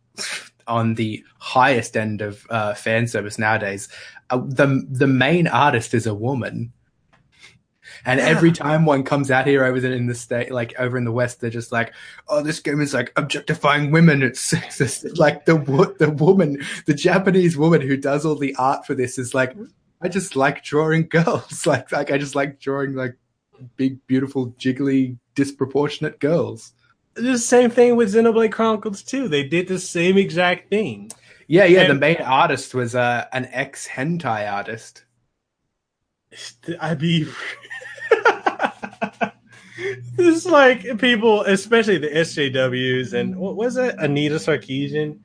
on 0.67 0.95
the 0.95 1.25
highest 1.39 1.97
end 1.97 2.21
of 2.23 2.47
uh, 2.51 2.75
fan 2.75 3.09
service 3.09 3.39
nowadays? 3.39 3.89
Uh, 4.31 4.39
the 4.47 4.87
the 4.89 5.07
main 5.09 5.49
artist 5.49 5.93
is 5.95 6.07
a 6.07 6.15
woman, 6.15 6.73
and 8.05 8.21
Yeah. 8.21 8.27
every 8.27 8.53
time 8.53 8.87
one 8.87 9.03
comes 9.03 9.31
out 9.31 9.47
here 9.47 9.65
over 9.65 9.85
in 9.85 10.07
the 10.07 10.15
state, 10.15 10.53
like 10.53 10.73
over 10.79 10.97
in 10.97 11.05
the 11.05 11.13
west, 11.13 11.41
they're 11.41 11.51
just 11.51 11.73
like, 11.73 11.93
"Oh, 12.29 12.43
this 12.43 12.61
game 12.61 12.81
is 12.81 12.95
like 12.95 13.13
objectifying 13.17 13.91
women. 13.91 14.23
It's 14.23 14.53
sexist." 14.53 15.19
Like 15.19 15.45
the 15.47 15.57
the 15.99 16.11
woman, 16.11 16.63
the 16.87 16.95
Japanese 16.95 17.57
woman 17.57 17.81
who 17.81 17.97
does 17.97 18.25
all 18.25 18.37
the 18.37 18.55
art 18.57 18.87
for 18.87 18.95
this 18.95 19.19
is 19.19 19.35
like, 19.35 19.55
I 20.05 20.09
just 20.09 20.37
like 20.37 20.63
drawing 20.63 21.09
girls. 21.09 21.67
Like 21.67 21.91
like 21.91 22.11
I 22.13 22.19
just 22.19 22.35
like 22.35 22.61
drawing 22.61 22.95
like 22.95 23.17
big, 23.77 24.07
beautiful, 24.07 24.51
jiggly, 24.53 25.17
disproportionate 25.35 26.21
girls. 26.21 26.73
the 27.15 27.39
same 27.39 27.71
thing 27.71 27.97
with 27.97 28.13
Xenoblade 28.13 28.53
Chronicles 28.53 29.03
2. 29.03 29.29
They 29.29 29.45
did 29.49 29.69
the 29.69 29.79
same 29.79 30.19
exact 30.19 30.69
thing. 30.69 31.11
Yeah, 31.47 31.65
yeah. 31.65 31.87
the 31.87 31.95
main 31.95 32.17
artist 32.23 32.75
was 32.75 32.95
uh, 32.95 33.27
an 33.33 33.47
ex 33.53 33.87
hentai 33.89 34.51
artist. 34.53 35.05
I 36.81 36.95
be 36.95 37.27
it's 40.19 40.47
like 40.47 40.99
people, 40.99 41.43
especially 41.43 41.99
the 41.99 42.09
SJWs 42.09 43.13
and 43.13 43.37
what 43.37 43.57
was 43.57 43.77
it? 43.77 43.95
Anita 43.99 44.37
Sarkeesian 44.37 45.19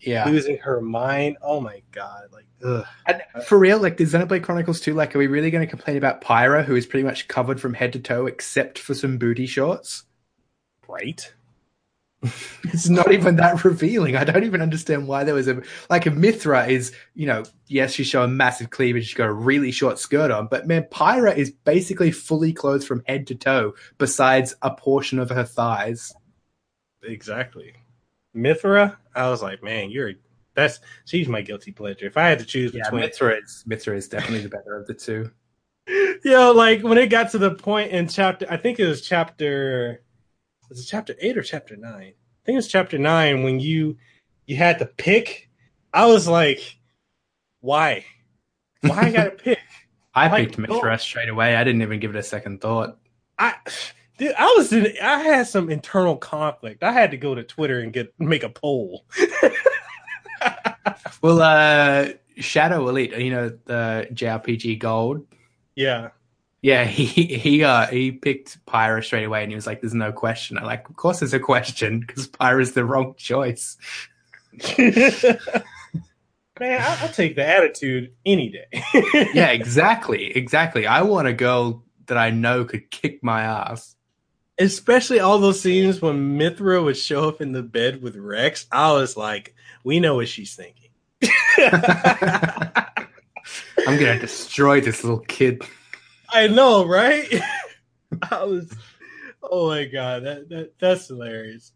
Yeah. 0.00 0.24
losing 0.28 0.56
her 0.58 0.80
mind. 0.80 1.36
Oh 1.42 1.60
my 1.60 1.82
god! 1.92 2.28
Like, 2.32 2.43
ugh. 2.64 2.86
And 3.06 3.22
for 3.46 3.58
real, 3.58 3.78
like 3.78 3.96
the 3.96 4.04
Xenoblade 4.04 4.42
Chronicles 4.42 4.80
2, 4.80 4.94
like, 4.94 5.14
are 5.14 5.18
we 5.18 5.26
really 5.26 5.50
going 5.50 5.64
to 5.64 5.70
complain 5.70 5.96
about 5.96 6.20
Pyra, 6.20 6.64
who 6.64 6.76
is 6.76 6.86
pretty 6.86 7.04
much 7.04 7.28
covered 7.28 7.60
from 7.60 7.74
head 7.74 7.92
to 7.92 8.00
toe 8.00 8.26
except 8.26 8.78
for 8.78 8.94
some 8.94 9.18
booty 9.18 9.46
shorts? 9.46 10.04
right? 10.88 11.32
It's 12.64 12.88
not 12.88 13.12
even 13.12 13.36
that 13.36 13.62
revealing. 13.62 14.16
I 14.16 14.24
don't 14.24 14.44
even 14.44 14.62
understand 14.62 15.06
why 15.06 15.24
there 15.24 15.34
was 15.34 15.46
a 15.46 15.62
like 15.90 16.06
a 16.06 16.10
Mithra 16.10 16.66
is, 16.66 16.92
you 17.14 17.26
know, 17.26 17.44
yes, 17.66 17.92
she's 17.92 18.06
showing 18.06 18.38
massive 18.38 18.70
cleavage, 18.70 19.04
she's 19.04 19.14
got 19.14 19.28
a 19.28 19.32
really 19.32 19.70
short 19.70 19.98
skirt 19.98 20.30
on, 20.30 20.46
but 20.46 20.66
man, 20.66 20.84
Pyra 20.90 21.36
is 21.36 21.50
basically 21.50 22.10
fully 22.10 22.54
clothed 22.54 22.86
from 22.86 23.02
head 23.06 23.26
to 23.26 23.34
toe, 23.34 23.74
besides 23.98 24.56
a 24.62 24.74
portion 24.74 25.18
of 25.18 25.28
her 25.28 25.44
thighs. 25.44 26.14
Exactly. 27.02 27.74
Mithra. 28.32 28.98
I 29.14 29.28
was 29.28 29.42
like, 29.42 29.62
man, 29.62 29.90
you're 29.90 30.14
that's 30.54 30.80
she's 31.04 31.28
my 31.28 31.42
guilty 31.42 31.72
pleasure. 31.72 32.06
If 32.06 32.16
I 32.16 32.28
had 32.28 32.38
to 32.40 32.44
choose 32.44 32.72
Yeah, 32.72 32.80
between, 32.80 33.00
Mithra 33.00 33.36
is 33.38 33.62
Mithra 33.66 33.96
is 33.96 34.08
definitely 34.08 34.40
the 34.42 34.48
better 34.50 34.76
of 34.78 34.86
the 34.86 34.94
two. 34.94 35.30
you 35.86 36.20
know, 36.24 36.52
like 36.52 36.82
when 36.82 36.98
it 36.98 37.08
got 37.08 37.30
to 37.32 37.38
the 37.38 37.54
point 37.54 37.92
in 37.92 38.08
chapter, 38.08 38.46
I 38.48 38.56
think 38.56 38.78
it 38.78 38.86
was 38.86 39.02
chapter, 39.02 40.02
was 40.68 40.80
it 40.80 40.86
chapter 40.88 41.14
eight 41.20 41.38
or 41.38 41.42
chapter 41.42 41.76
nine? 41.76 42.14
I 42.14 42.42
think 42.46 42.54
it 42.54 42.56
was 42.56 42.68
chapter 42.68 42.98
nine 42.98 43.42
when 43.44 43.60
you 43.60 43.98
you 44.46 44.56
had 44.56 44.80
to 44.80 44.86
pick. 44.86 45.50
I 45.92 46.06
was 46.06 46.28
like, 46.28 46.78
why? 47.60 48.06
Why 48.84 49.06
I 49.06 49.10
got 49.10 49.24
to 49.24 49.30
pick? 49.44 49.60
I 50.14 50.28
Like, 50.28 50.56
picked. 50.56 50.58
Mithras 50.58 51.02
straight 51.02 51.28
away. 51.28 51.56
I 51.56 51.64
didn't 51.64 51.82
even 51.82 52.00
give 52.00 52.14
it 52.14 52.18
a 52.18 52.22
second 52.22 52.60
thought. 52.60 52.98
I 53.38 53.54
dude, 54.18 54.34
I 54.38 54.54
was 54.56 54.72
in 54.72 54.86
I 55.02 55.18
had 55.22 55.46
some 55.46 55.70
internal 55.70 56.16
conflict. 56.16 56.82
I 56.82 56.92
had 56.92 57.10
to 57.12 57.16
go 57.16 57.34
to 57.34 57.42
Twitter 57.42 57.80
and 57.80 57.92
get 57.92 58.14
make 58.18 58.42
a 58.42 58.48
poll. 58.48 59.04
Well, 61.22 61.40
uh, 61.40 62.08
Shadow 62.36 62.88
Elite, 62.88 63.16
you 63.16 63.30
know, 63.30 63.56
the 63.64 64.08
JRPG 64.12 64.78
Gold. 64.78 65.26
Yeah. 65.74 66.10
Yeah, 66.60 66.84
he 66.84 67.06
he 67.06 67.62
uh 67.62 67.86
he 67.86 68.12
picked 68.12 68.64
Pyra 68.66 69.04
straight 69.04 69.24
away, 69.24 69.42
and 69.42 69.50
he 69.50 69.54
was 69.54 69.66
like, 69.66 69.82
"There's 69.82 69.92
no 69.92 70.12
question." 70.12 70.56
I'm 70.56 70.64
like, 70.64 70.88
"Of 70.88 70.96
course, 70.96 71.20
there's 71.20 71.34
a 71.34 71.38
question 71.38 72.00
because 72.00 72.26
Pyra's 72.28 72.72
the 72.72 72.86
wrong 72.86 73.14
choice." 73.18 73.76
Man, 74.78 75.38
I, 76.80 76.98
I'll 77.02 77.12
take 77.12 77.36
the 77.36 77.46
attitude 77.46 78.14
any 78.24 78.48
day. 78.48 78.82
yeah, 79.34 79.46
exactly, 79.50 80.36
exactly. 80.36 80.86
I 80.86 81.02
want 81.02 81.28
a 81.28 81.32
girl 81.32 81.84
that 82.06 82.16
I 82.16 82.30
know 82.30 82.64
could 82.64 82.90
kick 82.90 83.22
my 83.22 83.42
ass. 83.42 83.94
Especially 84.58 85.20
all 85.20 85.38
those 85.38 85.60
scenes 85.60 86.00
when 86.00 86.36
Mithra 86.36 86.82
would 86.82 86.96
show 86.96 87.28
up 87.28 87.40
in 87.40 87.52
the 87.52 87.62
bed 87.62 88.02
with 88.02 88.16
Rex. 88.16 88.66
I 88.70 88.92
was 88.92 89.16
like, 89.16 89.54
we 89.82 90.00
know 90.00 90.16
what 90.16 90.28
she's 90.28 90.54
thinking. 90.54 90.90
I'm 93.86 93.98
gonna 93.98 94.18
destroy 94.18 94.80
this 94.80 95.02
little 95.02 95.20
kid. 95.20 95.62
I 96.30 96.46
know, 96.48 96.86
right? 96.86 97.32
I 98.30 98.44
was 98.44 98.72
oh 99.42 99.68
my 99.68 99.84
god, 99.84 100.24
that, 100.24 100.48
that 100.48 100.78
that's 100.78 101.08
hilarious. 101.08 101.72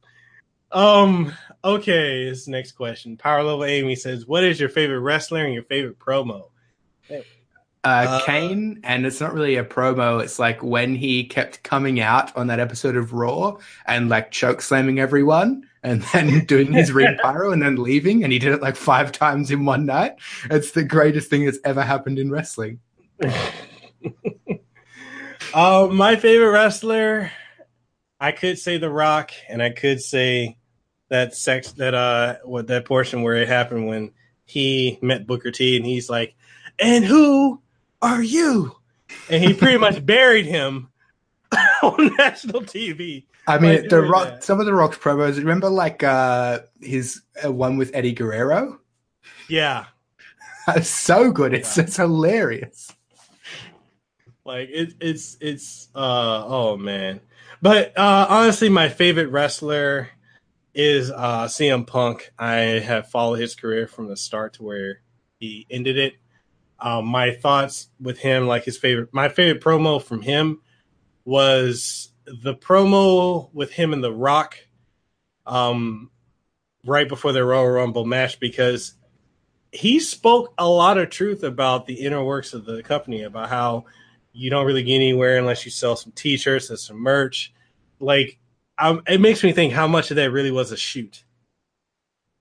Um, 0.71 1.33
okay, 1.65 2.29
this 2.29 2.47
next 2.47 2.73
question. 2.73 3.17
Power 3.17 3.43
level 3.43 3.65
Amy 3.65 3.97
says, 3.97 4.27
What 4.27 4.45
is 4.45 4.61
your 4.61 4.69
favorite 4.69 5.01
wrestler 5.01 5.45
and 5.45 5.55
your 5.55 5.63
favorite 5.65 5.99
promo? 5.99 6.51
Uh, 7.85 8.07
Uh, 8.09 8.25
Kane, 8.27 8.81
and 8.83 9.07
it's 9.07 9.21
not 9.21 9.33
really 9.33 9.57
a 9.57 9.65
promo. 9.65 10.23
It's 10.23 10.39
like 10.39 10.63
when 10.63 10.95
he 10.95 11.25
kept 11.25 11.63
coming 11.63 12.01
out 12.01 12.37
on 12.37 12.49
that 12.49 12.61
episode 12.61 12.97
of 12.97 13.13
Raw 13.13 13.59
and 13.87 14.09
like 14.09 14.31
choke 14.31 14.61
slamming 14.63 14.99
everyone 14.99 15.67
and 15.83 16.03
then 16.13 16.45
doing 16.47 16.73
his 16.73 16.93
ring 16.93 17.17
pyro 17.23 17.53
and 17.53 17.63
then 17.63 17.77
leaving. 17.77 18.25
And 18.25 18.33
he 18.33 18.39
did 18.39 18.53
it 18.53 18.61
like 18.61 18.77
five 18.77 19.13
times 19.13 19.51
in 19.51 19.65
one 19.65 19.87
night. 19.87 20.17
It's 20.51 20.73
the 20.73 20.83
greatest 20.83 21.31
thing 21.31 21.45
that's 21.45 21.59
ever 21.65 21.83
happened 21.83 22.19
in 22.19 22.31
wrestling. 22.31 22.81
Uh, 25.55 25.89
my 25.91 26.15
favorite 26.17 26.51
wrestler, 26.51 27.31
I 28.21 28.33
could 28.33 28.59
say 28.59 28.77
The 28.77 28.91
Rock, 28.91 29.31
and 29.49 29.63
I 29.63 29.71
could 29.71 30.01
say 30.03 30.59
that 31.09 31.35
sex 31.35 31.73
that 31.73 31.95
uh 31.95 32.37
what 32.45 32.67
that 32.67 32.85
portion 32.85 33.23
where 33.23 33.37
it 33.37 33.49
happened 33.49 33.87
when 33.87 34.11
he 34.45 34.99
met 35.01 35.27
Booker 35.27 35.51
T 35.51 35.75
and 35.77 35.87
he's 35.87 36.11
like, 36.11 36.35
and 36.79 37.03
who 37.03 37.63
are 38.03 38.23
you? 38.23 38.77
And 39.31 39.43
he 39.43 39.55
pretty 39.55 39.79
much 39.79 40.05
buried 40.05 40.47
him 40.47 40.89
on 41.83 42.15
national 42.17 42.63
TV. 42.63 43.25
I 43.47 43.59
mean, 43.59 43.89
the 43.89 44.03
rock, 44.03 44.29
that. 44.29 44.45
some 44.45 44.61
of 44.61 44.67
the 44.67 44.75
Rock's 44.75 44.99
promos. 44.99 45.39
Remember, 45.39 45.71
like 45.71 46.03
uh, 46.03 46.61
his 46.83 47.23
uh, 47.43 47.51
one 47.51 47.79
with 47.79 47.91
Eddie 47.95 48.13
Guerrero. 48.13 48.79
Yeah, 49.49 49.87
It's 50.77 50.91
so 50.91 51.31
good. 51.31 51.55
It's 51.55 51.79
it's 51.79 51.97
hilarious. 51.97 52.95
like 54.45 54.69
it, 54.71 54.95
it's 55.01 55.39
it's 55.41 55.89
uh 55.95 56.45
oh 56.47 56.77
man. 56.77 57.21
But 57.63 57.97
uh 57.97 58.27
honestly, 58.29 58.69
my 58.69 58.91
favorite 58.91 59.29
wrestler 59.29 60.11
is 60.75 61.11
uh 61.11 61.47
CM 61.47 61.87
Punk. 61.87 62.33
I 62.39 62.57
have 62.81 63.09
followed 63.09 63.41
his 63.41 63.55
career 63.55 63.87
from 63.87 64.09
the 64.09 64.17
start 64.17 64.55
to 64.55 64.63
where 64.63 65.01
he 65.41 65.67
ended 65.71 65.97
it. 65.97 66.15
Um, 66.81 67.07
my 67.07 67.33
thoughts 67.35 67.89
with 68.01 68.19
him, 68.19 68.47
like 68.47 68.65
his 68.65 68.79
favorite, 68.79 69.13
my 69.13 69.29
favorite 69.29 69.63
promo 69.63 70.03
from 70.03 70.23
him 70.23 70.61
was 71.25 72.13
the 72.25 72.55
promo 72.55 73.53
with 73.53 73.73
him 73.73 73.93
and 73.93 74.03
The 74.03 74.13
Rock, 74.13 74.57
um, 75.47 76.11
right 76.85 77.09
before 77.09 77.33
the 77.33 77.45
Royal 77.45 77.69
Rumble 77.69 78.05
match 78.05 78.39
because 78.39 78.95
he 79.73 80.01
spoke 80.01 80.55
a 80.57 80.69
lot 80.69 80.99
of 80.99 81.11
truth 81.11 81.43
about 81.43 81.87
the 81.87 81.95
inner 81.95 82.23
works 82.25 82.55
of 82.55 82.65
the 82.65 82.83
company, 82.83 83.23
about 83.23 83.49
how 83.49 83.85
you 84.33 84.51
don't 84.51 84.67
really 84.67 84.83
get 84.83 84.95
anywhere 84.95 85.37
unless 85.37 85.65
you 85.65 85.71
sell 85.71 85.97
some 85.97 86.13
T-shirts 86.13 86.71
and 86.71 86.79
some 86.79 86.99
merch. 86.99 87.53
Like, 88.01 88.39
um, 88.79 89.03
it 89.07 89.21
makes 89.21 89.43
me 89.43 89.53
think 89.53 89.73
how 89.73 89.89
much 89.89 90.11
of 90.11 90.17
that 90.17 90.31
really 90.31 90.51
was 90.51 90.73
a 90.73 90.77
shoot. 90.77 91.25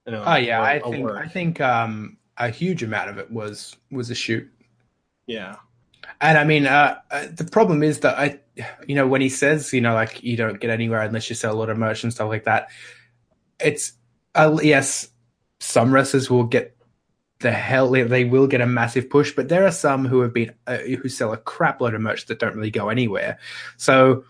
You 0.06 0.14
know, 0.14 0.24
Oh 0.26 0.36
yeah, 0.36 0.62
or 0.62 0.64
I 0.64 0.80
think 0.80 1.04
work. 1.04 1.18
I 1.18 1.28
think 1.28 1.60
um, 1.60 2.18
a 2.38 2.50
huge 2.50 2.84
amount 2.84 3.10
of 3.10 3.18
it 3.18 3.32
was 3.32 3.76
was 3.92 4.10
a 4.10 4.16
shoot. 4.16 4.50
yeah. 5.26 5.58
And 6.22 6.38
I 6.38 6.46
mean, 6.46 6.66
uh, 6.66 7.00
uh, 7.12 7.28
the 7.32 7.44
problem 7.44 7.84
is 7.84 8.00
that 8.00 8.18
I, 8.18 8.40
you 8.88 8.96
know, 8.96 9.06
when 9.08 9.22
he 9.22 9.30
says, 9.30 9.74
you 9.74 9.82
know, 9.82 9.94
like 9.94 10.24
you 10.24 10.38
don't 10.38 10.60
get 10.60 10.70
anywhere 10.70 11.02
unless 11.02 11.30
you 11.30 11.36
sell 11.36 11.54
a 11.54 11.58
lot 11.58 11.70
of 11.70 11.78
merch 11.78 12.04
and 12.04 12.14
stuff 12.14 12.30
like 12.30 12.46
that. 12.46 12.70
It's 13.60 13.94
uh, 14.34 14.58
yes, 14.64 15.10
some 15.60 15.94
wrestlers 15.94 16.30
will 16.30 16.44
get 16.44 16.76
the 17.40 17.52
hell 17.52 17.92
they 17.92 18.26
will 18.26 18.48
get 18.48 18.62
a 18.62 18.66
massive 18.66 19.10
push, 19.10 19.32
but 19.36 19.50
there 19.50 19.66
are 19.66 19.72
some 19.72 20.06
who 20.06 20.22
have 20.22 20.34
been 20.34 20.54
uh, 20.66 20.78
who 20.78 21.10
sell 21.10 21.34
a 21.34 21.38
crap 21.38 21.82
load 21.82 21.94
of 21.94 22.02
merch 22.02 22.26
that 22.28 22.40
don't 22.40 22.56
really 22.56 22.72
go 22.72 22.90
anywhere. 22.90 23.38
So 23.78 24.24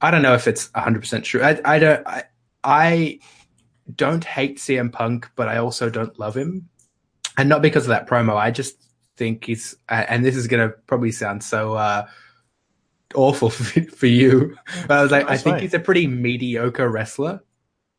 I 0.00 0.10
don't 0.10 0.22
know 0.22 0.34
if 0.34 0.48
it's 0.48 0.72
100 0.74 1.00
percent 1.00 1.24
true. 1.24 1.42
I, 1.42 1.60
I 1.64 1.78
don't. 1.78 2.06
I, 2.06 2.24
I 2.64 3.20
don't 3.94 4.24
hate 4.24 4.58
CM 4.58 4.90
Punk, 4.90 5.30
but 5.36 5.48
I 5.48 5.58
also 5.58 5.90
don't 5.90 6.18
love 6.18 6.36
him, 6.36 6.68
and 7.36 7.48
not 7.48 7.62
because 7.62 7.84
of 7.84 7.88
that 7.88 8.08
promo. 8.08 8.36
I 8.36 8.50
just 8.50 8.76
think 9.16 9.44
he's, 9.44 9.76
and 9.88 10.24
this 10.24 10.36
is 10.36 10.46
going 10.46 10.68
to 10.68 10.74
probably 10.86 11.12
sound 11.12 11.42
so 11.42 11.74
uh, 11.74 12.06
awful 13.14 13.50
for, 13.50 13.82
for 13.82 14.06
you. 14.06 14.56
But 14.86 14.98
I 14.98 15.02
was 15.02 15.10
like, 15.10 15.28
I 15.28 15.36
think 15.36 15.54
fine. 15.54 15.62
he's 15.62 15.74
a 15.74 15.80
pretty 15.80 16.06
mediocre 16.06 16.88
wrestler 16.88 17.42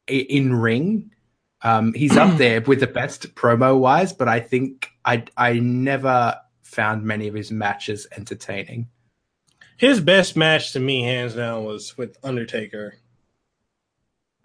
in 0.07 0.55
ring. 0.55 1.11
Um, 1.61 1.93
he's 1.93 2.15
up 2.15 2.37
there 2.37 2.61
with 2.61 2.79
the 2.79 2.87
best 2.87 3.35
promo 3.35 3.77
wise, 3.79 4.13
but 4.13 4.27
I 4.27 4.39
think 4.39 4.89
I 5.03 5.23
I 5.35 5.53
never 5.53 6.37
found 6.61 7.03
many 7.03 7.27
of 7.27 7.33
his 7.33 7.51
matches 7.51 8.07
entertaining. 8.15 8.89
His 9.77 9.99
best 9.99 10.37
match 10.37 10.71
to 10.73 10.79
me, 10.79 11.03
hands 11.03 11.35
down, 11.35 11.65
was 11.65 11.97
with 11.97 12.17
Undertaker 12.23 12.95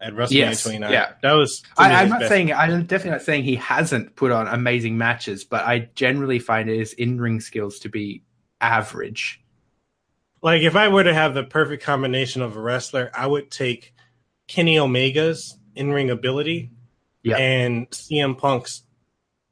at 0.01 0.15
WrestleMania 0.15 0.31
Yes, 0.31 0.63
29. 0.63 0.91
yeah. 0.93 1.13
That 1.23 1.33
was. 1.35 1.63
I, 1.77 1.93
I'm 2.03 2.09
not 2.09 2.21
best 2.21 2.31
saying 2.31 2.53
I'm 2.53 2.85
definitely 2.87 3.11
not 3.13 3.23
saying 3.23 3.45
he 3.45 3.57
hasn't 3.57 4.17
put 4.17 4.31
on 4.33 4.47
amazing 4.49 4.97
matches, 4.99 5.45
but 5.45 5.65
I 5.67 5.91
generally 5.95 6.39
find 6.39 6.69
his 6.69 6.93
in 6.95 7.21
ring 7.21 7.41
skills 7.41 7.79
to 7.81 7.89
be 7.89 8.23
average. 8.61 9.43
Like 10.43 10.63
if 10.63 10.75
I 10.77 10.89
were 10.89 11.05
to 11.05 11.13
have 11.13 11.35
the 11.35 11.43
perfect 11.45 11.83
combination 11.83 12.41
of 12.43 12.57
a 12.57 12.61
wrestler, 12.61 13.11
I 13.15 13.27
would 13.27 13.51
take 13.51 13.95
Kenny 14.49 14.79
Omega's 14.79 15.59
in-ring 15.75 16.11
ability 16.11 16.71
Yeah. 17.23 17.37
and 17.37 17.89
CM 17.91 18.37
Punk's 18.39 18.83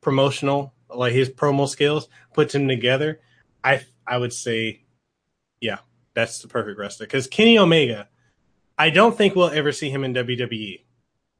promotional, 0.00 0.72
like 0.88 1.12
his 1.12 1.28
promo 1.28 1.68
skills, 1.68 2.08
put 2.32 2.50
them 2.50 2.68
together. 2.68 3.20
I 3.62 3.82
I 4.06 4.16
would 4.16 4.32
say, 4.32 4.84
yeah, 5.60 5.78
that's 6.14 6.38
the 6.40 6.48
perfect 6.48 6.78
wrestler. 6.78 7.06
Because 7.06 7.26
Kenny 7.26 7.58
Omega, 7.58 8.08
I 8.78 8.90
don't 8.90 9.16
think 9.16 9.34
we'll 9.34 9.50
ever 9.50 9.72
see 9.72 9.90
him 9.90 10.04
in. 10.04 10.14
WWE. 10.14 10.80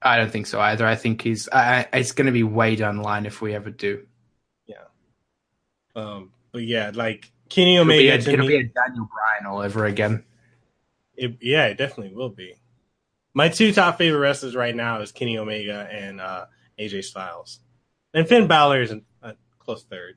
I 0.03 0.17
don't 0.17 0.31
think 0.31 0.47
so 0.47 0.61
either. 0.61 0.87
I 0.87 0.97
think 0.97 1.23
he's. 1.23 1.49
I, 1.49 1.87
I- 1.93 1.99
it's 1.99 2.13
going 2.13 2.27
to 2.27 2.33
be 2.33 2.43
way 2.43 2.77
down 2.77 2.97
the 2.97 3.03
line 3.03 3.27
if 3.27 3.41
we 3.41 3.55
ever 3.55 3.71
do. 3.71 4.07
Yeah. 4.67 4.77
Um, 5.97 6.33
but 6.53 6.63
yeah, 6.63 6.91
like 6.95 7.31
Kenny 7.49 7.77
It'll, 7.77 7.87
be 7.87 7.95
Omega, 8.11 8.15
a, 8.15 8.19
to 8.23 8.33
it'll 8.33 8.47
me- 8.47 8.59
be 8.63 8.67
a 8.67 8.69
Daniel 8.87 9.09
Bryan 9.13 9.47
all 9.53 9.61
over 9.61 9.87
again. 9.87 10.25
It, 11.15 11.39
yeah, 11.41 11.67
it 11.67 11.79
definitely 11.79 12.15
will 12.15 12.29
be. 12.31 12.55
My 13.35 13.49
two 13.49 13.73
top 13.73 13.99
favorite 13.99 14.21
wrestlers 14.21 14.55
right 14.57 14.75
now 14.75 15.01
is 15.01 15.13
Kenny 15.13 15.37
Omega 15.39 15.89
and 15.91 16.21
uh, 16.21 16.47
AJ 16.79 17.05
Styles, 17.05 17.61
and 18.15 18.27
Finn 18.29 18.47
Balor 18.47 18.83
is 18.83 18.91
a, 18.93 19.01
a 19.23 19.35
close 19.59 19.85
third. 19.85 20.15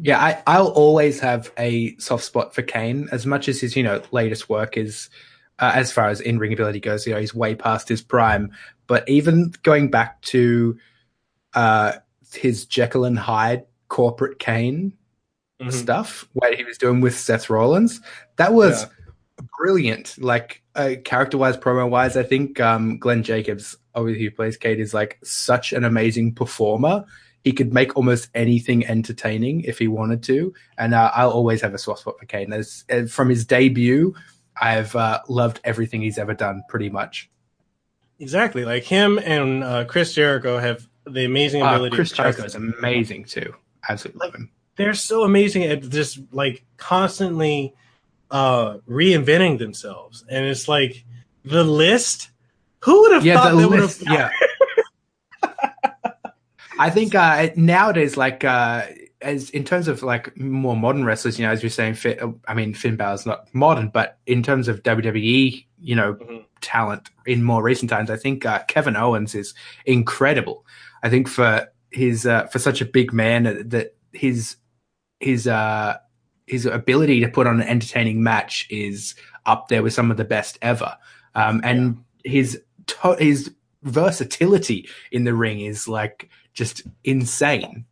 Yeah, 0.00 0.20
I, 0.20 0.42
I'll 0.46 0.68
always 0.68 1.18
have 1.20 1.52
a 1.58 1.96
soft 1.96 2.24
spot 2.24 2.54
for 2.54 2.62
Kane, 2.62 3.08
as 3.10 3.26
much 3.26 3.48
as 3.48 3.60
his 3.60 3.74
you 3.76 3.82
know 3.82 4.00
latest 4.12 4.48
work 4.48 4.76
is, 4.76 5.10
uh, 5.58 5.72
as 5.74 5.92
far 5.92 6.08
as 6.08 6.20
in 6.20 6.38
ring 6.38 6.52
ability 6.52 6.80
goes. 6.80 7.06
You 7.06 7.14
know, 7.14 7.20
he's 7.20 7.34
way 7.34 7.54
past 7.54 7.88
his 7.88 8.02
prime. 8.02 8.52
But 8.86 9.08
even 9.08 9.54
going 9.62 9.90
back 9.90 10.20
to 10.22 10.78
uh, 11.54 11.92
his 12.32 12.64
Jekyll 12.64 13.04
and 13.04 13.18
Hyde 13.18 13.64
corporate 13.88 14.38
Kane 14.38 14.92
Mhm. 15.60 15.72
stuff, 15.72 16.28
what 16.32 16.54
he 16.54 16.64
was 16.64 16.78
doing 16.78 17.00
with 17.00 17.14
Seth 17.14 17.48
Rollins, 17.50 18.00
that 18.36 18.52
was 18.52 18.82
Yeah. 18.82 19.44
brilliant. 19.58 20.16
Like 20.18 20.62
uh, 20.74 20.94
character 21.04 21.36
wise, 21.38 21.56
promo 21.56 21.88
wise, 21.88 22.16
I 22.16 22.22
think 22.22 22.58
um, 22.58 22.98
Glenn 22.98 23.22
Jacobs, 23.22 23.76
obviously 23.94 24.24
who 24.24 24.30
plays 24.30 24.56
Kane, 24.56 24.80
is 24.80 24.94
like 24.94 25.18
such 25.22 25.72
an 25.74 25.84
amazing 25.84 26.34
performer. 26.34 27.04
He 27.44 27.52
could 27.52 27.74
make 27.74 27.96
almost 27.96 28.30
anything 28.34 28.86
entertaining 28.86 29.62
if 29.62 29.78
he 29.78 29.88
wanted 29.88 30.22
to, 30.24 30.54
and 30.78 30.94
uh, 30.94 31.10
I'll 31.14 31.30
always 31.30 31.60
have 31.60 31.74
a 31.74 31.78
soft 31.78 32.00
spot 32.00 32.18
for 32.18 32.24
Kane. 32.26 32.52
As, 32.52 32.84
uh, 32.90 33.04
from 33.06 33.28
his 33.28 33.44
debut, 33.44 34.14
I've 34.62 34.94
uh, 34.96 35.20
loved 35.28 35.60
everything 35.64 36.00
he's 36.00 36.16
ever 36.18 36.32
done, 36.34 36.62
pretty 36.68 36.88
much. 36.88 37.28
Exactly, 38.20 38.64
like 38.64 38.84
him 38.84 39.18
and 39.18 39.64
uh, 39.64 39.84
Chris 39.84 40.14
Jericho 40.14 40.58
have 40.58 40.86
the 41.06 41.24
amazing 41.24 41.62
Uh, 41.62 41.74
ability. 41.74 41.96
Chris 41.96 42.10
to 42.10 42.16
Jericho 42.16 42.44
is 42.44 42.54
amazing 42.54 43.24
too. 43.24 43.52
Absolutely 43.88 44.20
love 44.26 44.34
him. 44.36 44.50
they're 44.76 44.94
so 44.94 45.24
amazing 45.24 45.64
at 45.64 45.82
just 45.88 46.20
like 46.32 46.64
constantly 46.76 47.74
uh 48.30 48.78
reinventing 48.88 49.58
themselves. 49.58 50.24
And 50.30 50.46
it's 50.46 50.68
like 50.68 51.04
the 51.44 51.64
list. 51.64 52.30
Who 52.84 53.02
would 53.02 53.12
have 53.12 53.26
Yeah, 53.26 53.34
thought 53.40 53.50
the 53.50 53.56
they 53.58 53.66
would 53.66 53.80
list, 53.80 54.04
have 54.06 54.14
yeah. 54.14 54.30
I 56.78 56.90
think 56.90 57.14
uh, 57.14 57.48
nowadays, 57.56 58.16
like 58.16 58.44
uh, 58.44 58.86
as 59.22 59.50
in 59.50 59.64
terms 59.64 59.88
of 59.88 60.02
like 60.02 60.36
more 60.38 60.76
modern 60.76 61.04
wrestlers, 61.04 61.38
you 61.38 61.46
know, 61.46 61.52
as 61.52 61.62
you're 61.62 61.70
saying, 61.70 61.94
Finn, 61.94 62.40
I 62.46 62.54
mean, 62.54 62.74
Finn 62.74 62.96
Balor's 62.96 63.24
not 63.26 63.52
modern, 63.54 63.88
but 63.88 64.18
in 64.26 64.42
terms 64.42 64.68
of 64.68 64.82
WWE, 64.82 65.66
you 65.80 65.96
know, 65.96 66.14
Mhm. 66.14 66.44
talent 66.60 67.10
in 67.26 67.42
more 67.42 67.62
recent 67.62 67.90
times, 67.90 68.10
I 68.10 68.16
think 68.16 68.44
uh, 68.44 68.62
Kevin 68.68 68.96
Owens 68.96 69.34
is 69.34 69.54
incredible. 69.86 70.66
I 71.02 71.08
think 71.10 71.28
for 71.28 71.68
his 71.90 72.26
uh, 72.26 72.46
for 72.46 72.58
such 72.58 72.80
a 72.80 72.84
big 72.84 73.12
man 73.12 73.46
uh, 73.46 73.54
that 73.66 73.94
his 74.12 74.56
his 75.20 75.46
uh 75.46 75.96
his 76.46 76.66
ability 76.66 77.20
to 77.20 77.28
put 77.28 77.46
on 77.46 77.60
an 77.60 77.66
entertaining 77.68 78.22
match 78.22 78.66
is 78.70 79.14
up 79.46 79.68
there 79.68 79.82
with 79.82 79.92
some 79.94 80.10
of 80.10 80.16
the 80.16 80.24
best 80.24 80.58
ever. 80.62 80.96
Um, 81.34 81.60
and 81.64 81.98
his 82.24 82.60
to- 82.86 83.16
his 83.18 83.52
versatility 83.82 84.88
in 85.10 85.24
the 85.24 85.34
ring 85.34 85.60
is 85.60 85.86
like 85.88 86.28
just 86.54 86.82
insane. 87.04 87.84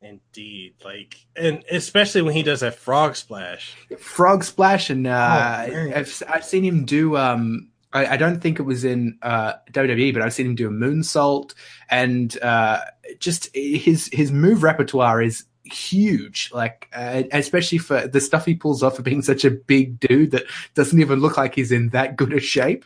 Indeed. 0.00 0.74
Like 0.84 1.26
and 1.36 1.64
especially 1.70 2.22
when 2.22 2.34
he 2.34 2.42
does 2.42 2.60
that 2.60 2.76
frog 2.76 3.16
splash. 3.16 3.76
Frog 3.98 4.44
splash, 4.44 4.90
and 4.90 5.06
uh, 5.06 5.66
Oh. 5.68 5.92
I've 5.94 6.22
I've 6.28 6.44
seen 6.44 6.64
him 6.64 6.84
do. 6.84 7.16
Um, 7.16 7.70
I, 7.92 8.06
I 8.06 8.16
don't 8.16 8.40
think 8.40 8.58
it 8.58 8.62
was 8.64 8.84
in 8.84 9.18
uh, 9.22 9.54
WWE, 9.72 10.12
but 10.12 10.22
I've 10.22 10.34
seen 10.34 10.46
him 10.46 10.54
do 10.54 10.68
a 10.68 10.70
moonsault, 10.70 11.54
and 11.90 12.38
uh, 12.42 12.80
just 13.18 13.48
his 13.54 14.08
his 14.12 14.30
move 14.30 14.62
repertoire 14.62 15.20
is 15.22 15.44
huge. 15.64 16.50
Like 16.52 16.88
uh, 16.92 17.24
especially 17.32 17.78
for 17.78 18.06
the 18.06 18.20
stuff 18.20 18.44
he 18.44 18.54
pulls 18.54 18.82
off 18.82 18.96
for 18.96 19.02
being 19.02 19.22
such 19.22 19.44
a 19.44 19.50
big 19.50 19.98
dude 20.00 20.30
that 20.30 20.44
doesn't 20.74 21.00
even 21.00 21.18
look 21.20 21.36
like 21.36 21.54
he's 21.54 21.72
in 21.72 21.88
that 21.90 22.16
good 22.16 22.32
a 22.32 22.40
shape. 22.40 22.84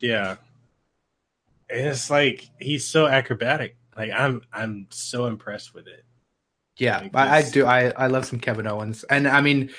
Yeah. 0.00 0.36
And 1.70 1.88
it's 1.88 2.10
like 2.10 2.48
he's 2.60 2.84
so 2.86 3.06
acrobatic. 3.06 3.76
Like 3.96 4.10
I'm 4.14 4.42
I'm 4.52 4.86
so 4.90 5.26
impressed 5.26 5.72
with 5.74 5.86
it. 5.86 6.04
Yeah, 6.76 7.00
Like 7.00 7.14
I, 7.14 7.38
I 7.38 7.50
do. 7.50 7.66
I, 7.66 7.90
I 7.90 8.06
love 8.08 8.26
some 8.26 8.38
Kevin 8.38 8.66
Owens, 8.66 9.04
and 9.04 9.26
I 9.26 9.40
mean, 9.40 9.70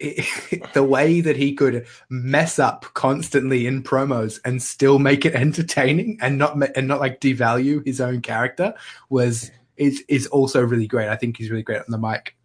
the 0.72 0.82
way 0.82 1.20
that 1.20 1.36
he 1.36 1.54
could 1.54 1.86
mess 2.08 2.58
up 2.58 2.86
constantly 2.94 3.66
in 3.66 3.82
promos 3.82 4.40
and 4.44 4.62
still 4.62 4.98
make 4.98 5.24
it 5.24 5.34
entertaining 5.34 6.18
and 6.20 6.38
not 6.38 6.56
and 6.76 6.88
not 6.88 7.00
like 7.00 7.20
devalue 7.20 7.84
his 7.86 8.00
own 8.00 8.20
character 8.20 8.74
was 9.10 9.50
is 9.76 10.02
is 10.08 10.26
also 10.28 10.62
really 10.62 10.86
great. 10.86 11.08
I 11.08 11.16
think 11.16 11.36
he's 11.36 11.50
really 11.50 11.62
great 11.62 11.80
on 11.80 11.86
the 11.88 11.98
mic. 11.98 12.36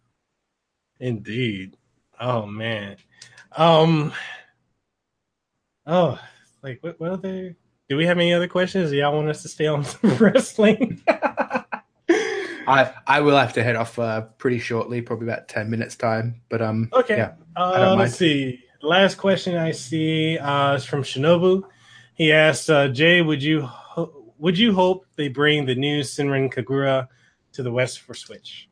Indeed. 1.00 1.76
Oh 2.20 2.46
man. 2.46 2.96
Um 3.56 4.12
Oh, 5.86 6.18
like 6.62 6.78
what 6.82 7.00
what 7.00 7.12
other 7.12 7.56
do 7.88 7.96
we 7.96 8.04
have 8.06 8.18
any 8.18 8.34
other 8.34 8.48
questions? 8.48 8.90
Do 8.90 8.96
y'all 8.96 9.14
want 9.14 9.28
us 9.28 9.42
to 9.42 9.48
stay 9.48 9.66
on 9.66 9.86
wrestling? 10.02 11.02
I 12.66 12.92
I 13.06 13.20
will 13.20 13.36
have 13.36 13.52
to 13.54 13.62
head 13.62 13.76
off 13.76 13.98
uh, 13.98 14.22
pretty 14.38 14.58
shortly, 14.58 15.02
probably 15.02 15.26
about 15.28 15.48
ten 15.48 15.70
minutes 15.70 15.96
time. 15.96 16.40
But 16.48 16.62
um, 16.62 16.88
Okay. 16.92 17.16
yeah, 17.16 17.32
Uh, 17.56 17.94
let's 17.96 18.16
see. 18.16 18.60
Last 18.82 19.16
question 19.16 19.56
I 19.56 19.72
see 19.72 20.38
uh, 20.38 20.74
is 20.74 20.84
from 20.84 21.02
Shinobu. 21.02 21.62
He 22.14 22.32
asked, 22.32 22.70
uh, 22.70 22.88
"Jay, 22.88 23.22
would 23.22 23.42
you 23.42 23.62
ho- 23.62 24.32
would 24.38 24.58
you 24.58 24.74
hope 24.74 25.06
they 25.16 25.28
bring 25.28 25.66
the 25.66 25.74
new 25.74 26.00
Senran 26.02 26.52
Kagura 26.52 27.08
to 27.52 27.62
the 27.62 27.70
West 27.72 28.00
for 28.00 28.14
Switch?" 28.14 28.68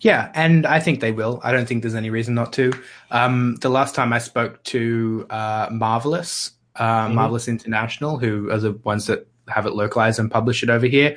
Yeah, 0.00 0.30
and 0.34 0.64
I 0.66 0.80
think 0.80 1.00
they 1.00 1.12
will. 1.12 1.40
I 1.44 1.52
don't 1.52 1.66
think 1.66 1.82
there's 1.82 1.94
any 1.94 2.08
reason 2.10 2.34
not 2.34 2.52
to. 2.54 2.72
Um, 3.10 3.56
the 3.56 3.68
last 3.68 3.94
time 3.94 4.12
I 4.14 4.18
spoke 4.18 4.62
to 4.64 5.26
uh, 5.28 5.68
Marvelous, 5.70 6.52
uh, 6.76 7.08
Mhm. 7.08 7.14
Marvelous 7.14 7.48
International, 7.48 8.18
who 8.18 8.50
are 8.50 8.58
the 8.58 8.72
ones 8.84 9.06
that 9.08 9.26
have 9.48 9.66
it 9.66 9.74
localized 9.74 10.18
and 10.18 10.30
publish 10.30 10.62
it 10.62 10.70
over 10.70 10.86
here, 10.86 11.16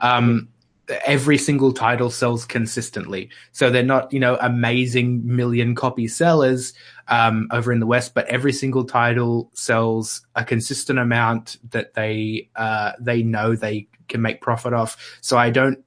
um, 0.00 0.48
every 0.88 1.38
single 1.38 1.72
title 1.72 2.10
sells 2.10 2.44
consistently. 2.44 3.30
So 3.52 3.70
they're 3.70 3.82
not, 3.82 4.12
you 4.12 4.20
know, 4.20 4.36
amazing 4.40 5.22
million 5.24 5.74
copy 5.74 6.08
sellers 6.08 6.72
um, 7.08 7.48
over 7.50 7.72
in 7.72 7.80
the 7.80 7.86
West, 7.86 8.14
but 8.14 8.26
every 8.26 8.52
single 8.52 8.84
title 8.84 9.50
sells 9.54 10.26
a 10.34 10.44
consistent 10.44 10.98
amount 10.98 11.58
that 11.70 11.94
they 11.94 12.48
uh, 12.56 12.92
they 13.00 13.22
know 13.22 13.54
they 13.54 13.88
can 14.08 14.22
make 14.22 14.40
profit 14.40 14.72
off. 14.72 15.18
So 15.20 15.36
I 15.36 15.50
don't 15.50 15.82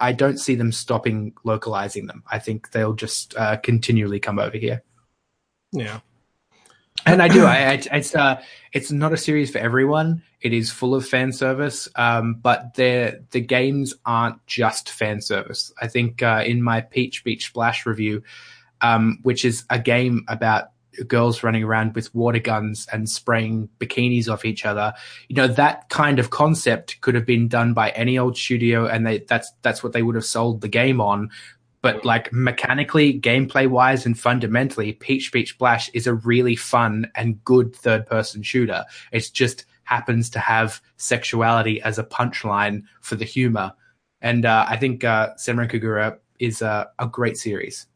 I 0.00 0.12
don't 0.12 0.38
see 0.38 0.54
them 0.54 0.72
stopping 0.72 1.32
localizing 1.44 2.06
them. 2.06 2.22
I 2.30 2.38
think 2.38 2.70
they'll 2.72 2.94
just 2.94 3.36
uh, 3.36 3.56
continually 3.58 4.20
come 4.20 4.38
over 4.38 4.56
here. 4.56 4.82
Yeah. 5.72 6.00
And 7.06 7.20
I 7.22 7.28
do. 7.28 7.44
I, 7.44 7.72
I 7.72 7.96
it's 7.96 8.14
uh, 8.14 8.42
it's 8.72 8.92
not 8.92 9.12
a 9.12 9.16
series 9.16 9.50
for 9.50 9.58
everyone. 9.58 10.22
It 10.40 10.52
is 10.52 10.70
full 10.70 10.94
of 10.94 11.06
fan 11.06 11.32
service, 11.32 11.88
um, 11.96 12.34
but 12.34 12.74
the 12.74 13.24
the 13.30 13.40
games 13.40 13.94
aren't 14.06 14.44
just 14.46 14.88
fan 14.88 15.20
service. 15.20 15.72
I 15.80 15.88
think 15.88 16.22
uh, 16.22 16.42
in 16.46 16.62
my 16.62 16.80
Peach 16.80 17.24
Beach 17.24 17.46
Splash 17.46 17.86
review, 17.86 18.22
um, 18.80 19.18
which 19.22 19.44
is 19.44 19.64
a 19.70 19.78
game 19.78 20.24
about 20.28 20.68
girls 21.08 21.42
running 21.42 21.64
around 21.64 21.94
with 21.94 22.14
water 22.14 22.38
guns 22.38 22.86
and 22.92 23.08
spraying 23.08 23.68
bikinis 23.78 24.28
off 24.28 24.44
each 24.44 24.64
other, 24.64 24.92
you 25.28 25.34
know 25.34 25.48
that 25.48 25.88
kind 25.88 26.18
of 26.18 26.30
concept 26.30 27.00
could 27.00 27.14
have 27.14 27.26
been 27.26 27.48
done 27.48 27.74
by 27.74 27.90
any 27.90 28.16
old 28.16 28.36
studio, 28.36 28.86
and 28.86 29.06
they 29.06 29.18
that's 29.18 29.52
that's 29.62 29.82
what 29.82 29.92
they 29.92 30.02
would 30.02 30.14
have 30.14 30.24
sold 30.24 30.60
the 30.60 30.68
game 30.68 31.00
on. 31.00 31.30
But 31.82 32.04
like 32.04 32.32
mechanically, 32.32 33.20
gameplay 33.20 33.68
wise, 33.68 34.06
and 34.06 34.18
fundamentally, 34.18 34.92
Peach 34.92 35.32
Beach 35.32 35.50
Splash 35.50 35.90
is 35.92 36.06
a 36.06 36.14
really 36.14 36.56
fun 36.56 37.10
and 37.16 37.44
good 37.44 37.74
third 37.74 38.06
person 38.06 38.42
shooter. 38.42 38.84
It 39.10 39.28
just 39.32 39.64
happens 39.84 40.30
to 40.30 40.38
have 40.38 40.80
sexuality 40.96 41.82
as 41.82 41.98
a 41.98 42.04
punchline 42.04 42.84
for 43.00 43.16
the 43.16 43.24
humor. 43.24 43.72
And 44.20 44.46
uh, 44.46 44.64
I 44.68 44.76
think 44.76 45.02
uh, 45.02 45.34
Senran 45.34 45.70
Kagura 45.70 46.18
is 46.38 46.62
uh, 46.62 46.86
a 46.98 47.06
great 47.08 47.36
series. 47.36 47.86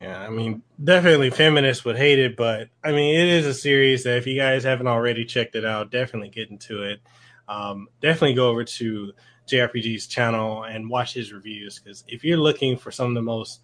Yeah, 0.00 0.20
I 0.20 0.30
mean, 0.30 0.62
definitely 0.82 1.30
feminists 1.30 1.84
would 1.84 1.96
hate 1.96 2.18
it, 2.18 2.36
but 2.36 2.68
I 2.82 2.90
mean, 2.90 3.20
it 3.20 3.28
is 3.28 3.46
a 3.46 3.54
series 3.54 4.02
that 4.02 4.16
if 4.16 4.26
you 4.26 4.36
guys 4.36 4.64
haven't 4.64 4.88
already 4.88 5.24
checked 5.24 5.54
it 5.54 5.64
out, 5.64 5.92
definitely 5.92 6.30
get 6.30 6.50
into 6.50 6.82
it. 6.82 7.00
Um, 7.46 7.88
definitely 8.00 8.34
go 8.34 8.48
over 8.48 8.64
to 8.64 9.12
Jay 9.46 9.58
RPG's 9.58 10.06
channel 10.06 10.64
and 10.64 10.88
watch 10.88 11.14
his 11.14 11.32
reviews 11.32 11.78
because 11.78 12.04
if 12.08 12.24
you're 12.24 12.38
looking 12.38 12.76
for 12.76 12.90
some 12.90 13.08
of 13.08 13.14
the 13.14 13.22
most 13.22 13.60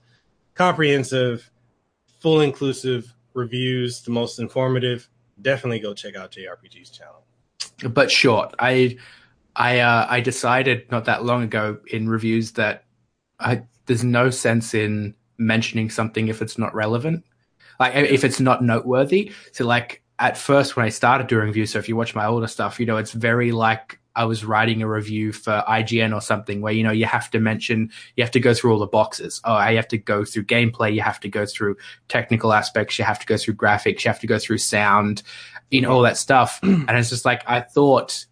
comprehensive, 0.54 1.50
full 2.20 2.40
inclusive 2.40 3.14
reviews, 3.34 4.02
the 4.02 4.10
most 4.10 4.38
informative, 4.38 5.08
definitely 5.40 5.78
go 5.78 5.94
check 5.94 6.16
out 6.16 6.32
Jay 6.32 6.46
RPG's 6.46 6.90
channel. 6.90 7.24
But 7.88 8.10
short, 8.10 8.54
I 8.58 8.96
I 9.54 9.80
uh, 9.80 10.06
I 10.08 10.20
decided 10.20 10.90
not 10.90 11.04
that 11.06 11.24
long 11.24 11.42
ago 11.42 11.78
in 11.86 12.08
reviews 12.08 12.52
that 12.52 12.84
I, 13.38 13.62
there's 13.86 14.04
no 14.04 14.30
sense 14.30 14.74
in 14.74 15.14
mentioning 15.38 15.90
something 15.90 16.28
if 16.28 16.42
it's 16.42 16.58
not 16.58 16.74
relevant, 16.74 17.24
like 17.78 17.94
if 17.94 18.24
it's 18.24 18.40
not 18.40 18.62
noteworthy. 18.62 19.32
So 19.52 19.64
like 19.64 20.02
at 20.18 20.36
first 20.36 20.76
when 20.76 20.86
I 20.86 20.88
started 20.88 21.28
doing 21.28 21.46
reviews, 21.46 21.72
so 21.72 21.78
if 21.78 21.88
you 21.88 21.96
watch 21.96 22.14
my 22.14 22.26
older 22.26 22.48
stuff, 22.48 22.80
you 22.80 22.86
know 22.86 22.96
it's 22.96 23.12
very 23.12 23.52
like 23.52 24.00
I 24.18 24.24
was 24.24 24.44
writing 24.44 24.82
a 24.82 24.88
review 24.88 25.32
for 25.32 25.62
IGN 25.68 26.12
or 26.12 26.20
something 26.20 26.60
where 26.60 26.72
you 26.72 26.82
know 26.82 26.90
you 26.90 27.06
have 27.06 27.30
to 27.30 27.38
mention 27.38 27.92
you 28.16 28.24
have 28.24 28.32
to 28.32 28.40
go 28.40 28.52
through 28.52 28.72
all 28.72 28.80
the 28.80 28.86
boxes. 28.86 29.40
Oh, 29.44 29.54
I 29.54 29.74
have 29.74 29.86
to 29.88 29.96
go 29.96 30.24
through 30.24 30.46
gameplay, 30.46 30.92
you 30.92 31.02
have 31.02 31.20
to 31.20 31.28
go 31.28 31.46
through 31.46 31.76
technical 32.08 32.52
aspects, 32.52 32.98
you 32.98 33.04
have 33.04 33.20
to 33.20 33.26
go 33.26 33.36
through 33.36 33.54
graphics, 33.54 34.04
you 34.04 34.08
have 34.08 34.18
to 34.18 34.26
go 34.26 34.40
through 34.40 34.58
sound, 34.58 35.22
you 35.70 35.80
know 35.80 35.92
all 35.92 36.02
that 36.02 36.16
stuff. 36.16 36.58
and 36.62 36.90
it's 36.90 37.10
just 37.10 37.24
like 37.24 37.48
I 37.48 37.60
thought 37.60 38.26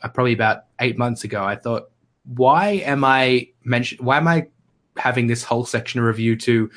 uh, 0.00 0.08
probably 0.08 0.32
about 0.32 0.64
8 0.78 0.96
months 0.96 1.24
ago, 1.24 1.42
I 1.44 1.56
thought 1.56 1.90
why 2.24 2.82
am 2.84 3.02
I 3.02 3.48
mention 3.64 4.04
why 4.04 4.18
am 4.18 4.28
I 4.28 4.46
having 4.96 5.26
this 5.26 5.42
whole 5.42 5.64
section 5.64 5.98
of 5.98 6.06
review 6.06 6.36
to 6.36 6.70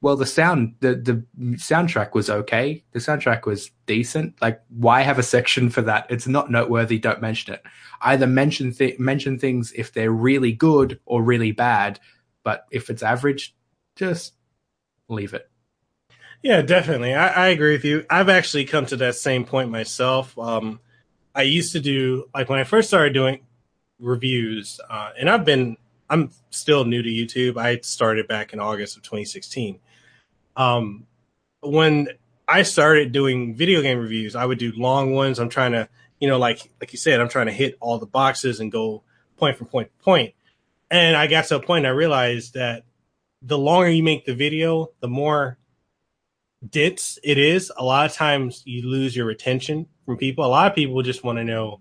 well 0.00 0.16
the 0.16 0.26
sound 0.26 0.74
the 0.80 0.94
the 0.94 1.24
soundtrack 1.56 2.14
was 2.14 2.30
okay 2.30 2.84
the 2.92 2.98
soundtrack 2.98 3.46
was 3.46 3.70
decent 3.86 4.40
like 4.40 4.60
why 4.68 5.00
have 5.00 5.18
a 5.18 5.22
section 5.22 5.70
for 5.70 5.82
that 5.82 6.06
it's 6.08 6.26
not 6.26 6.50
noteworthy 6.50 6.98
don't 6.98 7.20
mention 7.20 7.54
it 7.54 7.62
either 8.02 8.26
mention 8.26 8.72
th- 8.72 8.98
mention 8.98 9.38
things 9.38 9.72
if 9.72 9.92
they're 9.92 10.12
really 10.12 10.52
good 10.52 11.00
or 11.04 11.22
really 11.22 11.52
bad 11.52 11.98
but 12.44 12.66
if 12.70 12.90
it's 12.90 13.02
average 13.02 13.54
just 13.96 14.34
leave 15.08 15.34
it 15.34 15.50
Yeah, 16.42 16.62
definitely. 16.62 17.14
I, 17.14 17.46
I 17.46 17.48
agree 17.48 17.72
with 17.72 17.84
you. 17.84 18.04
I've 18.08 18.28
actually 18.28 18.64
come 18.64 18.86
to 18.86 18.96
that 18.98 19.16
same 19.16 19.44
point 19.44 19.70
myself. 19.70 20.38
Um, 20.38 20.78
I 21.34 21.42
used 21.42 21.72
to 21.72 21.80
do 21.80 22.28
like 22.32 22.48
when 22.48 22.60
I 22.60 22.64
first 22.64 22.88
started 22.88 23.12
doing 23.12 23.40
reviews, 23.98 24.80
uh, 24.88 25.10
and 25.18 25.28
I've 25.28 25.44
been 25.44 25.76
I'm 26.08 26.30
still 26.50 26.84
new 26.84 27.02
to 27.02 27.08
YouTube. 27.08 27.56
I 27.56 27.80
started 27.80 28.28
back 28.28 28.52
in 28.52 28.60
August 28.60 28.96
of 28.96 29.02
2016. 29.02 29.80
Um, 30.58 31.06
when 31.60 32.08
I 32.46 32.62
started 32.64 33.12
doing 33.12 33.54
video 33.54 33.80
game 33.80 33.98
reviews, 33.98 34.36
I 34.36 34.44
would 34.44 34.58
do 34.58 34.72
long 34.76 35.14
ones. 35.14 35.38
I'm 35.38 35.48
trying 35.48 35.72
to, 35.72 35.88
you 36.18 36.28
know, 36.28 36.38
like 36.38 36.70
like 36.80 36.92
you 36.92 36.98
said, 36.98 37.20
I'm 37.20 37.28
trying 37.28 37.46
to 37.46 37.52
hit 37.52 37.78
all 37.80 37.98
the 37.98 38.06
boxes 38.06 38.60
and 38.60 38.70
go 38.70 39.02
point 39.38 39.56
from 39.56 39.68
point 39.68 39.90
to 39.96 40.04
point. 40.04 40.34
And 40.90 41.16
I 41.16 41.28
got 41.28 41.46
to 41.46 41.56
a 41.56 41.62
point 41.62 41.86
I 41.86 41.90
realized 41.90 42.54
that 42.54 42.84
the 43.40 43.58
longer 43.58 43.88
you 43.88 44.02
make 44.02 44.26
the 44.26 44.34
video, 44.34 44.90
the 45.00 45.08
more 45.08 45.58
dense 46.68 47.18
it 47.22 47.38
is. 47.38 47.70
A 47.76 47.84
lot 47.84 48.06
of 48.06 48.16
times 48.16 48.62
you 48.66 48.88
lose 48.88 49.14
your 49.14 49.26
retention 49.26 49.86
from 50.04 50.16
people. 50.16 50.44
A 50.44 50.48
lot 50.48 50.68
of 50.68 50.74
people 50.74 51.00
just 51.02 51.22
want 51.22 51.38
to 51.38 51.44
know 51.44 51.80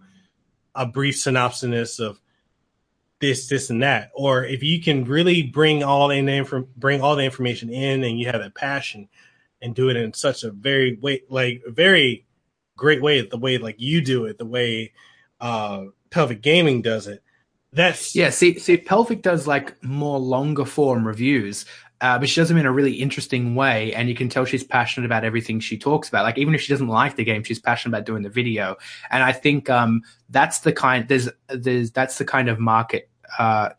a 0.76 0.86
brief 0.86 1.18
synopsis 1.18 2.00
of 2.00 2.20
this, 3.20 3.48
this, 3.48 3.70
and 3.70 3.84
that. 3.84 4.12
Or 4.14 4.44
if 4.44 4.64
you 4.64 4.82
can 4.82 5.06
really 5.06 5.44
bring 5.44 5.84
all 5.84 6.12
in 6.12 6.26
the 6.26 6.34
inf- 6.34 6.68
bring 6.76 7.02
all 7.02 7.16
the 7.16 7.24
information 7.24 7.70
in, 7.70 8.04
and 8.04 8.20
you 8.20 8.28
have 8.28 8.42
that 8.42 8.56
passion, 8.56 9.10
and 9.62 9.76
do 9.76 9.90
it 9.90 9.98
in 9.98 10.14
such 10.14 10.44
a 10.44 10.52
very 10.52 10.98
way, 11.02 11.24
like 11.30 11.64
very 11.68 12.26
great 12.76 13.02
way, 13.02 13.22
the 13.22 13.38
way 13.38 13.58
like 13.58 13.80
you 13.80 14.02
do 14.02 14.26
it, 14.26 14.38
the 14.38 14.46
way 14.46 14.94
uh 15.40 15.86
Pelvic 16.10 16.42
Gaming 16.42 16.82
does 16.82 17.08
it. 17.08 17.24
That's 17.74 18.16
yeah. 18.16 18.30
See, 18.30 18.60
see, 18.60 18.78
Pelvic 18.78 19.22
does 19.22 19.46
like 19.46 19.84
more 19.84 20.20
longer 20.20 20.66
form 20.66 21.06
reviews, 21.06 21.66
uh, 22.02 22.20
but 22.20 22.30
she 22.30 22.40
does 22.40 22.48
them 22.48 22.58
in 22.58 22.66
a 22.66 22.72
really 22.72 22.94
interesting 22.94 23.56
way, 23.56 23.94
and 23.94 24.08
you 24.08 24.16
can 24.16 24.30
tell 24.30 24.46
she's 24.46 24.64
passionate 24.64 25.06
about 25.06 25.24
everything 25.24 25.60
she 25.60 25.78
talks 25.78 26.10
about. 26.10 26.24
Like 26.24 26.38
even 26.38 26.54
if 26.54 26.62
she 26.62 26.72
doesn't 26.72 26.88
like 26.88 27.16
the 27.16 27.24
game, 27.24 27.44
she's 27.44 27.60
passionate 27.60 27.96
about 27.96 28.06
doing 28.06 28.24
the 28.24 28.30
video, 28.30 28.76
and 29.10 29.24
I 29.24 29.32
think 29.32 29.70
um, 29.70 30.02
that's 30.30 30.60
the 30.60 30.74
kind 30.74 31.08
there's 31.08 31.30
there's 31.50 31.92
that's 31.92 32.18
the 32.18 32.26
kind 32.26 32.50
of 32.50 32.60
market. 32.60 33.10
Uh, 33.38 33.70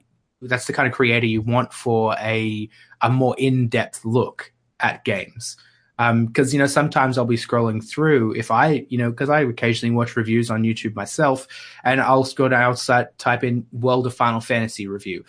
that's 0.43 0.67
the 0.67 0.73
kind 0.73 0.87
of 0.87 0.95
creator 0.95 1.27
you 1.27 1.43
want 1.43 1.73
for 1.73 2.15
a 2.19 2.69
a 3.01 3.11
more 3.11 3.35
in 3.39 3.69
depth 3.69 4.05
look 4.05 4.53
at 4.81 5.05
games 5.05 5.57
because 5.99 6.49
um, 6.49 6.53
you 6.53 6.59
know 6.61 6.67
sometimes 6.69 7.19
I'll 7.19 7.25
be 7.25 7.37
scrolling 7.37 7.85
through 7.85 8.33
if 8.35 8.53
I 8.53 8.87
you 8.89 8.99
know 8.99 9.11
because 9.11 9.29
I 9.29 9.41
occasionally 9.41 9.95
watch 9.95 10.17
reviews 10.17 10.49
on 10.49 10.63
YouTube 10.63 10.95
myself, 10.95 11.49
and 11.83 12.01
I'll 12.01 12.25
scroll 12.25 12.51
down, 12.51 12.63
I'll 12.63 13.07
type 13.19 13.43
in 13.43 13.67
World 13.73 14.07
of 14.07 14.15
Final 14.15 14.41
Fantasy 14.41 14.87
review, 14.87 15.25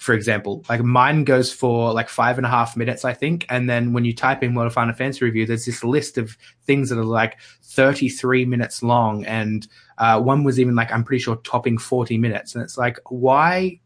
for 0.00 0.14
example. 0.14 0.64
Like 0.68 0.82
mine 0.82 1.24
goes 1.24 1.52
for 1.52 1.92
like 1.92 2.08
five 2.08 2.38
and 2.38 2.46
a 2.46 2.48
half 2.48 2.74
minutes, 2.74 3.04
I 3.04 3.12
think, 3.12 3.44
and 3.50 3.68
then 3.68 3.92
when 3.92 4.06
you 4.06 4.14
type 4.14 4.42
in 4.42 4.54
World 4.54 4.68
of 4.68 4.72
Final 4.72 4.94
Fantasy 4.94 5.26
review, 5.26 5.44
there's 5.44 5.66
this 5.66 5.84
list 5.84 6.16
of 6.16 6.38
things 6.64 6.88
that 6.88 6.98
are 6.98 7.04
like 7.04 7.38
33 7.64 8.46
minutes 8.46 8.82
long, 8.82 9.26
and 9.26 9.68
uh, 9.98 10.18
one 10.18 10.42
was 10.42 10.58
even 10.58 10.74
like 10.74 10.90
I'm 10.90 11.04
pretty 11.04 11.22
sure 11.22 11.36
topping 11.36 11.76
40 11.76 12.16
minutes, 12.16 12.54
and 12.54 12.64
it's 12.64 12.78
like 12.78 12.98
why, 13.10 13.80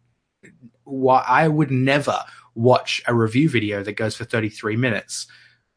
why 0.84 1.24
I 1.26 1.48
would 1.48 1.72
never 1.72 2.20
watch 2.54 3.02
a 3.08 3.14
review 3.14 3.48
video 3.48 3.82
that 3.82 3.94
goes 3.94 4.14
for 4.14 4.24
33 4.24 4.76
minutes 4.76 5.26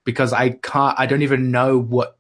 because 0.06 0.34
I 0.34 0.52
can't, 0.52 1.00
I 1.00 1.08
don't 1.08 1.24
even 1.24 1.50
know 1.50 1.80
what 1.80 2.16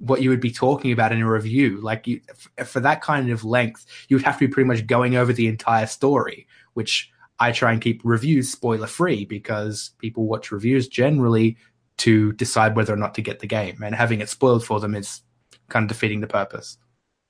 what 0.00 0.20
you 0.20 0.28
would 0.28 0.40
be 0.40 0.52
talking 0.52 0.92
about 0.92 1.12
in 1.12 1.22
a 1.22 1.32
review. 1.32 1.80
Like 1.80 2.06
you, 2.06 2.20
f- 2.28 2.68
for 2.68 2.80
that 2.80 3.00
kind 3.00 3.30
of 3.30 3.42
length, 3.42 3.86
you 4.08 4.16
would 4.16 4.24
have 4.24 4.38
to 4.38 4.46
be 4.46 4.52
pretty 4.52 4.68
much 4.68 4.86
going 4.86 5.16
over 5.16 5.32
the 5.32 5.48
entire 5.48 5.86
story, 5.86 6.46
which 6.74 7.10
I 7.40 7.52
try 7.52 7.72
and 7.72 7.80
keep 7.80 8.00
reviews 8.04 8.50
spoiler 8.50 8.86
free 8.86 9.24
because 9.24 9.92
people 9.98 10.26
watch 10.26 10.50
reviews 10.50 10.88
generally 10.88 11.56
to 11.98 12.32
decide 12.32 12.76
whether 12.76 12.92
or 12.92 12.96
not 12.96 13.14
to 13.16 13.22
get 13.22 13.40
the 13.40 13.46
game, 13.46 13.82
and 13.82 13.94
having 13.94 14.20
it 14.20 14.28
spoiled 14.28 14.64
for 14.64 14.80
them 14.80 14.94
is 14.94 15.22
kind 15.68 15.84
of 15.84 15.88
defeating 15.88 16.20
the 16.20 16.26
purpose. 16.26 16.78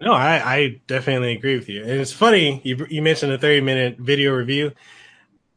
No, 0.00 0.12
I, 0.12 0.54
I 0.54 0.80
definitely 0.86 1.32
agree 1.32 1.56
with 1.56 1.68
you. 1.68 1.82
And 1.82 1.92
it's 1.92 2.12
funny 2.12 2.60
you 2.64 2.86
you 2.88 3.02
mentioned 3.02 3.32
a 3.32 3.38
thirty 3.38 3.60
minute 3.60 3.98
video 3.98 4.32
review. 4.32 4.72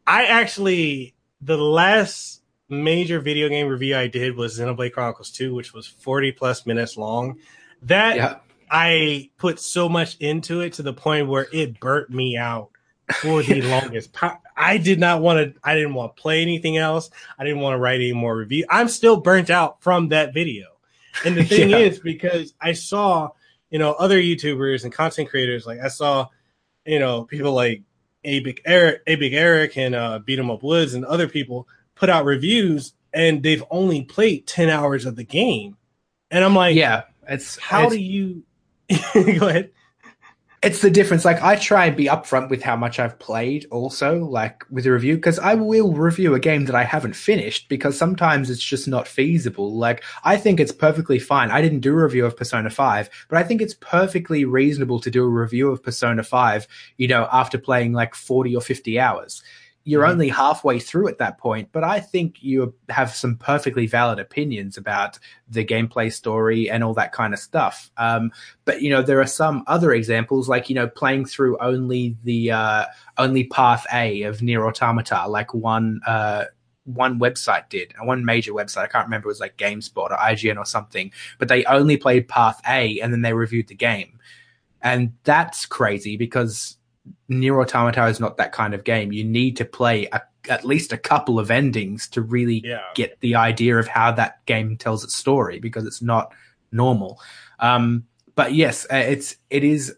I 0.07 0.25
actually 0.25 1.15
the 1.41 1.57
last 1.57 2.41
major 2.69 3.19
video 3.19 3.49
game 3.49 3.67
review 3.67 3.95
I 3.95 4.07
did 4.07 4.35
was 4.35 4.57
Xenoblade 4.57 4.93
Chronicles 4.93 5.31
2, 5.31 5.53
which 5.53 5.73
was 5.73 5.85
40 5.87 6.31
plus 6.31 6.65
minutes 6.65 6.97
long. 6.97 7.37
That 7.83 8.15
yeah. 8.15 8.35
I 8.69 9.29
put 9.37 9.59
so 9.59 9.89
much 9.89 10.15
into 10.17 10.61
it 10.61 10.73
to 10.73 10.83
the 10.83 10.93
point 10.93 11.27
where 11.27 11.47
it 11.51 11.79
burnt 11.79 12.09
me 12.09 12.37
out 12.37 12.69
for 13.15 13.43
the 13.43 13.61
longest. 13.69 14.15
I 14.55 14.77
did 14.77 14.99
not 14.99 15.21
want 15.21 15.55
to. 15.55 15.59
I 15.63 15.75
didn't 15.75 15.93
want 15.93 16.15
to 16.15 16.21
play 16.21 16.41
anything 16.41 16.77
else. 16.77 17.09
I 17.37 17.43
didn't 17.43 17.61
want 17.61 17.75
to 17.75 17.79
write 17.79 18.01
any 18.01 18.13
more 18.13 18.35
review. 18.35 18.65
I'm 18.69 18.87
still 18.87 19.19
burnt 19.19 19.49
out 19.49 19.81
from 19.81 20.09
that 20.09 20.33
video. 20.33 20.67
And 21.25 21.35
the 21.35 21.43
thing 21.45 21.69
yeah. 21.69 21.77
is, 21.77 21.99
because 21.99 22.53
I 22.59 22.73
saw, 22.73 23.29
you 23.69 23.79
know, 23.79 23.93
other 23.93 24.19
YouTubers 24.19 24.83
and 24.83 24.93
content 24.93 25.29
creators, 25.29 25.65
like 25.65 25.79
I 25.79 25.87
saw, 25.87 26.27
you 26.85 26.99
know, 26.99 27.23
people 27.23 27.53
like 27.53 27.83
A 28.23 28.39
Big 28.41 28.61
Eric, 28.65 29.01
A 29.07 29.15
Big 29.15 29.33
Eric, 29.33 29.77
and 29.77 29.95
uh, 29.95 30.19
Beat 30.19 30.39
'em 30.39 30.51
Up 30.51 30.63
Woods, 30.63 30.93
and 30.93 31.05
other 31.05 31.27
people 31.27 31.67
put 31.95 32.09
out 32.09 32.25
reviews 32.25 32.93
and 33.13 33.43
they've 33.43 33.63
only 33.69 34.03
played 34.03 34.47
10 34.47 34.69
hours 34.69 35.05
of 35.05 35.15
the 35.15 35.23
game. 35.23 35.77
And 36.29 36.43
I'm 36.43 36.55
like, 36.55 36.75
yeah, 36.75 37.03
it's 37.27 37.57
how 37.57 37.83
it's, 37.83 37.95
do 37.95 38.01
you 38.01 38.43
go 39.13 39.47
ahead? 39.47 39.71
It's 40.63 40.81
the 40.81 40.91
difference. 40.91 41.25
Like 41.25 41.41
I 41.41 41.55
try 41.55 41.87
and 41.87 41.97
be 41.97 42.05
upfront 42.05 42.51
with 42.51 42.61
how 42.61 42.75
much 42.75 42.99
I've 42.99 43.17
played 43.17 43.65
also, 43.71 44.23
like 44.25 44.63
with 44.69 44.85
a 44.85 44.91
review, 44.91 45.15
because 45.15 45.39
I 45.39 45.55
will 45.55 45.93
review 45.93 46.35
a 46.35 46.39
game 46.39 46.65
that 46.65 46.75
I 46.75 46.83
haven't 46.83 47.15
finished 47.15 47.67
because 47.67 47.97
sometimes 47.97 48.47
it's 48.47 48.61
just 48.61 48.87
not 48.87 49.07
feasible. 49.07 49.73
Like 49.75 50.03
I 50.23 50.37
think 50.37 50.59
it's 50.59 50.71
perfectly 50.71 51.17
fine. 51.17 51.49
I 51.49 51.63
didn't 51.63 51.79
do 51.79 51.93
a 51.93 52.03
review 52.03 52.27
of 52.27 52.37
Persona 52.37 52.69
5, 52.69 53.09
but 53.27 53.39
I 53.39 53.43
think 53.43 53.59
it's 53.59 53.73
perfectly 53.73 54.45
reasonable 54.45 54.99
to 54.99 55.09
do 55.09 55.23
a 55.23 55.27
review 55.27 55.71
of 55.71 55.81
Persona 55.81 56.21
5, 56.21 56.67
you 56.97 57.07
know, 57.07 57.27
after 57.31 57.57
playing 57.57 57.93
like 57.93 58.13
40 58.13 58.55
or 58.55 58.61
50 58.61 58.99
hours 58.99 59.41
you're 59.83 60.03
mm-hmm. 60.03 60.11
only 60.11 60.29
halfway 60.29 60.79
through 60.79 61.07
at 61.07 61.17
that 61.17 61.37
point, 61.37 61.69
but 61.71 61.83
I 61.83 61.99
think 61.99 62.43
you 62.43 62.73
have 62.89 63.13
some 63.13 63.35
perfectly 63.35 63.87
valid 63.87 64.19
opinions 64.19 64.77
about 64.77 65.17
the 65.49 65.65
gameplay 65.65 66.13
story 66.13 66.69
and 66.69 66.83
all 66.83 66.93
that 66.93 67.11
kind 67.11 67.33
of 67.33 67.39
stuff. 67.39 67.89
Um, 67.97 68.31
but 68.65 68.81
you 68.81 68.91
know, 68.91 69.01
there 69.01 69.19
are 69.19 69.27
some 69.27 69.63
other 69.67 69.91
examples, 69.91 70.47
like 70.47 70.69
you 70.69 70.75
know, 70.75 70.87
playing 70.87 71.25
through 71.25 71.57
only 71.57 72.15
the 72.23 72.51
uh, 72.51 72.85
only 73.17 73.45
path 73.45 73.85
A 73.91 74.23
of 74.23 74.41
Nier 74.41 74.65
Automata, 74.65 75.27
like 75.27 75.53
one 75.53 76.01
uh, 76.05 76.45
one 76.83 77.19
website 77.19 77.69
did, 77.69 77.93
one 78.01 78.23
major 78.23 78.53
website. 78.53 78.83
I 78.83 78.87
can't 78.87 79.07
remember 79.07 79.27
it 79.27 79.33
was 79.33 79.39
like 79.39 79.57
GameSpot 79.57 80.11
or 80.11 80.17
IGN 80.17 80.57
or 80.57 80.65
something, 80.65 81.11
but 81.39 81.47
they 81.47 81.65
only 81.65 81.97
played 81.97 82.27
path 82.27 82.61
A 82.67 82.99
and 82.99 83.11
then 83.11 83.21
they 83.21 83.33
reviewed 83.33 83.67
the 83.67 83.75
game, 83.75 84.19
and 84.79 85.13
that's 85.23 85.65
crazy 85.65 86.17
because 86.17 86.77
Nier 87.29 87.59
Automata 87.59 88.05
is 88.05 88.19
not 88.19 88.37
that 88.37 88.51
kind 88.51 88.73
of 88.73 88.83
game. 88.83 89.11
You 89.11 89.23
need 89.23 89.57
to 89.57 89.65
play 89.65 90.07
a, 90.11 90.21
at 90.49 90.65
least 90.65 90.93
a 90.93 90.97
couple 90.97 91.39
of 91.39 91.51
endings 91.51 92.07
to 92.09 92.21
really 92.21 92.61
yeah. 92.63 92.81
get 92.95 93.19
the 93.21 93.35
idea 93.35 93.77
of 93.77 93.87
how 93.87 94.11
that 94.11 94.45
game 94.45 94.77
tells 94.77 95.03
its 95.03 95.15
story 95.15 95.59
because 95.59 95.85
it's 95.85 96.01
not 96.01 96.33
normal. 96.71 97.19
Um, 97.59 98.05
but 98.35 98.53
yes, 98.53 98.85
uh, 98.91 98.95
it's 98.95 99.35
it 99.49 99.63
is 99.63 99.95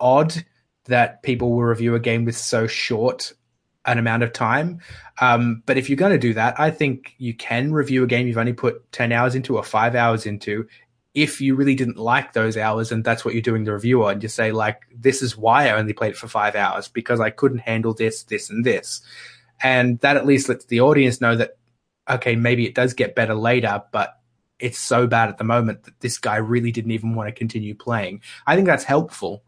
odd 0.00 0.44
that 0.84 1.22
people 1.22 1.50
will 1.50 1.64
review 1.64 1.94
a 1.94 2.00
game 2.00 2.24
with 2.24 2.36
so 2.36 2.66
short 2.66 3.32
an 3.86 3.98
amount 3.98 4.22
of 4.22 4.32
time. 4.32 4.80
Um, 5.20 5.62
but 5.64 5.78
if 5.78 5.88
you're 5.88 5.96
going 5.96 6.12
to 6.12 6.18
do 6.18 6.34
that, 6.34 6.58
I 6.58 6.70
think 6.70 7.14
you 7.18 7.34
can 7.34 7.72
review 7.72 8.02
a 8.04 8.06
game 8.06 8.26
you've 8.26 8.36
only 8.36 8.52
put 8.52 8.90
10 8.92 9.12
hours 9.12 9.34
into 9.34 9.56
or 9.56 9.62
five 9.62 9.94
hours 9.94 10.26
into 10.26 10.66
if 11.16 11.40
you 11.40 11.54
really 11.56 11.74
didn't 11.74 11.96
like 11.96 12.34
those 12.34 12.58
hours 12.58 12.92
and 12.92 13.02
that's 13.02 13.24
what 13.24 13.32
you're 13.32 13.40
doing 13.40 13.64
the 13.64 13.72
review 13.72 14.04
on, 14.04 14.20
you 14.20 14.28
say 14.28 14.52
like, 14.52 14.82
this 14.94 15.22
is 15.22 15.34
why 15.34 15.66
I 15.66 15.78
only 15.78 15.94
played 15.94 16.12
it 16.12 16.18
for 16.18 16.28
five 16.28 16.54
hours 16.54 16.88
because 16.88 17.20
I 17.20 17.30
couldn't 17.30 17.60
handle 17.60 17.94
this, 17.94 18.22
this, 18.24 18.50
and 18.50 18.62
this. 18.62 19.00
And 19.62 19.98
that 20.00 20.18
at 20.18 20.26
least 20.26 20.50
lets 20.50 20.66
the 20.66 20.82
audience 20.82 21.18
know 21.22 21.34
that, 21.34 21.56
okay, 22.08 22.36
maybe 22.36 22.66
it 22.66 22.74
does 22.74 22.92
get 22.92 23.14
better 23.14 23.34
later, 23.34 23.82
but 23.92 24.20
it's 24.58 24.78
so 24.78 25.06
bad 25.06 25.30
at 25.30 25.38
the 25.38 25.44
moment 25.44 25.84
that 25.84 25.98
this 26.00 26.18
guy 26.18 26.36
really 26.36 26.70
didn't 26.70 26.90
even 26.90 27.14
want 27.14 27.28
to 27.28 27.32
continue 27.32 27.74
playing. 27.74 28.20
I 28.46 28.54
think 28.54 28.66
that's 28.66 28.84
helpful. 28.84 29.42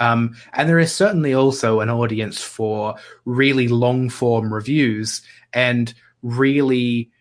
Um, 0.00 0.34
and 0.52 0.68
there 0.68 0.80
is 0.80 0.92
certainly 0.92 1.34
also 1.34 1.78
an 1.78 1.88
audience 1.88 2.42
for 2.42 2.96
really 3.24 3.68
long 3.68 4.08
form 4.08 4.52
reviews 4.52 5.22
and 5.52 5.94
really 6.22 7.12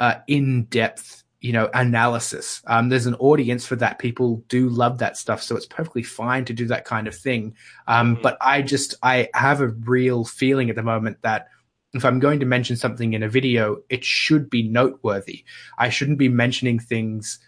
uh, 0.00 0.20
in 0.26 0.64
depth 0.64 1.21
you 1.42 1.52
know 1.52 1.68
analysis. 1.74 2.62
Um, 2.66 2.88
there's 2.88 3.06
an 3.06 3.16
audience 3.16 3.66
for 3.66 3.76
that. 3.76 3.98
People 3.98 4.44
do 4.48 4.68
love 4.68 4.98
that 4.98 5.16
stuff 5.18 5.42
so 5.42 5.56
it's 5.56 5.66
perfectly 5.66 6.04
fine 6.04 6.44
to 6.46 6.54
do 6.54 6.66
that 6.68 6.84
kind 6.84 7.06
of 7.08 7.14
thing. 7.14 7.56
Um, 7.86 8.14
mm-hmm. 8.14 8.22
but 8.22 8.38
i 8.40 8.62
just 8.62 8.94
i 9.02 9.28
have 9.34 9.60
a 9.60 9.68
real 9.68 10.24
feeling 10.24 10.70
at 10.70 10.76
the 10.76 10.82
moment 10.82 11.18
that 11.22 11.48
if 11.92 12.04
i'm 12.04 12.20
going 12.20 12.40
to 12.40 12.46
mention 12.46 12.76
something 12.76 13.12
in 13.12 13.22
a 13.22 13.28
video 13.28 13.78
it 13.90 14.04
should 14.04 14.48
be 14.48 14.62
noteworthy. 14.68 15.44
I 15.76 15.90
shouldn't 15.90 16.18
be 16.18 16.28
mentioning 16.28 16.78
things 16.78 17.38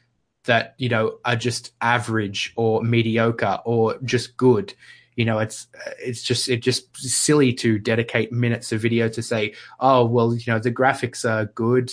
that 0.45 0.75
you 0.77 0.89
know 0.89 1.19
are 1.25 1.37
just 1.37 1.73
average 1.81 2.53
or 2.57 2.83
mediocre 2.83 3.61
or 3.65 3.99
just 4.05 4.37
good. 4.37 4.75
You 5.15 5.25
know 5.25 5.39
it's 5.39 5.69
it's 6.03 6.23
just 6.23 6.49
it 6.49 6.61
just 6.61 6.97
silly 6.97 7.53
to 7.55 7.79
dedicate 7.79 8.33
minutes 8.33 8.73
of 8.73 8.81
video 8.81 9.09
to 9.11 9.23
say 9.23 9.55
oh 9.79 10.05
well 10.05 10.35
you 10.35 10.53
know 10.53 10.59
the 10.59 10.73
graphics 10.73 11.25
are 11.25 11.45
good 11.45 11.93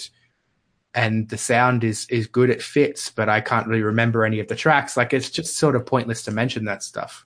and 0.93 1.29
the 1.29 1.37
sound 1.37 1.83
is 1.83 2.05
is 2.09 2.27
good 2.27 2.49
it 2.49 2.61
fits 2.61 3.09
but 3.09 3.29
i 3.29 3.39
can't 3.39 3.67
really 3.67 3.81
remember 3.81 4.25
any 4.25 4.39
of 4.39 4.47
the 4.47 4.55
tracks. 4.55 4.97
Like 4.97 5.13
it's 5.13 5.29
just 5.29 5.55
sort 5.55 5.75
of 5.75 5.85
pointless 5.85 6.23
to 6.23 6.31
mention 6.31 6.65
that 6.65 6.83
stuff. 6.83 7.25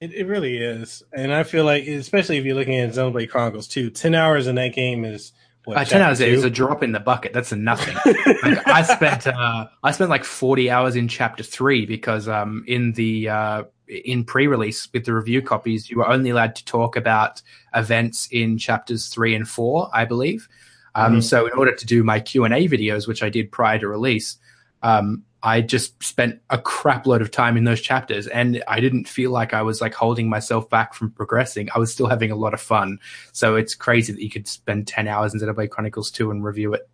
It, 0.00 0.12
it 0.14 0.26
really 0.26 0.58
is. 0.58 1.02
And 1.12 1.32
i 1.32 1.42
feel 1.42 1.64
like 1.64 1.86
especially 1.86 2.38
if 2.38 2.44
you're 2.44 2.54
looking 2.54 2.78
at 2.78 2.90
xenoblade 2.90 3.30
chronicles 3.30 3.68
2 3.68 3.90
10 3.90 4.14
hours 4.14 4.46
in 4.46 4.56
that 4.56 4.74
game 4.74 5.04
is 5.04 5.32
what, 5.64 5.76
uh, 5.76 5.84
10 5.84 6.00
hours 6.00 6.18
two? 6.18 6.24
is 6.24 6.42
a 6.42 6.48
drop 6.48 6.82
in 6.82 6.92
the 6.92 7.00
bucket. 7.00 7.34
That's 7.34 7.52
a 7.52 7.56
nothing. 7.56 7.96
Like, 8.42 8.66
i 8.66 8.82
spent 8.82 9.26
uh, 9.26 9.66
i 9.82 9.90
spent 9.90 10.10
like 10.10 10.24
40 10.24 10.70
hours 10.70 10.96
in 10.96 11.08
chapter 11.08 11.42
3 11.42 11.86
because 11.86 12.28
um 12.28 12.64
in 12.66 12.92
the 12.92 13.28
uh 13.28 13.64
in 13.90 14.24
pre-release 14.24 14.88
with 14.92 15.04
the 15.04 15.14
review 15.14 15.42
copies, 15.42 15.90
you 15.90 15.98
were 15.98 16.08
only 16.08 16.30
allowed 16.30 16.54
to 16.54 16.64
talk 16.64 16.96
about 16.96 17.42
events 17.74 18.28
in 18.30 18.56
chapters 18.56 19.08
three 19.08 19.34
and 19.34 19.48
four, 19.48 19.90
I 19.92 20.04
believe. 20.04 20.48
Um, 20.94 21.12
mm-hmm. 21.12 21.20
So 21.20 21.46
in 21.46 21.52
order 21.52 21.74
to 21.74 21.86
do 21.86 22.02
my 22.02 22.20
Q 22.20 22.44
and 22.44 22.54
A 22.54 22.68
videos, 22.68 23.06
which 23.06 23.22
I 23.22 23.28
did 23.28 23.52
prior 23.52 23.78
to 23.78 23.88
release, 23.88 24.36
um, 24.82 25.24
I 25.42 25.62
just 25.62 26.02
spent 26.02 26.40
a 26.50 26.58
crap 26.58 27.06
load 27.06 27.22
of 27.22 27.30
time 27.30 27.56
in 27.56 27.64
those 27.64 27.80
chapters, 27.80 28.26
and 28.26 28.62
I 28.68 28.80
didn't 28.80 29.08
feel 29.08 29.30
like 29.30 29.54
I 29.54 29.62
was 29.62 29.80
like 29.80 29.94
holding 29.94 30.28
myself 30.28 30.68
back 30.68 30.92
from 30.92 31.10
progressing. 31.12 31.70
I 31.74 31.78
was 31.78 31.90
still 31.90 32.08
having 32.08 32.30
a 32.30 32.36
lot 32.36 32.52
of 32.52 32.60
fun. 32.60 32.98
So 33.32 33.56
it's 33.56 33.74
crazy 33.74 34.12
that 34.12 34.22
you 34.22 34.28
could 34.28 34.46
spend 34.46 34.86
ten 34.86 35.08
hours 35.08 35.32
in 35.32 35.40
Xenoblade 35.40 35.70
Chronicles 35.70 36.10
Two 36.10 36.30
and 36.30 36.44
review 36.44 36.74
it. 36.74 36.88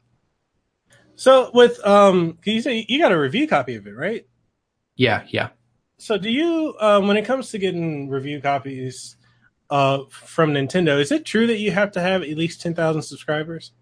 So 1.16 1.50
with 1.54 1.84
um, 1.84 2.34
can 2.42 2.52
you 2.52 2.60
say 2.60 2.86
you 2.88 3.00
got 3.00 3.10
a 3.10 3.18
review 3.18 3.48
copy 3.48 3.74
of 3.74 3.86
it, 3.86 3.96
right? 3.96 4.26
Yeah, 4.94 5.24
yeah. 5.28 5.48
So 5.98 6.18
do 6.18 6.30
you, 6.30 6.76
um, 6.78 7.08
when 7.08 7.16
it 7.16 7.24
comes 7.24 7.50
to 7.50 7.58
getting 7.58 8.10
review 8.10 8.40
copies 8.40 9.16
uh, 9.70 10.00
from 10.10 10.52
Nintendo, 10.52 11.00
is 11.00 11.10
it 11.10 11.24
true 11.24 11.46
that 11.46 11.58
you 11.58 11.70
have 11.70 11.90
to 11.92 12.00
have 12.00 12.22
at 12.22 12.28
least 12.36 12.60
ten 12.60 12.74
thousand 12.74 13.02
subscribers? 13.02 13.72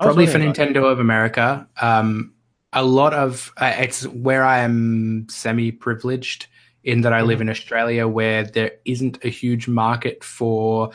Probably 0.00 0.26
for 0.26 0.38
Nintendo 0.38 0.90
of 0.90 0.98
America. 0.98 1.66
Um, 1.80 2.32
a 2.72 2.84
lot 2.84 3.14
of 3.14 3.52
uh, 3.56 3.74
it's 3.78 4.06
where 4.06 4.44
I 4.44 4.60
am 4.60 5.26
semi 5.28 5.72
privileged 5.72 6.46
in 6.84 7.02
that 7.02 7.12
I 7.12 7.22
live 7.22 7.36
mm-hmm. 7.36 7.42
in 7.42 7.50
Australia, 7.50 8.08
where 8.08 8.44
there 8.44 8.72
isn't 8.84 9.22
a 9.24 9.28
huge 9.28 9.68
market 9.68 10.24
for 10.24 10.90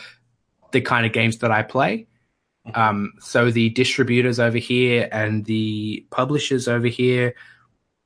the 0.71 0.81
kind 0.81 1.05
of 1.05 1.13
games 1.13 1.37
that 1.39 1.51
I 1.51 1.61
play. 1.63 2.07
Mm-hmm. 2.67 2.79
Um, 2.79 3.13
so 3.19 3.51
the 3.51 3.69
distributors 3.69 4.39
over 4.39 4.57
here 4.57 5.07
and 5.11 5.45
the 5.45 6.05
publishers 6.09 6.67
over 6.67 6.87
here 6.87 7.35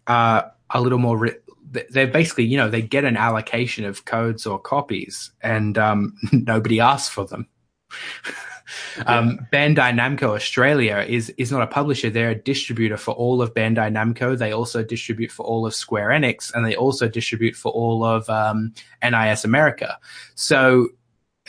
are 0.07 0.51
a 0.71 0.81
little 0.81 0.99
more. 0.99 1.17
Ri- 1.17 1.37
they're 1.71 2.07
basically, 2.07 2.45
you 2.45 2.57
know, 2.57 2.69
they 2.69 2.81
get 2.81 3.05
an 3.05 3.15
allocation 3.15 3.85
of 3.85 4.05
codes 4.05 4.47
or 4.47 4.59
copies, 4.59 5.31
and 5.41 5.77
um, 5.77 6.15
nobody 6.31 6.79
asks 6.79 7.13
for 7.13 7.25
them. 7.25 7.47
Um, 9.05 9.39
Bandai 9.51 9.93
Namco 9.93 10.35
Australia 10.35 11.05
is 11.07 11.29
is 11.37 11.51
not 11.51 11.61
a 11.61 11.67
publisher; 11.67 12.09
they're 12.09 12.31
a 12.31 12.35
distributor 12.35 12.97
for 12.97 13.13
all 13.13 13.41
of 13.41 13.53
Bandai 13.53 13.91
Namco. 13.91 14.37
They 14.37 14.51
also 14.51 14.83
distribute 14.83 15.31
for 15.31 15.45
all 15.45 15.65
of 15.65 15.73
Square 15.73 16.09
Enix, 16.09 16.53
and 16.53 16.65
they 16.65 16.75
also 16.75 17.07
distribute 17.07 17.55
for 17.55 17.71
all 17.71 18.03
of 18.03 18.29
um, 18.29 18.73
NIS 19.03 19.45
America. 19.45 19.97
So 20.35 20.89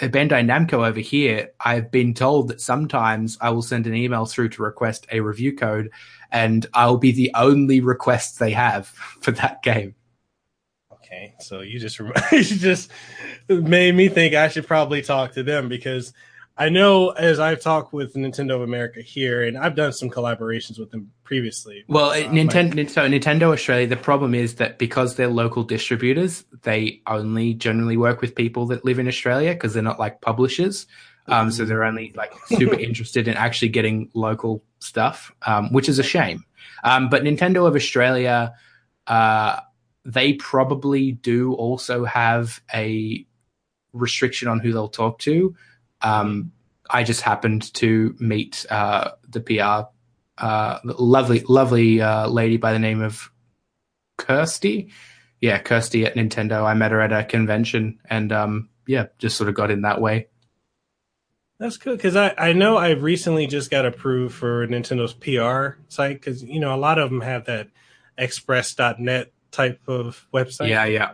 uh, 0.01 0.07
Bandai 0.07 0.45
Namco 0.45 0.87
over 0.87 1.01
here, 1.01 1.51
I've 1.61 1.91
been 1.91 2.15
told 2.15 2.49
that 2.49 2.61
sometimes 2.61 3.37
I 3.41 3.51
will 3.51 3.63
send 3.63 3.87
an 3.87 3.95
email 3.95 4.27
through 4.27 4.51
to 4.51 4.63
request 4.63 5.07
a 5.13 5.21
review 5.21 5.57
code, 5.57 5.91
and 6.31 6.67
I'll 6.75 6.97
be 6.97 7.13
the 7.13 7.31
only 7.35 7.81
request 7.81 8.39
they 8.39 8.53
have 8.53 8.87
for 9.21 9.33
that 9.33 9.63
game. 9.63 9.95
Okay, 10.93 11.35
so 11.41 11.61
you 11.61 11.79
just 11.81 11.99
you 12.33 12.43
just 12.43 12.91
made 13.49 13.95
me 13.95 14.09
think 14.09 14.35
I 14.35 14.49
should 14.49 14.67
probably 14.67 15.03
talk 15.03 15.33
to 15.33 15.43
them 15.43 15.69
because 15.69 16.13
I 16.61 16.69
know 16.69 17.09
as 17.09 17.41
I've 17.41 17.63
talked 17.63 17.95
with 17.95 18.13
Nintendo 18.13 18.55
of 18.55 18.61
America 18.61 19.01
here, 19.01 19.43
and 19.43 19.57
I've 19.57 19.75
done 19.75 19.95
some 19.95 20.11
collaborations 20.11 20.79
with 20.79 20.91
them 20.91 21.11
previously. 21.25 21.85
Well, 21.89 22.11
uh, 22.11 22.17
Nintendo, 22.17 22.89
so 22.91 23.09
Nintendo 23.09 23.51
Australia, 23.55 23.87
the 23.87 23.97
problem 23.97 24.35
is 24.35 24.57
that 24.57 24.79
because 24.79 25.17
they're 25.17 25.29
local 25.29 25.63
distributors, 25.63 26.45
they 26.61 27.01
only 27.07 27.55
generally 27.55 27.97
work 27.97 28.21
with 28.21 28.35
people 28.35 28.67
that 28.67 28.85
live 28.85 28.99
in 28.99 29.09
Australia 29.09 29.55
because 29.55 29.73
they're 29.73 29.83
not 29.83 29.99
like 29.99 30.21
publishers. 30.21 30.87
Um, 31.29 31.51
so 31.51 31.65
they're 31.65 31.83
only 31.83 32.13
like 32.15 32.35
super 32.45 32.75
interested 32.79 33.27
in 33.27 33.39
actually 33.39 33.71
getting 33.71 34.11
local 34.13 34.63
stuff, 34.81 35.33
um, 35.47 35.73
which 35.73 35.89
is 35.89 35.99
a 35.99 36.03
shame. 36.03 36.45
Um, 36.85 37.09
but 37.09 37.23
Nintendo 37.23 37.67
of 37.67 37.75
Australia, 37.75 38.53
uh, 39.07 39.61
they 40.05 40.35
probably 40.35 41.13
do 41.13 41.55
also 41.55 42.05
have 42.05 42.61
a 42.75 43.25
restriction 43.95 44.47
on 44.47 44.59
who 44.59 44.73
they'll 44.73 44.89
talk 44.89 45.21
to. 45.21 45.55
Um, 46.03 46.53
I 46.89 47.05
just 47.05 47.23
happened 47.23 47.73
to 47.75 48.15
meet 48.19 48.67
uh, 48.71 49.13
the 49.29 49.41
PR 49.41 49.91
uh, 50.41 50.79
lovely, 50.85 51.41
lovely 51.41 52.01
uh, 52.01 52.27
lady 52.27 52.57
by 52.57 52.73
the 52.73 52.79
name 52.79 53.03
of 53.03 53.31
Kirsty. 54.17 54.91
Yeah, 55.41 55.59
Kirsty 55.59 56.05
at 56.07 56.15
Nintendo. 56.15 56.65
I 56.65 56.75
met 56.75 56.91
her 56.93 57.01
at 57.01 57.13
a 57.13 57.25
convention, 57.25 57.99
and 58.09 58.33
um, 58.33 58.69
yeah, 58.87 59.07
just 59.19 59.37
sort 59.37 59.49
of 59.49 59.55
got 59.55 59.71
in 59.71 59.83
that 59.83 60.01
way. 60.01 60.29
That's 61.59 61.77
good 61.77 61.99
because 61.99 62.17
I, 62.17 62.35
I 62.39 62.53
know 62.55 62.79
I 62.79 62.91
recently 62.91 63.47
just 63.47 63.71
got 63.71 63.85
approved 63.85 64.35
for 64.35 64.67
Nintendo's 64.67 65.13
PR 65.13 65.79
site 65.89 66.21
because 66.21 66.43
you 66.43 66.59
know 66.59 66.75
a 66.75 66.77
lot 66.77 66.99
of 66.99 67.11
them 67.11 67.21
have 67.21 67.45
that 67.47 67.69
express.net 68.17 69.33
type 69.51 69.81
of 69.87 70.27
website. 70.33 70.69
Yeah, 70.69 70.87
yeah 70.87 71.13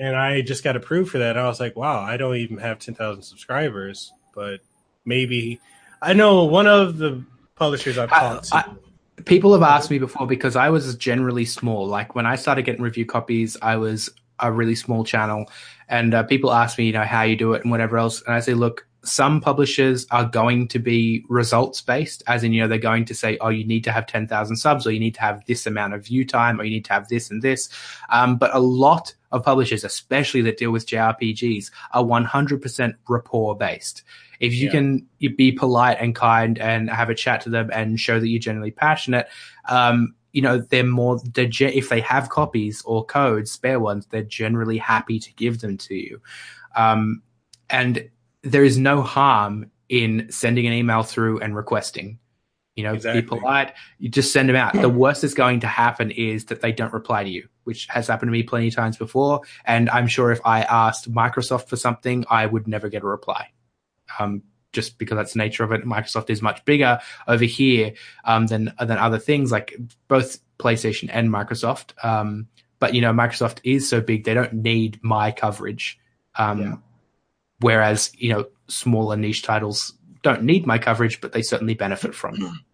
and 0.00 0.16
I 0.16 0.40
just 0.40 0.64
got 0.64 0.76
approved 0.76 1.10
for 1.10 1.18
that. 1.18 1.36
I 1.36 1.46
was 1.46 1.60
like, 1.60 1.76
wow, 1.76 2.00
I 2.00 2.16
don't 2.16 2.36
even 2.36 2.56
have 2.56 2.78
10,000 2.78 3.22
subscribers, 3.22 4.12
but 4.34 4.60
maybe 5.04 5.60
I 6.00 6.14
know 6.14 6.44
one 6.44 6.66
of 6.66 6.96
the 6.96 7.22
publishers 7.54 7.98
I've 7.98 8.08
talked 8.08 8.48
to. 8.48 8.56
I, 8.56 8.64
people 9.26 9.52
have 9.52 9.62
asked 9.62 9.90
me 9.90 9.98
before 9.98 10.26
because 10.26 10.56
I 10.56 10.70
was 10.70 10.96
generally 10.96 11.44
small. 11.44 11.86
Like 11.86 12.14
when 12.14 12.24
I 12.24 12.36
started 12.36 12.62
getting 12.62 12.82
review 12.82 13.04
copies, 13.04 13.58
I 13.60 13.76
was 13.76 14.08
a 14.38 14.50
really 14.50 14.74
small 14.74 15.04
channel, 15.04 15.50
and 15.86 16.14
uh, 16.14 16.22
people 16.22 16.50
ask 16.50 16.78
me, 16.78 16.86
you 16.86 16.92
know, 16.92 17.04
how 17.04 17.22
you 17.22 17.36
do 17.36 17.52
it 17.52 17.62
and 17.62 17.70
whatever 17.70 17.98
else, 17.98 18.22
and 18.22 18.34
I 18.34 18.40
say, 18.40 18.54
look, 18.54 18.86
some 19.04 19.42
publishers 19.42 20.06
are 20.10 20.24
going 20.24 20.68
to 20.68 20.78
be 20.78 21.26
results 21.28 21.82
based, 21.82 22.22
as 22.26 22.42
in, 22.42 22.54
you 22.54 22.62
know, 22.62 22.68
they're 22.68 22.78
going 22.78 23.04
to 23.06 23.14
say, 23.14 23.36
oh, 23.42 23.48
you 23.48 23.66
need 23.66 23.84
to 23.84 23.92
have 23.92 24.06
10,000 24.06 24.56
subs, 24.56 24.86
or 24.86 24.92
you 24.92 25.00
need 25.00 25.14
to 25.16 25.20
have 25.20 25.44
this 25.44 25.66
amount 25.66 25.92
of 25.92 26.06
view 26.06 26.24
time, 26.24 26.58
or 26.58 26.64
you 26.64 26.70
need 26.70 26.86
to 26.86 26.92
have 26.92 27.08
this 27.08 27.30
and 27.30 27.42
this. 27.42 27.68
Um, 28.08 28.36
but 28.36 28.54
a 28.54 28.60
lot 28.60 29.14
of 29.32 29.44
publishers, 29.44 29.84
especially 29.84 30.42
that 30.42 30.58
deal 30.58 30.70
with 30.70 30.86
JRPGs, 30.86 31.70
are 31.92 32.04
100% 32.04 32.94
rapport 33.08 33.56
based. 33.56 34.02
If 34.40 34.54
you 34.54 34.66
yeah. 34.66 34.72
can 34.72 35.06
be 35.36 35.52
polite 35.52 35.98
and 36.00 36.14
kind 36.14 36.58
and 36.58 36.90
have 36.90 37.10
a 37.10 37.14
chat 37.14 37.42
to 37.42 37.50
them 37.50 37.70
and 37.72 38.00
show 38.00 38.18
that 38.18 38.28
you're 38.28 38.40
genuinely 38.40 38.70
passionate, 38.70 39.28
um, 39.68 40.14
you 40.32 40.42
know, 40.42 40.58
they're 40.58 40.84
more, 40.84 41.20
they're, 41.34 41.50
if 41.60 41.88
they 41.88 42.00
have 42.00 42.28
copies 42.28 42.82
or 42.82 43.04
codes, 43.04 43.50
spare 43.50 43.80
ones, 43.80 44.06
they're 44.06 44.22
generally 44.22 44.78
happy 44.78 45.18
to 45.18 45.32
give 45.34 45.60
them 45.60 45.76
to 45.78 45.94
you. 45.94 46.20
Um, 46.76 47.22
and 47.68 48.08
there 48.42 48.64
is 48.64 48.78
no 48.78 49.02
harm 49.02 49.70
in 49.88 50.26
sending 50.30 50.66
an 50.66 50.72
email 50.72 51.02
through 51.02 51.40
and 51.40 51.54
requesting. 51.54 52.18
You 52.80 52.86
know, 52.86 52.94
exactly. 52.94 53.20
be 53.20 53.28
polite. 53.28 53.74
You 53.98 54.08
just 54.08 54.32
send 54.32 54.48
them 54.48 54.56
out. 54.56 54.72
The 54.72 54.88
worst 54.88 55.20
that's 55.20 55.34
going 55.34 55.60
to 55.60 55.66
happen 55.66 56.10
is 56.10 56.46
that 56.46 56.62
they 56.62 56.72
don't 56.72 56.94
reply 56.94 57.24
to 57.24 57.28
you, 57.28 57.46
which 57.64 57.86
has 57.88 58.08
happened 58.08 58.28
to 58.28 58.32
me 58.32 58.42
plenty 58.42 58.68
of 58.68 58.74
times 58.74 58.96
before. 58.96 59.42
And 59.66 59.90
I'm 59.90 60.06
sure 60.06 60.30
if 60.30 60.40
I 60.46 60.62
asked 60.62 61.12
Microsoft 61.12 61.68
for 61.68 61.76
something, 61.76 62.24
I 62.30 62.46
would 62.46 62.66
never 62.66 62.88
get 62.88 63.02
a 63.02 63.06
reply. 63.06 63.48
Um, 64.18 64.42
just 64.72 64.98
because 64.98 65.16
that's 65.16 65.34
the 65.34 65.38
nature 65.40 65.62
of 65.62 65.72
it. 65.72 65.84
Microsoft 65.84 66.30
is 66.30 66.40
much 66.40 66.64
bigger 66.64 67.00
over 67.28 67.44
here 67.44 67.92
um, 68.24 68.46
than 68.46 68.72
than 68.78 68.96
other 68.96 69.18
things, 69.18 69.52
like 69.52 69.76
both 70.08 70.38
PlayStation 70.58 71.10
and 71.12 71.28
Microsoft. 71.28 71.92
Um, 72.02 72.48
but 72.78 72.94
you 72.94 73.02
know, 73.02 73.12
Microsoft 73.12 73.58
is 73.62 73.86
so 73.86 74.00
big; 74.00 74.24
they 74.24 74.32
don't 74.32 74.54
need 74.54 75.00
my 75.02 75.32
coverage. 75.32 75.98
Um, 76.36 76.60
yeah. 76.60 76.76
Whereas, 77.60 78.10
you 78.16 78.32
know, 78.32 78.46
smaller 78.68 79.16
niche 79.16 79.42
titles 79.42 79.92
don't 80.22 80.42
need 80.42 80.66
my 80.66 80.78
coverage, 80.78 81.20
but 81.20 81.32
they 81.32 81.42
certainly 81.42 81.74
benefit 81.74 82.14
from 82.14 82.36
it. 82.36 82.52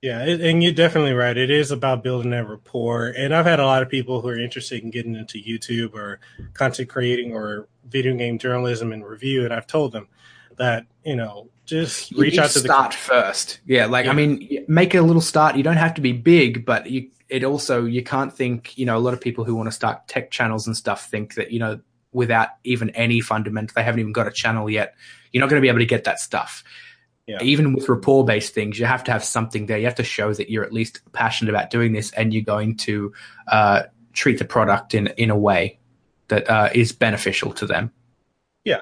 Yeah, 0.00 0.20
and 0.20 0.62
you're 0.62 0.72
definitely 0.72 1.12
right. 1.12 1.36
It 1.36 1.50
is 1.50 1.72
about 1.72 2.04
building 2.04 2.30
that 2.30 2.48
rapport. 2.48 3.08
And 3.08 3.34
I've 3.34 3.46
had 3.46 3.58
a 3.58 3.66
lot 3.66 3.82
of 3.82 3.88
people 3.88 4.20
who 4.20 4.28
are 4.28 4.38
interested 4.38 4.84
in 4.84 4.90
getting 4.90 5.16
into 5.16 5.42
YouTube 5.42 5.94
or 5.94 6.20
content 6.54 6.88
creating 6.88 7.32
or 7.32 7.68
video 7.84 8.14
game 8.14 8.38
journalism 8.38 8.92
and 8.92 9.04
review, 9.04 9.44
and 9.44 9.52
I've 9.52 9.66
told 9.66 9.90
them 9.92 10.06
that 10.56 10.86
you 11.04 11.16
know 11.16 11.48
just 11.66 12.12
reach 12.12 12.34
you 12.34 12.42
out 12.42 12.50
to 12.50 12.60
start 12.60 12.92
the 12.92 12.98
first. 12.98 13.60
Yeah, 13.66 13.86
like 13.86 14.04
yeah. 14.04 14.12
I 14.12 14.14
mean, 14.14 14.64
make 14.68 14.94
a 14.94 15.02
little 15.02 15.22
start. 15.22 15.56
You 15.56 15.64
don't 15.64 15.76
have 15.76 15.94
to 15.94 16.00
be 16.00 16.12
big, 16.12 16.64
but 16.64 16.88
you 16.88 17.10
it 17.28 17.42
also 17.42 17.84
you 17.84 18.04
can't 18.04 18.32
think. 18.32 18.78
You 18.78 18.86
know, 18.86 18.96
a 18.96 19.00
lot 19.00 19.14
of 19.14 19.20
people 19.20 19.42
who 19.42 19.56
want 19.56 19.66
to 19.66 19.72
start 19.72 20.06
tech 20.06 20.30
channels 20.30 20.68
and 20.68 20.76
stuff 20.76 21.10
think 21.10 21.34
that 21.34 21.50
you 21.50 21.58
know 21.58 21.80
without 22.12 22.50
even 22.62 22.90
any 22.90 23.20
fundamental. 23.20 23.74
They 23.74 23.82
haven't 23.82 24.00
even 24.00 24.12
got 24.12 24.28
a 24.28 24.32
channel 24.32 24.70
yet. 24.70 24.94
You're 25.32 25.40
not 25.40 25.50
going 25.50 25.60
to 25.60 25.64
be 25.64 25.68
able 25.68 25.80
to 25.80 25.86
get 25.86 26.04
that 26.04 26.20
stuff. 26.20 26.62
Yeah. 27.28 27.38
Even 27.42 27.74
with 27.74 27.88
rapport 27.88 28.24
based 28.24 28.54
things, 28.54 28.78
you 28.78 28.86
have 28.86 29.04
to 29.04 29.12
have 29.12 29.22
something 29.22 29.66
there. 29.66 29.78
You 29.78 29.84
have 29.84 29.94
to 29.96 30.04
show 30.04 30.32
that 30.32 30.50
you're 30.50 30.64
at 30.64 30.72
least 30.72 31.00
passionate 31.12 31.50
about 31.50 31.70
doing 31.70 31.92
this 31.92 32.10
and 32.12 32.32
you're 32.32 32.42
going 32.42 32.76
to 32.78 33.12
uh, 33.48 33.82
treat 34.14 34.38
the 34.38 34.44
product 34.44 34.94
in, 34.94 35.08
in 35.18 35.30
a 35.30 35.36
way 35.36 35.78
that 36.28 36.48
uh, 36.48 36.70
is 36.74 36.92
beneficial 36.92 37.52
to 37.52 37.66
them. 37.66 37.92
Yeah. 38.64 38.80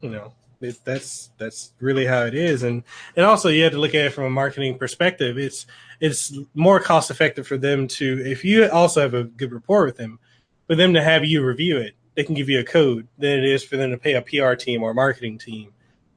You 0.00 0.08
know, 0.08 0.32
it, 0.60 0.78
that's 0.84 1.30
that's 1.38 1.72
really 1.80 2.06
how 2.06 2.22
it 2.22 2.34
is, 2.34 2.64
and 2.64 2.82
and 3.14 3.24
also 3.24 3.48
you 3.48 3.62
have 3.62 3.72
to 3.72 3.78
look 3.78 3.94
at 3.94 4.06
it 4.06 4.10
from 4.12 4.24
a 4.24 4.30
marketing 4.30 4.78
perspective. 4.78 5.38
It's 5.38 5.66
it's 6.00 6.36
more 6.54 6.80
cost 6.80 7.10
effective 7.10 7.46
for 7.46 7.56
them 7.56 7.86
to 7.88 8.22
if 8.24 8.44
you 8.44 8.68
also 8.68 9.00
have 9.00 9.14
a 9.14 9.24
good 9.24 9.52
rapport 9.52 9.84
with 9.84 9.98
them, 9.98 10.18
for 10.66 10.74
them 10.74 10.94
to 10.94 11.02
have 11.02 11.24
you 11.24 11.44
review 11.44 11.78
it 11.78 11.94
they 12.14 12.24
can 12.24 12.34
give 12.34 12.48
you 12.48 12.60
a 12.60 12.64
code 12.64 13.08
than 13.18 13.38
it 13.38 13.44
is 13.44 13.64
for 13.64 13.76
them 13.76 13.90
to 13.90 13.98
pay 13.98 14.14
a 14.14 14.22
PR 14.22 14.54
team 14.54 14.82
or 14.82 14.92
marketing 14.94 15.38
team 15.38 15.72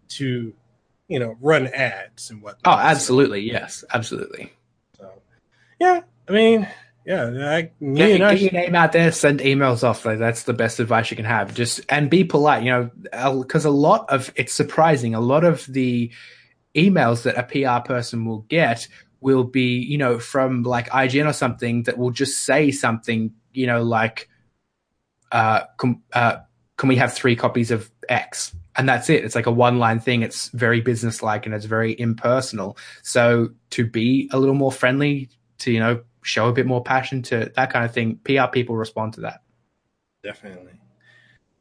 to, 0.10 0.54
you 1.08 1.19
know, 1.19 1.38
run 1.40 1.67
ads 1.67 2.30
and 2.30 2.42
what. 2.42 2.59
Oh, 2.66 2.72
absolutely, 2.72 3.48
so, 3.48 3.53
yes, 3.53 3.84
absolutely. 3.93 4.51
So, 4.98 5.11
yeah, 5.80 6.01
I 6.27 6.32
mean, 6.32 6.67
Yeah, 7.06 7.25
I, 7.25 7.61
get, 7.61 8.17
get 8.17 8.40
your 8.40 8.51
name 8.51 8.74
out 8.74 8.92
there, 8.92 9.11
send 9.11 9.40
emails 9.40 9.84
off. 9.84 10.06
Like 10.06 10.17
that's 10.17 10.43
the 10.43 10.53
best 10.53 10.80
advice 10.80 11.11
you 11.11 11.17
can 11.17 11.25
have. 11.25 11.53
Just 11.53 11.82
and 11.88 12.09
be 12.09 12.24
polite. 12.24 12.64
You 12.64 12.72
know, 12.72 13.42
because 13.42 13.66
a 13.66 13.69
lot 13.69 14.09
of 14.09 14.34
it's 14.35 14.53
surprising. 14.53 15.14
A 15.14 15.19
lot 15.19 15.43
of 15.43 15.66
the 15.67 16.11
emails 16.74 17.24
that 17.24 17.38
a 17.38 17.43
PR 17.43 17.88
person 17.88 18.25
will 18.25 18.40
get 18.50 18.88
will 19.22 19.43
be, 19.43 19.77
you 19.77 20.00
know, 20.00 20.19
from 20.19 20.64
like 20.64 20.90
IGN 20.90 21.27
or 21.27 21.34
something 21.34 21.84
that 21.84 21.98
will 21.98 22.11
just 22.11 22.43
say 22.43 22.72
something, 22.72 23.32
you 23.53 23.67
know, 23.67 23.84
like, 23.84 24.27
uh, 25.32 25.61
com- 25.77 26.03
uh, 26.14 26.38
can 26.77 26.90
we 26.90 26.95
have 26.98 27.14
three 27.14 27.35
copies 27.35 27.72
of 27.72 27.90
X? 28.09 28.56
And 28.78 28.90
that's 28.90 29.10
it. 29.10 29.24
It's 29.24 29.36
like 29.36 29.45
a 29.45 29.52
one 29.52 29.80
line 29.80 30.00
thing. 30.00 30.22
It's 30.22 30.50
very 30.50 30.82
business 30.82 31.24
like 31.24 31.45
and 31.45 31.56
it's 31.56 31.66
very 31.66 31.98
impersonal. 32.00 32.78
So 33.04 33.50
to 33.72 33.86
be 33.86 34.30
a 34.34 34.40
little 34.40 34.56
more 34.56 34.72
friendly, 34.72 35.30
to, 35.60 35.72
you 35.72 35.80
know, 35.80 36.02
show 36.24 36.50
a 36.50 36.54
bit 36.54 36.66
more 36.66 36.84
passion 36.84 37.22
to 37.24 37.52
that 37.56 37.72
kind 37.72 37.86
of 37.86 37.94
thing, 37.94 38.20
PR 38.24 38.48
people 38.52 38.76
respond 38.76 39.14
to 39.14 39.22
that. 39.22 39.42
Definitely. 40.24 40.74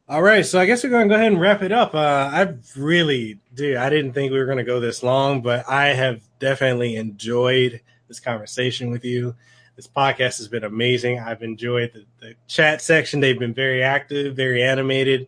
All 0.06 0.22
right, 0.22 0.44
so 0.44 0.60
I 0.60 0.66
guess 0.66 0.84
we're 0.84 0.90
going 0.90 1.08
to 1.08 1.14
go 1.14 1.18
ahead 1.18 1.32
and 1.32 1.40
wrap 1.40 1.62
it 1.62 1.72
up. 1.72 1.94
Uh, 1.94 1.98
I 1.98 2.54
really, 2.76 3.40
dude, 3.54 3.76
I 3.76 3.88
didn't 3.88 4.12
think 4.12 4.32
we 4.32 4.38
were 4.38 4.44
going 4.44 4.58
to 4.58 4.64
go 4.64 4.78
this 4.78 5.02
long, 5.02 5.40
but 5.40 5.66
I 5.66 5.94
have 5.94 6.22
definitely 6.38 6.96
enjoyed 6.96 7.80
this 8.06 8.20
conversation 8.20 8.90
with 8.90 9.02
you. 9.02 9.34
This 9.76 9.88
podcast 9.88 10.36
has 10.38 10.48
been 10.48 10.62
amazing. 10.62 11.20
I've 11.20 11.42
enjoyed 11.42 11.92
the, 11.94 12.04
the 12.20 12.34
chat 12.48 12.82
section. 12.82 13.20
They've 13.20 13.38
been 13.38 13.54
very 13.54 13.82
active, 13.82 14.36
very 14.36 14.62
animated, 14.62 15.26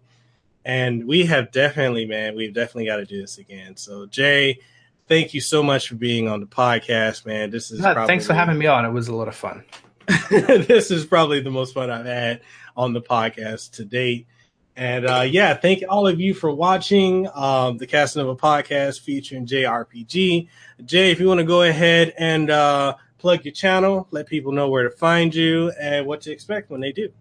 and 0.66 1.06
we 1.06 1.26
have 1.26 1.52
definitely, 1.52 2.06
man, 2.06 2.34
we've 2.34 2.52
definitely 2.52 2.86
got 2.86 2.96
to 2.96 3.04
do 3.06 3.20
this 3.20 3.38
again. 3.38 3.76
So, 3.76 4.06
Jay, 4.06 4.58
thank 5.06 5.32
you 5.32 5.40
so 5.40 5.62
much 5.62 5.88
for 5.88 5.94
being 5.94 6.26
on 6.26 6.40
the 6.40 6.46
podcast, 6.46 7.24
man. 7.24 7.50
This 7.50 7.70
is 7.70 7.80
probably, 7.80 8.08
thanks 8.08 8.26
for 8.26 8.34
having 8.34 8.58
me 8.58 8.66
on. 8.66 8.84
It 8.84 8.90
was 8.90 9.06
a 9.06 9.14
lot 9.14 9.28
of 9.28 9.36
fun. 9.36 9.64
this 10.28 10.90
is 10.90 11.06
probably 11.06 11.40
the 11.40 11.52
most 11.52 11.72
fun 11.72 11.88
I've 11.88 12.04
had 12.04 12.40
on 12.76 12.94
the 12.94 13.00
podcast 13.00 13.74
to 13.74 13.84
date. 13.84 14.26
And 14.74 15.06
uh, 15.06 15.20
yeah, 15.20 15.54
thank 15.54 15.84
all 15.88 16.08
of 16.08 16.20
you 16.20 16.34
for 16.34 16.52
watching 16.52 17.28
um, 17.32 17.78
the 17.78 17.86
Kasanova 17.86 18.36
podcast 18.36 19.02
featuring 19.02 19.46
Jay 19.46 19.62
RPG. 19.62 20.48
Jay, 20.84 21.12
if 21.12 21.20
you 21.20 21.28
want 21.28 21.38
to 21.38 21.46
go 21.46 21.62
ahead 21.62 22.12
and 22.18 22.50
uh, 22.50 22.96
plug 23.18 23.44
your 23.44 23.54
channel, 23.54 24.08
let 24.10 24.26
people 24.26 24.50
know 24.50 24.68
where 24.68 24.82
to 24.82 24.90
find 24.90 25.32
you 25.32 25.70
and 25.80 26.08
what 26.08 26.22
to 26.22 26.32
expect 26.32 26.70
when 26.70 26.80
they 26.80 26.90
do. 26.90 27.12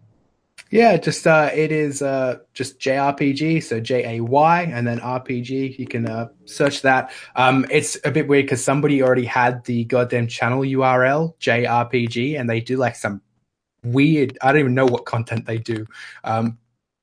Yeah, 0.72 0.98
just 0.98 1.28
uh, 1.28 1.52
it 1.54 1.72
is 1.72 2.02
uh, 2.02 2.40
just 2.54 2.80
Jay 2.80 2.96
RPG, 2.96 3.64
so 3.64 3.80
J 3.80 4.18
A 4.18 4.24
Y 4.24 4.62
and 4.64 4.86
then 4.88 5.00
RPG. 5.00 5.78
You 5.78 5.86
can 5.86 6.08
uh, 6.08 6.30
search 6.46 6.82
that. 6.82 7.12
Um, 7.36 7.66
it's 7.70 7.98
a 8.04 8.12
bit 8.12 8.28
weird 8.28 8.46
because 8.46 8.64
somebody 8.64 9.04
already 9.04 9.26
had 9.26 9.64
the 9.66 9.86
goddamn 9.86 10.28
channel 10.28 10.62
URL 10.62 11.36
JRPG, 11.40 12.40
and 12.40 12.50
they 12.50 12.62
do 12.62 12.78
like 12.78 12.96
some 12.96 13.22
weird. 13.84 14.38
I 14.42 14.52
don't 14.52 14.62
even 14.62 14.74
know 14.74 14.88
what 14.88 15.06
content 15.06 15.46
they 15.46 15.60
do. 15.60 15.86
Um, 16.24 16.58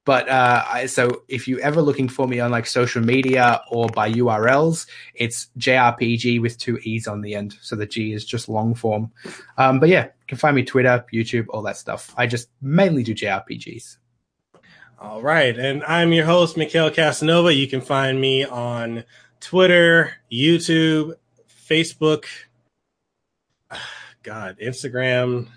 but 0.05 0.29
uh, 0.29 0.65
I, 0.69 0.87
so 0.87 1.23
if 1.29 1.47
you're 1.47 1.61
ever 1.61 1.81
looking 1.81 2.09
for 2.09 2.27
me 2.27 2.41
on 2.41 2.51
like 2.51 2.67
social 2.67 3.03
media 3.03 3.61
or 3.71 3.89
by 3.89 4.13
URLs, 4.13 4.87
it's 5.15 5.49
JRPG 5.59 6.41
with 6.41 6.59
two 6.59 6.79
E's 6.79 7.07
on 7.07 7.21
the 7.21 7.35
end. 7.37 7.57
So 7.63 7.77
the 7.77 7.87
G 7.87 8.13
is 8.13 8.25
just 8.25 8.49
long 8.49 8.75
form. 8.75 9.13
Um, 9.59 9.79
but 9.79 9.89
yeah, 9.89 10.05
you 10.07 10.27
can 10.27 10.39
find 10.39 10.57
me 10.57 10.65
Twitter, 10.65 11.05
YouTube, 11.13 11.47
all 11.51 11.63
that 11.63 11.77
stuff. 11.77 12.13
I 12.17 12.27
just 12.27 12.49
mainly 12.61 13.05
do 13.05 13.15
JRPGs. 13.15 13.99
All 14.99 15.23
right. 15.23 15.57
And 15.57 15.85
I'm 15.85 16.13
your 16.13 16.27
host, 16.27 16.57
Mikhail 16.57 16.91
Kasanova. 16.91 17.57
You 17.57 17.69
can 17.69 17.81
find 17.81 18.21
me 18.21 18.45
on 18.45 19.05
Twitter, 19.41 20.13
YouTube, 20.33 21.15
Facebook, 21.69 22.25
God, 24.23 24.59
Instagram, 24.61 25.49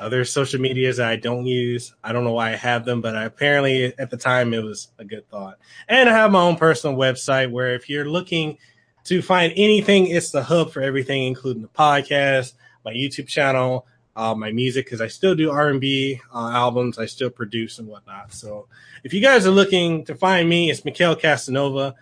other 0.00 0.24
social 0.24 0.60
medias 0.60 1.00
I 1.00 1.16
don't 1.16 1.46
use. 1.46 1.94
I 2.02 2.12
don't 2.12 2.24
know 2.24 2.32
why 2.32 2.52
I 2.52 2.56
have 2.56 2.84
them, 2.84 3.00
but 3.00 3.16
I, 3.16 3.24
apparently 3.24 3.92
at 3.98 4.10
the 4.10 4.16
time 4.16 4.52
it 4.54 4.62
was 4.62 4.88
a 4.98 5.04
good 5.04 5.28
thought. 5.28 5.58
And 5.88 6.08
I 6.08 6.12
have 6.12 6.30
my 6.30 6.40
own 6.40 6.56
personal 6.56 6.96
website 6.96 7.50
where 7.50 7.74
if 7.74 7.88
you're 7.88 8.08
looking 8.08 8.58
to 9.04 9.22
find 9.22 9.52
anything, 9.56 10.06
it's 10.08 10.30
the 10.30 10.42
hub 10.42 10.70
for 10.70 10.82
everything, 10.82 11.24
including 11.24 11.62
the 11.62 11.68
podcast, 11.68 12.52
my 12.84 12.92
YouTube 12.92 13.26
channel, 13.26 13.86
uh, 14.14 14.34
my 14.34 14.52
music, 14.52 14.84
because 14.86 15.00
I 15.00 15.06
still 15.06 15.34
do 15.34 15.50
R&B 15.50 16.20
uh, 16.34 16.50
albums. 16.50 16.98
I 16.98 17.06
still 17.06 17.30
produce 17.30 17.78
and 17.78 17.88
whatnot. 17.88 18.32
So 18.32 18.66
if 19.04 19.14
you 19.14 19.20
guys 19.20 19.46
are 19.46 19.50
looking 19.50 20.04
to 20.06 20.14
find 20.14 20.48
me, 20.48 20.70
it's 20.70 20.84
Mikhail 20.84 21.16
Kasanova 21.16 21.94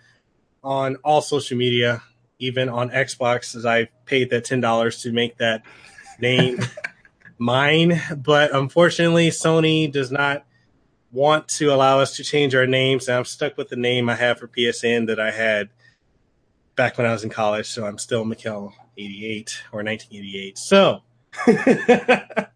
on 0.63 0.97
all 0.97 1.21
social 1.21 1.57
media, 1.57 2.03
even 2.39 2.67
on 2.69 2.89
Xbox, 2.89 3.55
as 3.55 3.65
I 3.65 3.85
paid 4.05 4.31
that 4.31 4.43
$10 4.43 5.01
to 5.03 5.11
make 5.11 5.37
that 5.37 5.63
name. 6.19 6.59
mine, 7.37 8.01
but 8.17 8.53
unfortunately, 8.53 9.29
Sony 9.29 9.91
does 9.91 10.11
not 10.11 10.45
want 11.11 11.47
to 11.47 11.67
allow 11.73 11.99
us 11.99 12.15
to 12.17 12.23
change 12.23 12.53
our 12.55 12.67
names. 12.67 13.07
And 13.07 13.17
I'm 13.17 13.25
stuck 13.25 13.57
with 13.57 13.69
the 13.69 13.75
name 13.75 14.09
I 14.09 14.15
have 14.15 14.39
for 14.39 14.47
PSN 14.47 15.07
that 15.07 15.19
I 15.19 15.31
had 15.31 15.69
back 16.75 16.97
when 16.97 17.07
I 17.07 17.11
was 17.11 17.23
in 17.23 17.29
college. 17.29 17.67
So 17.67 17.85
I'm 17.85 17.97
still 17.97 18.25
Mikhail 18.25 18.73
88 18.97 19.63
or 19.71 19.83
1988. 19.83 20.57
So, 20.57 21.01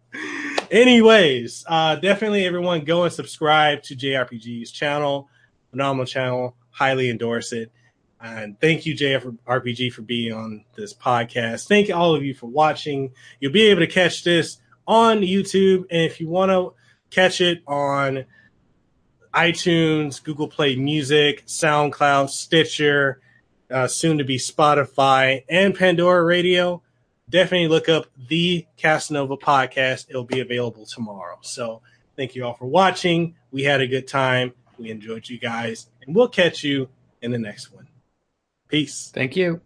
anyways, 0.70 1.64
uh, 1.66 1.96
definitely 1.96 2.44
everyone 2.46 2.84
go 2.84 3.04
and 3.04 3.12
subscribe 3.12 3.82
to 3.84 3.96
Jay 3.96 4.10
RPG's 4.10 4.70
channel, 4.70 5.28
phenomenal 5.70 6.06
channel. 6.06 6.56
Highly 6.70 7.10
endorse 7.10 7.52
it. 7.52 7.70
And 8.22 8.58
thank 8.60 8.86
you, 8.86 8.94
Jay 8.94 9.18
RPG, 9.18 9.92
for 9.92 10.02
being 10.02 10.32
on 10.32 10.64
this 10.76 10.94
podcast. 10.94 11.66
Thank 11.66 11.90
all 11.90 12.14
of 12.14 12.22
you 12.22 12.34
for 12.34 12.46
watching. 12.46 13.12
You'll 13.40 13.52
be 13.52 13.62
able 13.62 13.80
to 13.80 13.88
catch 13.88 14.22
this 14.22 14.58
on 14.86 15.20
YouTube. 15.20 15.86
And 15.90 16.02
if 16.02 16.20
you 16.20 16.28
want 16.28 16.50
to 16.50 16.74
catch 17.10 17.40
it 17.40 17.62
on 17.66 18.24
iTunes, 19.34 20.22
Google 20.22 20.48
Play 20.48 20.76
Music, 20.76 21.46
SoundCloud, 21.46 22.28
Stitcher, 22.30 23.20
uh, 23.70 23.86
soon 23.86 24.18
to 24.18 24.24
be 24.24 24.36
Spotify, 24.36 25.44
and 25.48 25.74
Pandora 25.74 26.22
Radio, 26.24 26.82
definitely 27.28 27.68
look 27.68 27.88
up 27.88 28.06
the 28.28 28.66
Kasanova 28.78 29.40
podcast. 29.40 30.06
It'll 30.10 30.24
be 30.24 30.40
available 30.40 30.84
tomorrow. 30.84 31.38
So 31.40 31.80
thank 32.16 32.34
you 32.34 32.44
all 32.44 32.54
for 32.54 32.66
watching. 32.66 33.34
We 33.50 33.62
had 33.62 33.80
a 33.80 33.86
good 33.86 34.06
time. 34.06 34.52
We 34.78 34.90
enjoyed 34.90 35.28
you 35.28 35.38
guys, 35.38 35.88
and 36.04 36.14
we'll 36.14 36.28
catch 36.28 36.62
you 36.62 36.88
in 37.22 37.30
the 37.30 37.38
next 37.38 37.72
one. 37.72 37.88
Peace. 38.68 39.10
Thank 39.12 39.36
you. 39.36 39.60